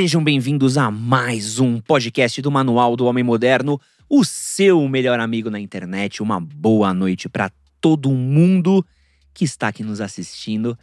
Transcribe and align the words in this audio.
Sejam 0.00 0.24
bem-vindos 0.24 0.78
a 0.78 0.90
mais 0.90 1.58
um 1.58 1.78
podcast 1.78 2.40
do 2.40 2.50
Manual 2.50 2.96
do 2.96 3.04
Homem 3.04 3.22
Moderno, 3.22 3.78
o 4.08 4.24
seu 4.24 4.88
melhor 4.88 5.20
amigo 5.20 5.50
na 5.50 5.60
internet. 5.60 6.22
Uma 6.22 6.40
boa 6.40 6.94
noite 6.94 7.28
para 7.28 7.52
todo 7.82 8.10
mundo 8.10 8.82
que 9.34 9.44
está 9.44 9.68
aqui 9.68 9.82
nos 9.82 10.00
assistindo. 10.00 10.74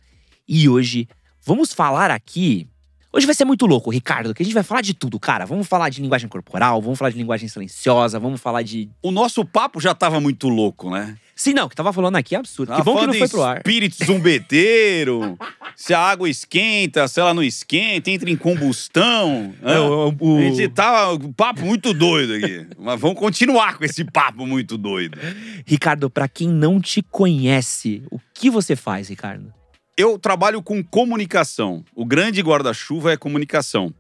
E 0.48 0.70
hoje 0.70 1.08
vamos 1.44 1.74
falar 1.74 2.12
aqui. 2.12 2.68
Hoje 3.14 3.26
vai 3.26 3.34
ser 3.34 3.46
muito 3.46 3.66
louco, 3.66 3.90
Ricardo, 3.90 4.34
que 4.34 4.44
a 4.44 4.46
gente 4.46 4.54
vai 4.54 4.64
falar 4.64 4.82
de 4.82 4.94
tudo, 4.94 5.20
cara. 5.20 5.46
Vamos 5.46 5.66
falar 5.68 5.90
de 5.90 6.02
linguagem 6.02 6.28
corporal, 6.30 6.82
vamos 6.82 7.00
falar 7.00 7.10
de 7.10 7.18
linguagem 7.18 7.48
silenciosa, 7.48 8.20
vamos 8.20 8.40
falar 8.42 8.62
de. 8.64 8.90
O 9.02 9.12
nosso 9.12 9.44
papo 9.46 9.80
já 9.80 9.96
tava 9.96 10.20
muito 10.20 10.50
louco, 10.50 10.92
né? 10.92 11.18
Sim, 11.36 11.54
não, 11.54 11.66
o 11.68 11.70
que 11.70 11.76
tava 11.76 11.94
falando 11.94 12.16
aqui 12.16 12.36
é 12.36 12.40
absurdo. 12.40 12.70
Tava 12.70 12.82
que 12.82 12.86
bom 12.86 13.00
que 13.00 13.08
não 13.08 13.14
foi 13.14 13.28
pro 13.30 13.44
ar. 13.44 13.58
Espírito 13.58 14.04
zumbeteiro, 14.06 15.38
se 15.76 15.94
a 15.94 16.00
água 16.00 16.30
esquenta, 16.30 17.08
se 17.08 17.20
ela 17.20 17.34
não 17.34 17.44
esquenta, 17.44 18.10
entra 18.12 18.30
em 18.30 18.36
combustão. 18.36 19.54
hã? 19.64 19.74
É, 19.74 19.80
o- 19.80 20.38
A 20.38 20.42
gente 20.42 20.68
tava 20.70 21.14
um 21.14 21.32
papo 21.32 21.62
muito 21.62 21.94
doido 21.94 22.34
aqui. 22.34 22.68
Mas 22.78 23.00
vamos 23.00 23.18
continuar 23.18 23.78
com 23.78 23.86
esse 23.86 24.04
papo 24.04 24.46
muito 24.46 24.78
doido. 24.78 25.18
Ricardo, 25.66 26.10
pra 26.10 26.28
quem 26.28 26.48
não 26.50 26.80
te 26.82 27.02
conhece, 27.02 28.04
o 28.12 28.20
que 28.34 28.50
você 28.50 28.76
faz, 28.76 29.08
Ricardo? 29.10 29.54
Eu 29.98 30.20
trabalho 30.20 30.62
com 30.62 30.84
comunicação. 30.84 31.84
O 31.96 32.06
grande 32.06 32.40
guarda-chuva 32.42 33.12
é 33.12 33.18
comunicação. 33.18 33.92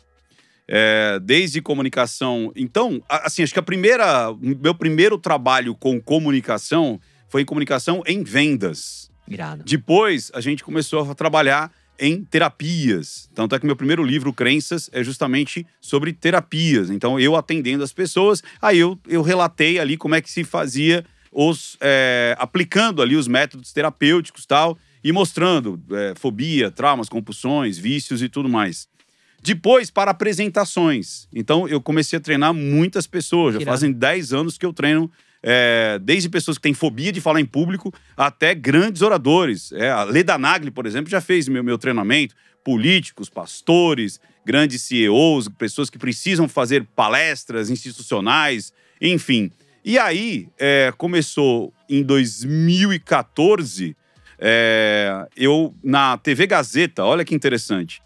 É, 0.67 1.19
desde 1.23 1.59
comunicação. 1.59 2.51
Então, 2.55 3.01
assim, 3.09 3.41
acho 3.41 3.51
que 3.51 3.59
a 3.59 3.63
primeira. 3.63 4.31
Meu 4.39 4.75
primeiro 4.75 5.17
trabalho 5.17 5.73
com 5.73 5.99
comunicação 5.99 6.99
foi 7.27 7.41
em 7.41 7.45
comunicação 7.45 8.03
em 8.05 8.23
vendas. 8.23 9.09
Irado. 9.27 9.63
Depois, 9.65 10.29
a 10.35 10.39
gente 10.39 10.63
começou 10.63 11.09
a 11.09 11.15
trabalhar 11.15 11.71
em 11.99 12.23
terapias. 12.23 13.27
Tanto 13.33 13.55
é 13.55 13.59
que 13.59 13.65
meu 13.65 13.75
primeiro 13.75 14.03
livro, 14.03 14.31
Crenças, 14.31 14.89
é 14.93 15.03
justamente 15.03 15.65
sobre 15.81 16.13
terapias. 16.13 16.91
Então, 16.91 17.19
eu 17.19 17.35
atendendo 17.35 17.83
as 17.83 17.91
pessoas, 17.91 18.43
aí 18.61 18.77
eu, 18.77 18.99
eu 19.07 19.23
relatei 19.23 19.79
ali 19.79 19.97
como 19.97 20.13
é 20.13 20.21
que 20.21 20.29
se 20.29 20.43
fazia 20.43 21.03
os. 21.31 21.75
é, 21.81 22.35
aplicando 22.37 23.01
ali 23.01 23.15
os 23.15 23.27
métodos 23.27 23.73
terapêuticos 23.73 24.43
e 24.43 24.47
tal, 24.47 24.77
e 25.03 25.11
mostrando 25.11 25.81
é, 25.91 26.13
fobia, 26.15 26.71
traumas, 26.71 27.09
compulsões, 27.09 27.77
vícios 27.77 28.21
e 28.21 28.29
tudo 28.29 28.49
mais. 28.49 28.87
Depois, 29.41 29.89
para 29.91 30.11
apresentações. 30.11 31.27
Então, 31.33 31.67
eu 31.67 31.79
comecei 31.79 32.17
a 32.17 32.19
treinar 32.19 32.53
muitas 32.53 33.05
pessoas. 33.07 33.55
Já 33.55 33.61
fazem 33.61 33.91
10 33.91 34.33
anos 34.33 34.57
que 34.57 34.65
eu 34.65 34.73
treino 34.73 35.09
é, 35.41 35.99
desde 36.01 36.29
pessoas 36.29 36.57
que 36.57 36.63
têm 36.63 36.73
fobia 36.73 37.11
de 37.11 37.21
falar 37.21 37.39
em 37.39 37.45
público 37.45 37.93
até 38.15 38.55
grandes 38.55 39.01
oradores. 39.01 39.71
É, 39.71 39.89
a 39.89 40.03
Leda 40.03 40.37
Nagli, 40.37 40.71
por 40.71 40.85
exemplo, 40.85 41.09
já 41.09 41.21
fez 41.21 41.47
meu, 41.47 41.63
meu 41.63 41.77
treinamento. 41.77 42.35
Políticos, 42.63 43.29
pastores, 43.29 44.19
grandes 44.45 44.81
CEOs, 44.81 45.47
pessoas 45.49 45.89
que 45.89 45.97
precisam 45.97 46.49
fazer 46.49 46.85
palestras 46.95 47.69
institucionais, 47.69 48.73
enfim. 48.99 49.51
E 49.85 49.97
aí, 49.97 50.49
é, 50.59 50.91
começou 50.97 51.73
em 51.89 52.03
2014, 52.03 53.95
é, 54.39 55.27
eu, 55.35 55.73
na 55.83 56.17
TV 56.17 56.47
Gazeta, 56.47 57.03
olha 57.03 57.25
que 57.25 57.35
interessante, 57.35 58.01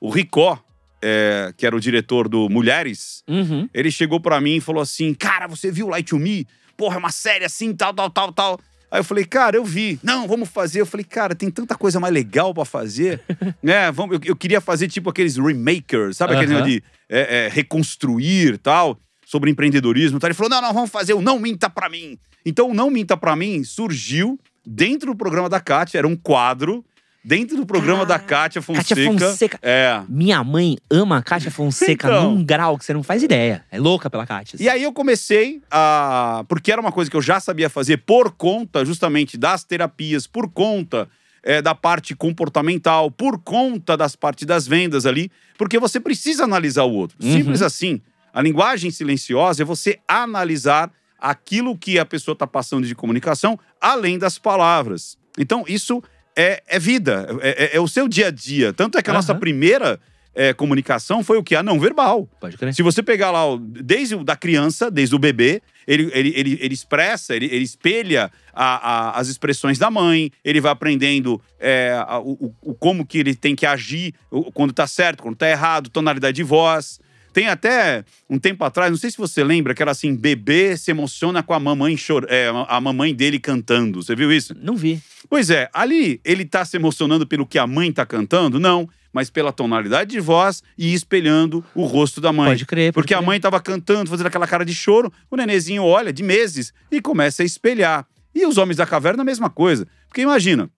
o 0.00 0.10
Ricó, 0.10 0.58
é, 1.02 1.52
que 1.56 1.66
era 1.66 1.76
o 1.76 1.80
diretor 1.80 2.28
do 2.28 2.48
Mulheres, 2.48 3.22
Uhum. 3.28 3.68
ele 3.72 3.90
chegou 3.90 4.20
pra 4.20 4.40
mim 4.40 4.56
e 4.56 4.60
falou 4.60 4.82
assim: 4.82 5.14
Cara, 5.14 5.46
você 5.46 5.70
viu 5.70 5.88
Light 5.88 6.08
to 6.08 6.18
Me? 6.18 6.46
Porra, 6.76 6.96
é 6.96 6.98
uma 6.98 7.10
série 7.12 7.44
assim, 7.44 7.74
tal, 7.74 7.92
tal, 7.94 8.10
tal, 8.10 8.32
tal. 8.32 8.60
Aí 8.90 9.00
eu 9.00 9.04
falei, 9.04 9.24
cara, 9.24 9.56
eu 9.56 9.64
vi. 9.64 9.98
Não, 10.02 10.28
vamos 10.28 10.48
fazer. 10.48 10.80
Eu 10.80 10.86
falei, 10.86 11.04
cara, 11.04 11.34
tem 11.34 11.50
tanta 11.50 11.74
coisa 11.74 11.98
mais 11.98 12.14
legal 12.14 12.54
pra 12.54 12.64
fazer. 12.64 13.20
né? 13.62 13.90
Vamos, 13.90 14.14
eu, 14.14 14.20
eu 14.26 14.36
queria 14.36 14.60
fazer 14.60 14.86
tipo 14.88 15.10
aqueles 15.10 15.36
remakers, 15.36 16.16
sabe? 16.18 16.36
Aquele 16.36 16.62
de 16.62 16.82
é, 17.08 17.46
é, 17.46 17.48
reconstruir 17.48 18.58
tal, 18.58 18.98
sobre 19.24 19.50
empreendedorismo. 19.50 20.20
Tal. 20.20 20.28
Ele 20.28 20.34
falou, 20.34 20.50
não, 20.50 20.62
não, 20.62 20.72
vamos 20.72 20.90
fazer 20.90 21.14
o 21.14 21.20
Não 21.20 21.38
Minta 21.38 21.68
Pra 21.68 21.88
Mim. 21.88 22.16
Então 22.44 22.70
o 22.70 22.74
Não 22.74 22.88
Minta 22.90 23.16
Pra 23.16 23.34
Mim 23.34 23.64
surgiu 23.64 24.38
dentro 24.66 25.12
do 25.12 25.16
programa 25.16 25.48
da 25.48 25.60
Kátia, 25.60 25.98
era 25.98 26.06
um 26.08 26.16
quadro 26.16 26.84
dentro 27.24 27.56
do 27.56 27.66
programa 27.66 28.02
Ah, 28.02 28.04
da 28.04 28.18
Kátia 28.20 28.62
Fonseca. 28.62 28.88
Kátia 28.94 29.04
Fonseca. 29.30 29.58
É. 29.60 30.00
Minha 30.08 30.44
mãe 30.44 30.76
ama 30.88 31.18
a 31.18 31.22
Kátia 31.22 31.50
Fonseca 31.50 32.06
Então. 32.08 32.34
num 32.34 32.44
grau 32.44 32.78
que 32.78 32.84
você 32.84 32.94
não 32.94 33.02
faz 33.02 33.22
ideia. 33.22 33.64
É 33.70 33.78
louca 33.80 34.08
pela 34.08 34.24
Kátia. 34.26 34.56
E 34.60 34.68
aí 34.68 34.82
eu 34.82 34.92
comecei 34.92 35.60
a. 35.70 36.44
Porque 36.48 36.70
era 36.70 36.80
uma 36.80 36.92
coisa 36.92 37.10
que 37.10 37.16
eu 37.16 37.22
já 37.22 37.40
sabia 37.40 37.68
fazer 37.68 37.96
por 37.98 38.30
conta 38.30 38.84
justamente 38.84 39.36
das 39.36 39.64
terapias, 39.64 40.26
por 40.26 40.48
conta 40.48 41.08
é, 41.42 41.60
da 41.60 41.74
parte 41.74 42.14
comportamental, 42.14 43.10
por 43.10 43.38
conta 43.40 43.96
das 43.96 44.14
partes 44.14 44.46
das 44.46 44.66
vendas 44.68 45.04
ali, 45.04 45.30
porque 45.58 45.78
você 45.80 45.98
precisa 45.98 46.44
analisar 46.44 46.84
o 46.84 46.92
outro. 46.92 47.16
Uhum. 47.20 47.32
Simples 47.32 47.60
assim. 47.62 48.00
A 48.32 48.40
linguagem 48.42 48.90
silenciosa 48.90 49.62
é 49.62 49.64
você 49.64 49.98
analisar 50.06 50.92
aquilo 51.18 51.76
que 51.76 51.98
a 51.98 52.04
pessoa 52.04 52.32
está 52.34 52.46
passando 52.46 52.86
de 52.86 52.94
comunicação, 52.94 53.58
além 53.80 54.18
das 54.18 54.38
palavras. 54.38 55.16
Então, 55.38 55.64
isso 55.66 56.02
é, 56.36 56.62
é 56.66 56.78
vida, 56.78 57.26
é, 57.40 57.64
é- 57.64 57.76
é 57.76 57.80
o 57.80 57.88
seu 57.88 58.06
dia 58.08 58.28
a 58.28 58.30
dia. 58.30 58.72
Tanto 58.72 58.98
é 58.98 59.02
que 59.02 59.10
a 59.10 59.12
nossa 59.12 59.32
Aham. 59.32 59.40
primeira 59.40 59.98
é, 60.38 60.52
comunicação 60.52 61.24
foi 61.24 61.38
o 61.38 61.42
que? 61.42 61.56
A 61.56 61.62
não 61.62 61.80
verbal. 61.80 62.28
Pode 62.38 62.58
crer. 62.58 62.74
Se 62.74 62.82
você 62.82 63.02
pegar 63.02 63.30
lá, 63.30 63.40
desde 63.58 64.16
o 64.16 64.22
da 64.22 64.36
criança, 64.36 64.90
desde 64.90 65.14
o 65.14 65.18
bebê, 65.18 65.62
ele, 65.86 66.10
ele, 66.12 66.30
ele, 66.36 66.58
ele 66.60 66.74
expressa, 66.74 67.34
ele, 67.34 67.46
ele 67.46 67.64
espelha 67.64 68.30
a- 68.52 68.90
a- 68.90 69.10
as 69.18 69.28
expressões 69.28 69.78
da 69.78 69.90
mãe, 69.90 70.30
ele 70.44 70.60
vai 70.60 70.70
aprendendo 70.72 71.40
é, 71.58 71.98
a- 72.06 72.18
o, 72.18 72.52
o- 72.60 72.74
como 72.74 73.06
que 73.06 73.16
ele 73.16 73.34
tem 73.34 73.56
que 73.56 73.64
agir, 73.64 74.12
quando 74.52 74.74
tá 74.74 74.86
certo, 74.86 75.22
quando 75.22 75.36
tá 75.36 75.48
errado, 75.48 75.88
tonalidade 75.88 76.36
de 76.36 76.42
voz. 76.42 77.00
Tem 77.36 77.48
até 77.48 78.02
um 78.30 78.38
tempo 78.38 78.64
atrás, 78.64 78.90
não 78.90 78.96
sei 78.96 79.10
se 79.10 79.18
você 79.18 79.44
lembra, 79.44 79.74
que 79.74 79.82
era 79.82 79.90
assim: 79.90 80.16
bebê 80.16 80.74
se 80.74 80.90
emociona 80.90 81.42
com 81.42 81.52
a 81.52 81.60
mamãe 81.60 81.94
chor 81.94 82.26
é, 82.30 82.50
a 82.66 82.80
mamãe 82.80 83.14
dele 83.14 83.38
cantando. 83.38 84.02
Você 84.02 84.16
viu 84.16 84.32
isso? 84.32 84.56
Não 84.58 84.74
vi. 84.74 85.02
Pois 85.28 85.50
é, 85.50 85.68
ali 85.74 86.18
ele 86.24 86.46
tá 86.46 86.64
se 86.64 86.78
emocionando 86.78 87.26
pelo 87.26 87.44
que 87.44 87.58
a 87.58 87.66
mãe 87.66 87.92
tá 87.92 88.06
cantando? 88.06 88.58
Não, 88.58 88.88
mas 89.12 89.28
pela 89.28 89.52
tonalidade 89.52 90.12
de 90.12 90.18
voz 90.18 90.62
e 90.78 90.94
espelhando 90.94 91.62
o 91.74 91.84
rosto 91.84 92.22
da 92.22 92.32
mãe. 92.32 92.52
Pode 92.52 92.64
crer. 92.64 92.90
pode 92.90 93.02
Porque 93.02 93.12
a 93.12 93.18
crer. 93.18 93.26
mãe 93.26 93.38
tava 93.38 93.60
cantando, 93.60 94.08
fazendo 94.08 94.28
aquela 94.28 94.46
cara 94.46 94.64
de 94.64 94.74
choro, 94.74 95.12
o 95.30 95.36
nenezinho 95.36 95.84
olha 95.84 96.14
de 96.14 96.22
meses 96.22 96.72
e 96.90 97.02
começa 97.02 97.42
a 97.42 97.44
espelhar. 97.44 98.06
E 98.34 98.46
os 98.46 98.56
homens 98.56 98.78
da 98.78 98.86
caverna, 98.86 99.20
a 99.20 99.26
mesma 99.26 99.50
coisa. 99.50 99.86
Porque 100.08 100.22
imagina, 100.22 100.70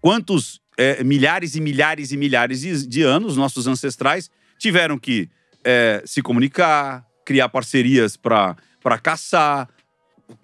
quantos 0.00 0.60
é, 0.78 1.02
milhares 1.02 1.56
e 1.56 1.60
milhares 1.60 2.12
e 2.12 2.16
milhares 2.16 2.60
de, 2.60 2.86
de 2.86 3.02
anos 3.02 3.36
nossos 3.36 3.66
ancestrais 3.66 4.30
tiveram 4.60 4.96
que 4.96 5.28
é, 5.64 6.02
se 6.04 6.22
comunicar, 6.22 7.04
criar 7.24 7.48
parcerias 7.48 8.16
para 8.16 8.56
caçar, 9.02 9.68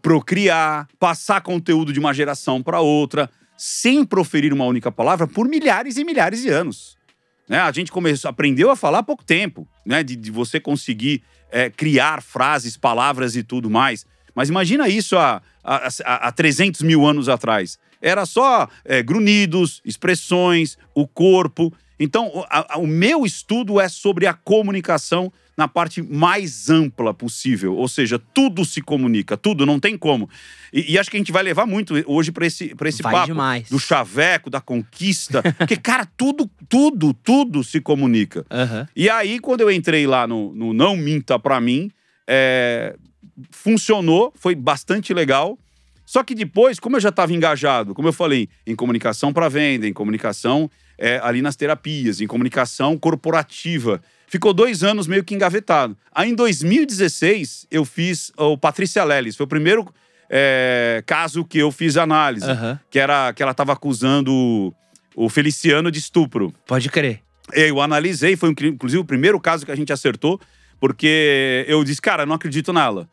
procriar, 0.02 0.88
passar 0.98 1.40
conteúdo 1.40 1.92
de 1.92 1.98
uma 2.00 2.12
geração 2.14 2.62
para 2.62 2.80
outra, 2.80 3.30
sem 3.56 4.04
proferir 4.04 4.52
uma 4.52 4.64
única 4.64 4.92
palavra 4.92 5.26
por 5.26 5.48
milhares 5.48 5.96
e 5.96 6.04
milhares 6.04 6.42
de 6.42 6.48
anos. 6.48 6.96
Né? 7.48 7.58
A 7.58 7.72
gente 7.72 7.90
começou, 7.90 8.28
aprendeu 8.28 8.70
a 8.70 8.76
falar 8.76 8.98
há 8.98 9.02
pouco 9.02 9.24
tempo, 9.24 9.66
né? 9.84 10.02
de, 10.02 10.14
de 10.14 10.30
você 10.30 10.60
conseguir 10.60 11.22
é, 11.50 11.70
criar 11.70 12.22
frases, 12.22 12.76
palavras 12.76 13.34
e 13.34 13.42
tudo 13.42 13.70
mais. 13.70 14.06
Mas 14.34 14.48
imagina 14.48 14.88
isso 14.88 15.16
há, 15.16 15.42
há, 15.64 15.88
há- 16.04 16.28
há 16.28 16.32
300 16.32 16.82
mil 16.82 17.04
anos 17.06 17.28
atrás. 17.28 17.78
Era 18.00 18.24
só 18.26 18.68
é, 18.84 19.02
grunhidos, 19.02 19.80
expressões, 19.84 20.78
o 20.94 21.08
corpo. 21.08 21.72
Então, 22.00 22.28
o- 22.28 22.44
a- 22.48 22.74
a- 22.74 22.78
o 22.78 22.86
meu 22.86 23.24
estudo 23.26 23.80
é 23.80 23.88
sobre 23.88 24.26
a 24.26 24.32
comunicação 24.34 25.32
na 25.56 25.66
parte 25.66 26.00
mais 26.00 26.70
ampla 26.70 27.12
possível. 27.12 27.74
Ou 27.74 27.88
seja, 27.88 28.18
tudo 28.32 28.64
se 28.64 28.80
comunica, 28.80 29.36
tudo, 29.36 29.66
não 29.66 29.80
tem 29.80 29.98
como. 29.98 30.30
E, 30.72 30.92
e 30.92 30.98
acho 30.98 31.10
que 31.10 31.16
a 31.16 31.20
gente 31.20 31.32
vai 31.32 31.42
levar 31.42 31.66
muito 31.66 31.94
hoje 32.06 32.30
para 32.30 32.46
esse, 32.46 32.74
pra 32.76 32.88
esse 32.88 33.02
Vai 33.02 33.12
papo 33.12 33.26
demais. 33.26 33.68
do 33.68 33.78
chaveco, 33.80 34.48
da 34.48 34.60
conquista. 34.60 35.42
Porque, 35.58 35.76
cara, 35.76 36.06
tudo, 36.16 36.48
tudo, 36.68 37.12
tudo 37.12 37.64
se 37.64 37.80
comunica. 37.80 38.46
Aham. 38.48 38.86
E 38.94 39.10
aí, 39.10 39.40
quando 39.40 39.62
eu 39.62 39.70
entrei 39.70 40.06
lá 40.06 40.28
no, 40.28 40.54
no 40.54 40.72
Não 40.72 40.96
Minta 40.96 41.36
Pra 41.40 41.60
Mim, 41.60 41.90
é, 42.28 42.94
funcionou, 43.50 44.32
foi 44.36 44.54
bastante 44.54 45.12
legal. 45.12 45.58
Só 46.06 46.22
que 46.22 46.34
depois, 46.34 46.78
como 46.78 46.96
eu 46.96 47.00
já 47.00 47.10
estava 47.10 47.32
engajado, 47.34 47.94
como 47.94 48.08
eu 48.08 48.12
falei, 48.12 48.48
em 48.66 48.74
comunicação 48.74 49.32
para 49.32 49.48
venda, 49.48 49.86
em 49.86 49.92
comunicação 49.92 50.70
é, 50.98 51.20
ali 51.22 51.40
nas 51.40 51.54
terapias, 51.56 52.20
em 52.20 52.26
comunicação 52.26 52.98
corporativa, 52.98 54.02
ficou 54.26 54.52
dois 54.52 54.82
anos 54.82 55.06
meio 55.06 55.22
que 55.24 55.34
engavetado. 55.34 55.96
Aí, 56.12 56.30
em 56.30 56.34
2016, 56.34 57.66
eu 57.70 57.84
fiz 57.84 58.32
o 58.36 58.58
Patrícia 58.58 59.04
Lelis. 59.04 59.36
Foi 59.36 59.44
o 59.44 59.48
primeiro 59.48 59.86
é, 60.30 61.02
caso 61.06 61.44
que 61.44 61.58
eu 61.58 61.70
fiz 61.72 61.96
análise, 61.96 62.44
Aham. 62.50 62.78
que 62.90 62.98
era 62.98 63.32
que 63.32 63.42
ela 63.42 63.52
estava 63.52 63.72
acusando 63.72 64.74
o- 65.16 65.28
Feliciano 65.30 65.90
de 65.90 65.98
estupro. 65.98 66.52
Pode 66.66 66.88
crer. 66.90 67.20
Eu 67.54 67.80
analisei, 67.80 68.36
foi 68.36 68.50
inclu- 68.50 68.68
inclusive 68.68 69.00
o 69.00 69.04
primeiro 69.04 69.40
caso 69.40 69.64
que 69.64 69.72
a 69.72 69.76
gente 69.76 69.90
acertou, 69.92 70.38
porque 70.78 71.64
eu 71.66 71.82
disse, 71.82 72.00
cara, 72.02 72.26
não 72.26 72.34
acredito 72.34 72.72
nela. 72.74 73.08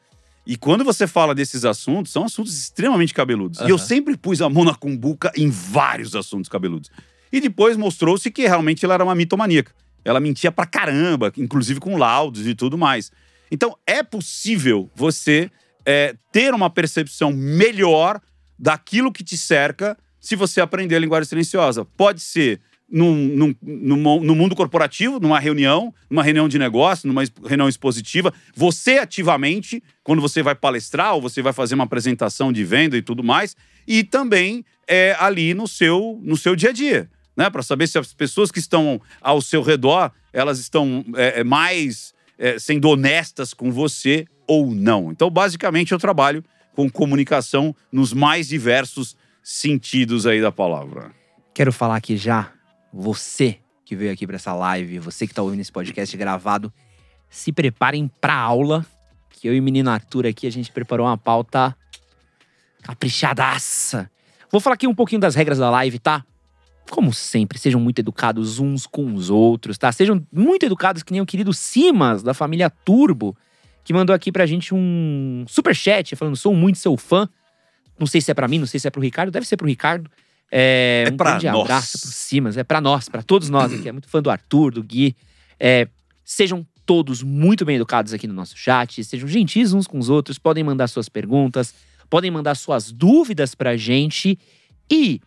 E 0.46 0.56
quando 0.58 0.84
você 0.84 1.08
fala 1.08 1.34
desses 1.34 1.64
assuntos, 1.66 2.12
são 2.12 2.26
assuntos 2.26 2.56
extremamente 2.56 3.14
cabeludos. 3.14 3.60
E 3.62 3.70
eu 3.70 3.78
sempre 3.78 4.16
pus 4.18 4.42
a 4.42 4.50
mão 4.50 4.64
na 4.66 4.76
cumbuca 4.76 5.32
em 5.36 5.50
vários 5.50 6.16
assuntos 6.16 6.50
cabeludos. 6.50 6.92
E 7.36 7.42
depois 7.42 7.76
mostrou-se 7.76 8.32
que 8.32 8.48
realmente 8.48 8.86
ela 8.86 8.94
era 8.94 9.04
uma 9.04 9.14
mitomaníaca. 9.14 9.74
Ela 10.06 10.22
mentia 10.22 10.54
pra 10.54 10.66
caramba, 10.66 11.34
inclusive 11.36 11.82
com 11.82 11.98
laudos 11.98 12.48
e 12.48 12.56
tudo 12.56 12.78
mais. 12.78 13.12
Então, 13.52 13.78
é 13.86 14.02
possível 14.02 14.90
você 14.96 15.52
é, 15.86 16.16
ter 16.32 16.54
uma 16.54 16.70
percepção 16.70 17.34
melhor 17.34 18.22
daquilo 18.58 19.12
que 19.12 19.22
te 19.22 19.38
cerca 19.38 19.98
se 20.18 20.34
você 20.34 20.62
aprender 20.62 20.96
a 20.96 21.00
linguagem 21.00 21.28
silenciosa. 21.28 21.84
Pode 21.84 22.22
ser 22.22 22.62
num, 22.90 23.14
num, 23.14 23.56
num, 23.62 24.24
no 24.24 24.34
mundo 24.34 24.56
corporativo, 24.56 25.20
numa 25.20 25.38
reunião, 25.38 25.94
numa 26.10 26.24
reunião 26.24 26.48
de 26.48 26.58
negócio, 26.58 27.06
numa 27.06 27.24
reunião 27.46 27.68
expositiva, 27.68 28.34
você 28.56 29.00
ativamente, 29.00 29.84
quando 30.06 30.22
você 30.22 30.42
vai 30.42 30.56
palestrar 30.56 31.16
ou 31.16 31.22
você 31.22 31.42
vai 31.42 31.52
fazer 31.52 31.76
uma 31.76 31.84
apresentação 31.84 32.54
de 32.54 32.64
venda 32.64 32.96
e 32.96 33.02
tudo 33.02 33.22
mais, 33.22 33.58
e 33.86 34.06
também 34.06 34.64
é, 34.88 35.18
ali 35.20 35.54
no 35.54 35.68
seu, 35.68 36.18
no 36.24 36.38
seu 36.38 36.56
dia 36.56 36.70
a 36.70 36.74
dia, 36.74 37.10
né? 37.36 37.50
Para 37.50 37.64
saber 37.64 37.88
se 37.88 37.98
as 37.98 38.14
pessoas 38.14 38.52
que 38.52 38.60
estão 38.60 39.02
ao 39.22 39.42
seu 39.42 39.62
redor 39.62 40.12
elas 40.36 40.60
estão 40.60 41.06
é, 41.16 41.40
é, 41.40 41.44
mais 41.46 42.14
é, 42.38 42.60
sendo 42.60 42.90
honestas 42.90 43.54
com 43.54 43.72
você 43.72 44.28
ou 44.46 44.76
não. 44.76 45.10
Então, 45.10 45.30
basicamente, 45.30 45.94
eu 45.94 45.98
trabalho 45.98 46.44
com 46.76 46.90
comunicação 46.90 47.74
nos 47.90 48.12
mais 48.12 48.50
diversos 48.50 49.16
sentidos 49.42 50.28
aí 50.28 50.42
da 50.42 50.52
palavra. 50.52 51.12
Quero 51.54 51.72
falar 51.72 51.96
aqui 51.96 52.18
já 52.18 52.52
você 52.92 53.60
que 53.86 53.96
veio 53.96 54.12
aqui 54.12 54.28
para 54.28 54.36
essa 54.36 54.54
live, 54.54 55.00
você 55.00 55.26
que 55.26 55.32
está 55.32 55.42
ouvindo 55.42 55.62
esse 55.62 55.72
podcast 55.72 56.18
gravado, 56.18 56.74
se 57.30 57.54
preparem 57.54 58.10
para 58.20 58.34
aula, 58.34 58.86
que 59.30 59.48
eu 59.48 59.54
e 59.54 59.60
o 59.60 59.64
menino 59.64 59.90
Arthur 59.90 60.26
aqui 60.26 60.48
a 60.48 60.52
gente 60.52 60.72
preparou 60.72 61.06
uma 61.06 61.18
pauta 61.18 61.76
caprichadaça. 62.82 64.10
Vou 64.52 64.60
falar 64.60 64.74
aqui 64.74 64.88
um 64.88 64.96
pouquinho 64.96 65.22
das 65.22 65.36
regras 65.36 65.60
da 65.60 65.70
live, 65.70 66.00
tá? 66.00 66.26
Como 66.90 67.12
sempre, 67.14 67.58
sejam 67.58 67.80
muito 67.80 68.00
educados 68.00 68.60
uns 68.60 68.86
com 68.86 69.14
os 69.16 69.30
outros, 69.30 69.78
tá? 69.78 69.92
Sejam 69.92 70.26
muito 70.32 70.66
educados 70.66 71.02
que 71.04 71.12
nem 71.12 71.22
o 71.22 71.26
querido 71.26 71.52
Simas, 71.54 72.22
da 72.22 72.34
família 72.34 72.70
Turbo, 72.70 73.36
que 73.84 73.92
mandou 73.94 74.16
aqui 74.16 74.32
pra 74.32 74.46
gente 74.46 74.74
um 74.74 75.46
super 75.48 75.76
chat 75.76 76.16
falando: 76.16 76.36
sou 76.36 76.54
muito 76.54 76.78
seu 76.78 76.96
fã. 76.96 77.28
Não 77.98 78.06
sei 78.06 78.20
se 78.22 78.30
é 78.30 78.34
para 78.34 78.48
mim, 78.48 78.60
não 78.60 78.68
sei 78.68 78.80
se 78.80 78.88
é 78.88 78.92
pro 78.92 79.02
Ricardo, 79.02 79.32
deve 79.32 79.48
ser 79.48 79.58
pro 79.58 79.66
Ricardo. 79.68 80.10
É, 80.52 81.06
É 81.08 81.12
um 81.14 81.18
grande 81.18 81.48
nós. 81.48 81.62
abraço 81.62 82.00
pro 82.00 82.10
Simas, 82.10 82.58
é 82.58 82.64
pra 82.64 82.80
nós, 82.80 83.10
pra 83.10 83.24
todos 83.24 83.50
nós 83.50 83.74
aqui. 83.74 83.90
É 83.90 83.92
muito 83.92 84.08
fã 84.08 84.22
do 84.22 84.30
Arthur, 84.30 84.72
do 84.74 84.84
Gui. 84.84 85.16
É, 85.60 85.88
sejam 86.24 86.66
todos 86.86 87.24
muito 87.24 87.66
bem 87.66 87.78
educados 87.78 88.14
aqui 88.14 88.28
no 88.28 88.34
nosso 88.34 88.56
chat, 88.56 89.04
sejam 89.04 89.28
gentis 89.28 89.74
uns 89.74 89.88
com 89.88 89.98
os 89.98 90.08
outros, 90.10 90.38
podem 90.38 90.64
mandar 90.64 90.88
suas 90.88 91.10
perguntas, 91.10 91.74
podem 92.10 92.30
mandar 92.30 92.54
suas 92.56 92.92
dúvidas 92.92 93.56
pra 93.56 93.76
gente. 93.76 94.38
E 94.92 95.20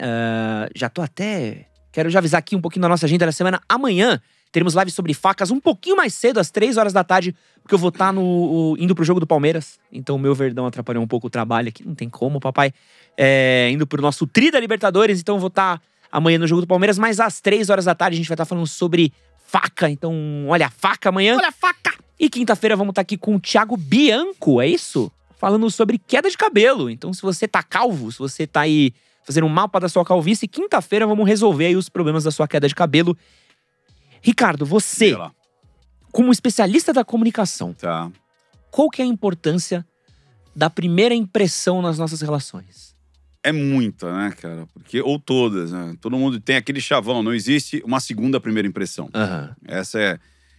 ah, 0.00 0.68
já 0.74 0.88
tô 0.88 1.02
até. 1.02 1.66
Quero 1.90 2.08
já 2.10 2.18
avisar 2.20 2.38
aqui 2.38 2.56
um 2.56 2.60
pouquinho 2.60 2.82
da 2.82 2.88
nossa 2.88 3.06
agenda 3.06 3.26
da 3.26 3.32
semana. 3.32 3.60
Amanhã 3.68 4.20
teremos 4.50 4.74
live 4.74 4.90
sobre 4.90 5.14
facas 5.14 5.50
um 5.50 5.60
pouquinho 5.60 5.96
mais 5.96 6.14
cedo, 6.14 6.38
às 6.40 6.50
3 6.50 6.76
horas 6.76 6.92
da 6.92 7.02
tarde, 7.04 7.34
porque 7.62 7.74
eu 7.74 7.78
vou 7.78 7.88
estar 7.88 8.12
no, 8.12 8.22
o- 8.22 8.76
indo 8.78 8.94
pro 8.94 9.04
jogo 9.04 9.20
do 9.20 9.26
Palmeiras. 9.26 9.78
Então 9.90 10.16
o 10.16 10.18
meu 10.18 10.34
verdão 10.34 10.66
atrapalhou 10.66 11.02
um 11.02 11.06
pouco 11.06 11.26
o 11.26 11.30
trabalho 11.30 11.68
aqui. 11.68 11.86
Não 11.86 11.94
tem 11.94 12.08
como, 12.08 12.38
papai. 12.40 12.72
É, 13.16 13.70
indo 13.72 13.86
pro 13.86 14.00
nosso 14.02 14.26
Tri 14.26 14.50
da 14.50 14.58
Libertadores, 14.60 15.20
então 15.20 15.36
eu 15.36 15.40
vou 15.40 15.48
estar 15.48 15.80
amanhã 16.10 16.38
no 16.38 16.46
jogo 16.46 16.60
do 16.62 16.66
Palmeiras, 16.66 16.98
mas 16.98 17.20
às 17.20 17.40
3 17.40 17.68
horas 17.70 17.84
da 17.86 17.94
tarde 17.94 18.14
a 18.14 18.18
gente 18.18 18.28
vai 18.28 18.34
estar 18.34 18.44
falando 18.44 18.66
sobre 18.66 19.12
faca. 19.46 19.88
Então, 19.90 20.14
olha 20.48 20.66
a 20.66 20.70
faca 20.70 21.08
amanhã. 21.10 21.36
Olha 21.36 21.48
a 21.48 21.52
faca! 21.52 21.92
E 22.18 22.28
quinta-feira 22.30 22.76
vamos 22.76 22.92
estar 22.92 23.02
aqui 23.02 23.16
com 23.18 23.34
o 23.36 23.40
Thiago 23.40 23.76
Bianco, 23.76 24.60
é 24.62 24.66
isso? 24.66 25.10
Falando 25.38 25.70
sobre 25.70 25.98
queda 25.98 26.30
de 26.30 26.36
cabelo. 26.38 26.88
Então, 26.88 27.12
se 27.12 27.20
você 27.20 27.48
tá 27.48 27.62
calvo, 27.62 28.10
se 28.12 28.18
você 28.18 28.46
tá 28.46 28.60
aí 28.62 28.92
fazendo 29.24 29.46
um 29.46 29.50
mapa 29.50 29.78
da 29.80 29.88
sua 29.88 30.04
calvície, 30.04 30.48
quinta-feira 30.48 31.06
vamos 31.06 31.26
resolver 31.26 31.66
aí 31.66 31.76
os 31.76 31.88
problemas 31.88 32.24
da 32.24 32.30
sua 32.30 32.46
queda 32.48 32.68
de 32.68 32.74
cabelo. 32.74 33.16
Ricardo, 34.20 34.64
você, 34.64 35.16
como 36.10 36.32
especialista 36.32 36.92
da 36.92 37.04
comunicação, 37.04 37.72
Tá. 37.74 38.10
qual 38.70 38.88
que 38.90 39.02
é 39.02 39.04
a 39.04 39.08
importância 39.08 39.86
da 40.54 40.68
primeira 40.70 41.14
impressão 41.14 41.80
nas 41.82 41.98
nossas 41.98 42.20
relações? 42.20 42.92
É 43.42 43.50
muita, 43.50 44.12
né, 44.16 44.30
cara? 44.40 44.68
Porque, 44.72 45.00
ou 45.00 45.18
todas, 45.18 45.72
né? 45.72 45.96
Todo 46.00 46.16
mundo 46.16 46.38
tem 46.38 46.54
aquele 46.56 46.80
chavão, 46.80 47.22
não 47.24 47.34
existe 47.34 47.82
uma 47.84 47.98
segunda 47.98 48.38
primeira 48.40 48.68
impressão. 48.68 49.08
Aham. 49.12 49.56
Essa 49.66 49.98
é. 50.00 50.18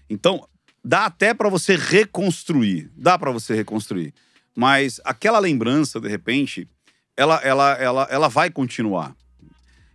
Então, 0.09 0.45
dá 0.83 1.05
até 1.05 1.33
pra 1.33 1.47
você 1.47 1.77
reconstruir. 1.77 2.91
Dá 2.97 3.17
pra 3.17 3.31
você 3.31 3.55
reconstruir. 3.55 4.13
Mas 4.53 4.99
aquela 5.05 5.39
lembrança, 5.39 5.97
de 6.01 6.09
repente, 6.09 6.67
ela, 7.15 7.35
ela, 7.43 7.73
ela, 7.73 8.07
ela 8.09 8.27
vai 8.27 8.49
continuar. 8.49 9.15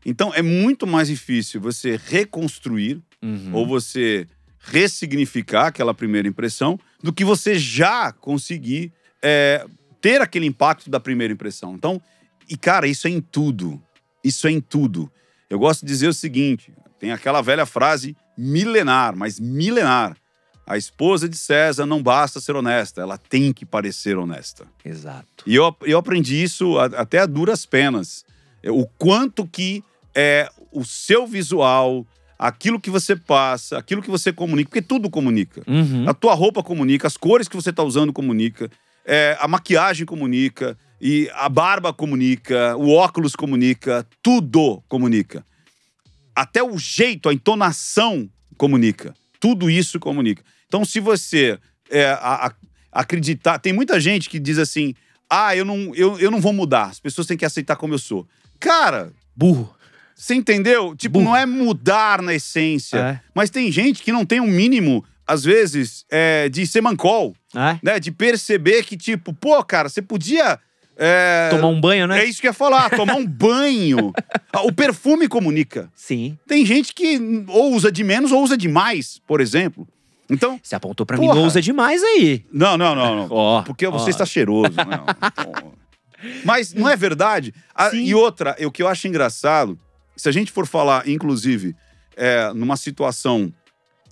Então, 0.05 0.32
é 0.35 0.43
muito 0.43 0.87
mais 0.87 1.09
difícil 1.09 1.61
você 1.61 1.99
reconstruir 2.06 3.00
Uhum. 3.20 3.50
ou 3.53 3.67
você 3.67 4.29
ressignificar 4.61 5.67
aquela 5.67 5.93
primeira 5.93 6.29
impressão 6.29 6.79
do 7.03 7.12
que 7.12 7.25
você 7.25 7.59
já 7.59 8.12
conseguir 8.12 8.93
é, 9.20 9.67
ter 10.00 10.20
aquele 10.20 10.47
impacto 10.47 10.88
da 10.88 11.00
primeira 11.00 11.32
impressão. 11.32 11.75
Então, 11.75 12.00
e 12.49 12.56
cara, 12.56 12.87
isso 12.87 13.06
é 13.09 13.11
em 13.11 13.20
tudo. 13.20 13.82
Isso 14.23 14.47
é 14.47 14.53
em 14.53 14.61
tudo. 14.61 15.11
Eu 15.50 15.59
gosto 15.59 15.81
de 15.81 15.87
dizer 15.88 16.06
o 16.09 16.15
seguinte: 16.15 16.73
tem 17.00 17.11
aquela 17.11 17.43
velha 17.43 17.67
frase 17.67 18.17
milenar, 18.37 19.17
mas 19.17 19.41
milenar. 19.41 20.17
A 20.69 20.76
esposa 20.76 21.29
de 21.29 21.37
César 21.37 21.87
não 21.87 22.03
basta 22.03 22.41
ser 22.41 22.55
honesta, 22.55 23.00
ela 23.00 23.17
tem 23.17 23.53
que 23.53 23.65
parecer 23.65 24.19
honesta. 24.19 24.67
Exato. 24.85 25.43
E 25.47 25.55
eu, 25.55 25.75
eu 25.82 25.99
aprendi 25.99 26.43
isso 26.43 26.79
a- 26.79 26.85
até 26.87 27.19
a 27.20 27.26
duras 27.26 27.65
penas. 27.65 28.25
É, 28.62 28.70
O 28.70 28.87
quanto 28.99 29.47
que 29.47 29.82
é 30.15 30.50
o 30.70 30.85
seu 30.85 31.26
visual, 31.26 32.06
aquilo 32.38 32.79
que 32.79 32.91
você 32.91 33.17
passa, 33.17 33.79
aquilo 33.79 34.03
que 34.03 34.11
você 34.11 34.32
comunica, 34.32 34.69
porque 34.69 34.82
tudo 34.82 35.09
comunica. 35.09 35.62
Uhum. 35.67 36.09
A 36.09 36.12
tua 36.12 36.35
roupa 36.35 36.62
comunica, 36.62 37.06
as 37.06 37.17
cores 37.17 37.49
que 37.49 37.56
você 37.56 37.70
está 37.70 37.82
usando 37.82 38.12
comunica, 38.12 38.70
é, 39.06 39.37
a 39.41 39.49
maquiagem 39.49 40.05
comunica, 40.05 40.76
e 41.00 41.31
a 41.35 41.49
barba 41.49 41.93
comunica, 41.93 42.76
o 42.76 42.91
óculos 42.91 43.35
comunica, 43.37 44.05
tudo 44.23 44.82
comunica. 44.88 45.44
Até 46.35 46.62
o 46.62 46.76
jeito, 46.76 47.29
a 47.29 47.32
entonação 47.32 48.29
comunica. 48.56 49.15
Tudo 49.41 49.70
isso 49.70 49.99
comunica. 50.00 50.43
Então, 50.69 50.85
se 50.85 51.00
você 51.00 51.59
é, 51.91 52.06
a- 52.10 52.46
a- 52.46 52.55
acreditar. 52.93 53.58
Tem 53.58 53.72
muita 53.72 53.98
gente 54.01 54.29
que 54.29 54.39
diz 54.39 54.58
assim: 54.58 54.94
ah, 55.29 55.56
eu 55.56 55.65
não, 55.65 55.93
eu, 55.94 56.19
eu 56.19 56.31
não 56.31 56.41
vou 56.41 56.53
mudar, 56.53 56.84
as 56.87 57.01
pessoas 57.01 57.27
têm 57.27 57.37
que 57.37 57.44
aceitar 57.44 57.77
como 57.77 57.94
eu 57.94 57.98
sou. 57.98 58.27
Cara, 58.60 59.13
Burro. 59.37 59.75
você 60.15 60.34
entendeu? 60.34 60.94
Tipo, 60.96 61.15
Burro. 61.20 61.27
não 61.27 61.37
é 61.37 61.46
mudar 61.46 62.20
na 62.22 62.34
essência. 62.34 62.98
É. 62.98 63.20
Mas 63.34 63.51
tem 63.51 63.70
gente 63.72 64.03
que 64.03 64.13
não 64.13 64.25
tem 64.27 64.41
um 64.41 64.46
mínimo, 64.46 65.05
às 65.27 65.44
vezes, 65.44 66.05
é, 66.10 66.48
de 66.48 66.67
ser 66.67 66.81
mancol, 66.81 67.34
É? 67.55 67.79
né? 67.82 68.01
De 68.01 68.10
perceber 68.10 68.82
que, 68.84 68.96
tipo, 68.96 69.32
pô, 69.32 69.63
cara, 69.65 69.89
você 69.89 70.03
podia. 70.03 70.58
É, 71.01 71.48
Tomar 71.51 71.69
um 71.69 71.81
banho, 71.81 72.08
né? 72.08 72.20
é 72.20 72.25
isso 72.25 72.41
que 72.41 72.48
eu 72.48 72.51
ia 72.51 72.55
falar, 72.55 72.91
tomar 72.91 73.15
um 73.15 73.25
banho. 73.27 74.13
Ah, 74.53 74.63
O 74.63 74.72
perfume 74.72 75.29
comunica. 75.29 75.89
Sim. 75.94 76.37
Tem 76.46 76.67
gente 76.67 76.93
que 76.93 77.20
ou 77.46 77.72
usa 77.72 77.93
de 77.93 78.03
menos 78.03 78.32
ou 78.32 78.43
usa 78.43 78.56
de 78.56 78.67
mais, 78.69 79.20
por 79.25 79.41
exemplo. 79.41 79.87
Então, 80.31 80.61
Você 80.63 80.75
apontou 80.75 81.06
pra 81.06 81.17
mim, 81.17 81.27
Porra. 81.27 81.39
não 81.39 81.47
usa 81.47 81.61
demais 81.63 82.03
aí. 82.03 82.44
não, 82.53 82.77
não, 82.77 82.94
não, 82.94 83.17
não. 83.17 83.29
Ó. 83.31 83.63
Porque 83.63 83.87
ó. 83.87 83.91
você 83.91 84.11
está 84.11 84.27
cheiroso. 84.27 84.75
Não. 84.77 85.06
Então, 85.27 85.73
Mas 86.44 86.75
não 86.75 86.89
é 86.89 86.97
verdade? 86.97 87.55
Sim. 87.91 88.05
e 88.05 88.15
outra, 88.15 88.56
o 88.61 88.70
que 88.73 88.82
eu 88.82 88.89
acho 88.89 89.06
engraçado, 89.06 89.79
se 90.17 90.29
a 90.29 90.32
gente 90.32 90.51
for 90.51 90.67
falar, 90.67 91.08
inclusive, 91.08 91.77
é, 92.17 92.53
numa 92.53 92.77
situação 92.77 93.53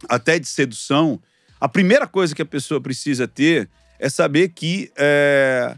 até 0.08 0.38
de 0.38 0.46
sedução, 0.46 1.20
a 1.60 1.68
primeira 1.68 2.06
coisa 2.06 2.34
que 2.34 2.42
a 2.42 2.46
pessoa 2.46 2.80
precisa 2.80 3.26
ter 3.26 3.68
é 3.98 4.08
saber 4.08 4.50
que 4.50 4.90
é, 4.96 5.76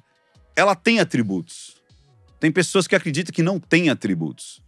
ela 0.54 0.74
tem 0.74 1.00
atributos. 1.00 1.76
Tem 2.38 2.52
pessoas 2.52 2.86
que 2.86 2.94
acreditam 2.94 3.32
que 3.32 3.42
não 3.42 3.58
tem 3.58 3.88
atributos. 3.88 4.60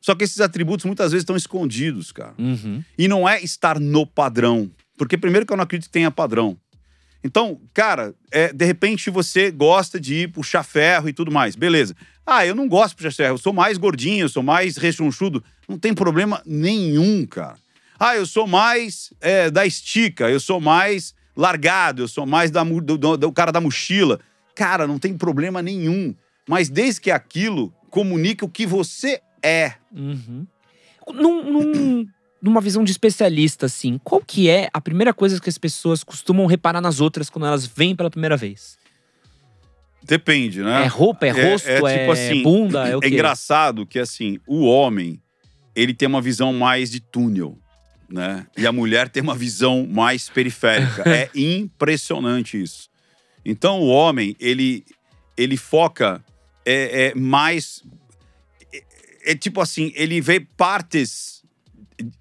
Só 0.00 0.14
que 0.14 0.24
esses 0.24 0.40
atributos 0.40 0.84
muitas 0.84 1.10
vezes 1.12 1.22
estão 1.22 1.36
escondidos, 1.36 2.12
cara. 2.12 2.34
Uhum. 2.38 2.82
E 2.96 3.08
não 3.08 3.28
é 3.28 3.42
estar 3.42 3.80
no 3.80 4.06
padrão. 4.06 4.70
Porque, 4.98 5.16
primeiro, 5.16 5.46
que 5.46 5.52
eu 5.52 5.56
não 5.56 5.64
acredito 5.64 5.86
que 5.88 5.92
tenha 5.92 6.10
padrão. 6.10 6.58
Então, 7.24 7.60
cara, 7.74 8.14
é, 8.30 8.52
de 8.52 8.64
repente 8.64 9.10
você 9.10 9.50
gosta 9.50 9.98
de 9.98 10.14
ir 10.22 10.28
puxar 10.32 10.62
ferro 10.62 11.08
e 11.08 11.12
tudo 11.12 11.30
mais. 11.32 11.56
Beleza. 11.56 11.96
Ah, 12.26 12.44
eu 12.46 12.54
não 12.54 12.68
gosto 12.68 12.90
de 12.90 12.96
puxar 12.96 13.12
ferro. 13.12 13.34
Eu 13.34 13.38
sou 13.38 13.52
mais 13.52 13.76
gordinho, 13.78 14.24
eu 14.24 14.28
sou 14.28 14.42
mais 14.42 14.76
rechonchudo. 14.76 15.42
Não 15.68 15.78
tem 15.78 15.94
problema 15.94 16.42
nenhum, 16.44 17.24
cara. 17.26 17.56
Ah, 17.98 18.14
eu 18.16 18.24
sou 18.26 18.46
mais 18.46 19.12
é, 19.20 19.50
da 19.50 19.66
estica, 19.66 20.30
eu 20.30 20.38
sou 20.38 20.60
mais 20.60 21.14
largado, 21.36 22.02
eu 22.02 22.08
sou 22.08 22.24
mais 22.26 22.50
da, 22.50 22.62
do, 22.62 22.96
do- 22.96 23.16
do 23.16 23.32
cara 23.32 23.50
da 23.50 23.60
mochila. 23.60 24.20
Cara, 24.54 24.86
não 24.86 24.98
tem 24.98 25.16
problema 25.16 25.60
nenhum. 25.62 26.14
Mas 26.48 26.68
desde 26.68 27.00
que 27.00 27.10
aquilo 27.10 27.72
comunique 27.90 28.44
o 28.44 28.48
que 28.48 28.64
você 28.66 29.20
é. 29.42 29.74
Uhum. 29.92 30.46
Num, 31.12 31.52
num- 31.52 32.06
numa 32.40 32.60
visão 32.60 32.84
de 32.84 32.90
especialista, 32.92 33.66
assim, 33.66 33.98
qual 34.04 34.20
que 34.24 34.48
é 34.48 34.68
a 34.72 34.80
primeira 34.80 35.12
coisa 35.12 35.40
que 35.40 35.48
as 35.48 35.58
pessoas 35.58 36.04
costumam 36.04 36.46
reparar 36.46 36.80
nas 36.80 37.00
outras 37.00 37.28
quando 37.28 37.46
elas 37.46 37.66
vêm 37.66 37.96
pela 37.96 38.10
primeira 38.10 38.36
vez? 38.36 38.78
Depende, 40.02 40.62
né? 40.62 40.84
É 40.84 40.86
roupa, 40.86 41.26
é 41.26 41.30
É- 41.30 41.50
rosto, 41.50 41.68
é 41.68 41.78
é, 41.80 41.98
tipo 41.98 42.12
assim, 42.12 42.42
bunda, 42.42 42.88
é 42.88 42.96
o 42.96 43.00
É 43.00 43.02
quê? 43.02 43.08
engraçado 43.08 43.84
que, 43.84 43.98
assim, 43.98 44.38
o 44.46 44.64
homem, 44.64 45.20
ele 45.74 45.92
tem 45.92 46.06
uma 46.08 46.22
visão 46.22 46.52
mais 46.52 46.90
de 46.90 47.00
túnel. 47.00 47.58
né? 48.10 48.46
E 48.56 48.66
a 48.66 48.72
mulher 48.72 49.10
tem 49.10 49.22
uma 49.22 49.34
visão 49.34 49.86
mais 49.86 50.30
periférica. 50.30 51.02
é 51.12 51.28
impressionante 51.34 52.60
isso. 52.62 52.88
Então 53.44 53.80
o 53.80 53.88
homem, 53.88 54.34
ele, 54.40 54.82
ele 55.36 55.58
foca 55.58 56.24
é, 56.64 57.08
é 57.08 57.14
mais. 57.14 57.82
É, 58.72 59.32
é 59.32 59.34
tipo 59.34 59.60
assim, 59.60 59.92
ele 59.94 60.22
vê 60.22 60.40
partes 60.40 61.37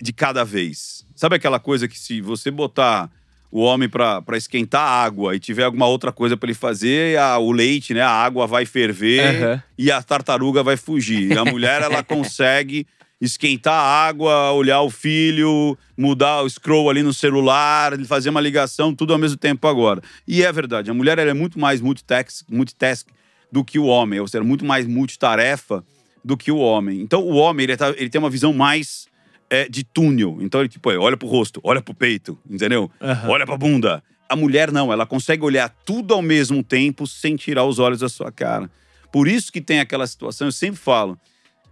de 0.01 0.11
cada 0.13 0.43
vez. 0.43 1.05
Sabe 1.15 1.35
aquela 1.35 1.59
coisa 1.59 1.87
que 1.87 1.99
se 1.99 2.21
você 2.21 2.49
botar 2.51 3.09
o 3.51 3.61
homem 3.61 3.87
para 3.87 4.23
esquentar 4.35 4.81
a 4.81 5.03
água 5.03 5.35
e 5.35 5.39
tiver 5.39 5.63
alguma 5.63 5.87
outra 5.87 6.11
coisa 6.11 6.35
para 6.35 6.47
ele 6.49 6.53
fazer, 6.57 7.17
a, 7.17 7.37
o 7.37 7.51
leite, 7.51 7.93
né, 7.93 8.01
a 8.01 8.09
água 8.09 8.45
vai 8.45 8.65
ferver 8.65 9.43
Aham. 9.43 9.63
e 9.77 9.89
a 9.91 10.01
tartaruga 10.03 10.61
vai 10.63 10.75
fugir. 10.75 11.31
E 11.31 11.37
a 11.37 11.45
mulher 11.45 11.81
ela 11.81 12.03
consegue 12.03 12.85
esquentar 13.21 13.73
a 13.73 14.07
água, 14.07 14.51
olhar 14.51 14.81
o 14.81 14.89
filho, 14.89 15.77
mudar 15.97 16.41
o 16.43 16.49
scroll 16.49 16.89
ali 16.89 17.01
no 17.01 17.13
celular, 17.13 17.97
fazer 18.05 18.29
uma 18.29 18.41
ligação, 18.41 18.93
tudo 18.93 19.13
ao 19.13 19.17
mesmo 19.19 19.37
tempo 19.37 19.67
agora. 19.67 20.01
E 20.27 20.43
é 20.43 20.51
verdade, 20.51 20.91
a 20.91 20.93
mulher 20.93 21.17
é 21.17 21.33
muito 21.33 21.57
mais 21.59 21.81
multitask, 21.81 22.45
multitask 22.49 23.07
do 23.51 23.63
que 23.63 23.79
o 23.79 23.85
homem, 23.85 24.19
ou 24.19 24.27
seja, 24.27 24.43
muito 24.43 24.65
mais 24.65 24.85
multitarefa 24.85 25.83
do 26.23 26.35
que 26.37 26.51
o 26.51 26.57
homem. 26.57 26.99
Então 27.01 27.21
o 27.23 27.35
homem 27.35 27.63
ele, 27.63 27.77
tá- 27.77 27.93
ele 27.97 28.09
tem 28.09 28.19
uma 28.19 28.29
visão 28.29 28.51
mais 28.53 29.07
é, 29.49 29.67
de 29.67 29.83
túnel. 29.83 30.37
Então 30.41 30.61
ele 30.61 30.69
tipo, 30.69 30.89
olha 30.89 31.17
pro 31.17 31.27
rosto, 31.27 31.59
olha 31.63 31.81
pro 31.81 31.93
peito, 31.93 32.37
entendeu? 32.49 32.91
Aham. 33.01 33.29
Olha 33.29 33.45
pra 33.45 33.57
bunda. 33.57 34.03
A 34.29 34.35
mulher 34.35 34.71
não, 34.71 34.91
ela 34.91 35.05
consegue 35.05 35.43
olhar 35.43 35.69
tudo 35.85 36.13
ao 36.13 36.21
mesmo 36.21 36.61
tempo 36.61 37.07
sem 37.07 37.35
tirar 37.35 37.63
os 37.63 37.79
olhos 37.79 37.99
da 37.99 38.09
sua 38.09 38.31
cara. 38.31 38.69
Por 39.11 39.27
isso 39.27 39.51
que 39.51 39.61
tem 39.61 39.79
aquela 39.79 40.05
situação, 40.05 40.47
eu 40.47 40.51
sempre 40.51 40.79
falo, 40.79 41.17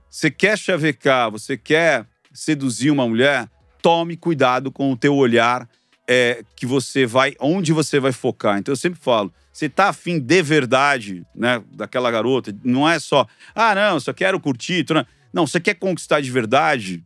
você 0.10 0.32
quer 0.32 0.58
chavecar, 0.58 1.30
você 1.30 1.58
quer 1.58 2.06
seduzir 2.34 2.92
uma 2.92 3.08
mulher, 3.08 3.50
tome 3.82 4.16
cuidado 4.16 4.72
com 4.72 4.92
o 4.92 4.98
teu 4.98 5.14
olhar, 5.16 5.68
é, 6.08 6.44
que 6.56 6.66
você 6.66 7.06
vai, 7.06 7.34
onde 7.40 7.74
você 7.74 8.00
vai 8.00 8.12
focar. 8.12 8.58
Então 8.58 8.72
eu 8.72 8.78
sempre 8.78 9.00
falo, 9.02 9.34
você 9.52 9.68
tá 9.68 9.90
afim 9.90 10.20
de 10.20 10.42
verdade, 10.42 11.26
né, 11.36 11.62
daquela 11.74 12.10
garota, 12.10 12.56
não 12.64 12.88
é 12.88 13.00
só, 13.00 13.28
ah, 13.54 13.76
não, 13.76 14.00
só 14.00 14.14
quero 14.14 14.40
curtir, 14.40 14.86
não, 15.34 15.46
você 15.46 15.60
quer 15.60 15.76
conquistar 15.76 16.22
de 16.22 16.32
verdade, 16.32 17.04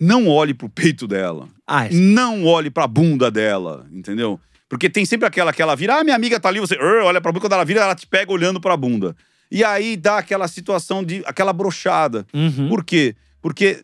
não 0.00 0.28
olhe 0.28 0.54
pro 0.54 0.68
peito 0.68 1.06
dela. 1.06 1.48
Ah, 1.66 1.86
é- 1.86 1.90
Não 1.92 2.44
olhe 2.44 2.70
pra 2.70 2.86
bunda 2.86 3.30
dela, 3.30 3.86
entendeu? 3.92 4.38
Porque 4.68 4.88
tem 4.90 5.04
sempre 5.06 5.26
aquela 5.26 5.52
que 5.52 5.62
ela 5.62 5.74
vira, 5.74 5.98
ah, 5.98 6.04
minha 6.04 6.16
amiga 6.16 6.38
tá 6.38 6.48
ali, 6.48 6.60
você 6.60 6.76
olha 6.78 7.20
pra 7.20 7.32
bunda, 7.32 7.40
quando 7.42 7.52
ela 7.54 7.64
vira, 7.64 7.80
ela 7.80 7.94
te 7.94 8.06
pega 8.06 8.30
olhando 8.32 8.60
pra 8.60 8.76
bunda. 8.76 9.16
E 9.50 9.64
aí 9.64 9.96
dá 9.96 10.18
aquela 10.18 10.46
situação 10.46 11.02
de, 11.02 11.22
aquela 11.24 11.52
brochada. 11.52 12.26
Uhum. 12.34 12.68
Por 12.68 12.84
quê? 12.84 13.16
Porque, 13.40 13.82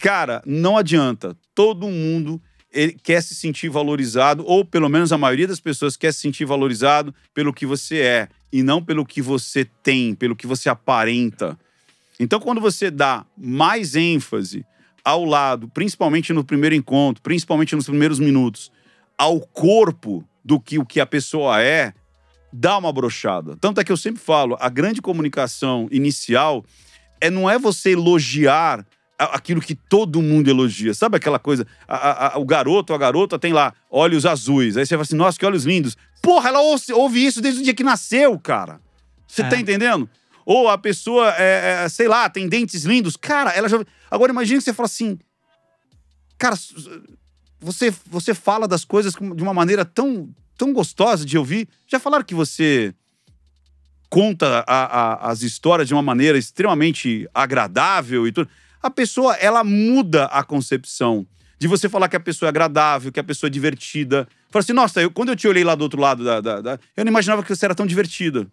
cara, 0.00 0.42
não 0.44 0.76
adianta. 0.76 1.36
Todo 1.54 1.88
mundo 1.88 2.40
quer 3.04 3.22
se 3.22 3.36
sentir 3.36 3.68
valorizado, 3.68 4.42
ou 4.44 4.64
pelo 4.64 4.88
menos 4.88 5.12
a 5.12 5.18
maioria 5.18 5.46
das 5.46 5.60
pessoas 5.60 5.96
quer 5.96 6.12
se 6.12 6.18
sentir 6.18 6.44
valorizado 6.44 7.14
pelo 7.32 7.52
que 7.52 7.64
você 7.64 7.98
é, 8.00 8.28
e 8.52 8.64
não 8.64 8.82
pelo 8.82 9.06
que 9.06 9.22
você 9.22 9.64
tem, 9.84 10.12
pelo 10.16 10.34
que 10.34 10.48
você 10.48 10.68
aparenta. 10.68 11.56
Então, 12.18 12.40
quando 12.40 12.60
você 12.60 12.90
dá 12.90 13.24
mais 13.38 13.94
ênfase 13.94 14.66
ao 15.04 15.24
lado, 15.24 15.68
principalmente 15.68 16.32
no 16.32 16.42
primeiro 16.44 16.74
encontro, 16.74 17.22
principalmente 17.22 17.76
nos 17.76 17.86
primeiros 17.86 18.18
minutos, 18.18 18.72
ao 19.18 19.40
corpo 19.40 20.24
do 20.44 20.58
que 20.58 20.78
o 20.78 20.84
que 20.86 21.00
a 21.00 21.06
pessoa 21.06 21.62
é, 21.62 21.92
dá 22.52 22.78
uma 22.78 22.92
brochada. 22.92 23.56
Tanto 23.60 23.80
é 23.80 23.84
que 23.84 23.92
eu 23.92 23.96
sempre 23.96 24.22
falo, 24.22 24.56
a 24.60 24.68
grande 24.68 25.02
comunicação 25.02 25.88
inicial 25.90 26.64
é 27.20 27.28
não 27.30 27.48
é 27.48 27.58
você 27.58 27.90
elogiar 27.92 28.84
aquilo 29.18 29.60
que 29.60 29.74
todo 29.74 30.20
mundo 30.20 30.48
elogia. 30.48 30.92
Sabe 30.92 31.16
aquela 31.16 31.38
coisa? 31.38 31.66
A- 31.86 32.34
a- 32.34 32.38
o 32.38 32.44
garoto 32.44 32.92
ou 32.92 32.96
a 32.96 32.98
garota 32.98 33.38
tem 33.38 33.52
lá 33.52 33.72
olhos 33.90 34.26
azuis. 34.26 34.76
Aí 34.76 34.84
você 34.84 34.94
fala 34.94 35.02
assim, 35.02 35.16
nossa, 35.16 35.38
que 35.38 35.46
olhos 35.46 35.64
lindos. 35.64 35.96
Porra, 36.20 36.48
ela 36.48 36.60
ouve, 36.60 36.92
ouve 36.92 37.24
isso 37.24 37.40
desde 37.40 37.60
o 37.60 37.64
dia 37.64 37.74
que 37.74 37.84
nasceu, 37.84 38.38
cara. 38.38 38.80
Você 39.26 39.42
É. 39.42 39.48
tá 39.48 39.56
entendendo? 39.56 40.08
Ou 40.46 40.68
a 40.68 40.76
pessoa, 40.78 41.30
é, 41.38 41.84
é, 41.84 41.88
sei 41.88 42.06
lá, 42.08 42.28
tem 42.28 42.48
dentes 42.48 42.84
lindos. 42.84 43.16
Cara, 43.16 43.50
ela 43.50 43.68
já. 43.68 43.78
Agora 44.10 44.30
imagina 44.32 44.58
que 44.58 44.64
você 44.64 44.72
fala 44.74 44.86
assim. 44.86 45.18
Cara, 46.38 46.56
você, 47.60 47.94
você 48.06 48.34
fala 48.34 48.68
das 48.68 48.84
coisas 48.84 49.12
de 49.14 49.42
uma 49.42 49.54
maneira 49.54 49.84
tão, 49.84 50.28
tão 50.58 50.72
gostosa 50.72 51.24
de 51.24 51.38
ouvir. 51.38 51.68
Já 51.86 51.98
falaram 51.98 52.24
que 52.24 52.34
você 52.34 52.94
conta 54.10 54.64
a- 54.66 54.84
a- 55.26 55.30
as 55.30 55.42
histórias 55.42 55.88
de 55.88 55.94
uma 55.94 56.02
maneira 56.02 56.38
extremamente 56.38 57.28
agradável 57.34 58.26
e 58.28 58.32
tudo. 58.32 58.48
A 58.82 58.90
pessoa, 58.90 59.34
ela 59.36 59.64
muda 59.64 60.26
a 60.26 60.42
concepção 60.44 61.26
de 61.58 61.66
você 61.66 61.88
falar 61.88 62.08
que 62.08 62.16
a 62.16 62.20
pessoa 62.20 62.48
é 62.48 62.50
agradável, 62.50 63.10
que 63.10 63.18
a 63.18 63.24
pessoa 63.24 63.48
é 63.48 63.50
divertida. 63.50 64.28
Fala 64.50 64.62
assim, 64.62 64.72
nossa, 64.72 65.00
eu- 65.00 65.10
quando 65.10 65.30
eu 65.30 65.36
te 65.36 65.48
olhei 65.48 65.64
lá 65.64 65.74
do 65.74 65.82
outro 65.82 66.00
lado 66.00 66.22
da, 66.22 66.40
da- 66.40 66.60
da- 66.60 66.78
Eu 66.96 67.04
não 67.04 67.10
imaginava 67.10 67.42
que 67.42 67.48
você 67.54 67.64
era 67.64 67.74
tão 67.74 67.86
divertida. 67.86 68.46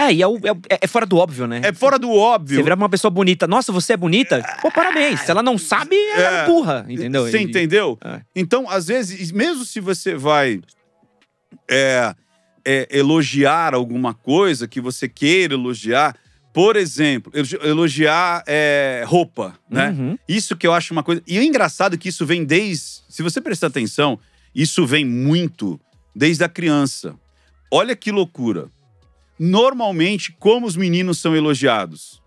É, 0.00 0.12
e 0.14 0.22
é, 0.22 0.24
é 0.24 0.26
o- 0.26 0.40
é 0.82 0.86
fora 0.86 1.04
do 1.04 1.18
óbvio, 1.18 1.46
né? 1.46 1.60
É 1.62 1.72
fora 1.72 1.98
do 1.98 2.10
óbvio. 2.10 2.56
Você 2.56 2.62
virar 2.62 2.76
pra 2.76 2.84
uma 2.84 2.88
pessoa 2.88 3.10
bonita, 3.10 3.46
nossa, 3.46 3.70
você 3.70 3.92
é 3.92 3.96
bonita? 3.96 4.42
Pô, 4.62 4.70
parabéns. 4.70 5.20
Se 5.20 5.30
ela 5.30 5.42
não 5.42 5.58
sabe, 5.58 5.94
ela 6.14 6.40
é 6.40 6.44
É. 6.44 6.46
burra, 6.46 6.86
entendeu? 6.88 7.24
Você 7.26 7.38
entendeu? 7.40 7.98
É. 8.02 8.20
Então, 8.34 8.68
às 8.70 8.86
vezes, 8.86 9.30
mesmo 9.30 9.64
se 9.64 9.78
você 9.80 10.14
vai 10.14 10.60
é, 11.68 12.14
é, 12.64 12.88
elogiar 12.90 13.74
alguma 13.74 14.14
coisa 14.14 14.66
que 14.68 14.80
você 14.80 15.08
queira 15.08 15.54
elogiar, 15.54 16.16
por 16.52 16.76
exemplo, 16.76 17.30
elogi- 17.34 17.58
elogiar 17.62 18.42
é, 18.46 19.04
roupa, 19.06 19.54
né? 19.68 19.90
Uhum. 19.90 20.18
Isso 20.28 20.56
que 20.56 20.66
eu 20.66 20.72
acho 20.72 20.92
uma 20.92 21.02
coisa. 21.02 21.22
E 21.26 21.38
é 21.38 21.44
engraçado 21.44 21.96
que 21.98 22.08
isso 22.08 22.24
vem 22.26 22.44
desde. 22.44 23.02
Se 23.08 23.22
você 23.22 23.40
prestar 23.40 23.68
atenção, 23.68 24.18
isso 24.54 24.86
vem 24.86 25.04
muito 25.04 25.80
desde 26.14 26.42
a 26.42 26.48
criança. 26.48 27.14
Olha 27.70 27.94
que 27.94 28.10
loucura. 28.10 28.68
Normalmente, 29.44 30.32
como 30.38 30.66
os 30.66 30.76
meninos 30.76 31.18
são 31.18 31.34
elogiados? 31.34 32.20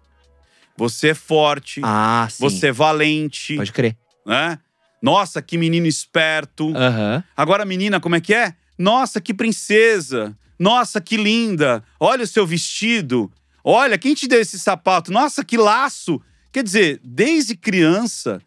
Você 0.76 1.10
é 1.10 1.14
forte, 1.14 1.80
Ah, 1.84 2.28
sim. 2.28 2.38
você 2.44 2.68
é 2.68 2.72
valente, 2.72 3.56
Pode 3.56 3.72
crer. 3.72 3.96
né? 4.26 4.58
Nossa, 5.00 5.40
que 5.40 5.56
menino 5.56 5.86
esperto. 5.86 6.76
Aham. 6.76 7.24
Agora, 7.38 7.66
menina, 7.66 8.00
como 8.00 8.16
é 8.16 8.22
que 8.22 8.34
é? 8.34 8.56
Nossa, 8.80 9.22
que 9.22 9.32
princesa. 9.32 10.36
Nossa, 10.58 11.00
que 11.00 11.16
linda. 11.16 11.84
Olha 12.00 12.24
o 12.24 12.28
seu 12.28 12.48
vestido. 12.48 13.32
Olha, 13.64 13.96
quem 13.98 14.16
te 14.16 14.28
deu 14.28 14.42
esse 14.42 14.58
sapato? 14.60 15.12
Nossa, 15.12 15.44
que 15.44 15.56
laço. 15.56 16.20
Quer 16.52 16.64
dizer, 16.64 17.00
desde 17.04 17.56
criança 17.56 18.42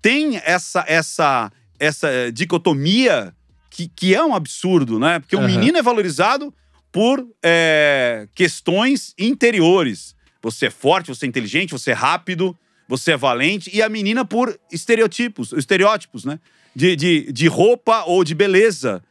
tem 0.00 0.38
essa 0.38 0.82
essa 0.88 1.52
essa 1.78 2.08
dicotomia 2.32 3.34
que, 3.68 3.88
que 3.88 4.14
é 4.14 4.24
um 4.24 4.34
absurdo, 4.34 4.98
né? 4.98 5.18
Porque 5.18 5.36
o 5.36 5.40
Aham. 5.40 5.48
menino 5.48 5.76
é 5.76 5.82
valorizado 5.82 6.54
por 6.96 7.28
eh, 7.42 8.26
questões 8.34 9.12
interiores. 9.18 10.16
Você 10.42 10.68
é 10.68 10.70
forte, 10.70 11.08
você 11.08 11.26
é 11.26 11.28
inteligente, 11.28 11.72
você 11.72 11.90
é 11.90 11.92
rápido, 11.92 12.56
você 12.88 13.12
é 13.12 13.16
valente. 13.18 13.68
E 13.70 13.82
a 13.82 13.88
menina 13.90 14.24
por 14.24 14.58
estereotipos, 14.72 15.52
estereótipos, 15.52 16.24
né? 16.24 16.40
De, 16.74 16.96
de, 16.96 17.30
de 17.30 17.48
roupa 17.48 18.04
ou 18.04 18.24
de 18.24 18.34
beleza. 18.34 19.04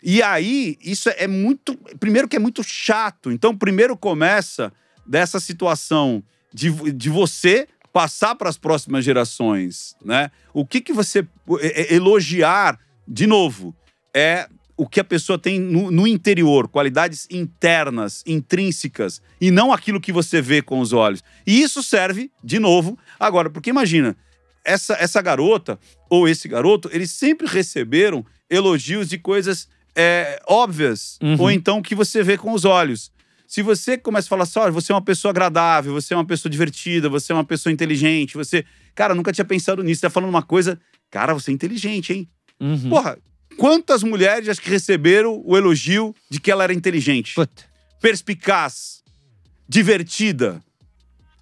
E 0.00 0.22
aí, 0.22 0.78
isso 0.80 1.08
é 1.08 1.26
muito. 1.26 1.76
Primeiro, 1.98 2.28
que 2.28 2.36
é 2.36 2.38
muito 2.38 2.62
chato. 2.62 3.32
Então, 3.32 3.56
primeiro 3.56 3.96
começa 3.96 4.72
dessa 5.04 5.40
situação 5.40 6.22
de, 6.52 6.70
de 6.92 7.10
você 7.10 7.66
passar 7.92 8.36
para 8.36 8.48
as 8.48 8.56
próximas 8.56 9.04
gerações, 9.04 9.96
né? 10.04 10.30
O 10.52 10.64
que 10.64 10.80
que 10.80 10.92
você 10.92 11.26
é- 11.60 11.82
é- 11.82 11.94
elogiar 11.96 12.78
de 13.08 13.26
novo 13.26 13.74
é 14.14 14.48
o 14.76 14.88
que 14.88 14.98
a 15.00 15.04
pessoa 15.04 15.38
tem 15.38 15.60
no, 15.60 15.90
no 15.90 16.06
interior, 16.06 16.68
qualidades 16.68 17.26
internas, 17.30 18.22
intrínsecas, 18.26 19.22
e 19.40 19.50
não 19.50 19.72
aquilo 19.72 20.00
que 20.00 20.12
você 20.12 20.42
vê 20.42 20.60
com 20.60 20.80
os 20.80 20.92
olhos. 20.92 21.22
E 21.46 21.60
isso 21.62 21.82
serve, 21.82 22.30
de 22.42 22.58
novo, 22.58 22.98
agora, 23.18 23.48
porque 23.48 23.70
imagina, 23.70 24.16
essa, 24.64 24.94
essa 24.94 25.22
garota 25.22 25.78
ou 26.10 26.28
esse 26.28 26.48
garoto, 26.48 26.88
eles 26.92 27.10
sempre 27.12 27.46
receberam 27.46 28.24
elogios 28.50 29.08
de 29.08 29.18
coisas 29.18 29.68
é, 29.94 30.40
óbvias, 30.48 31.18
Uhum. 31.22 31.36
ou 31.38 31.50
então 31.50 31.80
que 31.80 31.94
você 31.94 32.22
vê 32.22 32.36
com 32.36 32.52
os 32.52 32.64
olhos. 32.64 33.12
Se 33.46 33.62
você 33.62 33.96
começa 33.96 34.26
a 34.26 34.30
falar 34.30 34.42
assim, 34.42 34.58
olha, 34.58 34.72
você 34.72 34.90
é 34.90 34.94
uma 34.94 35.02
pessoa 35.02 35.30
agradável, 35.30 35.92
você 35.92 36.14
é 36.14 36.16
uma 36.16 36.24
pessoa 36.24 36.50
divertida, 36.50 37.08
você 37.08 37.30
é 37.30 37.34
uma 37.34 37.44
pessoa 37.44 37.72
inteligente, 37.72 38.36
você. 38.36 38.64
Cara, 38.94 39.14
nunca 39.14 39.32
tinha 39.32 39.44
pensado 39.44 39.82
nisso. 39.84 40.00
Você 40.00 40.06
tá 40.06 40.10
falando 40.10 40.30
uma 40.30 40.42
coisa. 40.42 40.80
Cara, 41.10 41.32
você 41.34 41.50
é 41.52 41.54
inteligente, 41.54 42.12
hein? 42.12 42.28
Uhum. 42.58 42.88
Porra, 42.88 43.18
quantas 43.54 44.02
mulheres 44.02 44.48
acho 44.48 44.60
que 44.60 44.70
receberam 44.70 45.42
o 45.44 45.56
elogio 45.56 46.14
de 46.30 46.40
que 46.40 46.50
ela 46.50 46.64
era 46.64 46.72
inteligente, 46.74 47.34
Puta. 47.34 47.64
perspicaz, 48.00 49.02
divertida? 49.68 50.62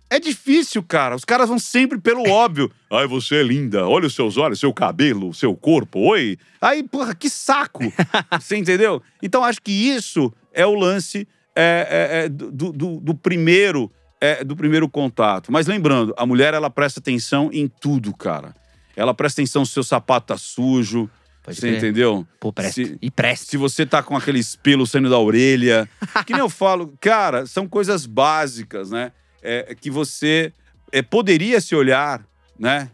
É 0.09 0.21
difícil, 0.21 0.83
cara. 0.83 1.17
Os 1.17 1.25
caras 1.25 1.49
vão 1.49 1.59
sempre 1.59 1.99
pelo 1.99 2.29
óbvio. 2.29 2.71
Ai, 2.91 3.07
você 3.07 3.37
é 3.37 3.43
linda. 3.43 3.87
Olha 3.89 4.07
os 4.07 4.15
seus 4.15 4.37
olhos, 4.37 4.61
seu 4.61 4.73
cabelo, 4.73 5.33
seu 5.33 5.57
corpo. 5.57 6.01
Oi. 6.01 6.37
Aí, 6.61 6.83
porra, 6.83 7.15
que 7.15 7.31
saco. 7.31 7.81
você 8.39 8.57
entendeu? 8.57 9.03
Então, 9.23 9.43
acho 9.43 9.63
que 9.63 9.73
isso 9.73 10.31
é 10.53 10.67
o 10.67 10.75
lance 10.75 11.27
é, 11.57 11.87
é, 12.21 12.25
é, 12.25 12.29
do, 12.29 12.73
do- 12.73 13.01
do 13.01 13.15
primeiro 13.15 13.91
é, 14.21 14.45
do 14.45 14.55
primeiro 14.55 14.89
contato. 14.89 15.51
Mas 15.51 15.67
lembrando, 15.67 16.15
a 16.17 16.25
mulher 16.27 16.53
ela 16.55 16.69
presta 16.71 17.01
atenção 17.01 17.49
em 17.53 17.67
tudo, 17.67 18.15
cara. 18.15 18.55
Ela 18.95 19.15
presta 19.15 19.41
atenção 19.41 19.65
se 19.65 19.71
o 19.71 19.75
seu 19.75 19.83
sapato 19.83 20.27
tá 20.29 20.37
sujo. 20.37 21.09
Pode 21.43 21.57
você 21.57 21.69
crer. 21.69 21.79
entendeu? 21.79 22.27
Pô, 22.39 22.53
presta. 22.53 22.85
Se- 22.85 22.99
E 23.03 23.11
presta. 23.11 23.47
Se 23.51 23.57
você 23.57 23.85
tá 23.85 24.03
com 24.03 24.17
aqueles 24.17 24.55
pelos 24.57 24.91
saindo 24.91 25.11
da 25.11 25.19
orelha. 25.19 25.89
que 26.27 26.33
nem 26.33 26.41
eu 26.41 26.49
falo, 26.49 26.93
cara, 27.01 27.47
são 27.47 27.69
coisas 27.69 28.07
básicas, 28.07 28.91
né? 28.91 29.13
É, 29.43 29.75
que 29.75 29.91
você 29.91 30.53
é, 30.93 31.03
poderia 31.03 31.61
se 31.61 31.75
olhar, 31.75 32.25
né? 32.59 32.91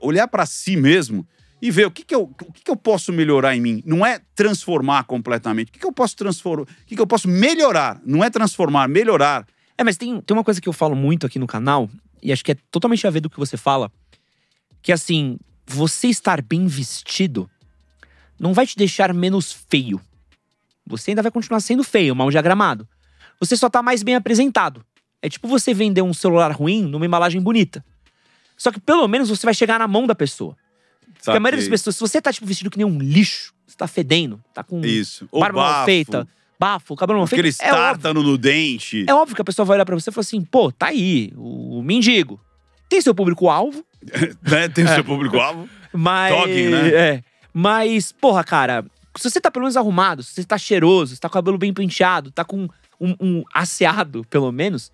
Olhar 0.00 0.26
para 0.28 0.46
si 0.46 0.76
mesmo 0.76 1.26
e 1.60 1.70
ver 1.70 1.86
o 1.86 1.90
que, 1.90 2.02
que, 2.02 2.14
eu, 2.14 2.22
o 2.22 2.52
que, 2.52 2.62
que 2.64 2.70
eu 2.70 2.76
posso 2.76 3.12
melhorar 3.12 3.54
em 3.54 3.60
mim. 3.60 3.82
Não 3.84 4.06
é 4.06 4.18
transformar 4.34 5.04
completamente. 5.04 5.68
O 5.68 5.72
que, 5.72 5.78
que 5.78 5.86
eu 5.86 5.92
posso 5.92 6.16
transformar? 6.16 6.62
O 6.62 6.66
que, 6.86 6.96
que 6.96 7.00
eu 7.02 7.06
posso 7.06 7.28
melhorar? 7.28 8.00
Não 8.06 8.24
é 8.24 8.30
transformar, 8.30 8.88
melhorar. 8.88 9.46
É, 9.76 9.84
mas 9.84 9.98
tem, 9.98 10.18
tem 10.22 10.34
uma 10.34 10.42
coisa 10.44 10.58
que 10.58 10.68
eu 10.68 10.72
falo 10.72 10.96
muito 10.96 11.26
aqui 11.26 11.38
no 11.38 11.46
canal, 11.46 11.90
e 12.22 12.32
acho 12.32 12.42
que 12.42 12.52
é 12.52 12.56
totalmente 12.70 13.06
a 13.06 13.10
ver 13.10 13.20
do 13.20 13.28
que 13.28 13.38
você 13.38 13.58
fala, 13.58 13.92
que 14.80 14.90
assim, 14.90 15.38
você 15.66 16.08
estar 16.08 16.40
bem 16.40 16.66
vestido 16.66 17.48
não 18.40 18.54
vai 18.54 18.66
te 18.66 18.76
deixar 18.76 19.12
menos 19.12 19.52
feio. 19.68 20.00
Você 20.86 21.10
ainda 21.12 21.22
vai 21.22 21.30
continuar 21.30 21.60
sendo 21.60 21.84
feio, 21.84 22.16
mal 22.16 22.30
diagramado. 22.30 22.88
Você 23.38 23.56
só 23.56 23.68
tá 23.70 23.82
mais 23.82 24.02
bem 24.02 24.14
apresentado. 24.16 24.84
É 25.22 25.28
tipo 25.28 25.46
você 25.46 25.72
vender 25.74 26.02
um 26.02 26.14
celular 26.14 26.50
ruim 26.50 26.82
numa 26.82 27.04
embalagem 27.06 27.40
bonita. 27.40 27.84
Só 28.56 28.72
que 28.72 28.80
pelo 28.80 29.06
menos 29.06 29.28
você 29.28 29.46
vai 29.46 29.54
chegar 29.54 29.78
na 29.78 29.86
mão 29.86 30.06
da 30.06 30.14
pessoa. 30.14 30.56
Porque 31.14 31.30
a 31.30 31.40
maioria 31.40 31.58
das 31.58 31.64
Saquei. 31.64 31.70
pessoas, 31.72 31.96
se 31.96 32.00
você 32.00 32.20
tá 32.20 32.32
tipo 32.32 32.46
vestido 32.46 32.70
que 32.70 32.78
nem 32.78 32.86
um 32.86 32.98
lixo, 32.98 33.52
você 33.66 33.76
tá 33.76 33.86
fedendo, 33.86 34.42
tá 34.54 34.64
com 34.64 34.80
Isso. 34.84 35.28
Ou 35.30 35.40
barba 35.40 35.60
mal 35.60 35.84
feita, 35.84 36.26
bafo, 36.58 36.96
cabelo 36.96 37.18
mal 37.18 37.26
feito, 37.26 37.40
Aquele 37.60 38.08
é 38.08 38.12
no 38.12 38.38
dente. 38.38 39.04
É 39.06 39.14
óbvio 39.14 39.36
que 39.36 39.42
a 39.42 39.44
pessoa 39.44 39.66
vai 39.66 39.76
olhar 39.76 39.84
pra 39.84 39.94
você 39.94 40.08
e 40.08 40.12
falar 40.12 40.22
assim, 40.22 40.42
pô, 40.42 40.72
tá 40.72 40.86
aí, 40.86 41.32
o 41.36 41.82
mendigo. 41.82 42.40
Tem 42.88 43.00
seu 43.02 43.14
público-alvo, 43.14 43.84
né? 44.42 44.68
Tem 44.68 44.84
É. 44.86 44.94
seu 44.94 45.04
público-alvo. 45.04 45.68
mas. 45.92 46.34
Talking, 46.34 46.68
né? 46.68 46.88
É. 46.88 47.24
Mas, 47.52 48.12
porra, 48.12 48.44
cara, 48.44 48.84
se 49.16 49.28
você 49.28 49.40
tá 49.40 49.50
pelo 49.50 49.64
menos 49.64 49.76
arrumado, 49.76 50.22
se 50.22 50.32
você 50.34 50.44
tá 50.44 50.56
cheiroso, 50.58 51.14
se 51.14 51.20
tá 51.20 51.28
com 51.28 51.32
o 51.32 51.38
cabelo 51.38 51.58
bem 51.58 51.72
penteado, 51.72 52.30
tá 52.30 52.44
com 52.44 52.68
um, 53.00 53.14
um 53.20 53.44
asseado, 53.52 54.24
pelo 54.30 54.52
menos, 54.52 54.92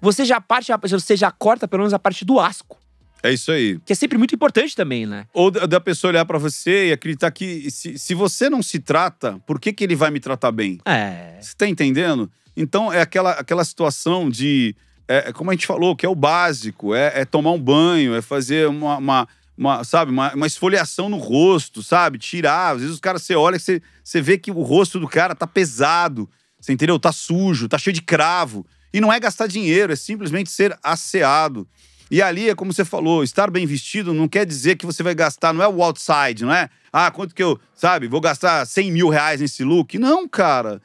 você 0.00 0.24
já 0.24 0.40
parte, 0.40 0.70
você 0.90 1.16
já 1.16 1.30
corta 1.30 1.66
pelo 1.66 1.80
menos 1.82 1.94
a 1.94 1.98
parte 1.98 2.24
do 2.24 2.38
asco. 2.38 2.78
É 3.22 3.32
isso 3.32 3.50
aí. 3.50 3.80
Que 3.84 3.92
é 3.92 3.96
sempre 3.96 4.18
muito 4.18 4.34
importante 4.34 4.76
também, 4.76 5.04
né? 5.06 5.26
Ou 5.32 5.50
da 5.50 5.80
pessoa 5.80 6.10
olhar 6.10 6.24
pra 6.24 6.38
você 6.38 6.88
e 6.88 6.92
acreditar 6.92 7.30
que 7.30 7.70
se, 7.70 7.98
se 7.98 8.14
você 8.14 8.48
não 8.48 8.62
se 8.62 8.78
trata, 8.78 9.40
por 9.46 9.58
que, 9.58 9.72
que 9.72 9.82
ele 9.82 9.96
vai 9.96 10.10
me 10.10 10.20
tratar 10.20 10.52
bem? 10.52 10.78
É. 10.84 11.38
Você 11.40 11.54
tá 11.56 11.66
entendendo? 11.66 12.30
Então 12.56 12.92
é 12.92 13.00
aquela, 13.00 13.32
aquela 13.32 13.64
situação 13.64 14.30
de. 14.30 14.76
É 15.08 15.32
como 15.32 15.50
a 15.50 15.54
gente 15.54 15.66
falou, 15.66 15.96
que 15.96 16.06
é 16.06 16.08
o 16.08 16.14
básico: 16.14 16.94
é, 16.94 17.20
é 17.22 17.24
tomar 17.24 17.50
um 17.52 17.60
banho, 17.60 18.14
é 18.14 18.22
fazer 18.22 18.68
uma. 18.68 18.96
uma- 18.98 19.28
uma, 19.56 19.84
sabe, 19.84 20.10
uma, 20.10 20.34
uma 20.34 20.46
esfoliação 20.46 21.08
no 21.08 21.16
rosto, 21.16 21.82
sabe? 21.82 22.18
Tirar. 22.18 22.74
Às 22.74 22.80
vezes 22.80 22.94
os 22.94 23.00
caras, 23.00 23.22
você 23.22 23.34
olha, 23.34 23.58
você, 23.58 23.80
você 24.02 24.20
vê 24.20 24.36
que 24.36 24.50
o 24.50 24.62
rosto 24.62 25.00
do 25.00 25.08
cara 25.08 25.34
tá 25.34 25.46
pesado, 25.46 26.28
você 26.60 26.72
entendeu? 26.72 26.98
Tá 26.98 27.12
sujo, 27.12 27.68
tá 27.68 27.78
cheio 27.78 27.94
de 27.94 28.02
cravo. 28.02 28.66
E 28.92 29.00
não 29.00 29.12
é 29.12 29.18
gastar 29.18 29.46
dinheiro, 29.46 29.92
é 29.92 29.96
simplesmente 29.96 30.50
ser 30.50 30.78
asseado. 30.82 31.66
E 32.10 32.22
ali 32.22 32.48
é 32.48 32.54
como 32.54 32.72
você 32.72 32.84
falou, 32.84 33.24
estar 33.24 33.50
bem 33.50 33.66
vestido 33.66 34.14
não 34.14 34.28
quer 34.28 34.46
dizer 34.46 34.76
que 34.76 34.86
você 34.86 35.02
vai 35.02 35.14
gastar, 35.14 35.52
não 35.52 35.62
é 35.62 35.68
o 35.68 35.82
outside, 35.82 36.44
não 36.44 36.52
é? 36.52 36.70
Ah, 36.92 37.10
quanto 37.10 37.34
que 37.34 37.42
eu, 37.42 37.58
sabe, 37.74 38.06
vou 38.06 38.20
gastar 38.20 38.64
100 38.64 38.92
mil 38.92 39.08
reais 39.08 39.40
nesse 39.40 39.64
look. 39.64 39.98
Não, 39.98 40.28
cara. 40.28 40.80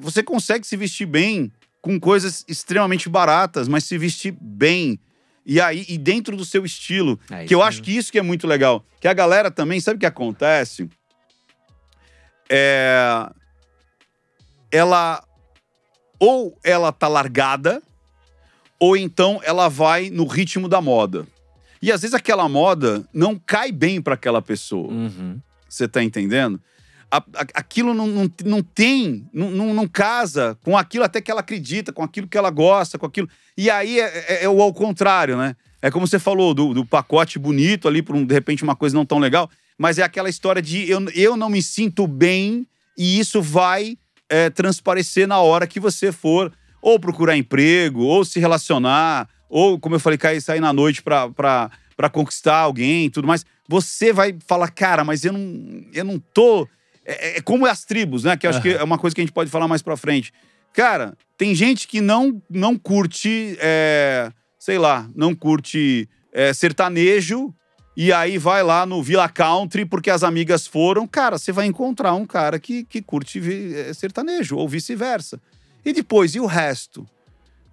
Você 0.00 0.22
consegue 0.22 0.66
se 0.66 0.76
vestir 0.76 1.06
bem 1.06 1.52
com 1.80 2.00
coisas 2.00 2.44
extremamente 2.48 3.08
baratas, 3.08 3.68
mas 3.68 3.84
se 3.84 3.98
vestir 3.98 4.34
bem. 4.40 4.98
E 5.46 5.60
aí, 5.60 5.84
e 5.88 5.98
dentro 5.98 6.36
do 6.36 6.44
seu 6.44 6.64
estilo. 6.64 7.18
É 7.30 7.44
que 7.44 7.54
eu 7.54 7.58
isso 7.58 7.68
acho 7.68 7.82
que 7.82 7.96
isso 7.96 8.10
que 8.10 8.18
é 8.18 8.22
muito 8.22 8.46
legal. 8.46 8.84
Que 9.00 9.08
a 9.08 9.12
galera 9.12 9.50
também, 9.50 9.80
sabe 9.80 9.96
o 9.96 10.00
que 10.00 10.06
acontece? 10.06 10.88
É. 12.48 13.28
Ela. 14.70 15.22
Ou 16.18 16.58
ela 16.64 16.92
tá 16.92 17.08
largada, 17.08 17.82
ou 18.78 18.96
então 18.96 19.40
ela 19.44 19.68
vai 19.68 20.08
no 20.08 20.26
ritmo 20.26 20.68
da 20.68 20.80
moda. 20.80 21.26
E 21.82 21.92
às 21.92 22.00
vezes 22.00 22.14
aquela 22.14 22.48
moda 22.48 23.06
não 23.12 23.38
cai 23.38 23.70
bem 23.70 24.00
para 24.00 24.14
aquela 24.14 24.40
pessoa. 24.40 24.90
Uhum. 24.90 25.38
Você 25.68 25.86
tá 25.86 26.02
entendendo? 26.02 26.58
A- 27.16 27.24
a- 27.42 27.46
aquilo 27.60 27.94
não, 27.94 28.06
não, 28.06 28.30
não 28.44 28.62
tem, 28.62 29.24
não, 29.32 29.72
não, 29.72 29.86
casa 29.86 30.58
com 30.64 30.76
aquilo 30.76 31.04
até 31.04 31.20
que 31.20 31.30
ela 31.30 31.40
acredita, 31.40 31.92
com 31.92 32.02
aquilo 32.02 32.26
que 32.26 32.36
ela 32.36 32.50
gosta, 32.50 32.98
com 32.98 33.06
aquilo. 33.06 33.28
E 33.56 33.70
aí 33.70 34.00
é, 34.00 34.24
é- 34.28 34.44
é 34.44 34.48
o 34.48 34.60
ao 34.60 34.72
contrário, 34.74 35.36
né? 35.36 35.54
É 35.80 35.90
como 35.90 36.06
você 36.08 36.18
falou, 36.18 36.52
do, 36.54 36.74
do 36.74 36.84
pacote 36.84 37.38
bonito 37.38 37.86
ali, 37.86 38.02
por 38.02 38.16
um, 38.16 38.24
de 38.24 38.34
repente 38.34 38.64
uma 38.64 38.74
coisa 38.74 38.96
não 38.96 39.04
tão 39.06 39.18
legal, 39.18 39.48
mas 39.78 39.98
é 39.98 40.02
aquela 40.02 40.28
história 40.28 40.60
de 40.60 40.90
eu, 40.90 41.00
eu 41.14 41.36
não 41.36 41.48
me 41.48 41.62
sinto 41.62 42.06
bem 42.06 42.66
e 42.98 43.18
isso 43.20 43.40
vai 43.42 43.96
é, 44.28 44.50
transparecer 44.50 45.28
na 45.28 45.38
hora 45.38 45.66
que 45.66 45.78
você 45.78 46.10
for 46.10 46.52
ou 46.82 46.98
procurar 46.98 47.36
emprego, 47.36 48.02
ou 48.02 48.24
se 48.24 48.40
relacionar, 48.40 49.28
ou, 49.48 49.78
como 49.78 49.94
eu 49.94 50.00
falei, 50.00 50.18
cair, 50.18 50.40
sair 50.40 50.60
na 50.60 50.72
noite 50.72 51.02
pra, 51.02 51.28
pra, 51.30 51.70
pra 51.96 52.10
conquistar 52.10 52.56
alguém 52.58 53.04
e 53.06 53.10
tudo 53.10 53.28
mais. 53.28 53.44
Você 53.68 54.12
vai 54.12 54.36
falar, 54.46 54.68
cara, 54.70 55.04
mas 55.04 55.24
eu 55.24 55.32
não, 55.32 55.84
eu 55.92 56.04
não 56.04 56.18
tô. 56.18 56.66
É, 57.04 57.38
é 57.38 57.40
como 57.40 57.66
as 57.66 57.84
tribos, 57.84 58.24
né? 58.24 58.36
Que 58.36 58.46
acho 58.46 58.60
que 58.60 58.70
é 58.70 58.82
uma 58.82 58.98
coisa 58.98 59.14
que 59.14 59.20
a 59.20 59.24
gente 59.24 59.32
pode 59.32 59.50
falar 59.50 59.68
mais 59.68 59.82
pra 59.82 59.96
frente. 59.96 60.32
Cara, 60.72 61.16
tem 61.38 61.54
gente 61.54 61.86
que 61.86 62.00
não, 62.00 62.42
não 62.50 62.76
curte, 62.76 63.56
é, 63.60 64.30
sei 64.58 64.78
lá, 64.78 65.08
não 65.14 65.34
curte 65.34 66.08
é, 66.32 66.52
sertanejo 66.52 67.54
e 67.96 68.12
aí 68.12 68.38
vai 68.38 68.62
lá 68.62 68.84
no 68.84 69.02
Villa 69.02 69.28
Country 69.28 69.84
porque 69.84 70.10
as 70.10 70.24
amigas 70.24 70.66
foram. 70.66 71.06
Cara, 71.06 71.38
você 71.38 71.52
vai 71.52 71.66
encontrar 71.66 72.14
um 72.14 72.26
cara 72.26 72.58
que, 72.58 72.84
que 72.84 73.00
curte 73.00 73.40
é, 73.76 73.92
sertanejo 73.94 74.56
ou 74.56 74.68
vice-versa. 74.68 75.40
E 75.84 75.92
depois, 75.92 76.34
e 76.34 76.40
o 76.40 76.46
resto? 76.46 77.06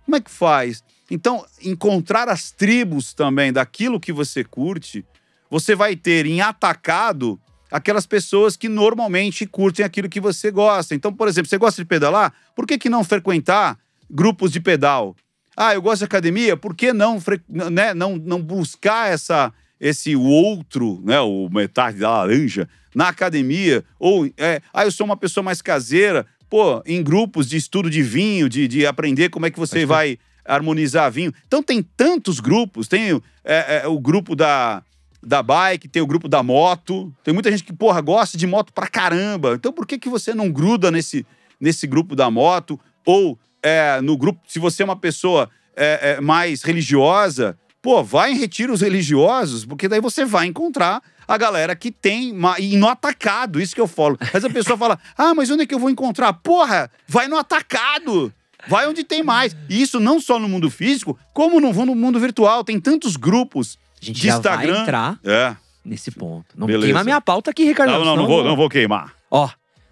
Como 0.06 0.16
é 0.16 0.22
que 0.22 0.30
faz? 0.30 0.84
Então, 1.10 1.46
encontrar 1.62 2.30
as 2.30 2.52
tribos 2.52 3.14
também 3.14 3.52
daquilo 3.52 4.00
que 4.00 4.14
você 4.14 4.44
curte, 4.44 5.04
você 5.50 5.76
vai 5.76 5.96
ter 5.96 6.26
em 6.26 6.40
atacado 6.42 7.40
aquelas 7.72 8.06
pessoas 8.06 8.58
que 8.58 8.68
normalmente 8.68 9.48
curtem 9.48 9.86
aquilo 9.86 10.10
que 10.10 10.20
você 10.20 10.52
gosta. 10.52 10.94
Então, 10.94 11.14
por 11.14 11.28
exemplo, 11.28 11.50
você 11.50 11.58
gosta 11.58 11.82
de 11.82 11.88
pedalar? 11.88 12.34
Por 12.54 12.68
que, 12.68 12.78
que 12.78 12.90
não 12.90 13.04
frequentar 13.04 13.80
grupos 14.10 14.52
de 14.52 14.60
pedal? 14.60 15.16
Ah, 15.56 15.74
eu 15.74 15.82
gosto 15.82 16.00
de 16.00 16.06
academia, 16.06 16.58
por 16.58 16.76
que 16.76 16.92
não, 16.92 17.22
né, 17.48 17.94
não, 17.94 18.18
não 18.18 18.42
buscar 18.42 19.12
essa, 19.12 19.54
esse 19.80 20.16
outro, 20.16 21.02
né, 21.04 21.20
o 21.22 21.50
metade 21.50 22.00
da 22.00 22.10
laranja, 22.10 22.68
na 22.94 23.08
academia? 23.08 23.84
Ou, 24.00 24.30
é, 24.38 24.62
ah, 24.74 24.86
eu 24.86 24.92
sou 24.92 25.06
uma 25.06 25.18
pessoa 25.18 25.44
mais 25.44 25.62
caseira, 25.62 26.26
pô, 26.50 26.82
em 26.86 27.02
grupos 27.02 27.48
de 27.48 27.58
estudo 27.58 27.90
de 27.90 28.04
vinho, 28.04 28.50
de, 28.50 28.68
de 28.68 28.86
aprender 28.86 29.30
como 29.30 29.46
é 29.46 29.52
que 29.52 29.60
você 29.60 29.80
Pode 29.80 29.86
vai 29.86 30.20
harmonizar 30.44 31.12
vinho. 31.12 31.34
Então 31.48 31.62
tem 31.62 31.82
tantos 31.82 32.40
grupos, 32.40 32.88
tem 32.88 33.22
é, 33.44 33.82
é, 33.84 33.88
o 33.88 34.00
grupo 34.00 34.36
da, 34.36 34.84
da 35.24 35.44
bike, 35.44 35.88
tem 35.88 36.02
o 36.02 36.08
grupo 36.08 36.28
da 36.28 36.42
moto, 36.42 37.14
tem 37.24 37.34
muita 37.34 37.52
gente 37.52 37.64
que, 37.64 37.74
porra, 37.74 38.02
gosta 38.02 38.38
de 38.38 38.48
moto 38.48 38.74
pra 38.74 38.88
caramba. 38.88 39.54
Então 39.54 39.72
por 39.72 39.86
que, 39.86 40.00
que 40.00 40.10
você 40.10 40.34
não 40.34 40.52
gruda 40.52 40.90
nesse, 40.90 41.26
nesse 41.60 41.86
grupo 41.86 42.16
da 42.16 42.32
moto? 42.32 42.80
Ou 43.06 43.38
é, 43.62 44.02
no 44.02 44.18
grupo, 44.18 44.42
se 44.48 44.60
você 44.60 44.82
é 44.82 44.86
uma 44.86 44.96
pessoa 44.96 45.50
é, 45.76 46.16
é, 46.18 46.22
mais 46.22 46.64
religiosa, 46.64 47.58
pô, 47.82 48.04
vai 48.04 48.32
em 48.32 48.38
retiros 48.38 48.82
religiosos, 48.82 49.66
porque 49.66 49.88
daí 49.88 50.02
você 50.02 50.26
vai 50.26 50.48
encontrar 50.48 51.02
a 51.28 51.38
galera 51.38 51.76
que 51.76 51.92
tem, 51.92 52.34
e 52.60 52.76
no 52.76 52.88
atacado, 52.88 53.62
isso 53.62 53.76
que 53.76 53.82
eu 53.82 53.88
falo. 53.88 54.18
Mas 54.34 54.44
a 54.44 54.50
pessoa 54.50 54.78
fala, 54.78 55.00
ah, 55.18 55.34
mas 55.34 55.50
onde 55.50 55.64
é 55.64 55.66
que 55.66 55.74
eu 55.74 55.80
vou 55.80 55.90
encontrar? 55.90 56.34
Porra, 56.34 56.92
vai 57.08 57.28
no 57.28 57.38
atacado! 57.38 58.34
Vai 58.68 58.88
onde 58.88 59.04
tem 59.04 59.24
mais. 59.24 59.56
E 59.68 59.82
isso 59.82 60.00
não 60.00 60.20
só 60.20 60.40
no 60.40 60.48
mundo 60.48 60.70
físico, 60.70 61.18
como 61.34 61.60
no 61.60 61.96
mundo 61.96 62.20
virtual. 62.20 62.64
Tem 62.64 62.80
tantos 62.80 63.16
grupos 63.16 63.78
A 64.02 64.06
gente 64.06 64.22
de 64.22 64.28
já 64.28 64.36
Instagram. 64.38 64.74
vai 64.74 64.82
entrar 64.82 65.20
É. 65.24 65.56
nesse 65.86 66.12
ponto. 66.12 66.46
Não 66.58 66.66
Beleza. 66.68 66.86
queima 66.86 67.02
a 67.02 67.04
minha 67.04 67.22
pauta 67.22 67.52
aqui, 67.52 67.64
Ricardo. 67.66 67.92
Não, 67.92 68.00
não, 68.00 68.06
não 68.06 68.14
senão- 68.16 68.28
vou, 68.28 68.44
não 68.44 68.56
vou 68.56 68.70
queimar. 68.70 69.14
Ó, 69.30 69.50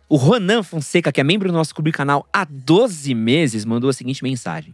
o 0.07 0.15
Ronan 0.15 0.63
Fonseca, 0.63 1.11
que 1.11 1.21
é 1.21 1.23
membro 1.23 1.49
do 1.49 1.53
nosso 1.53 1.73
Clube 1.75 1.91
Canal 1.91 2.25
há 2.33 2.45
12 2.49 3.13
meses, 3.13 3.63
mandou 3.65 3.89
a 3.89 3.93
seguinte 3.93 4.23
mensagem. 4.23 4.73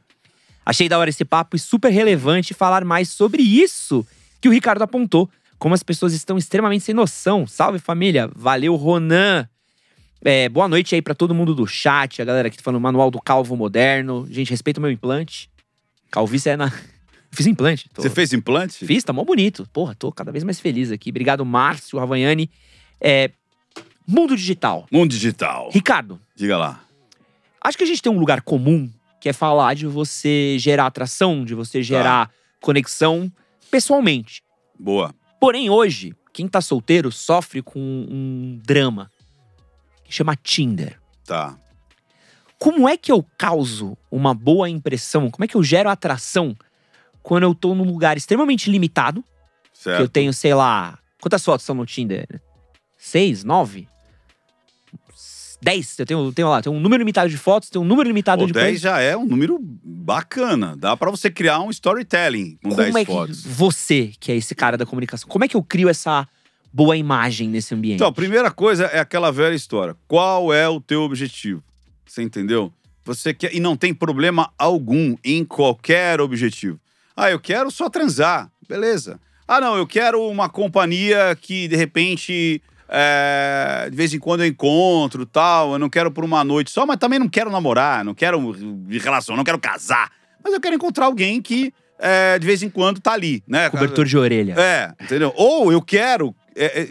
Achei 0.65 0.87
da 0.89 0.97
hora 0.97 1.09
esse 1.09 1.23
papo 1.25 1.55
e 1.55 1.59
super 1.59 1.89
relevante 1.91 2.53
falar 2.53 2.83
mais 2.85 3.09
sobre 3.09 3.43
isso 3.43 4.05
que 4.41 4.47
o 4.47 4.51
Ricardo 4.51 4.81
apontou. 4.81 5.29
Como 5.59 5.73
as 5.75 5.83
pessoas 5.83 6.13
estão 6.13 6.37
extremamente 6.37 6.83
sem 6.83 6.93
noção. 6.95 7.45
Salve 7.47 7.79
família, 7.79 8.29
valeu 8.35 8.75
Ronan. 8.75 9.47
É, 10.23 10.49
boa 10.49 10.67
noite 10.67 10.95
aí 10.95 11.01
pra 11.01 11.13
todo 11.13 11.35
mundo 11.35 11.53
do 11.53 11.67
chat, 11.67 12.19
a 12.21 12.25
galera 12.25 12.49
que 12.49 12.57
tá 12.57 12.63
falando 12.63 12.81
manual 12.81 13.11
do 13.11 13.21
calvo 13.21 13.55
moderno. 13.55 14.27
Gente, 14.29 14.49
respeita 14.49 14.79
o 14.79 14.81
meu 14.81 14.89
implante. 14.91 15.49
Calvície 16.09 16.49
é 16.49 16.57
na. 16.57 16.71
Fiz 17.35 17.45
implante. 17.47 17.89
tô- 17.93 18.01
Você 18.01 18.09
fez 18.09 18.33
implante? 18.33 18.85
Fiz, 18.85 19.03
tá 19.03 19.11
mó 19.13 19.23
bonito. 19.23 19.67
Porra, 19.73 19.93
tô 19.95 20.11
cada 20.11 20.31
vez 20.31 20.43
mais 20.43 20.59
feliz 20.59 20.91
aqui. 20.91 21.09
Obrigado, 21.09 21.45
Márcio 21.45 21.99
Ravaiani. 21.99 22.49
É, 22.99 23.31
mundo 24.07 24.35
digital. 24.35 24.87
Mundo 24.91 25.11
digital. 25.11 25.69
Ricardo, 25.71 26.19
Diga 26.35 26.57
lá. 26.57 26.81
acho 27.61 27.77
que 27.77 27.83
a 27.83 27.87
gente 27.87 28.01
tem 28.01 28.11
um 28.11 28.19
lugar 28.19 28.41
comum 28.41 28.89
que 29.19 29.29
é 29.29 29.33
falar 29.33 29.73
de 29.73 29.85
você 29.87 30.55
gerar 30.59 30.85
atração, 30.85 31.43
de 31.43 31.53
você 31.55 31.81
gerar 31.83 32.31
conexão 32.61 33.31
pessoalmente. 33.71 34.43
Boa. 34.79 35.13
Porém, 35.39 35.69
hoje, 35.69 36.13
quem 36.31 36.47
tá 36.47 36.61
solteiro 36.61 37.11
sofre 37.11 37.61
com 37.61 37.79
um 37.79 38.59
drama 38.63 39.11
que 40.03 40.13
chama 40.13 40.35
Tinder. 40.35 40.99
Tá. 41.25 41.57
Como 42.59 42.87
é 42.87 42.95
que 42.97 43.11
eu 43.11 43.25
causo 43.37 43.97
uma 44.09 44.33
boa 44.33 44.69
impressão? 44.69 45.29
Como 45.29 45.43
é 45.43 45.47
que 45.47 45.55
eu 45.55 45.63
gero 45.63 45.89
atração 45.89 46.55
quando 47.25 47.41
eu 47.41 47.55
tô 47.55 47.73
num 47.73 47.83
lugar 47.83 48.15
extremamente 48.17 48.69
limitado? 48.69 49.23
Certo. 49.73 49.97
Que 49.97 50.03
eu 50.03 50.07
tenho, 50.07 50.31
sei 50.31 50.53
lá. 50.53 50.99
Quantas 51.19 51.43
fotos 51.43 51.65
são 51.65 51.75
no 51.75 51.83
Tinder? 51.83 52.39
Seis? 52.99 53.43
Nove? 53.43 53.87
Dez? 55.59 55.97
Eu 55.97 56.05
tenho, 56.05 56.31
tenho 56.31 56.49
lá, 56.49 56.61
tenho 56.61 56.75
um 56.75 56.79
número 56.79 57.01
limitado 57.01 57.27
de 57.27 57.37
fotos, 57.37 57.71
tenho 57.71 57.83
um 57.83 57.87
número 57.87 58.07
limitado 58.07 58.41
Pô, 58.41 58.45
de 58.45 58.53
10 58.53 58.63
coisas. 58.65 58.81
já 58.81 58.99
é 58.99 59.17
um 59.17 59.25
número 59.25 59.57
bacana. 59.59 60.75
Dá 60.77 60.95
pra 60.95 61.09
você 61.09 61.31
criar 61.31 61.61
um 61.61 61.71
storytelling 61.71 62.59
com 62.61 62.69
10 62.69 62.89
Como 62.89 62.97
é 62.99 63.05
que 63.05 63.11
fotos. 63.11 63.43
você, 63.43 64.11
que 64.19 64.31
é 64.31 64.35
esse 64.35 64.53
cara 64.53 64.77
da 64.77 64.85
comunicação, 64.85 65.27
como 65.27 65.43
é 65.43 65.47
que 65.47 65.57
eu 65.57 65.63
crio 65.63 65.89
essa 65.89 66.27
boa 66.71 66.95
imagem 66.95 67.49
nesse 67.49 67.73
ambiente? 67.73 67.95
Então, 67.95 68.07
a 68.07 68.11
primeira 68.11 68.51
coisa 68.51 68.85
é 68.85 68.99
aquela 68.99 69.31
velha 69.31 69.55
história. 69.55 69.95
Qual 70.07 70.53
é 70.53 70.69
o 70.69 70.79
teu 70.79 71.01
objetivo? 71.01 71.63
Você 72.05 72.21
entendeu? 72.21 72.71
Você 73.03 73.33
quer. 73.33 73.55
E 73.55 73.59
não 73.59 73.75
tem 73.75 73.95
problema 73.95 74.53
algum 74.59 75.15
em 75.23 75.43
qualquer 75.43 76.21
objetivo. 76.21 76.79
Ah, 77.15 77.31
eu 77.31 77.39
quero 77.39 77.71
só 77.71 77.89
transar. 77.89 78.49
Beleza. 78.67 79.19
Ah, 79.47 79.61
não, 79.61 79.77
eu 79.77 79.85
quero 79.85 80.21
uma 80.27 80.49
companhia 80.49 81.37
que, 81.39 81.67
de 81.67 81.75
repente, 81.75 82.61
é, 82.89 83.87
de 83.89 83.95
vez 83.95 84.13
em 84.13 84.19
quando 84.19 84.41
eu 84.41 84.47
encontro 84.47 85.25
tal. 85.25 85.73
Eu 85.73 85.79
não 85.79 85.89
quero 85.89 86.11
por 86.11 86.23
uma 86.25 86.43
noite 86.43 86.71
só, 86.71 86.85
mas 86.85 86.97
também 86.97 87.19
não 87.19 87.29
quero 87.29 87.51
namorar, 87.51 88.03
não 88.03 88.13
quero 88.13 88.53
de 88.87 88.97
relação, 88.97 89.35
não 89.35 89.43
quero 89.43 89.59
casar. 89.59 90.11
Mas 90.43 90.53
eu 90.53 90.59
quero 90.59 90.75
encontrar 90.75 91.05
alguém 91.05 91.41
que, 91.41 91.73
é, 91.99 92.37
de 92.37 92.45
vez 92.45 92.63
em 92.63 92.69
quando, 92.69 92.99
tá 92.99 93.13
ali, 93.13 93.43
né? 93.47 93.69
Cobertor 93.69 94.05
de 94.05 94.17
orelha. 94.17 94.55
É, 94.57 94.93
entendeu? 95.03 95.31
Ou 95.35 95.71
eu 95.71 95.81
quero 95.81 96.35
é, 96.55 96.87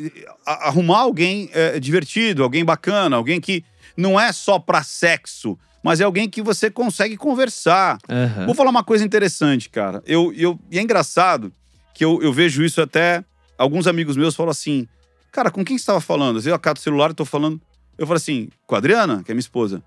arrumar 0.47 1.01
alguém 1.01 1.51
divertido, 1.81 2.43
alguém 2.43 2.65
bacana, 2.65 3.17
alguém 3.17 3.41
que 3.41 3.65
não 3.97 4.19
é 4.19 4.33
só 4.33 4.59
pra 4.59 4.83
sexo, 4.83 5.59
mas 5.85 6.01
é 6.01 6.05
alguém 6.05 6.31
que 6.31 6.41
você 6.41 6.71
consegue 6.71 7.15
conversar. 7.15 7.99
Aham. 8.09 8.47
Vou 8.47 8.55
falar 8.55 8.71
uma 8.71 8.83
coisa 8.83 9.05
interessante, 9.05 9.69
cara. 9.69 10.03
Eu, 10.07 10.33
eu, 10.35 10.59
e 10.71 10.79
é 10.79 10.83
engraçado 10.83 11.53
que 11.93 12.03
eu, 12.03 12.23
eu 12.23 12.33
vejo 12.33 12.65
isso 12.65 12.81
até. 12.81 13.23
Alguns 13.59 13.87
amigos 13.87 14.17
meus 14.17 14.35
falam 14.35 14.51
assim: 14.51 14.89
Cara, 15.31 15.51
com 15.51 15.63
quem 15.63 15.77
você 15.77 15.83
estava 15.83 16.01
falando? 16.01 16.41
Eu 16.43 16.55
acato 16.55 16.81
o 16.81 16.83
celular 16.83 17.11
e 17.11 17.15
tô 17.15 17.27
falando. 17.27 17.61
Eu 17.99 18.07
falo 18.07 18.17
assim: 18.17 18.49
Com 18.67 18.75
a 18.75 18.79
Adriana, 18.79 19.23
que 19.23 19.31
é 19.31 19.35
minha 19.35 19.41
esposa. 19.41 19.83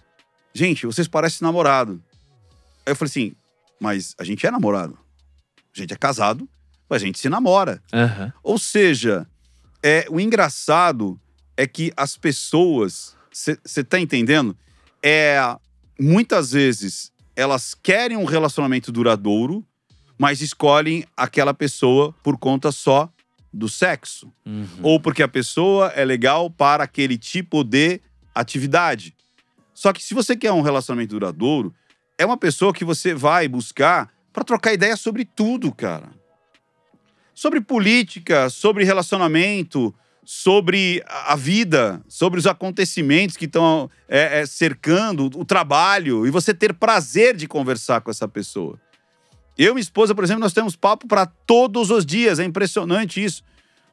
Gente, 0.54 0.86
vocês 0.86 1.08
parecem 1.08 1.44
namorado. 1.44 2.00
Aí 2.86 2.92
eu 2.92 2.96
falei 2.96 3.10
assim: 3.10 3.36
Mas 3.80 4.14
a 4.20 4.24
gente 4.24 4.46
é 4.46 4.52
namorado. 4.52 4.96
A 5.76 5.80
gente 5.80 5.96
é 5.96 5.98
casado, 5.98 6.48
mas 6.88 7.02
a 7.02 7.06
gente 7.06 7.18
se 7.18 7.28
namora. 7.28 7.82
Aham. 7.92 8.32
Ou 8.44 8.60
seja, 8.60 9.28
é, 9.82 10.06
o 10.12 10.20
engraçado 10.20 11.20
é 11.58 11.66
que 11.66 11.92
as 11.98 12.16
pessoas, 12.16 13.16
você 13.32 13.84
tá 13.84 14.00
entendendo? 14.00 14.56
É, 15.02 15.40
muitas 16.00 16.52
vezes 16.52 17.12
elas 17.36 17.74
querem 17.74 18.18
um 18.18 18.26
relacionamento 18.26 18.92
duradouro, 18.92 19.66
mas 20.18 20.42
escolhem 20.42 21.06
aquela 21.16 21.54
pessoa 21.54 22.14
por 22.24 22.38
conta 22.38 22.72
só 22.72 23.12
do 23.54 23.70
sexo. 23.70 24.32
Uhum. 24.46 24.68
Ou 24.82 25.00
porque 25.00 25.22
a 25.22 25.28
pessoa 25.28 25.88
é 25.96 26.04
legal 26.04 26.50
para 26.50 26.84
aquele 26.84 27.18
tipo 27.18 27.64
de 27.64 28.02
atividade. 28.34 29.16
Só 29.74 29.94
que 29.94 30.04
se 30.04 30.14
você 30.14 30.36
quer 30.36 30.52
um 30.52 30.62
relacionamento 30.62 31.12
duradouro, 31.12 31.74
é 32.18 32.26
uma 32.26 32.38
pessoa 32.38 32.74
que 32.74 32.84
você 32.84 33.14
vai 33.14 33.48
buscar 33.48 34.12
para 34.34 34.44
trocar 34.44 34.74
ideia 34.74 34.98
sobre 34.98 35.24
tudo, 35.24 35.72
cara. 35.72 36.10
Sobre 37.34 37.62
política, 37.62 38.50
sobre 38.50 38.84
relacionamento, 38.84 39.94
sobre 40.30 41.02
a 41.08 41.38
vida, 41.38 42.04
sobre 42.06 42.38
os 42.38 42.46
acontecimentos 42.46 43.38
que 43.38 43.46
estão 43.46 43.90
é, 44.10 44.42
é, 44.42 44.46
cercando 44.46 45.28
o 45.40 45.46
trabalho 45.46 46.28
e 46.28 46.30
você 46.30 46.54
ter 46.54 46.74
prazer 46.74 47.34
de 47.34 47.48
conversar 47.48 48.02
com 48.02 48.12
essa 48.12 48.28
pessoa. 48.28 48.78
Eu 49.58 49.72
e 49.72 49.76
minha 49.76 49.82
esposa, 49.82 50.14
por 50.14 50.26
exemplo, 50.26 50.42
nós 50.42 50.52
temos 50.52 50.76
papo 50.76 51.08
para 51.08 51.26
todos 51.26 51.90
os 51.92 52.06
dias, 52.06 52.40
é 52.40 52.44
impressionante 52.44 53.24
isso. 53.24 53.42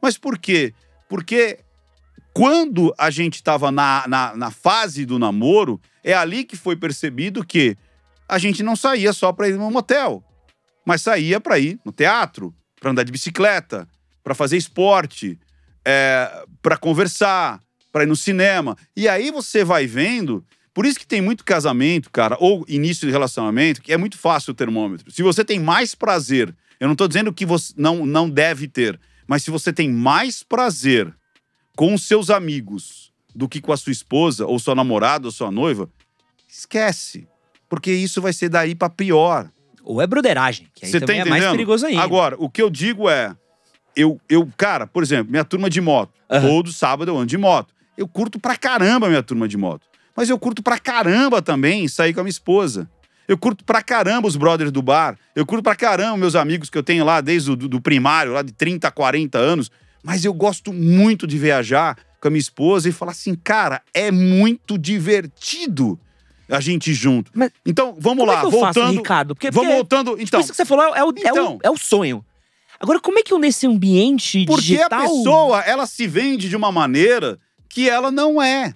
Mas 0.02 0.18
por 0.18 0.36
quê? 0.36 0.74
Porque 1.08 1.60
quando 2.32 2.92
a 2.98 3.10
gente 3.10 3.36
estava 3.36 3.70
na, 3.70 4.04
na, 4.08 4.36
na 4.36 4.50
fase 4.50 5.06
do 5.06 5.20
namoro, 5.20 5.80
é 6.02 6.14
ali 6.14 6.42
que 6.42 6.56
foi 6.56 6.74
percebido 6.74 7.46
que 7.46 7.76
a 8.28 8.38
gente 8.38 8.60
não 8.60 8.74
saía 8.74 9.12
só 9.12 9.32
para 9.32 9.50
ir 9.50 9.56
no 9.56 9.70
motel, 9.70 10.20
mas 10.84 11.00
saía 11.00 11.38
para 11.38 11.60
ir 11.60 11.78
no 11.84 11.92
teatro, 11.92 12.52
para 12.80 12.90
andar 12.90 13.04
de 13.04 13.12
bicicleta, 13.12 13.86
para 14.24 14.34
fazer 14.34 14.56
esporte, 14.56 15.38
é, 15.84 16.44
para 16.62 16.76
conversar, 16.76 17.60
para 17.92 18.04
ir 18.04 18.06
no 18.06 18.16
cinema. 18.16 18.76
E 18.96 19.08
aí 19.08 19.30
você 19.30 19.64
vai 19.64 19.86
vendo. 19.86 20.44
Por 20.72 20.86
isso 20.86 20.98
que 20.98 21.06
tem 21.06 21.20
muito 21.20 21.44
casamento, 21.44 22.10
cara, 22.10 22.36
ou 22.40 22.64
início 22.68 23.06
de 23.06 23.12
relacionamento, 23.12 23.80
que 23.80 23.92
é 23.92 23.96
muito 23.96 24.18
fácil 24.18 24.50
o 24.50 24.54
termômetro. 24.54 25.10
Se 25.12 25.22
você 25.22 25.44
tem 25.44 25.60
mais 25.60 25.94
prazer, 25.94 26.54
eu 26.80 26.88
não 26.88 26.96
tô 26.96 27.06
dizendo 27.06 27.32
que 27.32 27.46
você 27.46 27.72
não, 27.76 28.04
não 28.04 28.28
deve 28.28 28.66
ter, 28.66 28.98
mas 29.26 29.44
se 29.44 29.50
você 29.50 29.72
tem 29.72 29.88
mais 29.88 30.42
prazer 30.42 31.14
com 31.76 31.94
os 31.94 32.06
seus 32.06 32.30
amigos 32.30 33.12
do 33.34 33.48
que 33.48 33.60
com 33.60 33.72
a 33.72 33.76
sua 33.76 33.92
esposa, 33.92 34.46
ou 34.46 34.58
sua 34.58 34.74
namorada, 34.74 35.26
ou 35.26 35.32
sua 35.32 35.50
noiva, 35.50 35.88
esquece. 36.48 37.26
Porque 37.68 37.92
isso 37.92 38.22
vai 38.22 38.32
ser 38.32 38.48
daí 38.48 38.74
pra 38.74 38.88
pior. 38.88 39.50
Ou 39.82 40.00
é 40.00 40.06
broderagem, 40.06 40.68
que 40.74 40.86
aí 40.86 40.90
Você 40.90 41.00
tá 41.00 41.06
também 41.06 41.20
é 41.20 41.24
mais 41.24 41.44
perigoso 41.44 41.86
ainda. 41.86 42.02
Agora, 42.02 42.36
o 42.38 42.48
que 42.48 42.62
eu 42.62 42.70
digo 42.70 43.08
é. 43.08 43.36
Eu, 43.96 44.20
eu, 44.28 44.48
cara, 44.56 44.86
por 44.86 45.02
exemplo, 45.02 45.30
minha 45.30 45.44
turma 45.44 45.70
de 45.70 45.80
moto. 45.80 46.12
Aham. 46.30 46.48
Todo 46.48 46.72
sábado 46.72 47.10
eu 47.10 47.16
ando 47.16 47.26
de 47.26 47.38
moto. 47.38 47.72
Eu 47.96 48.08
curto 48.08 48.38
pra 48.40 48.56
caramba 48.56 49.08
minha 49.08 49.22
turma 49.22 49.46
de 49.46 49.56
moto. 49.56 49.86
Mas 50.16 50.28
eu 50.30 50.38
curto 50.38 50.62
pra 50.62 50.78
caramba 50.78 51.40
também 51.42 51.86
sair 51.88 52.12
com 52.14 52.20
a 52.20 52.22
minha 52.24 52.30
esposa. 52.30 52.88
Eu 53.26 53.38
curto 53.38 53.64
pra 53.64 53.82
caramba 53.82 54.28
os 54.28 54.36
brothers 54.36 54.70
do 54.70 54.82
bar. 54.82 55.16
Eu 55.34 55.46
curto 55.46 55.62
pra 55.62 55.74
caramba 55.74 56.16
meus 56.16 56.34
amigos 56.34 56.68
que 56.68 56.76
eu 56.76 56.82
tenho 56.82 57.04
lá 57.04 57.20
desde 57.20 57.50
o 57.50 57.56
do, 57.56 57.68
do 57.68 57.80
primário, 57.80 58.32
lá 58.32 58.42
de 58.42 58.52
30, 58.52 58.90
40 58.90 59.38
anos. 59.38 59.70
Mas 60.02 60.24
eu 60.24 60.34
gosto 60.34 60.72
muito 60.72 61.26
de 61.26 61.38
viajar 61.38 61.96
com 62.20 62.28
a 62.28 62.30
minha 62.30 62.40
esposa 62.40 62.88
e 62.88 62.92
falar 62.92 63.12
assim, 63.12 63.34
cara, 63.34 63.80
é 63.94 64.10
muito 64.10 64.76
divertido 64.76 65.98
a 66.50 66.60
gente 66.60 66.92
junto. 66.92 67.30
Mas 67.34 67.50
então, 67.64 67.96
vamos 67.98 68.18
Como 68.24 68.30
lá, 68.32 68.40
é 68.40 68.42
voltando. 68.42 68.74
faço, 68.74 68.92
Ricardo? 68.92 69.34
Porque, 69.34 69.50
vamos 69.50 69.68
porque 69.68 69.76
voltando. 69.76 70.10
tipo, 70.10 70.22
Então, 70.22 70.40
isso 70.40 70.50
que 70.50 70.56
você 70.56 70.64
falou 70.64 70.84
é 70.84 70.90
o, 70.90 70.94
é, 70.94 71.04
o, 71.04 71.14
Então. 71.16 71.58
é 71.62 71.70
o 71.70 71.76
sonho. 71.78 72.24
Agora, 72.80 73.00
como 73.00 73.18
é 73.18 73.22
que 73.22 73.32
eu, 73.32 73.38
nesse 73.38 73.66
ambiente 73.66 74.44
Porque 74.46 74.62
digital... 74.62 75.00
a 75.00 75.02
pessoa, 75.02 75.60
ela 75.60 75.86
se 75.86 76.06
vende 76.06 76.48
de 76.48 76.56
uma 76.56 76.70
maneira 76.72 77.38
que 77.68 77.88
ela 77.88 78.10
não 78.10 78.40
é. 78.42 78.74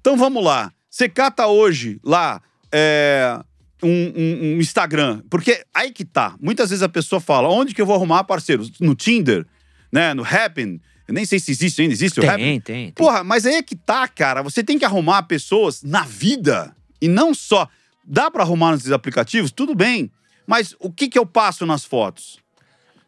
Então 0.00 0.16
vamos 0.16 0.42
lá. 0.44 0.72
Você 0.88 1.08
cata 1.08 1.46
hoje 1.46 1.98
lá 2.04 2.40
é, 2.70 3.38
um, 3.82 3.88
um- 3.88 4.54
um 4.56 4.60
Instagram. 4.60 5.22
Porque 5.28 5.64
aí 5.74 5.90
que 5.92 6.04
tá. 6.04 6.36
Muitas 6.40 6.70
vezes 6.70 6.82
a 6.82 6.88
pessoa 6.88 7.20
fala: 7.20 7.48
onde 7.48 7.74
que 7.74 7.80
eu 7.80 7.86
vou 7.86 7.94
arrumar 7.96 8.24
parceiros? 8.24 8.70
No 8.80 8.94
Tinder, 8.94 9.44
né? 9.92 10.14
No 10.14 10.22
Happn. 10.24 10.80
Eu 11.06 11.12
nem 11.12 11.24
sei 11.26 11.38
se 11.38 11.50
existe 11.50 11.82
ainda. 11.82 11.92
Existe 11.92 12.18
o 12.20 12.22
Happn? 12.24 12.36
Tem, 12.42 12.60
tem, 12.60 12.84
tem. 12.86 12.92
Porra, 12.92 13.22
mas 13.22 13.44
aí 13.44 13.56
é 13.56 13.62
que 13.62 13.76
tá, 13.76 14.08
cara. 14.08 14.42
Você 14.42 14.62
tem 14.64 14.78
que 14.78 14.84
arrumar 14.84 15.24
pessoas 15.24 15.82
na 15.82 16.02
vida. 16.02 16.74
E 17.00 17.08
não 17.08 17.34
só. 17.34 17.68
Dá 18.06 18.30
pra 18.30 18.42
arrumar 18.42 18.72
nesses 18.72 18.90
aplicativos? 18.92 19.50
Tudo 19.50 19.74
bem. 19.74 20.10
Mas 20.46 20.74
o 20.78 20.90
que 20.92 21.08
que 21.08 21.18
eu 21.18 21.26
passo 21.26 21.64
nas 21.66 21.84
fotos? 21.84 22.38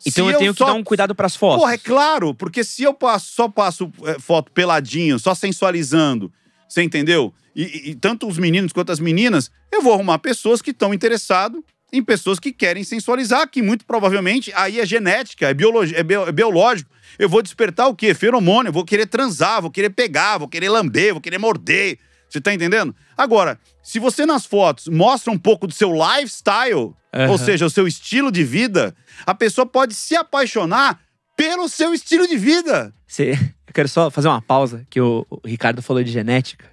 Então 0.04 0.26
Se 0.28 0.32
eu 0.35 0.38
tenho 0.38 0.52
que 0.52 0.59
só- 0.59 0.66
dar 0.66 0.74
um 0.74 0.85
cuidado 0.85 1.14
pras 1.14 1.35
fotos. 1.37 1.61
Porra, 1.61 1.74
é 1.74 1.78
claro, 1.78 2.35
porque 2.35 2.62
se 2.62 2.82
eu 2.82 2.92
passo, 2.92 3.32
só 3.32 3.48
passo 3.48 3.90
é, 4.04 4.18
foto 4.18 4.52
peladinho, 4.52 5.18
só 5.18 5.35
sensualizando, 5.35 6.32
você 6.68 6.82
entendeu? 6.82 7.32
E, 7.54 7.62
e- 7.62 7.90
e 7.90 7.94
tanto 7.94 8.28
os 8.28 8.38
meninos 8.38 8.72
quanto 8.72 8.92
as 8.92 9.00
meninas, 9.00 9.50
eu 9.72 9.80
vou 9.82 9.94
arrumar 9.94 10.18
pessoas 10.18 10.61
que 10.61 10.70
estão 10.70 10.92
interessadas 10.92 11.61
em 11.92 12.02
pessoas 12.02 12.38
que 12.38 12.52
querem 12.52 12.85
sensualizar, 12.85 13.48
que 13.48 13.62
muito 13.62 13.87
provavelmente 13.87 14.52
aí 14.54 14.80
é 14.80 14.85
genética, 14.87 15.48
é, 15.48 15.54
biologi 15.54 15.94
é, 15.94 16.02
bio- 16.02 16.26
é 16.28 16.32
biológico. 16.32 16.90
Eu 17.18 17.28
vou 17.28 17.40
despertar 17.42 17.87
o 17.88 17.94
quê? 17.94 18.12
Feromônio, 18.12 18.68
eu 18.68 18.72
vou 18.72 18.85
querer 18.85 19.06
transar, 19.06 19.62
vou 19.62 19.70
querer 19.70 19.90
pegar, 19.90 20.37
vou 20.38 20.48
querer 20.48 20.68
lamber, 20.68 21.12
vou 21.14 21.20
querer 21.20 21.38
morder. 21.38 21.98
Você 22.28 22.40
tá 22.40 22.52
entendendo? 22.52 22.94
Agora, 23.16 23.58
se 23.82 23.98
você 23.98 24.26
nas 24.26 24.44
fotos 24.44 24.88
mostra 24.88 25.32
um 25.32 25.38
pouco 25.38 25.66
do 25.66 25.72
seu 25.72 25.92
lifestyle, 25.92 26.92
Aham. 27.14 27.30
ou 27.30 27.38
seja, 27.38 27.64
o 27.64 27.70
seu 27.70 27.86
estilo 27.86 28.30
de 28.32 28.42
vida, 28.44 28.94
a 29.24 29.34
pessoa 29.34 29.64
pode 29.66 29.94
se 29.94 30.16
apaixonar 30.16 31.00
pelo 31.36 31.68
seu 31.68 31.94
estilo 31.94 32.26
de 32.26 32.36
vida. 32.36 32.92
Você- 33.06 33.32
Eu 33.66 33.72
quero 33.74 33.88
só 33.88 34.10
fazer 34.10 34.28
uma 34.28 34.40
pausa, 34.42 34.86
que 34.90 35.00
o, 35.00 35.26
o 35.30 35.40
Ricardo 35.46 35.82
falou 35.82 36.02
de 36.02 36.10
genética. 36.10 36.64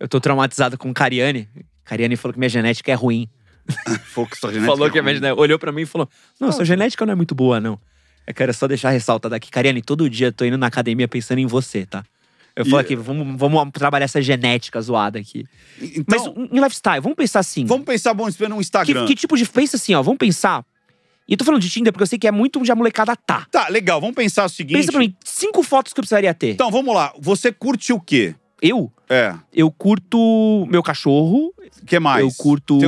Eu 0.00 0.08
tô 0.08 0.20
traumatizado 0.20 0.76
com 0.78 0.92
Cariane. 0.92 1.48
Cariane 1.84 2.16
falou 2.16 2.32
que 2.32 2.38
minha 2.38 2.48
genética 2.48 2.90
é 2.90 2.94
ruim. 2.94 3.28
Falou 4.12 4.28
que 4.28 4.36
sua 4.36 4.50
genética 4.52 4.72
falou 4.72 4.88
é 4.88 4.90
que 4.90 4.98
a 4.98 5.02
minha 5.02 5.12
ruim. 5.12 5.20
genética... 5.20 5.40
Olhou 5.40 5.58
pra 5.58 5.70
mim 5.70 5.82
e 5.82 5.86
falou, 5.86 6.08
não, 6.40 6.50
sua 6.50 6.64
genética 6.64 7.04
não 7.06 7.12
é 7.12 7.14
muito 7.14 7.34
boa, 7.34 7.60
não. 7.60 7.78
Eu 8.26 8.34
quero 8.34 8.52
só 8.54 8.66
deixar 8.66 8.90
ressaltado 8.90 9.34
aqui. 9.34 9.50
Cariane, 9.50 9.80
todo 9.82 10.08
dia 10.10 10.28
eu 10.28 10.32
tô 10.32 10.44
indo 10.44 10.56
na 10.58 10.66
academia 10.66 11.06
pensando 11.06 11.38
em 11.38 11.46
você, 11.46 11.86
tá? 11.86 12.04
Eu 12.54 12.64
falo 12.66 12.78
aqui, 12.78 12.94
vamos, 12.94 13.38
vamos 13.38 13.70
trabalhar 13.72 14.04
essa 14.04 14.20
genética 14.20 14.80
zoada 14.80 15.18
aqui. 15.18 15.44
Mas 15.80 16.22
Então, 16.22 16.48
em 16.52 16.60
lifestyle, 16.60 17.00
vamos 17.00 17.16
pensar 17.16 17.40
assim. 17.40 17.64
vamos 17.64 17.84
pensar, 17.86 18.12
bom, 18.12 18.26
no 18.26 18.32
que, 18.32 18.60
Instagram. 18.60 19.06
que 19.06 19.14
tipo 19.14 19.36
de. 19.36 19.46
Pensa 19.46 19.76
assim, 19.76 19.94
ó, 19.94 20.02
vamos 20.02 20.18
pensar 20.18 20.64
E 21.26 21.32
eu 21.32 21.38
tô 21.38 21.44
falando 21.44 21.62
de 21.62 21.70
Tinder 21.70 21.92
porque 21.92 22.02
eu 22.02 22.06
sei 22.06 22.18
que 22.18 22.26
é 22.26 22.30
muito 22.30 22.58
onde 22.60 22.70
a 22.70 22.74
molecada 22.74 23.16
tá. 23.16 23.46
Tá, 23.50 23.68
legal. 23.68 24.00
Vamos 24.00 24.14
pensar 24.14 24.44
o 24.44 24.48
seguinte. 24.48 24.76
Pensa 24.76 24.90
pra 24.92 25.00
mim, 25.00 25.14
cinco 25.24 25.62
fotos 25.62 25.92
que 25.92 26.00
eu 26.00 26.02
precisaria 26.02 26.34
ter. 26.34 26.50
Então, 26.50 26.70
vamos 26.70 26.94
lá. 26.94 27.12
Você 27.18 27.50
curte 27.52 27.92
o 27.92 28.00
quê? 28.00 28.34
Eu? 28.60 28.92
É. 29.08 29.34
Eu 29.52 29.70
curto 29.70 30.66
meu 30.70 30.82
cachorro, 30.82 31.52
O 31.82 31.86
que 31.86 31.98
mais? 31.98 32.20
eu 32.22 32.30
curto. 32.36 32.78
De 32.78 32.86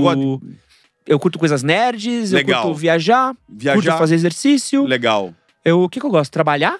Eu 1.06 1.18
curto 1.18 1.38
coisas 1.38 1.62
nerds, 1.62 2.30
Legal. 2.32 2.60
eu 2.60 2.66
curto 2.68 2.78
viajar, 2.78 3.34
viajar? 3.48 3.80
curto 3.82 3.98
fazer 3.98 4.14
exercício. 4.14 4.84
Legal. 4.84 5.34
Eu, 5.64 5.82
o 5.82 5.88
que, 5.88 5.98
que 6.00 6.06
eu 6.06 6.10
gosto? 6.10 6.30
Trabalhar 6.30 6.78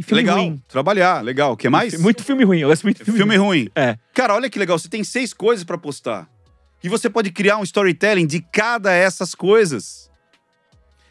e 0.00 0.02
filme 0.02 0.22
legal. 0.22 0.36
ruim. 0.38 0.62
Trabalhar, 0.68 1.22
legal. 1.24 1.52
O 1.52 1.56
que 1.56 1.68
mais? 1.68 1.98
Muito 2.00 2.22
filme 2.24 2.44
ruim, 2.44 2.60
eu 2.60 2.68
gosto 2.68 2.82
muito 2.84 2.98
de 2.98 3.04
filme, 3.04 3.18
Filme 3.18 3.36
ruim. 3.36 3.60
ruim. 3.62 3.68
É. 3.74 3.96
Cara, 4.14 4.34
olha 4.34 4.50
que 4.50 4.58
legal. 4.58 4.78
Você 4.78 4.88
tem 4.88 5.04
seis 5.04 5.32
coisas 5.32 5.64
pra 5.64 5.78
postar. 5.78 6.28
E 6.82 6.88
você 6.88 7.08
pode 7.10 7.30
criar 7.30 7.58
um 7.58 7.62
storytelling 7.62 8.26
de 8.26 8.40
cada 8.40 8.92
essas 8.92 9.34
coisas. 9.34 10.10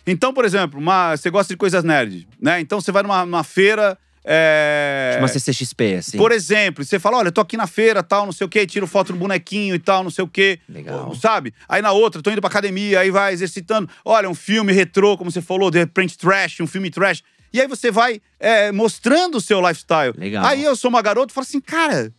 Então, 0.06 0.34
por 0.34 0.44
exemplo, 0.46 0.80
uma- 0.80 1.16
você 1.16 1.30
gosta 1.30 1.54
de 1.54 1.58
coisas 1.58 1.84
nerd, 1.84 2.28
né? 2.42 2.60
Então 2.60 2.82
você 2.82 2.92
vai 2.92 3.04
numa, 3.04 3.26
numa 3.26 3.44
feira. 3.44 3.98
é, 4.26 5.16
Uma 5.20 5.28
CCXP, 5.28 5.96
assim. 5.96 6.18
Por 6.18 6.32
exemplo, 6.32 6.84
você 6.84 7.00
fala: 7.00 7.18
olha, 7.18 7.28
eu 7.30 7.32
tô 7.32 7.42
aqui 7.42 7.56
na 7.56 7.68
feira, 7.68 8.04
tal, 8.04 8.26
não 8.26 8.32
sei 8.34 8.46
o 8.46 8.50
quê, 8.50 8.66
tiro 8.66 8.86
foto 8.88 9.14
do 9.14 9.20
bonequinho 9.20 9.74
e 9.76 9.80
tal, 9.80 10.04
não 10.04 10.10
sei 10.12 10.24
o 10.24 10.28
quê. 10.28 10.60
Legal. 10.68 11.14
Sabe? 11.16 11.54
Aí 11.68 11.82
na 11.82 11.92
outra, 11.92 12.22
tô 12.22 12.30
indo 12.32 12.42
pra 12.42 12.50
academia, 12.50 13.00
aí 13.00 13.12
vai 13.12 13.32
exercitando. 13.34 13.90
Olha, 14.04 14.30
um 14.30 14.36
filme 14.36 14.74
retrô, 14.74 15.18
como 15.18 15.32
você 15.32 15.42
falou, 15.42 15.70
de 15.72 15.78
repente 15.80 16.18
trash, 16.18 16.60
um 16.60 16.68
filme 16.68 16.90
trash. 16.90 17.24
E 17.52 17.60
aí 17.62 17.68
você 17.68 17.90
vai 17.92 18.22
é, 18.40 18.72
mostrando 18.72 19.36
o 19.38 19.42
seu 19.42 19.60
lifestyle. 19.66 20.14
Legal. 20.18 20.46
Aí 20.46 20.64
eu 20.64 20.76
sou 20.76 20.90
uma 20.90 21.02
garota 21.02 21.32
e 21.32 21.34
falo 21.34 21.46
assim, 21.48 21.60
cara, 21.62 22.12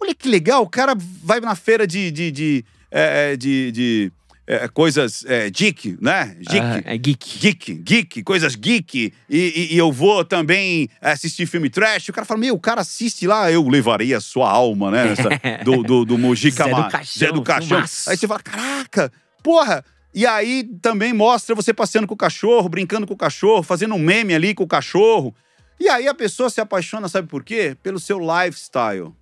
olha 0.00 0.14
que 0.14 0.28
legal, 0.28 0.62
o 0.62 0.68
cara 0.68 0.94
vai 0.96 1.40
na 1.40 1.54
feira 1.54 1.86
de. 1.86 2.10
de, 2.10 2.30
de, 2.30 2.64
é, 2.90 3.36
de, 3.36 3.70
de, 3.72 4.12
é, 4.46 4.66
coisas 4.68 5.24
é, 5.26 5.48
geek, 5.48 5.96
né? 6.00 6.36
Geek. 6.40 6.58
Ah, 6.60 6.82
é 6.84 6.98
geek. 6.98 7.38
Geek, 7.38 7.74
geek, 7.74 8.22
coisas 8.24 8.54
geek, 8.56 9.12
e, 9.30 9.38
e- 9.38 9.74
e 9.74 9.78
eu 9.78 9.92
vou 9.92 10.24
também 10.24 10.88
assistir 11.00 11.46
filme 11.46 11.70
trash. 11.70 12.08
O 12.08 12.12
cara 12.12 12.26
fala, 12.26 12.40
meu, 12.40 12.54
o 12.54 12.60
cara 12.60 12.80
assiste 12.80 13.26
lá, 13.26 13.50
eu 13.52 13.66
levarei 13.68 14.12
a 14.12 14.20
sua 14.20 14.50
alma, 14.50 14.90
né? 14.90 15.04
nessa- 15.04 15.28
do, 15.64 15.82
do, 15.84 16.04
do 16.04 16.34
Zé 16.36 16.50
do 16.50 16.88
Caixão, 16.90 17.18
Zé 17.28 17.32
do 17.32 17.42
Caixão. 17.42 17.78
Aí 18.08 18.16
você 18.16 18.26
fala, 18.26 18.40
caraca, 18.42 19.12
porra! 19.42 19.84
E 20.14 20.26
aí 20.26 20.64
também 20.82 21.12
mostra 21.12 21.54
você 21.54 21.72
passeando 21.72 22.06
com 22.06 22.14
o 22.14 22.16
cachorro, 22.16 22.68
brincando 22.68 23.06
com 23.06 23.14
o 23.14 23.16
cachorro, 23.16 23.62
fazendo 23.62 23.94
um 23.94 23.98
meme 23.98 24.34
ali 24.34 24.54
com 24.54 24.64
o 24.64 24.68
cachorro. 24.68 25.34
E 25.80 25.88
aí 25.88 26.06
a 26.06 26.14
pessoa 26.14 26.50
se 26.50 26.60
apaixona, 26.60 27.08
sabe 27.08 27.26
por 27.28 27.42
quê? 27.42 27.76
Pelo 27.82 27.98
seu 27.98 28.18
lifestyle. 28.18 29.12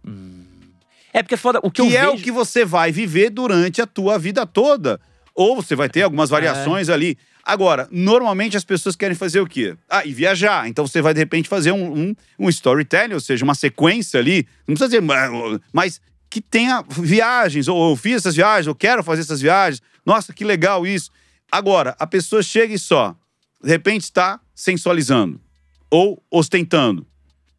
É 1.12 1.22
porque 1.22 1.34
é 1.34 1.38
foda. 1.38 1.60
O 1.62 1.70
que, 1.70 1.82
Que 1.82 1.94
eu 1.94 1.98
é 1.98 2.06
vejo... 2.06 2.12
o 2.14 2.20
que 2.22 2.30
você 2.32 2.64
vai 2.64 2.92
viver 2.92 3.30
durante 3.30 3.80
a 3.80 3.86
tua 3.86 4.18
vida 4.18 4.44
toda. 4.44 5.00
Ou 5.34 5.56
você 5.56 5.74
vai 5.74 5.88
ter 5.88 6.02
algumas 6.02 6.28
variações 6.28 6.88
ali. 6.88 7.16
Agora, 7.42 7.88
normalmente 7.90 8.56
as 8.56 8.64
pessoas 8.64 8.94
querem 8.94 9.16
fazer 9.16 9.40
o 9.40 9.46
quê? 9.46 9.76
Ah, 9.88 10.04
e 10.04 10.12
viajar. 10.12 10.68
Então 10.68 10.86
você 10.86 11.00
vai, 11.00 11.14
de 11.14 11.20
repente, 11.20 11.48
fazer 11.48 11.72
um, 11.72 11.98
um, 12.10 12.14
um 12.38 12.48
storytelling, 12.48 13.14
ou 13.14 13.20
seja, 13.20 13.44
uma 13.44 13.54
sequência 13.54 14.20
ali. 14.20 14.46
Não 14.68 14.74
precisa 14.74 15.00
dizer, 15.00 15.60
mas- 15.72 16.00
que 16.28 16.40
tenha 16.40 16.84
viagens. 16.88 17.66
Ou 17.66 17.90
eu 17.90 17.96
fiz 17.96 18.16
essas 18.16 18.36
viagens, 18.36 18.66
eu 18.68 18.74
quero 18.74 19.02
fazer 19.02 19.22
essas 19.22 19.40
viagens. 19.40 19.82
Nossa, 20.10 20.32
que 20.32 20.44
legal 20.44 20.84
isso. 20.84 21.08
Agora, 21.52 21.94
a 21.96 22.04
pessoa 22.04 22.42
chega 22.42 22.74
e 22.74 22.78
só, 22.80 23.14
de 23.62 23.70
repente, 23.70 24.02
está 24.02 24.40
sensualizando. 24.52 25.40
Ou 25.88 26.20
ostentando. 26.28 27.06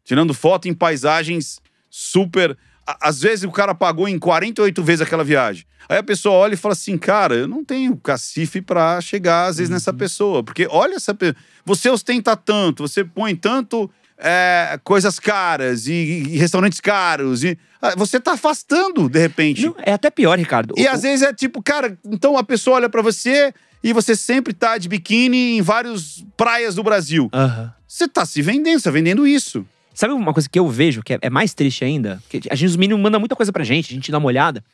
Tirando 0.04 0.34
foto 0.34 0.68
em 0.68 0.74
paisagens 0.74 1.62
super. 1.88 2.54
Às 3.00 3.22
vezes 3.22 3.44
o 3.44 3.50
cara 3.50 3.74
pagou 3.74 4.06
em 4.06 4.18
48 4.18 4.82
vezes 4.82 5.00
aquela 5.00 5.24
viagem. 5.24 5.64
Aí 5.88 5.96
a 5.96 6.02
pessoa 6.02 6.34
olha 6.34 6.52
e 6.52 6.58
fala 6.58 6.74
assim: 6.74 6.98
cara, 6.98 7.34
eu 7.34 7.48
não 7.48 7.64
tenho 7.64 7.96
cacife 7.96 8.60
pra 8.60 9.00
chegar, 9.00 9.46
às 9.46 9.56
vezes, 9.56 9.70
nessa 9.70 9.94
pessoa. 9.94 10.44
Porque 10.44 10.66
olha 10.70 10.96
essa 10.96 11.14
pessoa. 11.14 11.42
Você 11.64 11.88
ostenta 11.88 12.36
tanto, 12.36 12.86
você 12.86 13.02
põe 13.02 13.34
tanto 13.34 13.90
é, 14.22 14.78
coisas 14.84 15.18
caras 15.18 15.86
e, 15.86 15.92
e 15.92 16.36
restaurantes 16.38 16.80
caros. 16.80 17.42
E, 17.44 17.58
ah, 17.80 17.94
você 17.96 18.20
tá 18.20 18.32
afastando, 18.32 19.08
de 19.08 19.18
repente. 19.18 19.66
Não, 19.66 19.74
é 19.78 19.92
até 19.92 20.10
pior, 20.10 20.38
Ricardo. 20.38 20.74
E 20.76 20.86
O- 20.86 20.90
às 20.90 21.02
vezes 21.02 21.22
é 21.26 21.32
tipo, 21.34 21.60
cara, 21.62 21.98
então 22.06 22.38
a 22.38 22.44
pessoa 22.44 22.76
olha 22.76 22.88
pra 22.88 23.02
você 23.02 23.52
e 23.82 23.92
você 23.92 24.14
sempre 24.14 24.52
tá 24.52 24.78
de 24.78 24.88
biquíni 24.88 25.56
em 25.58 25.62
várias 25.62 26.24
praias 26.36 26.76
do 26.76 26.82
Brasil. 26.84 27.28
Aham. 27.32 27.72
Você 27.88 28.06
tá 28.08 28.24
se 28.24 28.40
vendendo, 28.40 28.78
você 28.78 28.84
tá 28.84 28.90
vendendo 28.90 29.26
isso. 29.26 29.66
Sabe 29.92 30.14
uma 30.14 30.32
coisa 30.32 30.48
que 30.48 30.58
eu 30.58 30.66
vejo 30.68 31.02
que 31.02 31.12
é, 31.14 31.18
é 31.20 31.28
mais 31.28 31.52
triste 31.52 31.84
ainda? 31.84 32.22
Que 32.28 32.40
a 32.48 32.54
gente, 32.54 32.70
os 32.70 32.76
meninos 32.76 33.02
mandam 33.02 33.20
muita 33.20 33.36
coisa 33.36 33.52
pra 33.52 33.64
gente, 33.64 33.92
a 33.92 33.94
gente 33.94 34.10
dá 34.10 34.16
uma 34.18 34.28
olhada. 34.28 34.64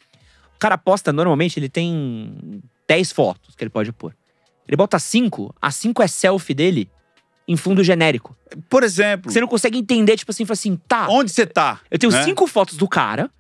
O 0.55 0.59
cara 0.59 0.77
posta, 0.79 1.13
normalmente, 1.13 1.59
ele 1.59 1.69
tem 1.69 2.61
10 2.87 3.11
fotos 3.13 3.55
que 3.57 3.65
ele 3.65 3.71
pode 3.71 3.91
pôr. 3.93 4.15
Ele 4.69 4.77
bota 4.77 4.99
5, 4.99 5.55
as 5.61 5.75
5 5.77 6.03
é 6.03 6.07
selfie 6.07 6.53
dele 6.55 6.89
em 7.49 7.57
fundo 7.57 7.83
genérico. 7.83 8.37
Por 8.69 8.83
exemplo, 8.85 9.33
Você 9.33 9.41
não 9.41 9.49
consegue 9.49 9.79
entender, 9.79 10.17
tipo 10.17 10.31
assim, 10.31 10.45
assim, 10.49 10.79
tá. 10.87 11.09
onde 11.09 11.33
você 11.33 11.47
tá? 11.47 11.81
Eu 11.91 11.99
tenho 11.99 12.13
né? 12.13 12.23
cinco 12.23 12.47
fotos 12.47 12.77
do 12.77 12.87
cara, 12.87 13.31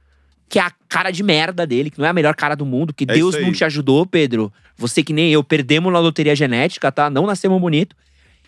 que 0.49 0.59
é 0.59 0.63
a 0.63 0.73
cara 0.89 1.11
de 1.11 1.23
merda 1.23 1.67
dele, 1.67 1.91
que 1.91 1.99
não 1.99 2.07
é 2.07 2.09
a 2.09 2.13
melhor 2.15 2.35
cara 2.35 2.57
do 2.57 2.65
mundo, 2.65 2.95
que 2.95 3.05
É 3.05 3.07
Deus 3.15 3.35
aí. 3.35 3.45
não 3.45 3.53
te 3.53 3.65
ajudou, 3.65 4.07
Pedro. 4.07 4.51
Você 4.79 5.03
que 5.03 5.13
nem 5.13 5.31
eu, 5.31 5.45
perdemos 5.45 5.93
na 5.93 5.99
loteria 5.99 6.35
genética, 6.35 6.91
tá? 6.91 7.11
Não 7.11 7.27
nascemos 7.27 7.61
bonito. 7.61 7.95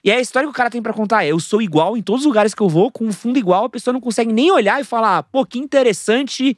E 0.02 0.10
é 0.10 0.14
a 0.16 0.20
história 0.20 0.46
que 0.46 0.50
o 0.50 0.56
cara 0.56 0.70
tem 0.70 0.80
pra 0.80 0.94
contar. 0.94 1.26
Eu 1.26 1.38
sou 1.38 1.60
igual 1.60 1.94
em 1.94 2.00
todos 2.02 2.22
os 2.22 2.26
lugares 2.26 2.54
que 2.54 2.62
eu 2.62 2.68
vou, 2.70 2.90
com 2.90 3.04
um 3.04 3.12
fundo 3.12 3.38
igual, 3.38 3.66
a 3.66 3.68
pessoa 3.68 3.92
não 3.92 4.00
consegue 4.00 4.32
nem 4.32 4.50
olhar 4.50 4.80
e 4.80 4.84
falar, 4.84 5.24
pô, 5.24 5.44
que 5.44 5.58
interessante 5.58 6.56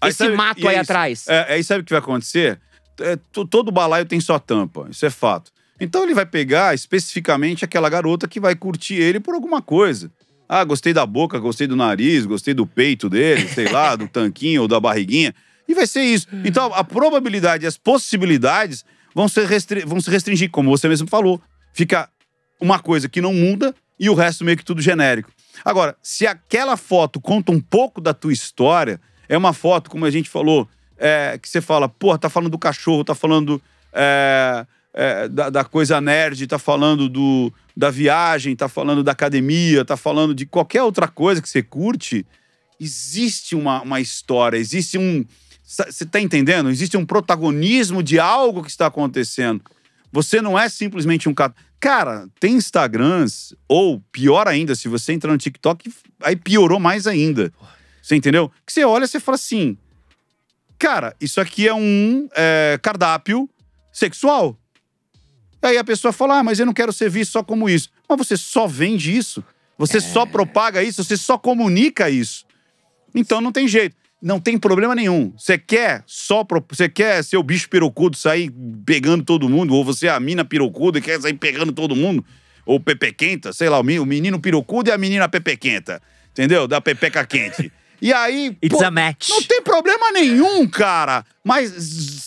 Aí 0.00 0.08
esse 0.08 0.18
sabe- 0.18 0.34
mato 0.34 0.60
e 0.62 0.66
aí 0.66 0.74
isso? 0.74 0.82
atrás. 0.82 1.28
É, 1.28 1.54
aí 1.54 1.62
sabe 1.62 1.82
o 1.82 1.84
que 1.84 1.92
vai 1.92 2.00
acontecer? 2.00 2.58
É, 3.00 3.14
to- 3.30 3.46
todo 3.46 3.70
balaio 3.70 4.04
tem 4.04 4.18
sua 4.20 4.40
tampa, 4.40 4.88
isso 4.90 5.06
é 5.06 5.10
fato. 5.10 5.51
Então 5.80 6.04
ele 6.04 6.14
vai 6.14 6.26
pegar 6.26 6.74
especificamente 6.74 7.64
aquela 7.64 7.88
garota 7.88 8.28
que 8.28 8.38
vai 8.40 8.54
curtir 8.54 8.94
ele 8.94 9.18
por 9.20 9.34
alguma 9.34 9.60
coisa. 9.60 10.10
Ah, 10.48 10.62
gostei 10.64 10.92
da 10.92 11.06
boca, 11.06 11.38
gostei 11.38 11.66
do 11.66 11.74
nariz, 11.76 12.26
gostei 12.26 12.52
do 12.54 12.66
peito 12.66 13.08
dele, 13.08 13.48
sei 13.48 13.68
lá, 13.68 13.96
do 13.96 14.06
tanquinho 14.08 14.62
ou 14.62 14.68
da 14.68 14.78
barriguinha. 14.78 15.34
E 15.66 15.74
vai 15.74 15.86
ser 15.86 16.02
isso. 16.02 16.26
Então 16.44 16.72
a 16.74 16.84
probabilidade 16.84 17.64
e 17.64 17.66
as 17.66 17.76
possibilidades 17.78 18.84
vão, 19.14 19.28
ser 19.28 19.46
restri- 19.46 19.84
vão 19.84 20.00
se 20.00 20.10
restringir, 20.10 20.50
como 20.50 20.70
você 20.70 20.88
mesmo 20.88 21.08
falou. 21.08 21.40
Fica 21.72 22.08
uma 22.60 22.78
coisa 22.78 23.08
que 23.08 23.20
não 23.20 23.32
muda 23.32 23.74
e 23.98 24.10
o 24.10 24.14
resto 24.14 24.44
meio 24.44 24.56
que 24.56 24.64
tudo 24.64 24.82
genérico. 24.82 25.30
Agora, 25.64 25.96
se 26.02 26.26
aquela 26.26 26.76
foto 26.76 27.20
conta 27.20 27.50
um 27.52 27.60
pouco 27.60 28.00
da 28.00 28.12
tua 28.12 28.32
história, 28.32 29.00
é 29.28 29.36
uma 29.38 29.52
foto, 29.52 29.90
como 29.90 30.04
a 30.04 30.10
gente 30.10 30.28
falou, 30.28 30.68
é, 30.98 31.38
que 31.40 31.48
você 31.48 31.60
fala, 31.60 31.88
porra, 31.88 32.18
tá 32.18 32.28
falando 32.28 32.50
do 32.50 32.58
cachorro, 32.58 33.04
tá 33.04 33.14
falando 33.14 33.60
é, 33.92 34.66
é, 34.94 35.28
da, 35.28 35.50
da 35.50 35.64
coisa 35.64 36.00
nerd, 36.00 36.46
tá 36.46 36.58
falando 36.58 37.08
do, 37.08 37.52
da 37.76 37.90
viagem, 37.90 38.54
tá 38.54 38.68
falando 38.68 39.02
da 39.02 39.12
academia, 39.12 39.84
tá 39.84 39.96
falando 39.96 40.34
de 40.34 40.44
qualquer 40.44 40.82
outra 40.82 41.08
coisa 41.08 41.40
que 41.40 41.48
você 41.48 41.62
curte, 41.62 42.26
existe 42.78 43.54
uma, 43.54 43.82
uma 43.82 44.00
história, 44.00 44.58
existe 44.58 44.98
um. 44.98 45.24
Você 45.64 46.04
tá 46.04 46.20
entendendo? 46.20 46.68
Existe 46.68 46.96
um 46.96 47.06
protagonismo 47.06 48.02
de 48.02 48.18
algo 48.18 48.62
que 48.62 48.70
está 48.70 48.86
acontecendo. 48.86 49.62
Você 50.10 50.42
não 50.42 50.58
é 50.58 50.68
simplesmente 50.68 51.28
um 51.28 51.34
cara. 51.34 51.54
Cara, 51.80 52.28
tem 52.38 52.54
Instagrams, 52.54 53.56
ou 53.66 54.00
pior 54.12 54.46
ainda, 54.46 54.74
se 54.74 54.86
você 54.86 55.12
entrar 55.12 55.32
no 55.32 55.38
TikTok, 55.38 55.92
aí 56.22 56.36
piorou 56.36 56.78
mais 56.78 57.06
ainda. 57.06 57.52
Você 58.02 58.14
entendeu? 58.14 58.50
Que 58.66 58.72
você 58.72 58.84
olha 58.84 59.04
e 59.04 59.20
fala 59.20 59.36
assim: 59.36 59.78
cara, 60.78 61.16
isso 61.20 61.40
aqui 61.40 61.66
é 61.66 61.74
um 61.74 62.28
é, 62.36 62.78
cardápio 62.82 63.48
sexual. 63.92 64.58
Aí 65.62 65.78
a 65.78 65.84
pessoa 65.84 66.12
fala: 66.12 66.38
ah, 66.38 66.42
mas 66.42 66.58
eu 66.58 66.66
não 66.66 66.72
quero 66.72 66.92
ser 66.92 67.08
visto 67.08 67.30
só 67.32 67.42
como 67.42 67.70
isso. 67.70 67.88
Mas 68.08 68.18
você 68.18 68.36
só 68.36 68.66
vende 68.66 69.16
isso. 69.16 69.42
Você 69.78 70.00
só 70.00 70.26
propaga 70.26 70.82
isso, 70.82 71.02
você 71.02 71.16
só 71.16 71.38
comunica 71.38 72.10
isso. 72.10 72.44
Então 73.14 73.40
não 73.40 73.52
tem 73.52 73.66
jeito. 73.66 73.96
Não 74.20 74.38
tem 74.38 74.56
problema 74.56 74.94
nenhum. 74.94 75.32
Você 75.36 75.58
quer 75.58 76.04
só. 76.06 76.46
Você 76.68 76.88
quer 76.88 77.22
ser 77.24 77.36
o 77.36 77.42
bicho 77.42 77.68
pirocudo, 77.68 78.16
sair 78.16 78.52
pegando 78.84 79.24
todo 79.24 79.48
mundo, 79.48 79.74
ou 79.74 79.84
você 79.84 80.06
é 80.06 80.10
a 80.10 80.20
mina 80.20 80.44
pirocuda 80.44 80.98
e 80.98 81.02
quer 81.02 81.20
sair 81.20 81.34
pegando 81.34 81.72
todo 81.72 81.96
mundo, 81.96 82.24
ou 82.64 82.78
pepequenta, 82.78 83.52
sei 83.52 83.68
lá, 83.68 83.80
o 83.80 83.84
menino 83.84 84.38
pirocudo 84.38 84.90
e 84.90 84.92
a 84.92 84.98
menina 84.98 85.28
pepequenta. 85.28 86.00
Entendeu? 86.30 86.68
Da 86.68 86.80
pepeca 86.80 87.26
quente. 87.26 87.72
E 88.02 88.12
aí. 88.12 88.56
It's 88.60 88.76
pô, 88.76 88.84
a 88.84 88.90
match. 88.90 89.28
não 89.28 89.40
tem 89.44 89.62
problema 89.62 90.10
nenhum, 90.10 90.66
cara. 90.66 91.24
Mas 91.44 91.72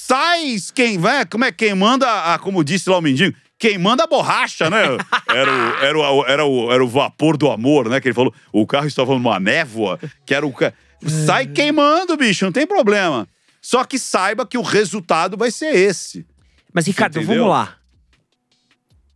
sai 0.07 0.55
quem 0.73 0.97
vai, 0.97 1.25
como 1.25 1.43
é 1.43 1.51
quem 1.51 1.75
manda, 1.75 2.33
a, 2.33 2.39
como 2.39 2.63
disse 2.63 2.89
lá 2.89 2.97
o 2.97 3.01
mendigo, 3.01 3.35
quem 3.59 3.77
manda 3.77 4.05
a 4.05 4.07
borracha, 4.07 4.69
né? 4.69 4.83
Era 5.27 5.51
o, 5.51 5.83
era, 5.83 5.97
o, 5.97 6.25
era, 6.25 6.45
o, 6.45 6.71
era 6.71 6.85
o 6.85 6.87
vapor 6.87 7.35
do 7.35 7.51
amor, 7.51 7.89
né? 7.89 7.99
Que 7.99 8.07
ele 8.07 8.15
falou, 8.15 8.33
o 8.53 8.65
carro 8.65 8.87
estava 8.87 9.11
numa 9.11 9.37
névoa, 9.37 9.99
que 10.25 10.33
era 10.33 10.47
o. 10.47 10.53
Sai 11.25 11.45
queimando, 11.47 12.15
bicho, 12.15 12.45
não 12.45 12.53
tem 12.53 12.65
problema. 12.65 13.27
Só 13.61 13.83
que 13.83 13.99
saiba 13.99 14.45
que 14.45 14.57
o 14.57 14.61
resultado 14.61 15.35
vai 15.35 15.51
ser 15.51 15.75
esse. 15.75 16.25
Mas, 16.71 16.87
Ricardo, 16.87 17.17
entendeu? 17.17 17.43
vamos 17.43 17.51
lá. 17.51 17.75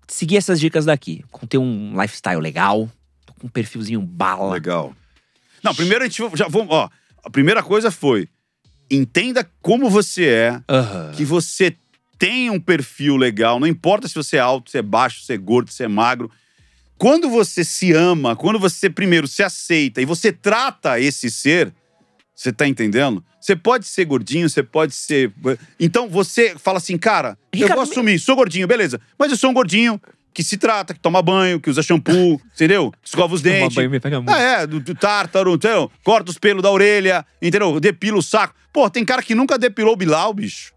Seguir 0.08 0.38
essas 0.38 0.60
dicas 0.60 0.84
daqui. 0.86 1.24
Com 1.32 1.48
ter 1.48 1.58
um 1.58 2.00
lifestyle 2.02 2.42
legal, 2.42 2.90
com 3.40 3.48
um 3.48 3.50
perfilzinho 3.50 4.02
bala. 4.02 4.52
Legal. 4.52 4.94
Não, 5.64 5.74
primeiro 5.76 6.04
a 6.04 6.08
gente 6.08 6.22
já 6.36 6.48
vamos, 6.48 6.68
ó. 6.70 6.90
A 7.24 7.30
primeira 7.30 7.62
coisa 7.62 7.92
foi 7.92 8.28
entenda 8.90 9.48
como 9.62 9.90
você 9.90 10.26
é, 10.26 10.62
Aham. 10.68 11.12
que 11.16 11.24
você 11.24 11.76
tem 12.18 12.50
um 12.50 12.60
perfil 12.60 13.16
legal, 13.16 13.60
não 13.60 13.68
importa 13.68 14.08
se 14.08 14.16
você 14.16 14.38
é 14.38 14.40
alto, 14.40 14.72
se 14.72 14.78
é 14.78 14.82
baixo, 14.82 15.22
se 15.24 15.32
é 15.32 15.38
gordo, 15.38 15.72
se 15.72 15.84
é 15.84 15.88
magro. 15.88 16.30
Quando 16.98 17.30
você 17.30 17.64
se 17.64 17.94
ama, 17.94 18.36
quando 18.36 18.60
você 18.60 18.90
primeiro 18.90 19.28
se 19.28 19.42
aceita 19.42 20.02
e 20.02 20.06
você 20.06 20.34
trata 20.34 21.00
esse 21.00 21.32
ser, 21.32 21.74
você 22.36 22.52
tá 22.52 22.68
entendendo? 22.68 23.24
Você 23.40 23.56
pode 23.56 23.88
ser 23.88 24.04
gordinho, 24.04 24.50
você 24.50 24.62
pode 24.62 24.94
ser. 24.94 25.32
Então 25.80 26.10
você 26.10 26.56
fala 26.58 26.78
assim, 26.78 26.98
cara, 26.98 27.38
eu 27.54 27.60
Ricardo, 27.60 27.76
vou 27.76 27.84
assumir, 27.84 28.20
sou 28.20 28.36
gordinho, 28.36 28.68
beleza. 28.68 29.00
Mas 29.18 29.32
eu 29.32 29.38
sou 29.38 29.50
um 29.50 29.54
gordinho 29.54 30.00
que 30.34 30.44
se 30.44 30.58
trata, 30.58 30.94
que 30.94 31.00
toma 31.00 31.22
banho, 31.22 31.60
que 31.60 31.70
usa 31.70 31.82
shampoo, 31.84 32.40
entendeu? 32.56 32.92
Que 33.02 33.08
escova 33.10 33.34
os 33.34 33.42
Tomar 33.42 33.54
dentes. 33.56 33.76
banho 33.76 33.90
me 33.90 34.00
pega 34.00 34.18
muito. 34.22 34.30
Ah, 34.36 34.40
é, 34.40 34.68
do, 34.68 34.80
do 34.80 34.96
tártaro, 34.96 35.54
entendeu? 35.56 35.92
Corta 36.04 36.32
os 36.32 36.38
pelos 36.38 36.62
da 36.64 36.72
orelha, 36.72 37.26
entendeu? 37.42 37.80
Depila 37.80 38.18
o 38.18 38.22
saco. 38.22 38.54
Pô, 38.72 38.90
tem 38.90 39.04
cara 39.04 39.22
que 39.24 39.34
nunca 39.36 39.58
depilou 39.58 39.94
o 39.94 39.98
bilau, 39.98 40.34
bicho. 40.34 40.72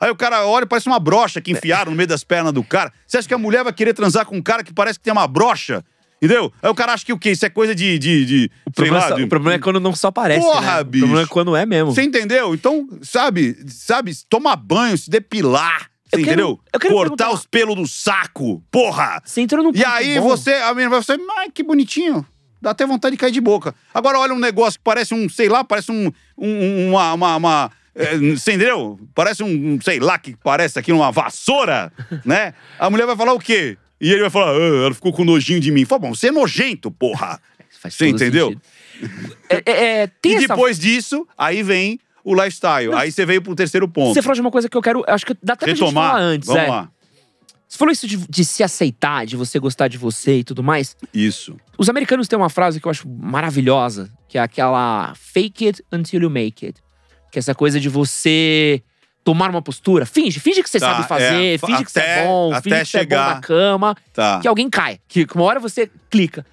Aí 0.00 0.10
o 0.10 0.16
cara 0.16 0.46
olha, 0.46 0.66
parece 0.66 0.86
uma 0.88 0.98
brocha 1.00 1.40
que 1.40 1.50
enfiaram 1.52 1.90
no 1.90 1.96
meio 1.96 2.06
das 2.08 2.22
pernas 2.22 2.52
do 2.52 2.62
cara. 2.62 2.92
Você 3.06 3.16
acha 3.18 3.26
que 3.28 3.32
a 3.34 3.38
mulher 3.38 3.64
vai 3.64 3.72
querer 3.72 3.94
transar 3.94 4.26
com 4.26 4.36
um 4.36 4.42
cara 4.42 4.62
que 4.62 4.72
parece 4.72 4.98
que 4.98 5.04
tem 5.04 5.12
uma 5.12 5.26
brocha? 5.26 5.82
Entendeu? 6.20 6.50
Aí 6.62 6.70
o 6.70 6.74
cara 6.74 6.92
acha 6.94 7.04
que 7.04 7.12
o 7.12 7.18
quê? 7.18 7.30
Isso 7.32 7.44
é 7.44 7.50
coisa 7.50 7.74
de. 7.74 7.98
de, 7.98 8.24
de 8.24 8.50
O 8.64 8.70
problema, 8.70 8.98
lá, 8.98 9.04
é 9.04 9.08
só- 9.10 9.14
de- 9.16 9.22
o 9.24 9.28
problema 9.28 9.54
é 9.54 9.58
quando 9.58 9.78
não 9.78 9.94
só 9.94 10.10
parece. 10.10 10.40
Porra, 10.40 10.76
né? 10.78 10.84
bicho. 10.84 11.04
O 11.04 11.08
problema 11.08 11.26
é 11.26 11.28
quando 11.30 11.56
é 11.56 11.66
mesmo. 11.66 11.92
Você 11.94 12.02
entendeu? 12.02 12.54
Então, 12.54 12.88
sabe, 13.02 13.54
sabe, 13.68 14.12
tomar 14.28 14.56
banho, 14.56 14.96
se 14.96 15.10
depilar. 15.10 15.90
Você 16.08 16.16
Eu 16.16 16.18
quero- 16.20 16.22
entendeu? 16.30 16.60
eu 16.72 16.80
quero 16.80 16.94
Cortar 16.94 17.10
perguntar- 17.16 17.30
os 17.32 17.46
pelos 17.46 17.74
do 17.76 17.86
saco. 17.86 18.62
Porra! 18.70 19.20
Você 19.24 19.40
entrou 19.40 19.62
num 19.64 19.72
E 19.74 19.84
aí 19.84 20.16
bom. 20.20 20.28
você, 20.28 20.52
a 20.54 20.72
menina 20.72 20.90
vai 20.90 21.02
você, 21.02 21.16
ai, 21.38 21.50
que 21.50 21.62
bonitinho. 21.62 22.24
Dá 22.62 22.70
até 22.70 22.86
vontade 22.86 23.14
de 23.16 23.20
cair 23.20 23.32
de 23.32 23.40
boca. 23.40 23.74
Agora 23.92 24.18
olha 24.18 24.32
um 24.32 24.38
negócio 24.38 24.78
que 24.78 24.84
parece 24.84 25.12
um, 25.14 25.28
sei 25.28 25.48
lá, 25.48 25.62
parece 25.64 25.90
um, 25.92 26.10
um- 26.38 26.90
uma, 26.90 27.12
uma, 27.12 27.36
uma 27.36 27.70
é, 27.94 28.16
você 28.16 28.52
entendeu? 28.52 28.98
Parece 29.14 29.42
um, 29.42 29.80
sei 29.80 29.98
lá, 30.00 30.18
que 30.18 30.36
parece 30.42 30.78
aqui 30.78 30.92
uma 30.92 31.10
vassoura, 31.10 31.92
né? 32.24 32.54
A 32.78 32.88
mulher 32.90 33.06
vai 33.06 33.16
falar 33.16 33.32
o 33.32 33.38
quê? 33.38 33.76
E 34.00 34.10
ele 34.12 34.20
vai 34.22 34.30
falar, 34.30 34.52
ah, 34.52 34.84
ela 34.84 34.94
ficou 34.94 35.12
com 35.12 35.24
nojinho 35.24 35.58
de 35.60 35.70
mim. 35.70 35.84
Fala, 35.84 36.00
bom, 36.00 36.14
você 36.14 36.28
é 36.28 36.32
nojento, 36.32 36.90
porra. 36.90 37.40
Faz 37.80 37.94
Você 37.94 38.08
entendeu? 38.08 38.54
É, 39.48 39.56
é, 39.66 39.72
é, 40.02 40.10
E 40.24 40.34
essa- 40.34 40.48
depois 40.48 40.78
disso, 40.78 41.26
aí 41.36 41.62
vem 41.62 41.98
o 42.26 42.34
lifestyle. 42.34 42.92
Aí 42.94 43.12
você 43.12 43.24
veio 43.24 43.40
pro 43.40 43.54
terceiro 43.54 43.88
ponto. 43.88 44.12
Você 44.12 44.20
falou 44.20 44.34
de 44.34 44.40
uma 44.40 44.50
coisa 44.50 44.68
que 44.68 44.76
eu 44.76 44.82
quero. 44.82 45.04
Acho 45.06 45.24
que 45.24 45.34
dá 45.40 45.52
até 45.52 45.64
pra 45.66 45.68
gente 45.74 45.80
Retomar. 45.84 46.10
falar 46.10 46.20
antes. 46.22 46.46
Vamos 46.48 46.62
é. 46.62 46.66
lá. 46.68 46.88
Você 47.68 47.78
falou 47.78 47.92
isso 47.92 48.06
de, 48.06 48.16
de 48.28 48.44
se 48.44 48.62
aceitar, 48.64 49.24
de 49.26 49.36
você 49.36 49.58
gostar 49.60 49.86
de 49.88 49.96
você 49.96 50.38
e 50.38 50.44
tudo 50.44 50.62
mais. 50.62 50.96
Isso. 51.14 51.56
Os 51.78 51.88
americanos 51.88 52.26
têm 52.26 52.36
uma 52.38 52.50
frase 52.50 52.80
que 52.80 52.86
eu 52.86 52.90
acho 52.90 53.08
maravilhosa, 53.08 54.10
que 54.28 54.38
é 54.38 54.40
aquela 54.40 55.12
fake 55.14 55.66
it 55.68 55.84
until 55.92 56.22
you 56.22 56.30
make 56.30 56.66
it. 56.66 56.80
Que 57.30 57.38
é 57.38 57.40
essa 57.40 57.54
coisa 57.54 57.78
de 57.78 57.88
você 57.88 58.82
tomar 59.22 59.50
uma 59.50 59.62
postura. 59.62 60.04
Finge, 60.06 60.40
finge 60.40 60.62
que 60.62 60.70
você 60.70 60.78
Tá, 60.80 60.94
sabe 60.94 61.08
fazer, 61.08 61.54
é, 61.54 61.58
finge 61.58 61.84
que 61.84 61.90
você 61.92 61.98
é 62.00 62.02
até- 62.02 62.24
bom, 62.24 62.52
até 62.52 62.60
finge 62.62 62.80
que 62.84 62.86
você 62.90 62.98
é 62.98 63.04
bom 63.06 63.16
na 63.16 63.40
cama, 63.40 63.96
Tá. 64.12 64.38
que 64.40 64.48
alguém 64.48 64.70
cai. 64.70 64.98
Que 65.08 65.26
uma 65.34 65.44
hora 65.44 65.58
você 65.60 65.90
clica. 66.10 66.46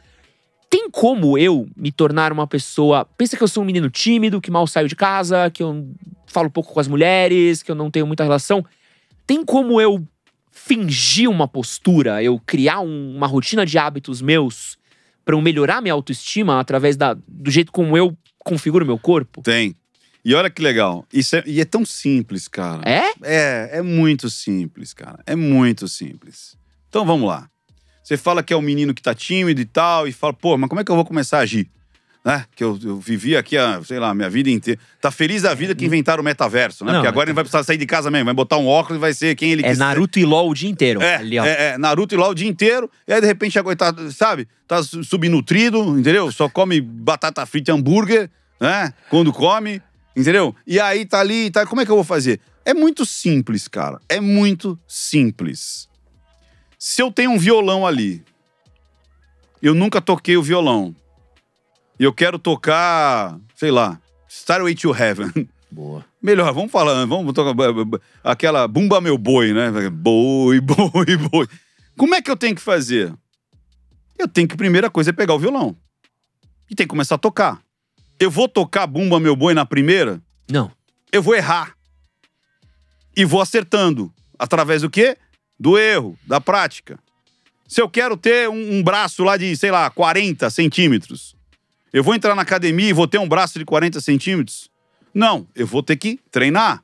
Tem 0.74 0.90
como 0.90 1.38
eu 1.38 1.68
me 1.78 1.92
tornar 1.92 2.32
uma 2.34 2.48
pessoa. 2.48 3.06
Pensa 3.06 3.38
que 3.38 3.44
eu 3.44 3.48
sou 3.48 3.62
um 3.62 3.66
menino 3.66 3.92
tímido, 3.92 4.42
que 4.42 4.50
mal 4.50 4.66
saio 4.66 4.88
de 4.88 4.96
casa, 4.96 5.52
que 5.52 5.62
eu 5.62 5.88
falo 6.26 6.50
pouco 6.50 6.74
com 6.74 6.80
as 6.80 6.88
mulheres, 6.88 7.62
que 7.62 7.70
eu 7.70 7.76
não 7.76 7.92
tenho 7.92 8.08
muita 8.08 8.24
relação. 8.24 8.66
Tem 9.28 9.46
como 9.46 9.80
eu 9.80 10.04
fingir 10.52 11.30
uma 11.30 11.48
postura, 11.48 12.24
eu 12.24 12.40
criar 12.44 12.80
um- 12.80 13.16
uma 13.16 13.28
rotina 13.28 13.68
de 13.68 13.78
hábitos 13.78 14.20
meus 14.20 14.76
pra 15.24 15.36
eu 15.36 15.42
melhorar 15.42 15.80
minha 15.80 15.94
autoestima 15.94 16.60
através 16.60 16.98
da, 16.98 17.14
do 17.28 17.52
jeito 17.52 17.72
como 17.72 17.96
eu 17.96 18.18
configuro 18.40 18.84
meu 18.84 18.98
corpo? 18.98 19.44
Tem. 19.44 19.76
E 20.26 20.34
olha 20.34 20.50
que 20.50 20.62
legal. 20.64 21.06
Isso 21.14 21.36
é, 21.36 21.44
e 21.46 21.62
é 21.62 21.66
tão 21.66 21.86
simples, 21.86 22.48
cara. 22.48 22.82
É? 22.90 23.12
É, 23.22 23.70
é 23.78 23.82
muito 23.84 24.28
simples, 24.28 24.92
cara. 24.92 25.20
É 25.28 25.36
muito 25.36 25.88
simples. 25.88 26.58
Então 26.90 27.06
vamos 27.06 27.28
lá. 27.28 27.48
Você 28.04 28.18
fala 28.18 28.44
que 28.44 28.52
é 28.54 28.58
um 28.58 28.62
menino 28.62 28.94
que 28.94 29.02
tá 29.02 29.14
tímido 29.16 29.62
e 29.62 29.66
tal, 29.66 30.08
e 30.08 30.12
fala, 30.12 30.34
pô, 30.34 30.58
mas 30.58 30.68
como 30.70 30.82
é 30.82 30.84
que 30.84 30.92
eu 30.92 30.96
vou 30.96 31.06
começar 31.06 31.38
a 31.38 31.42
agir? 31.42 31.70
Né? 32.26 32.46
Que 32.56 32.64
eu, 32.64 32.80
eu 32.84 32.98
vivi 33.00 33.36
aqui, 33.36 33.58
a, 33.58 33.82
sei 33.84 34.00
lá, 34.00 34.10
a 34.10 34.14
minha 34.14 34.30
vida 34.30 34.50
inteira. 34.50 34.80
Tá 35.02 35.12
feliz 35.12 35.42
da 35.42 35.54
vida 35.54 35.76
que 35.76 35.86
inventaram 35.86 36.22
o 36.22 36.24
metaverso, 36.24 36.86
né? 36.86 36.92
Não, 36.94 37.00
Porque 37.00 37.08
agora 37.10 37.28
é- 37.28 37.30
ele 37.30 37.36
vai 37.36 37.44
precisar 37.44 37.64
sair 37.64 37.78
de 37.78 37.86
casa 37.86 38.10
mesmo, 38.10 38.26
vai 38.26 38.34
botar 38.34 38.58
um 38.58 38.66
óculos 38.66 38.98
e 38.98 39.00
vai 39.00 39.14
ser 39.14 39.36
quem 39.36 39.52
ele 39.52 39.62
É 39.66 39.70
quiser. 39.70 39.80
Naruto 39.80 40.20
e 40.20 40.24
LOL 40.26 40.50
o 40.50 40.54
dia 40.54 40.70
inteiro. 40.70 41.02
É, 41.02 41.16
ali, 41.16 41.38
é, 41.38 41.72
é, 41.74 41.78
Naruto 41.78 42.16
e 42.16 42.18
lá 42.18 42.30
o 42.30 42.34
dia 42.34 42.48
inteiro, 42.48 42.90
e 43.06 43.12
aí 43.14 43.20
de 43.20 43.28
repente 43.28 43.60
agora 43.60 43.76
tá, 43.76 43.94
sabe, 44.12 44.48
tá 44.66 44.82
su- 44.82 45.04
subnutrido, 45.04 46.00
entendeu? 46.00 46.32
Só 46.32 46.48
come 46.48 46.80
batata 46.80 47.46
frita 47.46 47.72
e 47.72 47.74
hambúrguer, 47.74 48.30
né? 48.60 48.94
Quando 49.10 49.34
come, 49.34 49.82
entendeu? 50.16 50.56
E 50.66 50.80
aí 50.80 51.06
tá 51.06 51.20
ali, 51.20 51.52
tá, 51.52 51.66
como 51.66 51.82
é 51.82 51.86
que 51.86 51.92
eu 51.92 51.96
vou 51.96 52.06
fazer? 52.06 52.40
É 52.66 52.74
muito 52.74 53.06
simples, 53.06 53.68
cara. 53.68 54.00
É 54.08 54.22
muito 54.22 54.80
simples. 54.88 55.90
Se 56.86 57.02
eu 57.02 57.10
tenho 57.10 57.32
um 57.32 57.38
violão 57.40 57.88
ali, 57.88 58.22
eu 59.62 59.74
nunca 59.74 60.02
toquei 60.02 60.36
o 60.36 60.44
violão, 60.44 60.94
e 61.98 62.04
eu 62.04 62.12
quero 62.12 62.38
tocar, 62.38 63.40
sei 63.56 63.72
lá, 63.72 64.02
Starway 64.28 64.76
to 64.76 64.94
Heaven. 64.94 65.32
Boa. 65.72 66.04
Melhor, 66.22 66.52
vamos 66.54 66.70
falar, 66.74 67.06
vamos 67.06 67.32
tocar 67.32 67.56
aquela 68.22 68.68
bumba 68.68 69.00
meu 69.00 69.18
boi, 69.18 69.54
né? 69.54 69.72
Boi, 69.90 70.60
boi, 70.60 71.18
boi. 71.32 71.48
Como 71.98 72.16
é 72.16 72.22
que 72.22 72.30
eu 72.30 72.36
tenho 72.36 72.54
que 72.54 72.62
fazer? 72.62 73.14
Eu 74.20 74.28
tenho 74.28 74.46
que, 74.46 74.58
primeira 74.58 74.90
coisa, 74.90 75.12
é 75.12 75.14
pegar 75.14 75.36
o 75.36 75.40
violão. 75.40 75.78
E 76.70 76.76
tem 76.76 76.86
que 76.86 76.90
começar 76.92 77.16
a 77.16 77.18
tocar. 77.18 77.62
Eu 78.20 78.30
vou 78.30 78.50
tocar 78.50 78.88
bumba 78.88 79.22
meu 79.22 79.38
boi 79.38 79.54
na 79.54 79.66
primeira, 79.66 80.22
Não. 80.52 80.70
eu 81.14 81.24
vou 81.24 81.34
errar. 81.34 81.78
E 83.16 83.24
vou 83.24 83.40
acertando. 83.40 84.14
Através 84.38 84.82
do 84.82 84.90
quê? 84.90 85.18
Do 85.60 85.78
erro, 85.78 86.18
da 86.26 86.42
prática. 86.42 87.00
Se 87.68 87.82
eu 87.82 87.90
quero 87.90 88.18
ter 88.18 88.50
um, 88.50 88.78
um 88.78 88.84
braço 88.84 89.24
lá 89.24 89.38
de, 89.38 89.56
sei 89.56 89.72
lá, 89.72 89.90
40 89.90 90.50
centímetros, 90.50 91.36
eu 91.92 92.04
vou 92.04 92.14
entrar 92.16 92.36
na 92.36 92.42
academia 92.42 92.90
e 92.90 92.94
vou 92.94 93.08
ter 93.08 93.18
um 93.20 93.28
braço 93.28 93.58
de 93.58 93.66
40 93.66 94.02
centímetros? 94.02 94.70
Não, 95.14 95.48
eu 95.56 95.66
vou 95.66 95.82
ter 95.84 95.96
que 95.96 96.20
treinar. 96.32 96.84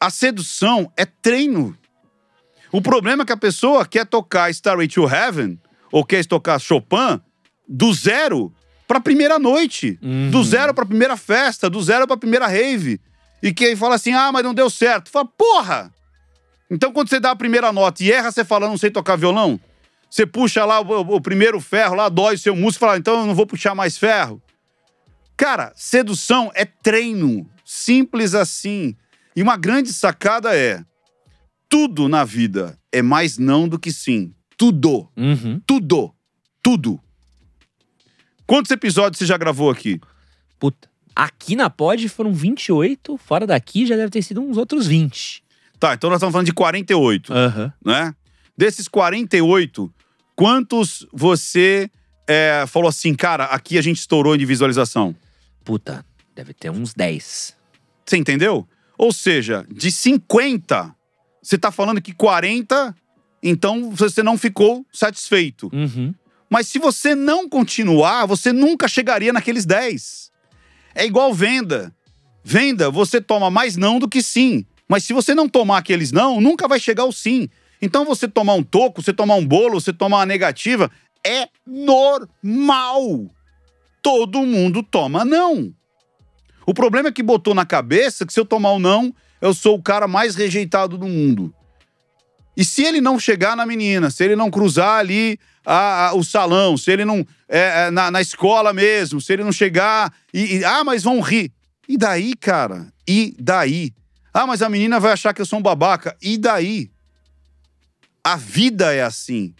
A 0.00 0.10
sedução 0.10 0.90
é 0.96 1.04
treino. 1.04 1.76
O 2.72 2.80
problema 2.80 3.22
é 3.22 3.26
que 3.26 3.32
a 3.32 3.36
pessoa 3.36 3.86
quer 3.86 4.06
tocar 4.06 4.50
Starway 4.50 4.88
to 4.88 5.06
Heaven 5.08 5.58
ou 5.92 6.04
quer 6.04 6.24
tocar 6.26 6.58
Chopin 6.58 7.20
do 7.68 7.92
zero 7.92 8.52
para 8.88 8.98
a 8.98 9.00
primeira 9.00 9.38
noite, 9.38 9.98
Uhum. 10.02 10.30
do 10.30 10.42
zero 10.42 10.74
para 10.74 10.84
a 10.84 10.86
primeira 10.86 11.16
festa, 11.16 11.70
do 11.70 11.80
zero 11.82 12.06
para 12.06 12.14
a 12.14 12.18
primeira 12.18 12.46
rave. 12.46 13.00
E 13.42 13.52
que 13.52 13.66
aí 13.66 13.76
fala 13.76 13.94
assim: 13.94 14.12
ah, 14.12 14.30
mas 14.32 14.42
não 14.42 14.54
deu 14.54 14.68
certo. 14.70 15.10
Fala, 15.10 15.26
porra! 15.26 15.92
Então 16.72 16.90
quando 16.90 17.10
você 17.10 17.20
dá 17.20 17.32
a 17.32 17.36
primeira 17.36 17.70
nota 17.70 18.02
e 18.02 18.10
erra, 18.10 18.32
você 18.32 18.44
fala, 18.44 18.66
não 18.66 18.78
sei 18.78 18.90
tocar 18.90 19.14
violão, 19.16 19.60
você 20.08 20.24
puxa 20.24 20.64
lá 20.64 20.80
o, 20.80 21.16
o 21.16 21.20
primeiro 21.20 21.60
ferro, 21.60 21.94
lá 21.94 22.08
dói 22.08 22.34
o 22.34 22.38
seu 22.38 22.56
músculo, 22.56 22.88
fala, 22.88 22.98
então 22.98 23.20
eu 23.20 23.26
não 23.26 23.34
vou 23.34 23.46
puxar 23.46 23.74
mais 23.74 23.98
ferro. 23.98 24.42
Cara, 25.36 25.72
sedução 25.76 26.50
é 26.54 26.64
treino. 26.64 27.48
Simples 27.64 28.34
assim. 28.34 28.96
E 29.36 29.42
uma 29.42 29.56
grande 29.56 29.92
sacada 29.92 30.56
é: 30.56 30.82
tudo 31.68 32.08
na 32.08 32.24
vida 32.24 32.78
é 32.90 33.02
mais 33.02 33.38
não 33.38 33.68
do 33.68 33.78
que 33.78 33.92
sim. 33.92 34.32
Tudo. 34.56 35.08
Uhum. 35.16 35.60
Tudo. 35.66 36.14
Tudo. 36.62 37.00
Quantos 38.46 38.70
episódios 38.70 39.18
você 39.18 39.26
já 39.26 39.36
gravou 39.36 39.70
aqui? 39.70 40.00
Puta. 40.58 40.88
Aqui 41.14 41.56
na 41.56 41.68
Pod 41.68 42.08
foram 42.08 42.32
28, 42.32 43.16
fora 43.18 43.46
daqui 43.46 43.84
já 43.86 43.96
deve 43.96 44.10
ter 44.10 44.22
sido 44.22 44.40
uns 44.40 44.56
outros 44.56 44.86
20. 44.86 45.42
Tá, 45.82 45.94
então 45.94 46.08
nós 46.08 46.18
estamos 46.18 46.30
falando 46.32 46.46
de 46.46 46.52
48, 46.52 47.34
Aham. 47.34 47.72
né? 47.84 48.14
Desses 48.56 48.86
48, 48.86 49.92
quantos 50.36 51.04
você 51.12 51.90
é, 52.24 52.64
falou 52.68 52.88
assim, 52.88 53.12
cara, 53.16 53.46
aqui 53.46 53.76
a 53.76 53.82
gente 53.82 53.98
estourou 53.98 54.36
de 54.36 54.46
visualização? 54.46 55.12
Puta, 55.64 56.06
deve 56.36 56.54
ter 56.54 56.70
uns 56.70 56.94
10. 56.94 57.56
Você 58.06 58.16
entendeu? 58.16 58.64
Ou 58.96 59.12
seja, 59.12 59.66
de 59.68 59.90
50, 59.90 60.94
você 61.42 61.58
tá 61.58 61.72
falando 61.72 62.00
que 62.00 62.12
40, 62.12 62.94
então 63.42 63.90
você 63.90 64.22
não 64.22 64.38
ficou 64.38 64.86
satisfeito. 64.92 65.68
Uhum. 65.72 66.14
Mas 66.48 66.68
se 66.68 66.78
você 66.78 67.16
não 67.16 67.48
continuar, 67.48 68.26
você 68.26 68.52
nunca 68.52 68.86
chegaria 68.86 69.32
naqueles 69.32 69.66
10. 69.66 70.30
É 70.94 71.04
igual 71.04 71.34
venda. 71.34 71.92
Venda, 72.44 72.88
você 72.88 73.20
toma 73.20 73.50
mais 73.50 73.76
não 73.76 73.98
do 73.98 74.08
que 74.08 74.22
sim. 74.22 74.64
Mas 74.88 75.04
se 75.04 75.12
você 75.12 75.34
não 75.34 75.48
tomar 75.48 75.78
aqueles 75.78 76.12
não, 76.12 76.40
nunca 76.40 76.68
vai 76.68 76.78
chegar 76.80 77.04
o 77.04 77.12
sim. 77.12 77.48
Então 77.80 78.04
você 78.04 78.28
tomar 78.28 78.54
um 78.54 78.62
toco, 78.62 79.02
você 79.02 79.12
tomar 79.12 79.34
um 79.36 79.46
bolo, 79.46 79.80
você 79.80 79.92
tomar 79.92 80.18
uma 80.18 80.26
negativa, 80.26 80.90
é 81.26 81.48
normal. 81.66 83.26
Todo 84.02 84.44
mundo 84.46 84.82
toma 84.82 85.24
não. 85.24 85.72
O 86.66 86.74
problema 86.74 87.08
é 87.08 87.12
que 87.12 87.22
botou 87.22 87.54
na 87.54 87.64
cabeça 87.64 88.24
que 88.26 88.32
se 88.32 88.38
eu 88.40 88.44
tomar 88.44 88.72
um 88.72 88.78
não, 88.78 89.14
eu 89.40 89.52
sou 89.54 89.76
o 89.76 89.82
cara 89.82 90.06
mais 90.06 90.34
rejeitado 90.36 90.96
do 90.98 91.06
mundo. 91.06 91.52
E 92.56 92.64
se 92.64 92.82
ele 92.84 93.00
não 93.00 93.18
chegar 93.18 93.56
na 93.56 93.64
menina, 93.64 94.10
se 94.10 94.22
ele 94.24 94.36
não 94.36 94.50
cruzar 94.50 94.98
ali 94.98 95.38
a- 95.64 96.08
a- 96.08 96.14
o 96.14 96.22
salão, 96.22 96.76
se 96.76 96.90
ele 96.90 97.04
não. 97.04 97.26
é, 97.48 97.86
é, 97.86 97.90
na, 97.90 98.10
na 98.10 98.20
escola 98.20 98.72
mesmo, 98.72 99.20
se 99.20 99.32
ele 99.32 99.42
não 99.44 99.52
chegar 99.52 100.12
e, 100.34 100.56
e, 100.58 100.64
Ah, 100.64 100.84
mas 100.84 101.02
vão 101.02 101.20
rir. 101.20 101.50
E 101.88 101.96
daí, 101.96 102.34
cara? 102.36 102.92
E 103.08 103.34
daí? 103.38 103.92
Ah, 104.32 104.46
mas 104.46 104.62
a 104.62 104.68
menina 104.68 104.98
vai 104.98 105.12
achar 105.12 105.34
que 105.34 105.40
eu 105.42 105.46
sou 105.46 105.58
um 105.58 105.62
babaca. 105.62 106.16
E 106.22 106.38
daí? 106.38 106.90
A 108.24 108.36
vida 108.36 108.92
é 108.92 109.02
assim. 109.02 109.54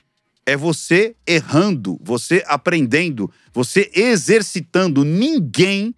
É 0.46 0.56
você 0.56 1.14
errando, 1.26 2.00
você 2.02 2.42
aprendendo, 2.46 3.30
você 3.52 3.90
exercitando. 3.94 5.04
Ninguém 5.04 5.94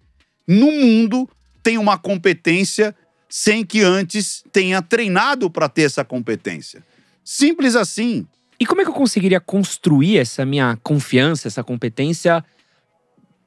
no 0.47 0.71
mundo 0.71 1.29
tem 1.63 1.77
uma 1.77 1.97
competência 1.97 2.95
sem 3.27 3.65
que 3.65 3.81
antes 3.81 4.43
tenha 4.51 4.81
treinado 4.81 5.49
para 5.49 5.67
ter 5.67 5.83
essa 5.83 6.03
competência. 6.03 6.83
Simples 7.23 7.75
assim. 7.75 8.27
E 8.59 8.65
como 8.65 8.81
é 8.81 8.83
que 8.83 8.89
eu 8.89 8.95
conseguiria 8.95 9.39
construir 9.39 10.17
essa 10.17 10.45
minha 10.45 10.77
confiança, 10.83 11.47
essa 11.47 11.63
competência 11.63 12.43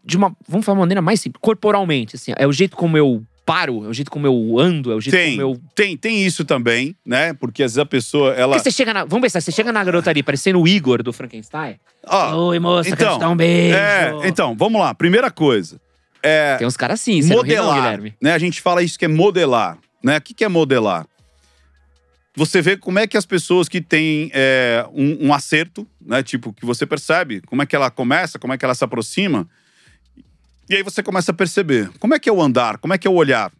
de 0.05 0.17
uma, 0.17 0.35
vamos 0.47 0.65
falar 0.65 0.77
de 0.77 0.79
uma 0.79 0.85
maneira 0.85 1.03
mais 1.03 1.21
simples, 1.21 1.41
corporalmente, 1.41 2.17
assim, 2.17 2.33
é 2.37 2.47
o 2.47 2.53
jeito 2.53 2.77
como 2.77 2.97
eu 2.97 3.25
paro, 3.49 3.87
é 3.87 3.89
o 3.89 3.95
jeito 3.95 4.11
como 4.11 4.27
eu 4.27 4.59
ando, 4.59 4.93
é 4.93 4.95
o 4.95 5.01
jeito 5.01 5.17
Tem, 5.17 5.39
como 5.39 5.41
eu 5.41 5.61
tem, 5.75 5.97
tem 5.97 6.23
isso 6.23 6.45
também, 6.45 6.95
né? 7.05 7.33
Porque 7.33 7.63
às 7.63 7.73
vezes 7.73 7.79
a 7.79 7.87
pessoa, 7.87 8.35
ela. 8.35 8.57
Porque 8.57 8.71
você 8.71 8.77
chega 8.77 8.93
na, 8.93 9.07
vamos 9.07 9.23
pensar, 9.23 9.41
você 9.41 9.51
chega 9.51 9.73
na 9.73 9.83
garota 9.83 10.11
ali 10.11 10.23
parecendo 10.23 10.61
o 10.61 10.69
Igor 10.69 11.03
do 11.03 11.15
Frankenstein. 11.15 11.81
Ó, 12.07 12.49
Oi, 12.49 12.59
moça, 12.59 12.91
quero 12.91 13.01
então, 13.01 13.17
te 13.17 13.21
dar 13.21 13.31
um 13.31 13.37
beijo. 13.37 13.75
é, 13.75 14.13
então, 14.25 14.55
vamos 14.55 14.79
lá. 14.79 14.95
Primeira 14.95 15.31
coisa. 15.31 15.81
É, 16.23 16.57
Tem 16.57 16.67
uns 16.67 16.77
caras 16.77 17.01
assim, 17.01 17.23
você 17.23 17.35
não 17.35 17.41
ri 17.41 17.55
não, 17.55 17.65
modelar, 17.65 17.83
Guilherme. 17.83 18.15
né? 18.21 18.33
A 18.35 18.39
gente 18.39 18.61
fala 18.61 18.83
isso 18.83 18.99
que 18.99 19.07
é 19.07 19.09
modelar, 19.09 19.79
né? 20.05 20.19
O 20.19 20.21
que, 20.21 20.35
que 20.35 20.45
é 20.45 20.49
modelar? 20.49 21.07
Você 22.37 22.61
vê 22.61 22.77
como 22.77 22.99
é 22.99 23.07
que 23.07 23.17
as 23.17 23.25
pessoas 23.25 23.67
que 23.67 23.81
têm 23.81 24.31
é, 24.35 24.85
um, 24.93 25.29
um 25.29 25.35
acerto, 25.35 25.87
né? 26.05 26.23
Tipo, 26.23 26.53
que 26.53 26.67
você 26.67 26.85
percebe 26.85 27.41
como 27.47 27.63
é 27.63 27.67
que 27.67 27.75
ela 27.75 27.91
começa, 27.91 28.39
como 28.39 28.53
é 28.53 28.59
que 28.59 28.65
ela 28.65 28.75
se 28.75 28.85
aproxima. 28.85 29.49
E 30.69 30.77
aí 30.77 30.83
você 30.83 31.03
começa 31.03 31.31
a 31.31 31.35
perceber 31.35 31.91
como 31.99 32.15
é 32.15 32.19
que 32.19 32.29
é 32.29 32.33
o 32.33 32.43
andar, 32.43 32.79
como 32.79 32.93
é 32.95 32.99
que 32.99 33.07
é 33.07 33.11
o 33.11 33.15
olhar. 33.15 33.51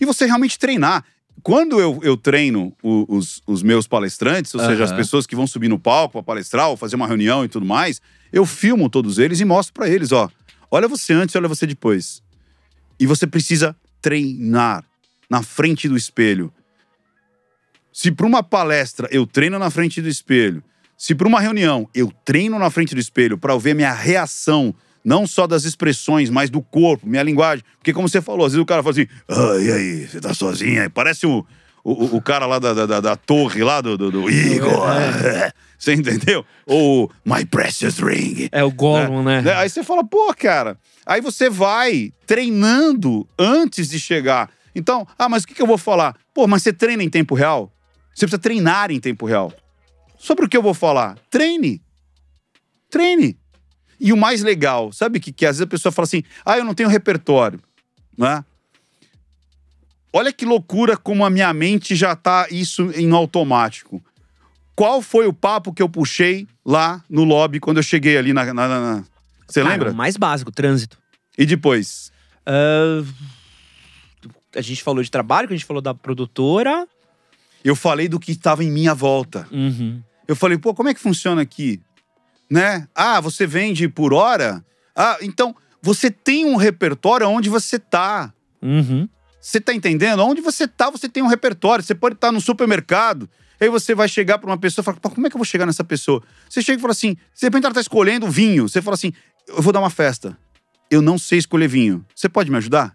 E 0.00 0.04
você 0.04 0.24
realmente 0.26 0.58
treinar. 0.58 1.04
Quando 1.42 1.80
eu, 1.80 1.98
eu 2.02 2.16
treino 2.16 2.74
o- 2.82 3.16
os, 3.16 3.42
os 3.46 3.62
meus 3.62 3.86
palestrantes, 3.86 4.54
ou 4.54 4.60
seja, 4.60 4.84
as 4.84 4.92
pessoas 4.92 5.26
que 5.26 5.34
vão 5.34 5.46
subir 5.46 5.68
no 5.68 5.78
palco 5.78 6.12
para 6.12 6.22
palestrar 6.22 6.68
ou 6.68 6.76
fazer 6.76 6.96
uma 6.96 7.06
reunião 7.06 7.44
e 7.44 7.48
tudo 7.48 7.66
mais, 7.66 8.00
eu 8.32 8.46
filmo 8.46 8.88
todos 8.88 9.18
eles 9.18 9.40
e 9.40 9.44
mostro 9.44 9.72
para 9.74 9.88
eles, 9.88 10.12
ó. 10.12 10.30
Olha 10.70 10.86
você 10.88 11.12
antes, 11.12 11.34
olha 11.34 11.48
você 11.48 11.66
depois. 11.66 12.22
E 12.98 13.06
você 13.06 13.26
precisa 13.26 13.74
treinar 14.00 14.84
na 15.28 15.42
frente 15.42 15.88
do 15.88 15.96
espelho. 15.96 16.52
Se 17.92 18.10
para 18.10 18.26
uma 18.26 18.42
palestra 18.42 19.08
eu 19.10 19.26
treino 19.26 19.58
na 19.58 19.70
frente 19.70 20.00
do 20.00 20.08
espelho, 20.08 20.62
se 20.96 21.14
para 21.14 21.28
uma 21.28 21.40
reunião 21.40 21.88
eu 21.94 22.12
treino 22.24 22.58
na 22.58 22.70
frente 22.70 22.94
do 22.94 23.00
espelho 23.00 23.36
para 23.36 23.56
ver 23.58 23.74
minha 23.74 23.92
reação, 23.92 24.74
não 25.04 25.26
só 25.26 25.46
das 25.46 25.64
expressões, 25.64 26.30
mas 26.30 26.48
do 26.50 26.60
corpo, 26.62 27.06
minha 27.06 27.22
linguagem. 27.22 27.64
Porque, 27.78 27.92
como 27.92 28.08
você 28.08 28.20
falou, 28.22 28.46
às 28.46 28.52
vezes 28.52 28.62
o 28.62 28.66
cara 28.66 28.82
fala 28.82 28.92
assim: 28.92 29.06
ah, 29.28 29.56
e 29.60 29.72
aí, 29.72 30.06
você 30.08 30.20
tá 30.20 30.32
sozinha? 30.34 30.88
Parece 30.90 31.26
o, 31.26 31.44
o, 31.82 32.16
o 32.16 32.22
cara 32.22 32.46
lá 32.46 32.58
da, 32.58 32.72
da, 32.72 32.86
da- 32.86 33.00
da 33.00 33.16
torre, 33.16 33.62
lá 33.64 33.80
do, 33.80 33.96
do, 33.98 34.10
do 34.10 34.30
Igor. 34.30 34.70
Você 35.82 35.94
entendeu? 35.94 36.44
Ou 36.64 37.10
My 37.24 37.44
Precious 37.44 37.98
Ring. 37.98 38.48
É 38.52 38.62
o 38.62 38.70
Gollum, 38.70 39.24
né? 39.24 39.42
Né? 39.42 39.52
Aí 39.54 39.68
você 39.68 39.82
fala, 39.82 40.04
pô, 40.04 40.32
cara. 40.32 40.78
Aí 41.04 41.20
você 41.20 41.50
vai 41.50 42.12
treinando 42.24 43.26
antes 43.36 43.88
de 43.88 43.98
chegar. 43.98 44.48
Então, 44.76 45.04
ah, 45.18 45.28
mas 45.28 45.42
o 45.42 45.46
que, 45.48 45.54
que 45.54 45.60
eu 45.60 45.66
vou 45.66 45.76
falar? 45.76 46.14
Pô, 46.32 46.46
mas 46.46 46.62
você 46.62 46.72
treina 46.72 47.02
em 47.02 47.08
tempo 47.10 47.34
real? 47.34 47.68
Você 48.14 48.26
precisa 48.26 48.38
treinar 48.40 48.92
em 48.92 49.00
tempo 49.00 49.26
real. 49.26 49.52
Sobre 50.20 50.44
o 50.44 50.48
que 50.48 50.56
eu 50.56 50.62
vou 50.62 50.72
falar? 50.72 51.18
Treine. 51.28 51.82
Treine. 52.88 53.36
E 54.04 54.12
o 54.12 54.16
mais 54.16 54.42
legal, 54.42 54.90
sabe 54.92 55.18
o 55.18 55.20
que, 55.20 55.30
que 55.30 55.46
é? 55.46 55.48
Às 55.48 55.56
vezes 55.58 55.62
a 55.62 55.70
pessoa 55.70 55.92
fala 55.92 56.04
assim, 56.04 56.24
ah, 56.44 56.58
eu 56.58 56.64
não 56.64 56.74
tenho 56.74 56.88
repertório. 56.88 57.60
Né? 58.18 58.44
Olha 60.12 60.32
que 60.32 60.44
loucura 60.44 60.96
como 60.96 61.24
a 61.24 61.30
minha 61.30 61.52
mente 61.54 61.94
já 61.94 62.16
tá 62.16 62.48
isso 62.50 62.90
em 62.96 63.12
automático. 63.12 64.02
Qual 64.74 65.00
foi 65.00 65.26
o 65.28 65.32
papo 65.32 65.72
que 65.72 65.80
eu 65.80 65.88
puxei 65.88 66.48
lá 66.66 67.02
no 67.08 67.22
lobby 67.22 67.60
quando 67.60 67.76
eu 67.76 67.82
cheguei 67.82 68.16
ali 68.18 68.32
na. 68.32 68.52
na- 68.52 68.68
na- 68.68 69.04
Você 69.46 69.60
Cara, 69.62 69.72
lembra? 69.72 69.92
o 69.92 69.94
mais 69.94 70.16
básico, 70.16 70.50
trânsito. 70.50 70.98
E 71.38 71.46
depois? 71.46 72.10
Ah, 72.44 73.02
a 74.56 74.60
gente 74.60 74.82
falou 74.82 75.02
de 75.02 75.10
trabalho, 75.10 75.46
que 75.46 75.54
a 75.54 75.56
gente 75.56 75.66
falou 75.66 75.80
da 75.80 75.94
produtora. 75.94 76.86
Eu 77.64 77.76
falei 77.76 78.08
do 78.08 78.18
que 78.18 78.32
estava 78.32 78.64
em 78.64 78.70
minha 78.70 78.94
volta. 78.94 79.46
Uhum. 79.52 80.02
Eu 80.26 80.34
falei, 80.34 80.58
pô, 80.58 80.74
como 80.74 80.88
é 80.88 80.94
que 80.94 81.00
funciona 81.00 81.40
aqui? 81.40 81.80
Né? 82.52 82.86
Ah, 82.94 83.18
você 83.18 83.46
vende 83.46 83.88
por 83.88 84.12
hora? 84.12 84.62
Ah, 84.94 85.16
então 85.22 85.56
você 85.80 86.10
tem 86.10 86.44
um 86.44 86.56
repertório 86.56 87.26
onde 87.26 87.48
você 87.48 87.78
tá. 87.78 88.30
Uhum. 88.60 89.08
Você 89.40 89.58
tá 89.58 89.72
entendendo? 89.72 90.20
Onde 90.20 90.42
você 90.42 90.68
tá, 90.68 90.90
você 90.90 91.08
tem 91.08 91.22
um 91.22 91.28
repertório. 91.28 91.82
Você 91.82 91.94
pode 91.94 92.14
estar 92.14 92.30
no 92.30 92.42
supermercado. 92.42 93.26
Aí 93.58 93.70
você 93.70 93.94
vai 93.94 94.06
chegar 94.06 94.36
pra 94.36 94.50
uma 94.50 94.58
pessoa 94.58 94.82
e 94.82 94.84
fala, 94.84 94.98
como 94.98 95.26
é 95.26 95.30
que 95.30 95.34
eu 95.34 95.38
vou 95.38 95.46
chegar 95.46 95.64
nessa 95.64 95.82
pessoa? 95.82 96.22
Você 96.46 96.60
chega 96.60 96.78
e 96.78 96.80
fala 96.82 96.92
assim, 96.92 97.14
de 97.14 97.40
repente 97.40 97.64
ela 97.64 97.72
tá 97.72 97.80
escolhendo 97.80 98.30
vinho. 98.30 98.68
Você 98.68 98.82
fala 98.82 98.96
assim, 98.96 99.14
eu 99.48 99.62
vou 99.62 99.72
dar 99.72 99.80
uma 99.80 99.88
festa. 99.88 100.36
Eu 100.90 101.00
não 101.00 101.16
sei 101.16 101.38
escolher 101.38 101.68
vinho. 101.68 102.04
Você 102.14 102.28
pode 102.28 102.50
me 102.50 102.58
ajudar? 102.58 102.94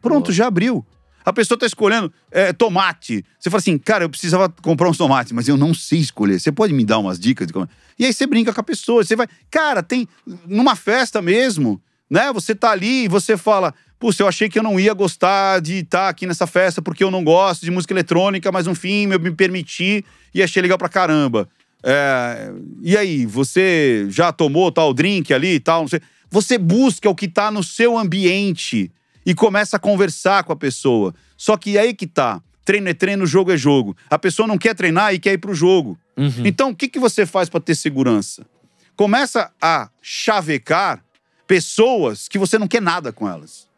Pronto, 0.00 0.26
Boa. 0.26 0.34
já 0.34 0.46
abriu. 0.46 0.86
A 1.24 1.32
pessoa 1.32 1.58
tá 1.58 1.66
escolhendo 1.66 2.12
é, 2.30 2.52
tomate. 2.52 3.24
Você 3.38 3.50
fala 3.50 3.58
assim, 3.58 3.78
cara, 3.78 4.04
eu 4.04 4.10
precisava 4.10 4.48
comprar 4.48 4.88
uns 4.88 4.98
tomates, 4.98 5.32
mas 5.32 5.48
eu 5.48 5.56
não 5.56 5.72
sei 5.74 6.00
escolher. 6.00 6.40
Você 6.40 6.50
pode 6.50 6.72
me 6.72 6.84
dar 6.84 6.98
umas 6.98 7.18
dicas 7.18 7.46
de 7.46 7.52
como... 7.52 7.68
E 7.98 8.06
aí 8.06 8.12
você 8.12 8.26
brinca 8.26 8.52
com 8.52 8.60
a 8.60 8.64
pessoa. 8.64 9.04
Você 9.04 9.14
vai, 9.14 9.26
cara, 9.50 9.82
tem 9.82 10.08
numa 10.46 10.74
festa 10.74 11.22
mesmo, 11.22 11.80
né? 12.10 12.32
Você 12.32 12.54
tá 12.54 12.70
ali 12.70 13.04
e 13.04 13.08
você 13.08 13.36
fala, 13.36 13.74
putz, 13.98 14.18
eu 14.18 14.26
achei 14.26 14.48
que 14.48 14.58
eu 14.58 14.62
não 14.62 14.80
ia 14.80 14.92
gostar 14.94 15.60
de 15.60 15.78
estar 15.78 16.08
aqui 16.08 16.26
nessa 16.26 16.46
festa 16.46 16.82
porque 16.82 17.04
eu 17.04 17.10
não 17.10 17.22
gosto 17.22 17.64
de 17.64 17.70
música 17.70 17.92
eletrônica, 17.92 18.50
mas 18.50 18.66
no 18.66 18.74
fim 18.74 19.10
eu 19.10 19.20
me 19.20 19.30
permiti 19.30 20.04
e 20.34 20.42
achei 20.42 20.60
legal 20.60 20.78
pra 20.78 20.88
caramba. 20.88 21.48
É, 21.84 22.52
e 22.80 22.96
aí, 22.96 23.26
você 23.26 24.06
já 24.08 24.32
tomou 24.32 24.70
tal 24.70 24.94
drink 24.94 25.34
ali 25.34 25.54
e 25.54 25.60
tal? 25.60 25.86
Você 26.30 26.56
busca 26.56 27.10
o 27.10 27.14
que 27.14 27.28
tá 27.28 27.50
no 27.50 27.62
seu 27.62 27.98
ambiente 27.98 28.90
e 29.24 29.34
começa 29.34 29.76
a 29.76 29.80
conversar 29.80 30.44
com 30.44 30.52
a 30.52 30.56
pessoa. 30.56 31.14
Só 31.36 31.56
que 31.56 31.78
aí 31.78 31.94
que 31.94 32.06
tá. 32.06 32.40
Treino 32.64 32.88
é 32.88 32.94
treino, 32.94 33.26
jogo 33.26 33.52
é 33.52 33.56
jogo. 33.56 33.96
A 34.08 34.18
pessoa 34.18 34.46
não 34.46 34.56
quer 34.56 34.74
treinar 34.74 35.12
e 35.12 35.18
quer 35.18 35.32
ir 35.32 35.38
pro 35.38 35.54
jogo. 35.54 35.98
Uhum. 36.16 36.44
Então, 36.44 36.70
o 36.70 36.76
que, 36.76 36.88
que 36.88 36.98
você 36.98 37.26
faz 37.26 37.48
para 37.48 37.60
ter 37.60 37.74
segurança? 37.74 38.46
Começa 38.94 39.50
a 39.60 39.90
chavecar 40.00 41.02
pessoas 41.46 42.28
que 42.28 42.38
você 42.38 42.58
não 42.58 42.68
quer 42.68 42.80
nada 42.80 43.12
com 43.12 43.28
elas. 43.28 43.68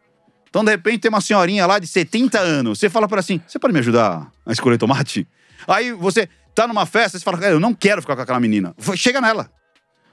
Então, 0.51 0.63
de 0.63 0.71
repente, 0.71 1.01
tem 1.01 1.09
uma 1.09 1.21
senhorinha 1.21 1.67
lá 1.67 1.79
de 1.79 1.87
70 1.87 2.39
anos. 2.39 2.79
Você 2.79 2.91
fala 2.91 3.09
para 3.09 3.21
assim: 3.21 3.41
você 3.47 3.59
pode 3.59 3.73
me 3.73 3.81
ajudar 3.81 4.31
a 4.45 4.53
escolher 4.53 4.79
tomate? 4.79 5.27
Aí 5.67 5.93
você 5.93 6.29
tá 6.55 6.69
numa 6.69 6.87
festa, 6.87 7.19
você 7.19 7.25
fala, 7.25 7.39
eu 7.47 7.59
não 7.59 7.75
quero 7.75 8.01
ficar 8.01 8.15
com 8.15 8.23
aquela 8.23 8.39
menina. 8.39 8.75
Chega 8.97 9.21
nela. 9.21 9.51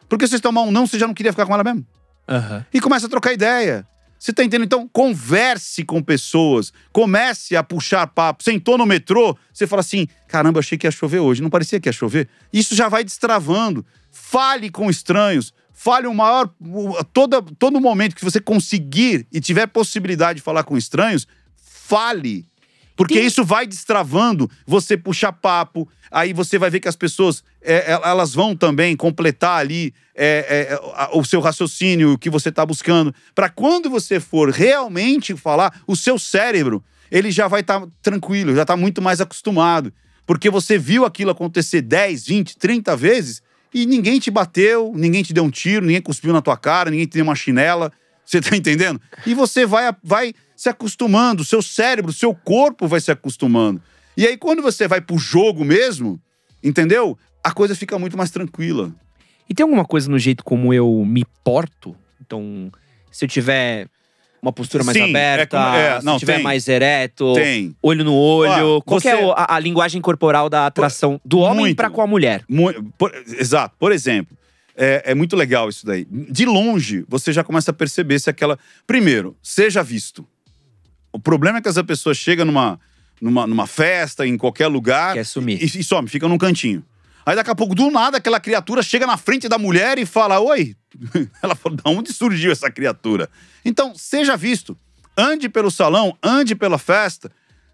Porque 0.10 0.26
se 0.26 0.32
você 0.32 0.40
tomar 0.40 0.62
um 0.62 0.72
não, 0.72 0.88
você 0.88 0.98
já 0.98 1.08
não 1.08 1.14
queria 1.14 1.32
ficar 1.32 1.46
com 1.46 1.54
ela 1.54 1.64
mesmo 1.64 1.86
Aham. 2.28 2.66
e 2.74 2.82
começa 2.82 3.06
a 3.06 3.10
trocar 3.10 3.34
ideia. 3.34 3.86
Você 4.22 4.32
tá 4.32 4.44
entendendo? 4.44 4.66
Então, 4.66 4.88
converse 4.88 5.84
com 5.84 6.00
pessoas, 6.00 6.72
comece 6.94 7.56
a 7.56 7.64
puxar 7.64 8.06
papo. 8.06 8.44
Sentou 8.44 8.78
no 8.78 8.86
metrô, 8.86 9.36
você 9.52 9.66
fala 9.66 9.80
assim: 9.80 10.08
caramba, 10.28 10.60
achei 10.60 10.78
que 10.78 10.86
ia 10.86 10.92
chover 10.92 11.18
hoje, 11.18 11.42
não 11.42 11.50
parecia 11.50 11.80
que 11.80 11.90
ia 11.90 11.94
chover. 11.94 12.30
Isso 12.54 12.76
já 12.76 12.88
vai 12.88 13.04
destravando. 13.04 13.84
Fale 14.12 14.70
com 14.70 14.92
estranhos, 14.92 15.52
fale 15.74 16.06
o 16.06 16.14
maior. 16.14 16.54
Toda, 17.12 17.42
todo 17.42 17.82
momento 17.82 18.16
que 18.16 18.24
você 18.24 18.40
conseguir 18.40 19.26
e 19.34 19.42
tiver 19.42 19.66
possibilidade 19.66 20.38
de 20.38 20.44
falar 20.44 20.66
com 20.66 20.78
estranhos, 20.78 21.28
fale. 21.56 22.46
Porque 23.02 23.16
Tem- 23.16 23.26
isso 23.26 23.44
vai 23.44 23.66
destravando, 23.66 24.48
você 24.64 24.96
puxar 24.96 25.32
papo, 25.32 25.90
aí 26.12 26.34
você 26.34 26.60
vai 26.60 26.70
ver 26.70 26.80
que 26.80 26.88
as 26.88 26.96
pessoas 26.96 27.44
é, 27.60 27.94
é, 27.94 28.00
elas 28.04 28.32
vão 28.32 28.56
também 28.56 28.96
completar 28.96 29.60
ali 29.60 29.92
é, 30.14 30.70
é, 30.70 30.80
o 31.12 31.24
seu 31.24 31.42
raciocínio, 31.42 32.14
o 32.14 32.18
que 32.20 32.30
você 32.30 32.50
está 32.50 32.64
buscando, 32.64 33.12
para 33.34 33.50
quando 33.50 33.90
você 33.90 34.20
for 34.20 34.52
realmente 34.52 35.36
falar, 35.36 35.82
o 35.88 35.96
seu 35.96 36.20
cérebro 36.20 36.84
ele 37.10 37.32
já 37.32 37.48
vai 37.48 37.62
estar 37.62 37.84
tranquilo, 38.04 38.54
já 38.54 38.62
está 38.62 38.78
muito 38.78 39.02
mais 39.02 39.20
acostumado, 39.20 39.92
porque 40.28 40.48
você 40.48 40.78
viu 40.78 41.04
aquilo 41.04 41.32
acontecer 41.32 41.82
10, 41.82 42.28
20, 42.28 42.56
30 42.56 42.96
vezes 42.96 43.42
e 43.74 43.88
ninguém 43.88 44.20
te 44.20 44.30
bateu, 44.30 44.94
ninguém 44.96 45.24
te 45.24 45.34
deu 45.34 45.44
um 45.44 45.50
tiro, 45.50 45.88
ninguém 45.88 46.04
cuspiu 46.04 46.32
na 46.32 46.42
tua 46.44 46.56
cara, 46.56 46.92
ninguém 46.92 47.08
te 47.08 47.14
deu 47.14 47.24
uma 47.24 47.34
chinela. 47.34 47.92
Você 48.24 48.40
tá 48.40 48.56
entendendo? 48.56 49.02
E 49.26 49.34
você 49.34 49.66
vai, 49.66 49.92
vai 50.04 50.34
se 50.62 50.70
acostumando, 50.70 51.44
seu 51.44 51.60
cérebro, 51.60 52.14
seu 52.14 52.36
corpo 52.36 52.88
vai 52.88 53.00
se 53.02 53.10
acostumando. 53.12 53.82
E 54.16 54.28
aí, 54.28 54.38
quando 54.38 54.62
você 54.62 54.88
vai 54.88 55.02
pro 55.02 55.18
jogo 55.18 55.66
mesmo, 55.66 56.22
entendeu? 56.64 57.18
A 57.44 57.52
coisa 57.52 57.74
fica 57.76 57.98
muito 57.98 58.16
mais 58.16 58.30
tranquila. 58.30 58.94
E 59.50 59.56
tem 59.56 59.64
alguma 59.64 59.84
coisa 59.84 60.08
no 60.08 60.20
jeito 60.20 60.44
como 60.44 60.72
eu 60.72 61.04
me 61.04 61.26
porto? 61.44 61.96
Então, 62.24 62.72
se 63.12 63.26
eu 63.26 63.30
tiver 63.30 63.88
uma 64.40 64.54
postura 64.54 64.84
mais 64.84 64.96
Sim, 64.96 65.06
é 65.06 65.10
aberta, 65.10 65.58
como- 65.58 65.76
é, 65.76 66.00
se 66.00 66.06
não, 66.06 66.14
eu 66.14 66.20
tiver 66.20 66.36
tem. 66.36 66.44
mais 66.44 66.68
ereto, 66.68 67.34
Tem. 67.34 67.76
olho 67.82 68.04
no 68.06 68.14
olho, 68.14 68.78
Ó, 68.78 68.82
qual 68.82 69.02
que 69.02 69.08
é 69.10 69.16
você- 69.16 69.24
o- 69.24 69.32
a, 69.32 69.56
a 69.56 69.60
linguagem 69.60 70.00
corporal 70.00 70.48
da 70.48 70.68
atração 70.68 71.20
do 71.26 71.40
homem 71.40 71.60
muito. 71.62 71.78
pra 71.78 71.90
com 71.90 72.02
a 72.04 72.08
mulher? 72.08 72.44
Mu- 72.48 72.72
por- 73.00 73.12
exato. 73.40 73.76
Por 73.80 73.92
exemplo, 73.92 74.38
é, 74.78 75.02
é 75.12 75.16
muito 75.16 75.36
legal 75.36 75.70
isso 75.70 75.88
daí. 75.88 76.06
De 76.08 76.46
longe, 76.46 77.04
você 77.10 77.34
já 77.34 77.44
começa 77.44 77.72
a 77.72 77.74
perceber 77.74 78.20
se 78.20 78.30
aquela. 78.30 78.60
Primeiro, 78.86 79.36
seja 79.42 79.82
visto. 79.82 80.24
O 81.12 81.20
problema 81.20 81.58
é 81.58 81.62
que 81.62 81.68
essa 81.68 81.84
pessoa 81.84 82.14
chega 82.14 82.46
numa, 82.46 82.80
numa, 83.22 83.46
numa 83.46 83.68
festa, 83.68 84.26
em 84.26 84.38
qualquer 84.38 84.68
lugar. 84.68 85.14
Quer 85.14 85.26
sumir. 85.26 85.62
E, 85.62 85.80
e 85.80 85.84
some, 85.84 86.08
fica 86.08 86.28
num 86.28 86.38
cantinho. 86.38 86.84
Aí 87.26 87.36
daqui 87.36 87.52
a 87.52 87.56
pouco, 87.56 87.76
do 87.76 87.92
nada, 87.92 88.18
aquela 88.18 88.40
criatura 88.40 88.82
chega 88.82 89.06
na 89.06 89.18
frente 89.18 89.48
da 89.48 89.58
mulher 89.58 90.00
e 90.00 90.06
fala: 90.06 90.40
Oi. 90.40 90.76
Ela 91.42 91.56
fala: 91.56 91.76
Da 91.76 91.90
onde 91.90 92.12
surgiu 92.12 92.52
essa 92.52 92.72
criatura? 92.72 93.30
Então, 93.64 93.94
seja 93.96 94.36
visto. 94.36 94.76
Ande 95.16 95.50
pelo 95.50 95.70
salão, 95.70 96.18
ande 96.24 96.56
pela 96.56 96.78
festa, 96.78 97.30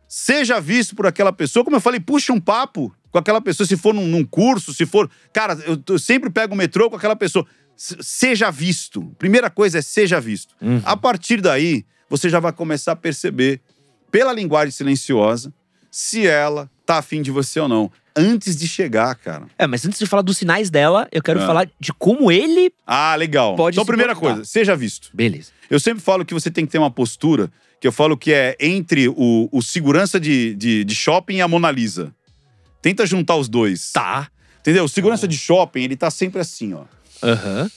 seja 0.07 0.59
visto 0.59 0.95
por 0.95 1.05
aquela 1.05 1.31
pessoa. 1.31 1.63
Como 1.63 1.77
eu 1.77 1.81
falei, 1.81 1.99
puxe 1.99 2.31
um 2.31 2.39
papo 2.39 2.93
com 3.11 3.17
aquela 3.17 3.39
pessoa, 3.39 3.65
se 3.65 3.77
for 3.77 3.93
num, 3.93 4.07
num 4.07 4.25
curso, 4.25 4.73
se 4.73 4.85
for. 4.85 5.09
Cara, 5.31 5.57
eu, 5.65 5.81
eu 5.87 5.99
sempre 5.99 6.29
pego 6.29 6.53
o 6.53 6.57
metrô 6.57 6.89
com 6.89 6.95
aquela 6.95 7.15
pessoa. 7.15 7.45
Seja 7.75 8.49
visto. 8.49 9.15
Primeira 9.19 9.51
coisa 9.51 9.77
é 9.77 9.81
seja 9.81 10.19
visto. 10.19 10.55
Uhum. 10.59 10.81
A 10.83 10.97
partir 10.97 11.41
daí, 11.41 11.85
você 12.09 12.29
já 12.29 12.39
vai 12.39 12.51
começar 12.53 12.93
a 12.93 12.95
perceber, 12.95 13.59
pela 14.11 14.31
linguagem 14.33 14.71
silenciosa, 14.71 15.53
se 15.91 16.25
ela 16.25 16.69
tá 16.85 16.97
afim 16.97 17.21
de 17.21 17.31
você 17.31 17.59
ou 17.59 17.67
não. 17.67 17.91
Antes 18.15 18.55
de 18.55 18.67
chegar, 18.67 19.13
cara. 19.15 19.45
É, 19.59 19.67
mas 19.67 19.85
antes 19.85 19.99
de 19.99 20.05
falar 20.07 20.23
dos 20.23 20.37
sinais 20.37 20.69
dela, 20.71 21.07
eu 21.11 21.21
quero 21.21 21.39
É. 21.39 21.45
falar 21.45 21.69
de 21.79 21.93
como 21.93 22.31
ele. 22.31 22.73
Ah, 22.85 23.15
legal. 23.15 23.55
Pode 23.55 23.75
então, 23.75 23.85
primeira 23.85 24.15
coisa, 24.15 24.43
seja 24.43 24.75
visto. 24.75 25.09
Beleza. 25.13 25.51
Eu 25.69 25.79
sempre 25.79 26.01
falo 26.03 26.25
que 26.25 26.33
você 26.33 26.49
tem 26.49 26.65
que 26.65 26.71
ter 26.71 26.79
uma 26.79 26.89
postura, 26.89 27.51
que 27.79 27.87
eu 27.87 27.91
falo 27.91 28.17
que 28.17 28.33
é 28.33 28.55
entre 28.59 29.07
o, 29.07 29.47
o 29.51 29.61
segurança 29.61 30.19
de, 30.19 30.55
de, 30.55 30.83
de 30.83 30.95
shopping 30.95 31.35
e 31.35 31.41
a 31.41 31.47
Mona 31.47 31.69
Lisa. 31.69 32.11
Tenta 32.81 33.05
juntar 33.05 33.35
os 33.35 33.47
dois. 33.47 33.91
Tá. 33.91 34.29
Entendeu? 34.61 34.85
O 34.85 34.89
segurança 34.89 35.27
de 35.27 35.37
shopping, 35.37 35.83
ele 35.83 35.95
tá 35.95 36.09
sempre 36.09 36.41
assim, 36.41 36.73
ó. 36.73 36.85
Aham. 37.21 37.69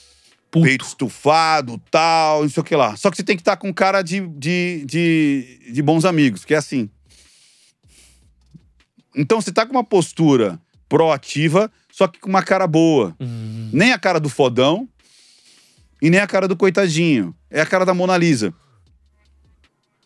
Puto. 0.51 0.65
Peito 0.65 0.85
estufado, 0.85 1.81
tal, 1.89 2.41
não 2.41 2.49
sei 2.49 2.59
o 2.59 2.63
que 2.63 2.75
lá. 2.75 2.97
Só 2.97 3.09
que 3.09 3.15
você 3.15 3.23
tem 3.23 3.37
que 3.37 3.41
estar 3.41 3.55
com 3.55 3.73
cara 3.73 4.01
de, 4.01 4.19
de, 4.27 4.83
de, 4.85 5.71
de 5.71 5.81
bons 5.81 6.03
amigos, 6.03 6.43
que 6.43 6.53
é 6.53 6.57
assim. 6.57 6.89
Então 9.15 9.39
você 9.39 9.51
tá 9.51 9.65
com 9.65 9.71
uma 9.71 9.83
postura 9.83 10.59
proativa, 10.89 11.71
só 11.89 12.05
que 12.05 12.19
com 12.19 12.29
uma 12.29 12.43
cara 12.43 12.67
boa. 12.67 13.15
Hum. 13.19 13.69
Nem 13.71 13.93
a 13.93 13.97
cara 13.97 14.19
do 14.19 14.27
fodão 14.27 14.89
e 16.01 16.09
nem 16.09 16.19
a 16.19 16.27
cara 16.27 16.49
do 16.49 16.57
coitadinho. 16.57 17.33
É 17.49 17.61
a 17.61 17.65
cara 17.65 17.85
da 17.85 17.93
Mona 17.93 18.17
Lisa. 18.17 18.53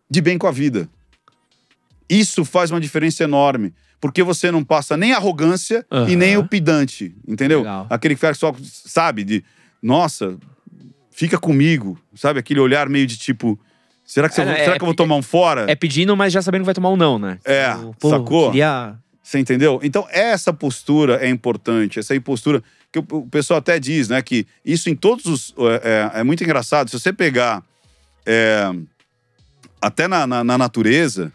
De 0.08 0.22
bem 0.22 0.38
com 0.38 0.46
a 0.46 0.52
vida. 0.52 0.88
Isso 2.08 2.46
faz 2.46 2.70
uma 2.70 2.80
diferença 2.80 3.24
enorme. 3.24 3.74
Porque 4.00 4.22
você 4.22 4.52
não 4.52 4.64
passa 4.64 4.96
nem 4.96 5.14
arrogância 5.14 5.84
Aham. 5.92 6.10
e 6.10 6.16
nem 6.16 6.38
o 6.38 6.48
pedante, 6.48 7.16
entendeu? 7.28 7.60
Legal. 7.60 7.88
Aquele 7.90 8.14
que 8.14 8.20
fica 8.20 8.34
só, 8.36 8.54
sabe, 8.62 9.24
de 9.24 9.44
nossa, 9.86 10.38
fica 11.12 11.38
comigo, 11.38 12.00
sabe? 12.16 12.40
Aquele 12.40 12.60
olhar 12.60 12.90
meio 12.90 13.06
de 13.06 13.18
tipo, 13.18 13.60
será 14.04 14.28
que, 14.28 14.36
você- 14.36 14.42
É, 14.42 14.50
é, 14.62 14.66
será 14.66 14.78
que 14.78 14.84
eu 14.84 14.88
vou 14.88 14.94
é- 14.94 14.96
tomar 14.98 15.16
um 15.16 15.22
fora? 15.22 15.66
É 15.70 15.76
pedindo, 15.76 16.16
mas 16.18 16.34
já 16.34 16.42
sabendo 16.42 16.62
que 16.62 16.66
vai 16.66 16.74
tomar 16.74 16.90
um 16.90 16.98
não, 16.98 17.20
né? 17.20 17.38
É, 17.46 17.74
Tipo, 17.74 17.96
pô, 18.00 18.10
sacou? 18.10 18.52
Queria... 18.52 18.96
Você 19.22 19.40
entendeu? 19.40 19.80
Então, 19.82 20.06
essa 20.12 20.54
postura 20.54 21.16
é 21.26 21.28
importante, 21.30 21.98
essa 22.00 22.20
postura 22.22 22.62
que 22.92 23.00
o, 23.00 23.06
o 23.12 23.28
pessoal 23.28 23.58
até 23.58 23.80
diz, 23.80 24.08
né? 24.08 24.22
Que 24.22 24.46
isso 24.64 24.88
em 24.90 24.96
todos 24.96 25.26
os. 25.26 25.54
É, 25.84 26.12
é- 26.18 26.20
é 26.20 26.24
muito 26.24 26.44
engraçado. 26.44 26.90
Se 26.92 27.00
você 27.00 27.12
pegar. 27.12 27.64
é, 28.26 28.72
até 29.82 30.08
na, 30.08 30.26
na- 30.28 30.44
na 30.44 30.58
natureza, 30.58 31.32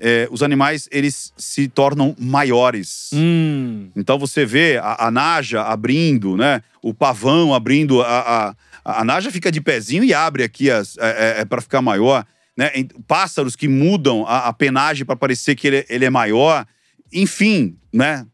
é, 0.00 0.26
os 0.30 0.42
animais 0.42 0.88
eles 0.90 1.30
se 1.36 1.68
tornam 1.68 2.16
maiores. 2.18 3.10
Hum. 3.12 3.90
Então 3.94 4.18
você 4.18 4.46
vê 4.46 4.78
a, 4.78 5.06
a 5.06 5.10
naja 5.10 5.62
abrindo, 5.62 6.38
né? 6.38 6.62
O 6.82 6.94
pavão 6.94 7.54
abrindo. 7.54 8.00
A, 8.00 8.54
a, 8.82 9.00
a 9.00 9.04
naja 9.04 9.30
fica 9.30 9.52
de 9.52 9.60
pezinho 9.60 10.02
e 10.02 10.14
abre 10.14 10.42
aqui 10.42 10.70
as, 10.70 10.96
é, 10.98 11.44
para 11.44 11.60
ficar 11.60 11.82
maior. 11.82 12.24
Né? 12.56 12.70
Pássaros 13.06 13.54
que 13.54 13.68
mudam 13.68 14.24
a, 14.26 14.48
a 14.48 14.52
penagem 14.54 15.04
para 15.04 15.16
parecer 15.16 15.54
que 15.54 15.66
ele, 15.66 15.86
ele 15.90 16.06
é 16.06 16.10
maior. 16.10 16.66
Enfim, 17.12 17.76
né? 17.92 18.26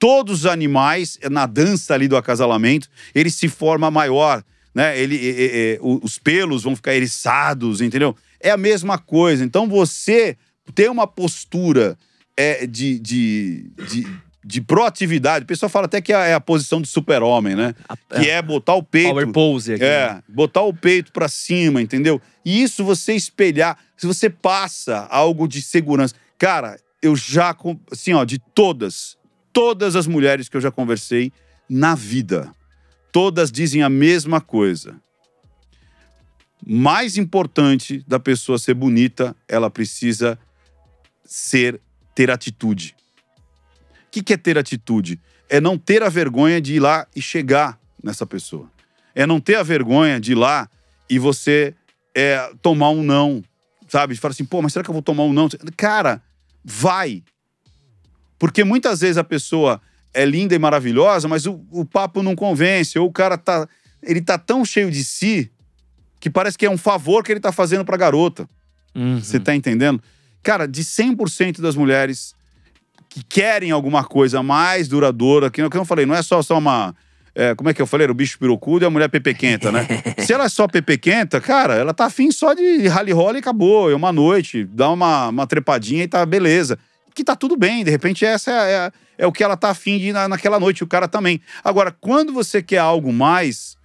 Todos 0.00 0.40
os 0.40 0.46
animais, 0.46 1.16
na 1.30 1.46
dança 1.46 1.94
ali 1.94 2.08
do 2.08 2.16
acasalamento, 2.16 2.88
ele 3.14 3.30
se 3.30 3.48
forma 3.48 3.88
maior. 3.88 4.42
Né? 4.74 4.98
Ele, 4.98 5.16
é, 5.16 5.30
é, 5.30 5.74
é, 5.74 5.78
os 5.80 6.18
pelos 6.18 6.64
vão 6.64 6.74
ficar 6.74 6.96
eriçados, 6.96 7.80
entendeu? 7.80 8.16
É 8.40 8.50
a 8.50 8.56
mesma 8.56 8.98
coisa. 8.98 9.44
Então 9.44 9.68
você 9.68 10.36
ter 10.74 10.90
uma 10.90 11.06
postura 11.06 11.98
é, 12.36 12.66
de, 12.66 12.98
de, 12.98 13.70
de, 13.88 14.06
de 14.44 14.60
proatividade. 14.60 15.44
O 15.44 15.46
pessoal 15.46 15.68
fala 15.70 15.86
até 15.86 16.00
que 16.00 16.12
é 16.12 16.16
a, 16.16 16.24
é 16.24 16.40
posição 16.40 16.80
do 16.80 16.86
super-homem, 16.86 17.54
né? 17.54 17.74
A- 17.88 17.96
Que 18.20 18.28
é 18.30 18.40
botar 18.40 18.74
o 18.74 18.82
peito. 18.82 19.10
Power 19.10 19.28
pose 19.32 19.74
aqui. 19.74 19.82
né? 19.82 19.88
É, 19.88 20.22
botar 20.28 20.62
o 20.62 20.72
peito 20.74 21.12
pra 21.12 21.28
cima, 21.28 21.80
entendeu? 21.82 22.20
E 22.44 22.62
isso 22.62 22.84
você 22.84 23.14
espelhar, 23.14 23.78
se 23.96 24.06
você 24.06 24.28
passa 24.30 25.06
algo 25.10 25.46
de 25.46 25.60
segurança. 25.62 26.14
Cara, 26.38 26.78
eu 27.00 27.14
já, 27.16 27.54
assim, 27.90 28.12
ó, 28.14 28.24
de 28.24 28.38
todas, 28.38 29.16
todas 29.52 29.94
as 29.96 30.06
mulheres 30.06 30.48
que 30.48 30.56
eu 30.56 30.60
já 30.60 30.70
conversei 30.70 31.32
na 31.68 31.94
vida, 31.94 32.50
todas 33.12 33.50
dizem 33.52 33.82
a 33.82 33.88
mesma 33.88 34.40
coisa. 34.40 34.94
Mais 36.64 37.16
importante 37.16 38.04
da 38.06 38.20
pessoa 38.20 38.58
ser 38.58 38.74
bonita, 38.74 39.34
ela 39.48 39.68
precisa 39.68 40.38
ser 41.24 41.80
ter 42.14 42.30
atitude. 42.30 42.94
O 44.06 44.10
que, 44.10 44.22
que 44.22 44.32
é 44.34 44.36
ter 44.36 44.58
atitude? 44.58 45.20
É 45.48 45.60
não 45.60 45.78
ter 45.78 46.02
a 46.02 46.08
vergonha 46.08 46.60
de 46.60 46.74
ir 46.74 46.80
lá 46.80 47.06
e 47.14 47.22
chegar 47.22 47.78
nessa 48.02 48.26
pessoa. 48.26 48.70
É 49.14 49.26
não 49.26 49.40
ter 49.40 49.56
a 49.56 49.62
vergonha 49.62 50.20
de 50.20 50.32
ir 50.32 50.34
lá 50.34 50.68
e 51.08 51.18
você 51.18 51.74
é, 52.14 52.52
tomar 52.60 52.90
um 52.90 53.02
não, 53.02 53.42
sabe? 53.88 54.14
De 54.14 54.20
falar 54.20 54.32
assim, 54.32 54.44
pô, 54.44 54.60
mas 54.62 54.72
será 54.72 54.82
que 54.82 54.90
eu 54.90 54.94
vou 54.94 55.02
tomar 55.02 55.24
um 55.24 55.32
não? 55.32 55.48
Cara, 55.76 56.22
vai. 56.64 57.22
Porque 58.38 58.64
muitas 58.64 59.00
vezes 59.00 59.18
a 59.18 59.24
pessoa 59.24 59.80
é 60.12 60.24
linda 60.24 60.54
e 60.54 60.58
maravilhosa, 60.58 61.28
mas 61.28 61.46
o, 61.46 61.64
o 61.70 61.84
papo 61.84 62.22
não 62.22 62.34
convence, 62.34 62.98
ou 62.98 63.08
o 63.08 63.12
cara 63.12 63.38
tá, 63.38 63.68
ele 64.02 64.20
tá 64.20 64.36
tão 64.36 64.64
cheio 64.64 64.90
de 64.90 65.02
si 65.04 65.50
que 66.20 66.30
parece 66.30 66.56
que 66.56 66.66
é 66.66 66.70
um 66.70 66.78
favor 66.78 67.24
que 67.24 67.32
ele 67.32 67.40
tá 67.40 67.50
fazendo 67.50 67.84
pra 67.84 67.96
garota. 67.96 68.48
Uhum. 68.94 69.20
Você 69.20 69.40
tá 69.40 69.54
entendendo? 69.54 70.02
Cara, 70.42 70.66
de 70.66 70.82
100% 70.82 71.60
das 71.60 71.76
mulheres 71.76 72.34
que 73.08 73.22
querem 73.22 73.70
alguma 73.70 74.02
coisa 74.02 74.42
mais 74.42 74.88
duradoura, 74.88 75.50
que, 75.50 75.68
que 75.68 75.76
eu 75.76 75.84
falei, 75.84 76.06
não 76.06 76.14
é 76.14 76.22
só, 76.22 76.40
só 76.40 76.56
uma. 76.56 76.94
é, 77.34 77.54
como 77.54 77.68
é 77.68 77.74
que 77.74 77.82
eu 77.82 77.86
falei? 77.86 78.06
Era 78.06 78.12
o 78.12 78.14
bicho 78.14 78.38
pirocudo 78.38 78.84
e 78.84 78.86
a 78.86 78.90
mulher 78.90 79.08
pepequenta, 79.08 79.70
né? 79.70 79.86
Se 80.18 80.32
ela 80.32 80.44
é 80.44 80.48
só 80.48 80.66
pepequenta, 80.66 81.38
cara, 81.38 81.74
ela 81.74 81.92
tá 81.92 82.06
afim 82.06 82.30
só 82.30 82.54
de 82.54 82.88
rally 82.88 83.12
rola 83.12 83.36
e 83.36 83.40
acabou. 83.40 83.90
É 83.90 83.94
uma 83.94 84.12
noite, 84.12 84.64
dá 84.64 84.90
uma, 84.90 85.28
uma 85.28 85.46
trepadinha 85.46 86.04
e 86.04 86.08
tá 86.08 86.24
beleza. 86.24 86.78
Que 87.14 87.22
tá 87.22 87.36
tudo 87.36 87.54
bem, 87.54 87.84
de 87.84 87.90
repente 87.90 88.24
essa 88.24 88.50
é, 88.50 88.72
é, 88.72 88.92
é 89.18 89.26
o 89.26 89.32
que 89.32 89.44
ela 89.44 89.58
tá 89.58 89.68
afim 89.68 89.98
de 89.98 90.08
ir 90.08 90.12
na, 90.14 90.26
naquela 90.26 90.58
noite, 90.58 90.82
o 90.82 90.86
cara 90.86 91.06
também. 91.06 91.38
Agora, 91.62 91.94
quando 92.00 92.32
você 92.32 92.62
quer 92.62 92.78
algo 92.78 93.12
mais, 93.12 93.76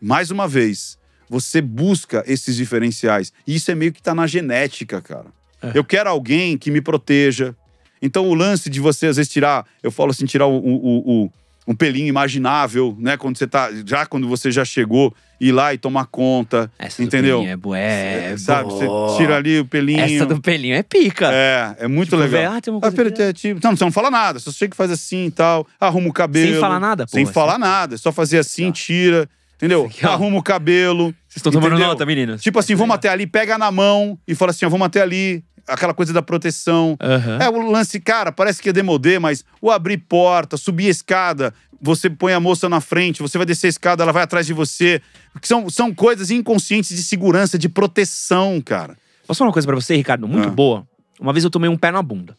mais 0.00 0.30
uma 0.30 0.48
vez, 0.48 0.98
você 1.28 1.60
busca 1.60 2.24
esses 2.26 2.56
diferenciais. 2.56 3.30
E 3.46 3.54
isso 3.54 3.70
é 3.70 3.74
meio 3.74 3.92
que 3.92 4.02
tá 4.02 4.14
na 4.14 4.26
genética, 4.26 5.02
cara. 5.02 5.26
É. 5.62 5.72
Eu 5.74 5.84
quero 5.84 6.08
alguém 6.10 6.56
que 6.58 6.70
me 6.70 6.80
proteja. 6.80 7.54
Então, 8.02 8.28
o 8.28 8.34
lance 8.34 8.70
de 8.70 8.80
você, 8.80 9.06
às 9.08 9.16
vezes, 9.16 9.30
tirar, 9.30 9.66
eu 9.82 9.90
falo 9.90 10.10
assim, 10.10 10.24
tirar 10.26 10.46
o, 10.46 10.56
o, 10.56 11.24
o- 11.24 11.32
um 11.68 11.74
pelinho 11.74 12.08
imaginável, 12.08 12.96
né? 12.98 13.16
Quando 13.16 13.36
você 13.36 13.46
tá. 13.46 13.70
Já 13.86 14.06
quando 14.06 14.26
você 14.26 14.50
já 14.50 14.64
chegou, 14.64 15.14
ir 15.40 15.52
lá 15.52 15.72
e 15.74 15.78
tomar 15.78 16.06
conta. 16.06 16.72
Essa 16.78 17.02
entendeu? 17.04 17.36
pelinho 17.38 17.52
é 17.52 17.56
boa. 17.56 17.78
É, 17.78 18.34
sabe? 18.38 18.70
Você 18.72 18.86
tira 19.18 19.36
ali 19.36 19.60
o 19.60 19.64
pelinho. 19.66 20.00
Essa 20.00 20.26
do 20.26 20.40
pelinho 20.40 20.74
é 20.74 20.82
pica. 20.82 21.30
É, 21.32 21.76
é 21.80 21.86
muito 21.88 22.08
Tipo, 22.16 22.22
legal. 22.22 22.54
ah, 22.54 22.60
tem 22.60 22.72
uma 22.72 22.78
Ah, 22.78 22.90
coisa 22.90 23.08
aqui, 23.08 23.22
é, 23.22 23.32
tipo, 23.32 23.60
não, 23.62 23.76
você 23.76 23.84
não 23.84 23.92
fala 23.92 24.10
nada. 24.10 24.38
Só 24.40 24.50
chega 24.50 24.70
que 24.70 24.76
faz 24.76 24.90
assim 24.90 25.26
e 25.26 25.30
tal. 25.30 25.66
Arruma 25.78 26.08
o 26.08 26.12
cabelo. 26.12 26.50
Sem 26.52 26.60
falar 26.60 26.80
nada, 26.80 27.04
pô. 27.06 27.10
Sem 27.12 27.24
assim. 27.24 27.32
falar 27.32 27.58
nada. 27.58 27.94
É 27.94 27.98
só 27.98 28.10
fazer 28.10 28.38
assim, 28.38 28.72
tira. 28.72 29.28
Entendeu? 29.56 29.84
Aqui. 29.84 30.04
Arruma 30.06 30.38
o 30.38 30.42
cabelo. 30.42 31.14
Vocês 31.28 31.36
estão 31.36 31.52
tomando 31.52 31.78
nota, 31.78 32.04
meninas? 32.06 32.42
Tipo 32.42 32.58
assim, 32.58 32.74
vamos 32.74 32.94
até 32.94 33.10
ali, 33.10 33.26
pega 33.26 33.58
na 33.58 33.70
mão 33.70 34.18
e 34.26 34.34
fala 34.34 34.50
assim, 34.50 34.64
ó, 34.64 34.68
vamos 34.70 34.86
até 34.86 35.02
ali. 35.02 35.44
Aquela 35.66 35.94
coisa 35.94 36.12
da 36.12 36.22
proteção. 36.22 36.96
Aham. 37.00 37.38
É 37.40 37.48
o 37.48 37.70
lance, 37.70 37.98
cara, 38.00 38.30
parece 38.32 38.60
que 38.62 38.68
é 38.68 38.72
demodê, 38.72 39.18
mas 39.18 39.44
o 39.60 39.70
abrir 39.70 39.98
porta, 39.98 40.56
subir 40.56 40.88
escada, 40.88 41.52
você 41.80 42.08
põe 42.10 42.32
a 42.32 42.40
moça 42.40 42.68
na 42.68 42.80
frente, 42.80 43.22
você 43.22 43.38
vai 43.38 43.46
descer 43.46 43.66
a 43.66 43.70
escada, 43.70 44.02
ela 44.02 44.12
vai 44.12 44.22
atrás 44.22 44.46
de 44.46 44.52
você. 44.52 45.00
São, 45.42 45.68
são 45.70 45.94
coisas 45.94 46.30
inconscientes 46.30 46.94
de 46.96 47.02
segurança, 47.02 47.58
de 47.58 47.68
proteção, 47.68 48.60
cara. 48.60 48.96
Posso 49.26 49.38
falar 49.38 49.48
uma 49.48 49.52
coisa 49.52 49.66
pra 49.66 49.76
você, 49.76 49.94
Ricardo? 49.96 50.26
Muito 50.28 50.48
Ah. 50.48 50.52
boa. 50.52 50.86
Uma 51.20 51.32
vez 51.32 51.44
eu 51.44 51.50
tomei 51.50 51.68
um 51.70 51.76
pé 51.76 51.90
na 51.90 52.02
bunda. 52.02 52.36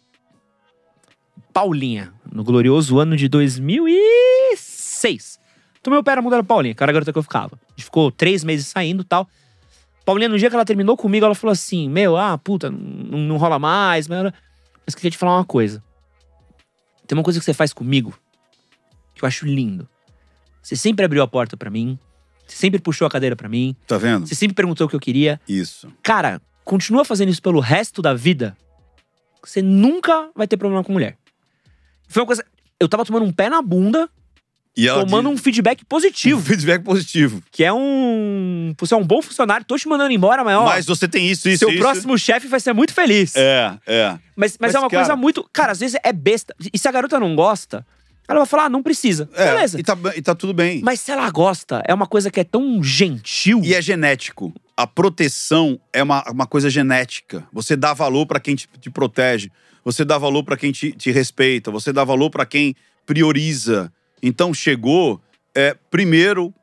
Paulinha, 1.53 2.13
no 2.31 2.43
glorioso 2.43 2.97
ano 2.99 3.15
de 3.17 3.27
2006. 3.27 5.39
Tomei 5.83 5.99
o 5.99 6.03
pé 6.03 6.15
na 6.15 6.21
bunda 6.21 6.37
da 6.37 6.43
Paulinha, 6.43 6.75
era 6.79 6.91
a 6.91 6.93
garota 6.93 7.11
que 7.11 7.17
eu 7.17 7.23
ficava. 7.23 7.55
A 7.55 7.71
gente 7.75 7.85
ficou 7.85 8.11
três 8.11 8.43
meses 8.43 8.67
saindo 8.67 9.01
e 9.01 9.05
tal. 9.05 9.27
Paulinha, 10.05 10.29
no 10.29 10.37
dia 10.37 10.49
que 10.49 10.55
ela 10.55 10.65
terminou 10.65 10.97
comigo, 10.97 11.25
ela 11.25 11.35
falou 11.35 11.51
assim: 11.51 11.89
Meu, 11.89 12.17
ah, 12.17 12.37
puta, 12.37 12.69
não, 12.69 13.19
não 13.19 13.37
rola 13.37 13.59
mais, 13.59 14.07
mas, 14.07 14.33
mas 14.85 14.95
queria 14.95 15.11
te 15.11 15.17
falar 15.17 15.37
uma 15.37 15.45
coisa. 15.45 15.83
Tem 17.07 17.17
uma 17.17 17.23
coisa 17.23 17.39
que 17.39 17.45
você 17.45 17.53
faz 17.53 17.73
comigo 17.73 18.17
que 19.13 19.23
eu 19.23 19.27
acho 19.27 19.45
lindo. 19.45 19.87
Você 20.61 20.75
sempre 20.75 21.03
abriu 21.05 21.21
a 21.21 21.27
porta 21.27 21.57
pra 21.57 21.69
mim, 21.69 21.97
você 22.47 22.55
sempre 22.55 22.79
puxou 22.79 23.05
a 23.05 23.09
cadeira 23.09 23.35
pra 23.35 23.49
mim, 23.49 23.75
Tá 23.87 23.97
vendo? 23.97 24.27
você 24.27 24.35
sempre 24.35 24.55
perguntou 24.55 24.87
o 24.87 24.89
que 24.89 24.95
eu 24.95 24.99
queria. 24.99 25.39
Isso. 25.47 25.91
Cara, 26.01 26.41
continua 26.63 27.03
fazendo 27.03 27.29
isso 27.29 27.41
pelo 27.41 27.59
resto 27.59 28.01
da 28.01 28.13
vida 28.13 28.55
você 29.43 29.61
nunca 29.61 30.29
vai 30.35 30.47
ter 30.47 30.55
problema 30.57 30.83
com 30.83 30.93
mulher. 30.93 31.17
Foi 32.07 32.21
uma 32.21 32.27
coisa. 32.27 32.45
Eu 32.79 32.87
tava 32.87 33.03
tomando 33.05 33.25
um 33.25 33.31
pé 33.33 33.49
na 33.49 33.61
bunda, 33.61 34.09
Tomando 34.75 35.29
um 35.29 35.33
diz- 35.33 35.43
feedback 35.43 35.81
um 35.81 35.85
positivo. 35.85 36.41
feedback 36.41 36.83
positivo. 36.83 37.43
Que 37.51 37.63
é 37.63 37.73
um. 37.73 38.73
Você 38.79 38.93
é 38.93 38.97
um 38.97 39.03
bom 39.05 39.21
funcionário, 39.21 39.65
tô 39.65 39.77
te 39.77 39.87
mandando 39.87 40.11
embora, 40.13 40.43
mas 40.43 40.55
ó. 40.57 40.65
Mas 40.65 40.85
você 40.85 41.07
tem 41.07 41.27
isso, 41.29 41.49
isso, 41.49 41.59
seu 41.59 41.69
isso. 41.69 41.79
próximo 41.79 42.17
chefe 42.17 42.47
vai 42.47 42.59
ser 42.59 42.73
muito 42.73 42.93
feliz. 42.93 43.35
É, 43.35 43.77
é. 43.85 44.09
Mas, 44.35 44.57
mas, 44.57 44.57
Mas, 44.59 44.75
é 44.75 44.79
uma 44.79 44.89
cara- 44.89 45.03
coisa 45.03 45.15
muito. 45.15 45.47
Cara, 45.51 45.71
às 45.73 45.79
vezes 45.79 45.99
é 46.03 46.13
besta. 46.13 46.55
E 46.73 46.77
se 46.79 46.87
a 46.87 46.91
garota 46.91 47.19
não 47.19 47.35
gosta, 47.35 47.85
ela 48.27 48.39
vai 48.39 48.47
falar, 48.47 48.65
ah, 48.65 48.69
não 48.69 48.81
precisa. 48.81 49.29
É, 49.35 49.51
Beleza. 49.53 49.79
E 49.79 49.83
tá, 49.83 49.97
e 50.15 50.21
tá 50.21 50.33
tudo 50.33 50.53
bem. 50.53 50.81
Mas 50.83 51.01
se 51.01 51.11
ela 51.11 51.29
gosta, 51.29 51.83
é 51.85 51.93
uma 51.93 52.07
coisa 52.07 52.31
que 52.31 52.39
é 52.39 52.43
tão 52.45 52.81
gentil. 52.81 53.59
E 53.63 53.73
é 53.73 53.81
genético. 53.81 54.53
A 54.77 54.87
proteção 54.87 55.77
é 55.91 56.01
uma, 56.01 56.23
uma 56.31 56.47
coisa 56.47 56.69
genética. 56.69 57.43
Você 57.51 57.75
dá 57.75 57.93
valor 57.93 58.25
pra 58.25 58.39
quem 58.39 58.55
te, 58.55 58.69
te 58.79 58.89
protege. 58.89 59.51
Você 59.83 60.05
dá 60.05 60.17
valor 60.17 60.43
pra 60.43 60.55
quem 60.55 60.71
te, 60.71 60.91
te 60.93 61.11
respeita. 61.11 61.69
Você 61.71 61.91
dá 61.91 62.03
valor 62.05 62.29
pra 62.29 62.45
quem 62.45 62.73
prioriza. 63.05 63.91
Então 64.21 64.53
chegou 64.53 65.21
é, 65.55 65.75
primeiro 65.89 66.53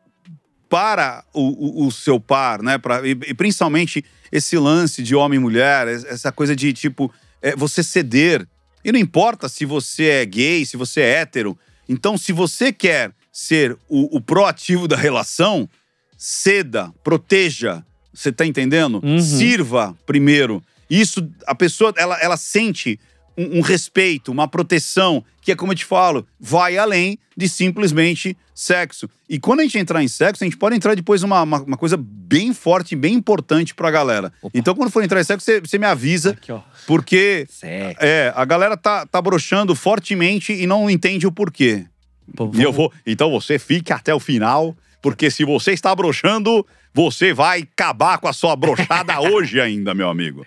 para 0.69 1.25
o, 1.33 1.85
o- 1.85 1.87
o 1.87 1.91
seu 1.93 2.21
par, 2.21 2.63
né? 2.63 2.77
Pra, 2.79 3.07
e, 3.07 3.11
e 3.13 3.35
principalmente 3.35 4.05
esse 4.31 4.57
lance 4.59 5.03
de 5.03 5.15
homem 5.15 5.39
e 5.39 5.41
mulher, 5.43 5.89
es- 5.89 6.05
essa 6.05 6.31
coisa 6.31 6.55
de 6.55 6.73
tipo 6.73 7.13
é, 7.41 7.55
você 7.57 7.83
ceder. 7.83 8.47
E 8.85 8.93
não 8.93 8.99
importa 9.01 9.49
se 9.49 9.65
você 9.65 10.05
é 10.05 10.25
gay, 10.27 10.65
se 10.67 10.77
você 10.77 11.01
é 11.01 11.21
hétero. 11.21 11.59
Então, 11.89 12.17
se 12.19 12.33
você 12.33 12.73
quer 12.73 13.13
ser 13.33 13.77
o, 13.89 14.17
o 14.17 14.21
proativo 14.21 14.87
da 14.87 14.97
relação, 14.97 15.69
ceda, 16.17 16.93
proteja. 17.03 17.85
Você 18.13 18.33
tá 18.33 18.45
entendendo? 18.45 19.01
Uhum. 19.03 19.21
Sirva 19.21 19.97
primeiro. 20.05 20.63
Isso, 20.91 21.29
a 21.47 21.55
pessoa, 21.55 21.93
ela, 21.97 22.19
ela 22.21 22.37
sente 22.37 22.99
um, 23.39 23.59
um 23.59 23.61
respeito, 23.61 24.33
uma 24.33 24.49
proteção, 24.49 25.25
que 25.41 25.53
é 25.53 25.57
como 25.57 25.71
eu 25.71 25.77
te 25.77 25.85
falo, 25.85 26.27
vai 26.41 26.77
além 26.77 27.17
de 27.37 27.49
simplesmente 27.49 28.37
sexo. 28.53 29.09
E 29.29 29.39
quando 29.39 29.61
a 29.61 29.63
gente 29.63 29.79
entrar 29.79 30.03
em 30.03 30.09
sexo, 30.09 30.43
a 30.43 30.47
gente 30.47 30.57
pode 30.57 30.75
entrar 30.75 30.97
depois 30.97 31.23
numa 31.23 31.41
uma, 31.43 31.63
uma 31.63 31.77
coisa 31.77 31.97
bem 31.97 32.53
forte, 32.53 32.97
bem 32.97 33.15
importante 33.15 33.75
pra 33.75 33.91
galera. 33.91 34.33
Opa. 34.43 34.59
Então, 34.59 34.75
quando 34.75 34.91
for 34.91 35.05
entrar 35.05 35.21
em 35.21 35.25
sexo, 35.25 35.45
você, 35.45 35.61
você 35.61 35.79
me 35.79 35.87
avisa, 35.87 36.31
Aqui, 36.31 36.53
porque 36.87 37.47
Sério. 37.49 37.97
é, 38.01 38.33
a 38.35 38.45
galera 38.45 38.77
tá, 38.77 39.07
tá 39.07 39.23
broxando 39.23 39.75
fortemente 39.77 40.53
e 40.53 40.67
não 40.67 40.91
entende 40.91 41.27
o 41.27 41.33
porquê. 41.33 41.87
Pô, 42.35 42.51
E 42.53 42.63
eu 42.63 42.73
vou. 42.73 42.93
Então 43.07 43.31
você 43.31 43.59
fique 43.59 43.93
até 43.93 44.13
o 44.13 44.21
final, 44.21 44.77
porque 45.01 45.31
se 45.31 45.45
você 45.45 45.73
está 45.73 45.95
broxando, 45.95 46.67
você 46.93 47.33
vai 47.33 47.61
acabar 47.61 48.19
com 48.19 48.27
a 48.27 48.33
sua 48.33 48.57
broxada 48.57 49.21
hoje 49.31 49.61
ainda, 49.61 49.95
meu 49.95 50.09
amigo. 50.09 50.45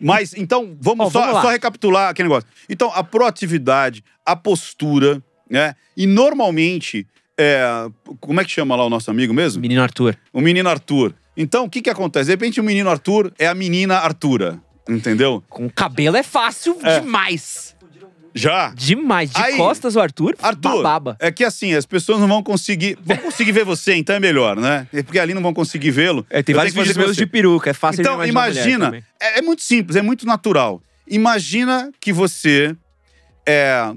Mas 0.00 0.34
então, 0.34 0.76
vamos, 0.80 1.12
só, 1.12 1.26
vamos 1.26 1.42
só 1.42 1.50
recapitular 1.50 2.10
aquele 2.10 2.28
negócio. 2.28 2.48
Então, 2.68 2.90
a 2.94 3.02
proatividade, 3.02 4.04
a 4.24 4.34
postura, 4.36 5.22
né? 5.50 5.74
E 5.96 6.06
normalmente, 6.06 7.06
é, 7.38 7.88
como 8.20 8.40
é 8.40 8.44
que 8.44 8.50
chama 8.50 8.74
lá 8.76 8.84
o 8.84 8.90
nosso 8.90 9.10
amigo 9.10 9.32
mesmo? 9.32 9.60
Menino 9.60 9.82
Arthur. 9.82 10.16
O 10.32 10.40
menino 10.40 10.68
Arthur. 10.68 11.14
Então, 11.36 11.64
o 11.64 11.70
que 11.70 11.82
que 11.82 11.90
acontece? 11.90 12.26
De 12.26 12.32
repente, 12.32 12.60
o 12.60 12.64
menino 12.64 12.88
Arthur 12.88 13.32
é 13.38 13.46
a 13.46 13.54
menina 13.54 13.96
Artura. 13.98 14.60
Entendeu? 14.88 15.42
Com 15.48 15.68
cabelo 15.68 16.16
é 16.16 16.22
fácil 16.22 16.78
É. 16.82 17.00
demais. 17.00 17.75
Já. 18.36 18.72
Demais. 18.74 19.30
De 19.30 19.40
Aí, 19.40 19.56
costas, 19.56 19.96
o 19.96 20.00
Arthur, 20.00 20.36
Arthur, 20.42 20.82
bababa. 20.82 21.16
é 21.18 21.32
que 21.32 21.42
assim, 21.42 21.74
as 21.74 21.86
pessoas 21.86 22.20
não 22.20 22.28
vão 22.28 22.42
conseguir. 22.42 22.98
Vão 23.02 23.16
conseguir 23.16 23.52
ver 23.52 23.64
você, 23.64 23.94
então 23.94 24.14
é 24.14 24.20
melhor, 24.20 24.56
né? 24.56 24.86
É 24.92 25.02
Porque 25.02 25.18
ali 25.18 25.34
não 25.34 25.42
vão 25.42 25.54
conseguir 25.54 25.90
vê-lo. 25.90 26.24
É, 26.28 26.42
tem 26.42 26.52
Eu 26.52 26.58
vários 26.58 26.74
vídeos 26.74 26.96
meus 26.96 27.16
de 27.16 27.26
peruca, 27.26 27.70
é 27.70 27.72
fácil 27.72 28.02
Então, 28.02 28.12
de 28.12 28.18
mulher 28.18 28.28
imagina. 28.30 29.04
É, 29.20 29.38
é 29.38 29.42
muito 29.42 29.62
simples, 29.62 29.96
é 29.96 30.02
muito 30.02 30.26
natural. 30.26 30.82
Imagina 31.08 31.90
que 32.00 32.12
você 32.12 32.76
é, 33.46 33.94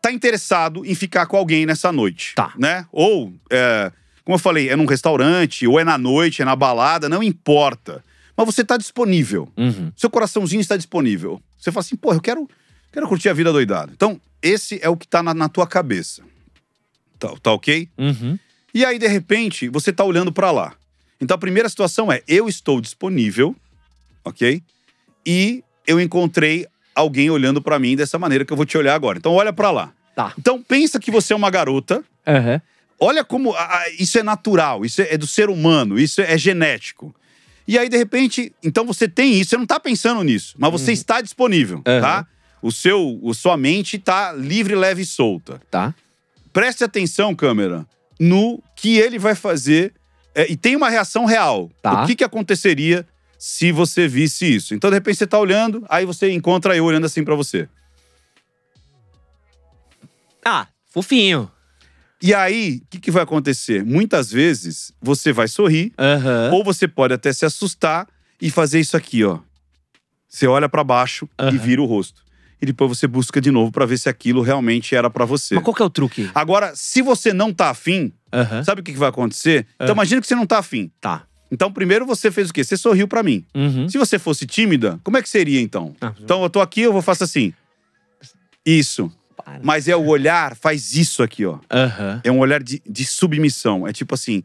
tá 0.00 0.12
interessado 0.12 0.84
em 0.86 0.94
ficar 0.94 1.26
com 1.26 1.36
alguém 1.36 1.66
nessa 1.66 1.90
noite. 1.90 2.34
Tá. 2.34 2.52
Né? 2.56 2.86
Ou, 2.92 3.32
é, 3.50 3.90
como 4.24 4.36
eu 4.36 4.38
falei, 4.38 4.68
é 4.68 4.76
num 4.76 4.86
restaurante, 4.86 5.66
ou 5.66 5.80
é 5.80 5.84
na 5.84 5.98
noite, 5.98 6.42
é 6.42 6.44
na 6.44 6.54
balada, 6.54 7.08
não 7.08 7.22
importa. 7.22 8.04
Mas 8.36 8.46
você 8.46 8.62
tá 8.62 8.76
disponível. 8.76 9.48
Uhum. 9.56 9.90
Seu 9.96 10.10
coraçãozinho 10.10 10.60
está 10.60 10.76
disponível. 10.76 11.40
Você 11.58 11.72
fala 11.72 11.80
assim, 11.80 11.96
pô, 11.96 12.12
eu 12.12 12.20
quero, 12.20 12.48
quero 12.96 13.06
curtir 13.08 13.28
a 13.28 13.34
vida 13.34 13.52
doidada. 13.52 13.92
Então, 13.94 14.18
esse 14.40 14.78
é 14.82 14.88
o 14.88 14.96
que 14.96 15.06
tá 15.06 15.22
na, 15.22 15.34
na 15.34 15.50
tua 15.50 15.66
cabeça. 15.66 16.22
Tá, 17.18 17.28
tá 17.42 17.52
ok? 17.52 17.88
Uhum. 17.98 18.38
E 18.72 18.86
aí, 18.86 18.98
de 18.98 19.06
repente, 19.06 19.68
você 19.68 19.92
tá 19.92 20.02
olhando 20.02 20.32
pra 20.32 20.50
lá. 20.50 20.72
Então, 21.20 21.34
a 21.34 21.38
primeira 21.38 21.68
situação 21.68 22.10
é: 22.10 22.22
eu 22.26 22.48
estou 22.48 22.80
disponível, 22.80 23.54
ok? 24.24 24.62
E 25.26 25.62
eu 25.86 26.00
encontrei 26.00 26.66
alguém 26.94 27.28
olhando 27.28 27.60
pra 27.60 27.78
mim 27.78 27.94
dessa 27.96 28.18
maneira 28.18 28.46
que 28.46 28.52
eu 28.52 28.56
vou 28.56 28.64
te 28.64 28.78
olhar 28.78 28.94
agora. 28.94 29.18
Então, 29.18 29.34
olha 29.34 29.52
pra 29.52 29.70
lá. 29.70 29.92
Tá. 30.14 30.32
Então, 30.38 30.62
pensa 30.62 30.98
que 30.98 31.10
você 31.10 31.34
é 31.34 31.36
uma 31.36 31.50
garota. 31.50 32.02
Aham. 32.26 32.60
Olha 32.98 33.22
como 33.22 33.52
a- 33.52 33.60
a- 33.82 33.90
isso 33.98 34.18
é 34.18 34.22
natural, 34.22 34.82
isso 34.82 35.02
é, 35.02 35.12
é 35.12 35.18
do 35.18 35.26
ser 35.26 35.50
humano, 35.50 35.98
isso 35.98 36.22
é, 36.22 36.38
genético. 36.38 37.14
E 37.68 37.78
aí, 37.78 37.90
de 37.90 37.96
repente, 37.98 38.54
então 38.62 38.86
você 38.86 39.06
tem 39.06 39.34
isso, 39.38 39.50
você 39.50 39.56
não 39.58 39.66
tá 39.66 39.78
pensando 39.78 40.22
nisso, 40.22 40.54
mas 40.58 40.70
você 40.72 40.92
está 40.92 41.20
disponível, 41.20 41.82
Aham. 41.86 42.00
tá? 42.00 42.26
O 42.62 42.72
seu, 42.72 43.18
o 43.22 43.32
sua 43.34 43.56
mente 43.56 43.98
tá 43.98 44.32
livre, 44.32 44.74
leve 44.74 45.02
e 45.02 45.06
solta 45.06 45.60
Tá. 45.70 45.94
preste 46.52 46.82
atenção, 46.82 47.34
câmera, 47.34 47.86
no 48.18 48.62
que 48.74 48.96
ele 48.96 49.18
vai 49.18 49.34
fazer 49.34 49.92
é, 50.34 50.50
e 50.50 50.56
tem 50.56 50.74
uma 50.76 50.88
reação 50.88 51.24
real. 51.24 51.70
Tá. 51.82 52.02
O 52.02 52.06
que, 52.06 52.14
que 52.16 52.24
aconteceria 52.24 53.06
se 53.38 53.70
você 53.72 54.06
visse 54.08 54.44
isso? 54.46 54.74
Então, 54.74 54.90
de 54.90 54.96
repente, 54.96 55.16
você 55.18 55.26
tá 55.26 55.38
olhando, 55.38 55.84
aí 55.88 56.04
você 56.04 56.30
encontra 56.32 56.76
eu 56.76 56.84
olhando 56.84 57.06
assim 57.06 57.22
pra 57.24 57.34
você. 57.34 57.68
Ah, 60.44 60.66
fofinho. 60.90 61.50
E 62.22 62.32
aí, 62.34 62.80
o 62.84 62.86
que, 62.90 62.98
que 62.98 63.10
vai 63.10 63.22
acontecer? 63.22 63.84
Muitas 63.84 64.30
vezes 64.30 64.92
você 65.00 65.32
vai 65.32 65.48
sorrir, 65.48 65.92
Aham. 65.98 66.50
ou 66.52 66.64
você 66.64 66.88
pode 66.88 67.12
até 67.12 67.32
se 67.32 67.44
assustar 67.44 68.06
e 68.40 68.50
fazer 68.50 68.80
isso 68.80 68.96
aqui, 68.96 69.22
ó. 69.24 69.38
Você 70.28 70.46
olha 70.46 70.68
pra 70.68 70.82
baixo 70.84 71.28
e 71.38 71.42
Aham. 71.44 71.58
vira 71.58 71.82
o 71.82 71.86
rosto. 71.86 72.24
E 72.60 72.66
depois 72.66 72.88
você 72.88 73.06
busca 73.06 73.40
de 73.40 73.50
novo 73.50 73.70
pra 73.70 73.84
ver 73.84 73.98
se 73.98 74.08
aquilo 74.08 74.40
realmente 74.40 74.94
era 74.94 75.10
pra 75.10 75.24
você. 75.24 75.54
Mas 75.54 75.64
qual 75.64 75.74
que 75.74 75.82
é 75.82 75.84
o 75.84 75.90
truque? 75.90 76.30
Agora, 76.34 76.72
se 76.74 77.02
você 77.02 77.32
não 77.32 77.52
tá 77.52 77.70
afim, 77.70 78.12
sabe 78.64 78.80
o 78.80 78.84
que, 78.84 78.92
que 78.92 78.98
vai 78.98 79.10
acontecer? 79.10 79.66
Então, 79.74 79.94
imagina 79.94 80.20
que 80.20 80.26
você 80.26 80.34
não 80.34 80.46
tá 80.46 80.58
afim. 80.58 80.90
Tá. 81.00 81.24
Então, 81.50 81.70
primeiro 81.72 82.06
você 82.06 82.30
fez 82.30 82.50
o 82.50 82.52
quê? 82.52 82.64
Você 82.64 82.76
sorriu 82.76 83.06
pra 83.06 83.22
mim. 83.22 83.44
Uhum. 83.54 83.88
Se 83.88 83.98
você 83.98 84.18
fosse 84.18 84.46
tímida, 84.46 84.98
como 85.04 85.16
é 85.16 85.22
que 85.22 85.28
seria 85.28 85.60
então? 85.60 85.94
Ah, 86.00 86.12
Então, 86.18 86.42
eu 86.42 86.50
tô 86.50 86.60
aqui, 86.60 86.80
eu 86.80 86.92
vou 86.92 87.02
faço 87.02 87.24
assim. 87.24 87.52
Isso. 88.64 89.12
para. 89.36 89.60
Mas 89.62 89.86
é 89.86 89.94
o 89.94 90.06
olhar, 90.06 90.56
faz 90.56 90.94
isso 90.96 91.22
aqui, 91.22 91.44
ó. 91.46 91.58
É 92.24 92.30
um 92.32 92.38
olhar 92.38 92.62
de, 92.62 92.82
de 92.88 93.04
submissão. 93.04 93.86
É 93.86 93.92
tipo 93.92 94.14
assim, 94.14 94.42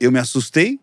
eu 0.00 0.10
me 0.10 0.18
assustei 0.18 0.80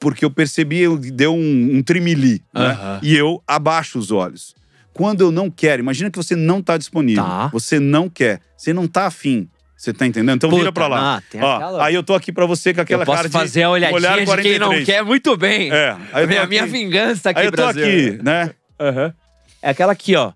porque 0.00 0.24
eu 0.24 0.30
percebi, 0.30 0.78
eu 0.78 0.96
deu 0.96 1.34
um, 1.34 1.76
um 1.76 1.82
trimili, 1.82 2.42
né? 2.54 3.00
E 3.02 3.14
eu 3.16 3.42
abaixo 3.46 3.98
os 3.98 4.10
olhos. 4.10 4.54
Quando 4.92 5.20
eu 5.22 5.30
não 5.32 5.50
quero, 5.50 5.80
imagina 5.82 6.10
que 6.10 6.16
você 6.16 6.36
não 6.36 6.60
tá 6.62 6.76
disponível. 6.76 7.24
Tá. 7.24 7.48
Você 7.48 7.80
não 7.80 8.08
quer, 8.08 8.40
você 8.56 8.72
não 8.72 8.86
tá 8.86 9.06
afim. 9.06 9.48
Você 9.76 9.92
tá 9.92 10.06
entendendo? 10.06 10.36
Então 10.36 10.50
vira 10.50 10.64
Puta, 10.66 10.72
pra 10.72 10.86
lá. 10.86 11.16
ah, 11.16 11.22
tem 11.28 11.42
Ó, 11.42 11.56
aquela- 11.56 11.84
Aí 11.86 11.94
eu 11.94 12.02
tô 12.04 12.14
aqui 12.14 12.30
pra 12.30 12.46
você 12.46 12.72
com 12.72 12.80
aquela 12.82 13.02
eu 13.02 13.06
posso 13.06 13.16
cara 13.16 13.28
de 13.28 13.32
fazer 13.32 13.62
a 13.64 13.70
olhadinha 13.70 13.96
olhar 13.96 14.10
de 14.20 14.42
quem 14.42 14.58
não 14.58 14.68
43. 14.68 14.86
quer 14.86 15.02
muito 15.04 15.36
bem. 15.36 15.72
É, 15.72 15.96
aí 16.12 16.26
minha, 16.26 16.40
aqui- 16.42 16.48
minha 16.50 16.66
vingança 16.66 17.30
aqui, 17.30 17.40
Aí 17.40 17.46
eu 17.46 17.50
tô 17.52 17.56
Brasil. 17.62 17.84
aqui, 17.84 18.22
né? 18.22 18.50
Aham. 18.78 19.12
É 19.60 19.70
aquela 19.70 19.92
aqui, 19.92 20.14
ó. 20.14 20.32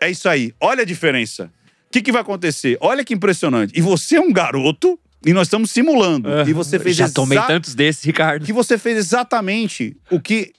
É 0.00 0.10
isso 0.10 0.28
aí. 0.28 0.52
Olha 0.60 0.82
a 0.82 0.84
diferença. 0.84 1.44
O 1.44 1.92
que, 1.92 2.02
que 2.02 2.10
vai 2.10 2.22
acontecer? 2.22 2.76
Olha 2.80 3.04
que 3.04 3.14
impressionante. 3.14 3.72
E 3.76 3.80
você 3.80 4.16
é 4.16 4.20
um 4.20 4.32
garoto 4.32 4.98
e 5.24 5.32
nós 5.32 5.46
estamos 5.46 5.70
simulando. 5.70 6.28
E 6.48 6.52
você 6.52 6.78
fez 6.80 6.96
Já 6.96 7.08
tomei 7.08 7.38
exa- 7.38 7.46
tantos 7.46 7.74
desses, 7.76 8.02
Ricardo. 8.04 8.44
que 8.44 8.52
você 8.52 8.76
fez 8.76 8.96
exatamente 8.98 9.96
o 10.10 10.18
que. 10.20 10.52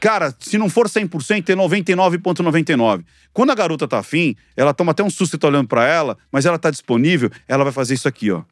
Cara, 0.00 0.34
se 0.38 0.56
não 0.58 0.68
for 0.68 0.86
100%, 0.88 1.48
é 1.50 1.54
99,99. 1.56 3.04
Quando 3.32 3.50
a 3.50 3.54
garota 3.54 3.86
tá 3.88 3.98
afim, 3.98 4.34
ela 4.56 4.72
toma 4.74 4.92
até 4.92 5.02
um 5.02 5.10
susto 5.10 5.34
e 5.36 5.38
tá 5.38 5.48
olhando 5.48 5.68
pra 5.68 5.86
ela, 5.86 6.16
mas 6.32 6.46
ela 6.46 6.58
tá 6.58 6.70
disponível, 6.70 7.30
ela 7.46 7.64
vai 7.64 7.72
fazer 7.72 7.94
isso 7.94 8.08
aqui, 8.08 8.30
ó. 8.30 8.42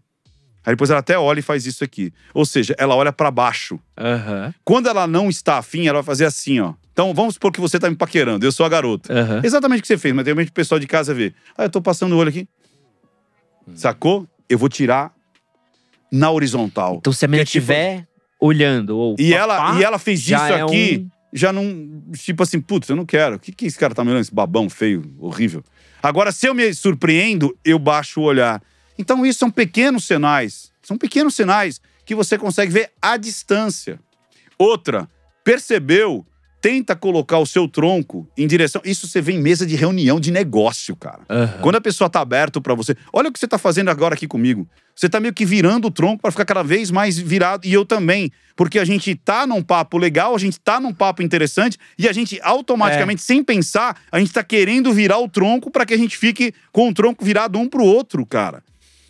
Aí 0.64 0.72
depois 0.72 0.90
ela 0.90 0.98
até 0.98 1.16
olha 1.16 1.38
e 1.38 1.42
faz 1.42 1.64
isso 1.64 1.84
aqui. 1.84 2.12
Ou 2.34 2.44
seja, 2.44 2.74
ela 2.76 2.96
olha 2.96 3.12
pra 3.12 3.30
baixo. 3.30 3.78
Aham. 3.96 4.52
Quando 4.64 4.88
ela 4.88 5.06
não 5.06 5.28
está 5.28 5.58
afim, 5.58 5.86
ela 5.86 5.98
vai 6.02 6.02
fazer 6.04 6.24
assim, 6.24 6.58
ó. 6.58 6.74
Então 6.92 7.14
vamos 7.14 7.34
supor 7.34 7.52
que 7.52 7.60
você 7.60 7.78
tá 7.78 7.88
me 7.88 7.94
paquerando, 7.94 8.44
eu 8.44 8.50
sou 8.50 8.66
a 8.66 8.68
garota. 8.68 9.12
Aham. 9.12 9.42
Exatamente 9.44 9.78
o 9.78 9.82
que 9.82 9.86
você 9.88 9.96
fez, 9.98 10.12
mas 10.14 10.24
de 10.24 10.32
repente 10.32 10.48
o 10.50 10.52
pessoal 10.52 10.80
de 10.80 10.86
casa 10.88 11.14
vê. 11.14 11.32
Ah, 11.56 11.64
eu 11.64 11.70
tô 11.70 11.80
passando 11.80 12.14
o 12.14 12.16
olho 12.18 12.30
aqui. 12.30 12.48
Sacou? 13.74 14.26
Eu 14.48 14.58
vou 14.58 14.68
tirar 14.68 15.12
na 16.10 16.30
horizontal. 16.30 16.96
Então, 16.98 17.12
se 17.12 17.24
a 17.24 17.28
menina 17.28 17.42
é 17.42 17.44
tipo- 17.44 17.58
estiver 17.58 18.06
olhando 18.40 18.96
ou. 18.96 19.16
E 19.18 19.32
papá, 19.32 19.42
ela, 19.42 19.80
e 19.80 19.84
ela 19.84 19.98
fez 19.98 20.20
isso 20.20 20.34
é 20.34 20.62
aqui, 20.62 21.04
um- 21.04 21.15
já 21.32 21.52
não. 21.52 22.02
Tipo 22.14 22.42
assim, 22.42 22.60
putz, 22.60 22.88
eu 22.88 22.96
não 22.96 23.06
quero. 23.06 23.36
O 23.36 23.38
que, 23.38 23.52
que 23.52 23.66
esse 23.66 23.78
cara 23.78 23.94
tá 23.94 24.02
me 24.04 24.10
olhando? 24.10 24.22
Esse 24.22 24.34
babão 24.34 24.68
feio, 24.68 25.14
horrível. 25.18 25.64
Agora, 26.02 26.32
se 26.32 26.46
eu 26.46 26.54
me 26.54 26.72
surpreendo, 26.72 27.56
eu 27.64 27.78
baixo 27.78 28.20
o 28.20 28.24
olhar. 28.24 28.62
Então, 28.98 29.24
isso 29.26 29.38
são 29.38 29.50
pequenos 29.50 30.04
sinais. 30.04 30.72
São 30.82 30.96
pequenos 30.96 31.34
sinais 31.34 31.80
que 32.04 32.14
você 32.14 32.38
consegue 32.38 32.72
ver 32.72 32.92
à 33.02 33.16
distância. 33.16 33.98
Outra, 34.58 35.08
percebeu 35.44 36.24
tenta 36.66 36.96
colocar 36.96 37.38
o 37.38 37.46
seu 37.46 37.68
tronco 37.68 38.28
em 38.36 38.44
direção. 38.44 38.82
Isso 38.84 39.06
você 39.06 39.20
vê 39.20 39.32
em 39.32 39.40
mesa 39.40 39.64
de 39.64 39.76
reunião 39.76 40.18
de 40.18 40.32
negócio, 40.32 40.96
cara. 40.96 41.20
Aham. 41.28 41.60
Quando 41.60 41.76
a 41.76 41.80
pessoa 41.80 42.10
tá 42.10 42.20
aberto 42.20 42.60
pra 42.60 42.74
você. 42.74 42.96
Olha 43.12 43.28
o 43.28 43.32
que 43.32 43.38
você 43.38 43.46
tá 43.46 43.56
fazendo 43.56 43.88
agora 43.88 44.14
aqui 44.14 44.26
comigo. 44.26 44.68
Você 44.96 45.10
tá 45.10 45.20
meio 45.20 45.34
que 45.34 45.44
virando 45.44 45.88
o 45.88 45.90
tronco 45.90 46.22
pra 46.22 46.30
ficar 46.30 46.46
cada 46.46 46.62
vez 46.62 46.90
mais 46.90 47.18
virado. 47.18 47.66
E 47.66 47.72
eu 47.72 47.84
também. 47.84 48.32
Porque 48.56 48.78
a 48.78 48.84
gente 48.84 49.14
tá 49.14 49.46
num 49.46 49.62
papo 49.62 49.98
legal, 49.98 50.34
a 50.34 50.38
gente 50.38 50.58
tá 50.58 50.80
num 50.80 50.94
papo 50.94 51.22
interessante. 51.22 51.76
E 51.98 52.08
a 52.08 52.12
gente 52.12 52.40
automaticamente, 52.42 53.20
sem 53.22 53.44
pensar, 53.44 54.00
a 54.10 54.18
gente 54.18 54.32
tá 54.32 54.42
querendo 54.42 54.92
virar 54.94 55.18
o 55.18 55.28
tronco 55.28 55.70
pra 55.70 55.84
que 55.84 55.92
a 55.92 55.98
gente 55.98 56.16
fique 56.16 56.54
com 56.72 56.88
o 56.88 56.94
tronco 56.94 57.22
virado 57.22 57.58
um 57.58 57.68
pro 57.68 57.84
outro, 57.84 58.24
cara. 58.24 58.62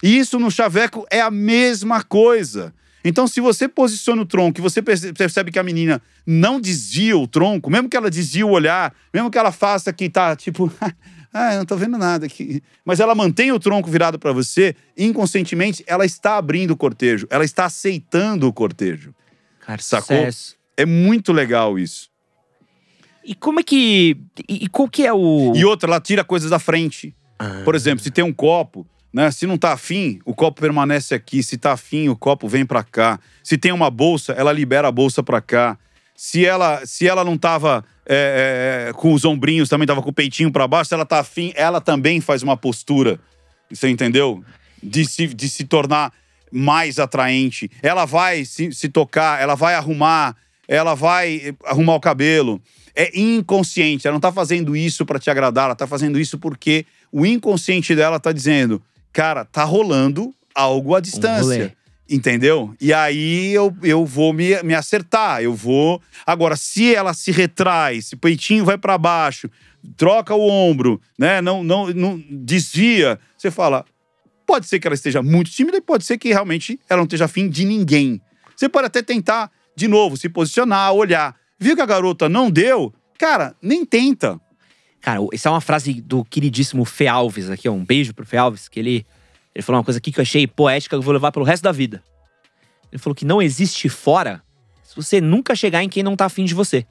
E 0.03 0.19
isso 0.19 0.41
no 0.41 0.51
chaveco 0.51 1.07
é 1.09 1.21
a 1.21 1.31
mesma 1.31 2.03
coisa. 2.03 2.75
Então, 3.05 3.29
se 3.29 3.41
você 3.41 3.69
posiciona 3.69 4.21
o 4.23 4.27
tronco 4.27 4.59
e 4.59 4.63
você 4.63 4.83
perce- 4.83 5.13
percebe 5.13 5.53
que 5.53 5.59
a 5.61 5.63
menina 5.63 6.03
não 6.27 6.61
desvia 6.61 7.17
o 7.17 7.29
tronco, 7.29 7.71
mesmo 7.71 7.89
que 7.89 7.97
ela 7.97 8.11
desvie 8.11 8.43
o 8.43 8.51
olhar, 8.51 8.93
mesmo 9.15 9.31
que 9.31 9.39
ela 9.39 9.53
faça 9.53 9.93
que 9.93 10.09
tá 10.09 10.35
tipo, 10.35 10.69
ah, 11.37 11.55
eu 11.55 11.59
não 11.59 11.67
tô 11.67 11.77
vendo 11.77 11.99
nada 11.99 12.27
aqui. 12.27 12.63
Mas 12.85 13.01
ela 13.01 13.15
mantém 13.15 13.53
o 13.53 13.59
tronco 13.61 13.91
virado 13.91 14.19
pra 14.19 14.33
você, 14.33 14.75
inconscientemente, 14.97 15.85
ela 15.87 16.05
está 16.05 16.37
abrindo 16.37 16.73
o 16.73 16.77
cortejo, 16.77 17.27
ela 17.31 17.45
está 17.45 17.67
aceitando 17.67 18.49
o 18.49 18.53
cortejo. 18.53 19.15
Cara, 19.61 19.81
Sacou? 19.83 20.17
sucesso. 20.17 20.57
É 20.77 20.85
muito 20.87 21.33
legal 21.33 21.79
isso. 21.79 22.11
E 23.25 23.35
como 23.35 23.59
é 23.59 23.63
que. 23.63 24.17
E, 24.49 24.65
e 24.65 24.69
qual 24.69 24.89
que 24.89 25.05
é 25.05 25.13
o. 25.13 25.53
E 25.57 25.65
outra, 25.65 25.91
ela 25.91 26.01
tira 26.01 26.23
coisas 26.23 26.51
da 26.51 26.59
frente. 26.59 27.15
Ah, 27.39 27.63
Por 27.65 27.75
exemplo, 27.75 28.03
se 28.03 28.11
tem 28.11 28.23
um 28.23 28.33
copo, 28.33 28.87
né? 29.13 29.31
Se 29.31 29.47
não 29.47 29.59
tá 29.59 29.73
afim, 29.73 30.21
o 30.25 30.35
copo 30.35 30.61
permanece 30.61 31.15
aqui. 31.15 31.43
Se 31.43 31.57
tá 31.59 31.73
afim, 31.73 32.09
o 32.09 32.17
copo 32.17 32.47
vem 32.49 32.65
pra 32.65 32.85
cá. 32.85 33.19
Se 33.43 33.59
tem 33.59 33.73
uma 33.73 33.91
bolsa, 33.91 34.33
ela 34.33 34.53
libera 34.53 34.87
a 34.89 34.93
bolsa 34.93 35.23
pra 35.23 35.41
cá. 35.41 35.77
Se 36.17 36.45
ela, 36.45 36.85
se 36.87 37.07
ela 37.07 37.23
não 37.25 37.37
tava 37.37 37.85
é, 38.07 38.89
é, 38.89 38.93
com 38.95 39.13
os 39.13 39.25
ombrinhos, 39.25 39.69
também 39.69 39.87
tava 39.87 40.03
com 40.03 40.11
o 40.11 40.13
peitinho 40.13 40.51
pra 40.51 40.67
baixo, 40.67 40.89
se 40.89 40.95
ela 40.95 41.05
tá 41.05 41.19
afim, 41.19 41.53
ela 41.55 41.81
também 41.81 42.21
faz 42.21 42.43
uma 42.43 42.57
postura. 42.57 43.21
Você 43.71 43.89
entendeu? 43.89 44.43
De 44.83 45.05
se, 45.05 45.27
de 45.27 45.49
se 45.49 45.65
tornar 45.65 46.13
mais 46.51 46.99
atraente. 46.99 47.71
Ela 47.83 48.05
vai 48.05 48.45
se, 48.45 48.73
se 48.73 48.89
tocar, 48.89 49.43
ela 49.43 49.55
vai 49.55 49.75
arrumar, 49.75 50.37
ela 50.67 50.95
vai 50.95 51.55
arrumar 51.65 51.97
o 51.97 52.01
cabelo. 52.01 52.61
É 52.95 53.19
inconsciente, 53.19 54.07
ela 54.07 54.15
não 54.15 54.21
tá 54.21 54.33
fazendo 54.33 54.75
isso 54.75 55.05
pra 55.05 55.19
te 55.19 55.29
agradar, 55.29 55.67
ela 55.67 55.75
tá 55.75 55.87
fazendo 55.87 56.19
isso 56.19 56.39
porque 56.39 56.87
o 57.13 57.27
inconsciente 57.27 57.95
dela 57.95 58.19
tá 58.19 58.33
dizendo, 58.33 58.83
cara, 59.13 59.45
tá 59.45 59.65
rolando 59.65 60.33
algo 60.55 60.95
à 60.95 61.01
distância. 61.01 61.77
Entendeu? 62.09 62.73
E 62.81 62.93
aí 62.93 63.53
eu, 63.53 63.77
eu 63.83 64.05
vou 64.07 64.33
me, 64.33 64.63
me 64.63 64.75
acertar, 64.75 65.43
eu 65.43 65.53
vou. 65.53 66.01
Agora, 66.25 66.55
se 66.55 66.95
ela 66.95 67.13
se 67.13 67.33
retrai, 67.33 68.01
se 68.01 68.15
o 68.15 68.19
peitinho 68.19 68.65
vai 68.65 68.79
pra 68.79 68.97
baixo, 68.97 69.51
troca 69.97 70.35
o 70.35 70.49
ombro, 70.49 71.01
né? 71.19 71.41
Não, 71.41 71.65
não, 71.65 71.89
não 71.89 72.23
desvia, 72.31 73.19
você 73.37 73.51
fala. 73.51 73.85
Pode 74.47 74.67
ser 74.67 74.79
que 74.79 74.87
ela 74.87 74.95
esteja 74.95 75.21
muito 75.21 75.51
tímida 75.51 75.77
e 75.77 75.81
pode 75.81 76.05
ser 76.05 76.17
que 76.19 76.29
realmente 76.29 76.79
ela 76.89 76.99
não 76.99 77.07
esteja 77.07 77.25
afim 77.25 77.49
de 77.49 77.65
ninguém. 77.65 78.21
Você 78.57 78.69
pode 78.69 78.87
até 78.87 79.03
tentar, 79.03 79.51
de 79.75 79.89
novo, 79.89 80.17
se 80.17 80.29
posicionar, 80.29 80.93
olhar. 80.93 81.35
Viu 81.59 81.75
que 81.75 81.83
a 81.83 81.87
garota 81.87 82.29
não 82.29 82.49
deu? 82.49 82.95
Cara, 83.19 83.57
nem 83.61 83.85
tenta. 83.85 84.41
Cara, 85.01 85.21
essa 85.33 85.49
é 85.49 85.53
uma 85.53 85.61
frase 85.61 86.01
do 86.01 86.25
queridíssimo 86.25 86.85
Fê 86.85 87.07
Alves 87.07 87.51
aqui, 87.51 87.69
ó. 87.69 87.73
Um 87.73 87.85
beijo 87.85 88.15
pro 88.15 88.27
Fê 88.27 88.37
Alves, 88.37 88.69
que 88.69 88.79
ele, 88.79 89.07
ele 89.57 89.63
falou 89.63 89.79
uma 89.79 89.85
coisa 89.85 89.97
aqui 89.97 90.13
que 90.13 90.21
eu 90.21 90.23
achei 90.23 90.47
poética, 90.47 90.95
que 90.95 90.99
eu 91.01 91.03
vou 91.03 91.15
levar 91.15 91.33
pelo 91.33 91.43
resto 91.47 91.63
da 91.63 91.73
vida. 91.73 92.03
Ele 92.93 93.01
falou 93.01 93.15
que 93.15 93.25
não 93.25 93.41
existe 93.41 93.89
fora 93.89 94.43
se 94.85 94.95
você 94.95 95.19
nunca 95.19 95.55
chegar 95.57 95.83
em 95.83 95.89
quem 95.89 96.03
não 96.03 96.15
tá 96.15 96.27
afim 96.27 96.45
de 96.45 96.53
você. 96.53 96.85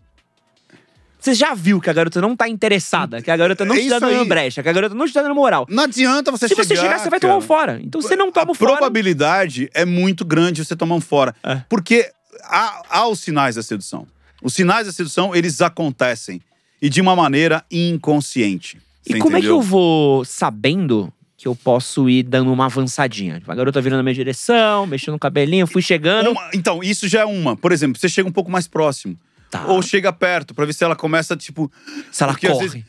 Você 1.19 1.35
já 1.35 1.53
viu 1.53 1.79
que 1.79 1.89
a 1.89 1.93
garota 1.93 2.19
não 2.19 2.35
tá 2.35 2.49
interessada, 2.49 3.21
que 3.21 3.29
a 3.29 3.37
garota 3.37 3.63
não 3.65 3.75
É 3.75 3.79
te 3.81 3.89
tá 3.89 3.99
dando 3.99 4.21
aí. 4.21 4.27
brecha, 4.27 4.63
que 4.63 4.69
a 4.69 4.73
garota 4.73 4.95
não 4.95 5.05
te 5.05 5.13
tá 5.13 5.21
dando 5.21 5.35
moral. 5.35 5.67
Não 5.69 5.83
adianta 5.83 6.31
você 6.31 6.47
Se 6.47 6.55
chegar. 6.55 6.63
você 6.67 6.75
chegar, 6.75 6.99
você 6.99 7.09
vai 7.09 7.19
tomar 7.19 7.37
um 7.37 7.41
fora. 7.41 7.79
Então 7.83 8.01
você 8.01 8.15
não 8.15 8.31
toma 8.31 8.47
a 8.47 8.51
um 8.51 8.55
fora. 8.55 8.71
probabilidade 8.77 9.69
é 9.73 9.85
muito 9.85 10.25
grande 10.25 10.65
você 10.65 10.75
tomar 10.75 10.95
um 10.95 11.01
fora. 11.01 11.35
É. 11.43 11.61
Porque 11.69 12.11
há, 12.43 12.81
há 12.89 13.07
os 13.07 13.19
sinais 13.19 13.55
da 13.55 13.61
sedução. 13.63 14.07
Os 14.41 14.55
sinais 14.55 14.87
da 14.87 14.91
sedução, 14.93 15.35
eles 15.35 15.61
acontecem. 15.61 16.41
E 16.81 16.89
de 16.89 16.99
uma 16.99 17.15
maneira 17.15 17.63
inconsciente. 17.71 18.79
E 19.07 19.13
como 19.19 19.37
é 19.37 19.39
que 19.39 19.45
entendeu? 19.47 19.57
eu 19.57 19.61
vou 19.61 20.25
sabendo 20.25 21.11
que 21.37 21.47
eu 21.47 21.55
posso 21.55 22.09
ir 22.09 22.23
dando 22.23 22.51
uma 22.51 22.65
avançadinha? 22.65 23.41
A 23.47 23.55
garota 23.55 23.81
virando 23.81 23.97
na 23.97 24.03
minha 24.03 24.13
direção, 24.15 24.85
mexendo 24.87 25.13
no 25.13 25.19
cabelinho, 25.19 25.67
fui 25.67 25.81
chegando. 25.81 26.31
Uma- 26.31 26.49
então, 26.53 26.81
isso 26.83 27.07
já 27.07 27.21
é 27.21 27.25
uma. 27.25 27.55
Por 27.55 27.71
exemplo, 27.71 27.99
você 27.99 28.07
chega 28.09 28.27
um 28.27 28.31
pouco 28.31 28.49
mais 28.51 28.67
próximo. 28.67 29.17
Tá. 29.51 29.65
Ou 29.67 29.81
chega 29.81 30.11
perto, 30.11 30.53
pra 30.53 30.65
ver 30.65 30.73
se 30.73 30.83
ela 30.83 30.95
começa, 30.95 31.35
tipo. 31.35 31.71
se 32.11 32.23
ela 32.23 32.35
corre. 32.35 32.67
vezes- 32.67 32.83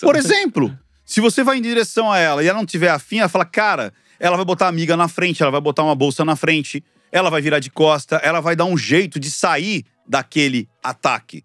Por 0.00 0.16
exemplo, 0.16 0.76
se 1.04 1.20
você 1.20 1.42
vai 1.44 1.58
em 1.58 1.62
direção 1.62 2.10
a 2.10 2.18
ela 2.18 2.42
e 2.42 2.46
ela 2.48 2.58
não 2.58 2.66
tiver 2.66 2.88
afim, 2.90 3.18
ela 3.18 3.28
fala, 3.28 3.44
cara, 3.44 3.92
ela 4.18 4.36
vai 4.36 4.44
botar 4.44 4.66
a 4.66 4.68
amiga 4.68 4.96
na 4.96 5.08
frente, 5.08 5.42
ela 5.42 5.50
vai 5.52 5.60
botar 5.60 5.82
uma 5.84 5.94
bolsa 5.94 6.24
na 6.24 6.36
frente, 6.36 6.82
ela 7.12 7.28
vai 7.30 7.42
virar 7.42 7.58
de 7.58 7.70
costa, 7.70 8.16
ela 8.16 8.40
vai 8.40 8.54
dar 8.56 8.64
um 8.64 8.78
jeito 8.78 9.18
de 9.20 9.30
sair 9.30 9.84
daquele 10.08 10.68
ataque. 10.82 11.44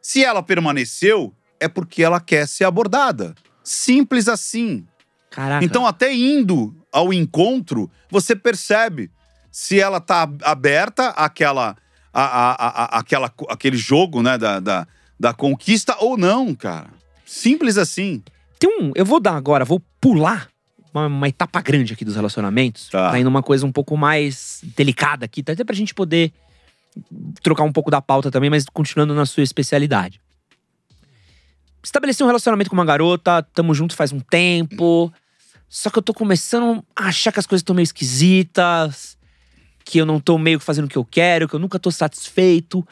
Se 0.00 0.24
ela 0.24 0.42
permaneceu, 0.42 1.34
é 1.60 1.66
porque 1.68 2.02
ela 2.02 2.20
quer 2.20 2.46
ser 2.46 2.64
abordada. 2.64 3.34
Simples 3.64 4.28
assim. 4.28 4.86
Caraca. 5.30 5.64
Então, 5.64 5.86
até 5.86 6.14
indo 6.14 6.74
ao 6.92 7.12
encontro, 7.12 7.90
você 8.10 8.34
percebe 8.34 9.10
se 9.50 9.78
ela 9.80 10.00
tá 10.00 10.28
aberta 10.42 11.08
àquela, 11.10 11.76
a, 12.12 12.22
a, 12.22 12.52
a- 12.84 12.98
àquela, 12.98 13.32
aquele 13.48 13.76
jogo, 13.76 14.22
né, 14.22 14.38
da, 14.38 14.60
da, 14.60 14.86
da 15.18 15.32
conquista 15.34 15.96
ou 16.00 16.16
não, 16.16 16.54
cara. 16.54 16.88
Simples 17.26 17.76
assim. 17.76 18.22
Tem 18.58 18.70
um. 18.82 18.92
Eu 18.94 19.04
vou 19.04 19.20
dar 19.20 19.34
agora, 19.36 19.64
vou 19.64 19.80
pular 20.00 20.48
uma, 20.92 21.06
uma 21.06 21.28
etapa 21.28 21.60
grande 21.60 21.92
aqui 21.92 22.04
dos 22.04 22.16
relacionamentos. 22.16 22.88
Tá. 22.88 23.10
Tá 23.10 23.18
indo 23.18 23.28
uma 23.28 23.42
coisa 23.42 23.66
um 23.66 23.72
pouco 23.72 23.96
mais 23.96 24.60
delicada 24.76 25.24
aqui, 25.26 25.42
tá? 25.42 25.52
até 25.52 25.62
pra 25.62 25.74
gente 25.76 25.94
poder 25.94 26.32
trocar 27.42 27.64
um 27.64 27.72
pouco 27.72 27.90
da 27.90 28.00
pauta 28.00 28.30
também, 28.30 28.50
mas 28.50 28.64
continuando 28.72 29.14
na 29.14 29.26
sua 29.26 29.42
especialidade. 29.42 30.20
Estabeleci 31.82 32.22
um 32.22 32.26
relacionamento 32.26 32.70
com 32.70 32.76
uma 32.76 32.84
garota, 32.84 33.42
tamo 33.54 33.74
junto 33.74 33.94
faz 33.94 34.12
um 34.12 34.20
tempo. 34.20 35.12
Só 35.68 35.90
que 35.90 35.98
eu 35.98 36.02
tô 36.02 36.14
começando 36.14 36.84
a 36.96 37.08
achar 37.08 37.32
que 37.32 37.38
as 37.38 37.46
coisas 37.46 37.60
estão 37.60 37.74
meio 37.74 37.84
esquisitas, 37.84 39.18
que 39.84 39.98
eu 39.98 40.06
não 40.06 40.18
tô 40.18 40.38
meio 40.38 40.58
que 40.58 40.64
fazendo 40.64 40.86
o 40.86 40.88
que 40.88 40.96
eu 40.96 41.04
quero, 41.04 41.48
que 41.48 41.54
eu 41.54 41.60
nunca 41.60 41.78
tô 41.78 41.90
satisfeito. 41.90 42.86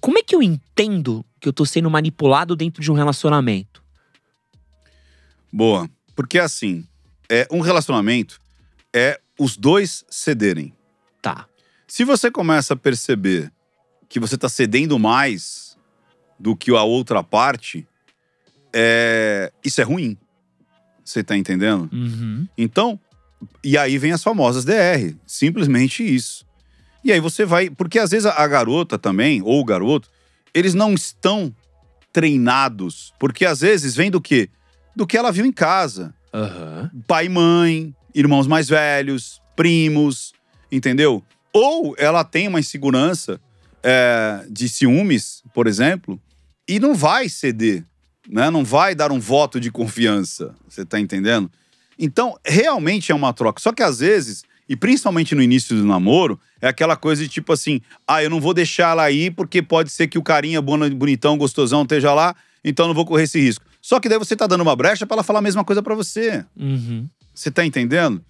Como 0.00 0.18
é 0.18 0.22
que 0.22 0.34
eu 0.34 0.42
entendo 0.42 1.24
que 1.40 1.48
eu 1.48 1.52
tô 1.52 1.64
sendo 1.64 1.90
manipulado 1.90 2.54
dentro 2.54 2.82
de 2.82 2.90
um 2.90 2.94
relacionamento? 2.94 3.82
Boa. 5.52 5.88
Porque 6.14 6.38
assim, 6.38 6.86
é 7.28 7.46
um 7.50 7.60
relacionamento 7.60 8.40
é 8.92 9.20
os 9.38 9.56
dois 9.56 10.04
cederem. 10.10 10.74
Tá. 11.22 11.46
Se 11.86 12.04
você 12.04 12.30
começa 12.30 12.74
a 12.74 12.76
perceber 12.76 13.50
que 14.08 14.20
você 14.20 14.36
tá 14.36 14.48
cedendo 14.48 14.98
mais 14.98 15.76
do 16.38 16.54
que 16.54 16.70
a 16.70 16.82
outra 16.82 17.22
parte, 17.22 17.86
é... 18.72 19.52
isso 19.64 19.80
é 19.80 19.84
ruim. 19.84 20.16
Você 21.04 21.22
tá 21.24 21.36
entendendo? 21.36 21.88
Uhum. 21.92 22.46
Então, 22.56 22.98
e 23.64 23.78
aí 23.78 23.96
vem 23.98 24.12
as 24.12 24.22
famosas 24.22 24.64
DR. 24.64 25.14
Simplesmente 25.26 26.02
isso. 26.02 26.44
E 27.04 27.12
aí 27.12 27.20
você 27.20 27.44
vai. 27.44 27.70
Porque 27.70 27.98
às 27.98 28.10
vezes 28.10 28.26
a- 28.26 28.46
garota 28.46 28.98
também, 28.98 29.40
ou 29.42 29.60
o 29.60 29.64
garoto, 29.64 30.10
eles 30.52 30.74
não 30.74 30.92
estão 30.94 31.54
treinados. 32.12 33.14
Porque 33.18 33.44
às 33.44 33.60
vezes 33.60 33.94
vem 33.94 34.10
do 34.10 34.20
quê? 34.20 34.50
Do 34.94 35.06
que 35.06 35.16
ela 35.16 35.32
viu 35.32 35.46
em 35.46 35.52
casa. 35.52 36.14
Aham. 36.34 36.90
Pai 37.06 37.26
e 37.26 37.28
mãe, 37.28 37.94
irmãos 38.14 38.46
mais 38.46 38.68
velhos, 38.68 39.40
primos, 39.56 40.32
entendeu? 40.70 41.22
Ou 41.52 41.94
ela 41.96 42.24
tem 42.24 42.48
uma 42.48 42.60
insegurança 42.60 43.40
é, 43.82 44.44
de 44.50 44.68
ciúmes, 44.68 45.42
por 45.54 45.66
exemplo, 45.66 46.20
e 46.68 46.78
não 46.78 46.94
vai 46.94 47.28
ceder, 47.28 47.84
né? 48.28 48.50
Não 48.50 48.64
vai 48.64 48.94
dar 48.94 49.10
um 49.10 49.18
voto 49.18 49.58
de 49.58 49.70
confiança. 49.70 50.54
Você 50.68 50.84
tá 50.84 51.00
entendendo? 51.00 51.50
Então, 51.98 52.38
realmente 52.44 53.10
é 53.10 53.14
uma 53.14 53.32
troca. 53.32 53.60
Só 53.60 53.72
que 53.72 53.82
às 53.82 53.98
vezes, 54.00 54.44
e 54.68 54.76
principalmente 54.76 55.34
no 55.34 55.42
início 55.42 55.74
do 55.74 55.84
namoro, 55.84 56.38
é 56.60 56.68
aquela 56.68 56.96
coisa 56.96 57.22
de 57.22 57.28
tipo 57.28 57.52
assim: 57.52 57.80
ah, 58.06 58.22
eu 58.22 58.30
não 58.30 58.40
vou 58.40 58.52
deixar 58.52 58.90
ela 58.90 59.02
aí 59.02 59.30
porque 59.30 59.62
pode 59.62 59.90
ser 59.90 60.06
que 60.06 60.18
o 60.18 60.22
carinha 60.22 60.60
bonitão, 60.60 61.38
gostosão 61.38 61.82
esteja 61.82 62.12
lá, 62.12 62.36
então 62.62 62.84
eu 62.84 62.88
não 62.88 62.94
vou 62.94 63.06
correr 63.06 63.24
esse 63.24 63.40
risco. 63.40 63.64
Só 63.80 63.98
que 63.98 64.08
daí 64.08 64.18
você 64.18 64.36
tá 64.36 64.46
dando 64.46 64.60
uma 64.60 64.76
brecha 64.76 65.06
pra 65.06 65.16
ela 65.16 65.22
falar 65.22 65.38
a 65.38 65.42
mesma 65.42 65.64
coisa 65.64 65.82
pra 65.82 65.94
você. 65.94 66.44
Uhum. 66.56 67.08
Você 67.34 67.50
tá 67.50 67.64
entendendo? 67.64 68.22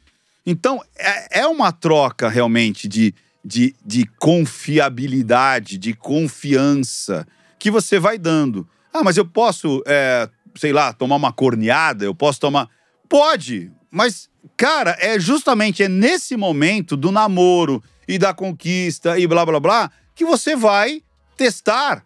Então, 0.46 0.82
é, 0.96 1.40
é 1.40 1.46
uma 1.46 1.72
troca 1.72 2.28
realmente 2.28 2.86
de, 2.86 3.14
de, 3.44 3.74
de 3.84 4.06
confiabilidade, 4.18 5.76
de 5.76 5.94
confiança 5.94 7.26
que 7.58 7.70
você 7.70 7.98
vai 7.98 8.16
dando. 8.18 8.68
Ah, 8.92 9.02
mas 9.04 9.16
eu 9.16 9.24
posso, 9.26 9.82
é, 9.86 10.28
sei 10.56 10.72
lá, 10.72 10.92
tomar 10.92 11.16
uma 11.16 11.32
corneada? 11.32 12.04
Eu 12.04 12.14
posso 12.14 12.40
tomar. 12.40 12.68
Pode, 13.08 13.70
mas, 13.90 14.28
cara, 14.56 14.96
é 15.00 15.18
justamente 15.18 15.82
é 15.82 15.88
nesse 15.88 16.36
momento 16.36 16.96
do 16.96 17.10
namoro 17.12 17.82
e 18.06 18.18
da 18.18 18.32
conquista 18.34 19.18
e 19.18 19.26
blá 19.26 19.44
blá 19.46 19.60
blá 19.60 19.90
que 20.14 20.24
você 20.24 20.56
vai 20.56 21.02
testar, 21.36 22.04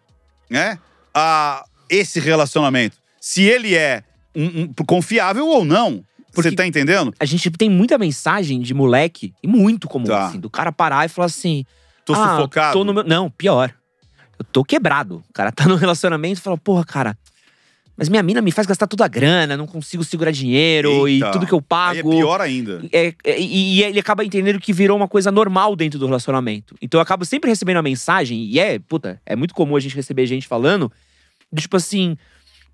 né? 0.49 0.77
a 1.13 1.63
esse 1.89 2.19
relacionamento. 2.19 2.97
Se 3.19 3.43
ele 3.43 3.75
é 3.75 4.03
um- 4.35 4.61
um- 4.63 4.73
confiável 4.85 5.47
ou 5.47 5.63
não. 5.63 6.03
Porque- 6.33 6.49
Você 6.49 6.55
tá 6.55 6.65
entendendo? 6.65 7.13
A 7.19 7.25
gente 7.25 7.51
tem 7.51 7.69
muita 7.69 7.97
mensagem 7.99 8.59
de 8.61 8.73
moleque, 8.73 9.31
e 9.43 9.47
muito 9.47 9.87
comum, 9.87 10.05
Tá. 10.05 10.27
assim, 10.27 10.39
do 10.39 10.49
cara 10.49 10.71
parar 10.71 11.05
e 11.05 11.09
falar 11.09 11.27
assim. 11.27 11.63
Tô 12.03 12.13
ah, 12.15 12.35
sufocado. 12.35 12.73
Tô 12.73 12.83
no 12.83 12.93
meu... 12.93 13.03
Não, 13.03 13.29
pior. 13.29 13.71
Eu 14.39 14.45
tô 14.45 14.63
quebrado. 14.63 15.23
O 15.29 15.33
cara 15.33 15.51
tá 15.51 15.65
no 15.67 15.75
relacionamento 15.77 16.39
e 16.39 16.43
fala, 16.43 16.57
porra, 16.57 16.83
cara. 16.83 17.17
Mas 17.95 18.09
minha 18.09 18.23
mina 18.23 18.41
me 18.41 18.51
faz 18.51 18.65
gastar 18.65 18.87
toda 18.87 19.05
a 19.05 19.07
grana, 19.07 19.55
não 19.55 19.67
consigo 19.67 20.03
segurar 20.03 20.31
dinheiro 20.31 21.07
Eita. 21.07 21.27
e 21.27 21.31
tudo 21.31 21.45
que 21.45 21.53
eu 21.53 21.61
pago. 21.61 21.91
Aí 21.91 21.99
é 21.99 22.03
pior 22.03 22.41
ainda. 22.41 22.83
É, 22.91 23.13
é, 23.23 23.39
e, 23.39 23.75
e 23.75 23.83
ele 23.83 23.99
acaba 23.99 24.25
entendendo 24.25 24.59
que 24.59 24.73
virou 24.73 24.97
uma 24.97 25.07
coisa 25.07 25.31
normal 25.31 25.75
dentro 25.75 25.99
do 25.99 26.05
relacionamento. 26.07 26.75
Então 26.81 26.97
eu 26.97 27.03
acabo 27.03 27.23
sempre 27.23 27.51
recebendo 27.51 27.77
a 27.77 27.83
mensagem, 27.83 28.45
e 28.45 28.57
é, 28.59 28.79
puta, 28.79 29.21
é 29.23 29.35
muito 29.35 29.53
comum 29.53 29.75
a 29.75 29.79
gente 29.79 29.95
receber 29.95 30.25
gente 30.25 30.47
falando, 30.47 30.91
de 31.51 31.61
tipo 31.61 31.77
assim, 31.77 32.17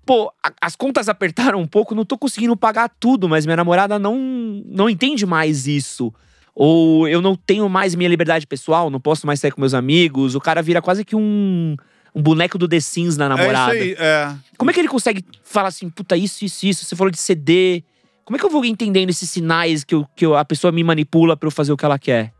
pô, 0.06 0.32
a- 0.42 0.54
as 0.58 0.74
contas 0.74 1.06
apertaram 1.06 1.60
um 1.60 1.66
pouco, 1.66 1.94
não 1.94 2.04
tô 2.06 2.16
conseguindo 2.16 2.56
pagar 2.56 2.90
tudo, 2.98 3.28
mas 3.28 3.44
minha 3.44 3.56
namorada 3.56 3.98
não, 3.98 4.16
não 4.64 4.88
entende 4.88 5.26
mais 5.26 5.66
isso. 5.66 6.14
Ou 6.62 7.08
eu 7.08 7.22
não 7.22 7.34
tenho 7.34 7.66
mais 7.70 7.94
minha 7.94 8.06
liberdade 8.10 8.46
pessoal, 8.46 8.90
não 8.90 9.00
posso 9.00 9.26
mais 9.26 9.40
sair 9.40 9.50
com 9.50 9.62
meus 9.62 9.72
amigos. 9.72 10.34
O 10.34 10.40
cara 10.42 10.60
vira 10.60 10.82
quase 10.82 11.06
que 11.06 11.16
um, 11.16 11.74
um 12.14 12.20
boneco 12.20 12.58
do 12.58 12.68
The 12.68 12.80
Sims 12.80 13.16
na 13.16 13.30
namorada. 13.30 13.74
É 13.74 13.78
isso 13.92 13.98
aí, 13.98 14.06
é. 14.06 14.36
Como 14.58 14.70
é 14.70 14.74
que 14.74 14.78
ele 14.78 14.88
consegue 14.88 15.24
falar 15.42 15.68
assim, 15.68 15.88
puta, 15.88 16.18
isso, 16.18 16.44
isso, 16.44 16.66
isso? 16.66 16.84
Você 16.84 16.94
falou 16.94 17.10
de 17.10 17.16
CD. 17.18 17.82
Como 18.26 18.36
é 18.36 18.38
que 18.38 18.44
eu 18.44 18.50
vou 18.50 18.62
entendendo 18.66 19.08
esses 19.08 19.30
sinais 19.30 19.84
que, 19.84 19.94
eu- 19.94 20.06
que 20.14 20.26
eu- 20.26 20.36
a 20.36 20.44
pessoa 20.44 20.70
me 20.70 20.84
manipula 20.84 21.34
pra 21.34 21.46
eu 21.46 21.50
fazer 21.50 21.72
o 21.72 21.78
que 21.78 21.84
ela 21.86 21.98
quer? 21.98 22.30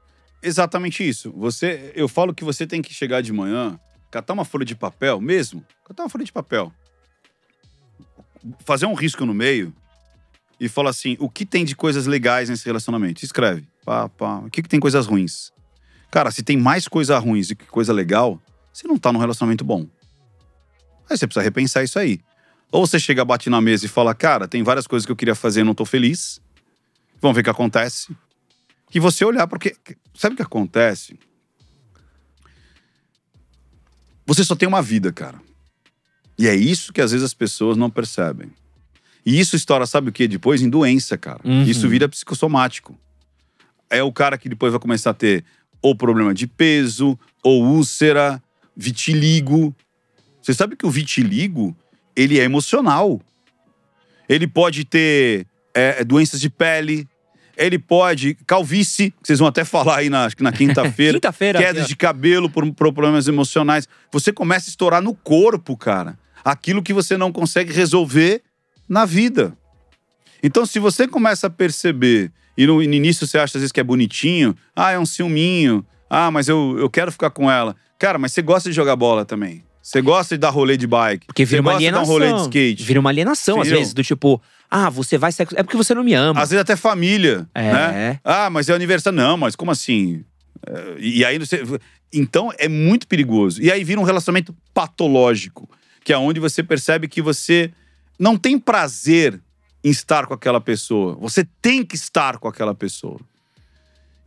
Exatamente 0.43 1.09
isso. 1.09 1.33
Você, 1.39 1.91
eu 1.97 2.07
falo 2.07 2.35
que 2.35 2.45
você 2.45 2.67
tem 2.67 2.83
que 2.83 2.93
chegar 2.93 3.23
de 3.23 3.33
manhã, 3.33 3.81
catar 4.11 4.35
uma 4.35 4.45
folha 4.45 4.67
de 4.67 4.75
papel 4.75 5.19
mesmo, 5.19 5.65
catar 5.89 6.03
uma 6.03 6.11
folha 6.11 6.27
de 6.27 6.33
papel, 6.33 6.71
fazer 8.67 8.85
um 8.85 8.93
risco 8.95 9.25
no 9.25 9.33
meio 9.33 9.73
e 10.61 10.69
falar 10.69 10.91
assim: 10.91 11.17
o 11.19 11.29
que 11.31 11.47
tem 11.47 11.65
de 11.65 11.75
coisas 11.75 12.07
legais 12.07 12.51
nesse 12.51 12.67
relacionamento? 12.67 13.25
Escreve. 13.25 13.67
Pá, 13.85 14.09
pá. 14.11 14.41
O 14.41 14.51
que, 14.51 14.63
que 14.63 14.69
tem 14.69 14.79
coisas 14.79 15.07
ruins? 15.07 15.51
Cara, 16.11 16.31
se 16.31 16.43
tem 16.43 16.57
mais 16.57 16.87
coisa 16.87 17.19
ruins 17.19 17.49
do 17.49 17.57
que 17.57 17.65
coisa 17.65 17.93
legal, 17.93 18.41
você 18.73 18.87
não 18.87 18.99
tá 18.99 19.11
num 19.11 19.19
relacionamento 19.19 19.65
bom. 19.65 19.87
Aí 21.09 21.17
você 21.17 21.27
precisa 21.27 21.43
repensar 21.43 21.83
isso 21.83 21.99
aí. 21.99 22.21
Ou 22.71 22.87
você 22.87 23.01
chega, 23.01 23.25
bate 23.25 23.49
na 23.49 23.61
mesa 23.61 23.87
e 23.87 23.89
fala: 23.89 24.15
cara, 24.15 24.47
tem 24.47 24.63
várias 24.63 24.87
coisas 24.87 25.07
que 25.07 25.11
eu 25.11 25.17
queria 25.17 25.35
fazer 25.35 25.63
e 25.63 25.65
não 25.65 25.75
tô 25.75 25.87
feliz. 25.87 26.41
Vamos 27.21 27.35
ver 27.35 27.41
o 27.41 27.45
que 27.45 27.51
acontece. 27.51 28.15
E 28.95 29.01
você 29.01 29.25
olhar, 29.25 29.47
porque. 29.47 29.75
Sabe 30.15 30.35
o 30.35 30.37
que 30.37 30.43
acontece? 30.43 31.19
Você 34.27 34.45
só 34.45 34.55
tem 34.55 34.69
uma 34.69 34.83
vida, 34.83 35.11
cara. 35.11 35.41
E 36.39 36.47
é 36.47 36.55
isso 36.55 36.93
que 36.93 37.01
às 37.01 37.11
vezes 37.11 37.25
as 37.25 37.35
pessoas 37.35 37.77
não 37.77 37.91
percebem. 37.91 38.53
E 39.25 39.39
isso 39.39 39.57
estoura, 39.57 39.87
sabe 39.87 40.11
o 40.11 40.13
que? 40.13 40.27
Depois 40.27 40.63
em 40.63 40.69
doença, 40.69 41.17
cara. 41.19 41.41
Uhum. 41.45 41.63
Isso 41.65 41.89
vira 41.89 42.09
psicossomático. 42.09 42.99
É 43.89 44.03
o 44.03 44.13
cara 44.13 44.39
que 44.39 44.49
depois 44.49 44.73
vai 44.73 44.81
começar 44.81 45.11
a 45.11 45.15
ter 45.15 45.45
ou 45.83 45.95
problema 45.95 46.35
de 46.35 46.47
peso, 46.47 47.19
ou 47.43 47.65
úlcera, 47.65 48.43
vitiligo. 48.77 49.75
Você 50.43 50.55
sabe 50.55 50.77
que 50.77 50.87
o 50.87 50.91
vitiligo, 50.91 51.77
ele 52.15 52.39
é 52.39 52.45
emocional. 52.45 53.21
Ele 54.29 54.47
pode 54.47 54.85
ter 54.85 55.47
é, 55.75 56.05
doenças 56.05 56.41
de 56.41 56.49
pele, 56.49 57.09
ele 57.57 57.79
pode. 57.79 58.37
calvície, 58.47 59.11
que 59.11 59.27
vocês 59.27 59.39
vão 59.39 59.49
até 59.49 59.65
falar 59.65 59.99
aí 59.99 60.11
na, 60.11 60.25
acho 60.25 60.37
que 60.37 60.43
na 60.43 60.53
quinta-feira. 60.53 61.15
Quinta-feira. 61.21 61.59
quedas 61.59 61.87
de 61.87 61.97
cabelo 61.97 62.49
por, 62.49 62.65
por 62.73 62.93
problemas 62.93 63.29
emocionais. 63.29 63.89
Você 64.13 64.33
começa 64.33 64.69
a 64.69 64.71
estourar 64.71 65.03
no 65.03 65.15
corpo, 65.15 65.77
cara. 65.77 66.19
Aquilo 66.45 66.83
que 66.83 66.93
você 66.93 67.17
não 67.17 67.31
consegue 67.31 67.73
resolver 67.73 68.43
na 68.91 69.05
vida. 69.05 69.57
Então, 70.43 70.67
se 70.67 70.79
você 70.81 71.07
começa 71.07 71.47
a 71.47 71.51
perceber, 71.51 72.33
e 72.59 72.67
no, 72.67 72.83
início 72.83 73.27
você 73.27 73.39
acha 73.39 73.57
às 73.57 73.61
vezes 73.63 73.71
que 73.73 73.79
é 73.79 73.85
bonitinho, 73.85 74.57
ah, 74.75 74.91
é 74.91 74.99
um 74.99 75.07
ciúminho, 75.07 75.87
ah, 76.11 76.31
mas 76.31 76.49
eu, 76.49 76.77
eu 76.79 76.91
quero 76.91 77.13
ficar 77.13 77.31
com 77.31 77.49
ela. 77.51 77.77
Cara, 77.99 78.19
mas 78.19 78.33
você 78.33 78.43
gosta 78.43 78.69
de 78.69 78.75
jogar 78.75 78.97
bola 78.97 79.25
também. 79.25 79.63
Você 79.83 80.01
gosta 80.03 80.35
de 80.35 80.41
dar 80.41 80.51
rolê 80.51 80.77
de 80.77 80.87
bike. 80.87 81.27
Porque 81.27 81.45
vira 81.45 81.63
você 81.63 81.67
uma 81.69 81.73
gosta 81.73 81.85
de 81.87 81.91
dar 81.91 81.97
um 81.99 82.01
alienação. 82.01 82.13
rolê 82.29 82.33
de 82.35 82.41
skate. 82.43 82.83
Vira 82.85 83.01
uma 83.01 83.11
alienação, 83.11 83.61
às 83.61 83.69
vezes, 83.69 83.95
do 83.95 84.03
tipo, 84.03 84.41
ah, 84.71 84.91
você 84.91 85.17
vai 85.17 85.31
sair. 85.33 85.47
com- 85.47 85.57
É 85.57 85.63
porque 85.63 85.77
você 85.77 85.95
não 85.95 86.03
me 86.05 86.15
ama. 86.15 86.41
Às 86.41 86.51
vezes 86.51 86.61
até 86.61 86.75
família, 86.77 87.47
É. 87.55 87.73
né? 87.73 88.21
Ah, 88.25 88.51
mas 88.51 88.69
é 88.69 88.75
aniversário. 88.75 89.17
Não, 89.17 89.37
mas 89.37 89.55
como 89.55 89.71
assim? 89.71 90.25
É, 90.67 90.97
E 90.99 91.25
aí 91.25 91.39
você... 91.39 91.63
Então 92.13 92.53
é 92.59 92.69
muito 92.69 93.07
perigoso. 93.07 93.63
E 93.63 93.71
aí 93.71 93.85
vira 93.85 94.01
um 94.01 94.05
relacionamento 94.05 94.55
patológico, 94.75 95.69
que 96.05 96.13
é 96.13 96.19
onde 96.19 96.41
você 96.41 96.63
percebe 96.63 97.07
que 97.09 97.23
você 97.23 97.71
não 98.21 98.37
tem 98.37 98.59
prazer 98.59 99.41
em 99.83 99.89
estar 99.91 100.27
com 100.27 100.35
aquela 100.35 100.61
pessoa. 100.61 101.17
Você 101.21 101.43
tem 101.63 101.83
que 101.83 101.95
estar 101.97 102.37
com 102.39 102.47
aquela 102.47 102.75
pessoa. 102.75 103.19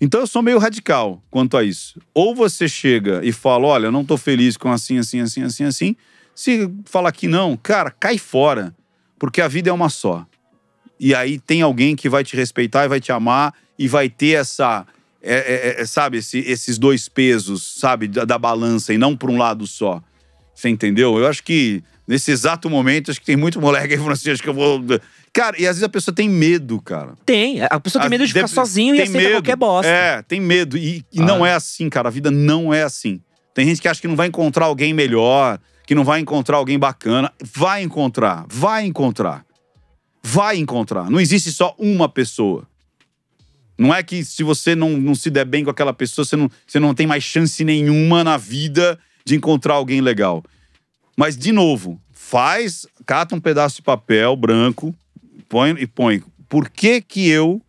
Então 0.02 0.20
eu 0.20 0.28
sou 0.28 0.42
meio 0.42 0.58
radical 0.58 1.22
quanto 1.30 1.56
a 1.56 1.64
isso. 1.64 2.02
Ou 2.14 2.34
você 2.36 2.68
chega 2.68 3.22
e 3.24 3.32
fala: 3.32 3.68
olha, 3.68 3.86
eu 3.86 3.92
não 3.92 4.04
tô 4.04 4.18
feliz 4.18 4.58
com 4.58 4.72
assim, 4.72 4.98
assim, 4.98 5.20
assim, 5.22 5.44
assim, 5.44 5.64
assim. 5.64 5.96
Se 6.36 6.68
falar 6.86 7.12
que 7.12 7.28
não, 7.28 7.56
cara, 7.56 7.92
cai 7.92 8.18
fora. 8.18 8.76
Porque 9.20 9.40
a 9.40 9.48
vida 9.48 9.70
é 9.70 9.74
uma 9.74 9.88
só. 9.90 10.26
E 11.00 11.14
aí 11.14 11.40
tem 11.40 11.62
alguém 11.62 11.96
que 11.96 12.10
vai 12.10 12.24
te 12.24 12.36
respeitar 12.36 12.84
e 12.86 12.88
vai 12.90 13.00
te 13.00 13.12
amar 13.12 13.54
e 13.78 13.88
vai 13.88 14.10
ter 14.10 14.32
essa. 14.40 14.86
é, 15.22 15.78
é, 15.78 15.82
é, 15.82 15.86
sabe, 15.86 16.18
esse- 16.18 16.40
esses 16.40 16.78
dois 16.78 17.08
pesos, 17.08 17.76
sabe, 17.80 18.08
da, 18.10 18.26
da 18.26 18.38
balança 18.38 18.94
e 18.94 18.98
não 18.98 19.16
por 19.16 19.30
um 19.30 19.38
lado 19.38 19.66
só. 19.68 20.02
Você 20.54 20.68
entendeu? 20.68 21.18
Eu 21.18 21.28
acho 21.28 21.42
que 21.44 21.82
nesse 22.08 22.32
exato 22.32 22.70
momento, 22.70 23.12
acho 23.12 23.20
que 23.20 23.26
tem 23.26 23.36
muito 23.36 23.60
moleque 23.62 23.94
aí 23.94 23.98
falando 23.98 24.14
assim, 24.14 24.32
acho 24.32 24.42
que 24.44 24.50
eu 24.50 24.54
vou. 24.54 24.82
Cara, 25.32 25.56
e 25.60 25.66
às 25.66 25.76
vezes 25.78 25.84
a 25.84 25.90
pessoa 25.90 26.14
tem 26.14 26.30
medo, 26.30 26.80
cara. 26.82 27.14
Tem. 27.26 27.62
A 27.62 27.80
pessoa 27.80 28.02
tem 28.02 28.10
medo 28.10 28.26
de 28.26 28.34
ficar 28.34 28.48
sozinho 28.48 28.94
e 28.94 28.98
tem 29.00 29.08
aceita 29.08 29.32
qualquer 29.32 29.56
bosta. 29.56 29.90
É, 29.92 30.22
tem 30.22 30.40
medo. 30.40 30.78
E, 30.78 31.04
e 31.12 31.22
Ah. 31.22 31.26
não 31.26 31.46
é 31.46 31.54
assim, 31.54 31.90
cara. 31.90 32.08
A 32.10 32.12
vida 32.12 32.30
não 32.30 32.74
é 32.74 32.84
assim. 32.84 33.20
Tem 33.54 33.66
gente 33.66 33.82
que 33.82 33.88
acha 33.88 34.00
que 34.02 34.08
não 34.08 34.16
vai 34.16 34.28
encontrar 34.28 34.66
alguém 34.66 34.94
melhor, 34.94 35.60
que 35.86 35.96
não 35.96 36.04
vai 36.04 36.20
encontrar 36.20 36.58
alguém 36.58 36.78
bacana. 36.78 37.32
Vai 37.42 37.84
encontrar, 37.84 38.46
vai 38.50 38.86
encontrar. 38.86 39.46
Vai 40.24 40.58
encontrar. 40.58 41.10
Não 41.10 41.20
existe 41.20 41.52
só 41.52 41.76
uma 41.78 42.08
pessoa. 42.08 42.68
Não 43.78 43.94
é 43.94 44.02
que 44.04 44.24
se 44.24 44.44
você 44.44 44.76
não, 44.76 44.92
não 44.92 45.16
se 45.16 45.30
der 45.30 45.46
bem 45.46 45.64
com 45.64 45.70
aquela 45.70 45.94
pessoa, 45.94 46.24
você 46.24 46.36
não, 46.36 46.50
você 46.66 46.80
não 46.80 46.94
tem 46.94 47.08
mais 47.08 47.24
chance 47.24 47.64
nenhuma 47.64 48.24
na 48.24 48.38
vida 48.38 48.98
de 49.26 49.36
encontrar 49.36 49.74
alguém 49.74 50.00
legal. 50.00 50.44
Mas, 51.16 51.38
de 51.38 51.52
novo, 51.52 52.00
faz, 52.12 52.88
cata 53.06 53.36
um 53.36 53.40
pedaço 53.40 53.78
de 53.78 53.82
papel 53.82 54.36
branco, 54.36 54.94
põe 55.48 55.72
e 55.80 55.86
põe. 55.86 56.24
Por 56.50 56.70
que 56.70 57.02
que 57.02 57.30
eu 57.30 57.62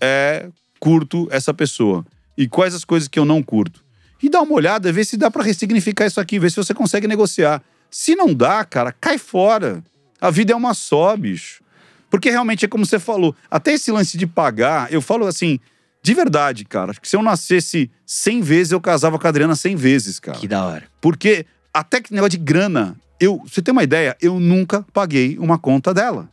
é, 0.00 0.48
curto 0.80 1.28
essa 1.30 1.54
pessoa? 1.54 2.04
E 2.36 2.48
quais 2.48 2.74
as 2.74 2.84
coisas 2.84 3.08
que 3.08 3.18
eu 3.18 3.24
não 3.24 3.42
curto? 3.42 3.84
E 4.22 4.28
dá 4.28 4.40
uma 4.40 4.54
olhada, 4.54 4.92
vê 4.92 5.04
se 5.04 5.16
dá 5.16 5.30
pra 5.30 5.42
ressignificar 5.42 6.06
isso 6.06 6.20
aqui, 6.20 6.38
vê 6.38 6.48
se 6.48 6.56
você 6.56 6.72
consegue 6.72 7.08
negociar. 7.08 7.62
Se 7.90 8.14
não 8.14 8.32
dá, 8.32 8.64
cara, 8.64 8.92
cai 8.92 9.18
fora. 9.18 9.82
A 10.20 10.30
vida 10.30 10.52
é 10.52 10.56
uma 10.56 10.74
só, 10.74 11.16
bicho. 11.16 11.62
Porque 12.08 12.30
realmente 12.30 12.64
é 12.64 12.68
como 12.68 12.86
você 12.86 12.98
falou, 12.98 13.34
até 13.50 13.72
esse 13.72 13.90
lance 13.90 14.16
de 14.16 14.26
pagar, 14.26 14.92
eu 14.92 15.00
falo 15.00 15.26
assim, 15.26 15.58
de 16.02 16.14
verdade, 16.14 16.64
cara, 16.64 16.90
acho 16.90 17.00
que 17.00 17.08
se 17.08 17.16
eu 17.16 17.22
nascesse 17.22 17.90
100 18.04 18.40
vezes, 18.42 18.72
eu 18.72 18.80
casava 18.80 19.18
com 19.18 19.26
a 19.26 19.30
Adriana 19.30 19.56
100 19.56 19.76
vezes, 19.76 20.20
cara. 20.20 20.38
Que 20.38 20.46
da 20.46 20.64
hora. 20.64 20.84
Porque 21.00 21.46
até 21.72 22.00
que 22.00 22.12
negócio 22.12 22.38
de 22.38 22.44
grana, 22.44 22.96
eu, 23.18 23.38
você 23.38 23.62
tem 23.62 23.72
uma 23.72 23.82
ideia, 23.82 24.16
eu 24.20 24.38
nunca 24.38 24.84
paguei 24.92 25.38
uma 25.38 25.58
conta 25.58 25.94
dela. 25.94 26.28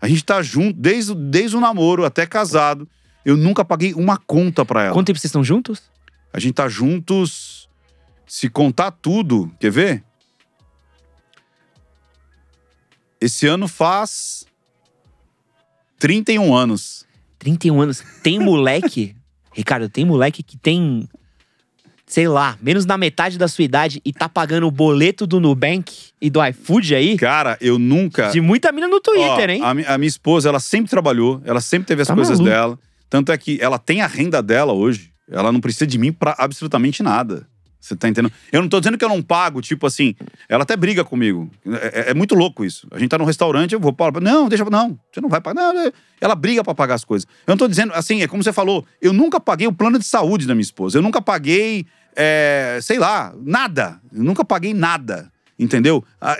A 0.00 0.08
gente 0.08 0.24
tá 0.24 0.42
junto 0.42 0.78
desde, 0.78 1.14
desde 1.14 1.56
o 1.56 1.60
namoro 1.60 2.04
até 2.04 2.26
casado. 2.26 2.88
Eu 3.24 3.36
nunca 3.36 3.64
paguei 3.64 3.92
uma 3.94 4.16
conta 4.16 4.64
pra 4.64 4.84
ela. 4.84 4.94
Quanto 4.94 5.08
tempo 5.08 5.18
vocês 5.18 5.28
estão 5.28 5.44
juntos? 5.44 5.90
A 6.32 6.40
gente 6.40 6.54
tá 6.54 6.68
juntos. 6.68 7.68
Se 8.26 8.48
contar 8.48 8.92
tudo, 8.92 9.52
quer 9.58 9.70
ver? 9.70 10.04
Esse 13.20 13.46
ano 13.46 13.68
faz 13.68 14.46
31 15.98 16.54
anos. 16.54 17.06
31 17.38 17.80
anos. 17.80 18.02
Tem 18.22 18.38
moleque, 18.38 19.14
Ricardo, 19.52 19.88
tem 19.88 20.04
moleque 20.04 20.42
que 20.42 20.56
tem, 20.56 21.08
sei 22.10 22.26
lá, 22.26 22.58
menos 22.60 22.84
da 22.84 22.98
metade 22.98 23.38
da 23.38 23.46
sua 23.46 23.62
idade 23.62 24.00
e 24.04 24.12
tá 24.12 24.28
pagando 24.28 24.66
o 24.66 24.70
boleto 24.70 25.28
do 25.28 25.38
Nubank 25.38 25.92
e 26.20 26.28
do 26.28 26.44
iFood 26.44 26.92
aí? 26.92 27.16
Cara, 27.16 27.56
eu 27.60 27.78
nunca. 27.78 28.30
De 28.30 28.40
muita 28.40 28.72
mina 28.72 28.88
no 28.88 29.00
Twitter, 29.00 29.48
Ó, 29.48 29.52
hein? 29.52 29.62
A, 29.86 29.94
a 29.94 29.98
minha 29.98 30.08
esposa, 30.08 30.48
ela 30.48 30.58
sempre 30.58 30.90
trabalhou, 30.90 31.40
ela 31.44 31.60
sempre 31.60 31.86
teve 31.86 32.02
as 32.02 32.08
Tá 32.08 32.14
coisas 32.16 32.40
maluco. 32.40 32.52
dela. 32.52 32.78
Tanto 33.08 33.30
é 33.30 33.38
que 33.38 33.58
ela 33.62 33.78
tem 33.78 34.00
a 34.02 34.08
renda 34.08 34.42
dela 34.42 34.72
hoje. 34.72 35.10
Ela 35.30 35.52
não 35.52 35.60
precisa 35.60 35.86
de 35.86 35.98
mim 35.98 36.10
pra 36.12 36.34
absolutamente 36.36 37.00
nada. 37.02 37.46
Você 37.80 37.96
tá 37.96 38.08
entendendo? 38.08 38.30
Eu 38.52 38.60
não 38.60 38.68
tô 38.68 38.78
dizendo 38.78 38.98
que 38.98 39.04
eu 39.04 39.08
não 39.08 39.22
pago, 39.22 39.62
tipo 39.62 39.86
assim, 39.86 40.14
ela 40.50 40.64
até 40.64 40.76
briga 40.76 41.02
comigo. 41.02 41.50
É, 41.66 42.08
é- 42.08 42.10
é 42.10 42.14
muito 42.14 42.34
louco 42.34 42.62
isso. 42.62 42.86
A 42.90 42.98
gente 42.98 43.08
tá 43.08 43.16
num 43.16 43.24
restaurante, 43.24 43.72
eu 43.72 43.80
vou 43.80 43.90
pagar. 43.90 44.20
Não, 44.20 44.50
deixa. 44.50 44.64
Não, 44.68 44.98
você 45.10 45.18
não 45.20 45.30
vai 45.30 45.40
pagar. 45.40 45.62
Não, 45.62 45.72
não. 45.84 45.92
ela 46.20 46.34
briga 46.34 46.62
pra 46.62 46.74
pagar 46.74 46.96
as 46.96 47.04
coisas. 47.06 47.26
Eu 47.46 47.52
não 47.52 47.56
tô 47.56 47.66
dizendo, 47.66 47.94
assim, 47.94 48.20
é 48.20 48.28
como 48.28 48.42
você 48.44 48.52
falou, 48.52 48.84
eu 49.00 49.14
nunca 49.14 49.40
paguei 49.40 49.66
o 49.66 49.72
plano 49.72 49.98
de 49.98 50.04
saúde 50.04 50.46
da 50.46 50.54
minha 50.54 50.60
esposa. 50.62 50.98
Eu 50.98 51.02
nunca 51.02 51.22
paguei, 51.22 51.86
é, 52.16 52.78
sei 52.82 52.98
lá, 52.98 53.34
nada. 53.42 54.00
Eu 54.12 54.22
nunca 54.22 54.44
paguei 54.44 54.74
nada. 54.74 55.30
entendeu? 55.58 56.04
Ah, 56.20 56.38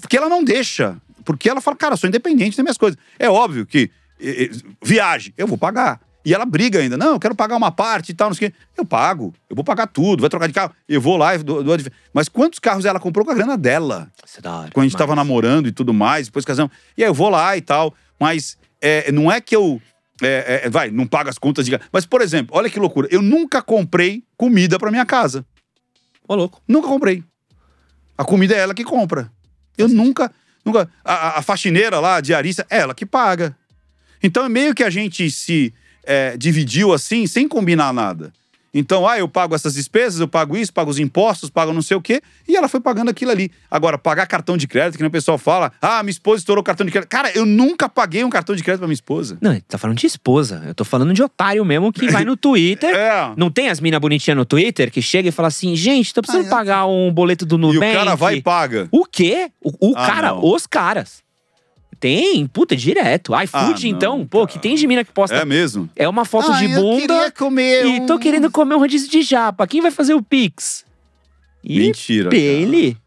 Porque 0.00 0.16
ela 0.16 0.28
não 0.28 0.42
deixa. 0.42 0.96
Porque 1.24 1.48
ela 1.48 1.60
fala, 1.60 1.76
cara, 1.76 1.94
eu 1.94 1.98
sou 1.98 2.08
independente 2.08 2.56
das 2.56 2.62
minhas 2.64 2.78
coisas. 2.78 2.98
É 3.18 3.28
óbvio 3.28 3.66
que 3.66 3.90
viagem, 4.82 5.32
eu 5.36 5.46
vou 5.46 5.58
pagar. 5.58 6.00
E 6.24 6.32
ela 6.32 6.46
briga 6.46 6.78
ainda. 6.78 6.96
Não, 6.96 7.12
eu 7.14 7.20
quero 7.20 7.34
pagar 7.34 7.54
uma 7.54 7.70
parte 7.70 8.10
e 8.10 8.14
tal, 8.14 8.30
não 8.30 8.34
sei 8.34 8.48
o 8.48 8.50
quê. 8.50 8.56
Eu 8.78 8.84
pago. 8.84 9.34
Eu 9.48 9.54
vou 9.54 9.64
pagar 9.64 9.86
tudo. 9.86 10.22
Vai 10.22 10.30
trocar 10.30 10.46
de 10.46 10.54
carro. 10.54 10.72
Eu 10.88 11.00
vou 11.00 11.18
lá 11.18 11.34
e 11.34 11.38
dou, 11.38 11.62
dou 11.62 11.76
Mas 12.14 12.30
quantos 12.30 12.58
carros 12.58 12.86
ela 12.86 12.98
comprou 12.98 13.26
com 13.26 13.32
a 13.32 13.34
grana 13.34 13.58
dela? 13.58 14.10
Isso 14.24 14.38
é 14.38 14.42
da 14.42 14.56
hora. 14.56 14.70
Quando 14.72 14.84
a 14.84 14.88
gente 14.88 14.96
tava 14.96 15.12
demais. 15.12 15.28
namorando 15.28 15.66
e 15.68 15.72
tudo 15.72 15.92
mais, 15.92 16.28
depois 16.28 16.46
casamos. 16.46 16.72
E 16.96 17.04
aí 17.04 17.10
eu 17.10 17.14
vou 17.14 17.28
lá 17.28 17.54
e 17.58 17.60
tal. 17.60 17.94
Mas 18.18 18.56
é, 18.80 19.12
não 19.12 19.30
é 19.30 19.38
que 19.40 19.54
eu. 19.54 19.80
É, 20.22 20.62
é, 20.64 20.70
vai, 20.70 20.90
não 20.90 21.06
pago 21.06 21.28
as 21.28 21.38
contas 21.38 21.66
de. 21.66 21.78
Mas, 21.92 22.06
por 22.06 22.20
exemplo, 22.22 22.56
olha 22.56 22.70
que 22.70 22.78
loucura. 22.78 23.08
Eu 23.10 23.20
nunca 23.22 23.60
comprei 23.62 24.22
comida 24.36 24.78
pra 24.78 24.90
minha 24.90 25.04
casa. 25.06 25.44
Ô, 26.28 26.34
louco. 26.34 26.62
Nunca 26.66 26.88
comprei. 26.88 27.22
A 28.16 28.24
comida 28.24 28.54
é 28.54 28.58
ela 28.58 28.74
que 28.74 28.84
compra. 28.84 29.30
Eu 29.76 29.88
nunca. 29.88 30.30
nunca 30.64 30.88
a, 31.04 31.12
a- 31.14 31.38
a 31.38 31.42
faxineira 31.42 31.98
lá, 31.98 32.16
a 32.16 32.20
diarista, 32.20 32.66
é 32.70 32.78
ela 32.78 32.94
que 32.94 33.04
paga. 33.04 33.56
Então 34.22 34.44
é 34.44 34.48
meio 34.48 34.74
que 34.74 34.82
a 34.84 34.90
gente 34.90 35.30
se 35.30 35.74
é, 36.04 36.36
dividiu 36.36 36.92
assim, 36.92 37.26
sem 37.26 37.46
combinar 37.48 37.92
nada. 37.92 38.32
Então, 38.74 39.06
ah, 39.08 39.16
eu 39.18 39.28
pago 39.28 39.54
essas 39.54 39.74
despesas, 39.74 40.20
eu 40.20 40.26
pago 40.26 40.56
isso, 40.56 40.72
pago 40.72 40.90
os 40.90 40.98
impostos, 40.98 41.48
pago 41.48 41.72
não 41.72 41.80
sei 41.80 41.96
o 41.96 42.00
quê, 42.02 42.20
e 42.48 42.56
ela 42.56 42.68
foi 42.68 42.80
pagando 42.80 43.08
aquilo 43.10 43.30
ali. 43.30 43.50
Agora, 43.70 43.96
pagar 43.96 44.26
cartão 44.26 44.56
de 44.56 44.66
crédito, 44.66 44.96
que 44.96 45.02
nem 45.02 45.08
o 45.08 45.12
pessoal 45.12 45.38
fala, 45.38 45.72
ah, 45.80 46.02
minha 46.02 46.10
esposa 46.10 46.40
estourou 46.40 46.60
o 46.60 46.64
cartão 46.64 46.84
de 46.84 46.90
crédito. 46.90 47.08
Cara, 47.08 47.30
eu 47.34 47.46
nunca 47.46 47.88
paguei 47.88 48.24
um 48.24 48.30
cartão 48.30 48.56
de 48.56 48.62
crédito 48.64 48.80
pra 48.80 48.88
minha 48.88 48.94
esposa. 48.94 49.38
Não, 49.40 49.52
ele 49.52 49.60
tá 49.68 49.78
falando 49.78 49.96
de 49.96 50.06
esposa. 50.06 50.62
Eu 50.66 50.74
tô 50.74 50.84
falando 50.84 51.12
de 51.14 51.22
otário 51.22 51.64
mesmo 51.64 51.92
que 51.92 52.08
vai 52.10 52.24
no 52.24 52.36
Twitter. 52.36 52.94
É. 53.04 53.32
Não 53.36 53.50
tem 53.50 53.68
as 53.68 53.80
minas 53.80 54.00
bonitinhas 54.00 54.36
no 54.36 54.44
Twitter 54.44 54.90
que 54.90 55.00
chega 55.02 55.28
e 55.28 55.32
fala 55.32 55.48
assim: 55.48 55.74
gente, 55.76 56.12
tô 56.14 56.20
precisando 56.22 56.44
Ah, 56.44 56.48
é. 56.48 56.50
pagar 56.50 56.86
um 56.86 57.12
boleto 57.12 57.44
do 57.46 57.56
E 57.56 57.58
Nubank. 57.58 57.94
o 57.94 57.98
cara 57.98 58.14
vai 58.14 58.36
e 58.36 58.42
paga. 58.42 58.88
O 58.90 59.04
quê? 59.04 59.50
O, 59.62 59.90
o 59.90 59.94
Ah, 59.96 60.06
cara, 60.06 60.28
não. 60.30 60.44
os 60.44 60.66
caras. 60.66 61.23
Tem, 62.04 62.46
puta, 62.46 62.76
direto. 62.76 63.32
iFood, 63.34 63.48
Ah, 63.54 63.68
não, 63.90 63.96
então, 63.96 64.26
pô, 64.26 64.40
cara. 64.40 64.52
que 64.52 64.58
tem 64.58 64.74
de 64.74 64.86
mina 64.86 65.02
que 65.02 65.10
posta. 65.10 65.36
É 65.36 65.44
mesmo? 65.46 65.88
É, 65.96 66.06
uma 66.06 66.26
foto 66.26 66.52
Ah, 66.52 66.58
de 66.58 66.68
bunda 66.68 67.30
comer 67.30 67.86
e 67.86 68.06
tô 68.06 68.16
um- 68.16 68.18
querendo 68.18 68.50
comer 68.50 68.74
um 68.74 68.78
rodízio 68.78 69.08
de 69.10 69.22
japa. 69.22 69.66
Quem 69.66 69.80
vai 69.80 69.90
fazer 69.90 70.12
o 70.12 70.22
Pix? 70.22 70.84
E 71.64 71.78
Mentira. 71.78 72.28
cara. 72.28 72.36
ele. 72.42 72.98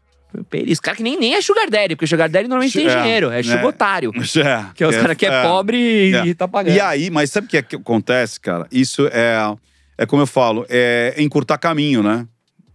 Ele. 0.52 0.72
Os 0.72 0.80
caras 0.80 0.96
que 0.96 1.02
nem, 1.04 1.16
nem 1.16 1.34
é 1.36 1.40
Sugar 1.40 1.70
Daddy, 1.70 1.94
porque 1.94 2.08
Sugar 2.08 2.28
Daddy 2.28 2.48
normalmente 2.48 2.72
tem 2.76 2.88
É, 2.88 3.00
dinheiro, 3.02 3.30
é 3.30 3.36
né? 3.36 3.42
chugotário. 3.44 4.10
É, 4.36 4.64
Que 4.74 4.82
é 4.82 4.88
os 4.88 4.96
caras 4.96 5.16
que 5.16 5.26
é, 5.26 5.42
pobre 5.44 5.76
e, 6.10 6.14
É. 6.16 6.26
e 6.26 6.34
tá 6.34 6.48
pagando. 6.48 6.74
E 6.74 6.80
aí, 6.80 7.08
mas 7.08 7.30
sabe 7.30 7.46
o 7.46 7.50
que, 7.50 7.56
é 7.56 7.62
que 7.62 7.76
acontece, 7.76 8.40
cara? 8.40 8.66
Isso 8.72 9.06
é, 9.12 9.36
é 9.96 10.06
como 10.06 10.22
eu 10.22 10.26
falo, 10.26 10.66
é 10.68 11.14
encurtar 11.18 11.56
caminho, 11.58 12.02
né? 12.02 12.26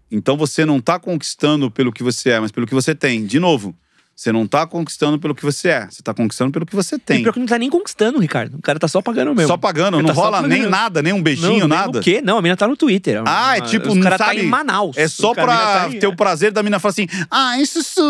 Então 0.09 0.37
você 0.37 0.65
não 0.65 0.79
tá 0.79 0.97
conquistando 0.97 1.69
pelo 1.69 1.91
que 1.91 2.01
você 2.01 2.29
é, 2.29 2.39
mas 2.39 2.49
pelo 2.51 2.65
que 2.65 2.73
você 2.73 2.95
tem. 2.95 3.25
De 3.25 3.39
novo, 3.41 3.75
você 4.15 4.31
não 4.31 4.45
tá 4.45 4.65
conquistando 4.67 5.17
pelo 5.19 5.33
que 5.33 5.43
você 5.43 5.69
é, 5.69 5.87
você 5.89 6.01
tá 6.03 6.13
conquistando 6.13 6.51
pelo 6.51 6.65
que 6.65 6.75
você 6.75 6.95
E 6.95 6.99
tem. 6.99 7.23
pior 7.23 7.33
que 7.33 7.39
não 7.39 7.47
tá 7.47 7.57
nem 7.57 7.69
conquistando, 7.69 8.19
Ricardo. 8.19 8.57
O 8.57 8.61
cara 8.61 8.77
tá 8.79 8.87
só 8.87 9.01
pagando 9.01 9.33
mesmo. 9.33 9.47
Só 9.47 9.57
pagando, 9.57 9.97
não 9.99 10.05
tá 10.05 10.13
rola 10.13 10.41
nem 10.43 10.59
pagando. 10.59 10.69
nada, 10.71 11.01
nem 11.01 11.11
um 11.13 11.17
Não, 11.17 11.23
beijinho, 11.23 11.59
nem 11.59 11.67
nada. 11.67 11.99
O 11.99 12.01
quê? 12.01 12.21
Não, 12.23 12.37
a 12.37 12.41
mina 12.41 12.55
tá 12.55 12.67
no 12.67 12.77
Twitter. 12.77 13.21
Ah, 13.25 13.57
é 13.57 13.61
tipo, 13.61 13.93
não 13.95 14.01
cara 14.03 14.17
sabe- 14.17 14.37
tá 14.37 14.43
em 14.43 14.47
Manaus. 14.47 14.95
É 14.97 15.07
só 15.07 15.31
O 15.31 15.33
pra 15.33 15.45
tá 15.47 15.89
ter 15.89 16.07
o 16.07 16.15
prazer 16.15 16.51
da 16.51 16.61
mina 16.61 16.79
falar 16.79 16.91
assim: 16.91 17.07
ah, 17.31 17.59
isso, 17.59 17.79
isso, 17.79 18.01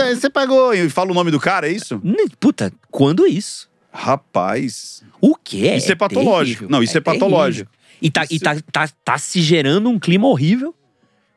é, 0.00 0.14
você 0.14 0.28
pagou. 0.28 0.74
E 0.74 0.90
fala 0.90 1.10
o 1.12 1.14
nome 1.14 1.30
do 1.30 1.38
cara, 1.38 1.68
é 1.68 1.72
isso? 1.72 2.00
Nem- 2.02 2.28
Puta, 2.40 2.72
quando 2.90 3.26
isso? 3.26 3.68
Rapaz. 3.92 5.02
O 5.20 5.34
quê? 5.36 5.74
Isso 5.76 5.92
é 5.92 5.94
patológico. 5.94 6.60
terrível. 6.60 6.68
Não, 6.70 6.82
isso 6.82 6.96
é 6.96 7.00
patológico. 7.00 7.70
terrível. 7.70 7.98
E, 8.02 8.10
tá, 8.10 8.24
e 8.28 8.34
Isso- 8.34 8.44
tá, 8.44 8.56
tá, 8.72 8.88
tá 9.04 9.18
se 9.18 9.40
gerando 9.40 9.88
um 9.88 9.98
clima 9.98 10.26
horrível 10.26 10.74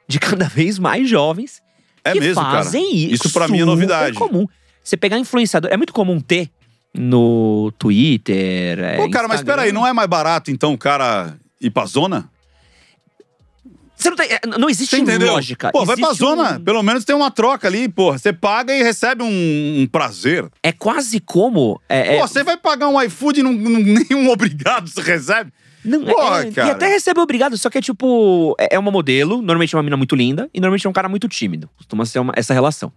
de 0.08 0.20
cada 0.20 0.48
vez 0.50 0.80
mais 0.80 1.08
jovens 1.10 1.62
É 2.06 2.12
que 2.14 2.20
mesmo, 2.20 2.42
cara. 2.42 2.64
fazem 2.64 2.96
isso. 2.96 3.26
Isso 3.26 3.34
pra 3.34 3.48
mim 3.48 3.60
é 3.62 3.66
novidade. 3.66 4.16
É 4.16 4.20
comum. 4.20 4.46
Você 4.84 4.96
pegar 4.96 5.18
influenciador. 5.18 5.72
É 5.72 5.76
muito 5.78 5.92
comum 5.92 6.20
ter 6.22 6.50
no 6.94 7.74
Twitter. 7.78 8.80
é, 8.80 8.96
Pô, 8.98 9.10
cara, 9.10 9.28
mas 9.28 9.42
peraí, 9.44 9.72
não 9.72 9.86
é 9.86 9.92
mais 9.92 10.08
barato 10.08 10.52
então 10.52 10.74
o 10.74 10.78
cara 10.78 11.36
ir 11.60 11.70
pra 11.72 11.86
zona? 11.86 12.30
Você 13.98 14.10
não, 14.10 14.18
tá, 14.18 14.26
é, 14.26 14.40
não 14.60 14.70
existe 14.70 14.96
lógica. 15.18 15.72
Pô, 15.72 15.86
vai 15.86 15.96
pra 15.96 16.08
Existe 16.10 16.20
zona. 16.20 16.58
um- 16.58 16.64
Pelo 16.64 16.84
menos 16.84 17.06
tem 17.06 17.16
uma 17.16 17.32
troca 17.32 17.68
ali, 17.68 17.88
pô. 17.88 18.12
Você 18.12 18.34
paga 18.34 18.76
e 18.76 18.84
recebe 18.84 19.24
um, 19.24 19.82
um 19.82 19.88
prazer. 19.88 20.46
É 20.62 20.72
quase 20.74 21.20
como. 21.22 21.82
É, 21.88 22.16
é- 22.16 22.20
Pô, 22.20 22.28
você 22.28 22.44
vai 22.44 22.58
pagar 22.58 22.90
um 22.90 23.02
iFood 23.02 23.40
e 23.40 23.44
não, 23.44 23.54
não- 23.54 23.80
nenhum 23.80 24.30
obrigado 24.32 24.90
você 24.90 25.02
recebe? 25.02 25.52
Não, 25.86 26.04
Porra, 26.04 26.42
é, 26.48 26.52
cara. 26.52 26.68
E 26.68 26.72
até 26.72 26.88
recebe 26.88 27.20
obrigado, 27.20 27.58
só 27.58 27.70
que 27.70 27.78
é 27.78 27.82
tipo. 27.82 28.56
É 28.60 28.76
é 28.76 28.80
uma 28.80 28.92
modelo, 28.92 29.38
normalmente 29.38 29.76
é 29.76 29.78
uma 29.78 29.84
mina 29.84 29.96
muito 29.98 30.16
linda, 30.16 30.50
e 30.54 30.60
normalmente 30.60 30.86
é 30.88 30.90
um 30.90 30.94
cara 30.94 31.08
muito 31.08 31.28
tímido. 31.30 31.70
Costuma 31.78 32.06
ser 32.06 32.20
uma- 32.20 32.34
essa 32.36 32.54
relação. 32.54 32.92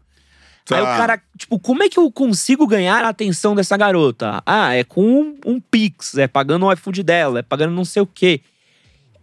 Aí 0.71 0.81
o 0.83 0.85
Tá. 0.85 0.97
cara, 0.99 1.23
tipo, 1.39 1.59
como 1.59 1.83
é 1.83 1.89
que 1.89 1.99
eu 1.99 2.11
consigo 2.11 2.67
ganhar 2.67 3.03
a 3.05 3.09
atenção 3.09 3.55
dessa 3.55 3.75
garota? 3.77 4.43
Ah, 4.45 4.75
é 4.75 4.85
com 4.85 5.03
um, 5.03 5.37
um 5.47 5.61
Pix, 5.61 6.19
é 6.19 6.27
pagando 6.29 6.67
o 6.67 6.73
iFood 6.73 7.03
dela, 7.03 7.39
é 7.39 7.43
pagando 7.43 7.73
não 7.75 7.85
sei 7.87 8.03
o 8.03 8.07
quê. 8.07 8.43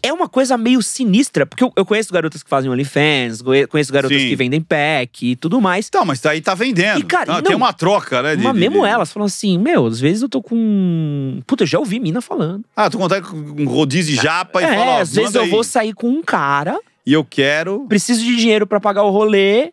É 0.05 0.13
uma 0.13 0.29
coisa 0.29 0.57
meio 0.57 0.81
sinistra, 0.81 1.45
porque 1.45 1.63
eu, 1.63 1.71
eu 1.75 1.85
conheço 1.85 2.13
garotas 2.13 2.43
que 2.43 2.49
fazem 2.49 2.69
OnlyFans, 2.69 3.41
conhe- 3.41 3.67
conheço 3.67 3.91
garotas 3.91 4.21
Sim. 4.21 4.27
que 4.29 4.35
vendem 4.35 4.61
pack 4.61 5.31
e 5.31 5.35
tudo 5.35 5.59
mais. 5.59 5.87
Então, 5.87 6.05
mas 6.05 6.25
aí 6.25 6.39
tá 6.41 6.53
vendendo. 6.53 6.99
E, 6.99 7.03
cara, 7.03 7.33
Não, 7.33 7.39
e 7.39 7.43
tem 7.43 7.55
uma 7.55 7.73
troca, 7.73 8.21
né? 8.21 8.35
de- 8.35 8.43
Mas 8.43 8.55
mesmo 8.55 8.81
de- 8.81 8.87
elas 8.87 9.11
falam 9.11 9.25
assim, 9.25 9.57
meu, 9.57 9.85
às 9.87 9.99
vezes 9.99 10.21
eu 10.21 10.29
tô 10.29 10.41
com. 10.41 11.41
Puta, 11.47 11.63
eu 11.63 11.67
já 11.67 11.79
ouvi 11.79 11.99
mina 11.99 12.21
falando. 12.21 12.63
Ah, 12.75 12.89
tu 12.89 12.97
contar 12.97 13.21
com 13.21 13.35
um 13.35 13.65
rodízio 13.67 14.15
de 14.15 14.21
japa 14.21 14.61
e 14.61 14.65
é, 14.65 14.75
fala, 14.75 14.91
ó, 14.97 15.01
às 15.01 15.13
vezes 15.13 15.35
eu 15.35 15.41
aí. 15.43 15.49
vou 15.49 15.63
sair 15.63 15.93
com 15.93 16.07
um 16.09 16.21
cara, 16.21 16.79
E 17.05 17.13
eu 17.13 17.23
quero... 17.25 17.85
preciso 17.87 18.23
de 18.23 18.35
dinheiro 18.35 18.65
pra 18.67 18.79
pagar 18.79 19.03
o 19.03 19.09
rolê, 19.09 19.71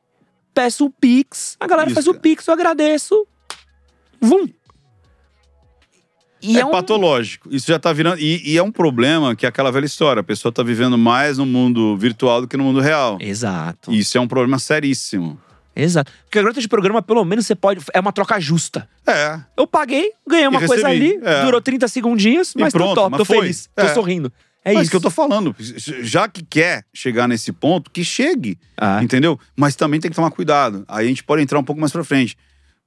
peço 0.55 0.87
o 0.87 0.91
Pix, 0.91 1.57
a 1.61 1.67
galera 1.67 1.89
Isso, 1.89 1.95
faz 1.95 2.07
o. 2.07 2.15
Pix, 2.15 2.47
eu 2.47 2.55
agradeço. 2.55 3.27
Vum. 4.21 4.47
E 6.43 6.57
é, 6.57 6.61
é, 6.61 6.65
um. 6.67 6.71
patológico. 6.71 7.49
Isso 7.55 7.67
já 7.69 7.79
tá 7.79 7.93
virando... 7.93 8.19
E, 8.19 8.43
e 8.53 8.59
é 8.59 8.63
um 8.63 8.73
problema 8.73 9.35
que 9.37 9.47
é 9.47 9.49
aquela 9.49 9.71
velha 9.71 9.87
história. 9.87 10.21
A 10.21 10.25
pessoa 10.25 10.51
tá 10.53 10.63
vivendo 10.63 10.99
mais 10.99 11.39
no 11.39 11.47
mundo 11.47 11.97
virtual 11.97 12.41
do 12.41 12.49
que 12.49 12.57
no 12.57 12.65
mundo 12.65 12.81
real. 12.81 13.19
Exato. 13.21 13.93
Isso 13.93 14.19
é 14.19 14.21
um 14.21 14.29
problema 14.29 14.59
seríssimo. 14.59 15.39
Exato. 15.75 16.13
Porque 16.25 16.39
a 16.39 16.43
garota 16.43 16.61
de 16.61 16.69
programa, 16.69 17.01
pelo 17.01 17.25
menos, 17.25 17.47
você 17.47 17.55
pode. 17.55 17.81
É 17.95 18.01
uma 18.01 18.13
troca 18.13 18.39
justa. 18.39 18.87
É. 19.07 19.41
Eu 19.57 19.67
paguei, 19.67 20.11
ganhei 20.29 20.47
uma 20.47 20.61
coisa 20.67 20.87
ali, 20.87 21.19
é. 21.23 21.45
durou 21.45 21.63
30 21.63 21.89
segundinhos, 21.89 22.55
E 22.55 22.61
mas 22.61 22.75
pronto, 22.75 22.89
tô 22.95 22.95
top, 22.95 23.11
mas 23.13 23.19
tô 23.19 23.25
foi. 23.25 23.41
feliz, 23.41 23.71
tô 23.75 23.83
É. 23.83 23.95
sorrindo. 23.95 24.31
É 24.65 24.75
Mas 24.75 24.83
isso. 24.83 24.91
que 24.93 24.97
eu 24.97 25.01
tô 25.01 25.11
falando. 25.11 25.57
Já 25.59 26.29
que 26.29 26.41
quer 26.45 26.85
chegar 26.95 27.27
nesse 27.27 27.51
ponto, 27.53 27.91
que 27.91 28.05
chegue. 28.05 28.57
Ah. 28.77 29.03
Entendeu? 29.03 29.41
Mas 29.57 29.75
também 29.75 29.99
tem 29.99 30.09
que 30.09 30.15
tomar 30.15 30.31
cuidado. 30.31 30.85
Aí 30.87 31.07
a 31.07 31.09
gente 31.09 31.25
pode 31.25 31.43
entrar 31.43 31.59
um 31.59 31.65
pouco 31.65 31.81
mais 31.81 31.91
pra 31.91 32.05
frente. 32.05 32.37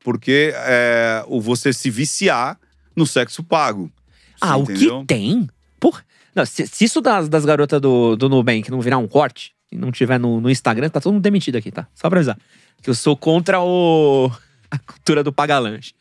Porque 0.01 0.53
é, 0.55 1.21
o 1.27 1.41
você 1.41 1.73
se 1.73 1.89
viciar 1.89 2.57
no 2.95 3.05
sexo 3.05 3.43
pago. 3.43 3.91
Ah, 4.39 4.57
Você 4.57 4.59
o 4.59 4.61
entendeu? 4.63 4.99
que 5.01 5.05
tem? 5.05 5.49
Porra. 5.79 6.03
Não, 6.33 6.45
se, 6.45 6.67
se 6.67 6.83
isso 6.83 6.99
das, 7.01 7.29
das 7.29 7.45
garotas 7.45 7.79
do, 7.79 8.15
do 8.15 8.27
Nubank 8.27 8.69
não 8.69 8.81
virar 8.81 8.97
um 8.97 9.07
corte 9.07 9.53
e 9.71 9.77
não 9.77 9.91
tiver 9.91 10.19
no, 10.19 10.41
no 10.41 10.49
Instagram, 10.49 10.89
tá 10.89 10.99
todo 10.99 11.13
mundo 11.13 11.23
demitido 11.23 11.55
aqui, 11.57 11.71
tá? 11.71 11.87
Só 11.95 12.09
pra 12.09 12.19
avisar. 12.19 12.37
Que 12.81 12.89
eu 12.89 12.95
sou 12.95 13.15
contra 13.15 13.61
o, 13.61 14.29
a 14.69 14.77
cultura 14.77 15.23
do 15.23 15.31
paga-lanche. 15.31 15.93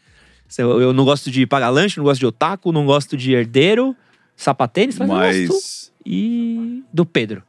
Eu, 0.59 0.80
eu 0.80 0.92
não 0.92 1.05
gosto 1.05 1.30
de 1.30 1.47
paga-lanche, 1.47 1.97
não 1.99 2.05
gosto 2.05 2.20
de 2.20 2.26
otaku, 2.26 2.70
não 2.72 2.86
gosto 2.86 3.16
de 3.16 3.32
herdeiro, 3.32 3.97
sapatênis, 4.36 4.99
mas, 4.99 5.09
eu 5.09 5.47
gosto 5.49 5.53
Mas. 5.53 5.92
e 6.05 6.82
do 6.92 7.05
Pedro. 7.05 7.42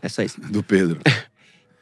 É 0.00 0.08
só 0.08 0.22
isso. 0.22 0.40
Do 0.50 0.62
Pedro. 0.62 1.00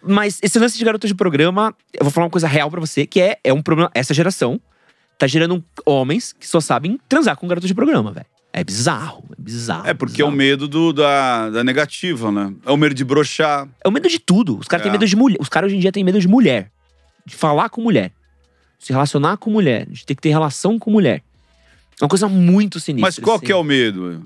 Mas 0.03 0.39
esse 0.43 0.59
lance 0.59 0.79
de 0.79 0.85
garota 0.85 1.07
de 1.07 1.15
programa, 1.15 1.75
eu 1.93 2.05
vou 2.05 2.11
falar 2.11 2.27
uma 2.27 2.31
coisa 2.31 2.47
real 2.47 2.71
pra 2.71 2.81
você, 2.81 3.07
que 3.07 3.21
é, 3.21 3.39
é 3.45 3.53
um 3.53 3.61
problema. 3.61 3.91
Essa 3.93 4.15
geração 4.15 4.61
tá 5.19 5.27
gerando 5.27 5.63
homens 5.85 6.33
que 6.33 6.47
só 6.47 6.61
sabem 6.61 6.99
transar 7.09 7.37
com 7.37 7.47
garotas 7.49 7.69
de 7.69 7.75
programa, 7.75 8.13
velho. 8.13 8.27
É 8.53 8.65
bizarro, 8.65 9.23
é 9.39 9.43
bizarro. 9.43 9.87
É 9.87 9.93
porque 9.93 10.23
é 10.23 10.25
o 10.25 10.29
bizarro. 10.29 10.37
medo 10.37 10.67
do, 10.69 10.93
da, 10.93 11.51
da 11.51 11.63
negativa, 11.63 12.33
né? 12.33 12.55
É 12.65 12.71
o 12.71 12.77
medo 12.77 12.95
de 12.95 13.05
broxar. 13.05 13.69
É 13.85 13.89
o 13.89 13.93
medo 13.93 14.09
de 14.09 14.19
tudo. 14.19 14.59
Os 14.59 14.67
caras 14.67 14.83
têm 14.83 14.91
É. 14.91 14.93
medo 14.93 15.07
de 15.07 15.15
mulher. 15.15 15.37
Os 15.41 15.49
caras 15.49 15.69
hoje 15.69 15.77
em 15.77 15.81
dia 15.81 15.93
têm 15.93 16.03
medo 16.03 16.19
de 16.19 16.27
mulher. 16.29 16.71
De 17.27 17.35
falar 17.35 17.69
com 17.69 17.83
mulher. 17.83 18.13
Se 18.79 18.93
relacionar 18.93 19.37
com 19.37 19.51
mulher. 19.51 19.87
De 19.91 20.07
ter 20.07 20.15
que 20.15 20.23
ter 20.23 20.31
relação 20.31 20.79
com 20.79 20.91
mulher. 20.91 21.23
É 22.01 22.05
uma 22.05 22.09
coisa 22.09 22.29
muito 22.29 22.81
sinistra. 22.81 23.07
Mas 23.07 23.19
qual 23.19 23.37
assim. 23.37 23.47
que 23.47 23.53
é 23.53 23.57
o 23.57 23.65
medo? 23.65 24.23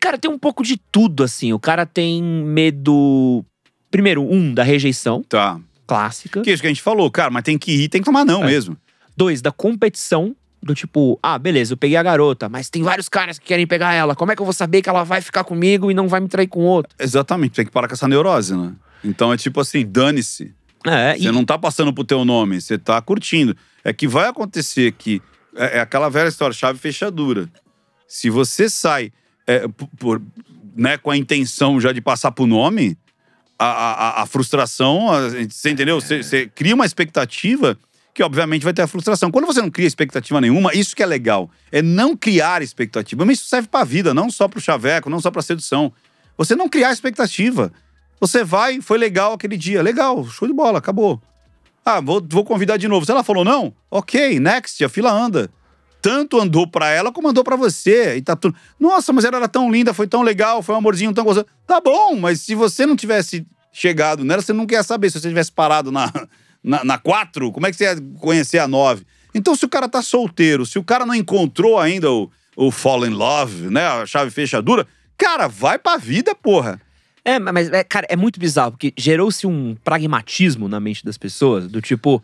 Cara, 0.00 0.16
tem 0.18 0.30
um 0.30 0.38
pouco 0.38 0.62
de 0.62 0.76
tudo, 0.90 1.22
assim. 1.22 1.52
O 1.52 1.58
cara 1.58 1.84
tem 1.84 2.22
medo. 2.22 3.44
Primeiro, 3.90 4.22
um, 4.22 4.52
da 4.52 4.62
rejeição 4.62 5.22
Tá. 5.28 5.60
clássica. 5.86 6.40
Que 6.42 6.50
é 6.50 6.52
isso 6.54 6.60
que 6.62 6.66
a 6.66 6.70
gente 6.70 6.82
falou, 6.82 7.10
cara, 7.10 7.30
mas 7.30 7.42
tem 7.44 7.56
que 7.58 7.72
ir, 7.84 7.88
tem 7.88 8.00
que 8.00 8.04
tomar 8.06 8.24
não 8.24 8.42
É. 8.42 8.46
mesmo. 8.46 8.76
Dois, 9.16 9.40
da 9.40 9.50
competição. 9.50 10.34
Do 10.62 10.74
tipo, 10.74 11.16
ah, 11.22 11.38
beleza, 11.38 11.74
eu 11.74 11.76
peguei 11.76 11.96
a 11.96 12.02
garota, 12.02 12.48
mas 12.48 12.68
tem 12.68 12.82
vários 12.82 13.08
caras 13.08 13.38
que 13.38 13.46
querem 13.46 13.66
pegar 13.68 13.92
ela. 13.94 14.16
Como 14.16 14.32
é 14.32 14.34
que 14.34 14.42
eu 14.42 14.46
vou 14.46 14.52
saber 14.54 14.82
que 14.82 14.88
ela 14.88 15.04
vai 15.04 15.20
ficar 15.20 15.44
comigo 15.44 15.90
e 15.90 15.94
não 15.94 16.08
vai 16.08 16.18
me 16.18 16.26
trair 16.26 16.48
com 16.48 16.60
outro? 16.64 16.92
Exatamente, 16.98 17.52
tem 17.52 17.64
que 17.64 17.70
parar 17.70 17.86
com 17.86 17.94
essa 17.94 18.08
neurose, 18.08 18.56
né? 18.56 18.72
Então 19.04 19.32
é 19.32 19.36
tipo 19.36 19.60
assim, 19.60 19.86
dane-se. 19.86 20.52
É, 20.84 21.16
Você 21.16 21.30
não 21.30 21.44
tá 21.44 21.56
passando 21.56 21.92
pro 21.92 22.02
teu 22.02 22.24
nome, 22.24 22.60
você 22.60 22.76
tá 22.78 23.00
curtindo. 23.00 23.56
É 23.84 23.92
que 23.92 24.08
vai 24.08 24.26
acontecer 24.28 24.90
que. 24.92 25.22
É, 25.54 25.78
é 25.78 25.80
aquela 25.80 26.08
velha 26.08 26.28
história, 26.28 26.52
chave 26.54 26.78
e 26.78 26.82
fechadura. 26.82 27.48
Se 28.08 28.28
você 28.28 28.68
sai 28.68 29.12
é, 29.46 29.68
p- 29.68 29.86
por, 29.98 30.20
né, 30.74 30.96
com 30.98 31.10
a 31.12 31.16
intenção 31.16 31.80
já 31.80 31.92
de 31.92 32.00
passar 32.00 32.32
pro 32.32 32.46
nome, 32.46 32.98
a, 33.58 33.66
a, 33.66 34.22
a 34.22 34.26
frustração, 34.26 35.10
a- 35.12 35.28
você 35.48 35.70
entendeu? 35.70 36.00
Você, 36.00 36.22
você 36.24 36.46
cria 36.52 36.74
uma 36.74 36.86
expectativa 36.86 37.78
que, 38.16 38.22
obviamente, 38.22 38.64
vai 38.64 38.72
ter 38.72 38.80
a 38.80 38.86
frustração. 38.86 39.30
Quando 39.30 39.44
você 39.44 39.60
não 39.60 39.70
cria 39.70 39.86
expectativa 39.86 40.40
nenhuma, 40.40 40.74
isso 40.74 40.96
que 40.96 41.02
é 41.02 41.06
legal. 41.06 41.50
É 41.70 41.82
não 41.82 42.16
criar 42.16 42.62
expectativa. 42.62 43.26
Mas 43.26 43.40
isso 43.40 43.48
serve 43.50 43.68
pra 43.68 43.84
vida, 43.84 44.14
não 44.14 44.30
só 44.30 44.48
pro 44.48 44.58
chaveco, 44.58 45.10
não 45.10 45.20
só 45.20 45.30
pra 45.30 45.42
sedução. 45.42 45.92
Você 46.38 46.56
não 46.56 46.66
criar 46.66 46.92
expectativa. 46.92 47.70
Você 48.18 48.42
vai, 48.42 48.80
foi 48.80 48.96
legal 48.96 49.34
aquele 49.34 49.54
dia. 49.58 49.82
Legal, 49.82 50.24
show 50.24 50.48
de 50.48 50.54
bola, 50.54 50.78
acabou. 50.78 51.20
Ah, 51.84 52.00
vou, 52.00 52.26
vou 52.26 52.42
convidar 52.42 52.78
de 52.78 52.88
novo. 52.88 53.04
Se 53.04 53.12
ela 53.12 53.22
falou 53.22 53.44
não, 53.44 53.74
ok, 53.90 54.40
next, 54.40 54.82
a 54.82 54.88
fila 54.88 55.12
anda. 55.12 55.50
Tanto 56.00 56.40
andou 56.40 56.66
pra 56.66 56.88
ela 56.88 57.12
como 57.12 57.28
andou 57.28 57.44
pra 57.44 57.54
você. 57.54 58.16
E 58.16 58.22
tá 58.22 58.34
tudo. 58.34 58.56
Nossa, 58.80 59.12
mas 59.12 59.26
ela 59.26 59.36
era 59.36 59.48
tão 59.48 59.70
linda, 59.70 59.92
foi 59.92 60.06
tão 60.06 60.22
legal, 60.22 60.62
foi 60.62 60.74
um 60.74 60.78
amorzinho 60.78 61.12
tão 61.12 61.22
gostoso. 61.22 61.46
Tá 61.66 61.82
bom, 61.82 62.16
mas 62.16 62.40
se 62.40 62.54
você 62.54 62.86
não 62.86 62.96
tivesse 62.96 63.46
chegado 63.70 64.24
nela, 64.24 64.40
você 64.40 64.54
não 64.54 64.64
quer 64.64 64.82
saber. 64.82 65.10
Se 65.10 65.20
você 65.20 65.28
tivesse 65.28 65.52
parado 65.52 65.92
na, 65.92 66.10
na, 66.66 66.84
na 66.84 66.98
4, 66.98 67.52
como 67.52 67.66
é 67.66 67.70
que 67.70 67.76
você 67.76 67.84
ia 67.84 67.96
conhecer 68.18 68.58
a 68.58 68.66
9? 68.66 69.04
Então, 69.32 69.54
se 69.54 69.64
o 69.64 69.68
cara 69.68 69.88
tá 69.88 70.02
solteiro, 70.02 70.66
se 70.66 70.78
o 70.78 70.84
cara 70.84 71.06
não 71.06 71.14
encontrou 71.14 71.78
ainda 71.78 72.10
o, 72.10 72.28
o 72.56 72.72
fall 72.72 73.06
in 73.06 73.10
love, 73.10 73.70
né? 73.70 73.86
A 73.86 74.04
chave 74.04 74.32
fechadura, 74.32 74.84
cara, 75.16 75.46
vai 75.46 75.78
pra 75.78 75.96
vida, 75.96 76.34
porra. 76.34 76.80
É, 77.24 77.38
mas, 77.38 77.70
é, 77.70 77.84
cara, 77.84 78.06
é 78.10 78.16
muito 78.16 78.40
bizarro, 78.40 78.72
porque 78.72 78.92
gerou-se 78.96 79.46
um 79.46 79.76
pragmatismo 79.84 80.68
na 80.68 80.80
mente 80.80 81.04
das 81.04 81.16
pessoas, 81.16 81.68
do 81.68 81.80
tipo. 81.80 82.22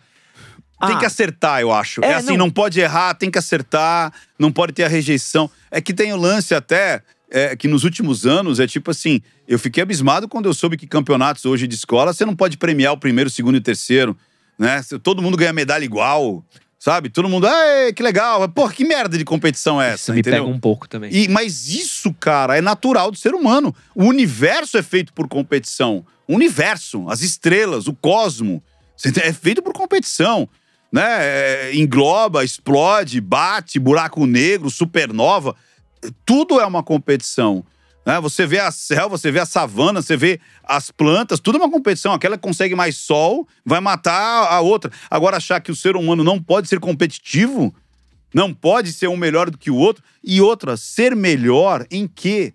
Tem 0.85 0.97
ah, 0.97 0.99
que 0.99 1.07
acertar, 1.07 1.61
eu 1.61 1.73
acho. 1.73 2.05
É, 2.05 2.09
É, 2.09 2.15
assim, 2.15 2.31
não- 2.31 2.47
não... 2.47 2.51
pode 2.51 2.81
errar, 2.81 3.15
tem 3.15 3.31
que 3.31 3.39
acertar, 3.39 4.13
não 4.37 4.51
pode 4.51 4.73
ter 4.73 4.83
a 4.83 4.89
rejeição. 4.89 5.49
É 5.71 5.81
que 5.81 5.95
tem 5.95 6.13
o 6.13 6.17
lance 6.17 6.53
até 6.55 7.03
é, 7.31 7.57
que 7.57 7.67
nos 7.67 7.83
últimos 7.85 8.27
anos 8.27 8.61
é 8.61 8.67
tipo 8.67 8.91
assim, 8.91 9.23
eu 9.49 9.59
fiquei 9.59 9.83
abismado 9.83 10.29
quando 10.29 10.47
eu 10.47 10.55
soube 10.55 10.77
que 10.77 10.87
campeonatos 10.87 11.45
hoje 11.47 11.67
de 11.67 11.75
escola 11.75 12.13
você 12.13 12.27
não 12.27 12.37
pode 12.37 12.59
premiar 12.59 12.93
o 12.93 12.99
primeiro, 12.99 13.29
o 13.29 13.33
segundo 13.33 13.55
e 13.55 13.59
o 13.59 13.63
terceiro, 13.63 14.17
né? 14.59 14.81
Todo 15.03 15.23
mundo 15.23 15.37
ganha 15.37 15.53
medalha 15.53 15.85
igual, 15.85 16.45
sabe? 16.79 17.09
Todo 17.09 17.29
mundo, 17.29 17.47
ai, 17.47 17.93
que 17.93 18.03
legal. 18.03 18.49
Porra, 18.49 18.73
que 18.73 18.85
merda 18.85 19.17
de 19.17 19.25
competição 19.25 19.81
é 19.81 19.95
Isso 19.95 19.95
essa, 19.95 20.13
me 20.13 20.21
entendeu? 20.21 20.45
pega 20.45 20.57
um 20.57 20.59
pouco 20.59 20.89
também. 20.89 21.15
E, 21.15 21.29
mas 21.29 21.69
isso, 21.69 22.13
cara, 22.15 22.57
é 22.57 22.61
natural 22.61 23.11
do 23.11 23.17
ser 23.17 23.35
humano. 23.35 23.75
O 23.95 24.05
universo 24.05 24.77
é 24.77 24.83
feito 24.83 25.13
por 25.13 25.29
competição. 25.29 26.05
O 26.27 26.35
universo, 26.35 27.09
as 27.09 27.23
estrelas, 27.23 27.87
o 27.87 27.95
cosmo, 27.95 28.63
é 29.23 29.33
feito 29.33 29.63
por 29.63 29.73
competição. 29.73 30.49
Né? 30.91 31.03
É, 31.07 31.71
engloba, 31.75 32.45
explode, 32.45 33.21
bate, 33.21 33.79
buraco 33.79 34.27
negro, 34.27 34.71
supernova. 34.71 35.55
Tudo 36.27 36.61
é 36.61 36.67
uma 36.67 36.83
competição. 36.83 37.65
Né? 38.05 38.21
Você 38.21 38.47
vê 38.47 38.59
a 38.59 38.71
selva, 38.71 39.17
você 39.17 39.31
vê 39.31 39.41
a 39.41 39.47
savana, 39.47 40.03
você 40.03 40.17
vê 40.17 40.41
as 40.65 40.91
plantas, 40.91 41.41
tudo 41.41 41.59
é 41.59 41.61
uma 41.61 41.71
competição. 41.71 42.13
Aquela 42.13 42.37
que 42.37 42.43
consegue 42.43 42.75
mais 42.75 42.97
sol 42.97 43.47
vai 43.65 43.81
matar 43.81 44.53
a 44.53 44.61
outra. 44.61 44.91
Agora, 45.11 45.37
achar 45.37 45.61
que 45.61 45.71
o 45.71 45.77
ser 45.77 45.97
humano 45.97 46.25
não 46.25 46.43
pode 46.43 46.69
ser 46.69 46.81
competitivo, 46.81 47.75
não 48.35 48.53
pode 48.53 48.93
ser 48.93 49.09
um 49.09 49.17
melhor 49.17 49.51
do 49.51 49.59
que 49.59 49.71
o 49.71 49.77
outro. 49.77 50.03
E 50.23 50.41
outra, 50.41 50.77
ser 50.77 51.15
melhor 51.15 51.87
em 51.91 52.09
quê? 52.09 52.53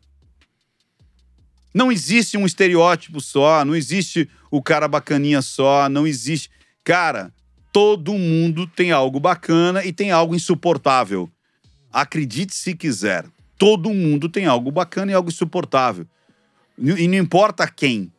Não 1.74 1.92
existe 1.92 2.38
um 2.38 2.46
estereótipo 2.46 3.22
só, 3.22 3.64
não 3.64 3.76
existe 3.76 4.30
o 4.50 4.62
cara 4.62 4.88
bacaninha 4.88 5.42
só, 5.42 5.88
não 5.88 6.08
existe. 6.08 6.50
Cara, 6.84 7.32
todo 7.72 8.14
mundo 8.14 8.66
tem 8.66 8.92
algo 8.92 9.20
bacana 9.20 9.86
e 9.86 9.94
tem 9.94 10.10
algo 10.10 10.34
insuportável. 10.34 11.30
Acredite 11.92 12.56
se 12.56 12.76
quiser. 12.76 13.26
Todo 13.58 13.94
mundo 13.94 14.30
tem 14.30 14.46
algo 14.46 14.72
bacana 14.72 15.12
e 15.12 15.16
algo 15.16 15.30
insuportável. 15.30 16.06
E 16.80 17.08
não 17.08 17.18
importa 17.18 17.68
quem. 17.68 18.12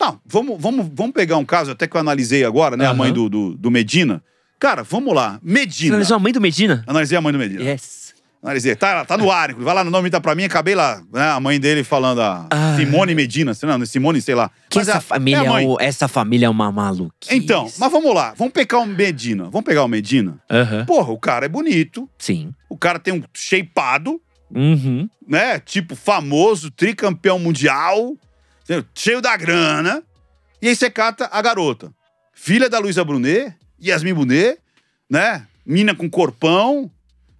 Não, 0.00 0.20
vamos, 0.26 0.60
vamos, 0.60 0.88
vamos 0.92 1.12
pegar 1.12 1.36
um 1.36 1.44
caso 1.44 1.70
até 1.70 1.86
que 1.86 1.96
eu 1.96 2.00
analisei 2.00 2.44
agora, 2.44 2.76
né? 2.76 2.84
A 2.84 2.88
Aham. 2.90 2.96
mãe 2.98 3.12
do, 3.12 3.28
do, 3.28 3.54
do 3.56 3.70
Medina. 3.70 4.22
Cara, 4.58 4.82
vamos 4.82 5.14
lá. 5.14 5.40
Você 5.42 5.52
Medina. 5.52 5.94
analisou 5.94 6.16
a 6.16 6.20
mãe 6.20 6.32
do 6.32 6.40
Medina? 6.40 6.84
Analisei 6.86 7.18
a 7.18 7.20
mãe 7.20 7.32
do 7.32 7.38
Medina. 7.38 7.62
Yes. 7.62 8.14
Analisei. 8.42 8.76
Tá, 8.76 9.04
tá 9.06 9.16
no 9.16 9.30
ar, 9.30 9.54
vai 9.54 9.74
lá 9.74 9.82
no 9.82 9.90
nome 9.90 10.10
tá 10.10 10.20
pra 10.20 10.34
mim, 10.34 10.44
acabei 10.44 10.74
lá, 10.74 11.02
né? 11.12 11.30
A 11.30 11.40
mãe 11.40 11.58
dele 11.58 11.82
falando 11.82 12.20
a 12.20 12.46
Ah. 12.50 12.76
Simone 12.76 13.14
Medina, 13.14 13.54
sei 13.54 13.66
lá, 13.68 13.86
Simone, 13.86 14.20
sei 14.20 14.34
lá. 14.34 14.50
Que 14.68 14.78
Mas 14.78 14.88
essa, 14.88 14.98
é- 14.98 15.00
família, 15.00 15.38
é 15.38 15.46
a 15.46 15.50
mãe. 15.50 15.66
o- 15.66 15.80
essa 15.80 16.06
família 16.06 16.46
é 16.46 16.50
uma 16.50 16.70
maluquice. 16.70 17.34
Então, 17.34 17.66
mas 17.78 17.90
vamos 17.90 18.14
lá, 18.14 18.34
vamos 18.36 18.52
pegar 18.52 18.78
o 18.80 18.86
Medina. 18.86 19.44
Vamos 19.44 19.62
pegar 19.64 19.82
o 19.82 19.88
Medina. 19.88 20.38
Aham. 20.50 20.84
Porra, 20.84 21.10
o 21.12 21.18
cara 21.18 21.46
é 21.46 21.48
bonito, 21.48 22.08
Sim. 22.18 22.52
o 22.68 22.76
cara 22.76 22.98
tem 22.98 23.14
um 23.14 23.22
shapeado, 23.32 24.20
Uhum. 24.50 25.08
né? 25.26 25.58
Tipo, 25.58 25.96
famoso, 25.96 26.70
tricampeão 26.70 27.38
mundial, 27.38 28.16
cheio 28.94 29.20
da 29.20 29.36
grana. 29.36 30.02
E 30.60 30.68
aí 30.68 30.76
você 30.76 30.90
cata 30.90 31.28
a 31.30 31.42
garota. 31.42 31.92
Filha 32.32 32.68
da 32.68 32.78
Luísa 32.78 33.04
Brunet, 33.04 33.54
Yasmin 33.82 34.14
Brunet, 34.14 34.58
né? 35.08 35.46
Mina 35.64 35.94
com 35.94 36.08
corpão, 36.08 36.90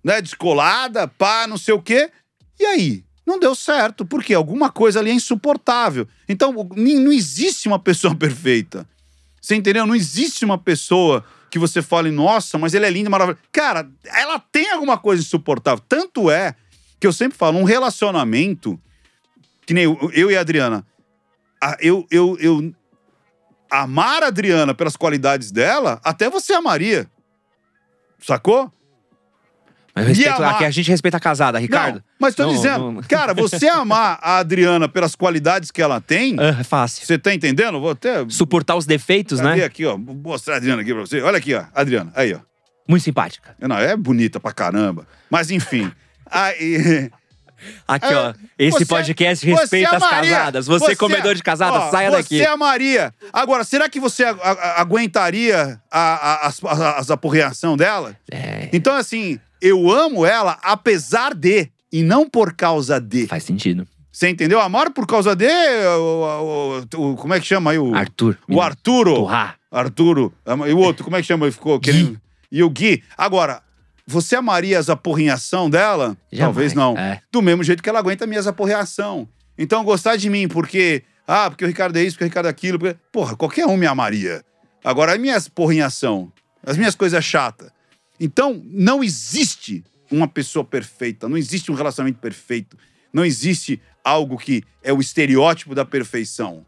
né? 0.02 0.20
Descolada, 0.20 1.08
pá, 1.08 1.46
não 1.46 1.56
sei 1.58 1.74
o 1.74 1.82
quê. 1.82 2.10
E 2.58 2.64
aí? 2.64 3.04
Não 3.26 3.38
deu 3.38 3.54
certo, 3.54 4.04
porque 4.04 4.34
alguma 4.34 4.70
coisa 4.70 5.00
ali 5.00 5.10
é 5.10 5.14
insuportável. 5.14 6.06
Então, 6.28 6.52
não 6.76 7.12
existe 7.12 7.66
uma 7.66 7.78
pessoa 7.78 8.14
perfeita. 8.16 8.86
Você 9.40 9.54
entendeu? 9.54 9.86
Não 9.86 9.94
existe 9.94 10.44
uma 10.44 10.58
pessoa 10.58 11.24
que 11.50 11.58
você 11.58 11.80
fale, 11.80 12.10
nossa, 12.10 12.58
mas 12.58 12.74
ele 12.74 12.84
é 12.84 12.90
lindo, 12.90 13.10
maravilhoso. 13.10 13.42
Cara, 13.52 13.88
ela 14.04 14.38
tem 14.38 14.70
alguma 14.70 14.98
coisa 14.98 15.22
insuportável. 15.22 15.82
Tanto 15.88 16.30
é 16.30 16.54
que 17.04 17.08
eu 17.08 17.12
sempre 17.12 17.36
falo, 17.36 17.58
um 17.58 17.64
relacionamento, 17.64 18.80
que 19.66 19.74
nem 19.74 19.84
eu, 19.84 20.10
eu 20.14 20.30
e 20.30 20.36
a 20.38 20.40
Adriana, 20.40 20.86
a- 21.62 21.76
eu, 21.78 22.06
eu, 22.10 22.34
eu 22.40 22.72
amar 23.70 24.22
a 24.22 24.28
Adriana 24.28 24.72
pelas 24.72 24.96
qualidades 24.96 25.50
dela, 25.52 26.00
até 26.02 26.30
você 26.30 26.54
amaria. 26.54 27.06
Sacou? 28.18 28.72
Mas 29.94 30.06
respeito, 30.08 30.30
amar- 30.42 30.54
aqui 30.54 30.64
a 30.64 30.70
gente 30.70 30.90
respeita 30.90 31.18
a 31.18 31.20
casada, 31.20 31.58
Ricardo. 31.58 31.96
Não, 31.96 32.02
mas 32.18 32.34
tô 32.34 32.44
Não, 32.46 32.54
dizendo, 32.54 32.90
não. 32.92 33.02
cara, 33.02 33.34
você 33.34 33.68
amar 33.68 34.18
a 34.22 34.38
Adriana 34.38 34.88
pelas 34.88 35.14
qualidades 35.14 35.70
que 35.70 35.82
ela 35.82 36.00
tem, 36.00 36.36
é 36.40 36.64
fácil. 36.64 37.04
você 37.06 37.18
tá 37.18 37.34
entendendo? 37.34 37.78
Vou 37.78 37.90
até 37.90 38.26
Suportar 38.30 38.76
os 38.76 38.86
defeitos, 38.86 39.42
Cadê 39.42 39.60
né? 39.60 39.64
aqui, 39.66 39.84
ó? 39.84 39.98
Vou 39.98 40.14
mostrar 40.14 40.54
a 40.54 40.56
Adriana 40.56 40.80
aqui 40.80 40.92
pra 40.94 41.02
você. 41.02 41.20
Olha 41.20 41.36
aqui, 41.36 41.52
ó. 41.54 41.64
Adriana, 41.74 42.10
aí, 42.16 42.32
ó. 42.32 42.38
Muito 42.88 43.02
simpática. 43.02 43.54
Não, 43.60 43.76
é 43.76 43.94
bonita 43.94 44.40
pra 44.40 44.52
caramba. 44.52 45.06
Mas 45.30 45.50
enfim. 45.50 45.92
Aí, 46.30 47.10
Aqui, 47.88 48.06
É, 48.12 48.14
ó. 48.16 48.34
Esse 48.58 48.78
você- 48.80 48.84
podcast 48.84 49.46
respeita 49.46 49.88
você 49.90 49.96
as 49.96 50.02
amaria- 50.02 50.36
casadas. 50.36 50.66
Você, 50.66 50.94
comedor 50.94 51.34
de 51.34 51.42
casada, 51.42 51.78
ó, 51.78 51.90
saia 51.90 52.10
daqui. 52.10 52.36
Você 52.36 52.42
é 52.44 52.48
amaria. 52.48 53.14
Agora, 53.32 53.64
será 53.64 53.88
que 53.88 53.98
você 53.98 54.22
a- 54.24 54.32
a- 54.42 54.80
aguentaria 54.82 55.80
a, 55.90 56.00
a, 56.00 56.46
as, 56.46 56.60
as 56.98 57.10
aporreação 57.10 57.74
dela? 57.74 58.14
É, 58.30 58.68
Então, 58.70 58.94
assim, 58.94 59.40
eu 59.62 59.90
amo 59.90 60.26
ela 60.26 60.58
apesar 60.62 61.32
de, 61.34 61.70
e 61.90 62.02
não 62.02 62.28
por 62.28 62.52
causa 62.52 63.00
de. 63.00 63.26
faz 63.26 63.44
sentido. 63.44 63.86
Você 64.12 64.28
entendeu? 64.28 64.60
Amar 64.60 64.90
por 64.90 65.06
causa 65.06 65.34
de. 65.34 65.48
O, 65.98 66.84
o- 66.94 67.12
o- 67.12 67.16
como 67.16 67.32
é 67.32 67.40
que 67.40 67.46
chama 67.46 67.70
aí? 67.70 67.78
O, 67.78 67.94
Arthur. 67.94 68.36
o 68.46 68.60
Arturo. 68.60 69.14
Torrar. 69.14 69.56
Arturo. 69.72 70.34
E 70.68 70.72
o 70.72 70.78
outro, 70.78 71.02
como 71.02 71.16
é 71.16 71.20
que 71.22 71.26
chama? 71.26 71.46
Ele 71.46 71.52
ficou 71.52 71.80
querendo. 71.80 72.20
E 72.52 72.62
o 72.62 72.68
Gui. 72.68 73.02
Agora, 73.16 73.62
você 74.06 74.36
amaria 74.36 74.78
as 74.78 74.90
aporrinhação 74.90 75.70
dela? 75.70 76.16
Jamais, 76.30 76.38
Talvez 76.38 76.74
não. 76.74 76.96
é. 76.96 77.22
Do 77.32 77.40
mesmo 77.40 77.62
jeito 77.62 77.82
que 77.82 77.88
ela 77.88 77.98
aguenta 77.98 78.26
minhas 78.26 78.46
aporreação. 78.46 79.28
Então, 79.56 79.84
gostar 79.84 80.16
de 80.16 80.28
mim 80.28 80.48
porque. 80.48 81.02
Ah, 81.26 81.48
porque 81.48 81.64
o 81.64 81.68
Ricardo 81.68 81.96
é 81.96 82.02
isso, 82.02 82.16
porque 82.16 82.24
o 82.24 82.28
Ricardo 82.28 82.46
é 82.46 82.50
aquilo. 82.50 82.78
Porque... 82.78 82.96
Porra, 83.10 83.34
qualquer 83.34 83.66
um 83.66 83.76
me 83.76 83.86
amaria. 83.86 84.44
Agora, 84.82 85.14
as 85.14 85.18
minhas 85.18 85.48
porrinhação, 85.48 86.30
as 86.62 86.76
minhas 86.76 86.94
coisas 86.94 87.24
chatas. 87.24 87.70
Então, 88.20 88.62
não 88.66 89.02
existe 89.02 89.82
uma 90.10 90.28
pessoa 90.28 90.64
perfeita, 90.64 91.28
não 91.28 91.38
existe 91.38 91.72
um 91.72 91.74
relacionamento 91.74 92.18
perfeito, 92.18 92.76
não 93.12 93.24
existe 93.24 93.80
algo 94.04 94.36
que 94.36 94.62
é 94.82 94.92
o 94.92 95.00
estereótipo 95.00 95.74
da 95.74 95.84
perfeição. 95.84 96.66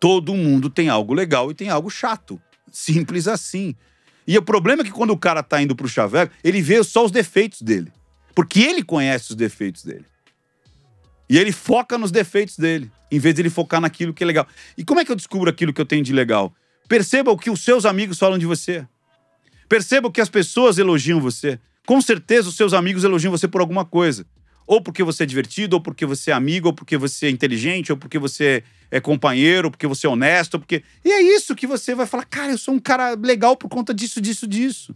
Todo 0.00 0.34
mundo 0.34 0.68
tem 0.68 0.88
algo 0.88 1.14
legal 1.14 1.50
e 1.50 1.54
tem 1.54 1.70
algo 1.70 1.88
chato. 1.88 2.40
Simples 2.70 3.28
assim. 3.28 3.74
E 4.26 4.36
o 4.36 4.42
problema 4.42 4.82
é 4.82 4.84
que 4.84 4.90
quando 4.90 5.10
o 5.10 5.18
cara 5.18 5.42
tá 5.42 5.62
indo 5.62 5.76
pro 5.76 5.88
chaveco, 5.88 6.34
ele 6.42 6.60
vê 6.60 6.82
só 6.82 7.04
os 7.04 7.10
defeitos 7.10 7.62
dele. 7.62 7.92
Porque 8.34 8.60
ele 8.60 8.82
conhece 8.82 9.30
os 9.30 9.36
defeitos 9.36 9.84
dele. 9.84 10.04
E 11.28 11.38
ele 11.38 11.52
foca 11.52 11.96
nos 11.96 12.10
defeitos 12.10 12.56
dele, 12.56 12.90
em 13.10 13.18
vez 13.18 13.34
de 13.34 13.42
ele 13.42 13.50
focar 13.50 13.80
naquilo 13.80 14.12
que 14.12 14.22
é 14.22 14.26
legal. 14.26 14.46
E 14.76 14.84
como 14.84 15.00
é 15.00 15.04
que 15.04 15.10
eu 15.10 15.16
descubro 15.16 15.48
aquilo 15.50 15.72
que 15.72 15.80
eu 15.80 15.86
tenho 15.86 16.04
de 16.04 16.12
legal? 16.12 16.54
Perceba 16.88 17.30
o 17.30 17.38
que 17.38 17.50
os 17.50 17.62
seus 17.62 17.84
amigos 17.84 18.18
falam 18.18 18.38
de 18.38 18.46
você. 18.46 18.86
Perceba 19.68 20.08
o 20.08 20.12
que 20.12 20.20
as 20.20 20.28
pessoas 20.28 20.78
elogiam 20.78 21.20
você. 21.20 21.58
Com 21.84 22.00
certeza 22.00 22.48
os 22.48 22.56
seus 22.56 22.72
amigos 22.72 23.04
elogiam 23.04 23.30
você 23.30 23.48
por 23.48 23.60
alguma 23.60 23.84
coisa. 23.84 24.26
Ou 24.66 24.80
porque 24.80 25.02
você 25.04 25.22
é 25.22 25.26
divertido, 25.26 25.76
ou 25.76 25.80
porque 25.80 26.04
você 26.04 26.30
é 26.30 26.34
amigo, 26.34 26.68
ou 26.68 26.72
porque 26.74 26.96
você 26.96 27.26
é 27.26 27.30
inteligente, 27.30 27.92
ou 27.92 27.98
porque 27.98 28.18
você 28.18 28.64
é 28.90 29.00
companheiro, 29.00 29.68
ou 29.68 29.70
porque 29.70 29.86
você 29.86 30.06
é 30.06 30.10
honesto, 30.10 30.54
ou 30.54 30.60
porque. 30.60 30.82
E 31.04 31.10
é 31.10 31.22
isso 31.22 31.54
que 31.54 31.66
você 31.66 31.94
vai 31.94 32.06
falar, 32.06 32.24
cara, 32.24 32.52
eu 32.52 32.58
sou 32.58 32.74
um 32.74 32.80
cara 32.80 33.14
legal 33.14 33.56
por 33.56 33.68
conta 33.68 33.94
disso, 33.94 34.20
disso, 34.20 34.46
disso. 34.46 34.94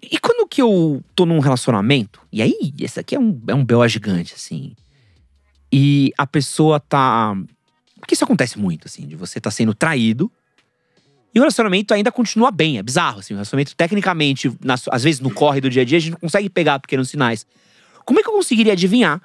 E 0.00 0.18
quando 0.18 0.46
que 0.48 0.60
eu 0.60 1.02
tô 1.14 1.24
num 1.26 1.38
relacionamento, 1.38 2.20
e 2.32 2.42
aí, 2.42 2.72
esse 2.80 2.98
aqui 2.98 3.14
é 3.14 3.20
um, 3.20 3.40
é 3.46 3.54
um 3.54 3.64
B.O. 3.64 3.86
gigante, 3.88 4.34
assim. 4.34 4.74
E 5.72 6.12
a 6.18 6.26
pessoa 6.26 6.78
tá 6.80 7.34
Porque 7.98 8.14
isso 8.14 8.24
acontece 8.24 8.58
muito, 8.58 8.86
assim, 8.88 9.06
de 9.06 9.14
você 9.14 9.40
tá 9.40 9.48
sendo 9.50 9.72
traído 9.74 10.30
e 11.32 11.38
o 11.38 11.42
relacionamento 11.42 11.94
ainda 11.94 12.10
continua 12.10 12.50
bem. 12.50 12.76
É 12.78 12.82
bizarro, 12.82 13.20
assim. 13.20 13.32
O 13.32 13.36
relacionamento, 13.36 13.74
tecnicamente, 13.76 14.52
nas- 14.62 14.88
às 14.90 15.02
vezes 15.04 15.20
no 15.20 15.30
corre 15.32 15.60
do 15.60 15.70
dia 15.70 15.82
a 15.82 15.84
dia, 15.84 15.98
a 15.98 16.00
gente 16.00 16.10
não 16.10 16.18
consegue 16.18 16.50
pegar 16.50 16.78
pequenos 16.80 17.08
sinais. 17.08 17.46
Como 18.04 18.20
é 18.20 18.22
que 18.22 18.28
eu 18.28 18.34
conseguiria 18.34 18.72
adivinhar 18.72 19.20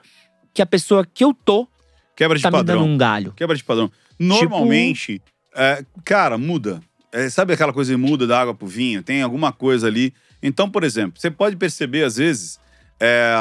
que 0.54 0.62
a 0.62 0.66
pessoa 0.66 1.06
que 1.06 1.24
eu 1.24 1.34
tô 1.34 1.68
Quebra 2.16 2.38
de 2.38 2.44
tá 2.44 2.50
me 2.50 2.58
padrão. 2.58 2.82
dando 2.82 2.92
um 2.92 2.98
galho? 2.98 3.34
Quebra 3.34 3.56
de 3.56 3.64
padrão. 3.64 3.92
Normalmente, 4.20 5.22
é, 5.56 5.86
cara, 6.04 6.38
muda. 6.38 6.82
É, 7.12 7.30
sabe 7.30 7.54
aquela 7.54 7.72
coisa 7.72 7.92
de 7.92 7.98
muda 7.98 8.26
da 8.26 8.40
água 8.42 8.54
pro 8.56 8.68
vinho? 8.68 9.04
Tem 9.04 9.22
alguma 9.22 9.52
coisa 9.52 9.88
ali. 9.88 10.14
Então, 10.42 10.70
por 10.70 10.84
exemplo, 10.84 11.20
você 11.20 11.30
pode 11.32 11.56
perceber, 11.56 12.04
às 12.04 12.18
vezes, 12.18 12.60
é, 13.00 13.34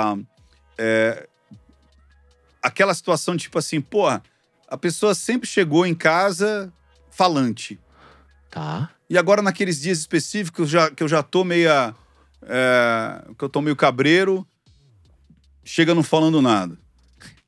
é, 0.79 1.27
aquela 2.63 2.95
situação 2.95 3.37
tipo 3.37 3.59
assim, 3.59 3.81
porra, 3.81 4.23
a 4.69 4.77
pessoa 4.77 5.15
sempre 5.15 5.49
chegou 5.49 5.87
em 5.87 5.95
casa 5.95 6.73
falante. 7.11 7.79
Tá. 8.51 8.91
E 9.09 9.17
agora, 9.17 9.41
naqueles 9.41 9.81
dias 9.81 9.99
específicos 9.99 10.69
já, 10.69 10.91
que 10.91 11.03
eu 11.03 11.09
já 11.09 11.23
tô 11.23 11.45
meia. 11.45 11.95
é, 12.43 13.23
que 13.39 13.45
eu 13.45 13.49
tô 13.49 13.61
meio 13.61 13.77
cabreiro, 13.77 14.47
chega 15.67 15.95
não 15.95 16.03
falando 16.03 16.41
nada. 16.41 16.79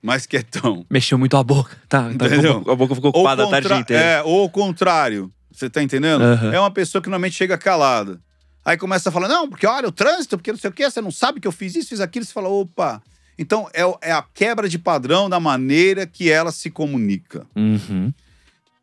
Mais 0.02 0.26
quietão. 0.26 0.84
Mexeu 0.90 1.18
muito 1.18 1.36
a 1.36 1.42
boca. 1.42 1.76
Tá, 1.88 2.02
tá 2.14 2.26
Entendeu? 2.26 2.64
a 2.68 2.74
boca 2.76 2.94
ficou 2.94 3.10
ocupada 3.10 3.44
a 3.44 3.48
tarde 3.48 3.72
inteira. 3.72 4.02
É, 4.02 4.22
ou 4.22 4.44
o 4.44 4.50
contrário. 4.50 5.32
Você 5.50 5.70
tá 5.70 5.82
entendendo? 5.82 6.22
Aham. 6.22 6.52
É 6.52 6.60
uma 6.60 6.70
pessoa 6.70 7.02
que 7.02 7.08
normalmente 7.08 7.34
chega 7.34 7.56
calada. 7.58 8.20
Aí 8.64 8.76
começa 8.76 9.08
a 9.08 9.12
falar, 9.12 9.28
não, 9.28 9.48
porque 9.48 9.66
olha, 9.66 9.88
o 9.88 9.92
trânsito, 9.92 10.36
porque 10.36 10.52
não 10.52 10.58
sei 10.58 10.70
o 10.70 10.72
quê, 10.72 10.88
você 10.88 11.00
não 11.00 11.10
sabe 11.10 11.40
que 11.40 11.48
eu 11.48 11.52
fiz 11.52 11.74
isso, 11.74 11.88
fiz 11.88 12.00
aquilo. 12.00 12.24
Você 12.24 12.32
fala, 12.32 12.48
opa. 12.48 13.02
Então, 13.38 13.68
é, 13.72 14.10
é 14.10 14.12
a 14.12 14.22
quebra 14.22 14.68
de 14.68 14.78
padrão 14.78 15.28
da 15.28 15.40
maneira 15.40 16.06
que 16.06 16.30
ela 16.30 16.52
se 16.52 16.70
comunica. 16.70 17.46
Uhum. 17.56 18.12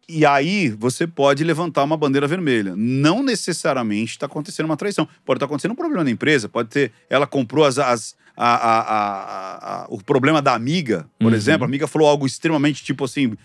E 0.07 0.23
aí, 0.26 0.69
você 0.69 1.07
pode 1.07 1.44
levantar 1.44 1.84
uma 1.84 1.98
bandeira 1.98 2.27
vermelha. 2.27 2.76
Não 2.76 3.23
necessariamente 3.23 4.11
está 4.11 4.27
acontecendo 4.27 4.68
uma 4.68 4.77
traição. 4.77 5.07
Pode 5.26 5.38
estar 5.38 5.48
acontecendo 5.48 5.72
um 5.72 5.76
problema 5.76 6.03
na 6.03 6.11
empresa, 6.11 6.48
pode 6.48 6.69
ter. 6.69 6.91
Ela 7.10 7.26
comprou 7.26 7.65
as, 7.65 7.80
as- 7.80 8.15
a- 8.38 8.56
a- 8.56 9.84
a- 9.84 9.86
o 9.90 9.98
problema 10.03 10.41
da 10.44 10.53
amiga, 10.53 11.07
por 11.19 11.32
Uhum. 11.32 11.34
exemplo. 11.38 11.64
A 11.64 11.68
amiga 11.68 11.88
falou 11.88 12.07
algo 12.07 12.26
extremamente 12.27 12.84
tipo 12.84 13.03
assim: 13.03 13.36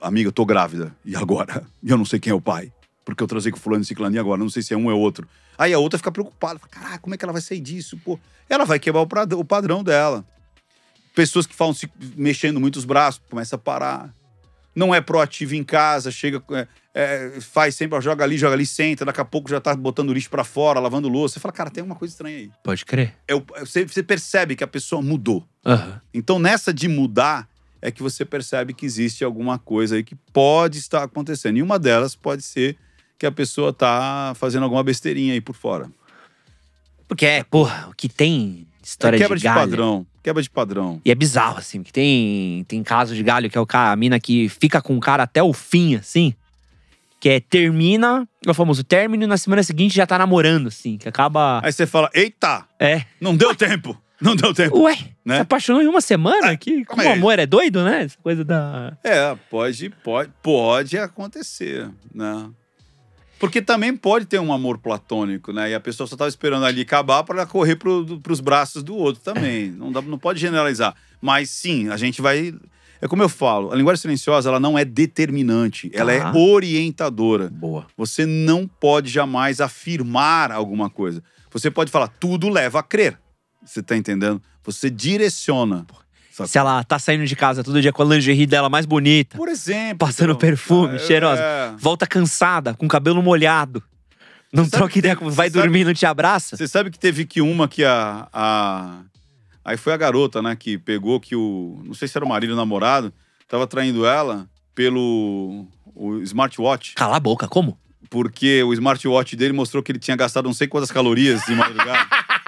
Amiga, 0.00 0.28
eu 0.28 0.32
tô 0.32 0.44
grávida. 0.44 0.94
E 1.04 1.16
agora? 1.16 1.64
E 1.82 1.90
eu 1.90 1.96
não 1.96 2.04
sei 2.04 2.20
quem 2.20 2.30
é 2.30 2.34
o 2.34 2.40
pai. 2.40 2.70
Porque 3.04 3.22
eu 3.22 3.26
transei 3.26 3.50
com 3.50 3.58
fulano 3.58 3.82
e 3.82 3.86
ciclano 3.86 4.14
e 4.14 4.18
agora? 4.18 4.38
Não 4.38 4.50
sei 4.50 4.62
se 4.62 4.74
é 4.74 4.76
um 4.76 4.84
ou 4.86 4.90
é 4.90 4.94
outro. 4.94 5.26
Aí 5.58 5.72
a 5.72 5.78
outra 5.78 5.98
fica 5.98 6.12
preocupada. 6.12 6.58
Fala, 6.58 6.70
Caraca, 6.70 6.98
como 6.98 7.14
é 7.14 7.18
que 7.18 7.24
ela 7.24 7.32
vai 7.32 7.42
sair 7.42 7.60
disso? 7.60 7.98
Pô, 8.04 8.18
ela 8.48 8.64
vai 8.66 8.78
quebrar 8.78 9.00
o 9.02 9.44
padrão 9.44 9.82
dela. 9.82 10.24
Pessoas 11.14 11.46
que 11.46 11.54
falam 11.54 11.72
se 11.74 11.90
mexendo 12.14 12.60
muito 12.60 12.76
os 12.76 12.84
braços, 12.84 13.20
começa 13.28 13.56
a 13.56 13.58
parar. 13.58 14.14
Não 14.80 14.94
é 14.94 15.00
proativo 15.02 15.54
em 15.54 15.62
casa, 15.62 16.10
chega, 16.10 16.42
é, 16.52 16.66
é, 16.94 17.40
faz 17.42 17.74
sempre, 17.74 18.00
joga 18.00 18.24
ali, 18.24 18.38
joga 18.38 18.54
ali, 18.54 18.64
senta, 18.64 19.04
daqui 19.04 19.20
a 19.20 19.24
pouco 19.26 19.50
já 19.50 19.60
tá 19.60 19.76
botando 19.76 20.10
lixo 20.10 20.30
pra 20.30 20.42
fora, 20.42 20.80
lavando 20.80 21.06
louça. 21.06 21.34
Você 21.34 21.40
fala, 21.40 21.52
cara, 21.52 21.68
tem 21.68 21.82
alguma 21.82 21.94
coisa 21.94 22.14
estranha 22.14 22.38
aí. 22.38 22.50
Pode 22.64 22.86
crer. 22.86 23.14
É 23.28 23.34
você, 23.60 23.84
você 23.84 24.02
percebe 24.02 24.56
que 24.56 24.64
a 24.64 24.66
pessoa 24.66 25.02
mudou. 25.02 25.46
Aham. 25.66 26.00
Então, 26.14 26.38
nessa 26.38 26.72
de 26.72 26.88
mudar, 26.88 27.46
é 27.82 27.90
que 27.90 28.02
você 28.02 28.24
percebe 28.24 28.72
que 28.72 28.86
existe 28.86 29.22
alguma 29.22 29.58
coisa 29.58 29.96
aí 29.96 30.02
que 30.02 30.14
pode 30.32 30.78
estar 30.78 31.02
acontecendo. 31.02 31.58
E 31.58 31.62
uma 31.62 31.78
delas 31.78 32.16
pode 32.16 32.42
ser 32.42 32.74
que 33.18 33.26
a 33.26 33.30
pessoa 33.30 33.74
tá 33.74 34.32
fazendo 34.34 34.62
alguma 34.62 34.82
besteirinha 34.82 35.34
aí 35.34 35.42
por 35.42 35.54
fora. 35.54 35.90
Porque 37.06 37.26
é, 37.26 37.44
porra, 37.44 37.86
o 37.90 37.94
que 37.94 38.08
tem 38.08 38.66
história 38.82 39.18
é 39.18 39.20
quebra 39.20 39.36
de 39.36 39.42
de, 39.42 39.48
padrão. 39.48 40.06
Quebra 40.22 40.42
de 40.42 40.50
padrão. 40.50 41.00
E 41.04 41.10
é 41.10 41.14
bizarro, 41.14 41.58
assim, 41.58 41.82
que 41.82 41.92
tem, 41.92 42.64
tem 42.68 42.82
caso 42.82 43.14
de 43.14 43.22
galho 43.22 43.48
que 43.48 43.56
é 43.56 43.60
o 43.60 43.66
cara, 43.66 43.92
a 43.92 43.96
mina 43.96 44.20
que 44.20 44.48
fica 44.48 44.80
com 44.82 44.96
o 44.96 45.00
cara 45.00 45.22
até 45.22 45.42
o 45.42 45.52
fim, 45.52 45.94
assim. 45.96 46.34
Que 47.18 47.28
é 47.30 47.40
termina, 47.40 48.26
é 48.46 48.50
o 48.50 48.54
famoso 48.54 48.82
término, 48.84 49.24
e 49.24 49.26
na 49.26 49.36
semana 49.36 49.62
seguinte 49.62 49.94
já 49.94 50.06
tá 50.06 50.18
namorando, 50.18 50.68
assim, 50.68 50.96
que 50.98 51.08
acaba. 51.08 51.60
Aí 51.62 51.72
você 51.72 51.86
fala, 51.86 52.10
eita, 52.14 52.64
É. 52.78 53.02
não 53.20 53.36
deu 53.36 53.54
tempo. 53.54 53.98
Não 54.20 54.36
deu 54.36 54.52
tempo. 54.52 54.78
Ué, 54.82 54.98
Né? 55.24 55.36
se 55.36 55.40
apaixonou 55.40 55.80
em 55.80 55.86
uma 55.86 56.02
semana? 56.02 56.50
Ah, 56.50 56.56
que, 56.56 56.84
como 56.84 57.08
amor 57.10 57.38
é 57.38 57.46
doido, 57.46 57.82
né? 57.82 58.02
Essa 58.04 58.18
coisa 58.22 58.44
da. 58.44 58.94
É, 59.02 59.34
pode, 59.50 59.88
pode, 60.04 60.30
pode 60.42 60.98
acontecer, 60.98 61.88
né? 62.14 62.50
Porque 63.40 63.62
também 63.62 63.96
pode 63.96 64.26
ter 64.26 64.38
um 64.38 64.52
amor 64.52 64.76
platônico, 64.78 65.50
né? 65.52 65.70
E 65.70 65.74
a 65.74 65.80
pessoa 65.80 66.06
só 66.06 66.14
tava 66.14 66.28
esperando 66.28 66.66
ali 66.66 66.82
acabar 66.82 67.24
para 67.24 67.46
correr 67.46 67.74
pro, 67.76 68.20
pros 68.20 68.38
braços 68.38 68.82
do 68.82 68.94
outro 68.94 69.22
também. 69.22 69.70
Não, 69.72 69.90
dá, 69.90 70.02
não 70.02 70.18
pode 70.18 70.38
generalizar. 70.38 70.94
Mas 71.22 71.48
sim, 71.50 71.88
a 71.88 71.96
gente 71.96 72.20
vai. 72.20 72.54
É 73.00 73.08
como 73.08 73.22
eu 73.22 73.30
falo, 73.30 73.72
a 73.72 73.76
linguagem 73.76 74.02
silenciosa 74.02 74.50
ela 74.50 74.60
não 74.60 74.78
é 74.78 74.84
determinante, 74.84 75.90
ela 75.94 76.12
é 76.12 76.20
Tá. 76.20 76.32
orientadora. 76.36 77.48
Boa. 77.48 77.86
Você 77.96 78.26
não 78.26 78.66
pode 78.68 79.08
jamais 79.10 79.58
afirmar 79.58 80.52
alguma 80.52 80.90
coisa. 80.90 81.22
Você 81.50 81.70
pode 81.70 81.90
falar, 81.90 82.08
tudo 82.08 82.50
leva 82.50 82.80
a 82.80 82.82
crer. 82.82 83.18
Você 83.64 83.82
tá 83.82 83.96
entendendo? 83.96 84.40
Você 84.62 84.90
direciona. 84.90 85.86
Se 86.30 86.56
ela 86.58 86.82
tá 86.84 86.98
saindo 86.98 87.26
de 87.26 87.34
casa 87.36 87.62
todo 87.64 87.80
dia 87.82 87.92
com 87.92 88.02
a 88.02 88.06
lingerie 88.06 88.46
dela 88.46 88.68
mais 88.68 88.86
bonita, 88.86 89.36
Por 89.36 89.48
exemplo. 89.48 89.98
passando 89.98 90.30
então, 90.30 90.38
perfume, 90.40 90.96
é, 90.96 90.98
cheirosa, 90.98 91.42
é. 91.42 91.72
volta 91.78 92.06
cansada, 92.06 92.72
com 92.74 92.86
o 92.86 92.88
cabelo 92.88 93.22
molhado. 93.22 93.82
Não 94.52 94.64
Você 94.64 94.70
troca 94.70 94.98
ideia, 94.98 95.16
tem- 95.16 95.28
vai 95.30 95.48
sabe- 95.50 95.60
dormir, 95.62 95.84
não 95.84 95.92
te 95.94 96.06
abraça? 96.06 96.56
Você 96.56 96.66
sabe 96.66 96.90
que 96.90 96.98
teve 96.98 97.24
que 97.24 97.40
uma 97.40 97.68
que 97.68 97.84
a, 97.84 98.28
a. 98.32 99.00
Aí 99.64 99.76
foi 99.76 99.92
a 99.92 99.96
garota, 99.96 100.40
né, 100.40 100.56
que 100.56 100.78
pegou 100.78 101.20
que 101.20 101.36
o. 101.36 101.80
Não 101.84 101.94
sei 101.94 102.08
se 102.08 102.16
era 102.16 102.24
o 102.24 102.28
marido 102.28 102.50
ou 102.50 102.56
o 102.56 102.60
namorado, 102.60 103.12
tava 103.48 103.66
traindo 103.66 104.06
ela 104.06 104.48
pelo 104.74 105.66
o 105.94 106.18
smartwatch. 106.22 106.94
Cala 106.94 107.16
a 107.16 107.20
boca, 107.20 107.46
como? 107.46 107.78
Porque 108.08 108.62
o 108.64 108.72
smartwatch 108.72 109.36
dele 109.36 109.52
mostrou 109.52 109.82
que 109.82 109.92
ele 109.92 109.98
tinha 109.98 110.16
gastado 110.16 110.46
não 110.46 110.54
sei 110.54 110.66
quantas 110.66 110.90
calorias 110.90 111.42
de 111.44 111.54
madrugada. 111.54 112.08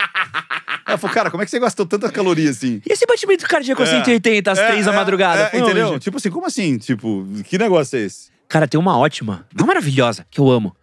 Ela 0.87 0.99
falou, 0.99 1.15
cara, 1.15 1.31
como 1.31 1.43
é 1.43 1.47
que 1.47 1.51
você 1.51 1.59
gastou 1.61 1.87
tantas 1.87 2.11
calorias 2.11 2.57
assim? 2.57 2.83
E 2.89 2.93
esse 2.93 3.07
batimento 3.07 3.47
cardíaco 3.47 3.83
É. 3.83 3.87
180 3.87 4.51
às 4.53 4.59
É, 4.59 4.67
3 4.69 4.85
da 4.87 4.93
é, 4.93 4.97
madrugada? 4.97 5.51
é, 5.53 5.59
entendeu? 5.59 5.89
onde? 5.91 6.01
Tipo 6.01 6.17
assim, 6.17 6.31
como 6.31 6.47
assim? 6.47 6.77
Tipo, 6.79 7.25
que 7.45 7.57
negócio 7.59 7.97
é 7.99 8.03
esse? 8.03 8.31
Cara, 8.49 8.67
tem 8.69 8.79
uma 8.79 8.99
ótima, 8.99 9.47
uma 9.57 9.67
maravilhosa, 9.67 10.27
que 10.31 10.39
eu 10.41 10.51
amo. 10.51 10.75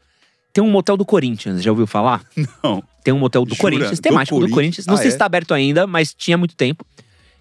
Tem 0.52 0.64
um 0.64 0.70
motel 0.72 0.98
do 0.98 1.06
Corinthians, 1.06 1.62
já 1.62 1.70
ouviu 1.70 1.86
falar? 1.86 2.24
Não. 2.64 2.82
Tem 3.04 3.14
um 3.14 3.20
motel 3.20 3.44
do 3.46 3.50
Jura? 3.50 3.62
Corinthians, 3.62 4.00
Do 4.00 4.02
temático 4.02 4.36
do 4.36 4.40
Corinthians? 4.50 4.56
Corinthians. 4.56 4.86
Não 4.88 4.96
Ah, 4.96 4.98
sei 4.98 5.08
é? 5.08 5.12
se 5.12 5.18
tá 5.18 5.26
aberto 5.26 5.54
ainda, 5.54 5.86
mas 5.86 6.14
tinha 6.14 6.38
muito 6.38 6.56
tempo. 6.56 6.86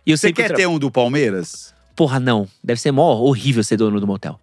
E 0.06 0.10
eu 0.10 0.16
Você 0.18 0.32
quer 0.32 0.48
tra- 0.48 0.56
ter 0.56 0.66
um 0.66 0.78
do 0.78 0.90
Palmeiras? 0.90 1.74
Porra, 1.96 2.20
não. 2.20 2.46
Deve 2.62 2.80
ser 2.80 2.92
mó 2.92 3.14
horrível 3.14 3.64
ser 3.64 3.76
dono 3.76 3.98
do 4.00 4.06
motel. 4.06 4.38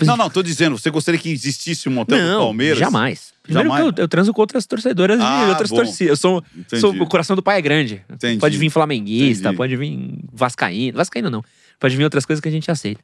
Não, 0.00 0.16
não, 0.16 0.28
tô 0.30 0.42
dizendo, 0.42 0.78
você 0.78 0.90
gostaria 0.90 1.18
que 1.20 1.30
existisse 1.30 1.88
um 1.88 1.92
motel 1.92 2.18
do 2.18 2.24
não, 2.24 2.40
Palmeiras? 2.44 2.78
jamais. 2.78 3.31
Primeiro 3.42 3.68
Jamais? 3.68 3.92
que 3.94 4.00
eu, 4.00 4.04
eu 4.04 4.08
transo 4.08 4.32
com 4.32 4.40
outras 4.40 4.64
torcedoras 4.66 5.20
Ah, 5.20 5.44
de 5.44 5.50
outras 5.50 5.70
bom. 5.70 5.76
torcidas. 5.76 6.10
Eu 6.10 6.16
sou, 6.16 6.44
Entendi. 6.56 6.80
sou- 6.80 6.94
o 6.94 7.06
coração 7.08 7.34
do 7.34 7.42
pai 7.42 7.58
é 7.58 7.60
grande. 7.62 8.02
Entendi. 8.08 8.38
Pode 8.38 8.56
vir 8.56 8.70
flamenguista, 8.70 9.48
Entendi. 9.48 9.56
pode 9.56 9.76
vir 9.76 10.18
vascaíno. 10.32 10.96
Vascaíno 10.96 11.28
não. 11.30 11.42
Pode 11.80 11.96
vir 11.96 12.04
outras 12.04 12.24
coisas 12.24 12.40
que 12.40 12.48
a 12.48 12.52
gente 12.52 12.70
aceita. 12.70 13.00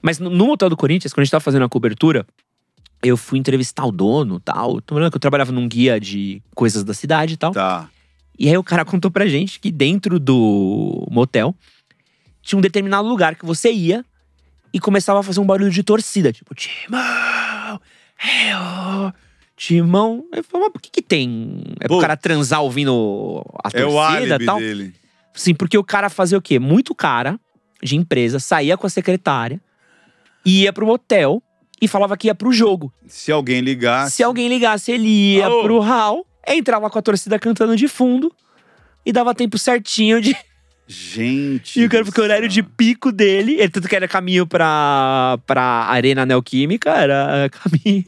Mas 0.00 0.18
no, 0.18 0.30
motel 0.30 0.70
do 0.70 0.76
Corinthians, 0.76 1.12
quando 1.12 1.22
a 1.22 1.24
gente 1.24 1.32
tava 1.32 1.42
fazendo 1.42 1.64
a 1.64 1.68
cobertura, 1.68 2.24
eu 3.02 3.16
fui 3.16 3.38
entrevistar 3.38 3.84
o 3.84 3.90
dono 3.92 4.36
e 4.36 4.40
tal. 4.40 4.80
Tô 4.80 4.94
falando 4.94 5.10
que 5.10 5.16
eu 5.16 5.20
trabalhava 5.20 5.50
num 5.52 5.66
guia 5.68 5.98
de 5.98 6.40
coisas 6.54 6.84
da 6.84 6.94
cidade 6.94 7.34
e 7.34 7.36
tal. 7.36 7.52
Tá. 7.52 7.88
E 8.38 8.48
aí 8.48 8.56
o 8.56 8.62
cara 8.64 8.84
contou 8.86 9.10
pra 9.10 9.26
gente 9.26 9.58
que 9.58 9.70
dentro 9.72 10.18
do 10.20 11.06
motel 11.10 11.54
tinha 12.42 12.58
um 12.58 12.62
determinado 12.62 13.06
lugar 13.08 13.34
que 13.34 13.44
você 13.44 13.72
ia 13.72 14.04
e 14.72 14.78
começava 14.78 15.20
a 15.20 15.22
fazer 15.22 15.40
um 15.40 15.46
barulho 15.46 15.70
de 15.70 15.82
torcida. 15.82 16.32
Tipo, 16.32 16.54
Timão! 16.54 17.80
Eu! 18.22 19.12
Timão! 19.56 20.24
Eu 20.32 20.42
falei, 20.44 20.66
mas 20.66 20.72
por 20.72 20.82
que 20.82 20.90
que 20.90 21.02
tem? 21.02 21.62
É 21.80 21.86
pro 21.86 21.96
Putz. 21.96 22.00
cara 22.00 22.16
transar 22.16 22.62
ouvindo 22.62 23.42
a 23.62 23.68
É 23.72 23.84
o 23.84 23.90
torcida 23.90 24.00
álibi 24.34 24.42
e 24.42 24.46
tal? 24.46 24.58
dele. 24.58 24.94
Sim, 25.34 25.54
porque 25.54 25.76
o 25.78 25.84
cara 25.84 26.08
fazia 26.10 26.38
o 26.38 26.42
quê? 26.42 26.58
Muito 26.58 26.94
cara 26.94 27.38
de 27.82 27.96
empresa, 27.96 28.38
saía 28.38 28.76
com 28.76 28.86
a 28.86 28.90
secretária, 28.90 29.60
ia 30.44 30.72
pro 30.72 30.86
motel 30.86 31.42
e 31.80 31.86
falava 31.88 32.16
que 32.16 32.28
ia 32.28 32.34
pro 32.34 32.52
jogo. 32.52 32.92
Se 33.06 33.30
alguém 33.30 33.60
ligar. 33.60 34.10
Se 34.10 34.22
alguém 34.22 34.48
ligasse, 34.48 34.90
ele 34.92 35.08
ia 35.36 35.46
Alô? 35.46 35.62
pro 35.62 35.80
hall, 35.80 36.26
entrava 36.48 36.88
com 36.88 36.98
a 36.98 37.02
torcida 37.02 37.38
cantando 37.38 37.76
de 37.76 37.88
fundo 37.88 38.32
e 39.04 39.12
dava 39.12 39.34
tempo 39.34 39.58
certinho 39.58 40.20
de. 40.20 40.36
Gente. 40.86 41.80
E 41.80 41.84
o 41.84 41.88
cara, 41.88 42.04
porque 42.04 42.20
o 42.20 42.24
horário 42.24 42.48
de 42.48 42.62
pico 42.62 43.10
dele, 43.10 43.54
ele, 43.54 43.68
tanto 43.70 43.88
que 43.88 43.96
era 43.96 44.06
caminho 44.06 44.46
pra, 44.46 45.38
pra 45.46 45.62
Arena 45.88 46.24
Neoquímica, 46.26 46.90
era 46.90 47.48
caminho. 47.50 48.04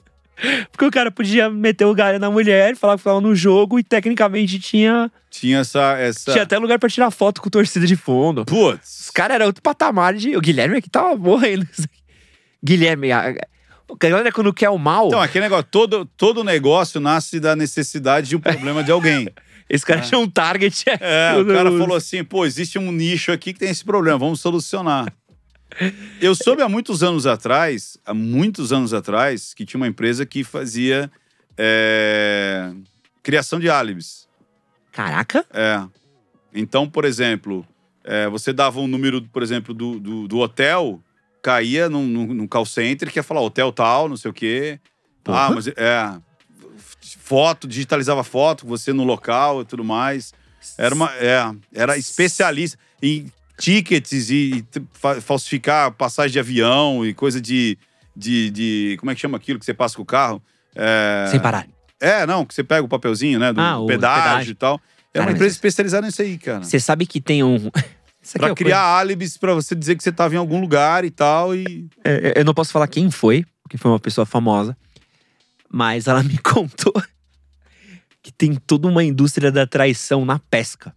Porque 0.70 0.84
o 0.84 0.90
cara 0.90 1.10
podia 1.10 1.48
meter 1.48 1.84
o 1.86 1.94
galho 1.94 2.18
na 2.18 2.30
mulher, 2.30 2.76
falar 2.76 2.96
que 2.96 3.02
falava 3.02 3.20
no 3.26 3.34
jogo 3.34 3.78
e 3.78 3.82
tecnicamente 3.82 4.58
tinha, 4.58 5.10
Tinha 5.30 5.60
essa. 5.60 5.96
essa... 5.98 6.32
tinha 6.32 6.42
até 6.44 6.58
lugar 6.58 6.78
pra 6.78 6.88
tirar 6.90 7.10
foto 7.10 7.40
com 7.40 7.48
torcida 7.48 7.86
de 7.86 7.96
fundo. 7.96 8.40
Os 8.40 8.44
Putz. 8.46 9.10
caras 9.14 9.36
eram 9.36 9.46
outro 9.46 9.62
patamar 9.62 10.14
de. 10.14 10.36
O 10.36 10.40
Guilherme 10.40 10.76
aqui 10.78 10.90
tava 10.90 11.16
morrendo. 11.16 11.66
Guilherme, 12.62 13.12
a, 13.12 13.30
a 13.30 13.96
galera 14.08 14.32
quando 14.32 14.52
quer 14.52 14.70
o 14.70 14.78
mal, 14.78 15.08
Então, 15.08 15.20
aquele 15.20 15.44
negócio, 15.44 15.66
todo, 15.70 16.04
todo 16.16 16.42
negócio 16.44 17.00
nasce 17.00 17.38
da 17.38 17.54
necessidade 17.54 18.28
de 18.28 18.36
um 18.36 18.40
problema 18.40 18.82
de 18.82 18.90
alguém. 18.90 19.28
esse 19.70 19.84
cara 19.86 20.00
tinha 20.00 20.18
um 20.18 20.28
target. 20.28 20.84
É, 21.00 21.34
o 21.38 21.46
cara 21.46 21.70
falou 21.70 21.96
assim: 21.96 22.24
pô, 22.24 22.44
existe 22.44 22.78
um 22.78 22.90
nicho 22.92 23.32
aqui 23.32 23.52
que 23.52 23.60
tem 23.60 23.70
esse 23.70 23.84
problema, 23.84 24.18
vamos 24.18 24.40
solucionar. 24.40 25.06
Eu 26.20 26.34
soube 26.34 26.62
há 26.62 26.68
muitos 26.68 27.02
anos 27.02 27.26
atrás, 27.26 27.98
há 28.04 28.14
muitos 28.14 28.72
anos 28.72 28.94
atrás, 28.94 29.52
que 29.54 29.64
tinha 29.64 29.78
uma 29.78 29.86
empresa 29.86 30.24
que 30.24 30.42
fazia 30.42 31.10
é, 31.56 32.72
criação 33.22 33.58
de 33.58 33.68
álibis. 33.68 34.28
Caraca. 34.92 35.44
É. 35.52 35.82
Então, 36.54 36.88
por 36.88 37.04
exemplo, 37.04 37.66
é, 38.02 38.28
você 38.28 38.52
dava 38.52 38.80
um 38.80 38.86
número, 38.86 39.22
por 39.22 39.42
exemplo, 39.42 39.74
do, 39.74 39.98
do, 39.98 40.28
do 40.28 40.38
hotel, 40.38 41.00
caía 41.42 41.88
num, 41.88 42.06
num, 42.06 42.26
num 42.34 42.46
call 42.46 42.64
center 42.64 43.10
que 43.10 43.18
ia 43.18 43.22
falar 43.22 43.40
hotel 43.40 43.72
tal, 43.72 44.08
não 44.08 44.16
sei 44.16 44.30
o 44.30 44.34
quê. 44.34 44.80
Porra. 45.22 45.46
Ah, 45.46 45.50
mas 45.50 45.66
é. 45.68 46.18
Foto, 47.18 47.68
digitalizava 47.68 48.24
foto, 48.24 48.66
você 48.66 48.92
no 48.92 49.04
local 49.04 49.62
e 49.62 49.64
tudo 49.64 49.84
mais. 49.84 50.32
Era 50.78 50.94
uma. 50.94 51.12
É, 51.16 51.54
era 51.72 51.96
especialista 51.96 52.78
em 53.02 53.30
tickets 53.58 54.30
e, 54.30 54.64
e 54.74 54.82
fa- 54.92 55.20
falsificar 55.20 55.90
passagem 55.92 56.32
de 56.32 56.38
avião 56.38 57.04
e 57.06 57.12
coisa 57.14 57.40
de, 57.40 57.78
de, 58.16 58.50
de. 58.50 58.96
Como 59.00 59.10
é 59.10 59.14
que 59.14 59.20
chama 59.20 59.36
aquilo 59.36 59.58
que 59.58 59.64
você 59.64 59.74
passa 59.74 59.96
com 59.96 60.02
o 60.02 60.06
carro? 60.06 60.42
É, 60.74 61.26
Sem 61.30 61.40
parar. 61.40 61.66
É, 62.00 62.26
não, 62.26 62.44
que 62.44 62.54
você 62.54 62.62
pega 62.62 62.82
o 62.84 62.88
papelzinho, 62.88 63.38
né? 63.38 63.52
Do 63.52 63.60
Ah, 63.60 63.78
pedágio, 63.86 64.22
pedágio. 64.24 64.50
e 64.52 64.54
tal. 64.54 64.74
Era 64.74 64.80
Cara, 65.12 65.24
uma 65.26 65.30
empresa 65.32 65.48
mas- 65.48 65.52
especializada 65.54 66.06
nisso 66.06 66.20
aí, 66.20 66.36
cara. 66.36 66.62
Você 66.62 66.78
sabe 66.78 67.06
que 67.06 67.20
tem 67.20 67.42
um. 67.42 67.70
Pra 68.34 68.48
é 68.48 68.54
criar 68.56 68.80
álibis 68.80 69.36
pra 69.38 69.54
você 69.54 69.72
dizer 69.72 69.94
que 69.96 70.02
você 70.02 70.10
tava 70.10 70.34
em 70.34 70.36
algum 70.36 70.60
lugar 70.60 71.04
e 71.04 71.10
tal. 71.12 71.54
E. 71.54 71.88
É, 72.04 72.34
Eu 72.40 72.44
não 72.44 72.52
posso 72.52 72.72
falar 72.72 72.88
quem 72.88 73.08
foi, 73.08 73.46
porque 73.62 73.78
foi 73.78 73.88
uma 73.88 74.00
pessoa 74.00 74.26
famosa, 74.26 74.76
mas 75.70 76.08
ela 76.08 76.22
me 76.24 76.36
contou 76.38 76.92
que 78.20 78.32
tem 78.32 78.54
toda 78.56 78.88
uma 78.88 79.04
indústria 79.04 79.52
da 79.52 79.64
traição 79.64 80.24
na 80.24 80.40
pesca. 80.40 80.92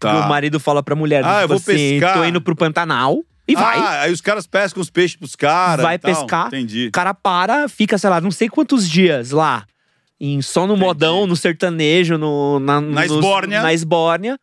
Tá. 0.00 0.24
O 0.24 0.28
marido 0.28 0.58
fala 0.58 0.82
pra 0.82 0.94
mulher, 0.96 1.22
Ah, 1.24 1.42
eu 1.42 1.48
tipo 1.48 1.48
vou 1.48 1.56
assim, 1.74 2.00
pescar. 2.00 2.14
tô 2.14 2.24
indo 2.24 2.40
pro 2.40 2.56
Pantanal 2.56 3.22
e 3.46 3.54
vai. 3.54 3.78
Ah, 3.78 4.00
aí 4.02 4.12
os 4.12 4.20
caras 4.20 4.46
pescam 4.46 4.80
os 4.80 4.88
peixes 4.90 5.16
pros 5.16 5.36
caras. 5.36 5.84
Vai 5.84 5.96
e 5.96 5.98
tal. 5.98 6.14
pescar. 6.14 6.46
Entendi. 6.48 6.86
O 6.88 6.92
cara 6.92 7.12
para, 7.14 7.68
fica, 7.68 7.98
sei 7.98 8.08
lá, 8.10 8.20
não 8.20 8.30
sei 8.30 8.48
quantos 8.48 8.88
dias 8.88 9.30
lá. 9.30 9.64
Em, 10.18 10.40
só 10.42 10.66
no 10.66 10.72
Entendi. 10.74 10.84
modão, 10.86 11.26
no 11.26 11.36
sertanejo, 11.36 12.16
no, 12.18 12.58
na, 12.60 12.80
Na 12.80 13.02
nos- 13.02 13.12
esbórnia. 13.12 13.62
Na 13.62 13.72
esbórnia. 13.72 14.38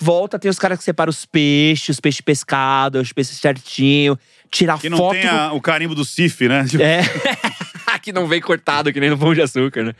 Volta, 0.00 0.38
tem 0.38 0.48
os 0.50 0.58
caras 0.58 0.78
que 0.78 0.84
separam 0.84 1.10
os 1.10 1.26
peixes, 1.26 1.88
os 1.96 2.00
peixes 2.00 2.20
pescados, 2.20 3.02
os 3.02 3.12
peixes 3.12 3.36
certinho. 3.38 4.16
Tirar 4.50 4.78
Que 4.78 4.88
não 4.88 4.96
foto. 4.96 5.12
tem 5.14 5.26
a- 5.26 5.52
o 5.52 5.60
carimbo 5.60 5.94
do 5.94 6.04
CIF, 6.04 6.46
né? 6.48 6.64
Tipo, 6.64 6.82
É. 6.82 7.00
que 8.02 8.12
não 8.12 8.26
vem 8.28 8.40
cortado, 8.40 8.92
que 8.92 9.00
nem 9.00 9.10
no 9.10 9.18
pão 9.18 9.34
de 9.34 9.42
açúcar, 9.42 9.82
né? 9.84 9.94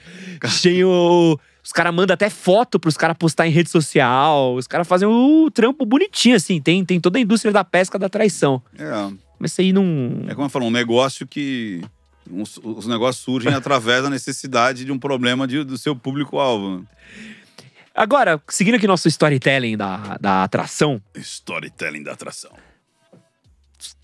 Tem 0.63 0.85
o. 0.85 1.39
Os 1.69 1.73
caras 1.73 1.95
mandam 1.95 2.15
até 2.15 2.31
foto 2.31 2.81
pros 2.81 2.97
caras 2.97 3.15
postar 3.15 3.47
em 3.47 3.51
rede 3.51 3.69
social. 3.69 4.55
Os 4.55 4.67
caras 4.67 4.89
fazem 4.89 5.07
o 5.07 5.51
trampo 5.51 5.85
bonitinho, 5.85 6.35
assim. 6.35 6.63
Tem, 6.63 6.83
tem 6.83 6.99
toda 6.99 7.19
a 7.19 7.21
indústria 7.21 7.53
da 7.53 7.63
pesca 7.63 7.99
da 7.99 8.09
traição. 8.09 8.63
É, 8.79 8.91
Mas 9.39 9.53
isso 9.53 9.61
aí 9.61 9.71
não. 9.71 10.25
é 10.27 10.35
como 10.35 10.47
eu 10.47 10.49
falo, 10.49 10.65
um 10.65 10.71
negócio 10.71 11.27
que. 11.27 11.83
uns- 12.31 12.59
os 12.65 12.87
negócios 12.87 13.23
surgem 13.23 13.53
através 13.53 14.03
da 14.03 14.09
necessidade 14.09 14.83
de 14.83 14.91
um 14.91 14.99
problema 14.99 15.47
de- 15.47 15.63
do 15.63 15.77
seu 15.77 15.95
público-alvo. 15.95 16.87
Agora, 17.95 18.41
seguindo 18.49 18.77
aqui 18.77 18.87
nosso 18.87 19.07
storytelling 19.07 19.77
da, 19.77 20.17
da 20.19 20.45
atração, 20.45 21.03
Storytelling 21.15 22.03
da 22.03 22.13
atração. 22.13 22.51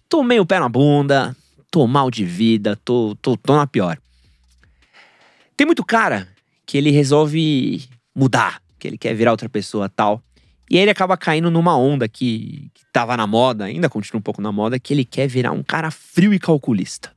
tomei 0.07 0.39
o 0.39 0.45
pé 0.45 0.61
na 0.61 0.69
bunda, 0.69 1.35
tô 1.71 1.87
mal 1.87 2.11
de 2.11 2.27
vida, 2.27 2.79
tô, 2.85 3.17
tô, 3.23 3.39
tô 3.39 3.57
na 3.57 3.67
pior. 3.67 3.97
Tem 5.57 5.67
muito 5.67 5.83
cara 5.83 6.29
que 6.67 6.79
ele 6.79 6.91
resolve 6.91 7.85
mudar, 8.15 8.61
que 8.79 8.89
ele 8.89 8.99
quer 8.99 9.15
virar 9.15 9.31
outra 9.31 9.49
pessoa 9.49 9.89
tal. 9.89 10.23
E 10.71 10.77
aí 10.77 10.83
ele 10.83 10.91
acaba 10.91 11.17
caindo 11.17 11.51
numa 11.51 11.77
onda 11.77 12.09
que, 12.09 12.71
que 12.73 12.83
tava 12.93 13.17
na 13.17 13.27
moda, 13.27 13.65
ainda 13.65 13.89
continua 13.89 14.19
um 14.19 14.23
pouco 14.23 14.41
na 14.41 14.51
moda, 14.51 14.79
que 14.79 14.95
ele 14.95 15.05
quer 15.05 15.27
virar 15.27 15.53
um 15.53 15.63
cara 15.63 15.91
frio 15.91 16.33
e 16.33 16.39
calculista. 16.39 17.13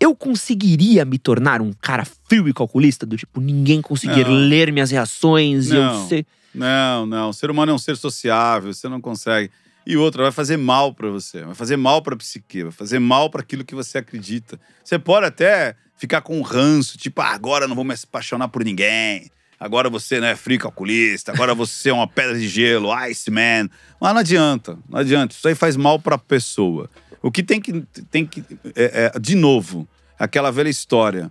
Eu 0.00 0.14
conseguiria 0.14 1.04
me 1.04 1.18
tornar 1.18 1.60
um 1.60 1.72
cara 1.72 2.04
frio 2.04 2.48
e 2.48 2.52
calculista? 2.54 3.04
Do 3.04 3.16
tipo, 3.16 3.40
ninguém 3.40 3.82
conseguir 3.82 4.24
Não. 4.24 4.32
ler 4.32 4.72
minhas 4.72 4.90
reações 4.90 5.70
e 5.70 5.76
eu 5.76 5.82
Não. 5.82 6.08
ser. 6.08 6.26
Não, 6.54 7.04
não. 7.04 7.28
O 7.30 7.32
ser 7.32 7.50
humano 7.50 7.72
é 7.72 7.74
um 7.74 7.78
ser 7.78 7.96
sociável, 7.96 8.72
você 8.72 8.88
não 8.88 9.00
consegue. 9.00 9.50
E 9.88 9.96
outra, 9.96 10.24
vai 10.24 10.32
fazer 10.32 10.58
mal 10.58 10.92
pra 10.92 11.08
você, 11.08 11.42
vai 11.42 11.54
fazer 11.54 11.78
mal 11.78 12.02
pra 12.02 12.14
psique, 12.14 12.62
vai 12.62 12.72
fazer 12.72 12.98
mal 12.98 13.30
pra 13.30 13.40
aquilo 13.40 13.64
que 13.64 13.74
você 13.74 13.96
acredita. 13.96 14.60
Você 14.84 14.98
pode 14.98 15.24
até 15.24 15.74
ficar 15.96 16.20
com 16.20 16.38
um 16.38 16.42
ranço, 16.42 16.98
tipo, 16.98 17.22
ah, 17.22 17.30
agora 17.30 17.66
não 17.66 17.74
vou 17.74 17.86
me 17.86 17.94
apaixonar 17.94 18.48
por 18.48 18.62
ninguém. 18.62 19.30
Agora 19.58 19.88
você 19.88 20.20
não 20.20 20.26
é 20.26 20.36
frio 20.36 20.58
calculista, 20.58 21.32
agora 21.32 21.54
você 21.54 21.88
é 21.88 21.92
uma 21.94 22.06
pedra 22.06 22.38
de 22.38 22.46
gelo, 22.46 22.92
Iceman. 22.92 23.70
Mas 23.98 24.12
não 24.12 24.20
adianta, 24.20 24.78
não 24.86 25.00
adianta. 25.00 25.34
Isso 25.34 25.48
aí 25.48 25.54
faz 25.54 25.74
mal 25.74 25.98
pra 25.98 26.18
pessoa. 26.18 26.90
O 27.22 27.32
que 27.32 27.42
tem 27.42 27.58
que. 27.58 27.80
Tem 28.10 28.26
que 28.26 28.44
é, 28.76 29.10
é, 29.14 29.18
de 29.18 29.34
novo, 29.34 29.88
aquela 30.18 30.50
velha 30.50 30.68
história. 30.68 31.30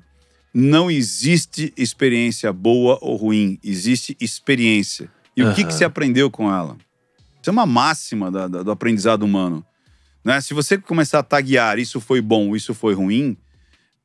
Não 0.52 0.90
existe 0.90 1.72
experiência 1.78 2.52
boa 2.52 2.98
ou 3.02 3.18
ruim, 3.18 3.60
existe 3.64 4.18
experiência. 4.20 5.12
E 5.36 5.44
o 5.44 5.54
que, 5.54 5.64
que 5.64 5.74
aprendeu 5.84 6.32
com 6.32 6.52
ela? 6.52 6.76
Isso 7.48 7.52
é 7.52 7.54
uma 7.54 7.66
máxima 7.66 8.30
da- 8.30 8.46
da- 8.50 8.62
do 8.62 8.72
aprendizado 8.72 9.24
humano. 9.24 9.66
Né? 10.22 10.42
Se 10.42 10.54
você 10.54 10.78
começar 10.78 11.20
a 11.20 11.24
taguear 11.24 11.80
isso 11.80 12.02
foi 12.02 12.20
bom, 12.20 12.54
isso 12.58 12.74
foi 12.74 12.94
ruim, 12.94 13.38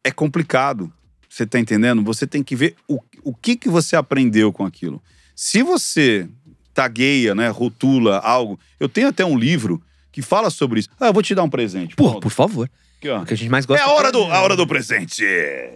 é 0.04 0.12
complicado. 0.12 0.92
Você 1.28 1.44
tá 1.44 1.58
entendendo? 1.58 2.04
Você 2.04 2.24
tem 2.24 2.40
que 2.40 2.54
ver 2.54 2.76
o, 2.86 3.00
o 3.24 3.34
que, 3.34 3.56
que 3.56 3.68
você 3.68 3.96
aprendeu 3.96 4.52
com 4.52 4.64
aquilo. 4.64 5.02
Se 5.34 5.60
você 5.60 6.28
tagueia, 6.72 7.34
né, 7.34 7.48
rotula 7.48 8.18
algo. 8.20 8.60
Eu 8.78 8.88
tenho 8.88 9.08
até 9.08 9.24
um 9.24 9.36
livro 9.36 9.82
que 10.12 10.22
fala 10.22 10.48
sobre 10.48 10.78
isso. 10.78 10.88
Ah, 11.00 11.08
eu 11.08 11.12
vou 11.12 11.20
te 11.22 11.34
dar 11.34 11.42
um 11.42 11.50
presente. 11.50 11.96
Pronto. 11.96 12.20
por 12.20 12.30
favor. 12.30 12.70
Aqui, 12.98 13.08
ó. 13.08 13.22
O 13.22 13.26
que 13.26 13.34
a 13.34 13.36
gente 13.36 13.50
mais 13.50 13.64
É 13.64 13.66
gosta 13.66 13.84
a 13.84 13.90
hora, 13.90 14.12
do, 14.12 14.22
a 14.22 14.40
hora 14.40 14.54
do 14.54 14.68
presente. 14.68 15.24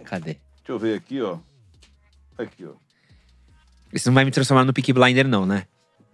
Cadê? 0.05 0.35
Deixa 0.35 0.39
eu 0.69 0.79
ver 0.79 0.95
aqui, 0.95 1.21
ó. 1.21 1.37
Aqui, 2.37 2.63
ó. 2.65 2.71
Isso 3.91 4.07
não 4.07 4.13
vai 4.15 4.23
me 4.23 4.31
transformar 4.31 4.63
no 4.63 4.71
Peaky 4.71 4.93
Blinder, 4.93 5.27
não, 5.27 5.45
né? 5.45 5.65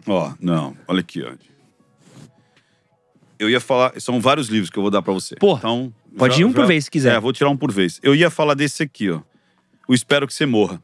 Ó, 0.08 0.34
não. 0.40 0.76
Olha 0.88 1.00
aqui, 1.00 1.22
ó. 1.24 1.34
Eu 3.40 3.50
ia 3.50 3.60
falar. 3.60 4.00
São 4.00 4.20
vários 4.22 4.48
livros 4.48 4.70
que 4.70 4.78
eu 4.78 4.82
vou 4.84 4.92
dar 4.92 5.02
pra 5.02 5.14
você. 5.14 5.36
Pô, 5.36 5.58
então, 5.58 5.94
pode 6.18 6.36
já- 6.36 6.42
ir 6.42 6.46
um 6.46 6.54
por 6.54 6.62
já- 6.62 6.68
vez 6.68 6.86
se 6.86 6.92
quiser. 6.92 7.16
É, 7.16 7.20
vou 7.20 7.34
tirar 7.34 7.50
um 7.50 7.58
por 7.58 7.72
vez. 7.72 8.00
Eu 8.04 8.16
ia 8.16 8.30
falar 8.30 8.54
desse 8.54 8.84
aqui, 8.84 9.10
ó. 9.10 9.22
O 9.88 9.94
Espero 9.94 10.26
que 10.28 10.34
você 10.34 10.46
morra. 10.46 10.82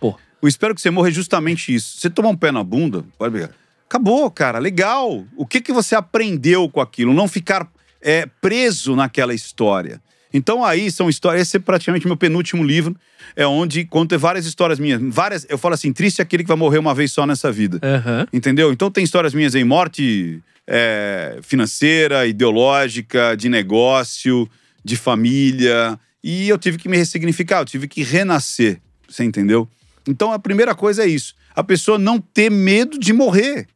Pô. 0.00 0.16
O 0.40 0.48
Espero 0.48 0.74
que 0.74 0.80
você 0.80 0.90
morra 0.90 1.08
é 1.08 1.12
justamente 1.12 1.74
isso. 1.74 1.98
Você 1.98 2.08
tomar 2.08 2.30
um 2.30 2.36
pé 2.36 2.50
na 2.50 2.64
bunda, 2.64 3.04
pode 3.18 3.34
pegar. 3.34 3.50
Acabou, 3.86 4.30
cara. 4.30 4.58
Legal. 4.58 5.24
O 5.36 5.44
que, 5.44 5.60
que 5.60 5.72
você 5.72 5.94
aprendeu 5.94 6.68
com 6.70 6.80
aquilo? 6.80 7.12
Não 7.12 7.28
ficar 7.28 7.68
é, 8.00 8.24
preso 8.40 8.96
naquela 8.96 9.34
história. 9.34 10.00
Então 10.32 10.64
aí 10.64 10.90
são 10.90 11.08
histórias. 11.08 11.48
Esse 11.48 11.56
é 11.56 11.60
praticamente 11.60 12.06
meu 12.06 12.16
penúltimo 12.16 12.62
livro. 12.62 12.96
É 13.36 13.46
onde 13.46 13.84
conta 13.84 14.16
várias 14.16 14.46
histórias 14.46 14.78
minhas. 14.78 15.00
Várias. 15.02 15.46
Eu 15.48 15.58
falo 15.58 15.74
assim: 15.74 15.92
triste 15.92 16.20
é 16.20 16.22
aquele 16.22 16.42
que 16.42 16.48
vai 16.48 16.56
morrer 16.56 16.78
uma 16.78 16.94
vez 16.94 17.12
só 17.12 17.26
nessa 17.26 17.50
vida. 17.50 17.78
Aham. 17.82 18.26
Entendeu? 18.32 18.72
Então 18.72 18.90
tem 18.90 19.04
histórias 19.04 19.34
minhas 19.34 19.54
aí, 19.54 19.64
morte 19.64 20.40
é, 20.66 21.38
financeira, 21.42 22.26
ideológica, 22.26 23.36
de 23.36 23.48
negócio, 23.48 24.48
de 24.84 24.96
família. 24.96 25.98
E 26.22 26.48
eu 26.48 26.58
tive 26.58 26.78
que 26.78 26.88
me 26.88 26.96
ressignificar, 26.96 27.60
eu 27.60 27.64
tive 27.64 27.88
que 27.88 28.02
renascer. 28.02 28.80
Você 29.08 29.24
entendeu? 29.24 29.68
Então 30.06 30.32
a 30.32 30.38
primeira 30.38 30.74
coisa 30.74 31.04
é 31.04 31.06
isso: 31.06 31.34
a 31.54 31.64
pessoa 31.64 31.98
não 31.98 32.20
ter 32.20 32.50
medo 32.50 32.98
de 32.98 33.12
morrer. 33.12 33.66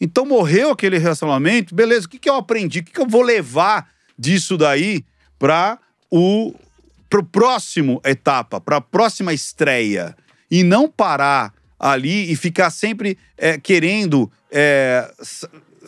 Então 0.00 0.26
morreu 0.26 0.70
aquele 0.70 0.98
relacionamento, 0.98 1.74
beleza, 1.74 2.06
o 2.06 2.08
que, 2.10 2.18
que 2.18 2.28
eu 2.28 2.34
aprendi? 2.34 2.80
O 2.80 2.84
que, 2.84 2.92
que 2.92 3.00
eu 3.00 3.08
vou 3.08 3.22
levar 3.22 3.88
disso 4.18 4.56
daí 4.56 5.02
para 5.38 5.78
o 6.10 6.54
pro 7.08 7.22
próximo 7.22 8.00
etapa, 8.04 8.60
para 8.60 8.76
a 8.76 8.80
próxima 8.80 9.32
estreia? 9.32 10.16
E 10.50 10.62
não 10.62 10.88
parar 10.88 11.52
ali 11.78 12.30
e 12.30 12.36
ficar 12.36 12.70
sempre 12.70 13.18
é, 13.36 13.58
querendo, 13.58 14.30
é, 14.50 15.10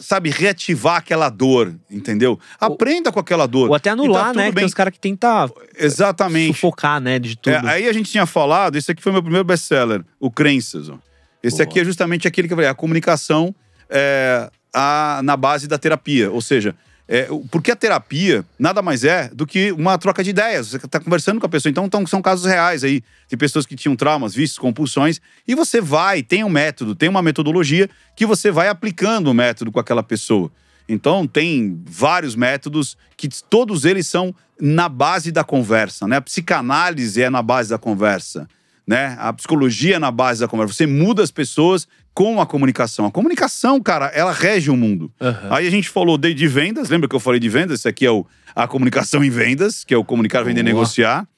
sabe, 0.01 0.31
reativar 0.31 0.97
aquela 0.97 1.29
dor, 1.29 1.75
entendeu? 1.91 2.39
Aprenda 2.61 3.11
com 3.13 3.21
aquela 3.21 3.47
dor. 3.47 3.69
Ou 3.69 3.75
até 3.75 3.91
tá 3.91 3.95
anular, 3.95 4.27
tudo 4.29 4.37
né? 4.37 4.43
Que 4.47 4.53
tem 4.53 4.55
bem. 4.57 4.65
os 4.65 4.75
caras 4.75 4.93
que 4.93 4.99
tentam 5.01 5.53
Exatamente. 5.77 6.55
sufocar, 6.55 7.01
né? 7.01 7.19
De 7.19 7.37
tudo. 7.37 7.55
É, 7.55 7.71
aí 7.71 7.89
a 7.89 7.93
gente 7.93 8.11
tinha 8.11 8.27
falado, 8.27 8.77
esse 8.77 8.91
aqui 8.91 9.03
foi 9.03 9.13
meu 9.13 9.23
primeiro 9.23 9.45
best-seller, 9.45 10.05
o 10.21 10.31
Crenças. 10.31 10.89
ó. 10.89 10.99
Esse 11.43 11.59
Boa. 11.59 11.69
aqui 11.69 11.81
é 11.81 11.85
justamente 11.85 12.27
aquele 12.27 12.49
que 12.49 12.53
eu 12.55 12.57
falei, 12.59 12.69
a 12.71 12.75
comunicação 12.75 13.55
é, 13.89 14.51
a- 14.75 15.21
na 15.23 15.37
base 15.37 15.69
da 15.69 15.79
terapia. 15.79 16.31
Ou 16.33 16.41
seja, 16.41 16.75
é, 17.11 17.27
porque 17.51 17.71
a 17.71 17.77
terapia 17.77 18.45
nada 18.59 18.83
mais 18.83 19.03
é 19.03 19.31
do 19.33 19.47
que 19.47 19.73
uma 19.73 19.97
troca 19.97 20.23
de 20.23 20.29
ideias. 20.29 20.69
Você 20.69 20.77
está 20.77 21.01
conversando 21.01 21.41
com 21.41 21.47
a 21.47 21.49
pessoa. 21.49 21.71
Então, 21.71 21.89
são 22.07 22.21
casos 22.21 22.45
reais 22.45 22.85
aí. 22.85 23.03
de 23.27 23.37
pessoas 23.37 23.65
que 23.65 23.75
tinham 23.75 23.97
traumas, 23.97 24.35
vícios, 24.35 24.59
compulsões. 24.59 25.19
E 25.47 25.55
você 25.55 25.81
vai, 25.81 26.23
tem 26.23 26.45
um 26.45 26.51
método, 26.51 26.95
tem 26.95 27.09
uma 27.09 27.23
metodologia 27.23 27.89
que 28.15 28.27
você 28.27 28.51
vai 28.51 28.69
aplicando 28.69 29.29
o 29.29 29.35
método 29.35 29.73
com 29.73 29.81
aquela 29.81 30.03
pessoa. 30.03 30.53
Então, 30.87 31.27
tem 31.27 31.83
vários 31.87 32.35
métodos 32.35 32.97
que 33.17 33.29
todos 33.49 33.87
eles 33.87 34.07
são 34.07 34.35
na 34.61 34.89
base 34.89 35.33
da 35.33 35.43
conversa, 35.43 36.07
né? 36.07 36.17
A 36.17 36.21
psicanálise 36.21 37.23
é 37.23 37.31
na 37.31 37.41
base 37.41 37.71
da 37.71 37.79
conversa. 37.79 38.47
né? 38.87 39.17
A 39.19 39.33
psicologia 39.33 39.99
na 39.99 40.11
base 40.11 40.41
da 40.41 40.49
conversa. 40.49 40.75
Você 40.75 40.87
muda 40.87 41.23
as 41.23 41.31
pessoas 41.31 41.87
com 42.19 42.41
a 42.41 42.47
comunicação. 42.47 43.07
A 43.07 43.13
comunicação, 43.13 43.81
cara, 43.81 44.07
ela 44.07 44.33
rege 44.33 44.73
o 44.73 44.77
mundo. 44.77 45.09
Aham. 45.21 45.51
Aí 45.53 45.69
a 45.69 45.71
gente 45.71 45.89
falou 45.89 46.19
de, 46.19 46.35
de 46.35 46.49
vendas, 46.49 46.91
lembra 46.91 47.09
que 47.09 47.15
eu 47.15 47.21
falei 47.21 47.39
de 47.39 47.49
vendas? 47.49 47.79
Esse 47.79 47.87
aqui 47.87 48.05
é 48.05 48.11
o, 48.11 48.27
a 48.57 48.67
comunicação 48.67 49.23
em 49.23 49.31
vendas, 49.31 49.85
que 49.85 49.95
é 49.95 49.97
o 49.97 50.03
comunicar, 50.03 50.43
vender, 50.43 50.65
Boa. 50.65 50.75
negociar. 50.75 51.29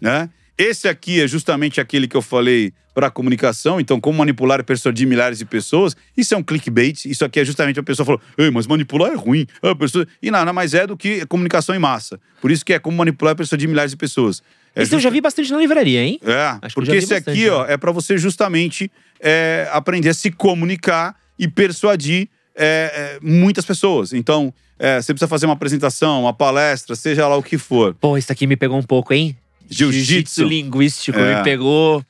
Né? 0.00 0.30
Esse 0.56 0.88
aqui 0.88 1.20
é 1.20 1.28
justamente 1.28 1.82
aquele 1.82 2.08
que 2.08 2.16
eu 2.16 2.22
falei 2.22 2.72
para 2.94 3.10
comunicação, 3.10 3.78
então 3.78 4.00
como 4.00 4.16
manipular 4.16 4.58
e 4.60 4.62
persuadir 4.62 5.06
milhares 5.06 5.38
de 5.38 5.44
pessoas. 5.44 5.94
Isso 6.16 6.32
é 6.32 6.36
um 6.38 6.42
clickbait, 6.42 7.04
isso 7.04 7.26
aqui 7.26 7.38
é 7.38 7.44
justamente 7.44 7.78
a 7.78 7.82
pessoa 7.82 8.06
falou, 8.06 8.20
Ei, 8.38 8.50
mas 8.50 8.66
manipular 8.66 9.12
é 9.12 9.14
ruim. 9.14 9.46
A 9.60 9.74
pessoa... 9.74 10.06
E 10.22 10.30
nada 10.30 10.50
mais 10.50 10.72
é 10.72 10.86
do 10.86 10.96
que 10.96 11.26
comunicação 11.26 11.74
em 11.74 11.78
massa. 11.78 12.18
Por 12.40 12.50
isso 12.50 12.64
que 12.64 12.72
é 12.72 12.78
como 12.78 12.96
manipular 12.96 13.34
e 13.34 13.36
persuadir 13.36 13.68
milhares 13.68 13.90
de 13.90 13.98
pessoas. 13.98 14.42
É 14.74 14.82
Esse 14.82 14.94
eu 14.94 15.00
já 15.00 15.10
vi 15.10 15.20
bastante 15.20 15.50
na 15.50 15.58
livraria, 15.58 16.02
hein? 16.02 16.18
é, 16.24 16.58
Acho 16.62 16.74
porque 16.74 16.92
esse 16.92 17.14
bastante, 17.14 17.30
aqui, 17.30 17.44
né? 17.44 17.50
ó, 17.50 17.66
é 17.66 17.76
para 17.76 17.92
você 17.92 18.16
justamente 18.16 18.90
é, 19.20 19.68
aprender 19.70 20.08
a 20.08 20.14
se 20.14 20.30
comunicar 20.30 21.14
e 21.38 21.46
persuadir 21.46 22.28
é, 22.56 23.18
é, 23.18 23.18
muitas 23.22 23.64
pessoas. 23.64 24.12
Então, 24.12 24.52
é, 24.78 25.00
você 25.00 25.12
precisa 25.12 25.28
fazer 25.28 25.46
uma 25.46 25.54
apresentação, 25.54 26.22
uma 26.22 26.32
palestra, 26.32 26.96
seja 26.96 27.28
lá 27.28 27.36
o 27.36 27.42
que 27.42 27.58
for. 27.58 27.94
Pô, 27.94 28.16
isso 28.16 28.32
aqui 28.32 28.46
me 28.46 28.56
pegou 28.56 28.78
um 28.78 28.82
pouco, 28.82 29.12
hein? 29.12 29.36
Jiu-jitsu. 29.68 30.44
linguístico 30.44 31.18
É. 31.18 31.36
me 31.36 31.44
pegou. 31.44 32.04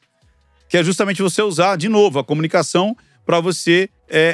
Que 0.69 0.79
é 0.79 0.85
justamente 0.85 1.21
você 1.21 1.43
usar, 1.43 1.77
de 1.77 1.89
novo, 1.89 2.19
a 2.19 2.25
comunicação 2.25 2.97
para 3.27 3.41
você 3.41 3.89
é, 4.09 4.19
é, 4.19 4.33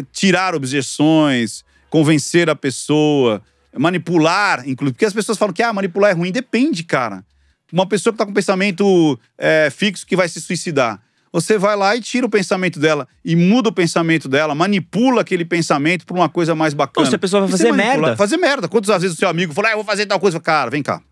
é, 0.00 0.04
tirar 0.12 0.54
objeções, 0.54 1.64
convencer 1.90 2.48
a 2.48 2.56
pessoa, 2.56 3.42
manipular, 3.76 4.68
inclusive. 4.68 4.94
Porque 4.94 5.04
as 5.04 5.12
pessoas 5.12 5.36
falam 5.36 5.52
que 5.52 5.62
ah, 5.62 5.72
manipular 5.72 6.10
é 6.10 6.14
ruim. 6.14 6.32
Depende, 6.32 6.82
cara. 6.84 7.24
Uma 7.74 7.86
pessoa 7.86 8.12
que 8.12 8.18
tá 8.18 8.24
com 8.24 8.30
um 8.30 8.34
pensamento 8.34 9.18
é, 9.36 9.68
fixo 9.68 10.06
que 10.06 10.14
vai 10.14 10.28
se 10.28 10.40
suicidar. 10.40 11.02
Você 11.32 11.58
vai 11.58 11.74
lá 11.74 11.96
e 11.96 12.00
tira 12.00 12.24
o 12.24 12.30
pensamento 12.30 12.78
dela 12.78 13.08
e 13.24 13.34
muda 13.34 13.68
o 13.68 13.72
pensamento 13.72 14.28
dela, 14.28 14.54
manipula 14.54 15.22
aquele 15.22 15.44
pensamento 15.44 16.06
para 16.06 16.14
uma 16.14 16.28
coisa 16.28 16.54
mais 16.54 16.72
bacana. 16.72 17.04
Ou 17.04 17.10
se 17.10 17.16
a 17.16 17.18
pessoa 17.18 17.40
vai 17.40 17.50
fazer 17.50 17.72
manipula- 17.72 17.96
merda. 18.02 18.16
Fazer 18.16 18.36
merda. 18.36 18.68
Quantas 18.68 19.02
vezes 19.02 19.16
o 19.16 19.18
seu 19.18 19.28
amigo 19.28 19.52
fala, 19.52 19.68
ah, 19.68 19.70
eu 19.72 19.76
vou 19.78 19.84
fazer 19.84 20.06
tal 20.06 20.20
coisa? 20.20 20.38
Cara, 20.38 20.70
vem 20.70 20.84
cá. 20.84 21.02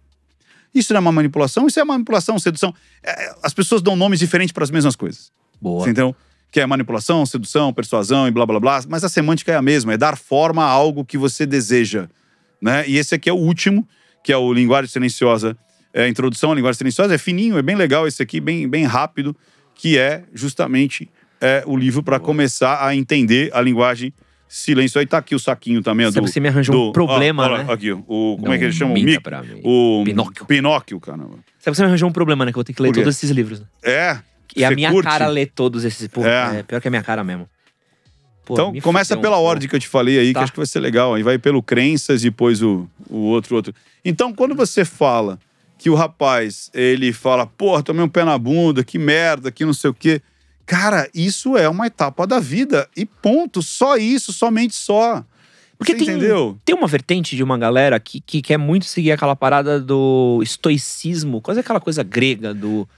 Isso 0.72 0.92
não 0.92 0.98
é 0.98 1.00
uma 1.00 1.10
manipulação, 1.10 1.66
isso 1.66 1.80
é 1.80 1.84
manipulação, 1.84 2.38
sedução. 2.38 2.72
É, 3.02 3.34
as 3.42 3.52
pessoas 3.52 3.82
dão 3.82 3.96
nomes 3.96 4.20
diferentes 4.20 4.52
para 4.52 4.62
as 4.62 4.70
mesmas 4.70 4.94
coisas. 4.94 5.32
Boa. 5.60 5.82
Você 5.82 5.90
entendeu? 5.90 6.14
Que 6.52 6.60
é 6.60 6.66
manipulação, 6.66 7.26
sedução, 7.26 7.72
persuasão 7.72 8.28
e 8.28 8.30
blá 8.30 8.46
blá 8.46 8.60
blá. 8.60 8.80
Mas 8.88 9.02
a 9.02 9.08
semântica 9.08 9.50
é 9.50 9.56
a 9.56 9.62
mesma, 9.62 9.94
é 9.94 9.96
dar 9.96 10.16
forma 10.16 10.62
a 10.62 10.68
algo 10.68 11.04
que 11.04 11.18
você 11.18 11.44
deseja. 11.44 12.08
Né? 12.60 12.84
E 12.86 12.96
esse 12.96 13.16
aqui 13.16 13.28
é 13.28 13.32
o 13.32 13.36
último, 13.36 13.86
que 14.22 14.32
é 14.32 14.36
o 14.36 14.52
Linguagem 14.52 14.88
Silenciosa. 14.88 15.56
É 15.94 16.04
a 16.04 16.08
introdução 16.08 16.52
à 16.52 16.54
linguagem 16.54 16.78
silenciosa. 16.78 17.14
É 17.14 17.18
fininho, 17.18 17.58
é 17.58 17.62
bem 17.62 17.76
legal 17.76 18.06
esse 18.06 18.22
aqui, 18.22 18.40
bem, 18.40 18.68
bem 18.68 18.84
rápido, 18.84 19.36
que 19.74 19.98
é 19.98 20.24
justamente 20.32 21.08
é, 21.40 21.62
o 21.66 21.76
livro 21.76 22.02
para 22.02 22.18
começar 22.18 22.86
a 22.86 22.94
entender 22.94 23.50
a 23.52 23.60
linguagem 23.60 24.12
silenciosa. 24.48 25.00
Aí 25.02 25.06
tá 25.06 25.18
aqui 25.18 25.34
o 25.34 25.38
saquinho 25.38 25.82
também. 25.82 26.06
Sabe 26.10 26.26
do, 26.26 26.32
você 26.32 26.40
me 26.40 26.48
arranjou 26.48 26.90
um 26.90 26.92
problema, 26.92 27.42
ó, 27.42 27.46
olha 27.52 27.64
né? 27.64 27.72
Aqui, 27.72 27.92
ó, 27.92 27.96
o, 27.96 28.36
como 28.36 28.46
Não 28.46 28.52
é 28.52 28.58
que 28.58 28.64
ele 28.64 28.72
chama? 28.72 28.94
O, 29.62 30.00
o 30.00 30.04
Pinóquio. 30.04 30.46
Pinóquio, 30.46 31.00
caramba. 31.00 31.38
Sabe 31.58 31.72
que 31.72 31.74
você 31.76 31.82
me 31.82 31.88
arranjou 31.88 32.08
um 32.08 32.12
problema, 32.12 32.44
né? 32.44 32.52
Que 32.52 32.56
eu 32.56 32.60
vou 32.60 32.64
ter 32.64 32.72
que 32.72 32.82
ler 32.82 32.92
todos 32.92 33.16
esses 33.16 33.30
livros. 33.30 33.60
né? 33.60 33.66
É. 33.82 34.18
E 34.54 34.64
a 34.64 34.70
minha 34.70 34.90
curte? 34.90 35.08
cara 35.08 35.26
lê 35.28 35.46
todos 35.46 35.84
esses. 35.84 36.06
Pô, 36.08 36.24
É. 36.24 36.58
é. 36.58 36.62
pior 36.62 36.80
que 36.80 36.88
a 36.88 36.90
minha 36.90 37.02
cara 37.02 37.24
mesmo. 37.24 37.48
Pô, 38.44 38.54
Então, 38.54 38.72
me 38.72 38.80
começa 38.80 39.16
um 39.16 39.20
pela 39.20 39.36
pouco. 39.36 39.48
ordem 39.48 39.68
que 39.68 39.74
eu 39.76 39.80
te 39.80 39.88
falei 39.88 40.18
aí, 40.18 40.32
Tá. 40.32 40.40
que 40.40 40.44
acho 40.44 40.52
que 40.52 40.58
vai 40.58 40.66
ser 40.66 40.80
legal. 40.80 41.14
Aí 41.14 41.22
vai 41.22 41.38
pelo 41.38 41.62
crenças, 41.62 42.22
depois 42.22 42.60
o, 42.62 42.88
o 43.08 43.18
outro, 43.18 43.56
outro. 43.56 43.74
Então, 44.04 44.32
quando 44.34 44.54
você 44.54 44.84
fala 44.84 45.38
que 45.82 45.90
o 45.90 45.96
rapaz, 45.96 46.70
ele 46.72 47.12
fala, 47.12 47.44
porra, 47.44 47.82
tomei 47.82 48.04
um 48.04 48.08
pé 48.08 48.24
na 48.24 48.38
bunda, 48.38 48.84
que 48.84 48.98
merda, 49.00 49.50
que 49.50 49.64
não 49.64 49.74
sei 49.74 49.90
o 49.90 49.94
quê. 49.94 50.22
Cara, 50.64 51.08
isso 51.12 51.56
é 51.56 51.68
uma 51.68 51.88
etapa 51.88 52.24
da 52.24 52.38
vida. 52.38 52.88
E 52.96 53.04
ponto. 53.04 53.60
Só 53.60 53.96
isso, 53.96 54.32
somente 54.32 54.76
só. 54.76 55.24
Porque 55.76 55.92
Você 55.92 56.04
tem, 56.04 56.08
entendeu? 56.14 56.56
tem 56.64 56.76
uma 56.76 56.86
vertente 56.86 57.34
de 57.34 57.42
uma 57.42 57.58
galera 57.58 57.98
que, 57.98 58.20
que 58.20 58.40
quer 58.40 58.58
muito 58.58 58.84
seguir 58.84 59.10
aquela 59.10 59.34
parada 59.34 59.80
do 59.80 60.38
estoicismo, 60.40 61.40
quase 61.40 61.58
aquela 61.58 61.80
coisa 61.80 62.04
grega 62.04 62.54
do. 62.54 62.88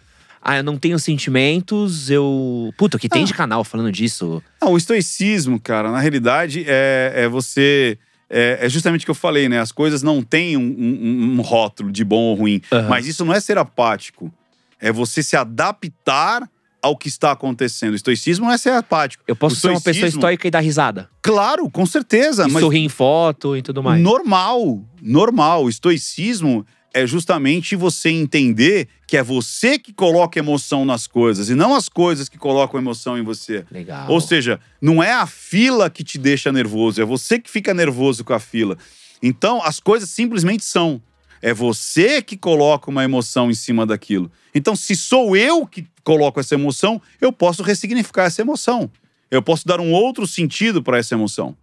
Ah, 0.42 0.58
eu 0.58 0.62
não 0.62 0.76
tenho 0.76 0.98
sentimentos, 0.98 2.10
eu. 2.10 2.70
Puta, 2.76 2.98
que 2.98 3.08
tem 3.08 3.22
Ah. 3.22 3.24
de 3.24 3.32
canal 3.32 3.64
falando 3.64 3.90
disso? 3.90 4.42
Não, 4.60 4.72
o 4.72 4.76
estoicismo, 4.76 5.58
cara, 5.58 5.90
na 5.90 6.00
realidade 6.00 6.66
é, 6.68 7.12
é 7.16 7.28
você. 7.28 7.96
É, 8.28 8.58
é 8.62 8.68
justamente 8.68 9.02
o 9.02 9.04
que 9.04 9.10
eu 9.10 9.14
falei, 9.14 9.48
né? 9.48 9.60
As 9.60 9.70
coisas 9.72 10.02
não 10.02 10.22
têm 10.22 10.56
um, 10.56 10.60
um- 10.62 11.34
um 11.38 11.40
rótulo 11.42 11.92
de 11.92 12.04
bom 12.04 12.22
ou 12.22 12.34
ruim. 12.34 12.60
Aham. 12.72 12.88
Mas 12.88 13.06
isso 13.06 13.24
não 13.24 13.32
é 13.34 13.40
ser 13.40 13.58
apático. 13.58 14.32
É 14.80 14.90
você 14.92 15.22
se 15.22 15.36
adaptar 15.36 16.48
ao 16.82 16.96
que 16.96 17.08
está 17.08 17.30
acontecendo. 17.32 17.92
O 17.92 17.96
estoicismo 17.96 18.44
não 18.46 18.52
é 18.52 18.58
ser 18.58 18.70
apático. 18.72 19.24
Eu 19.26 19.34
posso 19.34 19.56
O 19.56 19.58
ser 19.58 19.68
uma 19.68 19.74
pessoa 19.74 19.90
estoicismo- 19.92 20.18
estoica 20.20 20.48
e 20.48 20.50
dar 20.50 20.60
risada. 20.60 21.08
Claro, 21.22 21.70
com 21.70 21.86
certeza. 21.86 22.46
E 22.46 22.52
mas 22.52 22.60
sorrir 22.62 22.80
em 22.84 22.88
foto 22.90 23.56
e 23.56 23.62
tudo 23.62 23.82
mais. 23.82 24.02
normal, 24.02 24.82
normal. 25.00 25.64
O 25.64 25.68
estoicismo 25.70 26.66
é 26.94 27.04
justamente 27.06 27.74
você 27.74 28.08
entender 28.08 28.88
que 29.04 29.16
é 29.16 29.22
você 29.22 29.78
que 29.80 29.92
coloca 29.92 30.38
emoção 30.38 30.84
nas 30.84 31.08
coisas 31.08 31.50
e 31.50 31.54
não 31.54 31.74
as 31.74 31.88
coisas 31.88 32.28
que 32.28 32.38
colocam 32.38 32.80
emoção 32.80 33.18
em 33.18 33.22
você. 33.22 33.66
Legal. 33.68 34.08
Ou 34.08 34.20
seja, 34.20 34.60
não 34.80 35.02
é 35.02 35.12
a 35.12 35.26
fila 35.26 35.90
que 35.90 36.04
te 36.04 36.16
deixa 36.16 36.52
nervoso, 36.52 37.02
é 37.02 37.04
você 37.04 37.40
que 37.40 37.50
fica 37.50 37.74
nervoso 37.74 38.22
com 38.22 38.32
a 38.32 38.38
fila. 38.38 38.78
Então, 39.20 39.60
as 39.62 39.80
coisas 39.80 40.08
simplesmente 40.08 40.64
são. 40.64 41.02
É 41.42 41.52
você 41.52 42.22
que 42.22 42.36
coloca 42.36 42.88
uma 42.88 43.02
emoção 43.02 43.50
em 43.50 43.54
cima 43.54 43.84
daquilo. 43.84 44.30
Então, 44.54 44.76
se 44.76 44.94
sou 44.94 45.36
eu 45.36 45.66
que 45.66 45.86
coloco 46.04 46.38
essa 46.38 46.54
emoção, 46.54 47.02
eu 47.20 47.32
posso 47.32 47.62
ressignificar 47.62 48.24
essa 48.24 48.40
emoção. 48.40 48.88
Eu 49.30 49.42
posso 49.42 49.66
dar 49.66 49.80
um 49.80 49.92
outro 49.92 50.26
sentido 50.26 50.82
para 50.82 50.96
essa 50.96 51.14
emoção. 51.14 51.56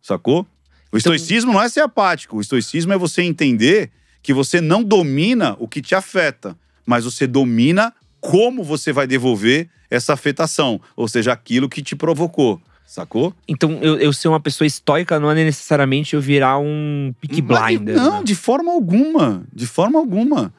Sacou? 0.00 0.46
O 0.92 0.96
estoicismo 0.96 1.52
não 1.52 1.60
é 1.60 1.68
ser 1.68 1.80
apático. 1.80 2.36
O 2.36 2.40
estoicismo 2.40 2.92
é 2.92 2.96
você 2.96 3.22
entender 3.22 3.90
que 4.28 4.34
você 4.34 4.60
não 4.60 4.84
domina 4.84 5.56
o 5.58 5.66
que 5.66 5.80
te 5.80 5.94
afeta, 5.94 6.54
mas 6.84 7.06
você 7.06 7.26
domina 7.26 7.94
como 8.20 8.62
você 8.62 8.92
vai 8.92 9.06
devolver 9.06 9.70
essa 9.90 10.12
afetação, 10.12 10.78
ou 10.94 11.08
seja, 11.08 11.32
aquilo 11.32 11.66
que 11.66 11.80
te 11.80 11.96
provocou. 11.96 12.60
Sacou? 12.86 13.34
Então, 13.48 13.78
eu, 13.80 13.96
eu 13.96 14.12
ser 14.12 14.28
uma 14.28 14.38
pessoa 14.38 14.66
estoica 14.66 15.18
não 15.18 15.30
é 15.30 15.34
necessariamente 15.34 16.12
eu 16.12 16.20
virar 16.20 16.58
um 16.58 17.14
pick 17.22 17.42
Mas, 17.42 17.78
blinder. 17.78 17.96
Não, 17.96 18.18
né? 18.18 18.22
de 18.22 18.34
forma 18.34 18.70
alguma. 18.70 19.46
De 19.50 19.66
forma 19.66 19.98
alguma. 19.98 20.52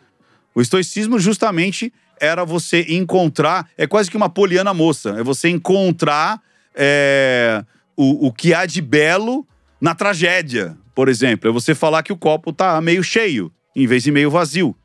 O 0.55 0.61
estoicismo 0.61 1.19
justamente 1.19 1.93
era 2.19 2.43
você 2.43 2.87
encontrar. 2.89 3.69
É 3.77 3.85
quase 3.85 4.09
que 4.09 4.17
uma 4.17 4.29
poliana 4.29 4.73
moça. 4.73 5.11
É 5.11 5.23
você 5.23 5.47
encontrar 5.47 6.41
é, 6.73 7.63
o, 7.95 8.29
o 8.29 8.33
que 8.33 8.51
há 8.51 8.65
de 8.65 8.81
belo 8.81 9.45
na 9.79 9.93
tragédia, 9.93 10.75
por 10.95 11.07
exemplo. 11.07 11.47
É 11.47 11.53
você 11.53 11.75
falar 11.75 12.01
que 12.01 12.11
o 12.11 12.17
copo 12.17 12.51
tá 12.51 12.81
meio 12.81 13.03
cheio, 13.03 13.51
em 13.75 13.87
vez 13.87 14.03
de 14.03 14.11
meio 14.11 14.29
vazio. 14.31 14.75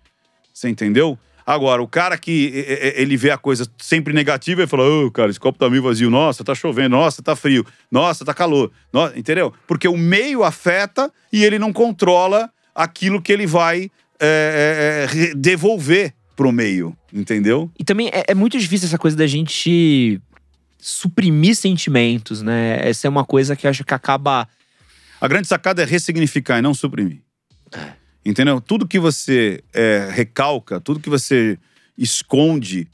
Você 0.52 0.68
entendeu? 0.68 1.18
Agora, 1.46 1.82
o 1.82 1.86
cara 1.88 2.16
que 2.16 2.64
é, 2.66 2.88
é, 2.88 3.02
ele 3.02 3.16
vê 3.18 3.30
a 3.30 3.36
coisa 3.36 3.66
sempre 3.78 4.14
negativa 4.14 4.62
e 4.62 4.66
fala: 4.66 4.84
Ô, 4.88 5.10
cara, 5.10 5.30
esse 5.30 5.38
copo 5.38 5.58
tá 5.58 5.68
meio 5.68 5.82
vazio. 5.82 6.08
Nossa, 6.08 6.42
tá 6.42 6.54
chovendo. 6.54 6.96
Nossa, 6.96 7.22
tá 7.22 7.36
frio. 7.36 7.66
Nossa, 7.90 8.24
tá 8.24 8.32
calor. 8.32 8.72
No- 8.92 9.12
Entendeu? 9.14 9.52
Porque 9.66 9.86
o 9.86 9.96
meio 9.96 10.42
afeta 10.42 11.12
e 11.32 11.44
ele 11.44 11.58
não 11.58 11.72
controla 11.72 12.50
aquilo 12.74 13.20
que 13.20 13.30
ele 13.32 13.46
vai 13.46 13.90
é, 14.18 15.06
é, 15.10 15.22
é, 15.30 15.34
devolver 15.34 16.14
pro 16.34 16.50
meio. 16.50 16.96
Entendeu? 17.12 17.70
E 17.78 17.84
também 17.84 18.08
é, 18.08 18.24
é 18.28 18.34
muito 18.34 18.58
difícil 18.58 18.86
essa 18.88 18.98
coisa 18.98 19.16
da 19.16 19.26
gente 19.26 20.18
suprimir 20.78 21.56
sentimentos, 21.56 22.40
né? 22.42 22.78
Essa 22.88 23.06
é 23.06 23.10
uma 23.10 23.24
coisa 23.24 23.54
que 23.54 23.66
acho 23.68 23.84
que 23.84 23.92
acaba. 23.94 24.48
A 25.20 25.28
grande 25.28 25.46
sacada 25.46 25.82
é 25.82 25.84
ressignificar 25.84 26.58
e 26.58 26.62
não 26.62 26.72
suprimir. 26.72 27.20
Entendeu? 28.24 28.60
Tudo 28.60 28.88
que 28.88 28.98
você 28.98 29.62
é, 29.72 30.08
recalca, 30.10 30.80
tudo 30.80 31.00
que 31.00 31.10
você 31.10 31.58
esconde, 31.96 32.88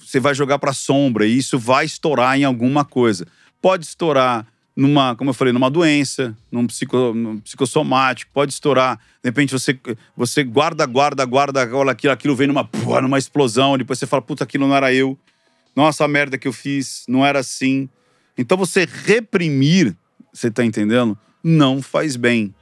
você 0.00 0.18
vai 0.18 0.34
jogar 0.34 0.58
pra 0.58 0.72
sombra 0.72 1.26
e 1.26 1.36
isso 1.36 1.58
vai 1.58 1.84
estourar 1.84 2.38
em 2.38 2.44
alguma 2.44 2.84
coisa. 2.84 3.26
Pode 3.60 3.84
estourar 3.84 4.46
numa, 4.74 5.14
como 5.14 5.30
eu 5.30 5.34
falei, 5.34 5.52
numa 5.52 5.70
doença, 5.70 6.36
num, 6.50 6.66
psico, 6.66 7.12
num 7.14 7.38
psicossomático, 7.40 8.30
pode 8.32 8.52
estourar. 8.52 8.96
De 9.22 9.28
repente 9.28 9.52
você, 9.52 9.78
você 10.16 10.42
guarda, 10.42 10.84
guarda, 10.86 11.24
guarda, 11.24 11.62
aquilo, 11.90 12.12
aquilo 12.12 12.36
vem 12.36 12.46
numa, 12.46 12.68
numa 13.02 13.18
explosão, 13.18 13.76
depois 13.76 13.98
você 13.98 14.06
fala, 14.06 14.22
puta, 14.22 14.44
aquilo 14.44 14.66
não 14.66 14.74
era 14.74 14.92
eu. 14.92 15.18
Nossa, 15.76 16.04
a 16.04 16.08
merda 16.08 16.38
que 16.38 16.48
eu 16.48 16.52
fiz, 16.52 17.04
não 17.08 17.24
era 17.24 17.38
assim. 17.38 17.88
Então 18.36 18.56
você 18.56 18.88
reprimir, 19.04 19.94
você 20.32 20.50
tá 20.50 20.64
entendendo? 20.64 21.16
Não 21.42 21.82
faz 21.82 22.16
bem. 22.16 22.54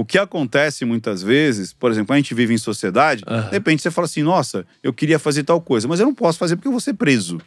O 0.00 0.04
que 0.04 0.16
acontece 0.16 0.86
muitas 0.86 1.22
vezes, 1.22 1.74
por 1.74 1.90
exemplo, 1.90 2.14
a 2.14 2.16
gente 2.16 2.32
vive 2.32 2.54
em 2.54 2.58
sociedade, 2.58 3.22
Aham. 3.26 3.42
de 3.44 3.50
repente 3.50 3.82
você 3.82 3.90
fala 3.90 4.06
assim, 4.06 4.22
nossa, 4.22 4.66
eu 4.82 4.94
queria 4.94 5.18
fazer 5.18 5.42
tal 5.42 5.60
coisa, 5.60 5.86
mas 5.86 6.00
eu 6.00 6.06
não 6.06 6.14
posso 6.14 6.38
fazer 6.38 6.56
porque 6.56 6.68
eu 6.68 6.72
vou 6.72 6.80
ser 6.80 6.94
preso. 6.94 7.38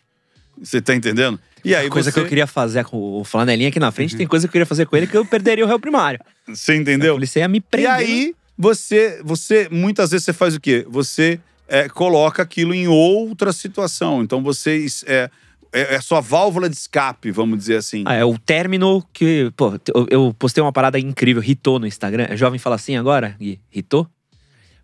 Você 0.61 0.80
tá 0.80 0.93
entendendo? 0.93 1.39
E 1.65 1.73
aí 1.73 1.89
coisa 1.89 2.11
você, 2.11 2.19
que 2.19 2.23
eu 2.23 2.30
queria 2.30 2.45
fazer 2.45 2.85
com 2.85 3.19
o 3.19 3.23
flanelinha 3.23 3.69
aqui 3.69 3.80
na 3.80 3.91
frente, 3.91 4.15
tem 4.15 4.27
coisa 4.27 4.45
que 4.47 4.49
eu 4.49 4.51
queria 4.51 4.65
fazer 4.67 4.85
com 4.85 4.95
ele 4.95 5.07
que 5.07 5.17
eu 5.17 5.25
perderia 5.25 5.65
o 5.65 5.67
réu 5.67 5.80
primário. 5.80 6.19
Você 6.47 6.75
entendeu? 6.75 7.15
polícia 7.15 7.39
ia 7.39 7.47
me 7.47 7.57
E 7.57 7.61
prender. 7.61 7.89
aí, 7.89 8.35
você, 8.55 9.19
você, 9.23 9.67
muitas 9.71 10.11
vezes 10.11 10.25
você 10.25 10.34
faz 10.34 10.53
o 10.53 10.61
quê? 10.61 10.85
Você 10.88 11.39
é, 11.67 11.89
coloca 11.89 12.43
aquilo 12.43 12.71
em 12.75 12.88
outra 12.88 13.51
situação. 13.51 14.21
Então 14.21 14.43
vocês. 14.43 15.03
É, 15.07 15.27
é, 15.73 15.95
é 15.95 16.01
sua 16.01 16.21
válvula 16.21 16.69
de 16.69 16.75
escape, 16.75 17.31
vamos 17.31 17.57
dizer 17.57 17.77
assim. 17.77 18.03
Ah, 18.05 18.13
é 18.13 18.23
o 18.23 18.37
término 18.37 19.03
que. 19.11 19.51
Pô, 19.57 19.73
eu, 19.93 20.07
eu 20.09 20.35
postei 20.37 20.61
uma 20.61 20.71
parada 20.71 20.99
incrível, 20.99 21.41
Ritou 21.41 21.79
no 21.79 21.87
Instagram. 21.87 22.27
É 22.29 22.37
jovem 22.37 22.59
fala 22.59 22.75
assim 22.75 22.95
agora? 22.95 23.35
Gui? 23.39 23.59
Ritou? 23.69 24.07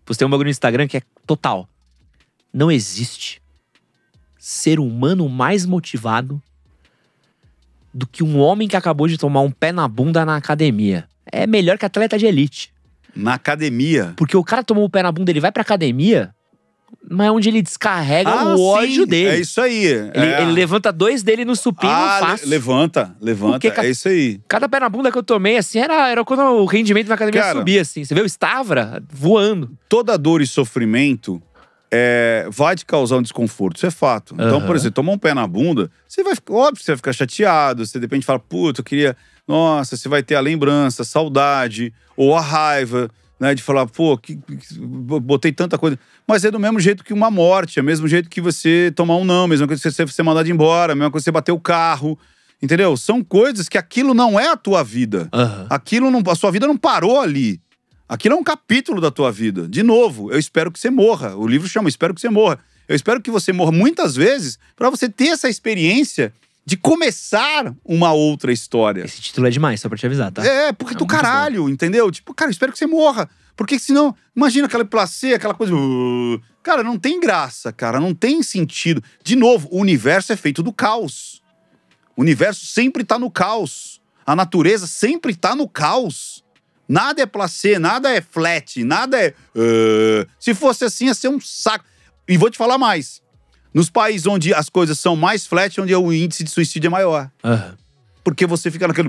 Postei 0.04 0.26
um 0.26 0.30
bagulho 0.30 0.48
no 0.48 0.50
Instagram 0.50 0.88
que 0.88 0.96
é 0.96 1.02
total. 1.24 1.68
Não 2.52 2.70
existe 2.70 3.40
ser 4.38 4.80
humano 4.80 5.28
mais 5.28 5.64
motivado 5.64 6.42
do 7.92 8.06
que 8.06 8.22
um 8.22 8.38
homem 8.38 8.66
que 8.66 8.76
acabou 8.76 9.06
de 9.06 9.16
tomar 9.16 9.40
um 9.40 9.50
pé 9.50 9.70
na 9.70 9.86
bunda 9.86 10.24
na 10.24 10.36
academia. 10.36 11.06
É 11.30 11.46
melhor 11.46 11.78
que 11.78 11.84
atleta 11.84 12.18
de 12.18 12.26
elite. 12.26 12.72
Na 13.14 13.34
academia. 13.34 14.14
Porque 14.16 14.36
o 14.36 14.44
cara 14.44 14.64
tomou 14.64 14.84
o 14.84 14.90
pé 14.90 15.02
na 15.02 15.12
bunda, 15.12 15.30
ele 15.30 15.40
vai 15.40 15.52
pra 15.52 15.62
academia, 15.62 16.34
mas 17.08 17.26
é 17.26 17.30
onde 17.30 17.48
ele 17.48 17.60
descarrega 17.62 18.30
Ah, 18.30 18.54
o 18.54 18.62
ódio 18.62 19.02
sim, 19.02 19.06
dele. 19.06 19.28
É 19.30 19.40
isso 19.40 19.60
aí. 19.60 19.84
Ele, 19.84 20.10
é. 20.14 20.42
ele 20.42 20.52
levanta 20.52 20.92
dois 20.92 21.22
dele 21.22 21.44
no 21.44 21.56
supino 21.56 21.92
ah, 21.92 22.20
le- 22.20 22.26
fácil. 22.26 22.48
levanta, 22.48 23.16
levanta. 23.20 23.70
Ca- 23.70 23.84
É 23.84 23.90
isso 23.90 24.08
aí. 24.08 24.40
Cada 24.46 24.68
pé 24.68 24.78
na 24.80 24.88
bunda 24.88 25.10
que 25.10 25.18
eu 25.18 25.22
tomei, 25.22 25.56
assim, 25.56 25.78
era, 25.78 26.08
era 26.08 26.24
quando 26.24 26.40
o 26.42 26.64
rendimento 26.66 27.08
na 27.08 27.14
academia 27.14 27.40
Cara. 27.42 27.58
subia, 27.58 27.80
assim. 27.82 28.04
Você 28.04 28.14
vê 28.14 28.20
o 28.20 28.26
Stavra 28.26 29.02
voando. 29.12 29.70
Toda 29.88 30.16
dor 30.16 30.40
e 30.40 30.46
sofrimento 30.46 31.42
é, 31.90 32.46
vai 32.50 32.76
te 32.76 32.86
causar 32.86 33.16
um 33.16 33.22
desconforto, 33.22 33.76
isso 33.78 33.86
é 33.86 33.90
fato. 33.90 34.34
Então, 34.34 34.58
Aham. 34.58 34.66
por 34.66 34.76
exemplo, 34.76 34.92
tomar 34.94 35.12
um 35.12 35.18
pé 35.18 35.34
na 35.34 35.46
bunda, 35.46 35.90
você 36.06 36.22
vai 36.22 36.34
ficar, 36.36 36.54
óbvio, 36.54 36.76
que 36.78 36.84
você 36.84 36.92
vai 36.92 36.96
ficar 36.98 37.12
chateado, 37.12 37.84
você 37.84 37.98
de 37.98 38.04
repente 38.04 38.24
fala, 38.24 38.38
puta, 38.38 38.80
eu 38.80 38.84
queria. 38.84 39.16
Nossa, 39.48 39.96
você 39.96 40.08
vai 40.08 40.22
ter 40.22 40.36
a 40.36 40.40
lembrança, 40.40 41.02
a 41.02 41.04
saudade, 41.04 41.92
ou 42.16 42.36
a 42.36 42.40
raiva, 42.40 43.10
né? 43.40 43.54
De 43.54 43.62
falar, 43.62 43.86
pô, 43.86 44.16
que, 44.18 44.36
que- 44.36 44.78
botei 44.78 45.50
tanta 45.50 45.78
coisa. 45.78 45.98
Mas 46.28 46.44
é 46.44 46.50
do 46.50 46.60
mesmo 46.60 46.78
jeito 46.78 47.02
que 47.02 47.12
uma 47.14 47.30
morte, 47.30 47.78
é 47.78 47.82
do 47.82 47.86
mesmo 47.86 48.06
jeito 48.06 48.28
que 48.28 48.40
você 48.40 48.92
tomar 48.94 49.16
um 49.16 49.24
não, 49.24 49.48
mesma 49.48 49.66
coisa 49.66 49.82
que 49.82 49.90
você 49.90 50.06
ser 50.06 50.22
mandado 50.22 50.48
embora, 50.50 50.94
mesma 50.94 51.10
coisa 51.10 51.22
que 51.22 51.24
você 51.24 51.32
bater 51.32 51.52
o 51.52 51.58
carro. 51.58 52.18
Entendeu? 52.62 52.94
São 52.96 53.24
coisas 53.24 53.68
que 53.70 53.78
aquilo 53.78 54.12
não 54.12 54.38
é 54.38 54.48
a 54.48 54.56
tua 54.56 54.84
vida. 54.84 55.28
Aham. 55.32 55.66
Aquilo 55.70 56.10
não, 56.10 56.22
a 56.30 56.34
sua 56.34 56.50
vida 56.50 56.66
não 56.66 56.76
parou 56.76 57.18
ali. 57.18 57.58
Aquilo 58.06 58.34
é 58.34 58.38
um 58.38 58.44
capítulo 58.44 59.00
da 59.00 59.10
tua 59.10 59.32
vida. 59.32 59.66
De 59.66 59.82
novo, 59.82 60.30
eu 60.30 60.38
espero 60.38 60.70
que 60.70 60.78
você 60.78 60.90
morra. 60.90 61.34
O 61.36 61.46
livro 61.46 61.66
chama 61.66 61.88
Espero 61.88 62.12
que 62.14 62.20
você 62.20 62.28
morra. 62.28 62.58
Eu 62.86 62.94
espero 62.96 63.20
que 63.22 63.30
você 63.30 63.52
morra 63.52 63.72
muitas 63.72 64.14
vezes 64.16 64.58
para 64.76 64.90
você 64.90 65.08
ter 65.08 65.28
essa 65.28 65.48
experiência 65.48 66.32
de 66.64 66.76
começar 66.76 67.74
uma 67.84 68.12
outra 68.12 68.52
história. 68.52 69.04
Esse 69.04 69.20
título 69.20 69.46
é 69.46 69.50
demais, 69.50 69.80
só 69.80 69.88
pra 69.88 69.98
te 69.98 70.06
avisar, 70.06 70.30
tá? 70.30 70.44
É, 70.44 70.72
porque 70.72 70.94
É 70.94 70.96
do 70.96 71.06
caralho, 71.06 71.68
entendeu? 71.68 72.10
Tipo, 72.10 72.32
cara, 72.34 72.50
espero 72.50 72.72
que 72.72 72.78
você 72.78 72.86
morra. 72.86 73.28
Porque 73.56 73.78
senão, 73.78 74.14
imagina 74.34 74.66
aquela 74.66 74.84
placê, 74.84 75.34
aquela 75.34 75.54
coisa. 75.54 75.74
uh, 75.74 76.40
Cara, 76.62 76.82
não 76.82 76.98
tem 76.98 77.18
graça, 77.20 77.72
cara, 77.72 77.98
não 77.98 78.14
tem 78.14 78.42
sentido. 78.42 79.02
De 79.24 79.34
novo, 79.34 79.68
o 79.70 79.78
universo 79.80 80.32
é 80.32 80.36
feito 80.36 80.62
do 80.62 80.72
caos. 80.72 81.42
O 82.16 82.20
universo 82.20 82.66
sempre 82.66 83.02
tá 83.02 83.18
no 83.18 83.30
caos. 83.30 84.00
A 84.26 84.36
natureza 84.36 84.86
sempre 84.86 85.34
tá 85.34 85.54
no 85.56 85.68
caos. 85.68 86.44
Nada 86.86 87.22
é 87.22 87.26
placê, 87.26 87.78
nada 87.78 88.10
é 88.10 88.20
flat, 88.20 88.82
nada 88.84 89.18
é. 89.20 89.34
uh, 89.54 90.26
Se 90.38 90.54
fosse 90.54 90.84
assim, 90.84 91.06
ia 91.06 91.14
ser 91.14 91.28
um 91.28 91.40
saco. 91.40 91.84
E 92.28 92.36
vou 92.36 92.50
te 92.50 92.58
falar 92.58 92.78
mais. 92.78 93.22
Nos 93.72 93.88
países 93.88 94.26
onde 94.26 94.52
as 94.52 94.68
coisas 94.68 94.98
são 94.98 95.14
mais 95.14 95.46
flat, 95.46 95.80
onde 95.80 95.94
o 95.94 96.12
índice 96.12 96.42
de 96.42 96.50
suicídio 96.50 96.88
é 96.88 96.90
maior 96.90 97.30
Aham. 97.44 97.76
porque 98.24 98.46
você 98.46 98.70
fica 98.70 98.88
naquele. 98.88 99.08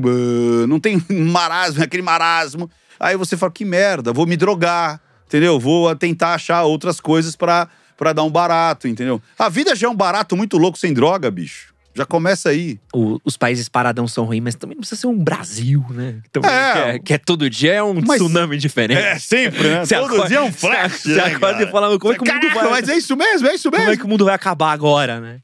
Não 0.67 0.79
tem 0.79 1.03
marasmo, 1.09 1.83
aquele 1.83 2.03
marasmo. 2.03 2.69
Aí 2.99 3.17
você 3.17 3.35
fala: 3.35 3.51
que 3.51 3.65
merda, 3.65 4.13
vou 4.13 4.27
me 4.27 4.37
drogar, 4.37 5.01
entendeu? 5.25 5.59
Vou 5.59 5.95
tentar 5.95 6.35
achar 6.35 6.63
outras 6.63 6.99
coisas 6.99 7.35
pra 7.35 7.67
dar 8.13 8.23
um 8.23 8.29
barato, 8.29 8.87
entendeu? 8.87 9.21
A 9.37 9.49
vida 9.49 9.75
já 9.75 9.87
é 9.87 9.89
um 9.89 9.95
barato 9.95 10.37
muito 10.37 10.57
louco 10.57 10.77
sem 10.77 10.93
droga, 10.93 11.31
bicho. 11.31 11.70
Já 11.93 12.05
começa 12.05 12.49
aí. 12.49 12.79
O- 12.93 13.19
os 13.25 13.35
países 13.35 13.67
paradão 13.67 14.07
são 14.07 14.23
ruins, 14.23 14.41
mas 14.41 14.55
também 14.55 14.75
não 14.75 14.79
precisa 14.81 15.01
ser 15.01 15.07
um 15.07 15.17
Brasil, 15.21 15.85
né? 15.89 16.21
Também, 16.31 16.49
É. 16.49 16.71
que, 16.73 16.79
é, 16.79 16.99
que 16.99 17.13
é 17.13 17.17
todo 17.17 17.49
dia 17.49 17.73
é 17.73 17.83
um 17.83 17.93
Mas- 17.95 18.17
tsunami 18.19 18.57
diferente. 18.57 18.97
É, 19.01 19.19
sempre, 19.19 19.61
né? 19.67 19.83
Todo 19.85 20.05
acorda- 20.05 20.27
dia 20.29 20.37
é 20.37 20.41
um 20.41 20.51
flash. 20.53 21.01
Você 21.03 21.15
né, 21.15 21.35
acorda 21.35 21.63
e 21.63 21.67
fala, 21.71 21.99
como 21.99 22.13
é 22.13 22.17
que 22.17 22.23
o 22.23 22.33
mundo 22.33 22.49
vai... 22.53 22.69
Mas 22.69 22.87
é 22.89 22.95
isso 22.97 23.15
mesmo, 23.17 23.47
é 23.47 23.55
isso 23.55 23.69
Como 23.69 23.81
é 23.81 23.85
mesmo. 23.87 23.99
que 24.01 24.05
o 24.05 24.09
mundo 24.09 24.23
vai 24.25 24.33
acabar 24.35 24.71
agora, 24.71 25.19
né? 25.19 25.41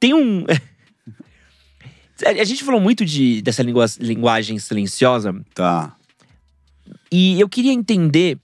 Tem 0.00 0.12
um. 0.12 0.44
A 2.24 2.44
gente 2.44 2.64
falou 2.64 2.80
muito 2.80 3.04
de, 3.04 3.42
dessa 3.42 3.62
linguagem 3.62 4.58
silenciosa 4.58 5.34
Tá. 5.54 5.94
e 7.12 7.38
eu 7.38 7.46
queria 7.48 7.72
entender 7.72 8.38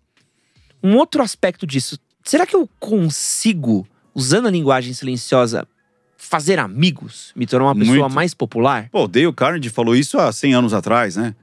um 0.82 0.94
outro 0.96 1.22
aspecto 1.22 1.66
disso. 1.66 1.98
Será 2.22 2.44
que 2.46 2.54
eu 2.54 2.68
consigo, 2.78 3.86
usando 4.14 4.46
a 4.46 4.50
linguagem 4.50 4.92
silenciosa, 4.92 5.66
fazer 6.22 6.58
amigos? 6.58 7.32
Me 7.34 7.46
tornar 7.46 7.66
uma 7.66 7.74
pessoa 7.76 7.96
Muito. 7.98 8.14
mais 8.14 8.32
popular? 8.32 8.88
Pô, 8.90 9.06
Dale 9.08 9.32
Carnegie 9.32 9.68
falou 9.70 9.94
isso 9.96 10.18
há 10.18 10.32
100 10.32 10.54
anos 10.54 10.72
atrás, 10.72 11.16
né? 11.16 11.34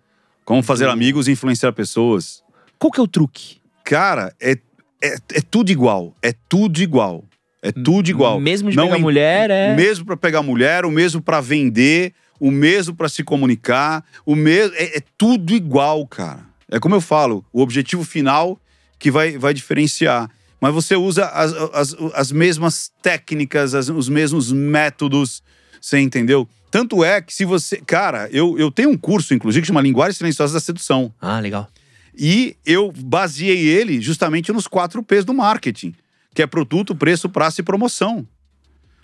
Como 0.46 0.64
fazer 0.64 0.88
amigos 0.88 1.28
e 1.28 1.32
influenciar 1.32 1.72
pessoas. 1.74 2.42
Qual 2.80 2.92
que 2.92 3.00
é 3.00 3.04
o 3.04 3.08
truque? 3.08 3.58
Cara, 3.84 4.34
é, 4.42 4.58
é, 5.04 5.16
é 5.34 5.42
tudo 5.42 5.70
igual. 5.72 6.16
É 6.22 6.34
tudo 6.48 6.82
igual. 6.82 7.24
É 7.62 7.72
tudo 7.72 8.10
igual. 8.10 8.40
Mesmo 8.40 8.70
de 8.72 8.78
Não 8.78 8.86
pegar 8.86 8.98
em- 8.98 9.02
mulher, 9.02 9.50
é. 9.52 9.74
O 9.74 9.76
mesmo 9.76 10.06
para 10.06 10.18
pegar 10.18 10.42
mulher, 10.42 10.86
o 10.86 10.92
mesmo 10.92 11.22
para 11.22 11.42
vender, 11.42 12.14
o 12.40 12.50
mesmo 12.50 12.96
para 12.96 13.10
se 13.10 13.22
comunicar, 13.24 14.04
o 14.26 14.34
mesmo. 14.36 14.74
É, 14.78 14.98
é 14.98 15.04
tudo 15.18 15.54
igual, 15.54 16.08
cara. 16.08 16.46
É 16.72 16.80
como 16.80 16.96
eu 16.96 17.02
falo, 17.02 17.46
o 17.52 17.62
objetivo 17.62 18.04
final 18.06 18.60
que 18.98 19.12
vai, 19.12 19.38
vai 19.38 19.54
diferenciar. 19.54 20.30
Mas 20.62 20.74
você 20.74 20.96
usa 20.96 21.26
as, 21.28 21.54
as, 21.54 21.96
as 22.14 22.32
mesmas 22.32 22.92
técnicas, 23.02 23.74
as- 23.74 23.90
os 23.90 24.10
mesmos 24.10 24.52
métodos, 24.52 25.42
você 25.80 26.00
entendeu? 26.00 26.48
Tanto 26.70 27.04
é 27.04 27.22
que 27.22 27.34
se 27.34 27.46
você. 27.46 27.78
Cara, 27.78 28.30
eu, 28.32 28.58
eu 28.60 28.70
tenho 28.70 28.90
um 28.90 28.98
curso, 28.98 29.34
inclusive, 29.34 29.62
que 29.62 29.68
chama 29.68 29.82
Linguagem 29.82 30.14
Silenciosa 30.18 30.54
da 30.54 30.60
Sedução. 30.60 31.14
Ah, 31.20 31.40
legal. 31.40 31.68
E 32.16 32.56
eu 32.66 32.92
baseei 32.92 33.66
ele 33.68 34.02
justamente 34.02 34.52
nos 34.52 34.68
quatro 34.68 35.02
P's 35.02 35.24
do 35.24 35.34
marketing, 35.34 35.96
que 36.36 36.42
é 36.42 36.48
produto, 36.48 36.94
preço, 36.96 37.30
prazo 37.30 37.62
e 37.62 37.64
promoção. 37.64 38.28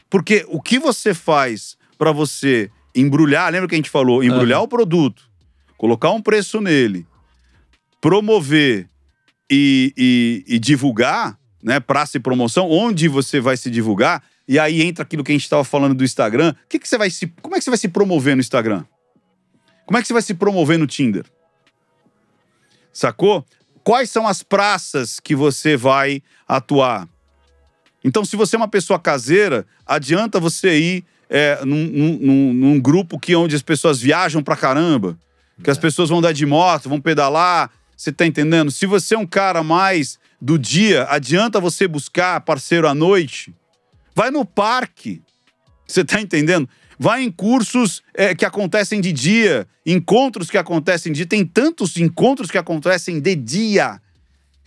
Porque 0.10 0.45
o 0.49 0.61
que 0.61 0.77
você 0.77 1.14
faz 1.14 1.77
para 1.98 2.11
você 2.11 2.69
embrulhar, 2.94 3.52
lembra 3.52 3.68
que 3.69 3.76
a 3.76 3.77
gente 3.77 3.90
falou? 3.90 4.23
Embrulhar 4.23 4.61
o 4.61 4.68
produto, 4.68 5.23
colocar 5.77 6.11
um 6.11 6.22
preço 6.22 6.60
nele, 6.61 7.06
promover 8.02 8.88
e, 9.49 9.94
e- 9.98 10.56
e 10.56 10.60
divulgar, 10.60 11.38
né? 11.66 11.80
Praça 11.80 12.18
e 12.18 12.20
promoção, 12.20 12.70
onde 12.70 13.08
você 13.08 13.40
vai 13.40 13.58
se 13.58 13.72
divulgar, 13.72 14.24
e 14.48 14.60
aí 14.60 14.84
entra 14.84 15.02
aquilo 15.04 15.24
que 15.24 15.32
a 15.32 15.36
gente 15.36 15.44
estava 15.44 15.64
falando 15.64 15.96
do 15.96 16.04
Instagram. 16.04 16.54
Que, 16.70 16.78
que 16.78 16.88
você 16.88 16.96
vai 16.96 17.10
se. 17.10 17.26
Como 17.42 17.56
é 17.56 17.58
que 17.58 17.64
você 17.64 17.72
vai 17.72 17.80
se 17.80 17.88
promover 17.88 18.36
no 18.36 18.40
Instagram? 18.40 18.86
Como 19.88 19.98
é 19.98 20.02
que 20.02 20.08
você 20.08 20.14
vai 20.14 20.22
se 20.22 20.36
promover 20.36 20.78
no 20.78 20.86
Tinder? 20.86 21.26
Sacou? 22.94 23.44
Quais 23.84 24.12
são 24.12 24.28
as 24.28 24.44
praças 24.44 25.20
que 25.20 25.36
você 25.36 25.76
vai 25.76 26.22
atuar? 26.48 27.08
Então, 28.04 28.24
se 28.24 28.36
você 28.36 28.56
é 28.56 28.58
uma 28.58 28.68
pessoa 28.68 29.00
caseira, 29.00 29.66
adianta 29.86 30.40
você 30.40 30.78
ir 30.80 31.06
é, 31.28 31.64
num, 31.66 31.86
num- 31.88 32.54
num- 32.54 32.80
grupo 32.80 33.20
que 33.20 33.36
onde 33.36 33.56
as 33.56 33.64
pessoas 33.64 34.00
viajam 34.00 34.44
pra 34.44 34.56
caramba, 34.56 35.18
que 35.64 35.72
as 35.72 35.78
pessoas 35.78 36.10
vão 36.10 36.20
andar 36.20 36.32
de 36.32 36.46
moto, 36.46 36.88
vão 36.88 37.02
pedalar. 37.02 37.72
Você 37.98 38.12
tá 38.12 38.26
entendendo? 38.26 38.70
Se 38.70 38.86
você 38.86 39.16
é 39.16 39.18
um 39.18 39.26
cara 39.26 39.64
mais 39.64 40.20
do 40.46 40.60
dia, 40.60 41.06
adianta 41.10 41.60
você 41.60 41.88
buscar 41.88 42.40
parceiro 42.42 42.88
à 42.88 42.94
noite. 42.94 43.52
Vai 44.14 44.30
no 44.30 44.46
parque. 44.46 45.20
Você 45.88 46.06
tá 46.06 46.22
entendendo? 46.22 46.70
Vai 47.00 47.24
em 47.24 47.32
cursos 47.32 48.04
é, 48.14 48.36
que 48.36 48.46
acontecem 48.46 49.02
de 49.02 49.12
dia, 49.12 49.68
encontros 49.84 50.52
que 50.52 50.58
acontecem 50.60 51.12
de 51.12 51.18
dia. 51.18 51.26
Tem 51.26 51.44
tantos 51.44 51.98
encontros 51.98 52.52
que 52.52 52.60
acontecem 52.60 53.20
de 53.20 53.36
dia. 53.36 54.00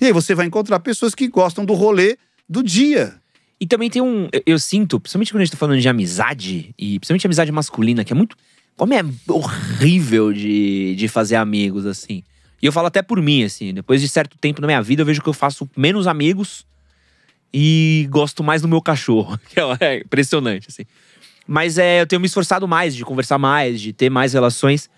E 0.01 0.07
aí 0.07 0.13
você 0.13 0.35
vai 0.35 0.47
encontrar 0.47 0.81
pessoas 0.81 1.15
que 1.15 1.29
gostam 1.29 1.65
do 1.65 1.75
rolê 1.75 2.19
do 2.49 2.61
dia. 2.61 3.15
E 3.61 3.65
também 3.65 3.89
tem 3.89 4.03
um. 4.03 4.29
eu- 4.45 4.59
sinto, 4.59 4.99
principalmente 4.99 5.31
quando 5.33 5.43
a 5.43 5.45
gente 5.45 5.53
tá 5.53 5.59
falando 5.59 5.81
de 5.81 5.89
amizade, 5.89 6.75
e 6.77 6.99
principalmente 6.99 7.27
amizade 7.29 7.53
masculina, 7.53 8.05
que 8.05 8.13
é 8.13 8.17
muito. 8.17 8.37
Como 8.77 8.93
é 8.95 9.01
horrível 9.29 10.33
de, 10.33 10.97
de 10.97 11.07
fazer 11.07 11.37
amigos, 11.37 11.87
assim. 11.87 12.25
E 12.61 12.67
eu 12.67 12.73
falo 12.73 12.87
até 12.89 13.03
por 13.03 13.21
mim, 13.23 13.45
assim, 13.45 13.73
depois 13.73 14.01
de 14.01 14.09
certo 14.09 14.37
tempo 14.39 14.61
na 14.61 14.67
minha 14.67 14.83
vida, 14.83 15.03
eu 15.03 15.07
vejo 15.07 15.23
que 15.23 15.29
eu 15.29 15.33
faço 15.33 15.69
menos 15.77 16.07
amigos 16.07 16.67
e 17.53 18.07
gosto 18.11 18.43
mais 18.43 18.63
do 18.63 18.69
meu 18.69 18.83
cachorro. 18.83 19.39
Que 19.49 19.61
é- 19.61 19.77
é 19.81 19.97
impressionante, 20.01 20.67
assim. 20.69 20.85
Mas 21.47 21.79
é, 21.79 22.01
eu 22.03 22.07
tenho 22.07 22.21
me 22.21 22.27
esforçado 22.27 22.69
mais 22.69 22.95
de 22.95 23.05
conversar 23.05 23.39
mais, 23.39 23.81
de 23.81 23.93
ter 23.93 24.11
mais 24.11 24.33
relações. 24.35 24.91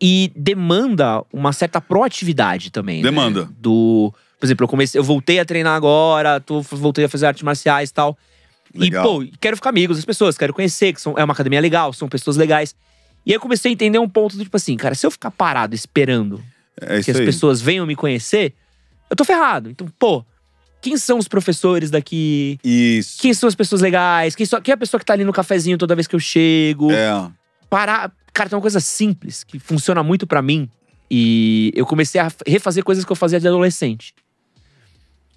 E 0.00 0.32
demanda 0.36 1.24
uma 1.32 1.52
certa 1.52 1.80
proatividade 1.80 2.70
também. 2.70 2.98
né? 2.98 3.02
Demanda. 3.04 3.48
Do. 3.58 4.12
Por 4.38 4.46
exemplo, 4.46 4.64
eu 4.64 4.68
comecei, 4.68 4.98
eu 4.98 5.04
voltei 5.04 5.38
a 5.38 5.44
treinar 5.44 5.74
agora, 5.76 6.40
tô, 6.40 6.60
voltei 6.60 7.04
a 7.04 7.08
fazer 7.08 7.26
artes 7.26 7.42
marciais 7.42 7.90
e 7.90 7.92
tal. 7.94 8.18
Legal. 8.74 9.22
E, 9.22 9.26
pô, 9.30 9.36
quero 9.40 9.56
ficar 9.56 9.70
amigos 9.70 9.96
das 9.96 10.04
pessoas, 10.04 10.36
quero 10.36 10.52
conhecer, 10.52 10.92
que 10.92 11.00
são, 11.00 11.14
é 11.16 11.22
uma 11.22 11.32
academia 11.32 11.60
legal, 11.60 11.92
são 11.92 12.08
pessoas 12.08 12.36
legais. 12.36 12.74
E 13.24 13.30
aí 13.30 13.36
eu 13.36 13.40
comecei 13.40 13.70
a 13.70 13.72
entender 13.72 13.98
um 14.00 14.08
ponto 14.08 14.36
do 14.36 14.42
tipo 14.42 14.56
assim, 14.56 14.76
cara, 14.76 14.94
se 14.96 15.06
eu 15.06 15.10
ficar 15.12 15.30
parado 15.30 15.74
esperando 15.76 16.42
É 16.80 17.02
que 17.02 17.10
as 17.10 17.18
aí. 17.18 17.24
pessoas 17.26 17.60
venham 17.60 17.86
me 17.86 17.94
conhecer, 17.94 18.54
eu 19.10 19.16
tô 19.16 19.24
ferrado. 19.24 19.70
Então, 19.70 19.86
pô, 19.98 20.24
quem 20.80 20.96
são 20.96 21.18
os 21.18 21.28
professores 21.28 21.90
daqui? 21.90 22.58
Isso. 22.64 23.20
Quem 23.20 23.32
são 23.34 23.48
as 23.48 23.54
pessoas 23.54 23.80
legais? 23.80 24.34
Quem, 24.34 24.44
só- 24.46 24.60
quem 24.60 24.72
é 24.72 24.74
a 24.74 24.78
pessoa 24.78 24.98
que 24.98 25.04
tá 25.06 25.12
ali 25.12 25.24
no 25.24 25.32
cafezinho 25.32 25.78
toda 25.78 25.94
vez 25.94 26.06
que 26.06 26.14
eu 26.16 26.20
chego? 26.20 26.90
É. 26.90 27.30
Parar. 27.70 28.12
Cara, 28.32 28.48
tem 28.48 28.56
uma 28.56 28.62
coisa 28.62 28.80
simples 28.80 29.44
que 29.44 29.58
funciona 29.58 30.02
muito 30.02 30.26
pra 30.26 30.40
mim. 30.42 30.68
E 31.10 31.70
eu 31.76 31.84
comecei 31.84 32.18
a 32.20 32.32
refazer 32.46 32.82
coisas 32.82 33.04
que 33.04 33.12
eu 33.12 33.16
fazia 33.16 33.38
de 33.38 33.46
adolescente. 33.46 34.14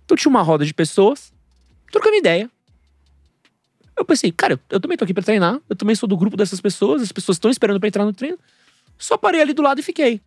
Então 0.06 0.16
tinha 0.16 0.30
uma 0.30 0.42
roda 0.42 0.66
de 0.66 0.74
pessoas, 0.74 1.34
trocando 1.92 2.16
ideia. 2.16 2.50
Eu 3.98 4.06
pensei, 4.06 4.32
cara, 4.32 4.54
eu, 4.54 4.60
eu 4.70 4.80
também 4.80 4.98
tô 4.98 5.04
aqui 5.04 5.14
pra 5.14 5.24
treinar. 5.24 5.60
Eu 5.70 5.76
também 5.76 5.96
sou 5.96 6.08
do 6.08 6.16
grupo 6.18 6.36
dessas 6.38 6.60
pessoas. 6.62 7.02
As 7.02 7.12
pessoas 7.12 7.36
estão 7.36 7.52
esperando 7.52 7.80
pra 7.80 7.88
entrar 7.88 8.06
no 8.06 8.14
treino. 8.14 8.38
Só 8.98 9.18
parei 9.18 9.42
ali 9.42 9.54
do 9.54 9.62
lado 9.62 9.80
e 9.80 9.84
fiquei. 9.84 10.22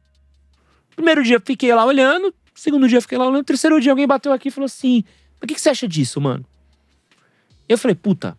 Primeiro 0.99 1.23
dia 1.23 1.39
fiquei 1.39 1.73
lá 1.73 1.85
olhando. 1.85 2.35
Segundo 2.53 2.89
dia 2.89 3.01
fiquei 3.01 3.17
lá 3.17 3.29
olhando. 3.29 3.45
Terceiro 3.45 3.81
dia 3.81 3.93
alguém 3.93 4.05
bateu 4.07 4.33
aqui 4.33 4.49
e 4.49 4.51
falou 4.51 4.67
assim: 4.67 5.05
Mas 5.35 5.45
o 5.45 5.47
que, 5.47 5.55
que 5.55 5.61
você 5.61 5.71
acha 5.71 5.87
disso, 5.87 6.21
mano? 6.21 6.45
Eu 7.69 7.79
falei, 7.79 7.95
puta, 7.95 8.37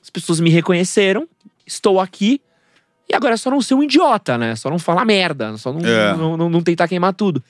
as 0.00 0.08
pessoas 0.10 0.38
me 0.38 0.48
reconheceram, 0.48 1.26
estou 1.66 1.98
aqui. 1.98 2.40
E 3.10 3.14
agora 3.16 3.34
é 3.34 3.36
só 3.36 3.50
não 3.50 3.60
ser 3.60 3.74
um 3.74 3.82
idiota, 3.82 4.38
né? 4.38 4.54
Só 4.54 4.70
não 4.70 4.78
falar 4.78 5.04
merda, 5.04 5.56
só 5.56 5.72
não, 5.72 5.80
É. 5.84 6.16
não, 6.16 6.36
não- 6.36 6.48
não 6.50 6.62
tentar 6.62 6.86
queimar 6.86 7.14
tudo. 7.14 7.42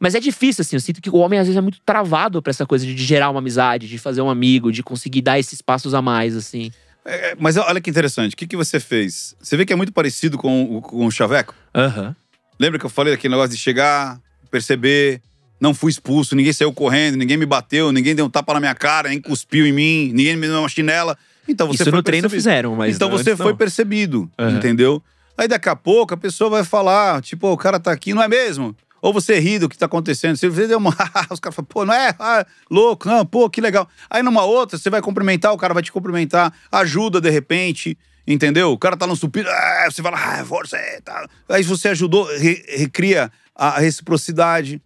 Mas 0.00 0.14
é 0.16 0.20
difícil, 0.20 0.62
assim. 0.62 0.74
Eu 0.74 0.80
sinto 0.80 1.00
que 1.00 1.08
o 1.10 1.16
homem 1.16 1.38
às 1.38 1.46
vezes 1.46 1.56
é 1.56 1.60
muito 1.60 1.78
travado 1.86 2.42
pra 2.42 2.50
essa 2.50 2.66
coisa 2.66 2.84
de, 2.84 2.94
de 2.94 3.04
gerar 3.04 3.30
uma 3.30 3.38
amizade, 3.38 3.86
de 3.88 3.96
fazer 3.98 4.22
um 4.22 4.30
amigo, 4.30 4.72
de 4.72 4.82
conseguir 4.82 5.20
dar 5.22 5.38
esses 5.38 5.62
passos 5.62 5.94
a 5.94 6.02
mais, 6.02 6.34
assim. 6.34 6.72
É, 7.04 7.36
Mas 7.38 7.56
olha 7.58 7.80
que 7.80 7.88
interessante. 7.90 8.32
O 8.32 8.36
que, 8.36 8.46
que 8.46 8.56
você 8.56 8.80
fez? 8.80 9.36
Você 9.38 9.56
vê 9.56 9.64
que 9.64 9.72
é 9.72 9.76
muito 9.76 9.92
parecido 9.92 10.36
com, 10.36 10.78
o- 10.78 10.82
com 10.82 11.06
o 11.06 11.10
Chaveco? 11.12 11.54
Aham. 11.74 12.16
Lembra 12.58 12.78
que 12.78 12.86
eu 12.86 12.90
falei 12.90 13.12
daquele 13.12 13.32
negócio 13.34 13.50
de 13.56 13.60
chegar, 13.60 14.20
perceber, 14.50 15.20
não 15.60 15.74
fui 15.74 15.90
expulso, 15.90 16.36
ninguém 16.36 16.52
saiu 16.52 16.72
correndo, 16.72 17.16
ninguém 17.16 17.36
me 17.36 17.46
bateu, 17.46 17.90
ninguém 17.92 18.14
deu 18.14 18.26
um 18.26 18.30
tapa 18.30 18.54
na 18.54 18.60
minha 18.60 18.74
cara, 18.74 19.08
ninguém 19.08 19.22
cuspiu 19.22 19.66
em 19.66 19.72
mim, 19.72 20.12
ninguém 20.14 20.36
me 20.36 20.46
deu 20.46 20.58
uma 20.58 20.68
chinela. 20.68 21.16
Então 21.48 21.66
você 21.66 21.82
Isso 21.82 21.84
foi 21.90 21.92
no 21.92 22.02
treino 22.02 22.22
percebido. 22.28 22.40
fizeram, 22.42 22.76
mas. 22.76 22.94
Então 22.94 23.10
você 23.10 23.36
foi 23.36 23.50
não. 23.52 23.56
percebido, 23.56 24.30
Aham. 24.38 24.56
entendeu? 24.56 25.02
Aí 25.36 25.48
daqui 25.48 25.68
a 25.68 25.76
pouco 25.76 26.14
a 26.14 26.16
pessoa 26.16 26.48
vai 26.48 26.64
falar, 26.64 27.20
tipo, 27.20 27.48
o 27.48 27.56
cara 27.56 27.80
tá 27.80 27.90
aqui, 27.90 28.14
não 28.14 28.22
é 28.22 28.28
mesmo? 28.28 28.74
Ou 29.02 29.12
você 29.12 29.38
ri 29.38 29.58
do 29.58 29.68
que 29.68 29.76
tá 29.76 29.84
acontecendo. 29.84 30.36
Você 30.36 30.48
deu 30.66 30.78
uma. 30.78 30.88
Os 31.30 31.38
caras 31.38 31.54
falam, 31.54 31.66
pô, 31.68 31.84
não 31.84 31.92
é? 31.92 32.14
Ah, 32.18 32.46
louco, 32.70 33.06
não, 33.06 33.26
pô, 33.26 33.50
que 33.50 33.60
legal. 33.60 33.86
Aí 34.08 34.22
numa 34.22 34.44
outra, 34.44 34.78
você 34.78 34.88
vai 34.88 35.02
cumprimentar, 35.02 35.52
o 35.52 35.58
cara 35.58 35.74
vai 35.74 35.82
te 35.82 35.92
cumprimentar, 35.92 36.54
ajuda 36.72 37.20
de 37.20 37.28
repente, 37.28 37.98
entendeu? 38.26 38.72
O 38.72 38.78
cara 38.78 38.96
tá 38.96 39.06
no 39.06 39.16
supino, 39.16 39.48
ah, 39.48 39.86
você 39.90 40.02
fala, 40.02 40.16
ah, 40.16 40.44
força, 40.44 40.76
é, 40.76 41.00
tá. 41.00 41.28
Aí 41.48 41.62
você 41.62 41.88
ajudou, 41.88 42.24
re- 42.38 42.64
recria 42.68 43.30
a 43.54 43.78
reciprocidade, 43.78 44.80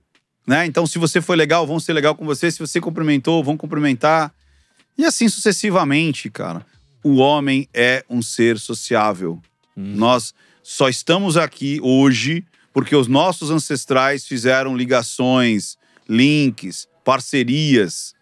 né? 0.47 0.66
Então, 0.66 0.86
se 0.86 0.98
você 0.98 1.20
foi 1.20 1.36
legal, 1.36 1.66
vão 1.66 1.78
ser 1.81 1.93
legal 1.93 2.15
com 2.15 2.24
você. 2.24 2.51
Se 2.51 2.59
você 2.59 2.81
cumprimentou, 2.81 3.43
vão 3.44 3.56
cumprimentar. 3.56 4.32
E 4.97 5.05
assim 5.05 5.28
sucessivamente, 5.28 6.31
cara. 6.31 6.65
O 7.05 7.16
homem 7.16 7.69
é 7.73 8.05
um 8.10 8.20
ser 8.23 8.59
sociável. 8.59 9.40
Nós 9.77 10.35
só 10.62 10.89
estamos 10.89 11.36
aqui 11.36 11.78
hoje 11.82 12.44
porque 12.73 12.94
os 12.97 13.06
nossos 13.06 13.51
ancestrais 13.51 14.27
fizeram 14.27 14.77
ligações, 14.77 15.77
links, 16.09 16.89
parcerias 17.05 18.15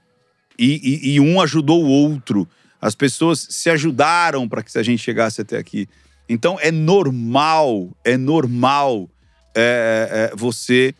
e, 0.58 0.74
e- 1.10 1.14
e 1.14 1.20
um 1.20 1.40
ajudou 1.40 1.82
o 1.84 1.88
outro. 1.88 2.46
As 2.80 2.94
pessoas 2.94 3.46
se 3.50 3.70
ajudaram 3.70 4.48
para 4.48 4.62
que 4.62 4.76
a 4.78 4.82
gente 4.82 5.02
chegasse 5.02 5.40
até 5.40 5.56
aqui. 5.56 5.88
Então 6.28 6.58
é 6.60 6.70
normal, 6.70 7.90
é 8.04 8.16
normal 8.16 9.08
é, 9.54 10.30
é, 10.32 10.36
você 10.36 10.94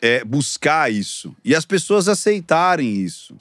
é, 0.00 0.24
buscar 0.24 0.92
isso 0.92 1.34
e 1.44 1.54
as 1.54 1.64
pessoas 1.64 2.08
aceitarem 2.08 2.96
isso. 2.96 3.36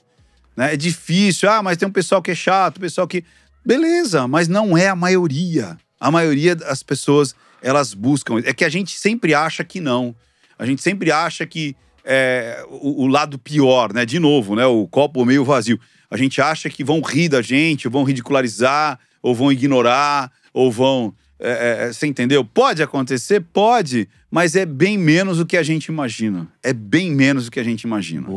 né? 0.55 0.73
É 0.73 0.77
difícil, 0.77 1.49
ah, 1.49 1.63
mas 1.63 1.77
tem 1.77 1.87
um 1.87 1.91
pessoal 1.91 2.21
que 2.21 2.31
é 2.31 2.35
chato, 2.35 2.79
pessoal 2.79 3.07
que. 3.07 3.23
Beleza, 3.65 4.27
mas 4.27 4.47
não 4.47 4.77
é 4.77 4.87
a 4.87 4.95
maioria. 4.95 5.77
A 5.99 6.09
maioria 6.09 6.55
das 6.55 6.81
pessoas, 6.81 7.35
elas 7.61 7.93
buscam. 7.93 8.39
É 8.43 8.53
que 8.53 8.65
a 8.65 8.69
gente 8.69 8.97
sempre 8.97 9.35
acha 9.35 9.63
que 9.63 9.79
não. 9.79 10.15
A 10.57 10.65
gente 10.65 10.81
sempre 10.81 11.11
acha 11.11 11.45
que 11.45 11.75
é 12.03 12.63
o, 12.69 13.03
o 13.03 13.07
lado 13.07 13.37
pior, 13.37 13.93
né? 13.93 14.05
De 14.05 14.19
novo, 14.19 14.55
né? 14.55 14.65
O 14.65 14.87
copo 14.87 15.23
meio 15.25 15.43
vazio. 15.43 15.79
A 16.11 16.17
gente 16.17 16.41
acha 16.41 16.69
que 16.69 16.83
vão 16.83 17.01
rir 17.01 17.29
da 17.29 17.41
gente, 17.41 17.87
vão 17.87 18.03
ridicularizar, 18.03 18.99
ou 19.21 19.33
vão 19.33 19.49
ignorar, 19.49 20.29
ou 20.53 20.69
vão. 20.69 21.13
é, 21.39 21.87
é, 21.87 21.93
você 21.93 22.05
entendeu? 22.05 22.43
Pode 22.43 22.83
acontecer? 22.83 23.39
Pode, 23.39 24.09
mas 24.29 24.55
é 24.55 24.65
bem 24.65 24.97
menos 24.97 25.37
do 25.37 25.45
que 25.45 25.55
a 25.55 25.63
gente 25.63 25.85
imagina. 25.85 26.47
É 26.61 26.73
bem 26.73 27.09
menos 27.11 27.45
do 27.45 27.51
que 27.51 27.59
a 27.61 27.63
gente 27.63 27.83
imagina. 27.83 28.27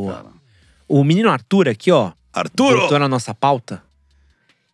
O 0.87 1.03
menino 1.03 1.29
Arthur 1.29 1.67
aqui, 1.67 1.91
ó, 1.91 2.13
Arturo! 2.31 2.81
botou 2.81 2.97
na 2.97 3.09
nossa 3.09 3.33
pauta. 3.33 3.83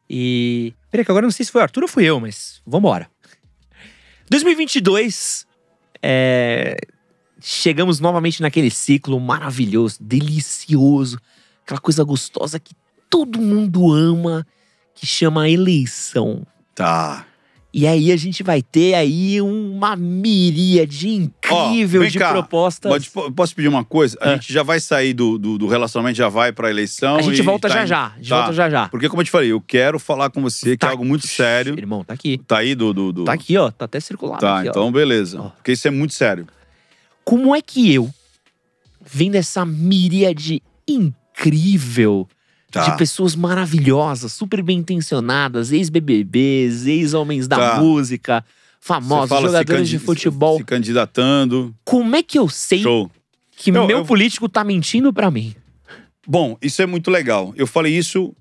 E. 0.10 0.74
Peraí, 0.92 1.06
que 1.06 1.12
agora 1.12 1.24
eu 1.24 1.28
não 1.28 1.32
sei 1.32 1.46
se 1.46 1.52
foi 1.52 1.62
o 1.62 1.64
Arthur 1.64 1.84
ou 1.84 1.90
fui 1.90 2.04
eu, 2.04 2.20
mas 2.20 2.62
vambora. 2.68 3.10
2022. 4.30 5.48
É... 6.04 6.78
Chegamos 7.40 8.00
novamente 8.00 8.42
naquele 8.42 8.70
ciclo 8.70 9.20
maravilhoso, 9.20 9.98
delicioso, 10.00 11.20
aquela 11.64 11.80
coisa 11.80 12.04
gostosa 12.04 12.60
que 12.60 12.76
todo 13.12 13.40
mundo 13.40 13.92
ama, 13.94 14.48
que 14.96 15.06
chama 15.06 15.48
eleição. 15.50 16.48
Tá. 16.74 17.28
E 17.74 17.88
aí 17.88 18.12
a 18.12 18.18
gente 18.18 18.44
vai 18.44 18.62
ter 18.62 18.96
aí 18.96 19.40
uma 19.42 19.96
miríade 19.96 21.08
incrível 21.08 22.02
vem 22.02 22.10
de 22.10 22.20
cá, 22.20 22.32
propostas. 22.32 22.92
Pode- 22.92 23.10
po- 23.10 23.32
posso 23.32 23.56
pedir 23.56 23.70
uma 23.70 23.84
coisa? 23.86 24.18
A 24.20 24.32
Ah. 24.32 24.34
gente 24.34 24.52
já 24.52 24.62
vai 24.62 24.78
sair 24.80 25.14
do, 25.14 25.38
do, 25.38 25.58
do 25.58 25.68
relacionamento, 25.68 26.18
já 26.18 26.28
vai 26.28 26.52
pra 26.52 26.70
eleição. 26.70 27.16
a 27.18 27.22
gente 27.22 27.42
volta 27.42 27.70
tá 27.70 27.74
já 27.76 27.84
em- 27.84 27.88
já. 27.88 28.06
A 28.08 28.18
gente 28.18 28.28
tá. 28.30 28.38
volta 28.40 28.54
já 28.54 28.70
já. 28.70 28.90
Porque, 28.90 29.08
como 29.08 29.22
eu 29.22 29.26
te 29.26 29.32
falei, 29.32 29.52
eu 29.54 29.62
quero 29.62 30.00
falar 30.00 30.30
com 30.30 30.42
você, 30.42 30.72
que 30.72 30.78
Tá- 30.80 30.88
é 30.88 30.92
algo 30.92 31.06
muito 31.06 31.26
sério. 31.28 31.78
Irmão, 31.78 32.04
tá 32.04 32.14
aqui. 32.14 32.38
Tá 32.46 32.58
aí 32.58 32.76
do. 32.76 32.94
do, 32.94 33.12
do- 33.14 33.24
Tá 33.26 33.34
aqui, 33.34 33.56
ó. 33.58 33.72
Tá 33.72 33.86
até 33.86 34.00
circulado. 34.02 34.42
Tá, 34.42 34.60
aqui, 34.60 34.68
então 34.70 34.92
beleza. 34.92 35.40
Ó. 35.40 35.50
Porque 35.52 35.72
isso 35.72 35.88
é 35.88 35.92
muito 35.92 36.14
sério. 36.14 36.48
Como 37.24 37.56
é 37.56 37.62
que 37.62 37.94
eu, 37.94 38.10
vendo 39.02 39.36
essa 39.36 39.64
miríade 39.66 40.62
incrível 40.86 42.28
Tá. 42.72 42.90
de 42.90 42.98
pessoas 42.98 43.36
maravilhosas, 43.36 44.32
super 44.34 44.62
bem 44.64 44.78
intencionadas, 44.80 45.72
ex-BBBs, 45.72 46.86
ex-homens 46.88 47.48
da 47.48 47.58
Tá. 47.58 47.80
música, 47.82 48.44
famosos, 48.80 49.42
jogadores 49.42 49.90
de 49.90 50.00
futebol, 50.00 50.58
Se 50.58 50.64
candidatando. 50.64 51.76
como 51.84 52.16
é 52.16 52.24
que 52.24 52.40
eu 52.40 52.48
sei 52.50 52.82
Show. 52.82 53.12
que 53.58 53.70
Eu- 53.72 53.86
meu 53.88 53.98
eu- 54.00 54.06
político 54.06 54.48
tá 54.50 54.64
mentindo 54.64 55.12
pra 55.14 55.30
mim? 55.30 55.54
Bom, 56.26 56.58
isso 56.62 56.82
é 56.82 56.86
muito 56.86 57.12
legal. 57.12 57.54
Eu 57.58 57.68
falei 57.68 57.96
isso 57.98 58.34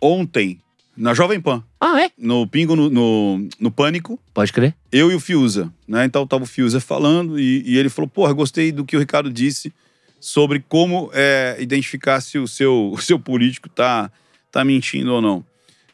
ontem, 0.00 0.58
na 0.96 1.14
Jovem 1.14 1.40
Pan, 1.40 1.62
Ah, 1.80 2.00
é? 2.02 2.10
no 2.18 2.46
Pingo, 2.46 2.74
no, 2.74 2.90
no, 2.90 3.48
no 3.60 3.70
Pânico. 3.70 4.18
Pode 4.34 4.52
crer. 4.52 4.74
eu 4.90 5.10
e 5.12 5.14
o 5.14 5.20
Fiuza, 5.20 5.72
né? 5.86 6.04
Então 6.04 6.26
tava 6.26 6.42
o 6.44 6.46
Fiuza 6.46 6.80
falando 6.80 7.38
e, 7.38 7.62
e 7.64 7.78
ele 7.78 7.88
falou: 7.88 8.08
Porra, 8.08 8.32
gostei 8.32 8.72
do 8.72 8.84
que 8.84 8.96
o 8.96 9.00
Ricardo 9.00 9.30
disse 9.30 9.72
sobre 10.20 10.64
como 10.68 11.10
é, 11.12 11.56
identificar 11.58 12.20
se 12.20 12.38
o 12.38 12.46
seu, 12.46 12.90
o 12.94 13.00
seu 13.00 13.18
político 13.18 13.68
tá, 13.68 14.10
tá 14.50 14.64
mentindo 14.64 15.12
ou 15.14 15.22
não. 15.22 15.44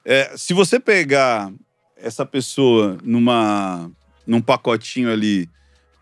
É, 0.04 0.32
se 0.36 0.52
você 0.52 0.78
pegar 0.78 1.52
essa 1.96 2.26
pessoa 2.26 2.98
numa, 3.02 3.90
num 4.26 4.40
pacotinho 4.40 5.10
ali, 5.10 5.48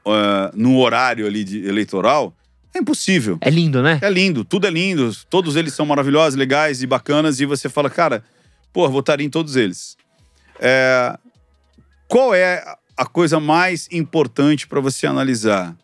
uh, 0.05 0.51
num 0.55 0.77
horário 0.77 1.27
ali 1.27 1.45
de 1.45 1.65
eleitoral, 1.65 2.35
é 2.75 2.79
impossível. 2.79 3.39
É 3.41 3.51
lindo, 3.51 3.83
né? 3.83 3.99
É 4.03 4.11
lindo, 4.11 4.45
tudo 4.45 4.67
é 4.67 4.71
lindo, 4.71 5.13
todos 5.29 5.57
eles 5.57 5.75
são 5.75 5.87
maravilhosos, 5.87 6.37
legais 6.37 6.83
e 6.83 6.87
bacanas, 6.87 7.39
e 7.39 7.47
você 7.47 7.69
fala, 7.69 7.91
cara, 7.91 8.25
pô, 8.73 8.89
votaria 8.89 9.27
em 9.27 9.31
todos 9.31 9.57
eles. 9.57 9.97
É, 10.59 11.17
qual 12.09 12.35
é 12.35 12.65
a 12.97 13.07
coisa 13.07 13.39
mais 13.39 13.89
importante 13.93 14.67
para 14.67 14.81
você 14.81 15.07
analisar? 15.07 15.77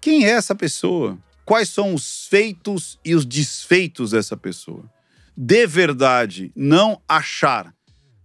Quem 0.00 0.24
é 0.24 0.30
essa 0.30 0.54
pessoa? 0.54 1.18
Quais 1.44 1.68
são 1.68 1.94
os 1.94 2.26
feitos 2.28 2.98
e 3.04 3.14
os 3.14 3.24
desfeitos 3.26 4.12
dessa 4.12 4.36
pessoa? 4.36 4.84
De 5.36 5.66
verdade, 5.66 6.52
não 6.54 7.00
achar, 7.08 7.74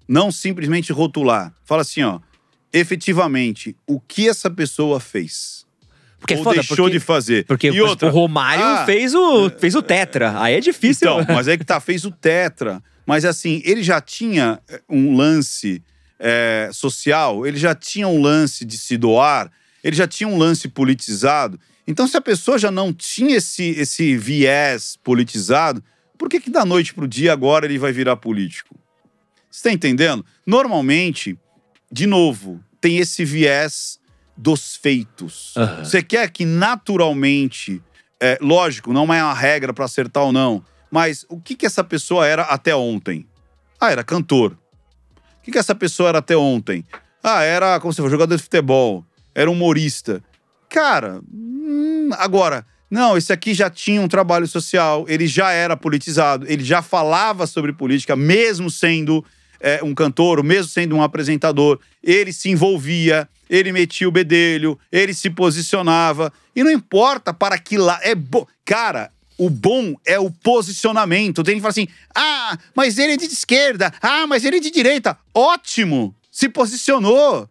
não 0.07 0.31
simplesmente 0.31 0.91
rotular. 0.91 1.53
Fala 1.65 1.81
assim, 1.81 2.03
ó, 2.03 2.19
efetivamente, 2.71 3.75
o 3.87 3.99
que 3.99 4.27
essa 4.27 4.49
pessoa 4.49 4.99
fez? 4.99 5.65
Porque 6.19 6.33
é 6.33 6.37
ou 6.37 6.43
foda, 6.43 6.55
deixou 6.55 6.77
porque, 6.77 6.91
de 6.91 6.99
fazer. 6.99 7.45
porque 7.45 7.69
e 7.69 7.81
outra, 7.81 8.07
o 8.07 8.11
Romário 8.11 8.63
Ah, 8.65 8.85
fez, 8.85 9.13
o, 9.13 9.49
fez 9.51 9.75
o 9.75 9.81
tetra. 9.81 10.39
Aí 10.41 10.55
é 10.55 10.59
difícil. 10.59 11.07
então, 11.21 11.35
mas 11.35 11.47
aí 11.47 11.57
que 11.57 11.65
tá, 11.65 11.79
fez 11.79 12.05
o 12.05 12.11
tetra. 12.11 12.81
Mas 13.05 13.23
assim, 13.23 13.61
ele 13.63 13.83
já 13.83 14.01
tinha 14.01 14.59
eh, 14.67 14.81
um 14.89 15.15
lance 15.15 15.81
eh, 16.19 16.69
social, 16.73 17.45
ele 17.45 17.57
já 17.57 17.73
tinha 17.73 18.07
um 18.07 18.21
lance 18.21 18.65
de 18.65 18.77
se 18.77 18.97
doar, 18.97 19.49
ele 19.83 19.95
já 19.95 20.07
tinha 20.07 20.27
um 20.27 20.37
lance 20.37 20.67
politizado. 20.67 21.59
Então, 21.87 22.07
se 22.07 22.17
a 22.17 22.21
pessoa 22.21 22.59
já 22.59 22.69
não 22.69 22.91
tinha 22.91 23.37
esse, 23.37 23.63
esse 23.63 24.17
viés 24.17 24.97
politizado, 25.03 25.81
por 26.17 26.29
que, 26.29 26.39
que 26.39 26.49
da 26.49 26.65
noite 26.65 26.93
pro 26.93 27.07
dia 27.07 27.31
agora 27.31 27.65
ele 27.65 27.79
vai 27.79 27.91
virar 27.93 28.17
político? 28.17 28.75
Você 29.49 29.69
tá 29.69 29.71
entendendo? 29.71 30.25
Normalmente, 30.45 31.39
de 31.91 32.05
novo, 32.05 32.61
tem 32.81 32.97
esse 32.97 33.23
viés 33.23 33.99
dos 34.35 34.75
feitos. 34.75 35.53
Aham. 35.55 35.83
Você 35.83 36.03
quer 36.03 36.29
que 36.29 36.45
naturalmente, 36.45 37.81
é, 38.19 38.37
lógico, 38.41 38.91
não 38.91 39.11
é 39.13 39.23
uma 39.23 39.33
regra 39.33 39.73
para 39.73 39.85
acertar 39.85 40.23
ou 40.23 40.31
não, 40.31 40.63
Mas 40.89 41.25
o 41.29 41.39
que, 41.39 41.55
que 41.55 41.65
essa 41.65 41.83
pessoa 41.83 42.25
era 42.25 42.43
até 42.43 42.75
ontem? 42.75 43.25
Ah, 43.79 43.91
era 43.91 44.03
cantor. 44.03 44.57
O 45.39 45.43
que, 45.43 45.51
que 45.51 45.57
essa 45.57 45.75
pessoa 45.75 46.09
era 46.09 46.19
até 46.19 46.35
ontem? 46.35 46.83
Ah, 47.23 47.43
era, 47.43 47.79
como 47.79 47.91
você 47.91 47.97
falou, 47.97 48.11
jogador 48.11 48.35
de 48.35 48.43
futebol. 48.43 49.05
Era 49.35 49.51
humorista. 49.51 50.23
Cara, 50.69 51.21
hum, 51.33 52.09
agora, 52.13 52.65
não, 52.89 53.17
esse 53.17 53.33
aqui 53.33 53.53
já 53.53 53.69
tinha 53.69 54.01
um 54.01 54.07
trabalho 54.07 54.47
social, 54.47 55.05
ele 55.07 55.27
já 55.27 55.51
era 55.51 55.75
politizado, 55.75 56.45
ele 56.47 56.63
já 56.63 56.81
falava 56.81 57.45
sobre 57.45 57.73
política, 57.73 58.15
mesmo 58.15 58.69
sendo 58.69 59.23
é, 59.59 59.83
um 59.83 59.93
cantor, 59.93 60.43
mesmo 60.43 60.71
sendo 60.71 60.95
um 60.95 61.01
apresentador, 61.01 61.79
ele 62.03 62.31
se 62.31 62.49
envolvia, 62.49 63.27
ele 63.49 63.71
metia 63.71 64.07
o 64.07 64.11
bedelho, 64.11 64.77
ele 64.91 65.13
se 65.13 65.29
posicionava. 65.29 66.31
E 66.55 66.63
não 66.63 66.71
importa 66.71 67.33
para 67.33 67.57
que 67.57 67.77
lá. 67.77 67.99
É. 68.03 68.13
Cara, 68.65 69.11
o 69.37 69.49
bom 69.49 69.95
é 70.05 70.19
o 70.19 70.31
posicionamento. 70.31 71.43
Tem 71.43 71.55
que 71.55 71.61
falar 71.61 71.71
assim: 71.71 71.87
ah, 72.15 72.57
mas 72.75 72.97
ele 72.97 73.13
é 73.13 73.17
de 73.17 73.25
esquerda, 73.25 73.93
ah, 74.01 74.25
mas 74.27 74.45
ele 74.45 74.57
é 74.57 74.59
de 74.59 74.71
direita. 74.71 75.17
Ótimo! 75.33 76.15
Se 76.31 76.47
posicionou. 76.49 77.49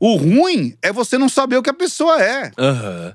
O 0.00 0.16
ruim 0.16 0.74
é 0.80 0.90
você 0.90 1.18
não 1.18 1.28
saber 1.28 1.58
o 1.58 1.62
que 1.62 1.68
a 1.70 1.74
pessoa 1.74 2.20
é. 2.22 2.50
Aham. 2.58 3.14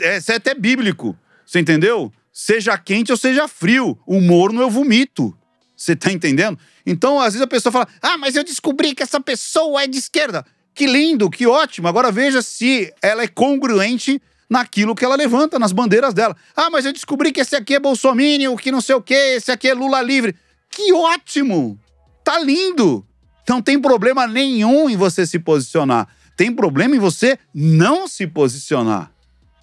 É, 0.00 0.18
Isso 0.18 0.30
é 0.30 0.36
até 0.36 0.54
bíblico. 0.54 1.18
Você 1.44 1.58
entendeu? 1.58 2.12
Seja 2.32 2.78
quente 2.78 3.10
ou 3.10 3.18
seja 3.18 3.48
frio. 3.48 3.98
O 4.06 4.20
morno 4.20 4.60
eu 4.60 4.70
vomito. 4.70 5.36
Você 5.76 5.96
tá 5.96 6.12
entendendo? 6.12 6.58
Então, 6.86 7.20
às 7.20 7.34
vezes 7.34 7.42
a 7.42 7.46
pessoa 7.46 7.72
fala: 7.72 7.88
Ah, 8.00 8.16
mas 8.16 8.36
eu 8.36 8.44
descobri 8.44 8.94
que 8.94 9.02
essa 9.02 9.20
pessoa 9.20 9.82
é 9.82 9.86
de 9.86 9.98
esquerda. 9.98 10.46
Que 10.72 10.86
lindo, 10.86 11.28
que 11.28 11.46
ótimo. 11.46 11.88
Agora 11.88 12.12
veja 12.12 12.40
se 12.40 12.92
ela 13.02 13.22
é 13.22 13.28
congruente 13.28 14.20
naquilo 14.48 14.94
que 14.94 15.04
ela 15.04 15.16
levanta, 15.16 15.58
nas 15.58 15.72
bandeiras 15.72 16.14
dela. 16.14 16.36
Ah, 16.54 16.70
mas 16.70 16.84
eu 16.84 16.92
descobri 16.92 17.32
que 17.32 17.40
esse 17.40 17.56
aqui 17.56 17.74
é 17.74 17.80
Bolsonaro, 17.80 18.56
que 18.56 18.70
não 18.70 18.80
sei 18.80 18.94
o 18.94 19.02
quê, 19.02 19.34
esse 19.36 19.50
aqui 19.50 19.68
é 19.68 19.74
Lula 19.74 20.00
livre. 20.02 20.36
Que 20.70 20.92
ótimo! 20.92 21.78
Tá 22.22 22.38
lindo! 22.38 23.04
Não 23.48 23.62
tem 23.62 23.80
problema 23.80 24.26
nenhum 24.26 24.90
em 24.90 24.96
você 24.96 25.26
se 25.26 25.38
posicionar. 25.38 26.08
Tem 26.36 26.52
problema 26.52 26.96
em 26.96 26.98
você 26.98 27.38
não 27.54 28.06
se 28.06 28.26
posicionar. 28.26 29.10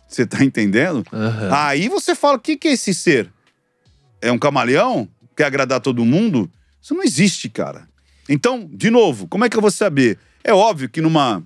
Você 0.08 0.26
tá 0.26 0.44
entendendo? 0.44 1.04
Aham. 1.12 1.50
Aí 1.52 1.90
você 1.90 2.16
fala: 2.16 2.38
o 2.38 2.40
que, 2.40 2.56
que 2.56 2.68
é 2.68 2.74
esse 2.74 2.94
ser? 2.94 3.30
É 4.22 4.32
um 4.32 4.38
camaleão? 4.38 5.08
Quer 5.36 5.46
agradar 5.46 5.80
todo 5.82 6.06
mundo? 6.06 6.50
Isso 6.82 6.94
não 6.94 7.04
existe, 7.04 7.50
cara. 7.50 7.88
Então, 8.30 8.70
de 8.72 8.90
novo, 8.90 9.28
como 9.28 9.44
é 9.44 9.50
que 9.50 9.58
eu 9.58 9.62
vou 9.62 9.72
saber? 9.72 10.18
É 10.44 10.54
óbvio 10.54 10.90
que 10.90 11.02
numa. 11.02 11.44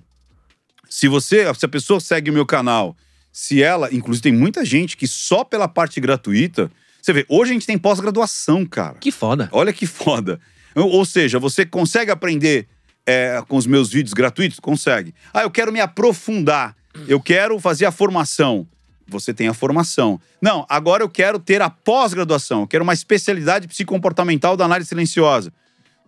Se 0.88 1.08
você. 1.08 1.52
Se 1.54 1.64
a 1.64 1.68
pessoa 1.68 2.00
segue 2.00 2.30
o 2.30 2.34
meu 2.34 2.46
canal, 2.46 2.96
se 3.32 3.62
ela. 3.62 3.92
Inclusive, 3.92 4.22
tem 4.22 4.32
muita 4.32 4.64
gente 4.64 4.96
que 4.96 5.06
só 5.06 5.44
pela 5.44 5.68
parte 5.68 6.00
gratuita. 6.00 6.70
Você 7.00 7.12
vê, 7.12 7.24
hoje 7.28 7.52
a 7.52 7.54
gente 7.54 7.66
tem 7.66 7.78
pós-graduação, 7.78 8.66
cara. 8.66 8.98
Que 8.98 9.10
foda. 9.10 9.48
Olha 9.52 9.72
que 9.72 9.86
foda. 9.86 10.40
Ou 10.86 11.04
seja, 11.04 11.38
você 11.38 11.64
consegue 11.64 12.10
aprender 12.10 12.68
é, 13.06 13.42
com 13.48 13.56
os 13.56 13.66
meus 13.66 13.90
vídeos 13.90 14.12
gratuitos? 14.12 14.60
Consegue. 14.60 15.14
Ah, 15.32 15.42
eu 15.42 15.50
quero 15.50 15.72
me 15.72 15.80
aprofundar. 15.80 16.76
Eu 17.06 17.20
quero 17.20 17.58
fazer 17.58 17.86
a 17.86 17.92
formação. 17.92 18.66
Você 19.06 19.32
tem 19.32 19.48
a 19.48 19.54
formação. 19.54 20.20
Não, 20.40 20.66
agora 20.68 21.02
eu 21.02 21.08
quero 21.08 21.38
ter 21.38 21.62
a 21.62 21.70
pós-graduação. 21.70 22.62
Eu 22.62 22.66
quero 22.66 22.84
uma 22.84 22.92
especialidade 22.92 23.66
psicomportamental 23.66 24.56
da 24.56 24.64
análise 24.64 24.88
silenciosa. 24.88 25.52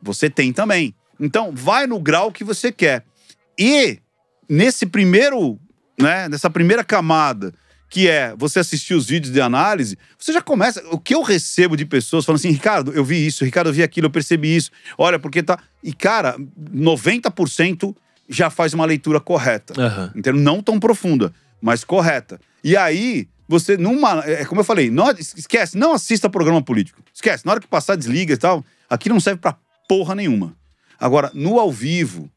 Você 0.02 0.28
tem 0.28 0.52
também. 0.52 0.94
Então, 1.18 1.52
vai 1.54 1.86
no 1.86 1.98
grau 1.98 2.30
que 2.30 2.44
você 2.44 2.70
quer. 2.70 3.04
E 3.58 3.98
nesse 4.48 4.86
primeiro, 4.86 5.58
né, 5.98 6.28
nessa 6.28 6.50
primeira 6.50 6.84
camada, 6.84 7.54
que 7.90 8.08
é 8.08 8.32
você 8.38 8.60
assistir 8.60 8.94
os 8.94 9.06
vídeos 9.06 9.32
de 9.32 9.40
análise, 9.40 9.98
você 10.16 10.32
já 10.32 10.40
começa. 10.40 10.80
O 10.90 10.98
que 10.98 11.12
eu 11.12 11.22
recebo 11.22 11.76
de 11.76 11.84
pessoas 11.84 12.24
falando 12.24 12.38
assim, 12.38 12.50
Ricardo, 12.50 12.92
eu 12.92 13.04
vi 13.04 13.26
isso, 13.26 13.44
Ricardo, 13.44 13.66
eu 13.66 13.72
vi 13.72 13.82
aquilo, 13.82 14.06
eu 14.06 14.10
percebi 14.10 14.54
isso. 14.54 14.70
Olha, 14.96 15.18
porque 15.18 15.42
tá. 15.42 15.58
E, 15.82 15.92
cara, 15.92 16.36
90% 16.72 17.94
já 18.28 18.48
faz 18.48 18.72
uma 18.72 18.86
leitura 18.86 19.18
correta. 19.18 19.74
Aham. 19.76 20.12
Entendeu? 20.14 20.40
Não 20.40 20.62
tão 20.62 20.78
profunda, 20.78 21.34
mas 21.60 21.82
correta. 21.82 22.40
E 22.62 22.76
aí, 22.76 23.28
você, 23.48 23.76
numa. 23.76 24.20
É 24.20 24.44
como 24.44 24.60
eu 24.60 24.64
falei, 24.64 24.88
não, 24.88 25.10
esquece, 25.10 25.76
não 25.76 25.92
assista 25.92 26.30
programa 26.30 26.62
político. 26.62 27.02
Esquece, 27.12 27.44
na 27.44 27.50
hora 27.50 27.60
que 27.60 27.66
passar, 27.66 27.96
desliga 27.96 28.32
e 28.32 28.36
tal. 28.36 28.64
Aqui 28.88 29.08
não 29.08 29.18
serve 29.18 29.40
pra 29.40 29.56
porra 29.88 30.14
nenhuma. 30.14 30.54
Agora, 30.98 31.32
no 31.34 31.58
ao 31.58 31.72
vivo, 31.72 32.30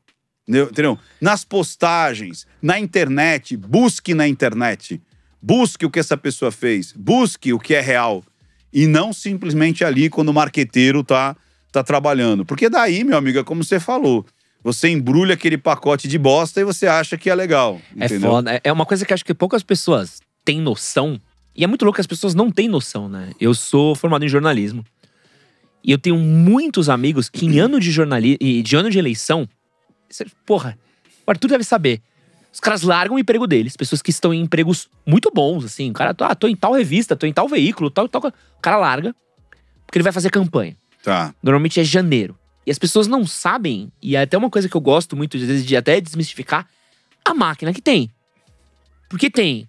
entendeu? 0.47 0.69
entendeu? 0.71 0.99
Nas 1.21 1.45
postagens, 1.45 2.47
na 2.59 2.80
internet, 2.80 3.55
busque 3.55 4.15
na 4.15 4.27
internet. 4.27 4.99
Busque 5.45 5.86
o 5.86 5.90
que 5.90 5.99
essa 5.99 6.15
pessoa 6.15 6.52
fez. 6.52 6.94
Busque 6.95 7.52
o 7.52 7.60
que 7.60 7.76
é 7.76 7.82
real. 7.82 8.24
E 8.72 8.88
não 8.88 9.11
simplesmente 9.11 9.84
ali 9.84 10.10
quando 10.10 10.30
o 10.30 10.34
marqueteiro 10.34 11.03
tá, 11.03 11.36
tá 11.70 11.84
trabalhando. 11.84 12.45
Porque 12.45 12.70
daí, 12.70 13.03
meu 13.03 13.18
amigo, 13.18 13.40
é 13.40 13.44
como 13.44 13.61
você 13.61 13.78
falou. 13.78 14.26
Você 14.64 14.88
embrulha 14.88 15.34
aquele 15.34 15.57
pacote 15.57 16.07
de 16.07 16.18
bosta 16.18 16.61
e 16.61 16.64
você 16.64 16.88
acha 16.88 17.18
que 17.18 17.30
é 17.30 17.36
legal. 17.36 17.82
É 17.99 18.06
entendeu? 18.06 18.32
foda. 18.32 18.53
É- 18.53 18.61
É 18.64 18.72
uma 18.72 18.86
coisa 18.86 19.06
que 19.06 19.14
acho 19.14 19.26
que 19.26 19.34
poucas 19.34 19.61
pessoas 19.64 20.22
têm 20.45 20.61
noção. 20.61 21.20
E 21.53 21.65
é 21.65 21.68
muito 21.68 21.84
louco 21.84 21.95
que 21.98 22.02
as 22.02 22.07
pessoas 22.07 22.34
não 22.34 22.49
têm 22.49 22.70
noção, 22.70 23.10
né? 23.10 23.32
Eu 23.38 23.53
sou 23.53 23.94
formado 23.95 24.24
em 24.24 24.30
jornalismo. 24.30 24.86
E 25.84 25.91
eu 25.91 25.98
tenho 25.98 26.18
muitos 26.18 26.88
amigos 26.88 27.28
que 27.30 27.45
em 27.45 27.60
ano 27.60 27.78
de 27.82 27.91
jornalismo 27.91 28.38
de 28.64 28.76
ano 28.78 28.90
de 28.90 28.98
eleição. 28.98 29.48
Porra, 30.45 30.78
o 31.28 31.32
Arthur 31.32 31.49
deve 31.49 31.64
saber. 31.65 32.02
Os 32.53 32.59
caras 32.59 32.84
largam 32.84 33.15
o 33.15 33.19
emprego 33.19 33.47
deles, 33.47 33.75
pessoas 33.75 34.01
que 34.01 34.11
estão 34.11 34.31
em 34.31 34.41
empregos 34.41 34.88
muito 35.05 35.31
bons, 35.34 35.65
assim. 35.65 35.89
O 35.89 35.93
cara, 35.93 36.15
ah, 36.19 36.35
tô 36.35 36.47
em 36.47 36.55
tal 36.55 36.71
revista, 36.73 37.15
tô 37.15 37.25
em 37.25 37.34
tal 37.34 37.47
veículo, 37.47 37.89
tal, 37.89 38.07
tal. 38.07 38.21
co-". 38.21 38.27
O 38.27 38.61
cara 38.61 38.77
larga, 38.77 39.15
porque 39.88 39.97
ele 39.97 40.03
vai 40.03 40.13
fazer 40.13 40.30
campanha. 40.30 40.77
Tá. 41.03 41.34
Normalmente 41.41 41.80
é 41.80 41.84
janeiro. 41.84 42.38
E 42.65 42.71
as 42.71 42.77
pessoas 42.77 43.07
não 43.07 43.25
sabem, 43.25 43.91
e 44.01 44.15
é 44.15 44.21
até 44.21 44.38
uma 44.38 44.49
coisa 44.49 44.69
que 44.69 44.77
eu 44.77 44.81
gosto 44.81 45.15
muito, 45.15 45.35
às 45.35 45.43
vezes, 45.43 45.65
de 45.65 45.75
até 45.75 45.99
desmistificar, 45.99 46.67
a 47.25 47.34
máquina 47.34 47.73
que 47.73 47.81
tem. 47.81 48.09
Porque 49.09 49.30
tem 49.30 49.67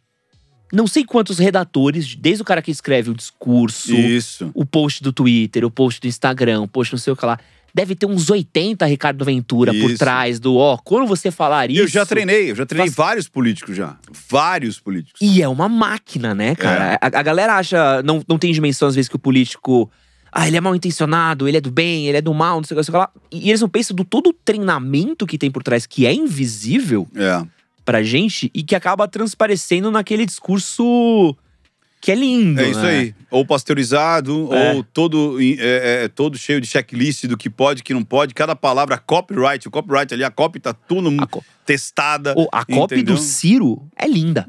não 0.73 0.87
sei 0.87 1.05
quantos 1.05 1.39
redatores, 1.39 2.17
desde 2.17 2.43
o 2.43 2.45
cara 2.45 2.61
que 2.61 2.71
escreve 2.71 3.09
o 3.09 3.15
discurso, 3.15 3.95
Isso. 3.95 4.51
o 4.55 4.67
post 4.67 5.03
do 5.03 5.13
Twitter, 5.13 5.65
o 5.65 5.71
post 5.71 6.01
do 6.01 6.09
Instagram, 6.09 6.63
o 6.63 6.69
post 6.69 6.93
não 6.93 6.99
sei 6.99 7.13
o 7.13 7.17
que 7.17 7.25
lá. 7.25 7.39
Deve 7.75 7.97
ter 7.97 8.07
uns 8.07 8.31
80 8.31 8.87
Ricardo 8.87 9.25
Ventura 9.25 9.73
por 9.73 9.91
Isso. 9.91 9.99
trás 9.99 10.39
do, 10.39 10.55
ó, 10.57 10.77
quando 10.79 11.09
você 11.09 11.31
falar 11.33 11.71
isso. 11.71 11.81
Eu 11.83 11.89
já 11.89 12.07
treinei, 12.07 12.53
eu 12.53 12.55
já 12.55 12.65
treinei 12.65 12.87
Faz- 12.89 12.97
vários 12.97 13.29
políticos 13.29 13.75
já. 13.77 13.97
Vários 14.31 14.79
políticos. 14.79 15.21
E 15.21 15.43
é 15.43 15.49
uma 15.49 15.69
máquina, 15.69 16.35
né, 16.37 16.55
cara? 16.55 16.97
A, 17.01 17.07
a 17.07 17.23
galera 17.23 17.55
acha, 17.57 18.01
não, 18.05 18.23
não 18.29 18.39
tem 18.39 18.53
dimensão 18.53 18.87
às 18.87 18.95
vezes 18.95 19.09
que 19.09 19.17
o 19.17 19.19
político. 19.19 19.91
Ah, 20.31 20.47
ele 20.49 20.57
é 20.57 20.61
mal 20.61 20.75
intencionado, 20.75 21.47
ele 21.49 21.57
é 21.57 21.61
do 21.61 21.71
bem, 21.71 22.07
ele 22.09 22.19
é 22.19 22.21
do 22.21 22.33
mal, 22.35 22.57
não 22.59 22.65
sei 22.65 22.77
o 22.77 22.81
que, 22.81 22.81
não 22.81 22.85
sei 22.85 22.93
o 22.93 22.95
que 22.95 22.99
lá. 22.99 23.11
E 23.45 23.49
eles 23.51 23.61
não 23.61 23.69
pensam 23.69 23.95
do 23.97 24.05
todo 24.05 24.31
o 24.31 24.33
treinamento 24.33 25.27
que 25.27 25.37
tem 25.39 25.51
por 25.51 25.63
trás, 25.63 25.85
que 25.87 26.07
é 26.07 26.13
invisível 26.15 27.07
É. 27.15 27.43
pra 27.85 28.03
gente 28.03 28.51
e 28.55 28.63
que 28.63 28.75
acaba 28.77 29.07
transparecendo 29.09 29.91
naquele 29.91 30.25
discurso 30.27 31.37
que 32.05 32.13
é 32.13 32.15
lindo. 32.15 32.61
É 32.61 32.69
isso 32.69 32.81
né? 32.83 32.89
aí. 32.91 33.15
Ou 33.31 33.47
pasteurizado, 33.47 34.53
É. 34.55 34.75
ou 34.75 34.85
todo, 34.85 35.39
é, 35.41 36.05
é, 36.05 36.09
todo 36.09 36.37
cheio 36.37 36.61
de 36.61 36.67
checklist 36.67 37.25
do 37.27 37.35
que 37.37 37.49
pode, 37.49 37.83
que 37.83 37.95
não 37.95 38.05
pode. 38.05 38.35
Cada 38.35 38.55
palavra, 38.55 38.99
copyright. 38.99 39.67
O 39.67 39.71
copyright 39.71 40.13
ali, 40.13 40.23
a 40.23 40.31
copy 40.31 40.61
tá 40.61 40.75
tudo 40.75 41.11
co- 41.29 41.43
testada. 41.65 42.35
A 42.53 42.65
copy 42.65 42.97
entendeu? 42.97 43.15
do 43.15 43.21
Ciro 43.21 43.89
é 43.97 44.07
linda. 44.07 44.47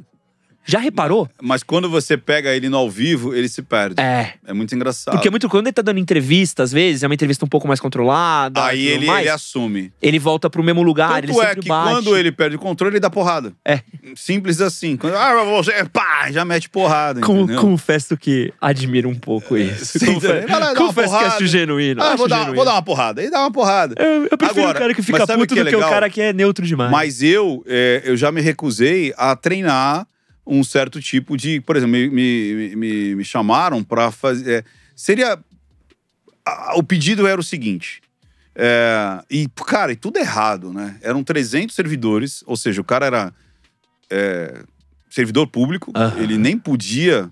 Já 0.66 0.80
reparou? 0.80 1.30
Mas 1.42 1.62
quando 1.64 1.90
você 1.90 2.18
pega 2.18 2.54
ele 2.56 2.68
no 2.70 2.78
ao 2.78 2.90
vivo, 2.90 3.34
ele 3.36 3.48
se 3.48 3.62
perde. 3.62 4.02
É. 4.02 4.34
É 4.46 4.54
muito 4.54 4.74
engraçado. 4.76 5.14
Porque 5.14 5.30
muito 5.30 5.48
quando 5.48 5.68
ele 5.68 5.74
tá 5.74 5.82
dando 5.82 6.00
entrevista, 6.00 6.64
às 6.64 6.72
vezes, 6.72 7.04
é 7.04 7.08
uma 7.08 7.14
entrevista 7.14 7.46
um 7.46 7.48
pouco 7.48 7.68
mais 7.68 7.80
controlada. 7.80 8.64
Aí 8.66 8.86
ele, 8.88 9.06
mais, 9.06 9.22
ele 9.22 9.30
assume. 9.30 9.94
ele 10.02 10.18
volta 10.20 10.50
pro 10.50 10.64
mesmo 10.64 10.82
lugar, 10.82 11.20
ele 11.24 11.28
Tanto 11.34 11.42
é 11.44 11.48
sempre 11.50 11.62
que 11.62 11.70
bate. 11.70 11.90
quando 11.92 12.18
ele 12.18 12.32
perde 12.32 12.56
o 12.56 12.60
controle, 12.60 12.94
ele 12.94 13.00
dá 13.00 13.10
porrada. 13.10 13.54
É. 13.64 13.82
Simples 14.16 14.60
assim. 14.62 14.98
Quando, 14.98 15.16
ah, 15.16 15.44
você, 15.44 15.72
pá, 15.86 16.32
já 16.32 16.44
mete 16.44 16.70
porrada, 16.70 17.22
Com- 17.22 17.42
entendeu? 17.42 17.62
confesso 17.62 18.18
que 18.18 18.52
admiro 18.60 19.08
um 19.10 19.16
pouco 19.16 19.56
isso. 19.58 20.00
Sim, 20.00 20.16
Confe- 20.16 20.46
lá 20.48 20.76
confesso 20.76 21.18
que 21.18 21.24
acho 21.26 21.48
genuíno. 21.48 22.02
Ah, 22.02 22.08
acho 22.10 22.18
vou 22.18 22.28
dar, 22.28 22.38
genuíno. 22.40 22.56
vou 22.56 22.66
dar 22.66 22.74
uma 22.74 22.82
porrada. 22.82 23.22
Aí 23.22 23.30
dá 23.30 23.40
uma 23.42 23.52
porrada. 23.52 23.96
Eu, 23.98 24.28
eu 24.32 24.38
prefiro 24.38 24.62
Agora, 24.62 24.78
o 24.78 24.82
cara 24.82 24.94
que 24.94 25.02
fica 25.02 25.28
puto 25.28 25.54
que 25.54 25.60
é 25.60 25.64
do 25.64 25.70
que 25.70 25.76
o 25.76 25.80
legal? 25.80 25.90
cara 25.92 26.10
que 26.10 26.22
é 26.22 26.34
neutro 26.34 26.66
demais. 26.66 26.92
Mas 26.92 27.22
eu, 27.22 27.64
é, 27.68 28.02
eu 28.06 28.18
já 28.18 28.32
me 28.32 28.42
recusei 28.42 29.14
a 29.18 29.36
treinar 29.36 30.08
um 30.46 30.64
certo 30.64 31.02
tipo 31.02 31.36
de. 31.36 31.60
Por 31.62 31.76
exemplo, 31.76 31.94
me, 31.94 32.10
me, 32.10 32.76
me, 32.76 33.16
me 33.16 33.24
chamaram 33.26 33.84
para 33.84 34.12
fazer. 34.12 34.60
é, 34.60 34.64
seria. 34.96 35.40
a- 36.46 36.74
o 36.78 36.84
pedido 36.84 37.26
era 37.28 37.40
o 37.40 37.44
seguinte. 37.44 38.02
é, 38.56 39.24
e, 39.30 39.48
cara, 39.66 39.92
e 39.92 39.96
tudo 39.96 40.18
errado, 40.18 40.72
né? 40.72 40.98
Eram 41.02 41.24
300 41.24 41.76
servidores, 41.76 42.44
ou 42.46 42.56
seja, 42.56 42.80
o 42.80 42.86
cara 42.86 43.06
era 43.06 43.34
é, 44.10 44.64
servidor 45.10 45.48
público, 45.48 45.92
Aham. 45.96 46.20
ele 46.22 46.38
nem 46.38 46.58
podia 46.58 47.30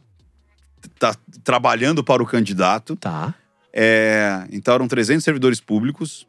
estar 0.94 1.16
trabalhando 1.44 2.04
para 2.04 2.22
o 2.22 2.26
candidato. 2.26 2.96
Tá. 2.96 3.34
É, 3.72 4.46
então 4.52 4.74
eram 4.74 4.88
300 4.88 5.24
servidores 5.24 5.60
públicos. 5.62 6.28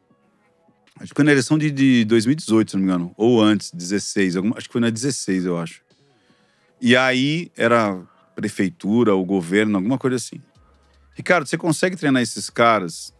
Acho 1.00 1.08
que 1.10 1.16
foi 1.16 1.24
na 1.24 1.32
eleição 1.32 1.58
de, 1.58 1.70
de 1.72 2.04
2018, 2.04 2.70
se 2.70 2.76
não 2.76 2.84
me 2.84 2.88
engano. 2.88 3.12
Ou 3.16 3.42
antes, 3.42 3.72
16. 3.72 4.36
alguma- 4.36 4.56
acho 4.56 4.68
que 4.68 4.72
foi 4.72 4.80
na 4.80 4.90
16, 4.90 5.44
eu 5.44 5.58
acho. 5.58 5.80
E 6.80 6.96
aí 6.96 7.50
era 7.56 7.98
prefeitura, 8.34 9.14
o 9.14 9.24
governo, 9.24 9.76
alguma 9.76 9.98
coisa 9.98 10.16
assim. 10.16 10.40
Ricardo, 11.14 11.46
você 11.46 11.56
consegue 11.56 11.96
treinar 11.96 12.22
esses 12.22 12.50
caras? 12.50 13.14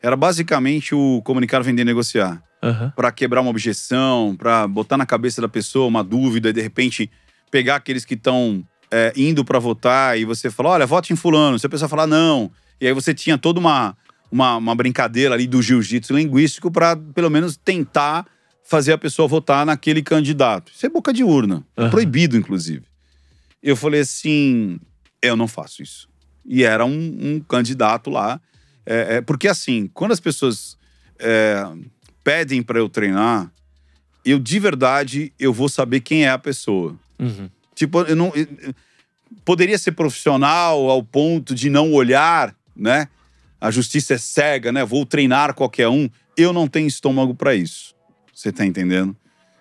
Era 0.00 0.16
basicamente 0.16 0.94
o 0.94 1.20
comunicar, 1.22 1.62
vender, 1.62 1.84
negociar. 1.84 2.42
Aham. 2.62 2.92
Pra 2.94 3.10
quebrar 3.10 3.40
uma 3.40 3.50
objeção, 3.50 4.36
pra 4.36 4.66
botar 4.68 4.96
na 4.96 5.04
cabeça 5.04 5.40
da 5.40 5.48
pessoa 5.48 5.86
uma 5.88 6.04
dúvida 6.04 6.50
e 6.50 6.52
de 6.52 6.60
repente 6.62 7.10
pegar 7.50 7.76
aqueles 7.76 8.04
que 8.04 8.14
estão 8.14 8.64
indo 9.16 9.44
pra 9.44 9.58
votar 9.58 10.18
e 10.18 10.24
você 10.24 10.50
falar, 10.50 10.70
olha, 10.70 10.86
vote 10.86 11.12
em 11.12 11.16
fulano. 11.16 11.58
Se 11.58 11.66
a 11.66 11.68
pessoa 11.68 11.88
falar 11.88 12.06
não, 12.06 12.50
e 12.80 12.86
aí 12.86 12.92
você 12.92 13.14
tinha 13.14 13.38
toda 13.38 13.58
uma, 13.58 13.96
uma, 14.30 14.56
uma 14.56 14.74
brincadeira 14.74 15.34
ali 15.34 15.46
do 15.46 15.62
jiu-jitsu 15.62 16.14
linguístico 16.14 16.70
pra 16.70 16.94
pelo 16.96 17.30
menos 17.30 17.56
tentar 17.56 18.26
fazer 18.62 18.92
a 18.92 18.98
pessoa 18.98 19.26
votar 19.26 19.64
naquele 19.66 20.02
candidato. 20.02 20.70
Isso 20.74 20.86
é 20.86 20.88
boca 20.88 21.12
de 21.12 21.24
urna, 21.24 21.64
é 21.76 21.82
Aham. 21.82 21.90
proibido 21.90 22.36
inclusive. 22.36 22.84
Eu 23.62 23.76
falei 23.76 24.00
assim, 24.00 24.78
eu 25.20 25.36
não 25.36 25.46
faço 25.46 25.82
isso. 25.82 26.08
E 26.44 26.64
era 26.64 26.84
um, 26.84 27.18
um 27.20 27.40
candidato 27.40 28.10
lá, 28.10 28.40
é, 28.84 29.16
é, 29.16 29.20
porque 29.20 29.46
assim, 29.46 29.88
quando 29.94 30.12
as 30.12 30.20
pessoas 30.20 30.76
é, 31.18 31.64
pedem 32.24 32.62
pra 32.62 32.78
eu 32.78 32.88
treinar, 32.88 33.52
eu 34.24 34.38
de 34.38 34.58
verdade 34.58 35.32
eu 35.38 35.52
vou 35.52 35.68
saber 35.68 36.00
quem 36.00 36.24
é 36.24 36.30
a 36.30 36.38
pessoa. 36.38 36.96
Uhum. 37.18 37.48
Tipo, 37.74 38.00
eu 38.02 38.16
não. 38.16 38.32
eu- 38.34 38.74
poderia 39.44 39.78
ser 39.78 39.92
profissional 39.92 40.90
ao 40.90 41.02
ponto 41.02 41.54
de 41.54 41.70
não 41.70 41.92
olhar, 41.92 42.54
né? 42.76 43.08
A 43.60 43.70
justiça 43.70 44.14
é 44.14 44.18
cega, 44.18 44.72
né? 44.72 44.84
Vou 44.84 45.06
treinar 45.06 45.54
qualquer 45.54 45.88
um. 45.88 46.08
Eu 46.36 46.52
não 46.52 46.66
tenho 46.66 46.86
estômago 46.88 47.34
pra 47.34 47.54
isso. 47.54 47.94
Você 48.34 48.50
tá 48.50 48.66
entendendo? 48.66 49.16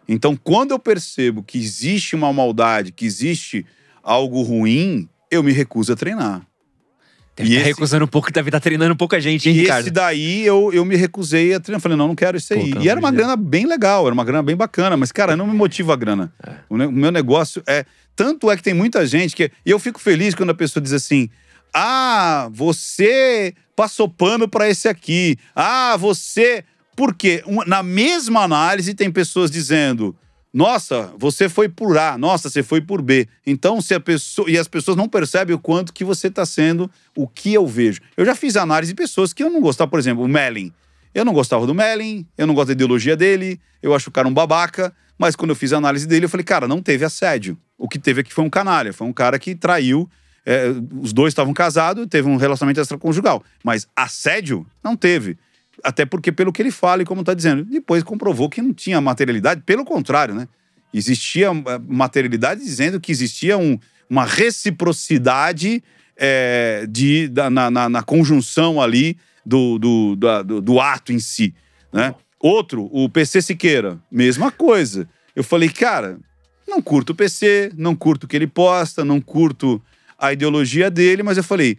Então, 0.07 0.35
quando 0.35 0.71
eu 0.71 0.79
percebo 0.79 1.43
que 1.43 1.57
existe 1.57 2.15
uma 2.15 2.33
maldade, 2.33 2.91
que 2.91 3.05
existe 3.05 3.65
algo 4.03 4.41
ruim, 4.41 5.07
eu 5.29 5.41
me 5.43 5.51
recuso 5.51 5.93
a 5.93 5.95
treinar. 5.95 6.41
Deve 7.35 7.49
E 7.49 7.53
tá 7.53 7.59
esse- 7.61 7.69
recusando 7.69 8.03
um 8.03 8.07
pouco, 8.07 8.29
deve 8.31 8.49
estar 8.49 8.59
treinando 8.59 8.93
pouca 8.95 9.19
gente, 9.21 9.47
hein, 9.49 9.55
E 9.55 9.61
Ricardo? 9.61 9.81
esse 9.81 9.89
daí 9.89 10.45
eu, 10.45 10.69
eu 10.73 10.83
me 10.83 10.95
recusei 10.97 11.53
a 11.53 11.59
treinar. 11.61 11.79
Falei, 11.81 11.97
não, 11.97 12.09
não 12.09 12.15
quero 12.15 12.35
isso 12.37 12.53
Pô, 12.53 12.59
aí. 12.59 12.71
pelo 12.71 12.83
e 12.83 12.89
era 12.89 12.99
uma 12.99 13.09
grana 13.11 13.37
bem 13.37 13.65
legal, 13.65 14.05
era 14.05 14.13
uma 14.13 14.25
grana 14.25 14.43
bem 14.43 14.55
bacana. 14.55 14.97
Mas, 14.97 15.11
cara, 15.13 15.37
não 15.37 15.47
me 15.47 15.53
motiva 15.53 15.93
a 15.93 15.95
grana. 15.95 16.31
É. 16.45 16.55
O, 16.69 16.75
meu 16.75 17.11
negócio 17.11 17.63
é. 17.65 17.85
Tanto 18.15 18.51
é 18.51 18.57
que 18.57 18.61
tem 18.63 18.73
muita 18.73 19.05
gente 19.07 19.33
que. 19.35 19.49
E 19.65 19.71
eu 19.71 19.79
fico 19.79 19.99
feliz 19.99 20.35
quando 20.35 20.49
a 20.49 20.53
pessoa 20.53 20.83
diz 20.83 20.91
assim: 20.91 21.29
ah, 21.73 22.49
você 22.51 23.53
passou 23.77 24.09
pano 24.09 24.47
pra 24.49 24.69
esse 24.69 24.87
aqui. 24.89 25.37
Ah, 25.55 25.95
você. 25.97 26.65
Por 26.97 27.15
quê? 27.15 27.41
Um- 27.47 27.63
na 27.65 27.81
mesma 27.81 28.41
análise, 28.43 28.93
tem 28.93 29.09
pessoas 29.09 29.49
dizendo. 29.49 30.13
Nossa, 30.53 31.13
você 31.17 31.47
foi 31.47 31.69
por 31.69 31.97
A, 31.97 32.17
nossa, 32.17 32.49
você 32.49 32.61
foi 32.61 32.81
por 32.81 33.01
B. 33.01 33.27
Então, 33.47 33.79
se 33.79 33.93
a 33.93 33.99
pessoa. 33.99 34.49
E 34.49 34.57
as 34.57 34.67
pessoas 34.67 34.97
não 34.97 35.07
percebem 35.07 35.55
o 35.55 35.59
quanto 35.59 35.93
que 35.93 36.03
você 36.03 36.27
está 36.27 36.45
sendo 36.45 36.91
o 37.15 37.25
que 37.25 37.53
eu 37.53 37.65
vejo. 37.65 38.01
Eu 38.17 38.25
já 38.25 38.35
fiz 38.35 38.57
análise 38.57 38.91
de 38.91 38.95
pessoas 38.95 39.31
que 39.31 39.41
eu 39.41 39.49
não 39.49 39.61
gostava, 39.61 39.89
por 39.89 39.99
exemplo, 39.99 40.23
o 40.23 40.27
Mellin. 40.27 40.73
Eu 41.13 41.23
não 41.23 41.33
gostava 41.33 41.65
do 41.65 41.73
Mellin, 41.73 42.25
eu 42.37 42.45
não 42.47 42.53
gosto 42.53 42.67
da 42.67 42.73
ideologia 42.73 43.15
dele, 43.15 43.59
eu 43.81 43.93
acho 43.93 44.09
o 44.09 44.11
cara 44.13 44.27
um 44.27 44.33
babaca, 44.33 44.93
mas 45.17 45.35
quando 45.35 45.51
eu 45.51 45.55
fiz 45.55 45.73
a 45.73 45.77
análise 45.77 46.07
dele, 46.07 46.25
eu 46.25 46.29
falei, 46.29 46.43
cara, 46.43 46.67
não 46.67 46.81
teve 46.81 47.03
assédio. 47.05 47.57
O 47.77 47.87
que 47.87 47.99
teve 47.99 48.21
aqui 48.21 48.33
foi 48.33 48.43
um 48.43 48.49
canalha, 48.49 48.93
foi 48.93 49.07
um 49.07 49.13
cara 49.13 49.37
que 49.37 49.55
traiu. 49.55 50.09
é, 50.45 50.67
os 50.99 51.13
dois 51.13 51.31
estavam 51.31 51.53
casados, 51.53 52.05
teve 52.07 52.27
um 52.27 52.35
relacionamento 52.35 52.79
extraconjugal. 52.79 53.43
Mas 53.63 53.87
assédio 53.95 54.65
não 54.83 54.95
teve. 54.95 55.37
Até 55.83 56.05
porque, 56.05 56.31
pelo 56.31 56.51
que 56.51 56.61
ele 56.61 56.71
fala 56.71 57.01
e 57.01 57.05
como 57.05 57.21
está 57.21 57.33
dizendo, 57.33 57.63
depois 57.63 58.03
comprovou 58.03 58.49
que 58.49 58.61
não 58.61 58.73
tinha 58.73 58.99
materialidade, 59.01 59.61
pelo 59.65 59.83
contrário, 59.85 60.35
né? 60.35 60.47
Existia 60.93 61.47
eh, 61.47 61.79
materialidade 61.87 62.61
dizendo 62.61 62.99
que 62.99 63.11
existia 63.11 63.57
um- 63.57 63.79
uma 64.09 64.25
reciprocidade 64.25 65.83
eh, 66.17 66.85
de, 66.89 67.27
da- 67.29 67.49
na, 67.49 67.71
na- 67.71 67.89
na 67.89 68.03
conjunção 68.03 68.81
ali 68.81 69.17
do, 69.45 69.79
do, 69.79 70.15
da- 70.15 70.41
do, 70.43 70.61
do 70.61 70.79
ato 70.79 71.11
em 71.11 71.19
si, 71.19 71.53
né? 71.91 72.13
Outro, 72.39 72.89
o 72.91 73.07
PC 73.07 73.41
Siqueira, 73.41 73.99
mesma 74.11 74.51
coisa. 74.51 75.07
Eu 75.35 75.43
falei, 75.43 75.69
cara, 75.69 76.17
não 76.67 76.81
curto 76.81 77.11
o 77.11 77.15
PC, 77.15 77.71
não 77.77 77.95
curto 77.95 78.23
o 78.23 78.27
que 78.27 78.35
ele 78.35 78.47
posta, 78.47 79.05
não 79.05 79.21
curto 79.21 79.81
a 80.17 80.33
ideologia 80.33 80.89
dele, 80.91 81.21
mas 81.23 81.37
eu 81.37 81.43
falei, 81.43 81.77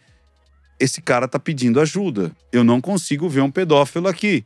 esse 0.78 1.00
cara 1.00 1.28
tá 1.28 1.38
pedindo 1.38 1.80
ajuda. 1.80 2.32
Eu 2.52 2.64
não 2.64 2.80
consigo 2.80 3.28
ver 3.28 3.40
um 3.40 3.50
pedófilo 3.50 4.08
aqui. 4.08 4.44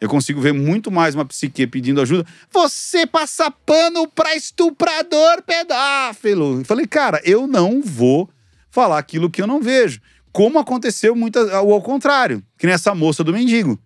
Eu 0.00 0.08
consigo 0.08 0.40
ver 0.40 0.52
muito 0.52 0.90
mais 0.90 1.14
uma 1.14 1.24
psique 1.24 1.66
pedindo 1.66 2.00
ajuda. 2.00 2.26
Você 2.50 3.06
passa 3.06 3.50
pano 3.50 4.06
pra 4.08 4.36
estuprador 4.36 5.42
pedófilo. 5.42 6.60
Eu 6.60 6.64
falei, 6.64 6.86
cara, 6.86 7.20
eu 7.24 7.46
não 7.46 7.80
vou 7.82 8.28
falar 8.70 8.98
aquilo 8.98 9.30
que 9.30 9.40
eu 9.40 9.46
não 9.46 9.60
vejo. 9.60 10.00
Como 10.32 10.58
aconteceu 10.58 11.16
muitas, 11.16 11.50
ao 11.50 11.72
ao 11.72 11.80
contrário, 11.80 12.42
que 12.58 12.66
nem 12.66 12.74
essa 12.74 12.94
moça 12.94 13.24
do 13.24 13.32
mendigo. 13.32 13.78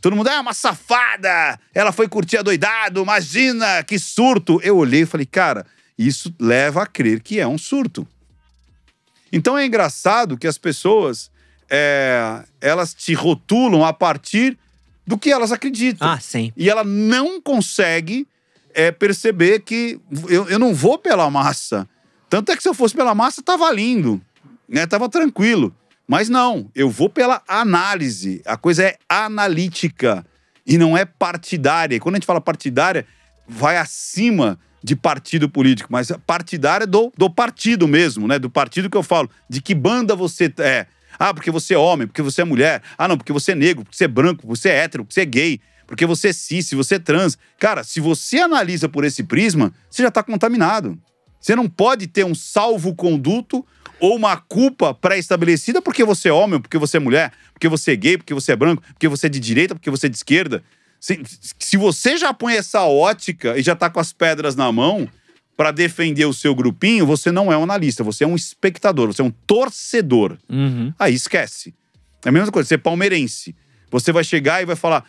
Todo 0.00 0.16
mundo, 0.16 0.30
é 0.30 0.40
uma 0.40 0.54
safada, 0.54 1.60
ela 1.74 1.92
foi 1.92 2.08
curtir 2.08 2.38
a 2.38 2.42
doidado, 2.42 3.02
imagina, 3.02 3.84
que 3.84 3.98
surto. 3.98 4.58
Eu 4.62 4.78
olhei 4.78 5.02
e 5.02 5.06
falei, 5.06 5.26
cara, 5.26 5.66
isso 5.98 6.34
leva 6.40 6.82
a 6.82 6.86
crer 6.86 7.20
que 7.20 7.38
é 7.38 7.46
um 7.46 7.58
surto. 7.58 8.08
Então 9.32 9.56
é 9.56 9.64
engraçado 9.64 10.36
que 10.36 10.46
as 10.46 10.58
pessoas, 10.58 11.30
é, 11.68 12.42
elas 12.60 12.94
te 12.94 13.14
rotulam 13.14 13.84
a 13.84 13.92
partir 13.92 14.58
do 15.06 15.18
que 15.18 15.30
elas 15.30 15.52
acreditam. 15.52 16.08
Ah, 16.08 16.20
sim. 16.20 16.52
E 16.56 16.68
ela 16.68 16.84
não 16.84 17.40
consegue 17.40 18.26
é, 18.74 18.90
perceber 18.90 19.60
que 19.60 20.00
eu, 20.28 20.48
eu 20.48 20.58
não 20.58 20.74
vou 20.74 20.98
pela 20.98 21.30
massa. 21.30 21.88
Tanto 22.28 22.52
é 22.52 22.56
que 22.56 22.62
se 22.62 22.68
eu 22.68 22.74
fosse 22.74 22.94
pela 22.94 23.14
massa, 23.14 23.42
tava 23.42 23.70
lindo, 23.72 24.20
né? 24.68 24.86
Tava 24.86 25.08
tranquilo. 25.08 25.74
Mas 26.06 26.28
não, 26.28 26.68
eu 26.74 26.90
vou 26.90 27.08
pela 27.08 27.42
análise. 27.46 28.40
A 28.44 28.56
coisa 28.56 28.84
é 28.84 28.96
analítica 29.08 30.24
e 30.66 30.76
não 30.78 30.96
é 30.96 31.04
partidária. 31.04 31.96
E 31.96 32.00
quando 32.00 32.14
a 32.14 32.18
gente 32.18 32.26
fala 32.26 32.40
partidária, 32.40 33.06
vai 33.48 33.76
acima 33.76 34.58
de 34.82 34.96
partido 34.96 35.48
político, 35.48 35.88
mas 35.92 36.10
partidária 36.26 36.86
do, 36.86 37.12
do 37.16 37.28
partido 37.28 37.86
mesmo, 37.86 38.26
né? 38.26 38.38
Do 38.38 38.50
partido 38.50 38.88
que 38.88 38.96
eu 38.96 39.02
falo. 39.02 39.30
De 39.48 39.60
que 39.60 39.74
banda 39.74 40.14
você 40.14 40.52
é. 40.58 40.86
Ah, 41.18 41.34
porque 41.34 41.50
você 41.50 41.74
é 41.74 41.78
homem, 41.78 42.06
porque 42.06 42.22
você 42.22 42.40
é 42.42 42.44
mulher. 42.44 42.82
Ah, 42.96 43.06
não, 43.06 43.16
porque 43.16 43.32
você 43.32 43.52
é 43.52 43.54
negro, 43.54 43.84
porque 43.84 43.96
você 43.96 44.04
é 44.04 44.08
branco, 44.08 44.42
porque 44.42 44.58
você 44.58 44.68
é 44.70 44.76
hétero, 44.78 45.04
porque 45.04 45.14
você 45.14 45.20
é 45.20 45.26
gay, 45.26 45.60
porque 45.86 46.06
você 46.06 46.28
é 46.28 46.32
cis, 46.32 46.66
se 46.66 46.74
você 46.74 46.94
é 46.94 46.98
trans. 46.98 47.36
Cara, 47.58 47.84
se 47.84 48.00
você 48.00 48.38
analisa 48.38 48.88
por 48.88 49.04
esse 49.04 49.22
prisma, 49.22 49.72
você 49.90 50.02
já 50.02 50.08
está 50.08 50.22
contaminado. 50.22 50.98
Você 51.40 51.54
não 51.56 51.68
pode 51.68 52.06
ter 52.06 52.24
um 52.24 52.34
salvo-conduto 52.34 53.66
ou 53.98 54.16
uma 54.16 54.36
culpa 54.36 54.94
pré-estabelecida 54.94 55.82
porque 55.82 56.04
você 56.04 56.28
é 56.28 56.32
homem, 56.32 56.60
porque 56.60 56.78
você 56.78 56.96
é 56.96 57.00
mulher, 57.00 57.32
porque 57.52 57.68
você 57.68 57.92
é 57.92 57.96
gay, 57.96 58.16
porque 58.16 58.32
você 58.32 58.52
é 58.52 58.56
branco, 58.56 58.82
porque 58.94 59.08
você 59.08 59.26
é 59.26 59.28
de 59.28 59.40
direita, 59.40 59.74
porque 59.74 59.90
você 59.90 60.06
é 60.06 60.08
de 60.08 60.16
esquerda. 60.16 60.62
Se, 61.00 61.20
se 61.58 61.76
você 61.76 62.18
já 62.18 62.32
põe 62.34 62.54
essa 62.54 62.82
ótica 62.82 63.58
e 63.58 63.62
já 63.62 63.74
tá 63.74 63.88
com 63.88 63.98
as 63.98 64.12
pedras 64.12 64.54
na 64.54 64.70
mão 64.70 65.08
para 65.56 65.70
defender 65.70 66.26
o 66.26 66.32
seu 66.32 66.54
grupinho, 66.54 67.06
você 67.06 67.32
não 67.32 67.52
é 67.52 67.56
um 67.56 67.62
analista, 67.62 68.04
você 68.04 68.24
é 68.24 68.26
um 68.26 68.36
espectador, 68.36 69.12
você 69.12 69.22
é 69.22 69.24
um 69.24 69.32
torcedor. 69.46 70.36
Uhum. 70.48 70.92
Aí 70.98 71.14
esquece. 71.14 71.74
É 72.24 72.28
a 72.28 72.32
mesma 72.32 72.52
coisa, 72.52 72.68
você 72.68 72.74
é 72.74 72.78
palmeirense. 72.78 73.56
Você 73.90 74.12
vai 74.12 74.22
chegar 74.22 74.62
e 74.62 74.66
vai 74.66 74.76
falar. 74.76 75.04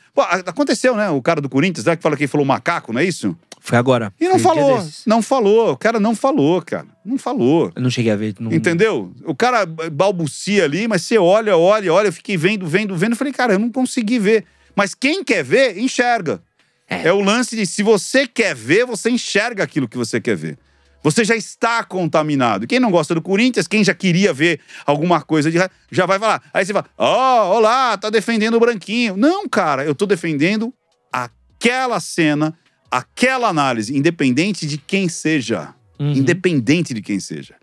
Aconteceu, 0.45 0.95
né? 0.95 1.09
O 1.09 1.21
cara 1.21 1.39
do 1.39 1.47
Corinthians, 1.47 1.85
né? 1.85 1.95
Que 1.95 2.01
fala 2.01 2.17
que 2.17 2.23
ele 2.23 2.27
falou 2.27 2.45
macaco, 2.45 2.91
não 2.91 2.99
é 2.99 3.05
isso? 3.05 3.37
Foi 3.59 3.77
agora. 3.77 4.11
E 4.19 4.27
não 4.27 4.39
falou. 4.39 4.83
Não 5.05 5.21
falou. 5.21 5.71
O 5.73 5.77
cara 5.77 5.99
não 5.99 6.15
falou, 6.15 6.61
cara. 6.63 6.87
Não 7.05 7.17
falou. 7.17 7.71
Eu 7.75 7.81
não 7.81 7.91
cheguei 7.91 8.11
a 8.11 8.15
ver. 8.15 8.33
Não... 8.39 8.51
Entendeu? 8.51 9.13
O 9.23 9.35
cara 9.35 9.67
balbucia 9.67 10.63
ali, 10.63 10.87
mas 10.87 11.03
você 11.03 11.19
olha, 11.19 11.55
olha, 11.55 11.93
olha. 11.93 12.07
Eu 12.07 12.13
fiquei 12.13 12.35
vendo, 12.35 12.65
vendo, 12.65 12.95
vendo. 12.95 13.11
Eu 13.11 13.17
falei, 13.17 13.31
cara, 13.31 13.53
eu 13.53 13.59
não 13.59 13.69
consegui 13.69 14.17
ver. 14.17 14.45
Mas 14.75 14.93
quem 14.93 15.23
quer 15.23 15.43
ver, 15.43 15.77
enxerga. 15.77 16.41
É. 16.89 17.07
É. 17.07 17.13
o 17.13 17.21
lance 17.21 17.55
de 17.55 17.65
se 17.65 17.81
você 17.81 18.27
quer 18.27 18.53
ver, 18.53 18.85
você 18.85 19.09
enxerga 19.09 19.63
aquilo 19.63 19.87
que 19.87 19.97
você 19.97 20.19
quer 20.19 20.35
ver. 20.35 20.57
Você 21.03 21.23
já 21.23 21.35
está 21.35 21.83
contaminado. 21.83 22.67
Quem 22.67 22.79
não 22.79 22.91
gosta 22.91 23.15
do 23.15 23.21
Corinthians, 23.21 23.67
quem 23.67 23.83
já 23.83 23.93
queria 23.93 24.33
ver 24.33 24.59
alguma 24.85 25.21
coisa 25.21 25.49
de 25.49 25.57
já 25.89 26.05
vai 26.05 26.19
falar. 26.19 26.43
Aí 26.53 26.65
você 26.65 26.73
fala: 26.73 26.85
Ó, 26.97 27.57
olá, 27.57 27.97
tá 27.97 28.09
defendendo 28.09 28.55
o 28.55 28.59
branquinho. 28.59 29.17
Não, 29.17 29.47
cara, 29.47 29.83
eu 29.83 29.95
tô 29.95 30.05
defendendo 30.05 30.71
aquela 31.11 31.99
cena, 31.99 32.55
aquela 32.89 33.47
análise, 33.47 33.95
independente 33.97 34.67
de 34.67 34.77
quem 34.77 35.09
seja. 35.09 35.73
Uhum. 35.97 36.13
Independente 36.13 36.93
de 36.93 37.01
quem 37.01 37.19
seja. 37.19 37.55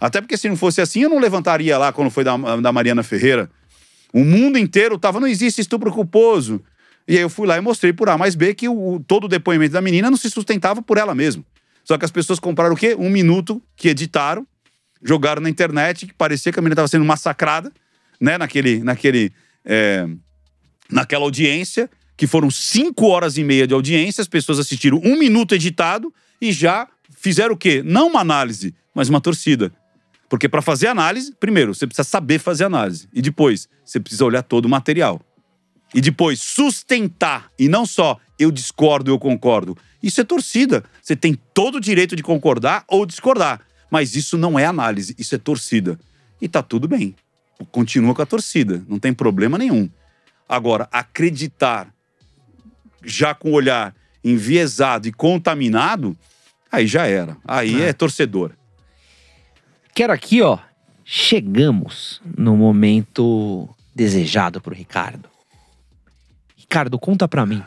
Até 0.00 0.20
porque 0.20 0.36
se 0.36 0.48
não 0.48 0.56
fosse 0.56 0.80
assim, 0.80 1.02
eu 1.02 1.10
não 1.10 1.18
levantaria 1.18 1.76
lá 1.78 1.92
quando 1.92 2.10
foi 2.10 2.24
da, 2.24 2.36
da 2.36 2.72
Mariana 2.72 3.02
Ferreira. 3.02 3.50
O 4.12 4.24
mundo 4.24 4.58
inteiro 4.58 4.98
tava, 4.98 5.18
não 5.18 5.26
existe 5.26 5.60
estupro 5.60 5.90
culposo. 5.90 6.62
E 7.08 7.16
aí 7.16 7.22
eu 7.22 7.30
fui 7.30 7.46
lá 7.46 7.56
e 7.56 7.60
mostrei 7.60 7.92
por 7.92 8.08
A 8.08 8.18
mais 8.18 8.34
B 8.34 8.54
que 8.54 8.68
o, 8.68 9.02
todo 9.06 9.24
o 9.24 9.28
depoimento 9.28 9.72
da 9.72 9.80
menina 9.80 10.10
não 10.10 10.16
se 10.16 10.30
sustentava 10.30 10.82
por 10.82 10.98
ela 10.98 11.14
mesma. 11.14 11.44
Só 11.84 11.98
que 11.98 12.04
as 12.04 12.10
pessoas 12.10 12.38
compraram 12.38 12.74
o 12.74 12.76
quê? 12.76 12.94
Um 12.96 13.10
minuto 13.10 13.60
que 13.76 13.88
editaram, 13.88 14.46
jogaram 15.02 15.42
na 15.42 15.50
internet, 15.50 16.06
que 16.06 16.14
parecia 16.14 16.52
que 16.52 16.58
a 16.58 16.62
menina 16.62 16.74
estava 16.74 16.88
sendo 16.88 17.04
massacrada, 17.04 17.72
né? 18.20 18.38
Naquele, 18.38 18.84
naquele, 18.84 19.32
é, 19.64 20.06
naquela 20.90 21.24
audiência, 21.24 21.90
que 22.16 22.26
foram 22.26 22.50
cinco 22.50 23.06
horas 23.06 23.36
e 23.36 23.42
meia 23.42 23.66
de 23.66 23.74
audiência, 23.74 24.22
as 24.22 24.28
pessoas 24.28 24.60
assistiram 24.60 25.00
um 25.04 25.18
minuto 25.18 25.54
editado 25.54 26.14
e 26.40 26.52
já 26.52 26.86
fizeram 27.10 27.54
o 27.54 27.58
quê? 27.58 27.82
Não 27.84 28.08
uma 28.08 28.20
análise, 28.20 28.74
mas 28.94 29.08
uma 29.08 29.20
torcida. 29.20 29.72
Porque 30.32 30.48
para 30.48 30.62
fazer 30.62 30.86
análise, 30.86 31.34
primeiro, 31.38 31.74
você 31.74 31.86
precisa 31.86 32.08
saber 32.08 32.38
fazer 32.38 32.64
análise. 32.64 33.06
E 33.12 33.20
depois, 33.20 33.68
você 33.84 34.00
precisa 34.00 34.24
olhar 34.24 34.42
todo 34.42 34.64
o 34.64 34.68
material. 34.68 35.20
E 35.94 36.00
depois, 36.00 36.40
sustentar. 36.40 37.50
E 37.58 37.68
não 37.68 37.84
só 37.84 38.18
eu 38.38 38.50
discordo, 38.50 39.10
eu 39.10 39.18
concordo. 39.18 39.76
Isso 40.02 40.22
é 40.22 40.24
torcida. 40.24 40.84
Você 41.02 41.14
tem 41.14 41.38
todo 41.52 41.74
o 41.74 41.80
direito 41.80 42.16
de 42.16 42.22
concordar 42.22 42.82
ou 42.88 43.04
discordar. 43.04 43.60
Mas 43.90 44.16
isso 44.16 44.38
não 44.38 44.58
é 44.58 44.64
análise, 44.64 45.14
isso 45.18 45.34
é 45.34 45.38
torcida. 45.38 46.00
E 46.40 46.48
tá 46.48 46.62
tudo 46.62 46.88
bem. 46.88 47.14
Continua 47.70 48.14
com 48.14 48.22
a 48.22 48.26
torcida, 48.26 48.82
não 48.88 48.98
tem 48.98 49.12
problema 49.12 49.58
nenhum. 49.58 49.86
Agora, 50.48 50.88
acreditar 50.90 51.92
já 53.04 53.34
com 53.34 53.50
o 53.50 53.54
olhar 53.54 53.94
enviesado 54.24 55.06
e 55.06 55.12
contaminado, 55.12 56.16
aí 56.70 56.86
já 56.86 57.06
era. 57.06 57.36
Aí 57.46 57.82
Ah. 57.82 57.88
é 57.88 57.92
torcedor. 57.92 58.52
Quero 59.94 60.12
aqui, 60.12 60.40
ó. 60.42 60.58
Chegamos 61.04 62.20
no 62.36 62.56
momento 62.56 63.68
desejado 63.94 64.60
pro 64.60 64.74
Ricardo. 64.74 65.28
Ricardo, 66.56 66.98
conta 66.98 67.28
pra 67.28 67.44
mim. 67.44 67.62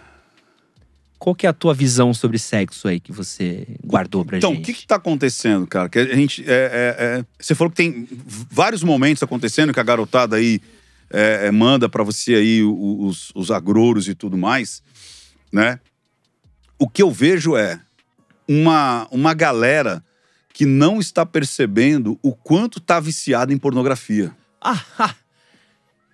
Qual 1.19 1.35
que 1.35 1.45
é 1.45 1.49
a 1.49 1.53
tua 1.53 1.73
visão 1.73 2.13
sobre 2.13 2.37
sexo 2.37 2.87
aí 2.87 2.99
que 2.99 3.11
você 3.11 3.67
guardou 3.83 4.23
pra 4.25 4.37
Então, 4.37 4.51
o 4.51 4.55
gente? 4.55 4.65
que 4.65 4.73
que 4.81 4.87
tá 4.87 4.95
acontecendo, 4.95 5.65
cara? 5.67 5.89
Que 5.89 5.99
a 5.99 6.15
gente. 6.15 6.43
é, 6.47 6.53
é, 6.53 6.95
é, 7.19 7.25
você 7.39 7.53
falou 7.55 7.69
que 7.71 7.77
tem 7.77 8.07
vários 8.49 8.83
momentos 8.83 9.21
acontecendo 9.23 9.73
que 9.73 9.79
a 9.79 9.83
garotada 9.83 10.35
aí 10.35 10.59
é, 11.11 11.47
é, 11.47 11.51
manda 11.51 11.87
pra 11.87 12.03
você 12.03 12.35
aí 12.35 12.63
o- 12.63 13.05
os, 13.05 13.31
os 13.35 13.49
agrouros 13.51 14.07
e 14.07 14.15
tudo 14.15 14.37
mais, 14.37 14.81
né? 15.51 15.79
O 16.77 16.87
que 16.89 17.01
eu 17.01 17.09
vejo 17.11 17.55
é 17.55 17.79
uma, 18.47 19.07
uma 19.09 19.33
galera 19.33 20.03
que 20.55 20.65
não 20.65 21.01
está 21.01 21.25
percebendo 21.25 22.17
o 22.23 22.33
quanto 22.33 22.79
tá 22.79 22.97
viciada 22.97 23.51
em 23.51 23.57
pornografia. 23.57 24.33
Ah, 24.61 25.13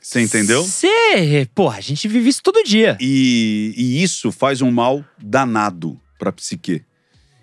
Você 0.02 0.20
entendeu? 0.20 0.64
Você, 0.64 1.48
porra, 1.54 1.78
a 1.78 1.82
gente 1.82 2.08
vive 2.08 2.28
isso 2.28 2.42
todo 2.42 2.64
dia. 2.64 2.98
E, 3.00 3.72
e 3.78 4.02
isso 4.02 4.32
faz 4.32 4.60
um 4.64 4.72
mal 4.72 5.06
danado 5.22 6.02
pra 6.18 6.32
psique. 6.32 6.84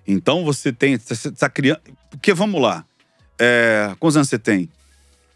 Então 0.05 0.45
você 0.45 0.73
tem. 0.73 0.99
Você 0.99 1.31
tá 1.31 1.49
criando. 1.49 1.81
Porque 2.11 2.35
vamos 2.35 2.61
lá. 2.61 2.85
É, 3.39 3.95
quantos 4.01 4.17
anos 4.17 4.29
você 4.29 4.39
tem? 4.39 4.69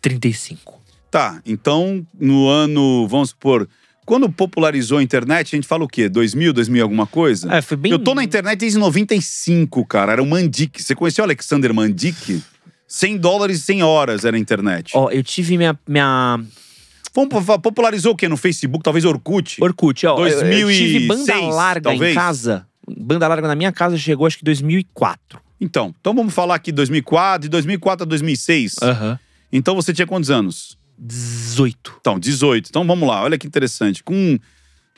35. 0.00 0.82
Tá, 1.12 1.40
então 1.46 2.04
no 2.18 2.48
ano. 2.48 3.06
Vamos 3.06 3.28
supor. 3.28 3.68
Quando 4.04 4.28
popularizou 4.30 4.98
a 4.98 5.02
internet, 5.02 5.54
a 5.54 5.56
gente 5.56 5.66
fala 5.68 5.84
o 5.84 5.88
quê? 5.88 6.08
2000, 6.08 6.52
2000 6.52 6.78
e 6.78 6.82
alguma 6.82 7.06
coisa? 7.06 7.54
É, 7.54 7.62
foi 7.62 7.76
bem. 7.76 7.92
Eu 7.92 7.98
tô 7.98 8.14
na 8.14 8.24
internet 8.24 8.58
desde 8.58 8.78
95, 8.78 9.84
cara. 9.86 10.12
Era 10.12 10.22
o 10.22 10.26
Mandic. 10.26 10.82
Você 10.82 10.94
conheceu 10.94 11.22
o 11.22 11.26
Alexander 11.26 11.72
Mandic? 11.72 12.42
100 12.88 13.16
dólares 13.18 13.58
e 13.58 13.62
100 13.62 13.82
horas 13.82 14.24
era 14.24 14.36
a 14.36 14.40
internet. 14.40 14.92
Ó, 14.94 15.08
eu 15.10 15.22
tive 15.22 15.56
minha, 15.56 15.78
minha 15.88 16.40
popularizou 17.62 18.12
o 18.12 18.16
quê? 18.16 18.28
No 18.28 18.36
Facebook? 18.36 18.82
Talvez 18.82 19.04
Orkut? 19.04 19.62
Orkut, 19.62 20.06
ó. 20.06 20.18
eu- 20.18 20.26
Eu, 20.28 20.40
2006, 20.40 20.78
tive 20.78 21.06
banda 21.06 21.40
larga 21.40 21.90
talvez? 21.90 22.12
em 22.12 22.14
casa. 22.14 22.66
Banda 22.98 23.28
larga 23.28 23.48
na 23.48 23.54
minha 23.54 23.72
casa 23.72 23.96
chegou 23.96 24.26
acho 24.26 24.38
que 24.38 24.44
2004. 24.44 25.40
Então, 25.60 25.94
então 26.00 26.12
vamos 26.14 26.34
falar 26.34 26.56
aqui 26.56 26.72
2004, 26.72 27.42
de 27.42 27.48
2004 27.48 28.02
a 28.04 28.06
2006. 28.06 28.74
Aham. 28.82 29.18
Então 29.52 29.74
você 29.74 29.92
tinha 29.92 30.06
quantos 30.06 30.30
anos? 30.30 30.76
18. 30.98 31.96
Então, 32.00 32.18
18. 32.18 32.68
Então 32.68 32.86
vamos 32.86 33.08
lá, 33.08 33.22
olha 33.22 33.38
que 33.38 33.46
interessante. 33.46 34.02
Com 34.02 34.38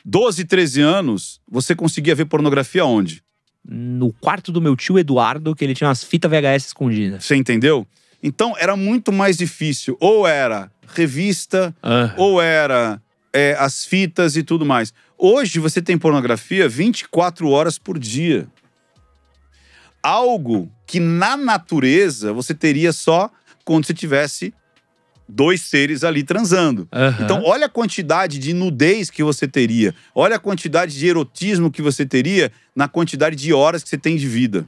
12, 0.03 0.45
13 0.45 0.81
anos, 0.81 1.41
você 1.49 1.75
conseguia 1.75 2.15
ver 2.15 2.25
pornografia 2.25 2.85
onde? 2.85 3.23
No 3.67 4.13
quarto 4.13 4.51
do 4.51 4.61
meu 4.61 4.75
tio 4.75 4.99
Eduardo, 4.99 5.55
que 5.55 5.63
ele 5.63 5.73
tinha 5.73 5.87
umas 5.87 6.03
fitas 6.03 6.29
VHS 6.29 6.67
escondidas. 6.67 7.25
Você 7.25 7.35
entendeu? 7.35 7.87
Então 8.21 8.55
era 8.57 8.75
muito 8.75 9.11
mais 9.11 9.37
difícil. 9.37 9.97
Ou 9.99 10.27
era 10.27 10.71
revista, 10.93 11.75
ou 12.17 12.41
era 12.41 13.01
é, 13.33 13.55
as 13.59 13.85
fitas 13.85 14.35
e 14.35 14.43
tudo 14.43 14.65
mais. 14.65 14.93
Hoje 15.17 15.59
você 15.59 15.81
tem 15.81 15.97
pornografia 15.97 16.69
24 16.69 17.49
horas 17.49 17.77
por 17.77 17.97
dia. 17.97 18.47
Algo 20.03 20.71
que 20.85 20.99
na 20.99 21.35
natureza 21.35 22.31
você 22.31 22.53
teria 22.53 22.93
só 22.93 23.31
quando 23.63 23.85
você 23.85 23.93
tivesse 23.93 24.53
dois 25.27 25.61
seres 25.61 26.03
ali 26.03 26.23
transando. 26.23 26.87
Aham. 26.91 27.23
Então, 27.23 27.41
olha 27.43 27.65
a 27.65 27.69
quantidade 27.69 28.37
de 28.37 28.53
nudez 28.53 29.09
que 29.09 29.23
você 29.23 29.47
teria. 29.47 29.93
Olha 30.13 30.35
a 30.35 30.39
quantidade 30.39 30.97
de 30.97 31.07
erotismo 31.07 31.71
que 31.71 31.81
você 31.81 32.05
teria 32.05 32.51
na 32.75 32.87
quantidade 32.87 33.35
de 33.35 33.53
horas 33.53 33.83
que 33.83 33.89
você 33.89 33.97
tem 33.97 34.15
de 34.15 34.27
vida. 34.27 34.67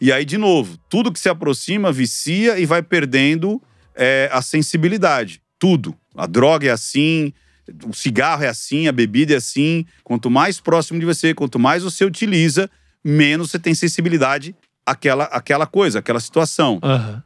E 0.00 0.10
aí, 0.10 0.24
de 0.24 0.38
novo, 0.38 0.78
tudo 0.88 1.12
que 1.12 1.20
se 1.20 1.28
aproxima 1.28 1.92
vicia 1.92 2.58
e 2.58 2.64
vai 2.64 2.82
perdendo 2.82 3.60
é, 3.94 4.30
a 4.32 4.40
sensibilidade. 4.40 5.42
Tudo. 5.58 5.94
A 6.16 6.26
droga 6.26 6.66
é 6.66 6.70
assim, 6.70 7.32
o 7.86 7.92
cigarro 7.92 8.42
é 8.42 8.48
assim, 8.48 8.88
a 8.88 8.92
bebida 8.92 9.34
é 9.34 9.36
assim. 9.36 9.84
Quanto 10.02 10.30
mais 10.30 10.58
próximo 10.58 10.98
de 10.98 11.04
você, 11.04 11.34
quanto 11.34 11.58
mais 11.58 11.82
você 11.82 12.04
utiliza, 12.04 12.70
menos 13.04 13.50
você 13.50 13.58
tem 13.58 13.74
sensibilidade 13.74 14.56
àquela, 14.86 15.24
àquela 15.24 15.66
coisa, 15.66 15.98
àquela 15.98 16.20
situação 16.20 16.78
Aham. 16.82 17.22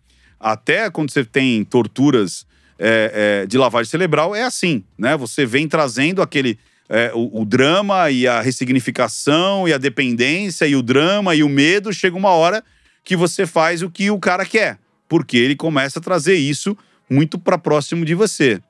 Até 0.52 0.90
quando 0.90 1.10
você 1.10 1.24
tem 1.24 1.64
torturas 1.64 2.46
é, 2.78 3.42
é, 3.42 3.46
de 3.46 3.56
lavagem 3.56 3.90
cerebral, 3.90 4.34
é 4.34 4.42
assim, 4.42 4.84
né? 4.98 5.16
Você 5.16 5.46
vem 5.46 5.66
trazendo 5.66 6.20
aquele. 6.20 6.58
é, 6.88 7.10
o, 7.14 7.40
o 7.40 7.44
drama 7.46 8.10
e 8.10 8.26
a 8.28 8.40
ressignificação 8.42 9.66
e 9.66 9.72
a 9.72 9.78
dependência 9.78 10.66
e 10.66 10.76
o 10.76 10.82
drama 10.82 11.34
e 11.34 11.42
o 11.42 11.48
medo, 11.48 11.92
chega 11.92 12.16
uma 12.16 12.30
hora 12.30 12.62
que 13.02 13.16
você 13.16 13.46
faz 13.46 13.82
o 13.82 13.90
que 13.90 14.10
o 14.10 14.18
cara 14.18 14.44
quer, 14.44 14.78
porque 15.08 15.36
ele 15.36 15.56
começa 15.56 15.98
a 15.98 16.02
trazer 16.02 16.34
isso 16.34 16.76
muito 17.08 17.38
para 17.38 17.56
próximo 17.58 18.04
de 18.04 18.14
você. 18.14 18.60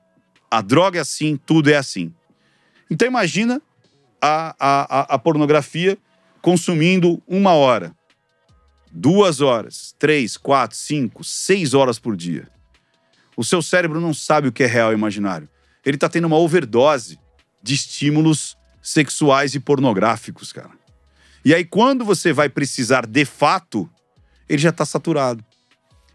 A 0.49 0.61
droga 0.61 0.99
é 0.99 1.01
assim, 1.01 1.37
tudo 1.45 1.69
é 1.69 1.75
assim. 1.75 2.13
Então 2.89 3.07
imagina 3.07 3.61
a, 4.21 4.55
a, 4.59 5.15
a- 5.15 5.19
pornografia 5.19 5.97
consumindo 6.41 7.21
uma 7.27 7.53
hora 7.53 7.93
duas 8.95 9.41
horas, 9.41 9.93
três, 9.99 10.37
quatro, 10.37 10.77
cinco, 10.77 11.23
seis 11.23 11.73
horas 11.73 11.99
por 11.99 12.15
dia. 12.15 12.47
O 13.35 13.43
seu 13.43 13.61
cérebro 13.61 13.99
não 13.99 14.13
sabe 14.13 14.47
o 14.47 14.51
que 14.51 14.63
é 14.63 14.67
real 14.67 14.91
e 14.91 14.95
imaginário. 14.95 15.49
Ele 15.85 15.97
tá 15.97 16.07
tendo 16.07 16.25
uma 16.25 16.37
overdose 16.37 17.19
de 17.61 17.75
estímulos 17.75 18.57
sexuais 18.81 19.53
e 19.53 19.59
pornográficos, 19.59 20.53
cara. 20.53 20.71
E 21.43 21.53
aí, 21.53 21.65
quando 21.65 22.05
você 22.05 22.31
vai 22.31 22.47
precisar 22.47 23.05
de 23.05 23.25
fato, 23.25 23.89
ele 24.47 24.61
já 24.61 24.71
tá 24.71 24.85
saturado. 24.85 25.43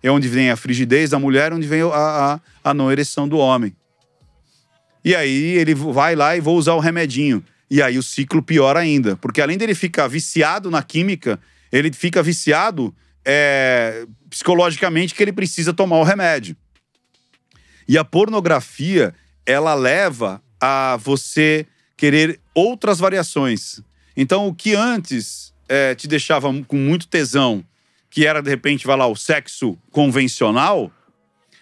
É 0.02 0.10
onde 0.10 0.26
vem 0.26 0.50
a 0.50 0.56
frigidez 0.56 1.10
da 1.10 1.18
mulher, 1.18 1.52
onde 1.52 1.66
vem 1.66 1.82
a, 1.82 1.86
a, 1.86 2.40
a 2.70 2.74
não 2.74 2.90
ereção 2.90 3.28
do 3.28 3.36
homem. 3.36 3.76
E 5.04 5.14
aí 5.14 5.56
ele 5.56 5.74
vai 5.74 6.16
lá 6.16 6.36
e 6.36 6.40
vou 6.40 6.56
usar 6.56 6.72
o 6.72 6.80
remedinho. 6.80 7.44
E 7.70 7.82
aí 7.82 7.98
o 7.98 8.02
ciclo 8.02 8.42
piora 8.42 8.80
ainda. 8.80 9.16
Porque 9.16 9.40
além 9.40 9.58
dele 9.58 9.74
ficar 9.74 10.08
viciado 10.08 10.70
na 10.70 10.82
química, 10.82 11.38
ele 11.72 11.92
fica 11.92 12.22
viciado 12.22 12.94
é, 13.24 14.06
psicologicamente 14.28 15.14
que 15.14 15.22
ele 15.22 15.32
precisa 15.32 15.72
tomar 15.72 15.98
o 15.98 16.04
remédio. 16.04 16.56
E 17.86 17.98
a 17.98 18.04
pornografia, 18.04 19.14
ela 19.44 19.74
leva 19.74 20.42
a 20.60 20.96
você 20.96 21.66
querer 21.96 22.40
outras 22.54 22.98
variações. 22.98 23.80
Então, 24.16 24.46
o 24.46 24.54
que 24.54 24.74
antes 24.74 25.52
é, 25.68 25.94
te 25.94 26.06
deixava 26.06 26.48
com 26.64 26.76
muito 26.76 27.08
tesão, 27.08 27.64
que 28.08 28.26
era, 28.26 28.42
de 28.42 28.50
repente, 28.50 28.86
vai 28.86 28.96
lá, 28.96 29.06
o 29.06 29.16
sexo 29.16 29.78
convencional, 29.90 30.90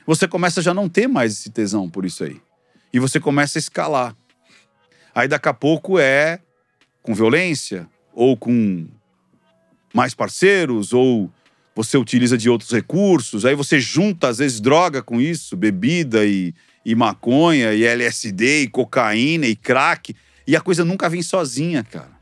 você 0.06 0.26
começa 0.26 0.60
a 0.60 0.62
já 0.62 0.72
não 0.72 0.88
ter 0.88 1.06
mais 1.06 1.32
esse 1.32 1.50
tesão 1.50 1.88
por 1.88 2.04
isso 2.04 2.24
aí. 2.24 2.40
E 2.92 2.98
você 2.98 3.20
começa 3.20 3.58
a 3.58 3.60
escalar. 3.60 4.16
Aí, 5.14 5.28
daqui 5.28 5.48
a 5.48 5.54
pouco, 5.54 5.98
é 5.98 6.40
com 7.02 7.14
violência, 7.14 7.88
ou 8.12 8.36
com 8.36 8.86
mais 9.92 10.14
parceiros, 10.14 10.92
ou 10.92 11.30
você 11.74 11.96
utiliza 11.96 12.36
de 12.36 12.50
outros 12.50 12.70
recursos, 12.70 13.44
aí 13.44 13.54
você 13.54 13.78
junta, 13.78 14.28
às 14.28 14.38
vezes, 14.38 14.60
droga 14.60 15.02
com 15.02 15.20
isso, 15.20 15.56
bebida 15.56 16.24
e, 16.26 16.52
e 16.84 16.94
maconha, 16.94 17.72
e 17.72 17.84
LSD, 17.84 18.62
e 18.62 18.68
cocaína, 18.68 19.46
e 19.46 19.54
crack, 19.54 20.14
e 20.46 20.56
a 20.56 20.60
coisa 20.60 20.84
nunca 20.84 21.08
vem 21.08 21.22
sozinha, 21.22 21.84
cara. 21.84 22.18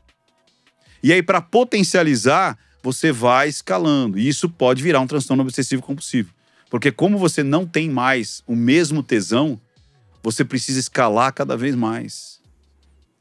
E 1.01 1.11
aí, 1.11 1.23
para 1.23 1.41
potencializar, 1.41 2.57
você 2.83 3.11
vai 3.11 3.49
escalando, 3.49 4.19
e 4.19 4.27
isso 4.27 4.47
pode 4.47 4.83
virar 4.83 4.99
um 4.99 5.07
transtorno 5.07 5.43
obsessivo 5.43 5.81
compulsivo. 5.81 6.33
Porque 6.69 6.91
como 6.91 7.17
você 7.17 7.43
não 7.43 7.65
tem 7.65 7.89
mais 7.89 8.43
o 8.45 8.55
mesmo 8.55 9.01
tesão, 9.01 9.59
você 10.21 10.43
precisa 10.43 10.79
escalar 10.79 11.33
cada 11.33 11.55
vez 11.55 11.75
mais. 11.75 12.36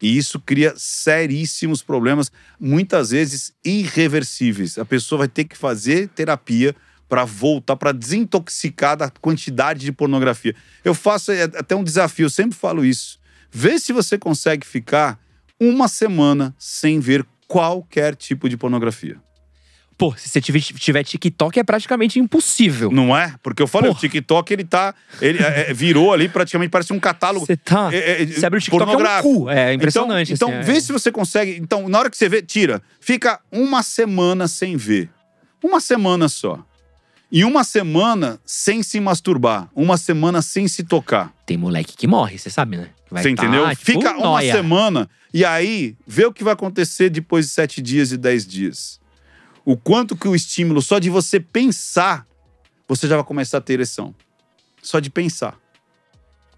E 0.01 0.16
isso 0.16 0.39
cria 0.39 0.74
seríssimos 0.77 1.82
problemas, 1.82 2.31
muitas 2.60 3.10
vezes 3.10 3.52
irreversíveis. 3.64 4.78
A 4.78 4.85
pessoa 4.85 5.20
vai 5.20 5.28
ter 5.28 5.44
que 5.44 5.56
fazer 5.56 6.09
terapia 6.09 6.74
para 7.09 7.24
voltar, 7.24 7.77
para 7.77 7.93
desintoxicar 7.93 8.97
da 8.97 9.10
quantidade 9.10 9.81
de 9.81 9.93
pornografia. 9.93 10.55
Eu 10.85 10.94
faço 10.94 11.32
é, 11.32 11.44
até 11.44 11.74
um 11.74 11.85
desafio, 11.85 12.27
eu 12.27 12.31
sempre 12.31 12.56
falo 12.56 12.85
isso. 12.85 13.18
Vê 13.51 13.78
se 13.78 13.93
você 13.93 14.18
consegue 14.18 14.66
ficar 14.66 15.18
uma 15.59 15.89
semana 15.89 16.55
sem 16.59 17.01
ver 17.01 17.24
qualquer 17.47 18.14
tipo 18.14 18.48
de 18.48 18.56
pornografia. 18.56 19.18
Pô, 19.98 20.14
se 20.14 20.28
você 20.28 20.40
tiver, 20.43 20.60
tiver 20.60 21.02
TikTok 21.02 21.59
é 21.59 21.64
praticamente 21.64 22.18
impossível. 22.18 22.90
Não 22.90 23.16
é? 23.16 23.35
Porque 23.43 23.62
eu 23.62 23.66
falei, 23.66 23.89
Porra. 23.89 23.98
o 23.98 24.01
TikTok, 24.01 24.52
ele 24.52 24.64
tá. 24.64 24.94
Ele 25.23 25.43
é, 25.43 25.70
é, 25.70 25.74
virou 25.74 26.12
ali 26.12 26.28
praticamente, 26.28 26.68
parece 26.68 26.93
um 26.93 27.01
catálogo. 27.01 27.47
Você 27.47 27.56
tá. 27.56 27.89
é, 27.93 28.23
é, 28.23 28.27
Você 28.27 28.44
abre 28.44 28.59
o 28.59 28.62
TikTok 28.62 28.93
é 28.93 28.97
um 28.97 29.23
cu. 29.23 29.48
É 29.48 29.73
impressionante. 29.73 30.35
Então, 30.35 30.48
então 30.48 30.60
assim, 30.60 30.70
é. 30.70 30.74
vê 30.74 30.81
se 30.81 30.93
você 30.93 31.10
consegue. 31.10 31.56
Então, 31.56 31.89
na 31.89 31.98
hora 31.98 32.10
que 32.10 32.16
você 32.16 32.28
vê, 32.28 32.43
tira. 32.43 32.82
Fica 33.01 33.40
uma 33.51 33.82
semana 33.82 34.47
sem 34.47 34.77
ver. 34.77 35.09
Uma 35.64 35.81
semana 35.81 36.28
só. 36.28 36.62
E 37.32 37.44
uma 37.44 37.64
semana 37.64 38.39
sem 38.44 38.82
se 38.82 39.01
masturbar. 39.01 39.68
Uma 39.74 39.97
semana 39.97 40.43
sem 40.43 40.68
se 40.68 40.85
tocar. 40.85 41.32
Tem 41.47 41.56
moleque 41.56 41.97
que 41.97 42.06
morre, 42.06 42.39
você 42.39 42.51
sabe, 42.51 42.77
né? 42.77 42.90
Vai 43.10 43.23
você 43.23 43.35
tá, 43.35 43.43
entendeu? 43.44 43.68
tipo, 43.70 43.85
Fica 43.85 44.12
uma 44.12 44.20
nóia. 44.20 44.52
semana 44.52 45.09
e 45.32 45.44
aí 45.44 45.97
vê 46.06 46.24
o 46.27 46.32
que 46.32 46.44
vai 46.44 46.52
acontecer 46.52 47.09
depois 47.09 47.47
de 47.47 47.52
sete 47.52 47.81
dias 47.81 48.12
e 48.12 48.16
dez 48.16 48.47
dias. 48.47 49.01
O 49.66 49.76
quanto 49.76 50.14
que 50.16 50.28
o 50.28 50.36
estímulo, 50.36 50.80
só 50.80 51.01
de 51.01 51.10
você 51.10 51.40
pensar, 51.40 52.24
você 52.86 53.09
já 53.09 53.16
vai 53.16 53.24
começar 53.24 53.59
a 53.59 53.60
ter 53.60 53.72
ereção. 53.72 54.14
Só 54.80 55.01
de 55.01 55.10
pensar. 55.10 55.59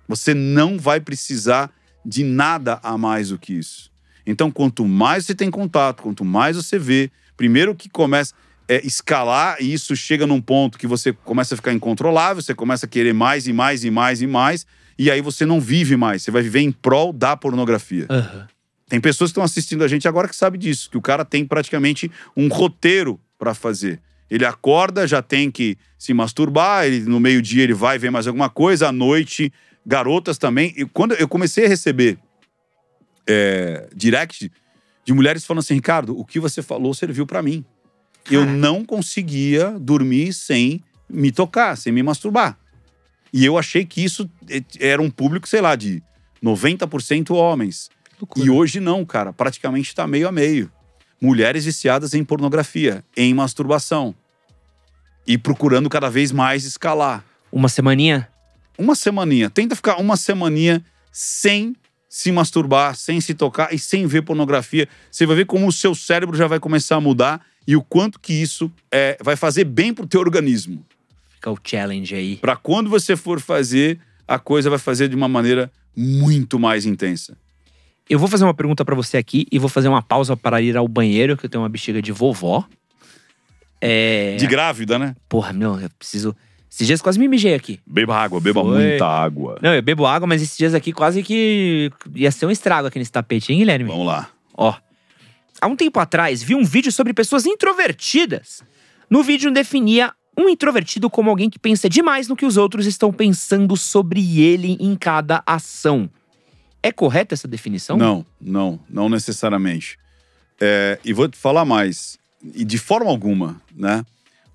Você 0.07 0.35
não 0.35 0.79
vai 0.79 1.01
precisar 1.01 1.73
de 2.05 2.23
nada 2.23 2.79
a 2.83 2.99
mais 2.99 3.31
do 3.31 3.39
que 3.39 3.55
isso. 3.55 3.91
Então, 4.27 4.51
quanto 4.51 4.87
mais 4.87 5.25
você 5.25 5.35
tem 5.35 5.51
contato, 5.51 6.03
quanto 6.03 6.23
mais 6.23 6.55
você 6.55 6.79
vê, 6.79 7.11
primeiro 7.35 7.75
que 7.75 7.89
começa 7.89 8.35
é 8.69 8.87
escalar 8.87 9.57
e 9.59 9.73
isso 9.73 9.97
chega 9.97 10.27
num 10.27 10.43
ponto 10.43 10.79
que 10.79 10.87
você 10.87 11.11
começa 11.11 11.55
a 11.55 11.57
ficar 11.57 11.73
incontrolável, 11.73 12.43
você 12.43 12.55
começa 12.55 12.85
a 12.85 12.89
querer 12.89 13.15
mais 13.15 13.47
e 13.47 13.53
mais 13.55 13.83
e 13.83 13.91
mais 13.91 14.21
e 14.21 14.27
mais, 14.27 14.67
e 14.99 15.11
aí 15.11 15.23
você 15.23 15.47
não 15.47 15.59
vive 15.59 15.97
mais, 15.97 16.23
você 16.23 16.31
vai 16.31 16.43
viver 16.43 16.61
em 16.61 16.71
prol 16.71 17.11
da 17.11 17.35
pornografia. 17.35 18.07
Aham. 18.11 18.47
Tem 18.89 19.01
pessoas 19.01 19.29
que 19.29 19.33
estão 19.33 19.45
assistindo 19.45 19.85
a 19.85 19.89
gente 19.89 20.09
agora 20.09 20.29
que 20.29 20.37
sabem 20.37 20.59
disso, 20.59 20.91
que 20.91 20.97
o 20.97 21.03
cara 21.03 21.25
tem 21.25 21.45
praticamente 21.45 22.11
um 22.37 22.49
roteiro 22.49 23.21
para 23.39 23.55
fazer. 23.55 24.01
Ele 24.31 24.45
acorda, 24.45 25.07
já 25.07 25.23
tem 25.23 25.51
que 25.51 25.77
se 25.99 26.13
masturbar, 26.15 26.87
ele, 26.87 27.01
no 27.01 27.21
meio-dia 27.21 27.63
ele 27.63 27.75
vai 27.75 27.99
ver 27.99 28.11
mais 28.11 28.27
alguma 28.27 28.49
coisa, 28.49 28.89
à 28.89 28.93
noite, 28.93 29.53
garotas 29.85 30.39
também. 30.39 30.75
E 30.77 30.85
quando 30.85 31.15
eu 31.15 31.29
comecei 31.29 31.67
a 31.67 31.69
receber 31.69 32.19
é, 33.27 33.89
direct 33.95 34.51
de 35.05 35.13
mulheres 35.13 35.45
falando 35.45 35.61
assim, 35.61 35.75
Ricardo, 35.75 36.19
o 36.19 36.25
que 36.25 36.41
você 36.41 36.63
falou 36.63 36.93
serviu 36.93 37.27
para 37.27 37.43
mim. 37.43 37.65
Eu 38.31 38.45
não 38.45 38.85
conseguia 38.85 39.71
dormir 39.79 40.35
sem 40.35 40.83
me 41.09 41.33
tocar, 41.33 41.77
sem 41.77 41.91
me 41.91 42.03
masturbar. 42.03 42.59
E 43.33 43.45
eu 43.45 43.57
achei 43.57 43.87
que 43.87 44.05
isso 44.05 44.31
eh, 44.51 44.63
era 44.79 45.01
um 45.01 45.11
público, 45.11 45.49
sei 45.49 45.63
lá, 45.63 45.75
de 45.75 46.03
90% 46.43 47.35
homens. 47.35 47.89
E 48.37 48.51
hoje 48.51 48.81
não, 48.81 49.05
cara. 49.05 49.33
Praticamente 49.33 49.89
está 49.89 50.07
meio 50.07 50.29
a 50.29 50.33
meio. 50.33 50.71
Mulheres 51.21 51.65
viciadas 51.65 52.15
em 52.15 52.25
pornografia, 52.25 53.05
em 53.17 53.35
masturbação. 53.35 54.15
E 55.27 55.37
procurando 55.37 55.89
cada 55.89 56.09
vez 56.09 56.33
mais 56.33 56.65
escalar. 56.65 57.25
Uma 57.51 57.69
semaninha? 57.69 58.29
Uma 58.79 58.95
semaninha. 58.95 59.51
Tenta 59.51 59.75
ficar 59.75 59.97
uma 59.97 60.17
semaninha 60.17 60.85
sem 61.13 61.75
se 62.09 62.33
masturbar, 62.33 62.95
sem 62.97 63.21
se 63.21 63.35
tocar 63.35 63.75
e 63.75 63.79
sem 63.79 64.07
ver 64.07 64.23
pornografia. 64.23 64.89
Você 65.11 65.27
vai 65.27 65.37
ver 65.37 65.45
como 65.45 65.67
o 65.67 65.73
seu 65.73 65.95
cérebro 65.95 66.37
já 66.37 66.47
vai 66.47 66.59
começar 66.59 66.97
a 66.97 67.01
mudar 67.01 67.45
e 67.67 67.77
o 67.77 67.83
quanto 67.83 68.19
que 68.19 68.33
isso 68.33 68.73
é, 68.91 69.19
vai 69.21 69.37
fazer 69.37 69.65
bem 69.65 69.93
pro 69.93 70.07
teu 70.07 70.21
organismo. 70.21 70.85
Fica 71.35 71.51
o 71.51 71.59
challenge 71.63 72.15
aí. 72.15 72.37
Para 72.37 72.57
quando 72.57 72.89
você 72.89 73.15
for 73.15 73.41
fazer, 73.41 74.01
a 74.27 74.39
coisa 74.39 74.71
vai 74.71 74.79
fazer 74.79 75.09
de 75.09 75.15
uma 75.15 75.29
maneira 75.29 75.71
muito 75.95 76.59
mais 76.59 76.87
intensa. 76.87 77.37
Eu 78.09 78.19
vou 78.19 78.29
fazer 78.29 78.45
uma 78.45 78.55
pergunta 78.55 78.85
pra 78.85 78.95
você 78.95 79.17
aqui 79.17 79.47
e 79.53 79.59
vou 79.59 79.69
fazer 79.69 79.89
uma 79.89 80.03
pausa 80.03 80.37
para 80.37 80.61
ir 80.63 80.77
ao 80.77 80.89
banheiro, 80.89 81.37
que 81.37 81.47
eu 81.47 81.51
tenho 81.51 81.63
uma 81.63 81.69
bexiga 81.69 82.01
de 82.01 82.11
vovó. 82.11 82.65
É. 83.81 84.37
De 84.37 84.47
grávida, 84.47 84.99
né? 84.99 85.15
Porra, 85.29 85.53
meu, 85.53 85.79
eu 85.79 85.91
preciso. 85.99 86.35
Esses 86.71 86.87
dias 86.87 87.03
quase 87.03 87.19
me 87.19 87.29
mijei 87.29 87.55
aqui. 87.55 87.81
Beba 87.87 88.17
água, 88.17 88.41
beba 88.41 88.63
Foi. 88.63 88.79
muita 88.79 89.07
água. 89.07 89.59
Não, 89.63 89.75
eu 89.75 89.83
bebo 89.83 90.07
água, 90.07 90.27
mas 90.27 90.43
esses 90.43 90.57
dias 90.57 90.75
aqui 90.75 90.93
quase 90.93 91.23
que 91.23 91.91
ia 92.15 92.31
ser 92.31 92.47
um 92.47 92.51
estrago 92.51 92.89
aqui 92.89 92.99
nesse 92.99 93.13
tapete, 93.13 93.53
hein, 93.53 93.59
Guilherme? 93.59 93.89
Vamos 93.89 94.07
lá. 94.07 94.29
Ó. 94.55 94.75
Há 95.61 95.67
um 95.67 95.77
tempo 95.77 95.99
atrás, 95.99 96.43
vi 96.43 96.55
um 96.55 96.65
vídeo 96.65 96.93
sobre 96.93 97.13
pessoas 97.13 97.47
introvertidas. 97.47 98.63
No 99.11 99.23
vídeo 99.23 99.51
definia 99.51 100.13
um 100.37 100.49
introvertido 100.49 101.11
como 101.11 101.31
alguém 101.31 101.51
que 101.51 101.59
pensa 101.59 101.89
demais 101.89 102.29
no 102.29 102.37
que 102.37 102.47
os 102.47 102.57
outros 102.57 102.87
estão 102.87 103.13
pensando 103.13 103.77
sobre 103.77 104.41
ele 104.41 104.77
em 104.79 104.95
cada 104.95 105.43
ação. 105.45 106.09
É 106.83 106.93
correta 106.93 107.35
essa 107.35 107.49
definição? 107.49 107.97
Não, 107.97 108.25
não, 108.41 108.81
não 108.89 109.09
necessariamente. 109.09 109.99
É, 110.61 110.99
e 111.05 111.13
vou 111.13 111.29
te 111.29 111.37
falar 111.37 111.65
mais. 111.65 112.19
E 112.55 112.65
de 112.65 112.79
forma 112.79 113.11
alguma, 113.11 113.61
né? 113.75 114.05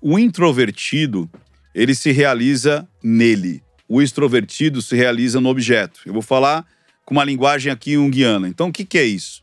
O 0.00 0.18
introvertido, 0.18 1.30
ele 1.74 1.94
se 1.94 2.12
realiza 2.12 2.86
nele. 3.02 3.62
O 3.88 4.00
extrovertido 4.00 4.80
se 4.80 4.96
realiza 4.96 5.40
no 5.40 5.48
objeto. 5.48 6.00
Eu 6.06 6.12
vou 6.12 6.22
falar 6.22 6.66
com 7.04 7.14
uma 7.14 7.24
linguagem 7.24 7.70
aqui 7.70 7.94
junguiana. 7.94 8.48
Então, 8.48 8.68
o 8.68 8.72
que, 8.72 8.84
que 8.84 8.98
é 8.98 9.04
isso? 9.04 9.42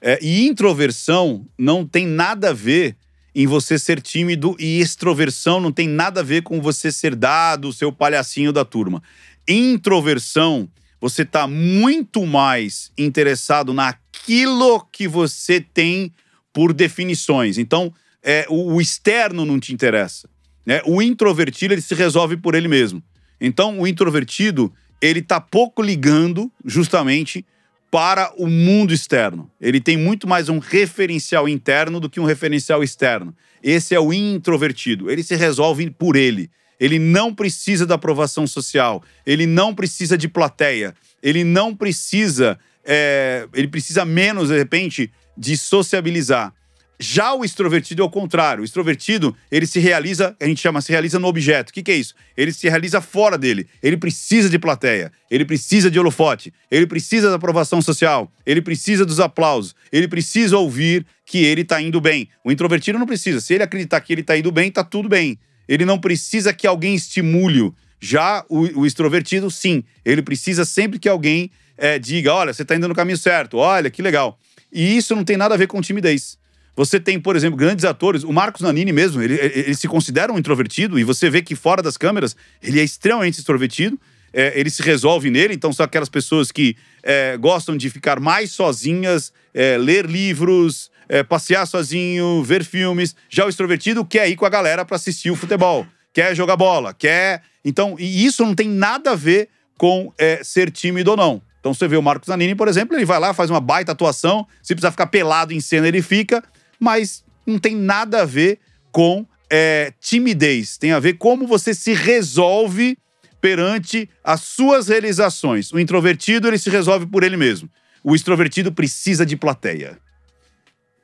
É, 0.00 0.18
e 0.22 0.46
introversão 0.46 1.46
não 1.56 1.86
tem 1.86 2.06
nada 2.06 2.50
a 2.50 2.52
ver 2.52 2.96
em 3.34 3.46
você 3.46 3.78
ser 3.78 4.00
tímido 4.00 4.54
e 4.58 4.80
extroversão 4.80 5.60
não 5.60 5.72
tem 5.72 5.88
nada 5.88 6.20
a 6.20 6.24
ver 6.24 6.42
com 6.42 6.60
você 6.60 6.92
ser 6.92 7.14
dado, 7.14 7.72
seu 7.72 7.90
palhacinho 7.90 8.52
da 8.52 8.64
turma. 8.64 9.02
Introversão, 9.48 10.68
você 11.02 11.22
está 11.22 11.48
muito 11.48 12.24
mais 12.24 12.92
interessado 12.96 13.74
naquilo 13.74 14.86
que 14.92 15.08
você 15.08 15.60
tem 15.60 16.12
por 16.52 16.72
definições. 16.72 17.58
Então, 17.58 17.92
é, 18.22 18.46
o, 18.48 18.74
o 18.74 18.80
externo 18.80 19.44
não 19.44 19.58
te 19.58 19.74
interessa. 19.74 20.28
Né? 20.64 20.80
O 20.86 21.02
introvertido, 21.02 21.74
ele 21.74 21.80
se 21.80 21.96
resolve 21.96 22.36
por 22.36 22.54
ele 22.54 22.68
mesmo. 22.68 23.02
Então, 23.40 23.80
o 23.80 23.86
introvertido, 23.88 24.72
ele 25.00 25.20
tá 25.20 25.40
pouco 25.40 25.82
ligando 25.82 26.52
justamente 26.64 27.44
para 27.90 28.32
o 28.38 28.46
mundo 28.46 28.94
externo. 28.94 29.50
Ele 29.60 29.80
tem 29.80 29.96
muito 29.96 30.28
mais 30.28 30.48
um 30.48 30.60
referencial 30.60 31.48
interno 31.48 31.98
do 31.98 32.08
que 32.08 32.20
um 32.20 32.24
referencial 32.24 32.80
externo. 32.80 33.34
Esse 33.60 33.92
é 33.92 33.98
o 33.98 34.12
introvertido. 34.12 35.10
Ele 35.10 35.24
se 35.24 35.34
resolve 35.34 35.90
por 35.90 36.14
ele. 36.14 36.48
Ele 36.82 36.98
não 36.98 37.32
precisa 37.32 37.86
da 37.86 37.94
aprovação 37.94 38.44
social. 38.44 39.04
Ele 39.24 39.46
não 39.46 39.72
precisa 39.72 40.18
de 40.18 40.26
plateia. 40.26 40.92
Ele 41.22 41.44
não 41.44 41.76
precisa. 41.76 42.58
é, 42.84 43.46
ele 43.54 43.68
precisa 43.68 44.04
menos, 44.04 44.48
de 44.48 44.58
repente, 44.58 45.08
de 45.38 45.56
sociabilizar. 45.56 46.52
Já 46.98 47.34
o 47.34 47.44
extrovertido 47.44 48.02
é 48.02 48.04
o 48.04 48.10
contrário. 48.10 48.62
O 48.62 48.64
extrovertido, 48.64 49.36
ele 49.48 49.64
se 49.64 49.78
realiza, 49.78 50.36
a 50.40 50.44
gente 50.44 50.60
chama, 50.60 50.80
se 50.80 50.90
realiza 50.90 51.20
no 51.20 51.28
objeto. 51.28 51.70
O 51.70 51.72
que, 51.72 51.84
que 51.84 51.92
é 51.92 51.96
isso? 51.96 52.16
Ele 52.36 52.52
se 52.52 52.68
realiza 52.68 53.00
fora 53.00 53.38
dele. 53.38 53.68
Ele 53.80 53.96
precisa 53.96 54.50
de 54.50 54.58
plateia. 54.58 55.12
Ele 55.30 55.44
precisa 55.44 55.88
de 55.88 56.00
holofote. 56.00 56.52
Ele 56.68 56.88
precisa 56.88 57.30
da 57.30 57.36
aprovação 57.36 57.80
social. 57.80 58.28
Ele 58.44 58.60
precisa 58.60 59.06
dos 59.06 59.20
aplausos. 59.20 59.72
Ele 59.92 60.08
precisa 60.08 60.58
ouvir 60.58 61.06
que 61.24 61.44
ele 61.44 61.64
tá 61.64 61.80
indo 61.80 62.00
bem. 62.00 62.28
O 62.44 62.50
introvertido 62.50 62.98
não 62.98 63.06
precisa. 63.06 63.40
Se 63.40 63.54
ele 63.54 63.62
acreditar 63.62 64.00
que 64.00 64.12
ele 64.12 64.24
tá 64.24 64.36
indo 64.36 64.50
bem, 64.50 64.68
tá 64.68 64.82
tudo 64.82 65.08
bem. 65.08 65.38
Ele 65.68 65.84
não 65.84 65.98
precisa 65.98 66.52
que 66.52 66.66
alguém 66.66 66.94
estimule-o. 66.94 67.74
Já 68.00 68.44
o, 68.48 68.80
o 68.80 68.86
extrovertido, 68.86 69.50
sim. 69.50 69.84
Ele 70.04 70.22
precisa 70.22 70.64
sempre 70.64 70.98
que 70.98 71.08
alguém 71.08 71.50
eh, 71.78 71.98
diga: 71.98 72.32
olha, 72.34 72.52
você 72.52 72.64
tá 72.64 72.74
indo 72.74 72.88
no 72.88 72.94
caminho 72.94 73.16
certo. 73.18 73.56
Olha, 73.58 73.90
que 73.90 74.02
legal. 74.02 74.38
E 74.72 74.96
isso 74.96 75.14
não 75.14 75.22
tem 75.24 75.36
nada 75.36 75.54
a 75.54 75.58
ver 75.58 75.66
com 75.68 75.80
timidez. 75.80 76.36
Você 76.74 76.98
tem, 76.98 77.20
por 77.20 77.36
exemplo, 77.36 77.56
grandes 77.56 77.84
atores. 77.84 78.24
O 78.24 78.32
Marcos 78.32 78.62
Nanini 78.62 78.92
mesmo, 78.92 79.20
ele, 79.22 79.34
ele- 79.34 79.60
ele 79.60 79.74
se 79.74 79.86
considera 79.86 80.32
um 80.32 80.38
introvertido 80.38 80.98
e 80.98 81.04
você 81.04 81.28
vê 81.28 81.42
que 81.42 81.54
fora 81.54 81.82
das 81.82 81.96
câmeras 81.98 82.34
ele 82.62 82.80
é 82.80 82.82
extremamente 82.82 83.38
extrovertido. 83.38 84.00
É, 84.32 84.58
ele 84.58 84.70
se 84.70 84.80
resolve 84.82 85.30
nele, 85.30 85.52
então 85.52 85.70
são 85.74 85.84
aquelas 85.84 86.08
pessoas 86.08 86.50
que 86.50 86.74
é, 87.02 87.36
gostam 87.36 87.76
de 87.76 87.90
ficar 87.90 88.18
mais 88.18 88.50
sozinhas, 88.52 89.30
é, 89.52 89.76
ler 89.76 90.06
livros, 90.06 90.90
é, 91.12 91.22
passear 91.22 91.66
sozinho, 91.66 92.42
ver 92.42 92.64
filmes. 92.64 93.14
Já 93.28 93.44
o 93.44 93.48
extrovertido 93.50 94.02
quer 94.02 94.30
ir 94.30 94.34
com 94.34 94.46
a 94.46 94.48
galera 94.48 94.82
para 94.82 94.96
assistir 94.96 95.30
o 95.30 95.36
futebol, 95.36 95.86
quer 96.10 96.34
jogar 96.34 96.56
bola, 96.56 96.94
quer. 96.94 97.42
Então, 97.62 97.96
e 97.98 98.24
isso 98.24 98.42
não 98.46 98.54
tem 98.54 98.66
nada 98.66 99.10
a 99.10 99.14
ver 99.14 99.50
com 99.76 100.10
é, 100.16 100.42
ser 100.42 100.70
tímido 100.70 101.10
ou 101.10 101.16
não. 101.16 101.42
Então 101.60 101.74
você 101.74 101.86
vê 101.86 101.98
o 101.98 102.02
Marcos 102.02 102.28
Nanini, 102.28 102.54
por 102.54 102.66
exemplo, 102.66 102.96
ele 102.96 103.04
vai 103.04 103.20
lá, 103.20 103.34
faz 103.34 103.50
uma 103.50 103.60
baita 103.60 103.92
atuação, 103.92 104.46
se 104.62 104.74
precisar 104.74 104.90
ficar 104.90 105.06
pelado 105.06 105.52
em 105.52 105.60
cena, 105.60 105.86
ele 105.86 106.00
fica, 106.00 106.42
mas 106.80 107.22
não 107.46 107.58
tem 107.58 107.76
nada 107.76 108.22
a 108.22 108.24
ver 108.24 108.58
com 108.90 109.26
é, 109.50 109.92
timidez. 110.00 110.78
Tem 110.78 110.92
a 110.92 110.98
ver 110.98 111.18
como 111.18 111.46
você 111.46 111.74
se 111.74 111.92
resolve 111.92 112.96
perante 113.38 114.08
as 114.24 114.40
suas 114.40 114.88
realizações. 114.88 115.70
O 115.72 115.78
introvertido, 115.78 116.48
ele 116.48 116.58
se 116.58 116.70
resolve 116.70 117.04
por 117.04 117.22
ele 117.22 117.36
mesmo. 117.36 117.68
O 118.02 118.14
extrovertido 118.14 118.72
precisa 118.72 119.26
de 119.26 119.36
plateia. 119.36 119.98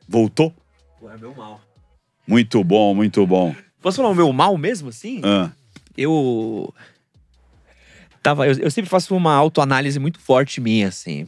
Voltou? 0.09 0.55
Pô, 0.99 1.11
é 1.11 1.17
meu 1.19 1.35
mal. 1.35 1.61
Muito 2.27 2.63
bom, 2.65 2.95
muito 2.95 3.27
bom. 3.27 3.55
Posso 3.81 3.99
falar 3.99 4.09
o 4.09 4.15
meu 4.15 4.33
mal 4.33 4.57
mesmo, 4.57 4.89
assim? 4.89 5.21
Ah, 5.25 5.51
Eu. 5.97 6.73
Tava, 8.23 8.47
eu, 8.47 8.55
eu 8.59 8.71
sempre 8.71 8.91
faço 8.91 9.15
uma 9.15 9.35
autoanálise 9.35 9.99
muito 9.99 10.19
forte 10.19 10.61
minha, 10.61 10.89
assim. 10.89 11.27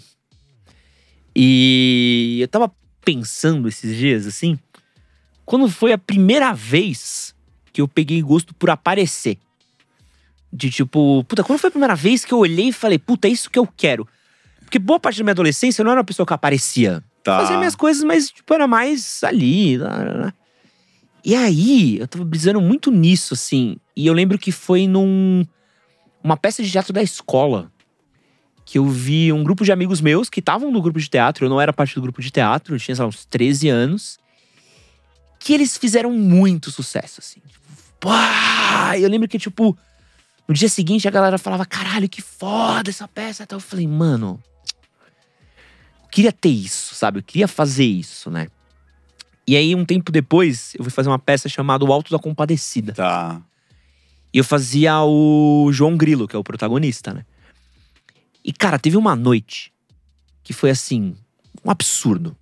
E 1.34 2.38
eu 2.40 2.48
tava 2.48 2.72
pensando 3.04 3.68
esses 3.68 3.96
dias, 3.96 4.26
assim, 4.26 4.58
quando 5.44 5.68
foi 5.70 5.92
a 5.92 5.98
primeira 5.98 6.52
vez 6.52 7.34
que 7.72 7.80
eu 7.80 7.88
peguei 7.88 8.20
gosto 8.20 8.52
por 8.54 8.70
aparecer. 8.70 9.38
De 10.52 10.68
tipo, 10.68 11.22
puta, 11.24 11.44
quando 11.44 11.60
foi 11.60 11.68
a 11.68 11.70
primeira 11.70 11.94
vez 11.94 12.24
que 12.24 12.34
eu 12.34 12.38
olhei 12.38 12.68
e 12.68 12.72
falei, 12.72 12.98
puta, 12.98 13.28
é 13.28 13.30
isso 13.30 13.48
que 13.48 13.58
eu 13.58 13.66
quero? 13.66 14.06
Porque 14.60 14.78
boa 14.78 14.98
parte 14.98 15.18
da 15.18 15.24
minha 15.24 15.32
adolescência 15.32 15.80
eu 15.80 15.84
não 15.84 15.92
era 15.92 16.00
uma 16.00 16.04
pessoa 16.04 16.26
que 16.26 16.34
aparecia. 16.34 17.02
Tá. 17.22 17.40
Fazia 17.40 17.58
minhas 17.58 17.76
coisas, 17.76 18.02
mas 18.02 18.30
tipo, 18.30 18.52
era 18.54 18.66
mais 18.66 19.22
ali. 19.24 19.76
lá, 19.76 19.96
lá. 19.96 20.34
E 21.24 21.34
aí, 21.34 21.98
eu 21.98 22.08
tava 22.08 22.24
brisando 22.24 22.60
muito 22.60 22.90
nisso, 22.90 23.34
assim. 23.34 23.76
E 23.94 24.06
eu 24.06 24.14
lembro 24.14 24.38
que 24.38 24.50
foi 24.50 24.86
num. 24.86 25.44
Uma 26.22 26.36
peça 26.36 26.62
de 26.62 26.70
teatro 26.70 26.92
da 26.92 27.02
escola. 27.02 27.70
Que 28.64 28.78
eu 28.78 28.86
vi 28.86 29.32
um 29.32 29.42
grupo 29.42 29.64
de 29.64 29.72
amigos 29.72 30.00
meus 30.00 30.30
que 30.30 30.40
estavam 30.40 30.70
no 30.70 30.80
grupo 30.80 30.98
de 30.98 31.08
teatro. 31.08 31.44
Eu 31.44 31.50
não 31.50 31.60
era 31.60 31.72
parte 31.72 31.94
do 31.94 32.00
grupo 32.00 32.22
de 32.22 32.30
teatro, 32.30 32.74
eu 32.74 32.78
tinha, 32.78 32.94
sei 32.94 33.02
lá, 33.02 33.08
uns 33.08 33.24
13 33.26 33.68
anos. 33.68 34.18
Que 35.38 35.52
eles 35.52 35.76
fizeram 35.76 36.12
muito 36.12 36.70
sucesso, 36.70 37.20
assim. 37.20 37.40
Pá! 37.98 38.96
Eu 38.98 39.08
lembro 39.08 39.28
que, 39.28 39.38
tipo, 39.38 39.76
no 40.48 40.54
dia 40.54 40.68
seguinte 40.68 41.06
a 41.06 41.10
galera 41.10 41.36
falava: 41.36 41.66
caralho, 41.66 42.08
que 42.08 42.22
foda 42.22 42.90
essa 42.90 43.06
peça. 43.08 43.42
Então 43.42 43.56
eu 43.56 43.60
falei, 43.60 43.86
mano. 43.86 44.42
Eu 46.10 46.12
queria 46.12 46.32
ter 46.32 46.48
isso, 46.48 46.94
sabe? 46.96 47.20
Eu 47.20 47.22
queria 47.22 47.46
fazer 47.46 47.84
isso, 47.84 48.30
né? 48.30 48.48
E 49.46 49.56
aí, 49.56 49.74
um 49.76 49.84
tempo 49.84 50.10
depois, 50.10 50.74
eu 50.76 50.82
fui 50.84 50.92
fazer 50.92 51.08
uma 51.08 51.18
peça 51.18 51.48
chamada 51.48 51.84
O 51.84 51.92
Alto 51.92 52.10
da 52.10 52.18
Compadecida. 52.18 52.92
Tá. 52.92 53.40
E 54.32 54.38
eu 54.38 54.44
fazia 54.44 55.02
o 55.02 55.70
João 55.72 55.96
Grilo, 55.96 56.26
que 56.26 56.34
é 56.34 56.38
o 56.38 56.44
protagonista, 56.44 57.14
né? 57.14 57.24
E, 58.44 58.52
cara, 58.52 58.78
teve 58.78 58.96
uma 58.96 59.14
noite 59.14 59.72
que 60.42 60.52
foi 60.52 60.70
assim, 60.70 61.16
um 61.64 61.70
absurdo. 61.70 62.36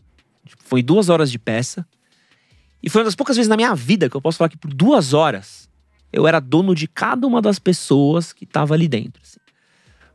Tipo, 0.46 0.62
Foi 0.64 0.82
duas 0.82 1.10
horas 1.10 1.30
de 1.30 1.38
peça. 1.38 1.86
E 2.82 2.88
foi 2.88 3.00
uma 3.00 3.06
das 3.06 3.14
poucas 3.14 3.36
vezes 3.36 3.48
na 3.50 3.56
minha 3.56 3.74
vida 3.74 4.08
que 4.08 4.16
eu 4.16 4.22
posso 4.22 4.38
falar 4.38 4.48
que 4.48 4.56
por 4.56 4.72
duas 4.72 5.12
horas 5.12 5.68
eu 6.10 6.26
era 6.26 6.40
dono 6.40 6.74
de 6.74 6.88
cada 6.88 7.26
uma 7.26 7.42
das 7.42 7.58
pessoas 7.58 8.32
que 8.32 8.46
tava 8.46 8.72
ali 8.72 8.88
dentro. 8.88 9.20
assim. 9.22 9.38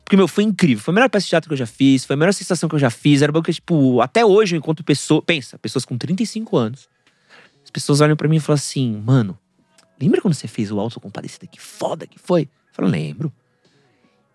Porque, 0.04 0.18
meu, 0.18 0.28
foi 0.28 0.44
incrível. 0.44 0.84
Foi 0.84 0.92
a 0.92 0.96
melhor 0.96 1.10
peça 1.10 1.24
de 1.24 1.30
teatro 1.30 1.50
que 1.50 1.54
eu 1.54 1.58
já 1.58 1.66
fiz, 1.66 2.06
foi 2.06 2.16
a 2.16 2.18
melhor 2.18 2.34
sensação 2.34 2.68
que 2.68 2.76
eu 2.76 2.80
já 2.80 2.90
fiz. 2.90 3.22
Era 3.22 3.32
porque, 3.32 3.54
tipo, 3.54 4.02
até 4.02 4.26
hoje 4.26 4.56
eu 4.56 4.60
encontro 4.60 4.84
pessoas. 4.84 5.24
Pensa, 5.26 5.58
pessoas 5.58 5.86
com 5.86 5.98
35 5.98 6.58
anos. 6.58 6.90
As 7.64 7.72
pessoas 7.72 8.02
olham 8.02 8.16
pra 8.16 8.28
mim 8.28 8.38
e 8.38 8.40
falam 8.40 8.56
assim, 8.56 9.02
mano, 9.04 9.38
lembra 10.00 10.22
quando 10.22 10.34
você 10.34 10.48
fez 10.48 10.72
o 10.72 10.80
Alto 10.80 11.00
Compadecida? 11.00 11.48
Que 11.48 11.62
foda 11.62 12.06
que 12.06 12.20
foi? 12.20 12.44
Eu 12.44 12.74
falo, 12.74 12.90
lembro. 12.90 13.32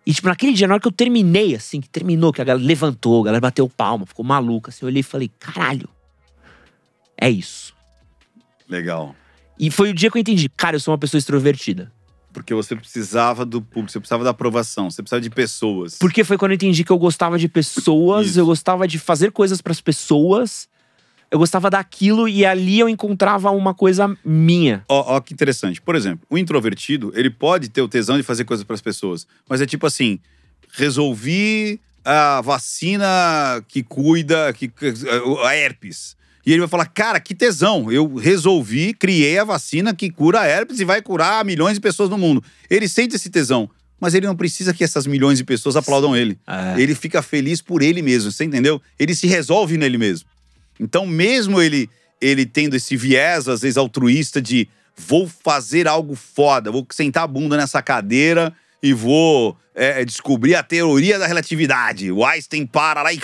E, 0.05 0.13
tipo, 0.13 0.27
naquele 0.27 0.53
dia, 0.53 0.67
na 0.67 0.73
hora 0.73 0.81
que 0.81 0.87
eu 0.87 0.91
terminei, 0.91 1.53
assim, 1.55 1.79
que 1.79 1.87
terminou, 1.87 2.33
que 2.33 2.41
a 2.41 2.43
galera 2.43 2.65
levantou, 2.65 3.21
a 3.21 3.25
galera 3.25 3.41
bateu 3.41 3.69
palma, 3.69 4.07
ficou 4.07 4.25
maluca, 4.25 4.71
assim, 4.71 4.79
eu 4.81 4.87
olhei 4.87 5.01
e 5.01 5.03
falei, 5.03 5.29
caralho, 5.39 5.87
é 7.15 7.29
isso. 7.29 7.75
Legal. 8.67 9.15
E 9.59 9.69
foi 9.69 9.91
o 9.91 9.93
dia 9.93 10.09
que 10.09 10.17
eu 10.17 10.21
entendi, 10.21 10.49
cara, 10.49 10.77
eu 10.77 10.79
sou 10.79 10.93
uma 10.93 10.97
pessoa 10.97 11.19
extrovertida. 11.19 11.91
Porque 12.31 12.53
você 12.53 12.75
precisava 12.75 13.45
do 13.45 13.61
público, 13.61 13.91
você 13.91 13.99
precisava 13.99 14.23
da 14.23 14.29
aprovação, 14.29 14.89
você 14.89 15.01
precisava 15.01 15.21
de 15.21 15.29
pessoas. 15.29 15.97
Porque 15.97 16.23
foi 16.23 16.37
quando 16.37 16.51
eu 16.51 16.55
entendi 16.55 16.83
que 16.83 16.91
eu 16.91 16.97
gostava 16.97 17.37
de 17.37 17.47
pessoas, 17.47 18.27
Isso. 18.27 18.39
eu 18.39 18.45
gostava 18.45 18.87
de 18.87 18.99
fazer 18.99 19.31
coisas 19.31 19.61
pras 19.61 19.81
pessoas, 19.81 20.69
eu 21.31 21.39
gostava 21.39 21.69
daquilo 21.69 22.27
e 22.27 22.45
ali 22.45 22.79
eu 22.79 22.89
encontrava 22.89 23.51
uma 23.51 23.73
coisa 23.73 24.15
minha. 24.23 24.83
Ó, 24.87 25.15
ó 25.15 25.19
que 25.19 25.33
interessante. 25.33 25.81
Por 25.81 25.95
exemplo, 25.95 26.25
o 26.29 26.37
introvertido, 26.37 27.11
ele 27.15 27.29
pode 27.29 27.69
ter 27.69 27.81
o 27.81 27.87
tesão 27.87 28.17
de 28.17 28.23
fazer 28.23 28.45
coisas 28.45 28.63
para 28.63 28.75
as 28.75 28.81
pessoas, 28.81 29.27
mas 29.47 29.61
é 29.61 29.65
tipo 29.65 29.85
assim, 29.85 30.19
resolvi 30.73 31.79
a 32.03 32.41
vacina 32.41 33.07
que 33.67 33.83
cuida, 33.83 34.51
que 34.53 34.71
a 35.43 35.55
herpes. 35.55 36.17
E 36.45 36.51
ele 36.51 36.59
vai 36.59 36.69
falar, 36.69 36.85
cara, 36.85 37.19
que 37.19 37.35
tesão, 37.35 37.91
eu 37.91 38.15
resolvi, 38.15 38.93
criei 38.93 39.37
a 39.37 39.43
vacina 39.43 39.93
que 39.93 40.09
cura 40.09 40.41
a 40.41 40.47
herpes 40.47 40.79
e 40.79 40.85
vai 40.85 41.01
curar 41.01 41.43
milhões 41.43 41.75
de 41.75 41.81
pessoas 41.81 42.09
no 42.09 42.17
mundo. 42.17 42.43
Ele 42.69 42.87
sente 42.87 43.15
esse 43.15 43.29
tesão, 43.29 43.69
mas 43.99 44.13
ele 44.13 44.25
não 44.25 44.35
precisa 44.35 44.73
que 44.73 44.83
essas 44.83 45.05
milhões 45.05 45.37
de 45.37 45.43
pessoas 45.43 45.75
aplaudam 45.75 46.15
ele. 46.15 46.39
Ele 46.77 46.95
fica 46.95 47.21
feliz 47.21 47.61
por 47.61 47.81
ele 47.81 48.01
mesmo, 48.01 48.31
você 48.31 48.45
entendeu? 48.45 48.81
Ele 48.97 49.13
se 49.13 49.27
resolve 49.27 49.77
nele 49.77 49.97
mesmo. 49.97 50.27
Então, 50.79 51.05
mesmo 51.05 51.61
ele, 51.61 51.89
ele 52.21 52.45
tendo 52.45 52.75
esse 52.75 52.95
viés, 52.95 53.47
às 53.47 53.61
vezes, 53.61 53.75
altruísta 53.77 54.41
de 54.41 54.69
vou 54.95 55.27
fazer 55.27 55.87
algo 55.87 56.15
foda, 56.15 56.71
vou 56.71 56.85
sentar 56.91 57.23
a 57.23 57.27
bunda 57.27 57.57
nessa 57.57 57.81
cadeira 57.81 58.53
e 58.81 58.93
vou 58.93 59.57
é, 59.75 60.03
descobrir 60.03 60.55
a 60.55 60.63
teoria 60.63 61.17
da 61.19 61.25
relatividade. 61.27 62.11
O 62.11 62.25
Einstein 62.25 62.65
para 62.65 63.01
lá 63.03 63.13
e. 63.13 63.19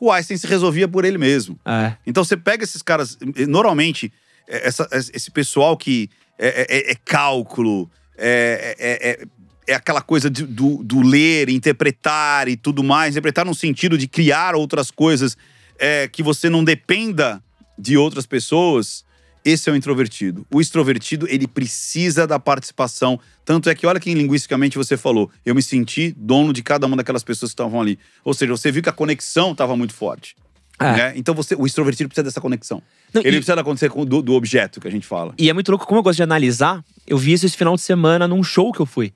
O 0.00 0.10
Einstein 0.10 0.36
se 0.38 0.46
resolvia 0.46 0.88
por 0.88 1.04
ele 1.04 1.18
mesmo. 1.18 1.58
É. 1.66 1.94
Então 2.06 2.24
você 2.24 2.36
pega 2.36 2.64
esses 2.64 2.80
caras, 2.82 3.18
normalmente, 3.46 4.12
eh, 4.48 4.66
essa- 4.68 4.88
esse 4.92 5.30
pessoal 5.30 5.76
que 5.76 6.08
é, 6.38 6.66
é- 6.88 6.92
é 6.92 6.94
cálculo, 7.04 7.90
é, 8.16 8.76
é- 8.78 9.10
é- 9.10 9.26
é 9.66 9.74
aquela 9.74 10.00
coisa 10.00 10.30
de- 10.30 10.44
do, 10.46 10.82
do 10.84 11.02
ler, 11.02 11.48
interpretar 11.50 12.48
e 12.48 12.56
tudo 12.56 12.82
mais, 12.82 13.12
interpretar 13.14 13.44
no 13.44 13.54
sentido 13.54 13.98
de 13.98 14.06
criar 14.08 14.54
outras 14.54 14.90
coisas 14.90 15.36
é, 15.78 16.08
que 16.08 16.22
você 16.22 16.48
não 16.48 16.64
dependa 16.64 17.42
de 17.78 17.96
outras 17.96 18.26
pessoas. 18.26 19.04
Esse 19.50 19.70
é 19.70 19.72
o 19.72 19.76
introvertido. 19.76 20.46
O 20.52 20.60
extrovertido, 20.60 21.26
ele 21.28 21.46
precisa 21.46 22.26
da 22.26 22.38
participação. 22.38 23.18
Tanto 23.44 23.70
é 23.70 23.74
que, 23.74 23.86
olha 23.86 23.98
que 23.98 24.12
linguisticamente 24.12 24.76
você 24.76 24.96
falou, 24.96 25.30
eu 25.44 25.54
me 25.54 25.62
senti 25.62 26.14
dono 26.16 26.52
de 26.52 26.62
cada 26.62 26.86
uma 26.86 26.96
daquelas 26.96 27.22
pessoas 27.24 27.50
que 27.50 27.54
estavam 27.54 27.80
ali. 27.80 27.98
Ou 28.24 28.34
seja, 28.34 28.52
você 28.52 28.70
viu 28.70 28.82
que 28.82 28.88
a 28.88 28.92
conexão 28.92 29.52
estava 29.52 29.76
muito 29.76 29.94
forte. 29.94 30.36
É. 30.80 30.92
né? 30.92 31.12
Então 31.16 31.34
você, 31.34 31.56
o 31.56 31.66
extrovertido 31.66 32.08
precisa 32.08 32.22
dessa 32.22 32.40
conexão. 32.40 32.80
Não, 33.12 33.20
Ele 33.22 33.30
e- 33.30 33.40
precisa 33.40 33.58
acontecer 33.60 33.88
com- 33.90 34.04
do, 34.04 34.22
do 34.22 34.34
objeto 34.34 34.80
que 34.80 34.86
a 34.86 34.90
gente 34.90 35.06
fala. 35.06 35.34
E 35.38 35.48
é 35.50 35.52
muito 35.52 35.70
louco, 35.70 35.86
como 35.86 35.98
eu 35.98 36.02
gosto 36.04 36.18
de 36.18 36.22
analisar, 36.22 36.84
eu 37.06 37.16
vi 37.18 37.32
isso 37.32 37.46
esse 37.46 37.56
final 37.56 37.74
de 37.74 37.80
semana 37.82 38.28
num 38.28 38.42
show 38.44 38.70
que 38.72 38.80
eu 38.80 38.86
fui. 38.86 39.12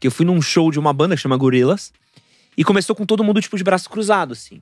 Que 0.00 0.06
eu 0.06 0.10
fui 0.10 0.24
num 0.26 0.40
show 0.42 0.70
de 0.72 0.78
uma 0.78 0.92
banda 0.92 1.14
que 1.14 1.22
chama 1.22 1.36
Gorilas. 1.36 1.92
E 2.56 2.64
começou 2.64 2.94
com 2.96 3.04
todo 3.04 3.22
mundo, 3.22 3.40
tipo, 3.40 3.56
de 3.56 3.62
braço 3.64 3.90
cruzado, 3.90 4.32
assim. 4.32 4.60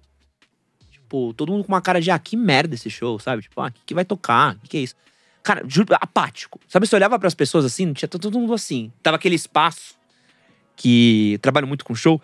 Tipo, 1.12 1.34
todo 1.34 1.52
mundo 1.52 1.62
com 1.64 1.68
uma 1.70 1.82
cara 1.82 2.00
de, 2.00 2.10
ah, 2.10 2.18
que 2.18 2.38
merda 2.38 2.74
esse 2.74 2.88
show, 2.88 3.18
sabe? 3.18 3.42
Tipo, 3.42 3.60
ah, 3.60 3.66
o 3.66 3.70
que, 3.70 3.80
que 3.84 3.92
vai 3.94 4.02
tocar? 4.02 4.54
O 4.54 4.60
que, 4.60 4.68
que 4.68 4.76
é 4.78 4.80
isso? 4.80 4.94
Cara, 5.42 5.62
juro, 5.68 5.94
apático. 6.00 6.58
Sabe, 6.66 6.86
você 6.86 6.96
olhava 6.96 7.18
pras 7.18 7.34
pessoas 7.34 7.66
assim, 7.66 7.92
tinha 7.92 8.08
todo 8.08 8.30
mundo 8.30 8.54
assim. 8.54 8.90
Tava 9.02 9.16
aquele 9.16 9.34
espaço 9.34 9.94
que 10.74 11.38
trabalho 11.42 11.66
muito 11.66 11.84
com 11.84 11.94
show. 11.94 12.18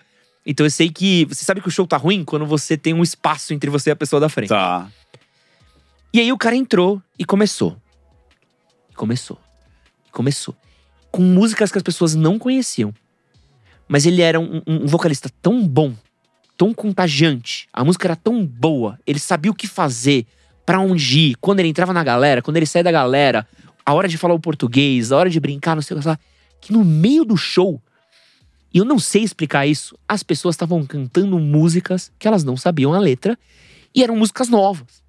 Então 0.47 0.65
eu 0.65 0.71
sei 0.71 0.89
que. 0.89 1.27
Você 1.27 1.45
sabe 1.45 1.61
que 1.61 1.69
o 1.69 1.71
show 1.71 1.87
tá 1.87 1.99
ruim 1.99 2.25
quando 2.25 2.47
você 2.47 2.79
tem 2.79 2.95
um 2.95 3.03
espaço 3.03 3.53
entre 3.53 3.69
você 3.69 3.91
e 3.91 3.93
a 3.93 3.97
pessoa 3.97 4.19
da 4.21 4.31
frente. 4.31 4.49
Tá. 4.49 4.91
E 6.11 6.19
aí 6.21 6.33
o 6.33 6.39
cara 6.39 6.57
entrou 6.57 7.03
e 7.19 7.27
começou. 7.27 7.77
E 8.91 8.95
começou. 8.95 9.39
E 10.07 10.11
começou. 10.11 10.57
Com 11.11 11.21
músicas 11.21 11.71
que 11.71 11.77
as 11.77 11.83
pessoas 11.83 12.15
não 12.15 12.39
conheciam. 12.39 12.95
Mas 13.87 14.07
ele 14.07 14.23
era 14.23 14.41
um, 14.41 14.63
um- 14.67 14.85
um 14.85 14.87
vocalista 14.87 15.29
tão 15.43 15.67
bom, 15.69 15.95
tão 16.59 16.75
contagiante. 16.75 17.69
A 17.73 17.85
música 17.85 18.09
era 18.09 18.17
tão 18.17 18.45
boa. 18.45 18.99
Ele 19.07 19.21
sabia 19.21 19.51
o 19.51 19.55
que 19.55 19.69
fazer, 19.69 20.27
pra 20.67 20.81
onde 20.81 21.21
ir, 21.21 21.37
quando 21.37 21.61
ele 21.61 21.69
entrava 21.69 21.93
na 21.93 22.03
galera, 22.03 22.43
quando 22.43 22.57
ele 22.57 22.67
saía 22.67 22.85
da 22.85 22.93
galera, 22.93 23.47
a 23.87 23.95
hora 23.95 24.09
de 24.09 24.19
falar 24.19 24.35
o 24.35 24.41
português, 24.41 25.13
a 25.13 25.17
hora 25.17 25.31
de 25.31 25.41
brincar, 25.41 25.77
não 25.77 25.83
sei 25.83 25.97
o 25.97 26.01
que. 26.01 26.19
Que 26.61 26.73
no 26.73 26.85
meio 26.85 27.25
do 27.25 27.37
show, 27.37 27.81
e 28.75 28.79
eu 28.79 28.85
não 28.85 28.99
sei 28.99 29.23
explicar 29.23 29.67
isso, 29.67 29.97
as 30.07 30.23
pessoas 30.23 30.57
estavam 30.57 30.85
cantando 30.85 31.39
músicas 31.39 32.13
que 32.19 32.27
elas 32.27 32.43
não 32.43 32.57
sabiam 32.57 32.93
a 32.93 32.99
letra 32.99 33.39
e 33.95 34.03
eram 34.03 34.17
músicas 34.17 34.49
novas. 34.49 35.03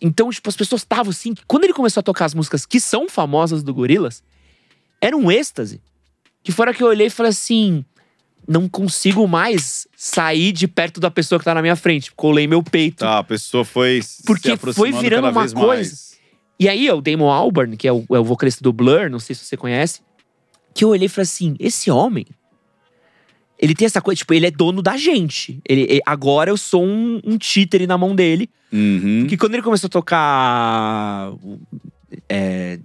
Então, 0.00 0.30
tipo, 0.30 0.48
as 0.48 0.56
pessoas 0.56 0.82
estavam 0.82 1.10
assim. 1.10 1.32
Quando 1.46 1.64
ele 1.64 1.72
começou 1.72 2.00
a 2.00 2.04
tocar 2.04 2.26
as 2.26 2.34
músicas 2.34 2.66
que 2.66 2.78
são 2.78 3.08
famosas 3.08 3.62
do 3.62 3.72
Gorilas, 3.72 4.22
era 5.00 5.16
um 5.16 5.30
êxtase. 5.30 5.80
Que 6.42 6.52
fora 6.52 6.74
que 6.74 6.82
eu 6.82 6.88
olhei 6.88 7.06
e 7.06 7.10
falei 7.10 7.30
assim: 7.30 7.84
não 8.52 8.68
consigo 8.68 9.26
mais 9.26 9.86
sair 9.96 10.52
de 10.52 10.68
perto 10.68 11.00
da 11.00 11.10
pessoa 11.10 11.38
que 11.38 11.44
tá 11.44 11.54
na 11.54 11.62
minha 11.62 11.74
frente. 11.76 12.12
Colei 12.14 12.46
meu 12.46 12.62
peito. 12.62 12.98
Tá, 12.98 13.18
a 13.18 13.24
pessoa 13.24 13.64
foi 13.64 14.00
se 14.02 14.22
Porque 14.24 14.56
foi 14.74 14.92
virando 14.92 15.28
uma 15.28 15.32
coisa. 15.32 15.56
mais. 15.56 16.12
E 16.60 16.68
aí, 16.68 16.88
o 16.90 17.00
Damon 17.00 17.30
Albarn, 17.30 17.76
que 17.76 17.88
é 17.88 17.92
o, 17.92 18.04
é 18.12 18.18
o 18.18 18.24
vocalista 18.24 18.62
do 18.62 18.72
Blur, 18.72 19.10
não 19.10 19.18
sei 19.18 19.34
se 19.34 19.44
você 19.44 19.56
conhece, 19.56 20.00
que 20.74 20.84
eu 20.84 20.90
olhei 20.90 21.06
e 21.06 21.08
falei 21.08 21.24
assim: 21.24 21.56
esse 21.58 21.90
homem. 21.90 22.26
Ele 23.58 23.76
tem 23.76 23.86
essa 23.86 24.00
coisa, 24.00 24.18
tipo, 24.18 24.34
ele 24.34 24.46
é 24.46 24.50
dono 24.50 24.82
da 24.82 24.96
gente. 24.96 25.60
Ele, 25.68 25.82
ele- 25.82 26.02
agora 26.04 26.50
eu 26.50 26.56
sou 26.56 26.84
um, 26.84 27.20
um 27.24 27.38
títere 27.38 27.86
na 27.86 27.96
mão 27.96 28.12
dele. 28.14 28.50
Uhum. 28.72 29.20
Porque 29.20 29.36
quando 29.36 29.54
ele 29.54 29.62
começou 29.62 29.86
a 29.86 29.90
tocar. 29.90 31.32
É, 32.28 32.80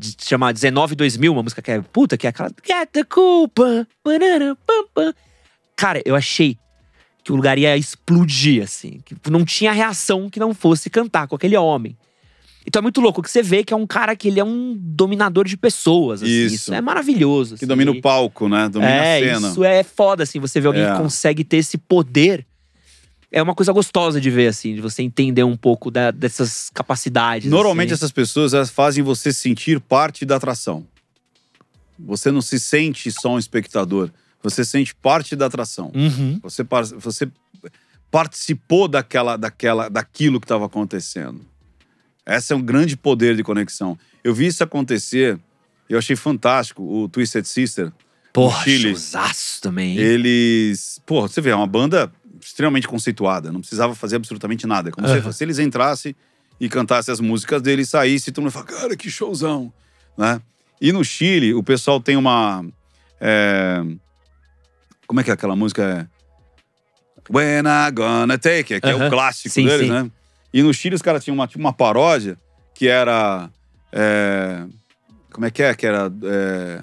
de- 0.00 0.16
chama 0.24 0.52
19 0.52 0.94
2000, 0.94 1.32
uma 1.32 1.42
música 1.42 1.60
que 1.62 1.70
é. 1.70 1.80
Puta, 1.80 2.16
que 2.16 2.26
é 2.26 2.30
aquela. 2.30 2.50
Get 2.66 2.88
the 2.92 3.04
culpa. 3.04 3.86
Cara, 5.76 6.02
eu 6.04 6.14
achei 6.16 6.56
que 7.22 7.32
o 7.32 7.36
lugar 7.36 7.58
ia 7.58 7.76
explodir, 7.76 8.62
assim. 8.62 9.00
Que 9.04 9.14
não 9.30 9.44
tinha 9.44 9.72
reação 9.72 10.28
que 10.30 10.40
não 10.40 10.54
fosse 10.54 10.88
cantar 10.90 11.26
com 11.28 11.36
aquele 11.36 11.56
homem. 11.56 11.96
Então 12.66 12.80
é 12.80 12.82
muito 12.82 13.00
louco 13.00 13.22
que 13.22 13.30
você 13.30 13.42
vê 13.42 13.64
que 13.64 13.72
é 13.72 13.76
um 13.76 13.86
cara 13.86 14.14
que 14.14 14.28
ele 14.28 14.38
é 14.38 14.44
um 14.44 14.76
dominador 14.78 15.46
de 15.46 15.56
pessoas. 15.56 16.22
Assim. 16.22 16.30
Isso. 16.30 16.54
Isso. 16.56 16.74
é 16.74 16.80
maravilhoso. 16.80 17.50
Que 17.56 17.64
assim. 17.64 17.66
domina 17.66 17.90
o 17.90 18.00
palco, 18.00 18.48
né? 18.48 18.68
Domina 18.68 18.90
é, 18.92 19.30
a 19.30 19.34
cena. 19.36 19.48
isso 19.50 19.64
é 19.64 19.82
foda, 19.82 20.22
assim, 20.22 20.38
você 20.38 20.60
vê 20.60 20.66
alguém 20.66 20.82
É. 20.84 20.92
que 20.92 20.98
consegue 20.98 21.42
ter 21.42 21.56
esse 21.58 21.78
poder. 21.78 22.46
É 23.32 23.42
uma 23.42 23.54
coisa 23.54 23.72
gostosa 23.72 24.20
de 24.20 24.30
ver, 24.30 24.48
assim, 24.48 24.74
de 24.74 24.80
você 24.80 25.02
entender 25.02 25.44
um 25.44 25.56
pouco 25.56 25.90
da- 25.90 26.10
dessas 26.10 26.70
capacidades. 26.74 27.50
Normalmente 27.50 27.92
assim. 27.92 28.00
essas 28.00 28.12
pessoas 28.12 28.52
elas 28.54 28.70
fazem 28.70 29.02
você 29.04 29.32
sentir 29.32 29.80
parte 29.80 30.24
da 30.24 30.36
atração. 30.36 30.86
Você 31.98 32.30
não 32.30 32.40
se 32.42 32.58
sente 32.58 33.10
só 33.12 33.34
um 33.34 33.38
espectador, 33.38 34.10
você 34.42 34.64
sente 34.64 34.94
parte 34.94 35.36
da 35.36 35.46
atração. 35.46 35.92
Uhum. 35.94 36.40
Você, 36.42 36.64
você 36.98 37.30
participou 38.10 38.88
daquela, 38.88 39.36
daquela, 39.36 39.88
daquilo 39.88 40.40
que 40.40 40.44
estava 40.46 40.66
acontecendo. 40.66 41.40
Esse 42.26 42.52
é 42.52 42.56
um 42.56 42.62
grande 42.62 42.96
poder 42.96 43.36
de 43.36 43.42
conexão. 43.42 43.98
Eu 44.24 44.34
vi 44.34 44.46
isso 44.46 44.62
acontecer, 44.64 45.38
eu 45.88 45.98
achei 45.98 46.16
fantástico. 46.16 46.82
O 46.82 47.08
Twisted 47.08 47.44
Sister, 47.44 47.92
Porra, 48.32 48.62
Chile. 48.64 48.94
também. 49.60 49.96
eles. 49.96 51.00
Pô, 51.04 51.22
você 51.22 51.40
vê, 51.40 51.50
é 51.50 51.54
uma 51.56 51.66
banda 51.66 52.10
extremamente 52.40 52.88
conceituada, 52.88 53.52
não 53.52 53.60
precisava 53.60 53.94
fazer 53.94 54.16
absolutamente 54.16 54.66
nada. 54.66 54.88
É 54.88 54.92
como 54.92 55.06
se- 55.06 55.14
Aham. 55.18 55.32
se, 55.32 55.44
eles 55.44 55.58
entrassem 55.58 56.14
e 56.60 56.68
cantassem 56.68 57.12
as 57.12 57.20
músicas 57.20 57.62
deles, 57.62 57.88
saíssem, 57.88 58.32
todo 58.32 58.42
mundo 58.44 58.52
fala, 58.52 58.66
cara, 58.66 58.96
que 58.96 59.08
showzão, 59.10 59.72
né? 60.16 60.40
E 60.80 60.92
no 60.92 61.04
Chile, 61.04 61.52
o 61.54 61.62
pessoal 61.62 62.00
tem 62.00 62.16
uma. 62.16 62.64
é, 63.20 63.82
Como 65.06 65.20
é 65.20 65.24
que 65.24 65.30
é 65.30 65.34
aquela 65.34 65.54
música? 65.56 66.08
É... 66.08 66.20
When 67.32 67.64
I 67.66 67.90
gonna 67.92 68.38
take 68.38 68.74
it, 68.74 68.80
que 68.80 68.88
é 68.88 68.94
Aham. 68.94 69.06
o 69.06 69.10
clássico 69.10 69.50
Sim, 69.54 69.66
deles, 69.66 69.86
sim. 69.86 69.92
né? 69.92 70.10
E 70.52 70.62
no 70.62 70.72
Chile 70.74 70.96
os 70.96 71.02
caras 71.02 71.22
tinham 71.22 71.34
uma, 71.34 71.46
tipo 71.46 71.60
uma 71.60 71.72
paródia 71.72 72.36
que 72.74 72.88
era. 72.88 73.48
é, 73.92 74.64
Como 75.30 75.44
é 75.46 75.50
que 75.50 75.62
é? 75.62 75.74
Que 75.74 75.86
era. 75.86 76.10
é, 76.24 76.82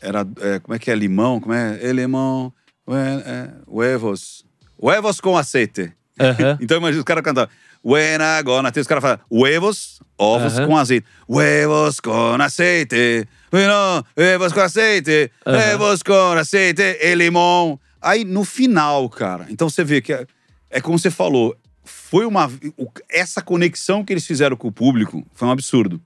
Era. 0.00 0.26
é, 0.40 0.58
Como 0.60 0.74
é 0.74 0.78
que 0.78 0.90
é? 0.90 0.94
Limão? 0.94 1.40
Como 1.40 1.52
é? 1.54 1.78
É 1.82 1.92
limão. 1.92 2.52
Hue- 2.92 3.22
é, 3.24 3.50
Huevos. 3.68 4.44
Huevos 4.82 5.20
com 5.20 5.36
aceite. 5.36 5.92
Aham. 6.20 6.58
Então 6.60 6.76
imagina 6.78 7.00
os 7.00 7.04
caras 7.04 7.22
cantando. 7.24 7.48
When 7.84 8.20
I 8.20 8.42
gonna 8.44 8.70
take, 8.70 8.80
os 8.82 8.86
caras 8.86 9.02
falam 9.02 9.18
huevos, 9.30 9.98
ovos 10.16 10.56
Aham. 10.56 10.66
com 10.68 10.76
azeite. 10.76 11.06
Huevos 11.28 11.98
com 11.98 12.34
aceite. 12.40 13.26
Huevos 13.52 14.52
com 14.52 14.60
aceite. 14.60 15.30
Huevos 15.46 16.02
com 16.02 16.32
aceite 16.38 16.82
e 17.00 17.14
limão. 17.14 17.80
Aí 18.00 18.24
no 18.24 18.44
final, 18.44 19.08
cara. 19.08 19.46
Então 19.50 19.68
você 19.68 19.82
vê 19.82 20.00
que 20.00 20.12
é, 20.12 20.26
é 20.70 20.80
como 20.80 20.98
você 20.98 21.10
falou. 21.10 21.56
Foi 21.84 22.24
uma. 22.24 22.48
Essa 23.10 23.42
conexão 23.42 24.04
que 24.04 24.12
eles 24.12 24.26
fizeram 24.26 24.56
com 24.56 24.68
o 24.68 24.72
público 24.72 25.26
foi 25.34 25.48
um 25.48 25.50
absurdo. 25.50 26.00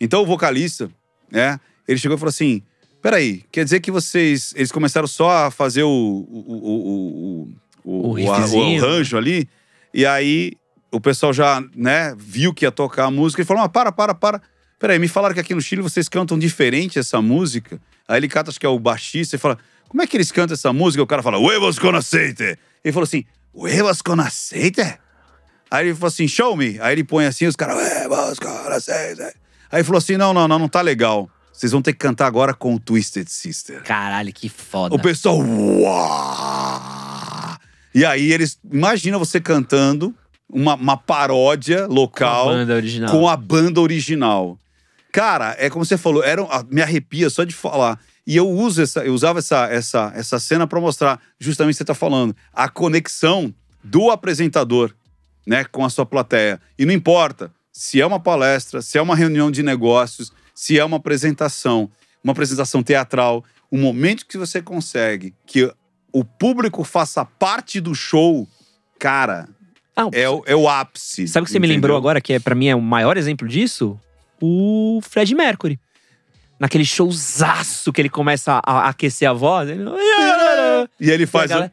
Então 0.00 0.22
o 0.22 0.26
vocalista, 0.26 0.88
né? 1.30 1.58
Ele 1.88 1.98
chegou 1.98 2.16
e 2.16 2.20
falou 2.20 2.30
assim: 2.30 2.62
peraí, 3.02 3.44
quer 3.50 3.64
dizer 3.64 3.80
que 3.80 3.90
vocês. 3.90 4.52
Eles 4.56 4.72
começaram 4.72 5.06
só 5.06 5.46
a 5.46 5.50
fazer 5.50 5.82
o. 5.82 5.88
o, 5.88 6.44
o, 6.48 7.48
o, 7.84 8.12
o, 8.12 8.20
O 8.24 8.32
arranjo 8.32 9.16
ali. 9.16 9.48
E 9.92 10.04
aí 10.04 10.52
o 10.90 11.00
pessoal 11.00 11.32
já, 11.32 11.62
né, 11.74 12.14
viu 12.16 12.52
que 12.54 12.64
ia 12.64 12.72
tocar 12.72 13.04
a 13.04 13.10
música 13.10 13.42
e 13.42 13.44
falou: 13.44 13.62
ah, 13.62 13.68
para, 13.68 13.92
para, 13.92 14.14
para. 14.14 14.42
Peraí, 14.78 14.98
me 14.98 15.08
falaram 15.08 15.34
que 15.34 15.40
aqui 15.40 15.54
no 15.54 15.60
Chile 15.60 15.82
vocês 15.82 16.08
cantam 16.08 16.38
diferente 16.38 16.98
essa 16.98 17.20
música. 17.22 17.80
Aí 18.06 18.18
ele 18.18 18.28
cata, 18.28 18.50
acho 18.50 18.60
que 18.60 18.66
é 18.66 18.68
o 18.68 18.78
baixista, 18.78 19.36
e 19.36 19.38
fala: 19.38 19.58
como 19.88 20.02
é 20.02 20.06
que 20.06 20.16
eles 20.16 20.32
cantam 20.32 20.54
essa 20.54 20.72
música? 20.72 21.02
O 21.02 21.06
cara 21.06 21.22
fala: 21.22 21.38
huevos 21.38 21.78
con 21.78 21.94
aceite. 21.94 22.58
Ele 22.84 22.92
falou 22.92 23.04
assim: 23.04 23.24
huevos 23.54 24.02
con 24.02 24.20
aceite? 24.20 24.82
Aí 25.70 25.86
ele 25.86 25.94
falou 25.94 26.08
assim: 26.08 26.28
show 26.28 26.56
me. 26.56 26.78
Aí 26.80 26.92
ele 26.92 27.04
põe 27.04 27.26
assim, 27.26 27.46
os 27.46 27.56
caras: 27.56 27.76
huevos 27.76 28.38
con 28.38 28.48
aceite. 28.48 29.22
Aí 29.22 29.78
ele 29.78 29.84
falou 29.84 29.98
assim: 29.98 30.16
não, 30.16 30.32
não, 30.32 30.46
não, 30.46 30.58
não 30.58 30.68
tá 30.68 30.80
legal. 30.80 31.30
Vocês 31.56 31.72
vão 31.72 31.80
ter 31.80 31.94
que 31.94 31.98
cantar 31.98 32.26
agora 32.26 32.52
com 32.52 32.74
o 32.74 32.78
Twisted 32.78 33.26
Sister. 33.28 33.82
Caralho, 33.82 34.30
que 34.30 34.46
foda. 34.46 34.94
O 34.94 34.98
pessoal! 35.00 35.42
E 37.94 38.04
aí 38.04 38.30
eles, 38.30 38.58
imagina 38.70 39.18
você 39.18 39.40
cantando 39.40 40.14
uma, 40.46 40.74
uma 40.74 40.98
paródia 40.98 41.86
Com 41.86 41.92
a 41.92 41.94
local 41.94 42.46
banda 42.48 42.74
original. 42.74 43.10
com 43.10 43.26
a 43.26 43.34
banda 43.34 43.80
original. 43.80 44.58
Cara, 45.10 45.56
é 45.58 45.70
como 45.70 45.82
você 45.82 45.96
falou, 45.96 46.22
era, 46.22 46.42
me 46.70 46.82
arrepia 46.82 47.30
só 47.30 47.42
de 47.42 47.54
falar. 47.54 47.98
E 48.26 48.36
eu 48.36 48.46
uso 48.50 48.82
essa, 48.82 49.02
eu 49.02 49.14
usava 49.14 49.38
essa, 49.38 49.66
essa, 49.68 50.12
essa 50.14 50.38
cena 50.38 50.66
para 50.66 50.78
mostrar 50.78 51.18
justamente 51.40 51.72
o 51.72 51.74
que 51.74 51.78
você 51.78 51.84
está 51.84 51.94
falando, 51.94 52.36
a 52.52 52.68
conexão 52.68 53.54
do 53.82 54.10
apresentador, 54.10 54.92
né, 55.46 55.64
com 55.64 55.86
a 55.86 55.88
sua 55.88 56.04
plateia. 56.04 56.60
E 56.78 56.84
não 56.84 56.92
importa 56.92 57.50
se 57.72 57.98
é 57.98 58.04
uma 58.04 58.20
palestra, 58.20 58.82
se 58.82 58.98
é 58.98 59.00
uma 59.00 59.16
reunião 59.16 59.50
de 59.50 59.62
negócios, 59.62 60.30
se 60.56 60.78
é 60.78 60.84
uma 60.84 60.96
apresentação, 60.96 61.90
uma 62.24 62.32
apresentação 62.32 62.82
teatral, 62.82 63.44
o 63.70 63.76
momento 63.76 64.24
que 64.26 64.38
você 64.38 64.62
consegue 64.62 65.34
que 65.46 65.70
o 66.12 66.24
público 66.24 66.82
faça 66.82 67.24
parte 67.26 67.78
do 67.80 67.94
show, 67.94 68.48
cara, 68.98 69.46
Ah, 69.94 70.08
é, 70.12 70.28
o- 70.28 70.42
é 70.46 70.56
o 70.56 70.66
ápice. 70.68 71.28
Sabe 71.28 71.42
o 71.42 71.46
que 71.46 71.52
você 71.52 71.58
me 71.58 71.66
lembrou 71.66 71.96
agora, 71.96 72.20
que 72.20 72.32
é, 72.32 72.38
pra 72.38 72.54
mim 72.54 72.68
é 72.68 72.74
o 72.74 72.80
maior 72.80 73.16
exemplo 73.18 73.46
disso? 73.46 74.00
O 74.40 75.00
Fred 75.02 75.34
Mercury. 75.34 75.78
Naquele 76.58 76.86
showzaço 76.86 77.92
que 77.92 78.00
ele 78.00 78.08
começa 78.08 78.60
a, 78.64 78.72
a 78.72 78.88
aquecer 78.88 79.28
a 79.28 79.32
voz. 79.34 79.68
Ele... 79.68 79.84
E 81.00 81.10
ele 81.10 81.26
faz. 81.26 81.50
E 81.50 81.54
galera- 81.54 81.72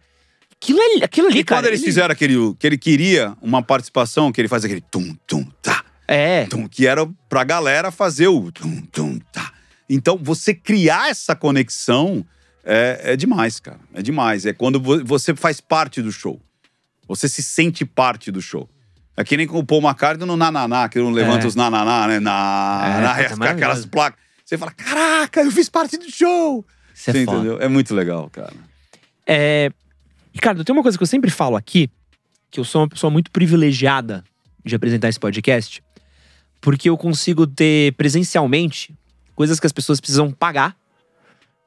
Aquilo 0.62 0.80
ali, 0.82 1.04
aquilo 1.04 1.28
ali 1.28 1.40
E 1.40 1.44
cara. 1.44 1.62
quando 1.62 1.68
eles 1.68 1.80
ele- 1.82 1.86
fizeram 1.88 2.12
aquele. 2.14 2.54
que 2.58 2.66
ele 2.68 2.78
queria 2.78 3.36
uma 3.42 3.62
participação, 3.62 4.32
que 4.32 4.40
ele 4.40 4.48
faz 4.48 4.64
aquele 4.64 4.80
tum, 4.82 5.14
tum, 5.28 5.44
tá, 5.62 5.83
É. 6.08 6.46
tum, 6.46 6.68
que 6.68 6.86
era 6.88 7.08
pra 7.30 7.44
galera 7.44 7.92
fazer 7.92 8.28
o 8.28 8.52
tum, 8.52 8.82
tum, 8.92 9.20
tá. 9.32 9.52
Então, 9.90 10.18
você 10.22 10.54
criar 10.54 11.10
essa 11.10 11.36
conexão 11.36 12.26
é, 12.64 13.14
é 13.14 13.16
demais, 13.16 13.60
cara. 13.60 13.80
É 13.94 14.02
demais. 14.02 14.46
É 14.46 14.54
quando 14.54 14.80
vo- 14.80 15.04
você 15.06 15.36
faz 15.36 15.60
parte 15.62 16.02
do 16.02 16.12
show. 16.12 16.42
Você 17.08 17.28
se 17.28 17.44
sente 17.44 17.84
parte 17.86 18.32
do 18.32 18.42
show. 18.42 18.70
É 19.16 19.24
que 19.24 19.36
nem 19.38 19.46
com 19.46 19.60
o 19.60 19.66
Paul 19.66 19.82
McCartney 19.82 20.26
no 20.26 20.36
Nananá, 20.38 20.88
que 20.90 20.98
não 21.00 21.12
levanta 21.12 21.46
É. 21.46 21.48
os 21.48 21.56
Nananá, 21.56 22.08
né? 22.08 22.20
Na, 22.20 22.82
É, 23.20 23.36
na, 23.36 23.46
aquelas 23.52 23.86
placas. 23.86 24.20
Você 24.46 24.58
fala, 24.58 24.72
caraca, 24.72 25.42
eu 25.42 25.52
fiz 25.52 25.70
parte 25.70 25.98
do 25.98 26.10
show. 26.10 26.66
Isso 26.94 27.10
é 27.10 27.14
Você 27.14 27.26
foda. 27.26 27.38
entendeu? 27.38 27.62
É 27.62 27.68
muito 27.68 27.94
legal, 27.94 28.30
cara. 28.30 28.54
É, 29.28 29.70
Ricardo, 30.34 30.64
tem 30.64 30.74
uma 30.74 30.82
coisa 30.82 30.98
que 30.98 31.04
eu 31.04 31.08
sempre 31.08 31.30
falo 31.30 31.56
aqui, 31.56 31.90
que 32.50 32.60
eu 32.60 32.64
sou 32.66 32.82
uma 32.82 32.90
pessoa 32.90 33.10
muito 33.12 33.30
privilegiada 33.32 34.24
de 34.66 34.76
apresentar 34.76 35.10
esse 35.10 35.20
podcast, 35.20 35.84
porque 36.64 36.90
eu 36.90 36.98
consigo 36.98 37.46
ter 37.46 37.92
presencialmente 37.96 38.96
coisas 39.36 39.60
que 39.60 39.66
as 39.66 39.74
pessoas 39.74 40.00
precisam 40.00 40.32
pagar, 40.32 40.78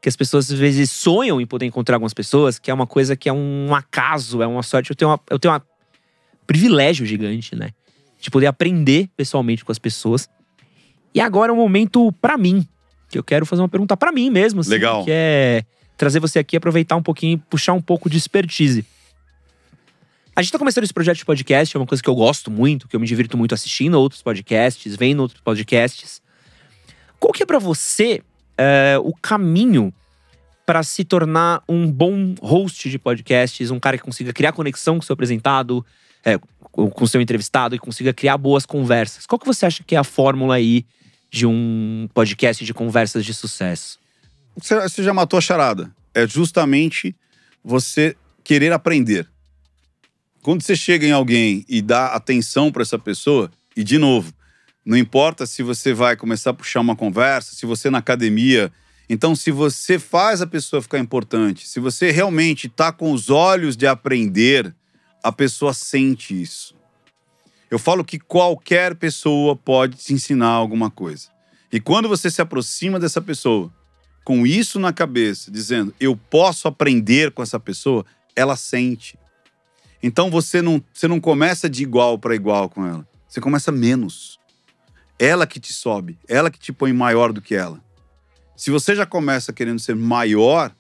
que 0.01 0.09
as 0.09 0.17
pessoas 0.17 0.51
às 0.51 0.59
vezes 0.59 0.91
sonham 0.91 1.39
em 1.39 1.45
poder 1.45 1.67
encontrar 1.67 1.97
algumas 1.97 2.15
pessoas, 2.15 2.59
que 2.59 2.71
é 2.71 2.75
uma 2.75 2.87
coisa 2.87 3.15
que 3.15 3.29
é 3.29 3.33
um 3.33 3.75
acaso, 3.75 4.41
é 4.41 4.47
uma 4.47 4.63
sorte. 4.63 4.89
Eu 4.89 4.97
tenho 4.97 5.11
uma, 5.11 5.21
eu 5.29 5.39
tenho 5.39 5.55
um 5.55 5.61
privilégio 6.47 7.05
gigante, 7.05 7.55
né? 7.55 7.73
De 8.19 8.31
poder 8.31 8.47
aprender 8.47 9.11
pessoalmente 9.15 9.67
com 9.67 9.71
as 9.71 9.79
pessoas. 9.79 10.31
E 11.15 11.21
agora 11.21 11.53
é 11.53 11.55
um 11.55 11.59
momento 11.59 12.11
pra 12.13 12.39
mim, 12.39 12.67
que 13.11 13.19
eu 13.19 13.23
quero 13.23 13.45
fazer 13.45 13.61
uma 13.61 13.69
pergunta 13.69 13.99
pra 13.99 14.11
mim 14.11 14.31
mesmo, 14.31 14.61
assim, 14.63 14.71
Legal. 14.71 15.05
que 15.05 15.11
é 15.13 15.63
trazer 15.99 16.21
você 16.21 16.39
aqui, 16.39 16.57
aproveitar 16.57 16.97
um 16.97 17.03
pouquinho, 17.03 17.39
puxar 17.51 17.75
um 17.75 17.83
pouco 17.83 18.09
de 18.09 18.17
expertise. 18.17 18.83
A 20.37 20.43
gente 20.43 20.53
tá 20.53 20.59
começando 20.59 20.85
esse 20.85 20.93
projeto 20.93 21.17
de 21.17 21.25
podcast, 21.25 21.75
é 21.75 21.81
uma 21.81 21.87
coisa 21.87 22.03
que 22.03 22.11
eu 22.11 22.15
gosto 22.15 22.51
muito, 22.51 22.87
que 22.87 22.95
eu 22.95 23.01
me 23.01 23.07
divirto 23.07 23.39
muito 23.39 23.55
assistindo 23.55 23.95
outros 23.95 24.21
podcasts, 24.21 24.95
vendo 24.95 25.21
outros 25.21 25.41
podcasts. 25.41 26.21
Qual 27.19 27.33
que 27.33 27.43
é 27.43 27.47
pra 27.47 27.59
você 27.59 28.23
é, 28.59 28.99
o 29.03 29.15
caminho 29.15 29.91
para 30.67 30.83
se 30.83 31.05
tornar 31.05 31.63
um 31.67 31.91
bom 31.91 32.35
host 32.43 32.91
de 32.91 32.99
podcasts, 32.99 33.71
um 33.71 33.81
cara 33.81 33.97
que 33.97 34.05
consiga 34.05 34.31
criar 34.31 34.53
conexão 34.53 34.97
com 34.97 35.03
o 35.03 35.07
seu 35.07 35.15
apresentado, 35.15 35.83
é, 36.23 36.37
com 36.71 37.07
seu 37.07 37.23
entrevistado 37.23 37.75
e 37.75 37.79
consiga 37.79 38.13
criar 38.13 38.37
boas 38.37 38.67
conversas? 38.67 39.25
Qual 39.25 39.39
que 39.39 39.47
você 39.47 39.65
acha 39.65 39.83
que 39.83 39.95
é 39.95 39.99
a 39.99 40.05
fórmula 40.05 40.57
aí 40.57 40.85
de 41.31 41.47
um 41.47 42.11
podcast 42.13 42.63
de 42.63 42.75
conversas 42.75 43.25
de 43.25 43.33
sucesso? 43.33 43.99
Você 44.55 45.03
já 45.03 45.15
matou 45.15 45.39
a 45.39 45.41
charada. 45.41 45.91
É 46.15 46.27
justamente 46.27 47.17
você 47.65 48.15
querer 48.45 48.75
aprender. 48.75 49.27
Quando 50.47 50.63
você 50.63 50.77
chega 50.77 51.05
em 51.05 51.11
alguém 51.11 51.65
e 51.69 51.83
dá 51.83 52.15
atenção 52.15 52.71
para 52.71 52.83
essa 52.83 52.97
pessoa, 52.97 53.51
e 53.77 53.83
de 53.83 53.99
novo, 53.99 54.33
não 54.85 54.97
importa 54.97 55.45
se 55.45 55.61
você 55.61 55.93
vai 55.93 56.15
começar 56.15 56.51
a 56.51 56.55
puxar 56.55 56.83
uma 56.83 56.95
conversa, 56.95 57.53
se 57.53 57.67
você 57.67 57.91
na 57.91 57.99
academia. 57.99 58.71
Então, 59.11 59.35
se 59.35 59.51
você 59.51 59.99
faz 59.99 60.41
a 60.41 60.47
pessoa 60.47 60.81
ficar 60.81 61.01
importante, 61.01 61.67
se 61.67 61.81
você 61.81 62.13
realmente 62.13 62.69
está 62.69 62.93
com 62.93 63.11
os 63.11 63.29
olhos 63.29 63.77
de 63.77 63.89
aprender, 63.89 64.73
a 65.21 65.33
pessoa 65.33 65.75
sente 65.75 66.41
isso. 66.41 66.77
Eu 67.69 67.81
falo 67.81 68.05
que 68.05 68.17
qualquer 68.17 68.95
pessoa 68.95 69.57
pode 69.57 69.97
te 69.97 70.15
ensinar 70.15 70.51
alguma 70.51 70.93
coisa. 70.93 71.27
E 71.73 71.81
quando 71.81 72.09
você 72.09 72.31
se 72.31 72.41
aproxima 72.41 73.01
dessa 73.01 73.21
pessoa, 73.21 73.69
com 74.25 74.47
isso 74.47 74.79
na 74.79 74.93
cabeça, 74.93 75.51
dizendo 75.51 75.93
eu 75.99 76.17
posso 76.17 76.69
aprender 76.69 77.33
com 77.33 77.43
essa 77.43 77.59
pessoa, 77.59 78.07
ela 78.37 78.55
sente. 78.55 79.19
Então 80.07 80.31
você 80.31 80.63
não, 80.63 80.81
você 80.95 81.09
não 81.09 81.19
começa 81.19 81.69
de 81.69 81.83
igual 81.83 82.17
para 82.17 82.33
igual 82.33 82.71
com 82.71 82.87
ela. 82.87 83.07
Você 83.29 83.41
começa 83.41 83.73
menos. 83.73 84.39
Ela 85.19 85.49
que 85.49 85.59
te 85.59 85.73
sobe, 85.73 86.17
ela 86.29 86.49
que 86.49 86.61
te 86.61 86.73
põe 86.73 86.93
maior 86.93 87.33
do 87.33 87.43
que 87.43 87.57
ela. 87.57 87.83
Se 88.57 88.71
você 88.71 88.95
já 88.95 89.05
começa 89.05 89.53
querendo 89.53 89.81
ser 89.81 89.97
maior, 89.97 90.73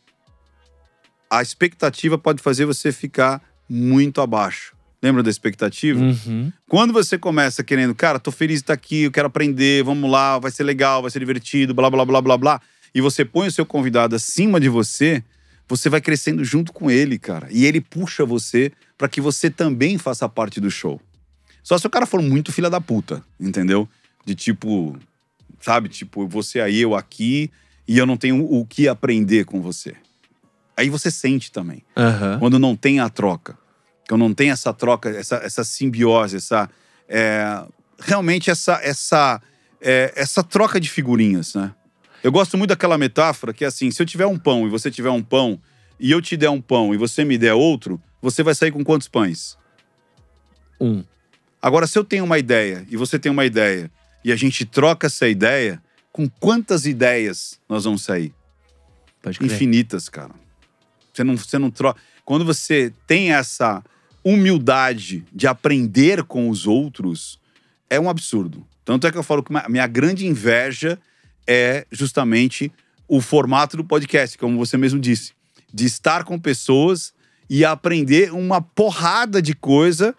a 1.28 1.42
expectativa 1.42 2.16
pode 2.16 2.40
fazer 2.40 2.66
você 2.66 2.92
ficar 2.92 3.42
muito 3.68 4.20
abaixo. 4.20 4.76
Lembra 5.02 5.24
da 5.24 5.30
expectativa? 5.30 6.00
Uhum. 6.00 6.52
Quando 6.68 6.92
você 6.92 7.18
começa 7.18 7.64
querendo, 7.64 7.96
cara, 7.96 8.20
tô 8.20 8.30
feliz 8.30 8.58
de 8.58 8.62
estar 8.62 8.74
aqui, 8.74 9.02
eu 9.02 9.10
quero 9.10 9.26
aprender, 9.26 9.82
vamos 9.82 10.08
lá, 10.08 10.38
vai 10.38 10.52
ser 10.52 10.62
legal, 10.62 11.02
vai 11.02 11.10
ser 11.10 11.18
divertido, 11.18 11.74
blá, 11.74 11.90
blá, 11.90 12.04
blá, 12.04 12.22
blá, 12.22 12.38
blá. 12.38 12.60
E 12.94 13.00
você 13.00 13.24
põe 13.24 13.48
o 13.48 13.52
seu 13.52 13.66
convidado 13.66 14.14
acima 14.14 14.60
de 14.60 14.68
você, 14.68 15.24
você 15.68 15.88
vai 15.88 16.00
crescendo 16.00 16.44
junto 16.44 16.72
com 16.72 16.90
ele, 16.90 17.18
cara. 17.18 17.48
E 17.50 17.64
ele 17.64 17.80
puxa 17.80 18.24
você 18.24 18.72
para 18.96 19.08
que 19.08 19.20
você 19.20 19.50
também 19.50 19.98
faça 19.98 20.28
parte 20.28 20.60
do 20.60 20.70
show. 20.70 21.00
Só 21.62 21.76
se 21.76 21.86
o 21.86 21.90
cara 21.90 22.06
for 22.06 22.22
muito 22.22 22.52
filha 22.52 22.70
da 22.70 22.80
puta, 22.80 23.24
entendeu? 23.40 23.88
De 24.24 24.34
tipo, 24.34 24.96
sabe? 25.60 25.88
Tipo, 25.88 26.26
você 26.28 26.60
aí, 26.60 26.80
eu 26.80 26.94
aqui, 26.94 27.50
e 27.88 27.98
eu 27.98 28.06
não 28.06 28.16
tenho 28.16 28.44
o 28.44 28.64
que 28.64 28.88
aprender 28.88 29.44
com 29.44 29.60
você. 29.60 29.96
Aí 30.76 30.88
você 30.88 31.10
sente 31.10 31.50
também. 31.50 31.82
Aham. 31.96 32.38
Quando 32.38 32.58
não 32.58 32.76
tem 32.76 33.00
a 33.00 33.08
troca. 33.08 33.58
Quando 34.08 34.20
não 34.20 34.34
tem 34.34 34.50
essa 34.50 34.72
troca, 34.72 35.08
essa, 35.10 35.36
essa 35.36 35.64
simbiose, 35.64 36.36
essa. 36.36 36.70
é, 37.08 37.64
realmente 37.98 38.50
essa, 38.50 38.78
essa, 38.82 39.40
é, 39.80 40.12
essa 40.14 40.42
troca 40.42 40.78
de 40.78 40.88
figurinhas, 40.88 41.54
né? 41.54 41.72
Eu 42.22 42.32
gosto 42.32 42.56
muito 42.56 42.70
daquela 42.70 42.98
metáfora 42.98 43.52
que 43.52 43.64
é 43.64 43.68
assim: 43.68 43.90
se 43.90 44.02
eu 44.02 44.06
tiver 44.06 44.26
um 44.26 44.38
pão 44.38 44.66
e 44.66 44.70
você 44.70 44.90
tiver 44.90 45.10
um 45.10 45.22
pão, 45.22 45.60
e 45.98 46.10
eu 46.10 46.20
te 46.20 46.36
der 46.36 46.50
um 46.50 46.60
pão 46.60 46.94
e 46.94 46.96
você 46.96 47.24
me 47.24 47.38
der 47.38 47.54
outro, 47.54 48.00
você 48.20 48.42
vai 48.42 48.54
sair 48.54 48.72
com 48.72 48.84
quantos 48.84 49.08
pães? 49.08 49.56
Um. 50.80 51.04
Agora, 51.60 51.86
se 51.86 51.98
eu 51.98 52.04
tenho 52.04 52.24
uma 52.24 52.38
ideia 52.38 52.86
e 52.90 52.96
você 52.96 53.18
tem 53.18 53.32
uma 53.32 53.44
ideia, 53.44 53.90
e 54.24 54.32
a 54.32 54.36
gente 54.36 54.64
troca 54.64 55.06
essa 55.06 55.28
ideia, 55.28 55.82
com 56.12 56.28
quantas 56.28 56.86
ideias 56.86 57.58
nós 57.68 57.84
vamos 57.84 58.02
sair? 58.02 58.34
Infinitas, 59.44 60.08
cara. 60.08 60.34
Você 61.12 61.24
não, 61.24 61.36
você 61.36 61.58
não 61.58 61.70
troca. 61.70 62.00
Quando 62.24 62.44
você 62.44 62.92
tem 63.06 63.32
essa 63.32 63.82
humildade 64.24 65.24
de 65.32 65.46
aprender 65.46 66.24
com 66.24 66.50
os 66.50 66.66
outros, 66.66 67.40
é 67.88 67.98
um 67.98 68.10
absurdo. 68.10 68.66
Tanto 68.84 69.06
é 69.06 69.12
que 69.12 69.18
eu 69.18 69.22
falo 69.22 69.42
que 69.42 69.56
a 69.56 69.68
minha 69.68 69.86
grande 69.86 70.26
inveja 70.26 70.98
é 71.46 71.86
justamente 71.90 72.72
o 73.08 73.20
formato 73.20 73.76
do 73.76 73.84
podcast, 73.84 74.36
como 74.38 74.58
você 74.58 74.76
mesmo 74.76 74.98
disse. 75.00 75.32
De 75.72 75.84
estar 75.84 76.24
com 76.24 76.38
pessoas 76.38 77.12
e 77.48 77.64
aprender 77.64 78.32
uma 78.32 78.60
porrada 78.60 79.40
de 79.40 79.54
coisa 79.54 80.14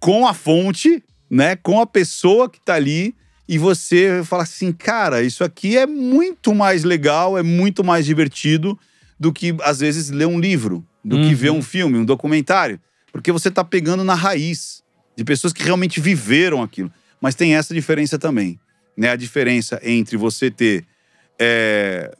com 0.00 0.26
a 0.26 0.34
fonte, 0.34 1.02
né? 1.30 1.56
Com 1.56 1.80
a 1.80 1.86
pessoa 1.86 2.50
que 2.50 2.60
tá 2.60 2.74
ali. 2.74 3.14
E 3.48 3.58
você 3.58 4.22
fala 4.24 4.42
assim, 4.42 4.72
cara, 4.72 5.22
isso 5.22 5.44
aqui 5.44 5.76
é 5.76 5.86
muito 5.86 6.52
mais 6.54 6.82
legal, 6.82 7.38
é 7.38 7.42
muito 7.42 7.84
mais 7.84 8.04
divertido 8.04 8.76
do 9.18 9.32
que, 9.32 9.54
às 9.62 9.78
vezes, 9.78 10.10
ler 10.10 10.26
um 10.26 10.40
livro, 10.40 10.84
do 11.04 11.16
que 11.16 11.28
Uhum. 11.28 11.34
ver 11.36 11.50
um 11.50 11.62
filme, 11.62 11.96
um 11.98 12.04
documentário. 12.04 12.80
Porque 13.12 13.30
você 13.30 13.50
tá 13.50 13.62
pegando 13.64 14.02
na 14.02 14.14
raiz 14.14 14.82
de 15.16 15.24
pessoas 15.24 15.52
que 15.52 15.62
realmente 15.62 16.00
viveram 16.00 16.60
aquilo. 16.62 16.92
Mas 17.20 17.34
tem 17.36 17.54
essa 17.54 17.72
diferença 17.72 18.18
também, 18.18 18.58
né? 18.96 19.10
A 19.10 19.16
diferença 19.16 19.80
entre 19.82 20.16
você 20.16 20.50
ter 20.50 20.84
é, 21.38 22.16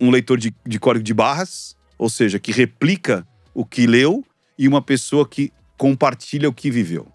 um 0.00 0.10
leitor 0.10 0.38
de, 0.38 0.54
de 0.66 0.78
código 0.78 1.04
de 1.04 1.14
barras, 1.14 1.76
ou 1.96 2.08
seja, 2.08 2.38
que 2.38 2.52
replica 2.52 3.26
o 3.54 3.64
que 3.64 3.86
leu, 3.86 4.24
e 4.58 4.66
uma 4.66 4.82
pessoa 4.82 5.26
que 5.26 5.52
compartilha 5.76 6.48
o 6.48 6.52
que 6.52 6.70
viveu. 6.70 7.06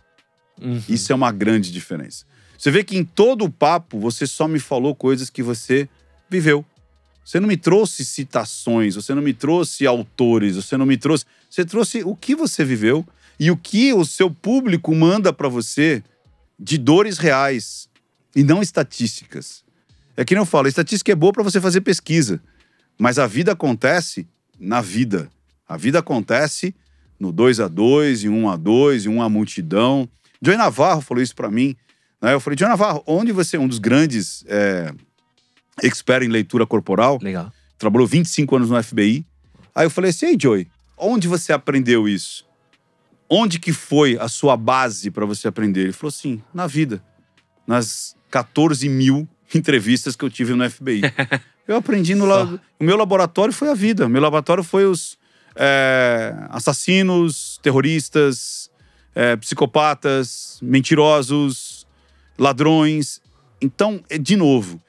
Uhum. 0.61 0.81
Isso 0.87 1.11
é 1.11 1.15
uma 1.15 1.31
grande 1.31 1.71
diferença. 1.71 2.25
Você 2.57 2.71
vê 2.71 2.83
que 2.83 2.97
em 2.97 3.03
todo 3.03 3.43
o 3.43 3.51
papo 3.51 3.99
você 3.99 4.25
só 4.25 4.47
me 4.47 4.59
falou 4.59 4.95
coisas 4.95 5.29
que 5.29 5.43
você 5.43 5.89
viveu. 6.29 6.65
Você 7.25 7.39
não 7.39 7.47
me 7.47 7.57
trouxe 7.57 8.05
citações, 8.05 8.95
você 8.95 9.13
não 9.13 9.21
me 9.21 9.33
trouxe 9.33 9.85
autores, 9.85 10.55
você 10.55 10.77
não 10.77 10.85
me 10.85 10.97
trouxe. 10.97 11.25
Você 11.49 11.65
trouxe 11.65 12.03
o 12.03 12.15
que 12.15 12.35
você 12.35 12.63
viveu 12.63 13.05
e 13.39 13.51
o 13.51 13.57
que 13.57 13.93
o 13.93 14.05
seu 14.05 14.31
público 14.31 14.93
manda 14.95 15.33
para 15.33 15.49
você 15.49 16.03
de 16.59 16.77
dores 16.77 17.17
reais 17.17 17.89
e 18.35 18.43
não 18.43 18.61
estatísticas. 18.61 19.63
É 20.15 20.23
que 20.23 20.33
nem 20.33 20.41
eu 20.41 20.45
falo, 20.45 20.67
a 20.67 20.69
estatística 20.69 21.11
é 21.11 21.15
boa 21.15 21.33
para 21.33 21.43
você 21.43 21.59
fazer 21.59 21.81
pesquisa, 21.81 22.41
mas 22.99 23.17
a 23.17 23.27
vida 23.27 23.51
acontece 23.51 24.27
na 24.59 24.81
vida. 24.81 25.29
A 25.67 25.77
vida 25.77 25.99
acontece 25.99 26.75
no 27.19 27.31
2 27.31 27.59
a 27.59 27.67
2 27.67 28.25
em 28.25 28.29
1 28.29 28.37
um 28.37 28.49
a 28.49 28.55
2 28.55 29.05
em 29.05 29.09
um 29.09 29.21
a 29.21 29.29
multidão. 29.29 30.07
Joey 30.41 30.57
Navarro 30.57 31.01
falou 31.01 31.23
isso 31.23 31.35
para 31.35 31.49
mim. 31.49 31.75
Né? 32.21 32.33
Eu 32.33 32.39
falei, 32.39 32.57
Joey 32.57 32.69
Navarro, 32.69 33.03
onde 33.07 33.31
você 33.31 33.57
é 33.57 33.59
um 33.59 33.67
dos 33.67 33.79
grandes 33.79 34.43
é, 34.47 34.93
experts 35.81 36.27
em 36.27 36.31
leitura 36.31 36.65
corporal? 36.65 37.19
Legal. 37.21 37.51
trabalhou 37.77 38.07
25 38.07 38.55
anos 38.55 38.69
no 38.69 38.83
FBI. 38.83 39.25
Aí 39.73 39.85
eu 39.85 39.89
falei 39.89 40.11
assim, 40.11 40.27
ei, 40.27 40.37
Joey, 40.39 40.67
onde 40.97 41.27
você 41.27 41.51
aprendeu 41.51 42.07
isso? 42.07 42.45
Onde 43.29 43.57
que 43.57 43.71
foi 43.71 44.17
a 44.19 44.27
sua 44.27 44.55
base 44.55 45.09
para 45.09 45.25
você 45.25 45.47
aprender? 45.47 45.81
Ele 45.81 45.93
falou 45.93 46.09
assim, 46.09 46.41
na 46.53 46.67
vida. 46.67 47.03
Nas 47.65 48.15
14 48.33 48.89
mil 48.89 49.29
entrevistas 49.53 50.15
que 50.15 50.25
eu 50.25 50.29
tive 50.29 50.55
no 50.55 50.67
FBI. 50.67 51.01
eu 51.67 51.75
aprendi 51.75 52.15
no... 52.15 52.25
La... 52.25 52.59
O 52.79 52.83
meu 52.83 52.97
laboratório 52.97 53.53
foi 53.53 53.69
a 53.69 53.75
vida. 53.75 54.09
Meu 54.09 54.19
laboratório 54.19 54.63
foi 54.63 54.85
os 54.85 55.19
é, 55.55 56.35
assassinos, 56.49 57.59
terroristas, 57.61 58.71
é, 59.13 59.35
psicopatas, 59.35 60.57
mentirosos, 60.63 61.85
ladrões. 62.39 63.21
Então, 63.61 64.03
é 64.09 64.17
de 64.17 64.35
novo, 64.35 64.81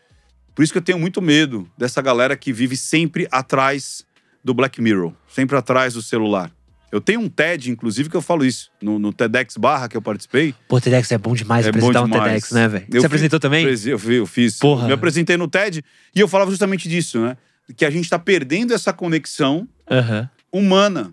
por 0.55 0.63
isso 0.63 0.73
que 0.73 0.79
eu 0.79 0.83
tenho 0.83 0.99
muito 0.99 1.21
medo 1.21 1.71
dessa 1.77 2.01
galera 2.01 2.35
que 2.39 2.51
vive 2.51 2.79
sempre 2.79 3.29
atrás 3.31 4.07
do 4.43 4.55
Black 4.55 4.81
Mirror, 4.81 5.13
sempre 5.29 5.55
atrás 5.59 5.93
do 5.93 6.01
celular. 6.01 6.51
Eu 6.95 7.01
tenho 7.01 7.19
um 7.19 7.29
TED, 7.29 7.73
inclusive, 7.73 8.09
que 8.09 8.17
eu 8.17 8.23
falo 8.23 8.45
isso. 8.45 8.71
No, 8.81 9.01
no 9.01 9.13
TEDx 9.13 9.57
Barra 9.57 9.89
que 9.89 9.97
eu 9.97 10.01
participei. 10.03 10.55
Pô, 10.69 10.81
TEDx 10.81 11.11
é 11.11 11.19
bom 11.19 11.35
demais 11.35 11.67
É 11.67 11.73
bom 11.73 11.79
apresentar 11.79 12.03
um 12.03 12.09
demais. 12.09 12.31
TEDx, 12.35 12.53
né, 12.53 12.69
velho? 12.69 12.87
Você 12.89 13.01
fi- 13.01 13.07
apresentou 13.07 13.41
também? 13.41 13.67
Eu, 13.67 13.99
fi- 13.99 14.15
eu 14.15 14.27
fiz. 14.27 14.59
Porra. 14.61 14.87
Me 14.87 14.93
apresentei 14.93 15.37
no 15.37 15.49
TED 15.49 15.85
e 16.15 16.21
eu 16.21 16.29
falava 16.29 16.53
justamente 16.53 16.89
disso, 16.89 17.19
né? 17.21 17.37
Que 17.77 17.85
a 17.85 17.91
gente 17.91 18.09
tá 18.09 18.17
perdendo 18.17 18.73
essa 18.73 18.93
conexão 18.93 19.67
Aham. 19.91 20.31
humana. 20.53 21.13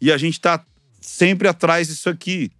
E 0.00 0.10
a 0.10 0.16
gente 0.16 0.40
tá 0.40 0.64
sempre 0.98 1.46
atrás 1.46 1.88
disso 1.88 2.08
aqui. 2.08 2.50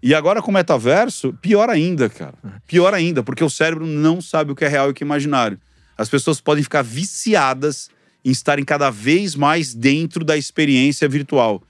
E 0.00 0.14
agora 0.14 0.40
com 0.40 0.52
o 0.52 0.54
metaverso, 0.54 1.32
pior 1.42 1.68
ainda, 1.68 2.08
cara. 2.08 2.34
Pior 2.68 2.94
ainda, 2.94 3.24
porque 3.24 3.42
o 3.42 3.50
cérebro 3.50 3.84
não 3.84 4.20
sabe 4.20 4.52
o 4.52 4.54
que 4.54 4.64
é 4.64 4.68
real 4.68 4.86
e 4.88 4.90
o 4.92 4.94
que 4.94 5.02
é 5.02 5.06
imaginário. 5.06 5.58
As 5.98 6.08
pessoas 6.08 6.40
podem 6.40 6.62
ficar 6.62 6.82
viciadas 6.82 7.88
em 8.24 8.30
estarem 8.30 8.64
cada 8.64 8.90
vez 8.90 9.34
mais 9.34 9.74
dentro 9.74 10.24
da 10.24 10.36
experiência 10.36 11.08
virtual. 11.08 11.62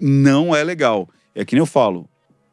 Não 0.00 0.54
é 0.54 0.62
legal. 0.62 1.08
É 1.34 1.44
que 1.44 1.54
nem 1.54 1.60
eu 1.60 1.66
falo, 1.66 2.08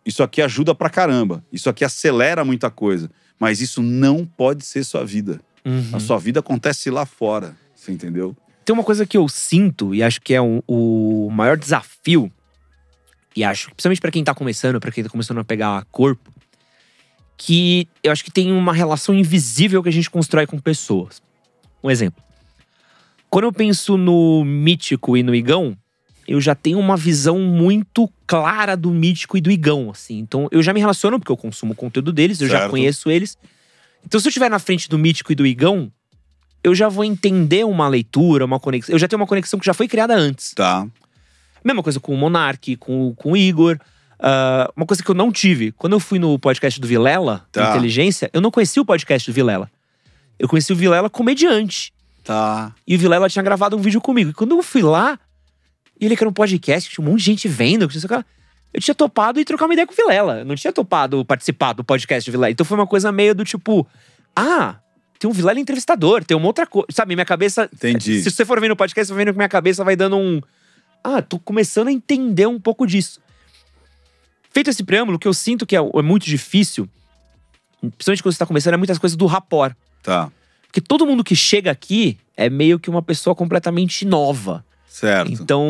isso 0.05 0.21
aqui 0.23 0.41
ajuda 0.41 0.73
pra 0.75 0.89
caramba. 0.89 1.43
Isso 1.51 1.69
aqui 1.69 1.83
acelera 1.83 2.43
muita 2.45 2.69
coisa. 2.69 3.09
Mas 3.39 3.61
isso 3.61 3.81
não 3.81 4.25
pode 4.25 4.65
ser 4.65 4.83
sua 4.83 5.03
vida. 5.05 5.41
Uhum. 5.65 5.89
A 5.93 5.99
sua 5.99 6.17
vida 6.17 6.39
acontece 6.39 6.89
lá 6.89 7.05
fora. 7.05 7.55
Você 7.75 7.91
entendeu? 7.91 8.35
Tem 8.63 8.73
uma 8.73 8.83
coisa 8.83 9.05
que 9.05 9.17
eu 9.17 9.27
sinto 9.27 9.93
e 9.93 10.01
acho 10.01 10.21
que 10.21 10.33
é 10.33 10.41
um- 10.41 10.61
o 10.67 11.29
maior 11.31 11.55
desafio, 11.57 12.31
e 13.35 13.43
acho 13.43 13.67
que 13.67 13.75
principalmente 13.75 14.01
pra 14.01 14.11
quem 14.11 14.23
tá 14.23 14.33
começando, 14.33 14.79
pra 14.79 14.91
quem 14.91 15.03
tá 15.03 15.09
começando 15.09 15.39
a 15.39 15.43
pegar 15.43 15.85
corpo, 15.91 16.31
que 17.37 17.87
eu 18.01 18.11
acho 18.11 18.23
que 18.23 18.31
tem 18.31 18.51
uma 18.51 18.73
relação 18.73 19.13
invisível 19.13 19.83
que 19.83 19.89
a 19.89 19.91
gente 19.91 20.09
constrói 20.09 20.47
com 20.47 20.57
pessoas. 20.57 21.21
Um 21.83 21.91
exemplo. 21.91 22.23
Quando 23.29 23.43
eu 23.45 23.51
penso 23.53 23.97
no 23.97 24.43
mítico 24.45 25.17
e 25.17 25.21
no 25.21 25.35
igão, 25.35 25.77
eu 26.27 26.39
já 26.41 26.55
tenho 26.55 26.79
uma 26.79 26.97
visão 26.97 27.39
muito 27.39 28.09
clara 28.25 28.75
do 28.75 28.89
mítico 28.91 29.37
e 29.37 29.41
do 29.41 29.51
igão, 29.51 29.89
assim. 29.91 30.17
Então 30.19 30.47
eu 30.51 30.61
já 30.63 30.73
me 30.73 30.79
relaciono 30.79 31.19
porque 31.19 31.31
eu 31.31 31.37
consumo 31.37 31.73
o 31.73 31.75
conteúdo 31.75 32.11
deles, 32.11 32.41
eu 32.41 32.47
já 32.47 32.59
Certo. 32.59 32.71
conheço 32.71 33.09
eles. 33.09 33.37
Então 34.05 34.19
se 34.19 34.27
eu 34.27 34.29
estiver 34.29 34.49
na 34.49 34.59
frente 34.59 34.89
do 34.89 34.97
mítico 34.97 35.31
e 35.31 35.35
do 35.35 35.45
igão, 35.45 35.91
eu 36.63 36.73
já 36.73 36.89
vou 36.89 37.03
entender 37.03 37.63
uma 37.65 37.87
leitura, 37.87 38.43
uma 38.45 38.59
conexão. 38.59 38.93
Eu 38.93 38.99
já 38.99 39.07
tenho 39.07 39.19
uma 39.19 39.27
conexão 39.27 39.59
que 39.59 39.65
já 39.65 39.73
foi 39.73 39.87
criada 39.87 40.15
antes. 40.15 40.53
Tá. 40.53 40.87
Mesma 41.63 41.81
coisa 41.83 41.99
com 41.99 42.13
o 42.13 42.17
Monark, 42.17 42.75
com, 42.77 43.13
com 43.15 43.31
o 43.33 43.37
Igor. 43.37 43.77
Ah, 44.19 44.71
uma 44.75 44.85
coisa 44.85 45.03
que 45.03 45.09
eu 45.09 45.15
não 45.15 45.31
tive. 45.31 45.71
Quando 45.73 45.93
eu 45.93 45.99
fui 45.99 46.17
no 46.19 46.37
podcast 46.39 46.79
do 46.79 46.87
Vilela, 46.87 47.45
Tá. 47.51 47.69
Inteligência, 47.71 48.29
eu 48.33 48.41
não 48.41 48.49
conhecia 48.51 48.81
o 48.81 48.85
podcast 48.85 49.29
do 49.29 49.33
Vilela. 49.33 49.69
Eu 50.39 50.47
conheci 50.47 50.73
o 50.73 50.75
Vilela 50.75 51.09
comediante. 51.09 51.93
Tá. 52.23 52.73
E 52.87 52.95
o 52.95 52.99
Vilela 52.99 53.29
tinha 53.29 53.43
gravado 53.43 53.77
um 53.77 53.79
vídeo 53.79 54.01
comigo. 54.01 54.31
E 54.31 54.33
quando 54.33 54.55
eu 54.55 54.63
fui 54.63 54.81
lá, 54.81 55.19
e 55.99 56.05
ele 56.05 56.15
que 56.15 56.23
era 56.23 56.29
um 56.29 56.33
podcast, 56.33 56.89
tinha 56.89 57.05
um 57.05 57.09
monte 57.09 57.19
de 57.19 57.25
gente 57.25 57.47
vendo. 57.47 57.83
Eu 58.73 58.81
tinha 58.81 58.95
topado 58.95 59.39
e 59.39 59.45
trocar 59.45 59.65
uma 59.65 59.73
ideia 59.73 59.87
com 59.87 59.93
o 59.93 59.95
Vilela. 59.95 60.39
Eu 60.39 60.45
não 60.45 60.55
tinha 60.55 60.73
topado 60.73 61.23
participar 61.23 61.73
do 61.73 61.83
podcast 61.83 62.29
do 62.29 62.33
Vilela. 62.33 62.51
Então 62.51 62.65
foi 62.65 62.77
uma 62.77 62.87
coisa 62.87 63.11
meio 63.11 63.33
do 63.33 63.45
tipo: 63.45 63.87
ah, 64.35 64.75
tem 65.17 65.29
um 65.29 65.33
Vilela 65.33 65.59
entrevistador, 65.59 66.23
tem 66.23 66.35
uma 66.35 66.47
outra 66.47 66.67
coisa. 66.67 66.87
Sabe, 66.91 67.15
minha 67.15 67.25
cabeça. 67.25 67.69
Entendi. 67.73 68.21
Se 68.21 68.29
você 68.29 68.43
for 68.43 68.59
vendo 68.59 68.71
o 68.71 68.75
podcast, 68.75 69.07
você 69.07 69.13
vai 69.13 69.23
vendo 69.23 69.33
que 69.33 69.37
minha 69.37 69.49
cabeça 69.49 69.83
vai 69.83 69.95
dando 69.95 70.17
um. 70.17 70.41
Ah, 71.03 71.21
tô 71.21 71.39
começando 71.39 71.87
a 71.87 71.91
entender 71.91 72.47
um 72.47 72.59
pouco 72.59 72.85
disso. 72.85 73.21
Feito 74.51 74.69
esse 74.69 74.83
preâmbulo, 74.83 75.17
o 75.17 75.19
que 75.19 75.27
eu 75.27 75.33
sinto 75.33 75.65
que 75.65 75.75
é, 75.75 75.79
é 75.79 76.01
muito 76.01 76.25
difícil, 76.25 76.89
principalmente 77.81 78.23
quando 78.23 78.33
você 78.33 78.39
tá 78.39 78.45
começando, 78.45 78.73
é 78.73 78.77
muitas 78.77 78.97
coisas 78.97 79.15
do 79.15 79.25
rapport. 79.25 79.75
Tá. 80.01 80.31
Porque 80.67 80.81
todo 80.81 81.05
mundo 81.05 81.23
que 81.23 81.35
chega 81.35 81.71
aqui 81.71 82.17
é 82.35 82.49
meio 82.49 82.79
que 82.79 82.89
uma 82.89 83.01
pessoa 83.01 83.35
completamente 83.35 84.05
nova. 84.05 84.65
Certo. 84.95 85.29
Então, 85.29 85.69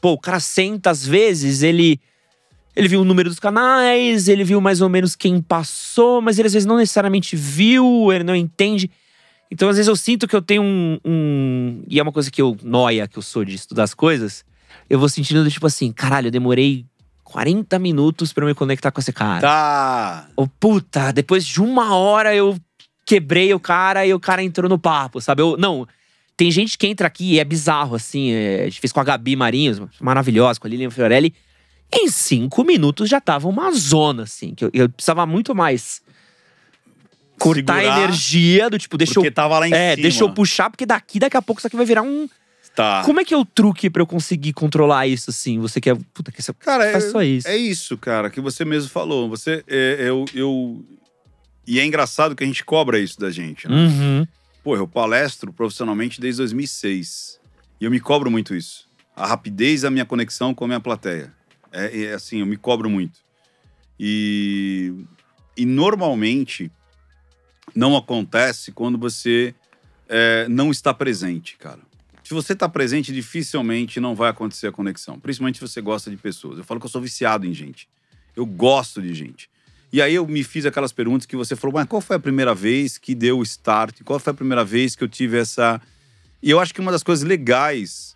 pô, 0.00 0.14
o 0.14 0.18
cara 0.18 0.40
senta 0.40 0.90
às 0.90 1.06
vezes, 1.06 1.62
ele 1.62 2.00
ele 2.74 2.88
viu 2.88 3.00
o 3.00 3.04
número 3.04 3.28
dos 3.28 3.38
canais, 3.38 4.26
ele 4.26 4.42
viu 4.42 4.60
mais 4.60 4.80
ou 4.80 4.88
menos 4.88 5.14
quem 5.14 5.40
passou, 5.40 6.20
mas 6.20 6.36
ele 6.36 6.48
às 6.48 6.54
vezes 6.54 6.66
não 6.66 6.76
necessariamente 6.76 7.36
viu, 7.36 8.12
ele 8.12 8.24
não 8.24 8.34
entende. 8.34 8.90
Então, 9.52 9.68
às 9.68 9.76
vezes 9.76 9.86
eu 9.86 9.94
sinto 9.94 10.26
que 10.26 10.34
eu 10.34 10.42
tenho 10.42 10.64
um, 10.64 10.98
um 11.04 11.82
e 11.86 12.00
é 12.00 12.02
uma 12.02 12.10
coisa 12.10 12.28
que 12.28 12.42
eu 12.42 12.56
noia 12.60 13.06
que 13.06 13.18
eu 13.18 13.22
sou 13.22 13.44
de 13.44 13.54
estudar 13.54 13.84
as 13.84 13.94
coisas, 13.94 14.44
eu 14.88 14.98
vou 14.98 15.08
sentindo 15.08 15.48
tipo 15.48 15.68
assim, 15.68 15.92
caralho, 15.92 16.26
eu 16.26 16.32
demorei 16.32 16.84
40 17.22 17.78
minutos 17.78 18.32
pra 18.32 18.42
eu 18.42 18.48
me 18.48 18.54
conectar 18.54 18.90
com 18.90 19.00
esse 19.00 19.12
cara. 19.12 19.42
Tá. 19.42 20.26
Ô, 20.34 20.48
puta, 20.48 21.12
depois 21.12 21.46
de 21.46 21.62
uma 21.62 21.94
hora 21.94 22.34
eu 22.34 22.58
quebrei 23.06 23.54
o 23.54 23.60
cara 23.60 24.04
e 24.04 24.12
o 24.12 24.18
cara 24.18 24.42
entrou 24.42 24.68
no 24.68 24.78
papo, 24.78 25.20
sabe? 25.20 25.40
Eu, 25.40 25.56
não, 25.56 25.86
tem 26.40 26.50
gente 26.50 26.78
que 26.78 26.86
entra 26.86 27.06
aqui 27.06 27.34
e 27.34 27.38
é 27.38 27.44
bizarro, 27.44 27.94
assim. 27.94 28.32
É, 28.32 28.62
a 28.62 28.64
gente 28.64 28.80
fez 28.80 28.92
com 28.92 29.00
a 29.00 29.04
Gabi 29.04 29.36
Marinhos, 29.36 29.78
maravilhosa, 30.00 30.58
com 30.58 30.66
a 30.66 30.70
Lilian 30.70 30.88
Fiorelli. 30.88 31.34
Em 31.92 32.08
cinco 32.08 32.64
minutos 32.64 33.10
já 33.10 33.20
tava 33.20 33.46
uma 33.46 33.70
zona, 33.72 34.22
assim, 34.22 34.54
que 34.54 34.64
eu, 34.64 34.70
eu 34.72 34.88
precisava 34.88 35.26
muito 35.26 35.54
mais 35.54 36.00
cortar 37.38 37.74
a 37.74 37.80
Segurar, 37.80 38.02
energia 38.04 38.70
do 38.70 38.78
tipo, 38.78 38.96
deixa 38.96 39.12
Porque 39.14 39.28
eu. 39.28 39.32
tava 39.32 39.58
lá 39.58 39.68
em 39.68 39.74
É, 39.74 39.90
cima. 39.90 40.02
deixa 40.02 40.24
eu 40.24 40.30
puxar, 40.32 40.70
porque 40.70 40.86
daqui, 40.86 41.18
daqui 41.18 41.36
a 41.36 41.42
pouco 41.42 41.60
isso 41.60 41.66
aqui 41.66 41.76
vai 41.76 41.84
virar 41.84 42.00
um. 42.02 42.26
Tá. 42.74 43.02
Como 43.04 43.20
é 43.20 43.24
que 43.24 43.34
é 43.34 43.36
o 43.36 43.44
truque 43.44 43.90
pra 43.90 44.00
eu 44.00 44.06
conseguir 44.06 44.54
controlar 44.54 45.06
isso, 45.06 45.28
assim? 45.28 45.58
Você 45.58 45.78
quer. 45.78 45.94
Puta, 46.14 46.32
que 46.32 46.40
você 46.40 46.54
Cara, 46.54 46.90
faz 46.90 47.04
é, 47.04 47.10
só 47.10 47.22
isso. 47.22 47.48
é 47.48 47.56
isso, 47.58 47.98
cara, 47.98 48.30
que 48.30 48.40
você 48.40 48.64
mesmo 48.64 48.88
falou. 48.88 49.28
Você, 49.28 49.62
é, 49.68 49.96
eu, 50.08 50.24
eu... 50.32 50.82
E 51.66 51.78
é 51.78 51.84
engraçado 51.84 52.34
que 52.34 52.42
a 52.42 52.46
gente 52.46 52.64
cobra 52.64 52.98
isso 52.98 53.20
da 53.20 53.30
gente, 53.30 53.68
né? 53.68 53.74
Uhum. 53.74 54.26
Pô, 54.62 54.76
eu 54.76 54.86
palestro 54.86 55.52
profissionalmente 55.52 56.20
desde 56.20 56.38
2006. 56.38 57.40
E 57.80 57.84
eu 57.84 57.90
me 57.90 57.98
cobro 57.98 58.30
muito 58.30 58.54
isso. 58.54 58.88
A 59.16 59.26
rapidez 59.26 59.82
da 59.82 59.90
minha 59.90 60.04
conexão 60.04 60.54
com 60.54 60.64
a 60.64 60.68
minha 60.68 60.80
plateia. 60.80 61.32
É, 61.72 62.02
é 62.02 62.12
assim, 62.12 62.40
eu 62.40 62.46
me 62.46 62.56
cobro 62.56 62.90
muito. 62.90 63.20
E, 63.98 64.92
e 65.56 65.64
normalmente 65.64 66.70
não 67.74 67.96
acontece 67.96 68.72
quando 68.72 68.98
você 68.98 69.54
é, 70.08 70.48
não 70.48 70.70
está 70.70 70.92
presente, 70.92 71.56
cara. 71.56 71.80
Se 72.22 72.34
você 72.34 72.52
está 72.52 72.68
presente, 72.68 73.12
dificilmente 73.12 73.98
não 73.98 74.14
vai 74.14 74.30
acontecer 74.30 74.66
a 74.66 74.72
conexão. 74.72 75.18
Principalmente 75.18 75.58
se 75.58 75.66
você 75.66 75.80
gosta 75.80 76.10
de 76.10 76.16
pessoas. 76.16 76.58
Eu 76.58 76.64
falo 76.64 76.78
que 76.78 76.86
eu 76.86 76.90
sou 76.90 77.00
viciado 77.00 77.46
em 77.46 77.52
gente. 77.52 77.88
Eu 78.36 78.46
gosto 78.46 79.00
de 79.02 79.12
gente. 79.14 79.50
E 79.92 80.00
aí 80.00 80.14
eu 80.14 80.26
me 80.26 80.44
fiz 80.44 80.64
aquelas 80.66 80.92
perguntas 80.92 81.26
que 81.26 81.36
você 81.36 81.56
falou, 81.56 81.74
mas 81.74 81.86
qual 81.86 82.00
foi 82.00 82.16
a 82.16 82.20
primeira 82.20 82.54
vez 82.54 82.96
que 82.96 83.14
deu 83.14 83.38
o 83.38 83.42
start? 83.42 84.02
Qual 84.04 84.18
foi 84.20 84.30
a 84.30 84.34
primeira 84.34 84.64
vez 84.64 84.94
que 84.94 85.02
eu 85.02 85.08
tive 85.08 85.38
essa. 85.38 85.80
E 86.42 86.50
eu 86.50 86.60
acho 86.60 86.72
que 86.72 86.80
uma 86.80 86.92
das 86.92 87.02
coisas 87.02 87.26
legais 87.26 88.14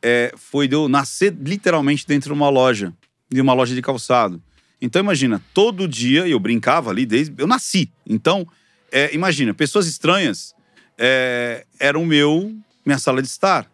é, 0.00 0.32
foi 0.36 0.68
de 0.68 0.76
eu 0.76 0.88
nascer 0.88 1.34
literalmente 1.38 2.06
dentro 2.06 2.28
de 2.28 2.32
uma 2.32 2.48
loja, 2.48 2.92
de 3.28 3.40
uma 3.40 3.52
loja 3.52 3.74
de 3.74 3.82
calçado. 3.82 4.40
Então 4.80 5.00
imagina, 5.00 5.42
todo 5.52 5.88
dia 5.88 6.28
eu 6.28 6.38
brincava 6.38 6.90
ali 6.90 7.04
desde. 7.04 7.34
Eu 7.38 7.46
nasci. 7.46 7.90
Então, 8.06 8.46
é, 8.92 9.12
imagina, 9.12 9.52
pessoas 9.52 9.86
estranhas 9.86 10.54
é, 10.96 11.66
eram 11.80 12.06
meu, 12.06 12.54
minha 12.84 12.98
sala 12.98 13.20
de 13.20 13.28
estar. 13.28 13.68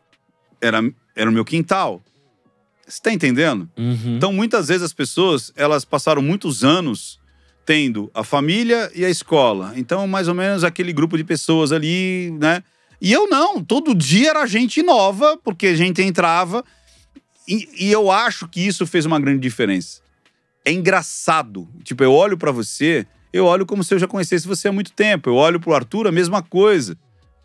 Era, 0.60 0.80
era 1.14 1.28
o 1.28 1.32
meu 1.32 1.44
quintal. 1.44 2.02
Você 2.86 3.00
tá 3.02 3.12
entendendo? 3.12 3.70
Uhum. 3.76 4.16
Então, 4.16 4.32
muitas 4.32 4.68
vezes 4.68 4.82
as 4.82 4.92
pessoas, 4.92 5.52
elas 5.54 5.84
passaram 5.84 6.22
muitos 6.22 6.64
anos 6.64 7.20
tendo 7.64 8.10
a 8.14 8.24
família 8.24 8.90
e 8.94 9.04
a 9.04 9.10
escola. 9.10 9.72
Então, 9.76 10.06
mais 10.06 10.28
ou 10.28 10.34
menos 10.34 10.64
aquele 10.64 10.92
grupo 10.92 11.16
de 11.16 11.24
pessoas 11.24 11.72
ali, 11.72 12.30
né? 12.40 12.62
E 13.00 13.12
eu 13.12 13.28
não, 13.28 13.62
todo 13.62 13.94
dia 13.94 14.30
era 14.30 14.46
gente 14.46 14.82
nova, 14.82 15.36
porque 15.42 15.68
a 15.68 15.76
gente 15.76 16.00
entrava. 16.02 16.64
E, 17.48 17.68
e 17.86 17.92
eu 17.92 18.10
acho 18.10 18.48
que 18.48 18.60
isso 18.64 18.86
fez 18.86 19.04
uma 19.04 19.18
grande 19.18 19.40
diferença. 19.40 20.00
É 20.64 20.72
engraçado. 20.72 21.68
Tipo, 21.82 22.04
eu 22.04 22.12
olho 22.12 22.38
pra 22.38 22.52
você, 22.52 23.04
eu 23.32 23.46
olho 23.46 23.66
como 23.66 23.82
se 23.82 23.92
eu 23.92 23.98
já 23.98 24.06
conhecesse 24.06 24.46
você 24.46 24.68
há 24.68 24.72
muito 24.72 24.92
tempo. 24.92 25.28
Eu 25.30 25.34
olho 25.34 25.58
pro 25.58 25.74
Arthur, 25.74 26.06
a 26.06 26.12
mesma 26.12 26.42
coisa. 26.42 26.96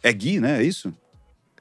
É 0.03 0.13
Gui, 0.13 0.39
né? 0.39 0.61
É 0.61 0.63
isso? 0.63 0.93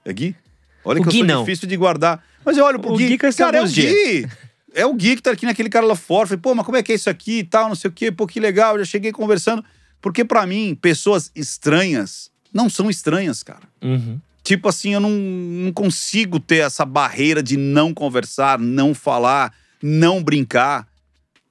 É 0.04 0.12
Gui? 0.12 0.36
Olha 0.84 1.00
O 1.00 1.04
que 1.04 1.10
Gui 1.10 1.20
eu 1.20 1.26
sou 1.26 1.34
não. 1.34 1.44
difícil 1.44 1.66
de 1.66 1.76
guardar. 1.76 2.22
Mas 2.44 2.56
eu 2.58 2.64
olho 2.64 2.78
pro 2.78 2.92
O 2.92 2.96
Gui, 2.96 3.08
Gui 3.08 3.18
cara, 3.18 3.58
é 3.58 3.62
o. 3.62 3.66
Gui. 3.66 4.26
É 4.76 4.84
o 4.84 4.92
Gui 4.92 5.16
que 5.16 5.22
tá 5.22 5.30
aqui 5.30 5.46
naquele 5.46 5.70
cara 5.70 5.86
lá 5.86 5.96
fora. 5.96 6.28
Falei, 6.28 6.40
pô, 6.40 6.54
mas 6.54 6.66
como 6.66 6.76
é 6.76 6.82
que 6.82 6.92
é 6.92 6.94
isso 6.94 7.08
aqui 7.08 7.38
e 7.38 7.44
tal, 7.44 7.68
não 7.68 7.74
sei 7.74 7.88
o 7.88 7.92
quê. 7.92 8.12
Pô, 8.12 8.26
que 8.26 8.38
legal, 8.38 8.78
já 8.78 8.84
cheguei 8.84 9.10
conversando. 9.10 9.64
Porque 10.02 10.22
pra 10.22 10.46
mim, 10.46 10.74
pessoas 10.74 11.32
estranhas 11.34 12.30
não 12.52 12.68
são 12.68 12.90
estranhas, 12.90 13.42
cara. 13.42 13.62
Uhum. 13.82 14.20
Tipo 14.44 14.68
assim, 14.68 14.92
eu 14.92 15.00
não, 15.00 15.10
não 15.10 15.72
consigo 15.72 16.38
ter 16.38 16.58
essa 16.58 16.84
barreira 16.84 17.42
de 17.42 17.56
não 17.56 17.94
conversar, 17.94 18.58
não 18.58 18.94
falar, 18.94 19.52
não 19.82 20.22
brincar. 20.22 20.86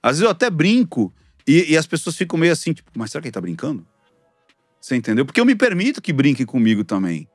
Às 0.03 0.17
vezes 0.17 0.23
eu 0.23 0.29
até 0.29 0.51
brinco 0.51 1.11
e, 1.47 1.71
e 1.71 1.77
as 1.77 1.87
pessoas 1.87 2.15
ficam 2.15 2.37
meio 2.37 2.53
assim, 2.53 2.73
tipo, 2.73 2.91
mas 2.95 3.09
será 3.09 3.23
que 3.23 3.27
ele 3.27 3.33
tá 3.33 3.41
brincando? 3.41 3.85
Você 4.79 4.95
entendeu? 4.95 5.25
Porque 5.25 5.41
eu 5.41 5.45
me 5.45 5.55
permito 5.55 5.99
que 5.99 6.13
brinque 6.13 6.45
comigo 6.45 6.83
também. 6.83 7.27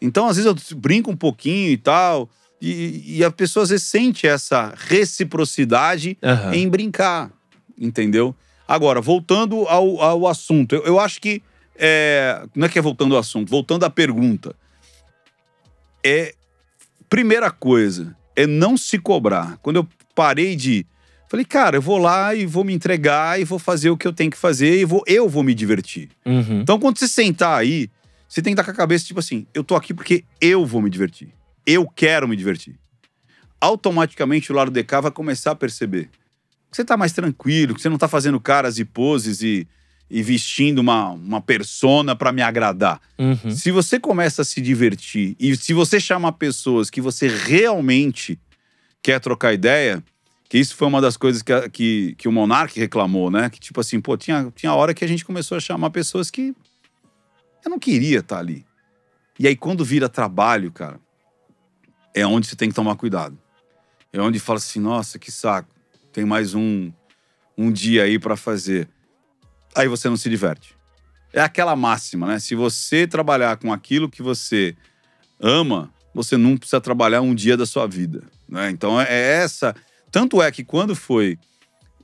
Então, 0.00 0.26
às 0.26 0.36
vezes 0.36 0.50
eu 0.70 0.76
brinco 0.78 1.10
um 1.10 1.16
pouquinho 1.16 1.70
e 1.70 1.76
tal, 1.76 2.30
e, 2.72 3.18
e 3.18 3.24
a 3.24 3.30
pessoa 3.30 3.64
às 3.64 3.70
vezes 3.70 3.86
sente 3.86 4.26
essa 4.26 4.72
reciprocidade 4.76 6.16
Aham. 6.22 6.54
em 6.54 6.68
brincar, 6.68 7.30
entendeu? 7.78 8.34
Agora, 8.66 9.00
voltando 9.00 9.66
ao, 9.68 10.00
ao 10.00 10.26
assunto, 10.26 10.74
eu, 10.74 10.82
eu 10.84 11.00
acho 11.00 11.20
que. 11.20 11.42
é, 11.76 12.42
não 12.54 12.66
é 12.66 12.68
que 12.68 12.78
é 12.78 12.82
voltando 12.82 13.14
ao 13.14 13.20
assunto, 13.20 13.50
voltando 13.50 13.84
à 13.84 13.90
pergunta. 13.90 14.54
É. 16.02 16.34
Primeira 17.08 17.50
coisa, 17.50 18.16
é 18.34 18.46
não 18.46 18.76
se 18.76 18.98
cobrar. 18.98 19.58
Quando 19.58 19.76
eu 19.76 19.88
parei 20.14 20.56
de. 20.56 20.86
Falei, 21.28 21.44
cara, 21.44 21.76
eu 21.76 21.82
vou 21.82 21.98
lá 21.98 22.34
e 22.34 22.46
vou 22.46 22.64
me 22.64 22.72
entregar 22.72 23.40
e 23.40 23.44
vou 23.44 23.58
fazer 23.58 23.90
o 23.90 23.96
que 23.96 24.06
eu 24.06 24.12
tenho 24.12 24.30
que 24.30 24.36
fazer 24.36 24.80
e 24.80 24.84
vou, 24.84 25.02
eu 25.06 25.28
vou 25.28 25.42
me 25.42 25.54
divertir. 25.54 26.08
Uhum. 26.24 26.60
Então, 26.60 26.78
quando 26.78 26.98
você 26.98 27.08
sentar 27.08 27.58
aí, 27.58 27.90
você 28.28 28.40
tem 28.40 28.54
que 28.54 28.60
estar 28.60 28.64
com 28.64 28.70
a 28.70 28.74
cabeça 28.74 29.04
tipo 29.04 29.20
assim: 29.20 29.46
eu 29.52 29.62
tô 29.62 29.74
aqui 29.74 29.92
porque 29.92 30.24
eu 30.40 30.64
vou 30.64 30.80
me 30.80 30.88
divertir. 30.88 31.28
Eu 31.66 31.88
quero 31.88 32.28
me 32.28 32.36
divertir. 32.36 32.74
Automaticamente 33.60 34.52
o 34.52 34.54
lado 34.54 34.70
de 34.70 34.84
cá 34.84 35.00
vai 35.00 35.10
começar 35.10 35.52
a 35.52 35.56
perceber 35.56 36.10
que 36.74 36.76
você 36.76 36.84
tá 36.84 36.96
mais 36.96 37.12
tranquilo, 37.12 37.72
que 37.72 37.80
você 37.80 37.88
não 37.88 37.96
tá 37.96 38.08
fazendo 38.08 38.40
caras 38.40 38.80
e 38.80 38.84
poses 38.84 39.42
e, 39.42 39.66
e 40.10 40.22
vestindo 40.24 40.80
uma, 40.80 41.10
uma 41.10 41.40
persona 41.40 42.16
para 42.16 42.32
me 42.32 42.42
agradar. 42.42 43.00
Uhum. 43.16 43.50
Se 43.52 43.70
você 43.70 44.00
começa 44.00 44.42
a 44.42 44.44
se 44.44 44.60
divertir 44.60 45.36
e 45.38 45.54
se 45.56 45.72
você 45.72 46.00
chamar 46.00 46.32
pessoas 46.32 46.90
que 46.90 47.00
você 47.00 47.28
realmente 47.28 48.40
quer 49.00 49.20
trocar 49.20 49.52
ideia, 49.52 50.02
que 50.48 50.58
isso 50.58 50.74
foi 50.74 50.88
uma 50.88 51.00
das 51.00 51.16
coisas 51.16 51.42
que, 51.42 51.68
que, 51.70 52.14
que 52.18 52.26
o 52.26 52.32
Monark 52.32 52.78
reclamou, 52.78 53.30
né? 53.30 53.48
Que 53.48 53.60
tipo 53.60 53.80
assim, 53.80 54.00
pô, 54.00 54.16
tinha, 54.16 54.52
tinha 54.56 54.74
hora 54.74 54.92
que 54.92 55.04
a 55.04 55.08
gente 55.08 55.24
começou 55.24 55.56
a 55.56 55.60
chamar 55.60 55.90
pessoas 55.90 56.28
que 56.28 56.54
eu 57.64 57.70
não 57.70 57.78
queria 57.78 58.18
estar 58.18 58.38
ali. 58.38 58.66
E 59.38 59.46
aí 59.46 59.54
quando 59.54 59.84
vira 59.84 60.08
trabalho, 60.08 60.72
cara, 60.72 60.98
é 62.14 62.26
onde 62.26 62.46
você 62.46 62.56
tem 62.56 62.68
que 62.68 62.74
tomar 62.74 62.96
cuidado. 62.96 63.36
É 64.12 64.20
onde 64.20 64.38
fala 64.38 64.58
assim, 64.58 64.78
nossa, 64.78 65.18
que 65.18 65.32
saco, 65.32 65.68
tem 66.12 66.24
mais 66.24 66.54
um, 66.54 66.92
um 67.58 67.72
dia 67.72 68.04
aí 68.04 68.18
para 68.18 68.36
fazer. 68.36 68.88
Aí 69.74 69.88
você 69.88 70.08
não 70.08 70.16
se 70.16 70.30
diverte. 70.30 70.76
É 71.32 71.40
aquela 71.40 71.74
máxima, 71.74 72.28
né? 72.28 72.38
Se 72.38 72.54
você 72.54 73.08
trabalhar 73.08 73.56
com 73.56 73.72
aquilo 73.72 74.08
que 74.08 74.22
você 74.22 74.76
ama, 75.40 75.92
você 76.14 76.36
não 76.36 76.56
precisa 76.56 76.80
trabalhar 76.80 77.20
um 77.22 77.34
dia 77.34 77.56
da 77.56 77.66
sua 77.66 77.88
vida. 77.88 78.22
Né? 78.48 78.70
Então 78.70 79.00
é 79.00 79.12
essa. 79.42 79.74
Tanto 80.12 80.40
é 80.40 80.50
que 80.52 80.62
quando 80.62 80.94
foi 80.94 81.36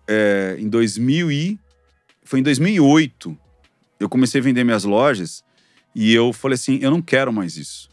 é, 0.09 0.57
em 0.59 0.69
2000 0.69 1.31
e 1.31 1.61
foi 2.25 2.41
em 2.41 2.43
2008 2.43 3.39
eu 4.01 4.09
comecei 4.09 4.41
a 4.41 4.45
vender 4.45 4.65
minhas 4.65 4.85
lojas 4.85 5.45
e 5.95 6.13
eu 6.13 6.33
falei 6.33 6.55
assim, 6.55 6.79
eu 6.81 6.91
não 6.91 7.03
quero 7.03 7.33
mais 7.33 7.57
isso. 7.57 7.90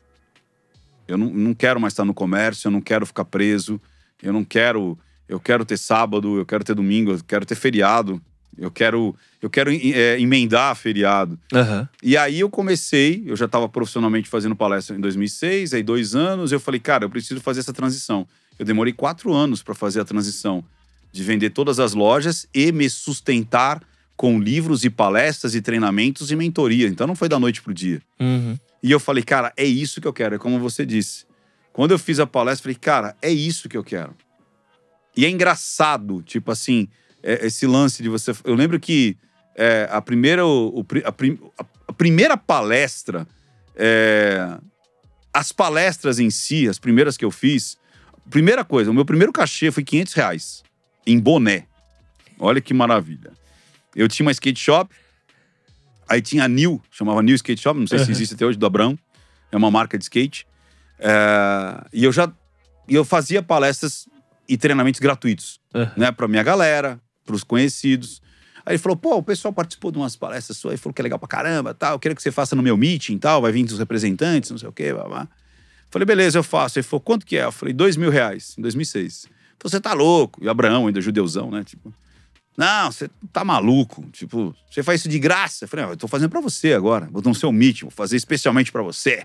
Eu 1.08 1.18
não, 1.18 1.30
não 1.30 1.54
quero 1.54 1.80
mais 1.80 1.94
estar 1.94 2.06
no 2.06 2.14
comércio, 2.14 2.68
eu 2.68 2.72
não 2.72 2.82
quero 2.82 3.06
ficar 3.06 3.26
preso, 3.26 3.80
eu 4.22 4.34
não 4.34 4.44
quero, 4.44 4.98
eu 5.28 5.40
quero 5.40 5.64
ter 5.64 5.78
sábado, 5.78 6.38
eu 6.38 6.46
quero 6.46 6.64
ter 6.64 6.76
domingo, 6.76 7.12
eu 7.12 7.20
quero 7.26 7.46
ter 7.46 7.56
feriado, 7.56 8.22
eu 8.58 8.72
quero, 8.72 9.16
eu 9.42 9.50
quero 9.50 9.72
é, 9.72 10.20
emendar 10.20 10.76
feriado. 10.76 11.40
Aham. 11.54 11.88
E 12.02 12.18
aí 12.18 12.40
eu 12.40 12.50
comecei, 12.50 13.24
eu 13.26 13.36
já 13.36 13.46
estava 13.46 13.70
profissionalmente 13.70 14.28
fazendo 14.28 14.56
palestra 14.56 14.96
em 14.96 15.00
2006, 15.00 15.74
aí 15.74 15.84
dois 15.84 16.16
anos, 16.16 16.52
eu 16.52 16.60
falei, 16.60 16.80
cara, 16.80 17.06
eu 17.06 17.10
preciso 17.10 17.40
fazer 17.40 17.60
essa 17.60 17.74
transição. 17.74 18.28
Eu 18.58 18.66
demorei 18.66 18.92
quatro 18.92 19.34
anos 19.34 19.62
para 19.62 19.76
fazer 19.76 20.02
a 20.02 20.06
transição 20.06 20.64
de 21.12 21.24
vender 21.24 21.52
todas 21.52 21.80
as 21.80 21.94
lojas 21.94 22.48
e 22.54 22.72
me 22.72 22.90
sustentar 22.90 23.82
com 24.16 24.40
livros 24.40 24.84
e 24.84 24.90
palestras 24.90 25.54
e 25.54 25.62
treinamentos 25.62 26.32
e 26.32 26.36
mentoria. 26.36 26.88
Então 26.88 27.06
não 27.06 27.16
foi 27.16 27.30
da 27.30 27.40
noite 27.40 27.62
pro 27.62 27.74
dia. 27.74 28.02
Uhum. 28.20 28.58
E 28.88 28.92
eu 28.92 29.02
falei, 29.02 29.22
cara, 29.22 29.52
é 29.58 29.66
isso 29.66 30.00
que 30.00 30.08
eu 30.08 30.14
quero, 30.14 30.36
é 30.36 30.38
como 30.38 30.58
você 30.60 30.86
disse. 30.86 31.26
Quando 31.74 31.92
eu 31.92 32.00
fiz 32.00 32.22
a 32.22 32.26
palestra, 32.26 32.64
falei, 32.64 32.76
cara, 32.80 33.18
é 33.22 33.30
isso 33.30 33.68
que 33.68 33.76
eu 33.76 33.84
quero. 33.84 34.16
E 35.16 35.26
é 35.26 35.30
engraçado, 35.30 36.24
tipo 36.24 36.50
assim, 36.54 36.88
é- 37.22 37.46
esse 37.48 37.68
lance 37.68 38.02
de 38.02 38.08
você. 38.08 38.32
Eu 38.46 38.56
lembro 38.56 38.80
que 38.80 39.18
é, 39.56 39.90
a, 39.92 40.02
primeira, 40.02 40.46
o- 40.48 40.86
a, 41.04 41.12
prim- 41.12 41.38
a 41.86 41.92
primeira 41.92 42.38
palestra, 42.38 43.28
é, 43.76 44.58
as 45.34 45.52
palestras 45.52 46.18
em 46.18 46.30
si, 46.30 46.70
as 46.70 46.80
primeiras 46.80 47.18
que 47.18 47.26
eu 47.26 47.32
fiz, 47.32 47.76
primeira 48.30 48.64
coisa, 48.64 48.90
o 48.90 48.94
meu 48.94 49.04
primeiro 49.04 49.34
cachê 49.34 49.70
foi 49.70 49.84
500 49.84 50.14
reais 50.14 50.64
em 51.06 51.20
boné. 51.20 51.66
Olha 52.40 52.62
que 52.62 52.74
maravilha. 52.74 53.32
Eu 53.94 54.08
tinha 54.08 54.26
uma 54.26 54.32
skate 54.32 54.60
shop, 54.60 54.96
aí 56.08 56.22
tinha 56.22 56.44
a 56.46 56.48
New, 56.48 56.82
chamava 56.92 57.22
New 57.22 57.36
Skate 57.36 57.62
Shop, 57.62 57.80
não 57.80 57.88
sei 57.88 58.00
se 58.00 58.06
Uhum. 58.06 58.12
existe 58.12 58.34
até 58.36 58.46
hoje, 58.46 58.58
do 58.58 58.66
Abrão. 58.66 58.98
É 59.52 59.58
uma 59.58 59.72
marca 59.72 59.98
de 59.98 60.04
skate. 60.04 60.46
É, 61.00 61.86
e 61.94 62.04
eu 62.04 62.12
já 62.12 62.32
e 62.90 62.96
eu 62.96 63.04
fazia 63.04 63.44
palestras 63.44 64.08
e 64.48 64.58
treinamentos 64.58 65.00
gratuitos, 65.02 65.60
Uhum. 65.74 65.88
né, 65.98 66.12
pra 66.12 66.28
minha 66.28 66.42
galera, 66.44 67.00
pros 67.26 67.44
conhecidos. 67.44 68.22
Aí 68.66 68.74
ele 68.74 68.78
falou, 68.78 68.96
pô, 68.98 69.16
o 69.18 69.24
pessoal 69.24 69.54
participou 69.54 69.92
de 69.92 69.98
umas 69.98 70.16
palestras 70.16 70.58
suas, 70.58 70.74
aí 70.74 70.78
falou 70.78 70.94
que 70.94 71.02
é 71.02 71.04
legal 71.04 71.20
pra 71.20 71.28
caramba, 71.28 71.74
tal, 71.74 71.94
eu 71.94 72.00
queria 72.00 72.16
que 72.16 72.22
você 72.22 72.32
faça 72.32 72.56
no 72.56 72.64
meu 72.64 72.78
meeting, 72.78 73.18
tal, 73.18 73.42
vai 73.42 73.52
vir 73.52 73.66
os 73.66 73.78
representantes, 73.80 74.50
não 74.52 74.58
sei 74.58 74.68
o 74.70 74.72
quê, 74.72 74.94
blá, 74.94 75.04
blá. 75.06 75.28
Falei, 75.90 76.06
beleza, 76.06 76.38
eu 76.38 76.44
faço. 76.44 76.78
Ele 76.80 76.84
falou, 76.84 77.00
quanto 77.02 77.26
que 77.26 77.38
é? 77.38 77.44
Eu 77.46 77.52
falei, 77.52 77.74
dois 77.74 77.96
mil 77.98 78.10
reais, 78.10 78.56
em 78.58 78.62
2006. 78.62 79.26
Ele 79.26 79.34
falou, 79.60 79.72
você 79.72 79.80
tá 79.80 79.94
louco. 79.94 80.44
E 80.44 80.50
Abraão, 80.50 80.88
ainda 80.88 81.00
judeuzão, 81.00 81.50
né? 81.52 81.64
Tipo, 81.64 81.94
não, 82.58 82.92
você 82.92 83.08
tá 83.32 83.46
maluco. 83.46 84.04
Tipo, 84.12 84.56
você 84.70 84.82
faz 84.82 85.02
isso 85.02 85.10
de 85.10 85.20
graça. 85.20 85.66
Eu 85.66 85.70
falei, 85.70 85.86
não, 85.86 85.94
eu 85.94 85.98
tô 85.98 86.08
fazendo 86.08 86.32
pra 86.32 86.42
você 86.42 86.74
agora. 86.74 87.08
Vou 87.12 87.22
no 87.22 87.36
seu 87.36 87.52
meeting, 87.52 87.86
vou 87.86 87.92
fazer 87.92 88.16
especialmente 88.16 88.72
pra 88.72 88.82
você. 88.82 89.24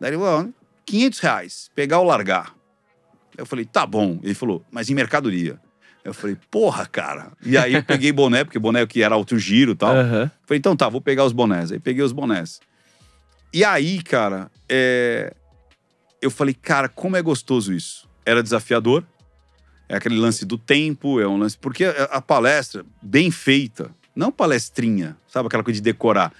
Daí 0.00 0.10
ele 0.10 0.18
falou, 0.18 0.54
500 0.86 1.18
reais, 1.18 1.70
pegar 1.74 1.98
ou 1.98 2.06
largar. 2.06 2.54
Eu 3.36 3.44
falei, 3.44 3.64
tá 3.64 3.84
bom. 3.84 4.20
Ele 4.22 4.34
falou, 4.34 4.64
mas 4.70 4.88
em 4.88 4.94
mercadoria. 4.94 5.58
Eu 6.04 6.14
falei, 6.14 6.36
porra, 6.50 6.86
cara. 6.86 7.32
E 7.44 7.58
aí 7.58 7.74
eu 7.74 7.82
peguei 7.82 8.12
boné, 8.12 8.44
porque 8.44 8.58
boné 8.58 8.86
que 8.86 9.02
era 9.02 9.14
alto 9.14 9.36
giro 9.36 9.72
e 9.72 9.76
tal. 9.76 9.94
Aham. 9.94 10.30
Falei, 10.46 10.58
então 10.58 10.76
tá, 10.76 10.88
vou 10.88 11.00
pegar 11.00 11.24
os 11.24 11.32
bonés. 11.32 11.72
Aí 11.72 11.78
peguei 11.80 12.04
os 12.04 12.12
bonés. 12.12 12.60
E 13.52 13.64
aí, 13.64 14.00
cara, 14.00 14.48
é, 14.68 15.34
eu 16.22 16.30
falei, 16.30 16.54
cara, 16.54 16.88
como 16.88 17.16
é 17.16 17.22
gostoso 17.22 17.72
isso. 17.72 18.08
Era 18.24 18.42
desafiador. 18.42 19.04
É 19.90 19.96
aquele 19.96 20.14
lance 20.16 20.44
do 20.46 20.56
tempo, 20.56 21.18
é 21.20 21.26
um 21.26 21.36
lance. 21.36 21.58
Porque 21.58 21.84
a 21.84 22.20
palestra, 22.20 22.86
bem 23.02 23.28
feita, 23.28 23.90
não 24.14 24.30
palestrinha, 24.30 25.16
sabe 25.26 25.48
aquela 25.48 25.64
coisa 25.64 25.80
de 25.80 25.82
decorar. 25.82 26.32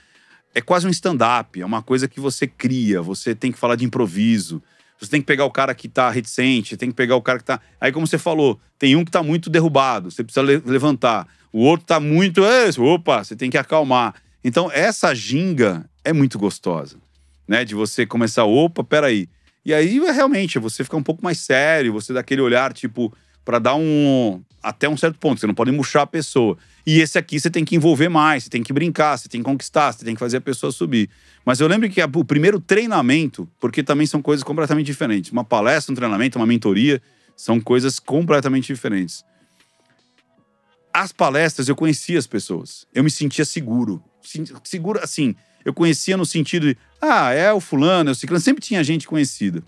É 0.54 0.60
quase 0.60 0.86
um 0.86 0.90
stand-up, 0.90 1.60
é 1.60 1.66
uma 1.66 1.82
coisa 1.82 2.06
que 2.06 2.20
você 2.20 2.46
cria, 2.46 3.02
você 3.02 3.34
tem 3.34 3.50
que 3.50 3.58
falar 3.58 3.74
de 3.74 3.84
improviso. 3.84 4.62
Você 5.00 5.10
tem 5.10 5.20
que 5.20 5.26
pegar 5.26 5.44
o 5.46 5.50
cara 5.50 5.74
que 5.74 5.88
tá 5.88 6.08
reticente, 6.10 6.76
tem 6.76 6.90
que 6.90 6.94
pegar 6.94 7.16
o 7.16 7.22
cara 7.22 7.38
que 7.40 7.44
tá. 7.44 7.60
Aí, 7.80 7.90
como 7.90 8.06
você 8.06 8.18
falou, 8.18 8.60
tem 8.78 8.94
um 8.94 9.04
que 9.04 9.10
tá 9.10 9.20
muito 9.22 9.50
derrubado, 9.50 10.12
você 10.12 10.22
precisa 10.22 10.42
le- 10.42 10.62
levantar. 10.64 11.26
O 11.52 11.60
outro 11.64 11.86
tá 11.86 11.98
muito. 11.98 12.44
"É, 12.44 12.68
Opa, 12.78 13.24
você 13.24 13.34
tem 13.34 13.50
que 13.50 13.58
acalmar. 13.58 14.14
Então, 14.44 14.70
essa 14.72 15.12
ginga 15.12 15.88
é 16.04 16.12
muito 16.12 16.38
gostosa, 16.38 16.98
né? 17.48 17.64
De 17.64 17.74
você 17.74 18.06
começar, 18.06 18.44
opa, 18.44 18.84
peraí. 18.84 19.28
E 19.64 19.74
aí, 19.74 19.98
é 20.06 20.12
realmente, 20.12 20.56
você 20.60 20.84
fica 20.84 20.96
um 20.96 21.02
pouco 21.02 21.24
mais 21.24 21.38
sério, 21.38 21.92
você 21.92 22.12
dá 22.12 22.20
aquele 22.20 22.42
olhar, 22.42 22.72
tipo, 22.72 23.12
pra 23.44 23.58
dar 23.58 23.74
um. 23.74 24.42
Até 24.62 24.86
um 24.88 24.96
certo 24.96 25.18
ponto, 25.18 25.40
você 25.40 25.46
não 25.46 25.54
pode 25.54 25.70
murchar 25.72 26.02
a 26.02 26.06
pessoa. 26.06 26.58
E 26.86 27.00
esse 27.00 27.18
aqui 27.18 27.40
você 27.40 27.48
tem 27.48 27.64
que 27.64 27.74
envolver 27.74 28.10
mais, 28.10 28.44
você 28.44 28.50
tem 28.50 28.62
que 28.62 28.72
brincar, 28.72 29.16
você 29.16 29.26
tem 29.26 29.40
que 29.40 29.44
conquistar, 29.44 29.92
você 29.92 30.04
tem 30.04 30.14
que 30.14 30.18
fazer 30.18 30.36
a 30.36 30.40
pessoa 30.40 30.70
subir. 30.70 31.08
Mas 31.46 31.60
eu 31.60 31.66
lembro 31.66 31.88
que 31.88 32.02
o 32.02 32.24
primeiro 32.24 32.60
treinamento, 32.60 33.48
porque 33.58 33.82
também 33.82 34.06
são 34.06 34.20
coisas 34.20 34.44
completamente 34.44 34.86
diferentes. 34.86 35.32
Uma 35.32 35.44
palestra, 35.44 35.92
um 35.92 35.96
treinamento, 35.96 36.38
uma 36.38 36.46
mentoria, 36.46 37.00
são 37.34 37.58
coisas 37.58 37.98
completamente 37.98 38.66
diferentes. 38.66 39.24
As 40.92 41.10
palestras, 41.10 41.68
eu 41.68 41.76
conhecia 41.76 42.18
as 42.18 42.26
pessoas. 42.26 42.86
Eu 42.92 43.02
me 43.02 43.10
sentia 43.10 43.44
seguro. 43.44 44.02
Seguro, 44.64 45.00
assim, 45.02 45.34
eu 45.64 45.72
conhecia 45.72 46.16
no 46.16 46.26
sentido 46.26 46.66
de, 46.68 46.76
ah, 47.00 47.32
é 47.32 47.52
o 47.52 47.60
fulano, 47.60 48.10
é 48.10 48.12
o 48.12 48.14
ciclano. 48.14 48.42
Sempre 48.42 48.62
tinha 48.62 48.84
gente 48.84 49.06
conhecida. 49.06 49.62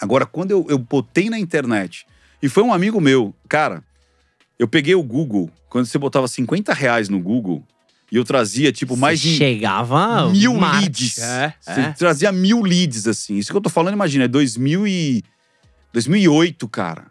Agora, 0.00 0.24
quando 0.24 0.50
eu, 0.50 0.66
eu 0.68 0.78
botei 0.78 1.28
na 1.28 1.38
internet, 1.38 2.06
e 2.42 2.48
foi 2.48 2.62
um 2.62 2.72
amigo 2.72 3.00
meu, 3.00 3.34
cara, 3.48 3.84
eu 4.58 4.66
peguei 4.66 4.94
o 4.94 5.02
Google, 5.02 5.50
quando 5.68 5.86
você 5.86 5.98
botava 5.98 6.26
50 6.26 6.72
reais 6.74 7.08
no 7.08 7.20
Google, 7.20 7.64
e 8.10 8.16
eu 8.16 8.24
trazia, 8.24 8.70
tipo, 8.70 8.94
mais 8.94 9.20
de 9.20 9.36
Chegava. 9.36 10.28
mil 10.30 10.54
Marte. 10.54 10.80
leads. 10.82 11.18
É, 11.18 11.54
Você 11.58 11.80
é. 11.80 11.92
trazia 11.92 12.30
mil 12.30 12.60
leads, 12.60 13.06
assim. 13.06 13.38
Isso 13.38 13.50
que 13.50 13.56
eu 13.56 13.60
tô 13.60 13.70
falando, 13.70 13.94
imagina, 13.94 14.24
é 14.24 14.28
2000 14.28 14.86
e... 14.86 15.22
2008, 15.94 16.68
cara. 16.68 17.06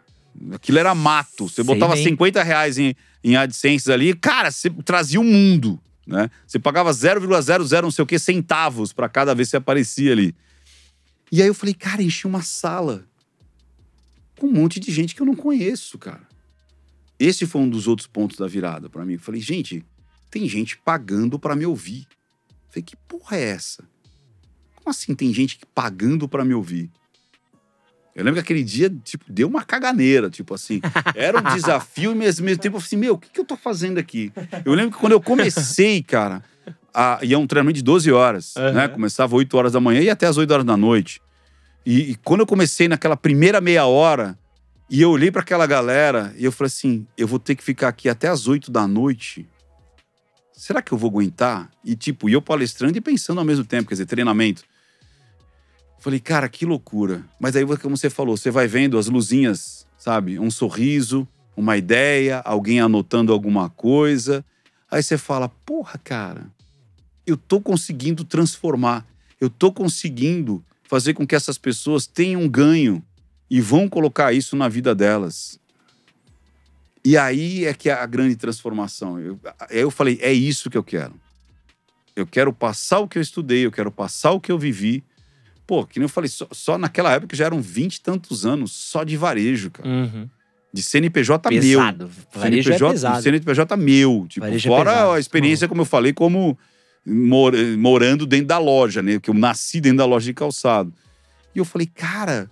Aquilo 0.52 0.78
era 0.78 0.94
mato. 0.94 1.48
Você 1.48 1.56
Sei 1.56 1.64
botava 1.64 1.94
bem. 1.94 2.04
50 2.04 2.42
reais 2.44 2.78
em, 2.78 2.94
em 3.24 3.34
AdSense 3.34 3.90
ali, 3.90 4.14
cara, 4.14 4.50
você 4.52 4.70
trazia 4.70 5.20
o 5.20 5.24
mundo, 5.24 5.78
né? 6.06 6.30
Você 6.46 6.58
pagava 6.58 6.90
0,00 6.92 7.82
não 7.82 7.90
sei 7.90 8.02
o 8.02 8.06
que 8.06 8.18
centavos 8.18 8.92
pra 8.92 9.08
cada 9.08 9.34
vez 9.34 9.48
que 9.48 9.50
você 9.50 9.56
aparecia 9.56 10.12
ali. 10.12 10.34
E 11.32 11.42
aí 11.42 11.48
eu 11.48 11.54
falei, 11.54 11.74
cara, 11.74 12.02
enchi 12.02 12.26
uma 12.28 12.42
sala 12.42 13.04
com 14.42 14.48
um 14.48 14.52
monte 14.52 14.80
de 14.80 14.90
gente 14.90 15.14
que 15.14 15.22
eu 15.22 15.26
não 15.26 15.36
conheço, 15.36 15.96
cara. 15.96 16.26
Esse 17.16 17.46
foi 17.46 17.60
um 17.60 17.70
dos 17.70 17.86
outros 17.86 18.08
pontos 18.08 18.36
da 18.36 18.48
virada 18.48 18.90
pra 18.90 19.04
mim. 19.04 19.12
Eu 19.12 19.20
falei, 19.20 19.40
gente, 19.40 19.84
tem 20.28 20.48
gente 20.48 20.76
pagando 20.76 21.38
pra 21.38 21.54
me 21.54 21.64
ouvir. 21.64 22.08
Eu 22.50 22.56
falei, 22.70 22.82
que 22.82 22.96
porra 22.96 23.36
é 23.36 23.50
essa? 23.50 23.84
Como 24.74 24.90
assim 24.90 25.14
tem 25.14 25.32
gente 25.32 25.60
pagando 25.72 26.28
pra 26.28 26.44
me 26.44 26.54
ouvir? 26.54 26.90
Eu 28.16 28.24
lembro 28.24 28.34
que 28.34 28.40
aquele 28.40 28.64
dia, 28.64 28.90
tipo, 29.04 29.24
deu 29.28 29.46
uma 29.46 29.62
caganeira, 29.62 30.28
tipo 30.28 30.54
assim. 30.54 30.80
Era 31.14 31.38
um 31.38 31.54
desafio, 31.54 32.12
mas 32.16 32.40
ao 32.40 32.44
mesmo 32.44 32.60
tempo 32.60 32.78
eu 32.78 32.80
falei 32.80 32.86
assim, 32.88 32.96
meu, 32.96 33.14
o 33.14 33.18
que, 33.18 33.30
que 33.30 33.38
eu 33.38 33.44
tô 33.44 33.56
fazendo 33.56 33.98
aqui? 33.98 34.32
Eu 34.64 34.74
lembro 34.74 34.90
que 34.90 34.98
quando 34.98 35.12
eu 35.12 35.20
comecei, 35.20 36.02
cara, 36.02 36.42
a, 36.92 37.20
e 37.22 37.32
é 37.32 37.38
um 37.38 37.46
treinamento 37.46 37.76
de 37.76 37.82
12 37.84 38.10
horas, 38.10 38.56
Aham. 38.56 38.72
né? 38.72 38.88
Começava 38.88 39.36
8 39.36 39.56
horas 39.56 39.72
da 39.72 39.78
manhã 39.80 40.00
e 40.00 40.10
até 40.10 40.26
as 40.26 40.36
8 40.36 40.50
horas 40.50 40.66
da 40.66 40.76
noite. 40.76 41.20
E, 41.84 42.12
e 42.12 42.14
quando 42.16 42.40
eu 42.40 42.46
comecei 42.46 42.88
naquela 42.88 43.16
primeira 43.16 43.60
meia 43.60 43.86
hora, 43.86 44.38
e 44.88 45.00
eu 45.00 45.10
olhei 45.10 45.30
pra 45.30 45.42
aquela 45.42 45.66
galera, 45.66 46.34
e 46.36 46.44
eu 46.44 46.52
falei 46.52 46.68
assim, 46.68 47.06
eu 47.16 47.26
vou 47.26 47.38
ter 47.38 47.54
que 47.54 47.64
ficar 47.64 47.88
aqui 47.88 48.08
até 48.08 48.28
as 48.28 48.46
8 48.46 48.70
da 48.70 48.86
noite. 48.86 49.48
Será 50.52 50.82
que 50.82 50.92
eu 50.92 50.98
vou 50.98 51.10
aguentar? 51.10 51.70
E 51.84 51.96
tipo, 51.96 52.28
eu 52.28 52.42
palestrando 52.42 52.96
e 52.96 53.00
pensando 53.00 53.38
ao 53.38 53.44
mesmo 53.44 53.64
tempo, 53.64 53.88
quer 53.88 53.94
dizer, 53.94 54.06
treinamento. 54.06 54.62
Falei, 55.98 56.20
cara, 56.20 56.48
que 56.48 56.66
loucura. 56.66 57.24
Mas 57.40 57.56
aí, 57.56 57.64
como 57.78 57.96
você 57.96 58.10
falou, 58.10 58.36
você 58.36 58.50
vai 58.50 58.66
vendo 58.66 58.98
as 58.98 59.06
luzinhas, 59.06 59.86
sabe? 59.96 60.38
Um 60.38 60.50
sorriso, 60.50 61.26
uma 61.56 61.76
ideia, 61.76 62.40
alguém 62.44 62.80
anotando 62.80 63.32
alguma 63.32 63.70
coisa. 63.70 64.44
Aí 64.90 65.02
você 65.02 65.16
fala, 65.16 65.48
porra, 65.48 65.98
cara, 66.02 66.46
eu 67.26 67.36
tô 67.36 67.60
conseguindo 67.60 68.24
transformar. 68.24 69.06
Eu 69.40 69.48
tô 69.48 69.72
conseguindo 69.72 70.62
fazer 70.92 71.14
com 71.14 71.26
que 71.26 71.34
essas 71.34 71.56
pessoas 71.56 72.06
tenham 72.06 72.42
um 72.42 72.48
ganho 72.48 73.02
e 73.48 73.62
vão 73.62 73.88
colocar 73.88 74.30
isso 74.34 74.54
na 74.54 74.68
vida 74.68 74.94
delas. 74.94 75.58
E 77.02 77.16
aí 77.16 77.64
é 77.64 77.72
que 77.72 77.88
é 77.88 77.94
a 77.94 78.04
grande 78.04 78.36
transformação. 78.36 79.18
Eu, 79.18 79.40
eu 79.70 79.90
falei, 79.90 80.18
é 80.20 80.30
isso 80.30 80.68
que 80.68 80.76
eu 80.76 80.84
quero. 80.84 81.14
Eu 82.14 82.26
quero 82.26 82.52
passar 82.52 82.98
o 82.98 83.08
que 83.08 83.16
eu 83.16 83.22
estudei, 83.22 83.64
eu 83.64 83.72
quero 83.72 83.90
passar 83.90 84.32
o 84.32 84.40
que 84.40 84.52
eu 84.52 84.58
vivi. 84.58 85.02
Pô, 85.66 85.86
que 85.86 85.98
nem 85.98 86.04
eu 86.04 86.10
falei, 86.10 86.28
só, 86.28 86.46
só 86.50 86.76
naquela 86.76 87.10
época 87.14 87.34
já 87.34 87.46
eram 87.46 87.62
vinte 87.62 87.96
e 87.96 88.00
tantos 88.02 88.44
anos 88.44 88.72
só 88.72 89.02
de 89.02 89.16
varejo, 89.16 89.70
cara. 89.70 89.88
Uhum. 89.88 90.28
De 90.74 90.82
CNPJ 90.82 91.48
meu. 91.48 91.60
Pesado. 91.62 92.10
Varejo 92.34 92.70
é 92.70 92.76
CNPJ, 92.76 92.92
pesado. 92.92 93.22
CNPJ 93.22 93.76
meu. 93.78 94.26
Tipo, 94.28 94.44
Varejo 94.44 94.68
é 94.68 94.70
fora 94.70 94.90
pesado. 94.92 95.12
a 95.12 95.18
experiência, 95.18 95.66
como 95.66 95.80
eu 95.80 95.86
falei, 95.86 96.12
como 96.12 96.58
mor- 97.06 97.54
morando 97.78 98.26
dentro 98.26 98.46
da 98.46 98.58
loja, 98.58 99.02
né? 99.02 99.18
Que 99.18 99.30
eu 99.30 99.34
nasci 99.34 99.80
dentro 99.80 99.98
da 99.98 100.06
loja 100.06 100.26
de 100.26 100.34
calçado. 100.34 100.92
E 101.54 101.58
eu 101.58 101.64
falei, 101.64 101.86
cara, 101.86 102.50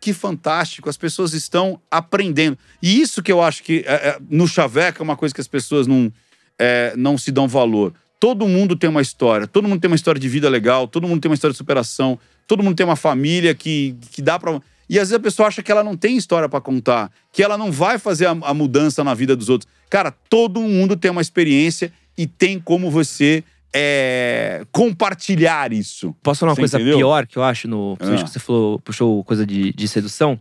que 0.00 0.12
fantástico, 0.12 0.88
as 0.88 0.96
pessoas 0.96 1.32
estão 1.32 1.80
aprendendo. 1.90 2.58
E 2.82 3.00
isso 3.00 3.22
que 3.22 3.32
eu 3.32 3.42
acho 3.42 3.62
que 3.62 3.84
é, 3.86 3.94
é, 4.10 4.18
no 4.30 4.46
Chaveco 4.46 5.02
é 5.02 5.04
uma 5.04 5.16
coisa 5.16 5.34
que 5.34 5.40
as 5.40 5.48
pessoas 5.48 5.86
não, 5.86 6.12
é, 6.58 6.94
não 6.96 7.16
se 7.18 7.32
dão 7.32 7.48
valor. 7.48 7.92
Todo 8.20 8.48
mundo 8.48 8.76
tem 8.76 8.90
uma 8.90 9.00
história, 9.02 9.46
todo 9.46 9.68
mundo 9.68 9.80
tem 9.80 9.88
uma 9.88 9.96
história 9.96 10.20
de 10.20 10.28
vida 10.28 10.48
legal, 10.48 10.88
todo 10.88 11.06
mundo 11.06 11.20
tem 11.20 11.30
uma 11.30 11.34
história 11.34 11.52
de 11.52 11.58
superação, 11.58 12.18
todo 12.48 12.62
mundo 12.64 12.74
tem 12.76 12.84
uma 12.84 12.96
família 12.96 13.54
que, 13.54 13.94
que 14.10 14.20
dá 14.20 14.38
pra. 14.38 14.60
E 14.88 14.98
às 14.98 15.08
vezes 15.08 15.14
a 15.14 15.20
pessoa 15.20 15.48
acha 15.48 15.62
que 15.62 15.70
ela 15.70 15.84
não 15.84 15.96
tem 15.96 16.16
história 16.16 16.48
pra 16.48 16.60
contar, 16.60 17.12
que 17.32 17.42
ela 17.42 17.56
não 17.56 17.70
vai 17.70 17.98
fazer 17.98 18.26
a, 18.26 18.30
a 18.30 18.54
mudança 18.54 19.04
na 19.04 19.14
vida 19.14 19.36
dos 19.36 19.48
outros. 19.48 19.70
Cara, 19.88 20.10
todo 20.10 20.60
mundo 20.60 20.96
tem 20.96 21.10
uma 21.10 21.20
experiência 21.20 21.92
e 22.16 22.26
tem 22.26 22.58
como 22.58 22.90
você 22.90 23.44
é, 23.72 24.64
compartilhar 24.72 25.72
isso. 25.72 26.14
Posso 26.22 26.40
falar 26.40 26.50
uma 26.50 26.56
Você 26.56 26.60
coisa 26.62 26.76
entendeu? 26.78 26.98
pior 26.98 27.26
que 27.26 27.36
eu 27.36 27.42
acho 27.44 27.68
no. 27.68 27.96
Principalmente 27.96 28.22
Ah. 28.22 28.24
que 28.24 28.30
você 28.32 28.38
falou, 28.38 28.78
puxou 28.80 29.24
coisa 29.24 29.46
de, 29.46 29.72
de 29.72 29.88
sedução. 29.88 30.38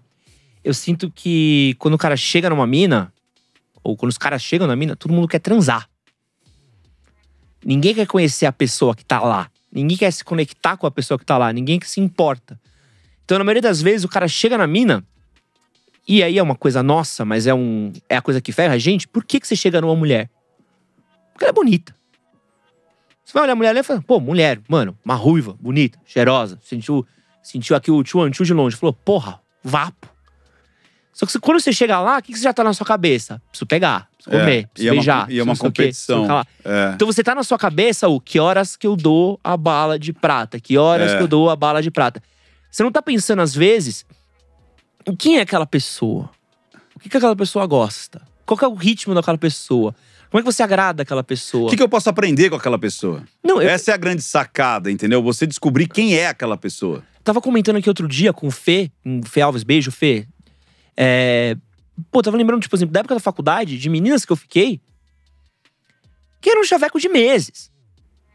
Eu 0.63 0.73
sinto 0.73 1.09
que 1.11 1.75
quando 1.79 1.93
o 1.93 1.97
cara 1.97 2.15
chega 2.17 2.49
numa 2.49 2.67
mina, 2.67 3.11
ou 3.83 3.95
quando 3.95 4.09
os 4.11 4.17
caras 4.17 4.41
chegam 4.41 4.67
na 4.67 4.75
mina, 4.75 4.95
todo 4.95 5.13
mundo 5.13 5.27
quer 5.27 5.39
transar. 5.39 5.89
Ninguém 7.63 7.93
quer 7.95 8.05
conhecer 8.07 8.45
a 8.45 8.51
pessoa 8.51 8.95
que 8.95 9.03
tá 9.03 9.19
lá. 9.19 9.49
Ninguém 9.71 9.97
quer 9.97 10.11
se 10.11 10.23
conectar 10.23 10.77
com 10.77 10.87
a 10.87 10.91
pessoa 10.91 11.17
que 11.17 11.25
tá 11.25 11.37
lá. 11.37 11.51
Ninguém 11.51 11.79
que 11.79 11.89
se 11.89 11.99
importa. 11.99 12.59
Então, 13.25 13.37
na 13.37 13.43
maioria 13.43 13.61
das 13.61 13.81
vezes, 13.81 14.05
o 14.05 14.07
cara 14.07 14.27
chega 14.27 14.57
na 14.57 14.65
mina, 14.65 15.03
e 16.07 16.23
aí 16.23 16.37
é 16.37 16.43
uma 16.43 16.55
coisa 16.55 16.81
nossa, 16.81 17.25
mas 17.25 17.45
é, 17.45 17.53
um, 17.53 17.91
é 18.07 18.15
a 18.15 18.21
coisa 18.21 18.39
que 18.39 18.53
ferra 18.53 18.75
a 18.75 18.77
gente. 18.77 19.07
Por 19.07 19.25
que, 19.25 19.39
que 19.39 19.47
você 19.47 19.55
chega 19.55 19.81
numa 19.81 19.95
mulher? 19.95 20.29
Porque 21.33 21.43
ela 21.43 21.49
é 21.51 21.53
bonita. 21.53 21.93
Você 23.27 23.33
vai 23.33 23.43
olhar 23.43 23.51
a 23.51 23.55
mulher 23.57 23.69
ali 23.71 23.79
e 23.79 23.83
fala, 23.83 24.01
pô, 24.01 24.21
mulher, 24.21 24.57
mano, 24.69 24.97
uma 25.03 25.13
ruiva, 25.15 25.53
bonita, 25.59 25.99
cheirosa, 26.05 26.57
sentiu, 26.63 27.05
sentiu 27.43 27.75
aqui 27.75 27.91
o 27.91 28.01
tchuan 28.01 28.31
tchu 28.31 28.45
de 28.45 28.53
longe, 28.53 28.77
falou, 28.77 28.93
porra, 28.93 29.41
vapo. 29.61 30.07
Só 31.11 31.25
que 31.25 31.37
quando 31.37 31.59
você 31.59 31.73
chega 31.73 31.99
lá, 31.99 32.19
o 32.19 32.21
que, 32.21 32.31
que 32.31 32.39
já 32.41 32.53
tá 32.53 32.63
na 32.63 32.73
sua 32.73 32.85
cabeça? 32.85 33.41
Preciso 33.49 33.65
pegar, 33.65 34.07
preciso 34.15 34.29
comer, 34.39 34.55
É, 34.55 34.59
e 34.61 34.67
preciso 34.67 34.87
é 34.87 34.91
uma, 34.91 34.95
beijar. 34.95 35.31
e 35.31 35.39
é 35.39 35.43
uma 35.43 35.55
sei 35.55 35.67
o 35.67 35.71
quê, 35.73 35.81
competição. 35.83 36.25
falar. 36.25 36.47
É. 36.63 36.91
Então 36.95 37.05
você 37.05 37.21
tá 37.21 37.35
na 37.35 37.43
sua 37.43 37.57
cabeça 37.57 38.07
o 38.07 38.21
que 38.21 38.39
horas 38.39 38.77
que 38.77 38.87
eu 38.87 38.95
dou 38.95 39.37
a 39.43 39.57
bala 39.57 39.99
de 39.99 40.13
prata, 40.13 40.57
que 40.57 40.77
horas 40.77 41.11
É. 41.11 41.17
que 41.17 41.23
eu 41.23 41.27
dou 41.27 41.49
a 41.49 41.55
bala 41.57 41.81
de 41.81 41.91
prata. 41.91 42.23
Você 42.71 42.81
não 42.81 42.91
tá 42.93 43.01
pensando, 43.01 43.41
às 43.41 43.53
vezes, 43.53 44.05
em 45.05 45.13
quem 45.13 45.37
é 45.37 45.41
aquela 45.41 45.65
pessoa? 45.65 46.29
O 46.95 46.99
que, 46.99 47.09
que 47.09 47.17
aquela 47.17 47.35
pessoa 47.35 47.65
gosta? 47.67 48.21
Qual 48.45 48.57
que 48.57 48.63
é 48.63 48.67
o 48.69 48.73
ritmo 48.75 49.13
daquela 49.13 49.37
pessoa? 49.37 49.93
Como 50.29 50.39
é 50.39 50.43
que 50.43 50.51
você 50.51 50.61
agrada 50.61 51.03
aquela 51.03 51.23
pessoa? 51.23 51.67
O 51.67 51.69
que, 51.69 51.77
que 51.77 51.83
eu 51.83 51.89
posso 51.89 52.09
aprender 52.09 52.49
com 52.49 52.55
aquela 52.55 52.77
pessoa? 52.77 53.23
Não, 53.43 53.61
eu 53.61 53.69
Essa 53.69 53.91
é 53.91 53.93
a 53.93 53.97
grande 53.97 54.21
sacada, 54.21 54.91
entendeu? 54.91 55.23
Você 55.23 55.47
descobrir 55.47 55.87
quem 55.87 56.15
é 56.15 56.27
aquela 56.27 56.57
pessoa. 56.57 57.03
tava 57.23 57.41
comentando 57.41 57.77
aqui 57.77 57.89
outro 57.89 58.07
dia 58.07 58.33
com 58.33 58.47
o 58.47 58.51
Fê, 58.51 58.91
um 59.05 59.23
Fê 59.23 59.41
Alves, 59.41 59.63
beijo, 59.63 59.91
Fê. 59.91 60.27
É, 60.95 61.55
Pô, 62.11 62.21
tava 62.21 62.37
lembrando, 62.37 62.61
tipo, 62.61 62.75
exemplo, 62.75 62.93
da 62.93 62.99
época 62.99 63.15
da 63.15 63.19
faculdade, 63.19 63.77
de 63.77 63.89
meninas 63.89 64.23
que 64.23 64.31
eu 64.31 64.35
fiquei, 64.35 64.79
que 66.39 66.49
era 66.49 66.59
um 66.59 66.63
chaveco 66.63 66.99
de 66.99 67.09
meses. 67.09 67.71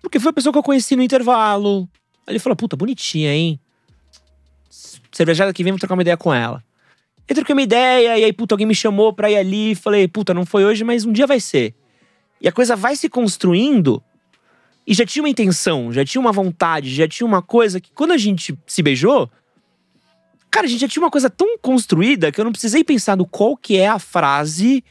Porque 0.00 0.18
foi 0.18 0.30
a 0.30 0.32
pessoa 0.32 0.52
que 0.52 0.58
eu 0.58 0.62
conheci 0.62 0.96
no 0.96 1.02
intervalo. 1.02 1.88
Aí 2.26 2.32
ele 2.32 2.38
falou, 2.40 2.56
puta, 2.56 2.76
bonitinha, 2.76 3.32
hein? 3.32 3.60
Cervejada 5.12 5.52
que 5.52 5.62
vem, 5.62 5.72
vou 5.72 5.78
trocar 5.78 5.94
uma 5.94 6.02
ideia 6.02 6.16
com 6.16 6.34
ela. 6.34 6.62
Eu 7.28 7.36
troquei 7.36 7.52
uma 7.52 7.62
ideia, 7.62 8.18
e 8.18 8.24
aí, 8.24 8.32
puta, 8.32 8.54
alguém 8.54 8.66
me 8.66 8.74
chamou 8.74 9.12
pra 9.12 9.30
ir 9.30 9.36
ali. 9.36 9.74
Falei, 9.76 10.08
puta, 10.08 10.34
não 10.34 10.44
foi 10.44 10.64
hoje, 10.64 10.82
mas 10.82 11.04
um 11.04 11.12
dia 11.12 11.26
vai 11.26 11.38
ser. 11.38 11.74
E 12.42 12.48
a 12.48 12.52
coisa 12.52 12.74
vai 12.76 12.96
se 12.96 13.08
construindo. 13.08 14.02
E 14.86 14.92
já 14.94 15.06
tinha 15.06 15.22
uma 15.22 15.28
intenção, 15.28 15.92
já 15.92 16.04
tinha 16.04 16.20
uma 16.20 16.32
vontade, 16.32 16.92
já 16.92 17.06
tinha 17.06 17.24
uma 17.26 17.40
coisa 17.40 17.80
que 17.80 17.90
quando 17.94 18.10
a 18.10 18.18
gente 18.18 18.58
se 18.66 18.82
beijou, 18.82 19.30
cara, 20.50 20.66
a 20.66 20.68
gente 20.68 20.80
já 20.80 20.88
tinha 20.88 21.02
uma 21.02 21.10
coisa 21.10 21.30
tão 21.30 21.56
construída 21.58 22.32
que 22.32 22.40
eu 22.40 22.44
não 22.44 22.50
precisei 22.52 22.82
pensar 22.82 23.16
no 23.16 23.24
qual 23.24 23.56
que 23.56 23.76
é 23.76 23.86
a 23.88 24.00
frase 24.00 24.82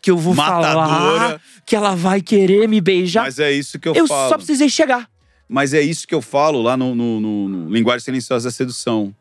que 0.00 0.10
eu 0.10 0.16
vou 0.16 0.34
falar 0.34 0.74
Matadora. 0.76 1.40
que 1.66 1.76
ela 1.76 1.94
vai 1.94 2.20
querer 2.22 2.66
me 2.68 2.80
beijar. 2.80 3.24
Mas 3.24 3.38
é 3.38 3.52
isso 3.52 3.78
que 3.78 3.86
eu, 3.88 3.94
eu 3.94 4.06
falo. 4.06 4.28
só 4.30 4.36
precisei 4.36 4.68
chegar. 4.70 5.08
Mas 5.46 5.74
é 5.74 5.80
isso 5.82 6.06
que 6.08 6.14
eu 6.14 6.22
falo 6.22 6.62
lá 6.62 6.74
no, 6.76 6.94
no- 6.94 7.20
no- 7.20 7.48
no 7.48 7.70
Linguagem 7.70 8.02
Silenciosa 8.04 8.48
da 8.48 8.52
Sedução. 8.52 9.14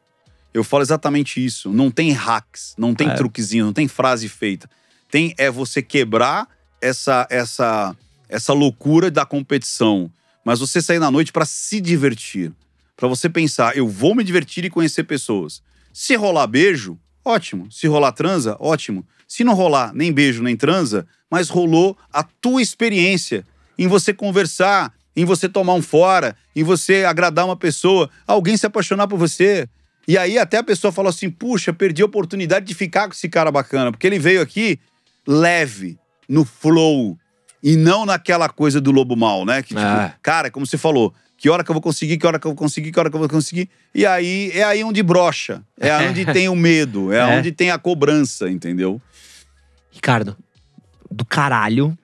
Eu 0.53 0.63
falo 0.63 0.83
exatamente 0.83 1.43
isso. 1.43 1.69
Não 1.71 1.91
tem 1.91 2.11
hacks, 2.11 2.75
não 2.77 2.93
tem 2.95 3.09
É. 3.09 3.13
truquezinho, 3.15 3.65
não 3.65 3.73
tem 3.73 3.87
frase 3.89 4.29
feita. 4.29 4.69
Tem 5.11 5.33
é 5.37 5.49
você 5.51 5.81
quebrar 5.81 6.47
essa 6.83 7.27
essa 7.29 7.95
essa 8.29 8.53
loucura 8.53 9.11
da 9.11 9.25
competição, 9.25 10.11
mas 10.43 10.59
você 10.59 10.81
sair 10.81 10.99
na 10.99 11.11
noite 11.11 11.31
para 11.31 11.45
se 11.45 11.79
divertir, 11.79 12.51
Pra 12.95 13.07
você 13.07 13.29
pensar, 13.29 13.75
eu 13.75 13.87
vou 13.87 14.15
me 14.15 14.23
divertir 14.23 14.63
e 14.65 14.69
conhecer 14.69 15.03
pessoas. 15.03 15.61
Se 15.91 16.15
rolar 16.15 16.47
beijo, 16.47 16.97
ótimo. 17.25 17.71
Se 17.71 17.87
rolar 17.87 18.11
transa, 18.11 18.55
ótimo. 18.59 19.05
Se 19.27 19.43
não 19.43 19.53
rolar 19.53 19.93
nem 19.93 20.11
beijo 20.11 20.43
nem 20.43 20.55
transa, 20.55 21.07
mas 21.29 21.49
rolou 21.49 21.97
a 22.11 22.23
tua 22.23 22.61
experiência 22.61 23.45
em 23.77 23.87
você 23.87 24.13
conversar, 24.13 24.93
em 25.15 25.25
você 25.25 25.49
tomar 25.49 25.73
um 25.73 25.81
fora, 25.81 26.35
em 26.55 26.63
você 26.63 27.03
agradar 27.03 27.45
uma 27.45 27.57
pessoa, 27.57 28.09
alguém 28.27 28.55
se 28.55 28.65
apaixonar 28.65 29.07
por 29.07 29.17
você. 29.17 29.67
E 30.07 30.17
aí 30.17 30.37
até 30.37 30.57
a 30.57 30.63
pessoa 30.63 30.91
falou 30.91 31.09
assim: 31.09 31.29
puxa, 31.29 31.73
perdi 31.73 32.03
a 32.03 32.05
oportunidade 32.05 32.65
de 32.65 32.75
ficar 32.75 33.07
com 33.07 33.13
esse 33.13 33.27
cara 33.27 33.51
bacana, 33.51 33.91
porque 33.91 34.05
ele 34.05 34.19
veio 34.19 34.41
aqui 34.41 34.79
leve, 35.27 35.97
no 36.33 36.43
flow, 36.45 37.17
e 37.61 37.75
não 37.75 38.05
naquela 38.05 38.49
coisa 38.49 38.81
do 38.81 38.91
lobo 38.91 39.15
mal, 39.15 39.45
né? 39.45 39.61
Que, 39.61 39.69
tipo, 39.69 39.79
Ah. 39.79 40.13
cara, 40.21 40.49
como 40.51 40.65
você 40.65 40.77
falou, 40.77 41.13
que 41.37 41.49
hora 41.49 41.63
que 41.63 41.69
eu 41.69 41.73
vou 41.73 41.81
conseguir, 41.81 42.17
que 42.17 42.25
hora 42.25 42.39
que 42.39 42.47
eu 42.47 42.51
vou 42.51 42.55
conseguir, 42.57 42.91
que 42.91 42.99
hora 42.99 43.09
que 43.09 43.15
eu 43.15 43.19
vou 43.19 43.29
conseguir. 43.29 43.69
E 43.93 44.05
aí 44.05 44.51
é 44.53 44.63
aí 44.63 44.83
onde 44.83 45.03
brocha, 45.03 45.61
é 45.79 45.91
onde 46.09 46.25
tem 46.25 46.49
o 46.49 46.55
medo, 46.55 47.13
é, 47.13 47.17
É. 47.19 47.37
onde 47.37 47.51
tem 47.51 47.69
a 47.71 47.77
cobrança, 47.77 48.49
entendeu? 48.49 49.01
Ricardo, 49.91 50.35
do 51.11 51.23
caralho. 51.25 51.97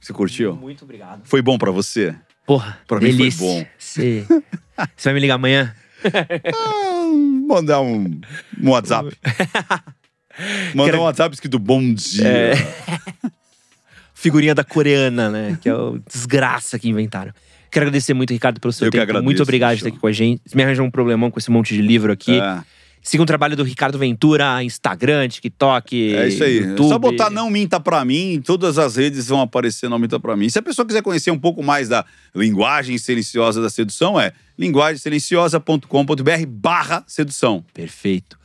Você 0.00 0.12
curtiu? 0.12 0.54
Muito 0.56 0.84
obrigado. 0.84 1.22
Foi 1.24 1.42
bom 1.42 1.58
pra 1.58 1.70
você? 1.70 2.14
Porra, 2.46 2.78
Pra 2.86 2.98
mim 3.00 3.06
foi 3.08 3.16
delícia. 3.18 3.46
bom. 3.46 3.66
Você 3.78 4.24
Você 4.96 5.04
vai 5.08 5.14
me 5.14 5.20
ligar 5.20 5.34
amanhã? 5.34 5.74
Ah, 6.04 7.46
mandar 7.46 7.80
um, 7.80 8.20
um 8.60 8.70
WhatsApp. 8.70 9.16
Mandar 10.74 10.92
Quero- 10.92 10.98
um 11.02 11.04
WhatsApp 11.04 11.34
escrito 11.34 11.58
bom 11.58 11.92
dia. 11.94 12.26
É. 12.26 12.52
Figurinha 14.22 14.54
da 14.54 14.62
coreana, 14.62 15.28
né? 15.28 15.58
Que 15.60 15.68
é 15.68 15.74
o 15.74 15.98
desgraça 16.08 16.78
que 16.78 16.88
inventaram. 16.88 17.32
Quero 17.72 17.86
agradecer 17.86 18.14
muito, 18.14 18.32
Ricardo, 18.32 18.60
pelo 18.60 18.72
seu 18.72 18.86
Eu 18.86 18.92
que 18.92 18.96
tempo. 18.98 19.02
agradeço, 19.02 19.24
muito 19.24 19.42
obrigado 19.42 19.70
por 19.70 19.76
estar 19.78 19.88
aqui 19.88 19.98
com 19.98 20.06
a 20.06 20.12
gente. 20.12 20.40
Você 20.46 20.56
me 20.56 20.62
arranjou 20.62 20.86
um 20.86 20.90
problemão 20.92 21.28
com 21.28 21.40
esse 21.40 21.50
monte 21.50 21.74
de 21.74 21.82
livro 21.82 22.12
aqui. 22.12 22.38
É. 22.38 22.60
Siga 23.02 23.20
o 23.20 23.26
trabalho 23.26 23.56
do 23.56 23.64
Ricardo 23.64 23.98
Ventura, 23.98 24.62
Instagram, 24.62 25.26
TikTok. 25.26 26.14
É 26.14 26.28
isso 26.28 26.44
aí. 26.44 26.58
YouTube. 26.58 26.86
É 26.86 26.88
só 26.90 26.98
botar 27.00 27.30
Não 27.30 27.50
Minta 27.50 27.80
Pra 27.80 28.04
Mim, 28.04 28.40
todas 28.44 28.78
as 28.78 28.94
redes 28.94 29.26
vão 29.26 29.40
aparecer 29.40 29.88
Não 29.88 29.98
Minta 29.98 30.20
Pra 30.20 30.36
Mim. 30.36 30.48
Se 30.48 30.60
a 30.60 30.62
pessoa 30.62 30.86
quiser 30.86 31.02
conhecer 31.02 31.32
um 31.32 31.38
pouco 31.38 31.60
mais 31.64 31.88
da 31.88 32.04
linguagem 32.32 32.96
silenciosa 32.98 33.60
da 33.60 33.68
sedução, 33.68 34.20
é 34.20 34.32
linguagemsilenciosa.com.br 34.56 36.46
barra 36.46 37.02
sedução. 37.08 37.64
Perfeito. 37.74 38.38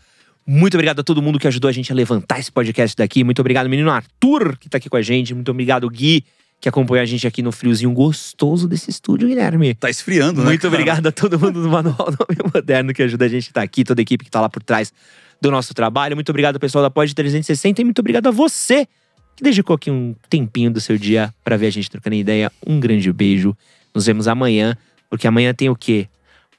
Muito 0.50 0.76
obrigado 0.76 1.02
a 1.02 1.04
todo 1.04 1.22
mundo 1.22 1.38
que 1.38 1.46
ajudou 1.46 1.68
a 1.68 1.74
gente 1.74 1.92
a 1.92 1.96
levantar 1.96 2.40
esse 2.40 2.50
podcast 2.50 2.96
daqui. 2.96 3.22
Muito 3.22 3.40
obrigado, 3.40 3.68
menino 3.68 3.92
Arthur, 3.92 4.58
que 4.58 4.70
tá 4.70 4.78
aqui 4.78 4.90
com 4.90 4.96
a 4.96 5.02
gente. 5.02 5.34
Muito 5.34 5.52
obrigado, 5.52 5.90
Gui, 5.90 6.24
que 6.62 6.70
acompanhou 6.70 7.04
a 7.04 7.06
gente 7.06 7.28
aqui 7.28 7.42
no 7.42 7.52
friozinho 7.52 7.92
gostoso 7.92 8.66
desse 8.66 8.90
estúdio, 8.90 9.28
Guilherme. 9.28 9.76
Tá 9.76 9.90
esfriando, 9.90 10.40
né? 10.40 10.46
Muito 10.46 10.62
cara? 10.62 10.74
obrigado 10.74 11.08
a 11.08 11.12
todo 11.12 11.38
mundo 11.38 11.62
do 11.62 11.68
Manual 11.68 12.12
do 12.12 12.18
Homem 12.24 12.52
Moderno 12.54 12.94
que 12.94 13.04
ajuda 13.04 13.26
a 13.26 13.28
gente 13.28 13.48
a 13.48 13.50
estar 13.50 13.62
aqui, 13.62 13.84
toda 13.84 14.00
a 14.00 14.04
equipe 14.04 14.24
que 14.24 14.32
tá 14.32 14.40
lá 14.40 14.48
por 14.48 14.64
trás 14.64 14.94
do 15.42 15.52
nosso 15.52 15.74
trabalho. 15.74 16.16
Muito 16.16 16.30
obrigado 16.30 16.56
ao 16.56 16.62
pessoal 16.62 16.82
da 16.82 16.90
Pod 16.90 17.14
360 17.14 17.82
e 17.82 17.84
muito 17.84 18.00
obrigado 18.00 18.28
a 18.28 18.32
você 18.32 18.88
que 19.36 19.44
dedicou 19.44 19.76
aqui 19.76 19.92
um 19.92 20.16
tempinho 20.30 20.72
do 20.72 20.80
seu 20.80 20.98
dia 20.98 21.34
para 21.44 21.58
ver 21.58 21.68
a 21.68 21.72
gente 21.72 21.92
trocando 21.92 22.16
ideia. 22.16 22.50
Um 22.66 22.80
grande 22.80 23.12
beijo. 23.12 23.54
Nos 23.94 24.06
vemos 24.06 24.30
amanhã, 24.30 24.78
porque 25.10 25.28
amanhã 25.28 25.54
tem 25.54 25.70
o 25.70 25.76
quê? 25.76 26.08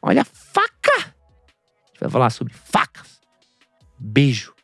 Olha 0.02 0.20
a 0.20 0.24
faca! 0.26 0.92
A 0.94 1.90
gente 1.90 2.00
vai 2.02 2.10
falar 2.10 2.28
sobre 2.28 2.52
facas. 2.52 3.17
Beijo. 3.98 4.57